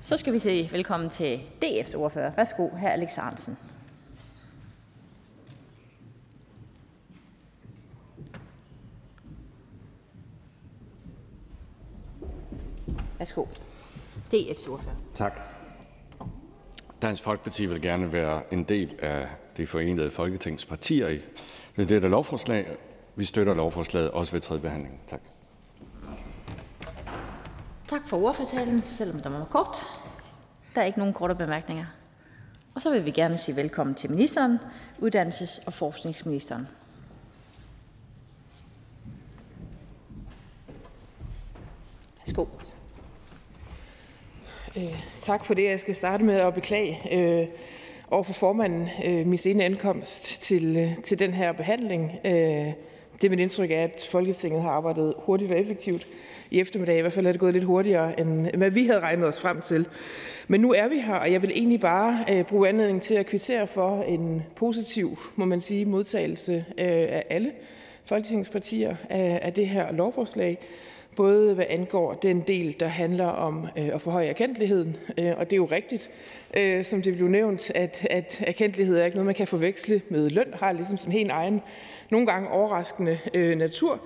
Så 0.00 0.16
skal 0.16 0.32
vi 0.32 0.38
sige 0.38 0.72
velkommen 0.72 1.10
til 1.10 1.40
DF's 1.64 1.96
ordfører. 1.96 2.32
Værsgo, 2.36 2.68
hr. 2.68 2.86
Alex 2.86 3.18
Ahrendtsen. 3.18 3.56
Værsgo. 13.18 13.44
DF's 14.34 14.70
ordfører. 14.70 14.94
Tak. 15.14 15.40
Dansk 17.02 17.22
Folkeparti 17.22 17.66
vil 17.66 17.82
gerne 17.82 18.12
være 18.12 18.42
en 18.52 18.64
del 18.64 18.94
af 18.98 19.28
det 19.56 19.68
forenede 19.68 20.10
Folketings 20.10 20.64
partier 20.64 21.08
i 21.08 21.20
dette 21.76 22.08
lovforslag. 22.08 22.76
Vi 23.16 23.24
støtter 23.24 23.54
lovforslaget 23.54 24.10
også 24.10 24.32
ved 24.32 24.40
tredje 24.40 24.62
behandling. 24.62 25.00
Tak. 25.08 25.20
Tak 27.88 28.08
for 28.08 28.16
ordførtalen, 28.16 28.82
selvom 28.88 29.20
der 29.20 29.30
var 29.30 29.44
kort. 29.44 29.76
Der 30.74 30.80
er 30.80 30.84
ikke 30.84 30.98
nogen 30.98 31.14
korte 31.14 31.34
bemærkninger. 31.34 31.84
Og 32.74 32.82
så 32.82 32.90
vil 32.90 33.04
vi 33.04 33.10
gerne 33.10 33.38
sige 33.38 33.56
velkommen 33.56 33.94
til 33.94 34.10
ministeren, 34.10 34.58
uddannelses- 34.98 35.62
og 35.66 35.72
forskningsministeren. 35.72 36.68
Værsgo. 42.18 42.44
Øh, 44.76 45.02
tak 45.20 45.44
for 45.44 45.54
det. 45.54 45.64
Jeg 45.64 45.80
skal 45.80 45.94
starte 45.94 46.24
med 46.24 46.34
at 46.34 46.54
beklage 46.54 46.98
øh, 47.12 47.48
over 48.10 48.22
for 48.22 48.32
formanden 48.32 48.88
øh, 49.04 49.26
min 49.26 49.38
sene 49.38 49.64
ankomst 49.64 50.42
til, 50.42 50.76
øh, 50.76 51.02
til 51.02 51.18
den 51.18 51.32
her 51.32 51.52
behandling. 51.52 52.12
Øh, 52.24 52.72
det 53.20 53.24
er 53.24 53.30
mit 53.30 53.40
indtryk 53.40 53.70
af, 53.70 53.74
at 53.74 54.08
Folketinget 54.10 54.62
har 54.62 54.70
arbejdet 54.70 55.14
hurtigt 55.18 55.52
og 55.52 55.58
effektivt 55.58 56.08
i 56.50 56.60
eftermiddag. 56.60 56.98
I 56.98 57.00
hvert 57.00 57.12
fald 57.12 57.26
er 57.26 57.32
det 57.32 57.40
gået 57.40 57.52
lidt 57.52 57.64
hurtigere, 57.64 58.20
end 58.20 58.56
hvad 58.56 58.70
vi 58.70 58.86
havde 58.86 59.00
regnet 59.00 59.26
os 59.26 59.40
frem 59.40 59.60
til. 59.60 59.86
Men 60.48 60.60
nu 60.60 60.72
er 60.72 60.88
vi 60.88 60.98
her, 60.98 61.14
og 61.14 61.32
jeg 61.32 61.42
vil 61.42 61.50
egentlig 61.50 61.80
bare 61.80 62.24
øh, 62.32 62.44
bruge 62.44 62.68
anledning 62.68 63.02
til 63.02 63.14
at 63.14 63.26
kvittere 63.26 63.66
for 63.66 64.02
en 64.02 64.42
positiv, 64.56 65.18
må 65.36 65.44
man 65.44 65.60
sige, 65.60 65.84
modtagelse 65.84 66.64
øh, 66.68 66.86
af 66.88 67.24
alle 67.30 67.52
folketingspartier 68.04 68.96
af, 69.08 69.34
øh, 69.34 69.38
af 69.42 69.52
det 69.52 69.68
her 69.68 69.92
lovforslag 69.92 70.58
både 71.18 71.54
hvad 71.54 71.64
angår 71.68 72.14
den 72.14 72.40
del, 72.40 72.76
der 72.80 72.88
handler 72.88 73.26
om 73.26 73.66
øh, 73.78 73.88
at 73.94 74.00
forhøje 74.00 74.26
erkendeligheden, 74.26 74.96
øh, 75.18 75.32
og 75.38 75.44
det 75.44 75.52
er 75.52 75.56
jo 75.56 75.64
rigtigt, 75.64 76.10
øh, 76.56 76.84
som 76.84 77.02
det 77.02 77.14
blev 77.14 77.28
nævnt, 77.28 77.70
at, 77.74 78.06
at 78.10 78.44
erkendelighed 78.46 78.98
er 78.98 79.04
ikke 79.04 79.16
noget, 79.16 79.26
man 79.26 79.34
kan 79.34 79.46
forveksle 79.46 80.02
med 80.08 80.30
løn, 80.30 80.54
har 80.54 80.72
ligesom 80.72 80.98
sin 80.98 81.12
helt 81.12 81.30
egen, 81.30 81.62
nogle 82.10 82.26
gange 82.26 82.48
overraskende 82.48 83.18
øh, 83.34 83.58
natur, 83.58 84.00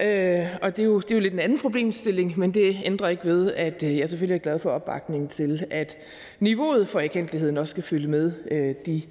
øh, 0.00 0.46
og 0.62 0.76
det 0.76 0.82
er, 0.82 0.86
jo, 0.86 1.00
det 1.00 1.10
er 1.10 1.14
jo 1.14 1.20
lidt 1.20 1.34
en 1.34 1.40
anden 1.40 1.58
problemstilling, 1.58 2.38
men 2.38 2.54
det 2.54 2.76
ændrer 2.84 3.08
ikke 3.08 3.24
ved, 3.24 3.52
at 3.52 3.82
øh, 3.82 3.98
jeg 3.98 4.08
selvfølgelig 4.08 4.34
er 4.34 4.42
glad 4.42 4.58
for 4.58 4.70
opbakningen 4.70 5.28
til, 5.28 5.64
at 5.70 5.96
niveauet 6.40 6.88
for 6.88 7.00
erkendeligheden 7.00 7.58
også 7.58 7.70
skal 7.70 7.82
følge 7.82 8.08
med 8.08 8.32
øh, 8.50 8.74
de 8.86 9.02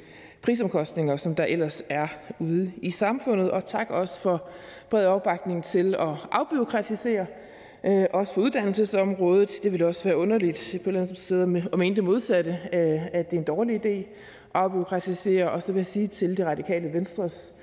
prisomkostninger, 0.46 1.18
som 1.18 1.36
der 1.36 1.44
ellers 1.44 1.84
er 1.90 2.08
ude 2.40 2.72
i 2.78 2.92
samfundet. 2.92 3.52
Og 3.52 3.66
tak 3.66 3.90
også 3.90 4.20
for 4.20 4.44
bred 4.90 5.06
opbakning 5.06 5.64
til 5.64 5.96
at 5.96 6.10
afbyråkratisere, 6.32 7.26
øh, 7.84 8.06
også 8.14 8.34
på 8.34 8.42
uddannelsesområdet. 8.42 9.50
Det 9.64 9.72
ville 9.72 9.88
også 9.88 10.04
være 10.04 10.18
underligt 10.18 10.70
på 10.72 10.76
et 10.76 10.88
eller 10.88 11.02
andet 11.02 11.20
sted 11.20 11.62
og 11.72 11.80
mene 11.80 11.96
det 11.96 12.04
modsatte, 12.04 12.58
øh, 12.74 13.06
at 13.06 13.32
det 13.32 13.38
er 13.38 13.42
en 13.42 13.48
dårlig 13.48 13.86
idé 13.86 13.90
at 13.90 14.06
afbyråkratisere. 14.54 15.52
Og 15.52 15.62
så 15.62 15.72
vil 15.72 15.80
jeg 15.80 15.86
sige 15.86 16.08
til 16.08 16.38
det 16.38 16.46
radikale 16.46 16.94
venstres 16.94 17.56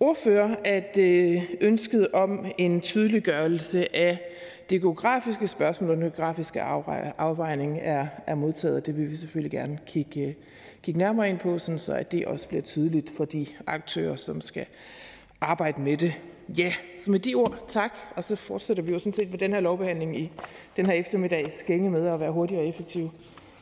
ordfører, 0.00 0.56
at 0.64 0.96
øh, 0.98 1.42
ønsket 1.60 2.08
om 2.12 2.46
en 2.58 2.80
tydeliggørelse 2.80 3.96
af 3.96 4.18
det 4.70 4.80
geografiske 4.80 5.48
spørgsmål 5.48 5.90
og 5.90 5.96
den 5.96 6.04
geografiske 6.04 6.62
afvejning 7.18 7.78
er, 7.82 8.06
er 8.26 8.34
modtaget, 8.34 8.86
det 8.86 8.96
vil 8.96 9.10
vi 9.10 9.16
selvfølgelig 9.16 9.50
gerne 9.50 9.78
kigge, 9.86 10.26
øh, 10.26 10.34
kigge 10.84 10.98
nærmere 10.98 11.28
ind 11.28 11.38
på, 11.38 11.58
sådan 11.58 11.78
så 11.78 11.92
at 11.92 12.12
det 12.12 12.26
også 12.26 12.48
bliver 12.48 12.62
tydeligt 12.62 13.10
for 13.16 13.24
de 13.24 13.46
aktører, 13.66 14.16
som 14.16 14.40
skal 14.40 14.66
arbejde 15.40 15.80
med 15.80 15.96
det. 15.96 16.12
Ja, 16.58 16.72
så 17.04 17.10
med 17.10 17.20
de 17.20 17.34
ord, 17.34 17.64
tak. 17.68 17.92
Og 18.16 18.24
så 18.24 18.36
fortsætter 18.36 18.82
vi 18.82 18.92
jo 18.92 18.98
sådan 18.98 19.12
set 19.12 19.30
med 19.30 19.38
den 19.38 19.52
her 19.52 19.60
lovbehandling 19.60 20.18
i 20.20 20.30
den 20.76 20.86
her 20.86 20.92
eftermiddag 20.92 21.52
skænge 21.52 21.90
med 21.90 22.06
at 22.06 22.20
være 22.20 22.30
hurtig 22.32 22.58
og 22.58 22.66
effektiv 22.66 23.10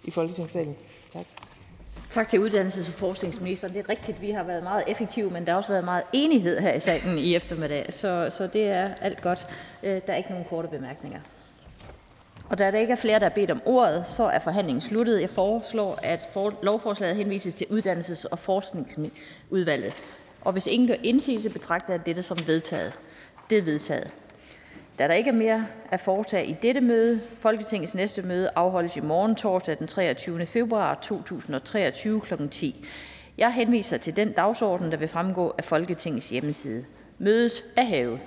i 0.04 0.10
Folketingssalen. 0.10 0.76
Tak. 1.12 1.24
Tak 2.10 2.28
til 2.28 2.38
uddannelses- 2.38 2.88
og 2.88 2.94
forskningsministeren. 2.94 3.74
Det 3.74 3.80
er 3.80 3.88
rigtigt, 3.88 4.20
vi 4.20 4.30
har 4.30 4.42
været 4.42 4.62
meget 4.62 4.84
effektive, 4.88 5.30
men 5.30 5.46
der 5.46 5.52
har 5.52 5.56
også 5.56 5.72
været 5.72 5.84
meget 5.84 6.04
enighed 6.12 6.60
her 6.60 6.74
i 6.74 6.80
salen 6.80 7.18
i 7.18 7.34
eftermiddag, 7.34 7.92
så, 7.92 8.28
så 8.30 8.46
det 8.46 8.62
er 8.62 8.94
alt 8.94 9.22
godt. 9.22 9.46
Øh, 9.82 10.00
der 10.06 10.12
er 10.12 10.16
ikke 10.16 10.30
nogen 10.30 10.44
korte 10.50 10.68
bemærkninger. 10.68 11.20
Og 12.52 12.58
da 12.58 12.70
der 12.70 12.78
ikke 12.78 12.92
er 12.92 12.96
flere, 12.96 13.18
der 13.18 13.24
har 13.24 13.34
bedt 13.34 13.50
om 13.50 13.62
ordet, 13.64 14.06
så 14.06 14.24
er 14.24 14.38
forhandlingen 14.38 14.80
sluttet. 14.80 15.20
Jeg 15.20 15.30
foreslår, 15.30 15.98
at 16.02 16.28
for, 16.32 16.54
lovforslaget 16.62 17.16
henvises 17.16 17.54
til 17.54 17.66
uddannelses- 17.70 18.24
og 18.30 18.38
forskningsudvalget. 18.38 19.92
Og 20.40 20.52
hvis 20.52 20.66
ingen 20.66 20.88
gør 20.88 20.94
indsigelse, 21.02 21.50
betragter 21.50 21.92
jeg 21.92 22.06
dette 22.06 22.22
som 22.22 22.38
vedtaget. 22.46 23.00
Det 23.50 23.58
er 23.58 23.62
vedtaget. 23.62 24.10
Da 24.98 25.08
der 25.08 25.14
ikke 25.14 25.30
er 25.30 25.34
mere 25.34 25.66
at 25.90 26.00
foretage 26.00 26.46
i 26.46 26.56
dette 26.62 26.80
møde, 26.80 27.20
Folketingets 27.38 27.94
næste 27.94 28.22
møde 28.22 28.50
afholdes 28.54 28.96
i 28.96 29.00
morgen 29.00 29.34
torsdag 29.34 29.78
den 29.78 29.86
23. 29.86 30.46
februar 30.46 30.94
2023 30.94 32.20
kl. 32.20 32.48
10. 32.50 32.86
Jeg 33.38 33.52
henviser 33.52 33.96
til 33.96 34.16
den 34.16 34.32
dagsorden, 34.32 34.90
der 34.90 34.96
vil 34.96 35.08
fremgå 35.08 35.54
af 35.58 35.64
Folketingets 35.64 36.28
hjemmeside. 36.28 36.84
Mødet 37.18 37.64
er 37.76 37.84
hævet. 37.84 38.20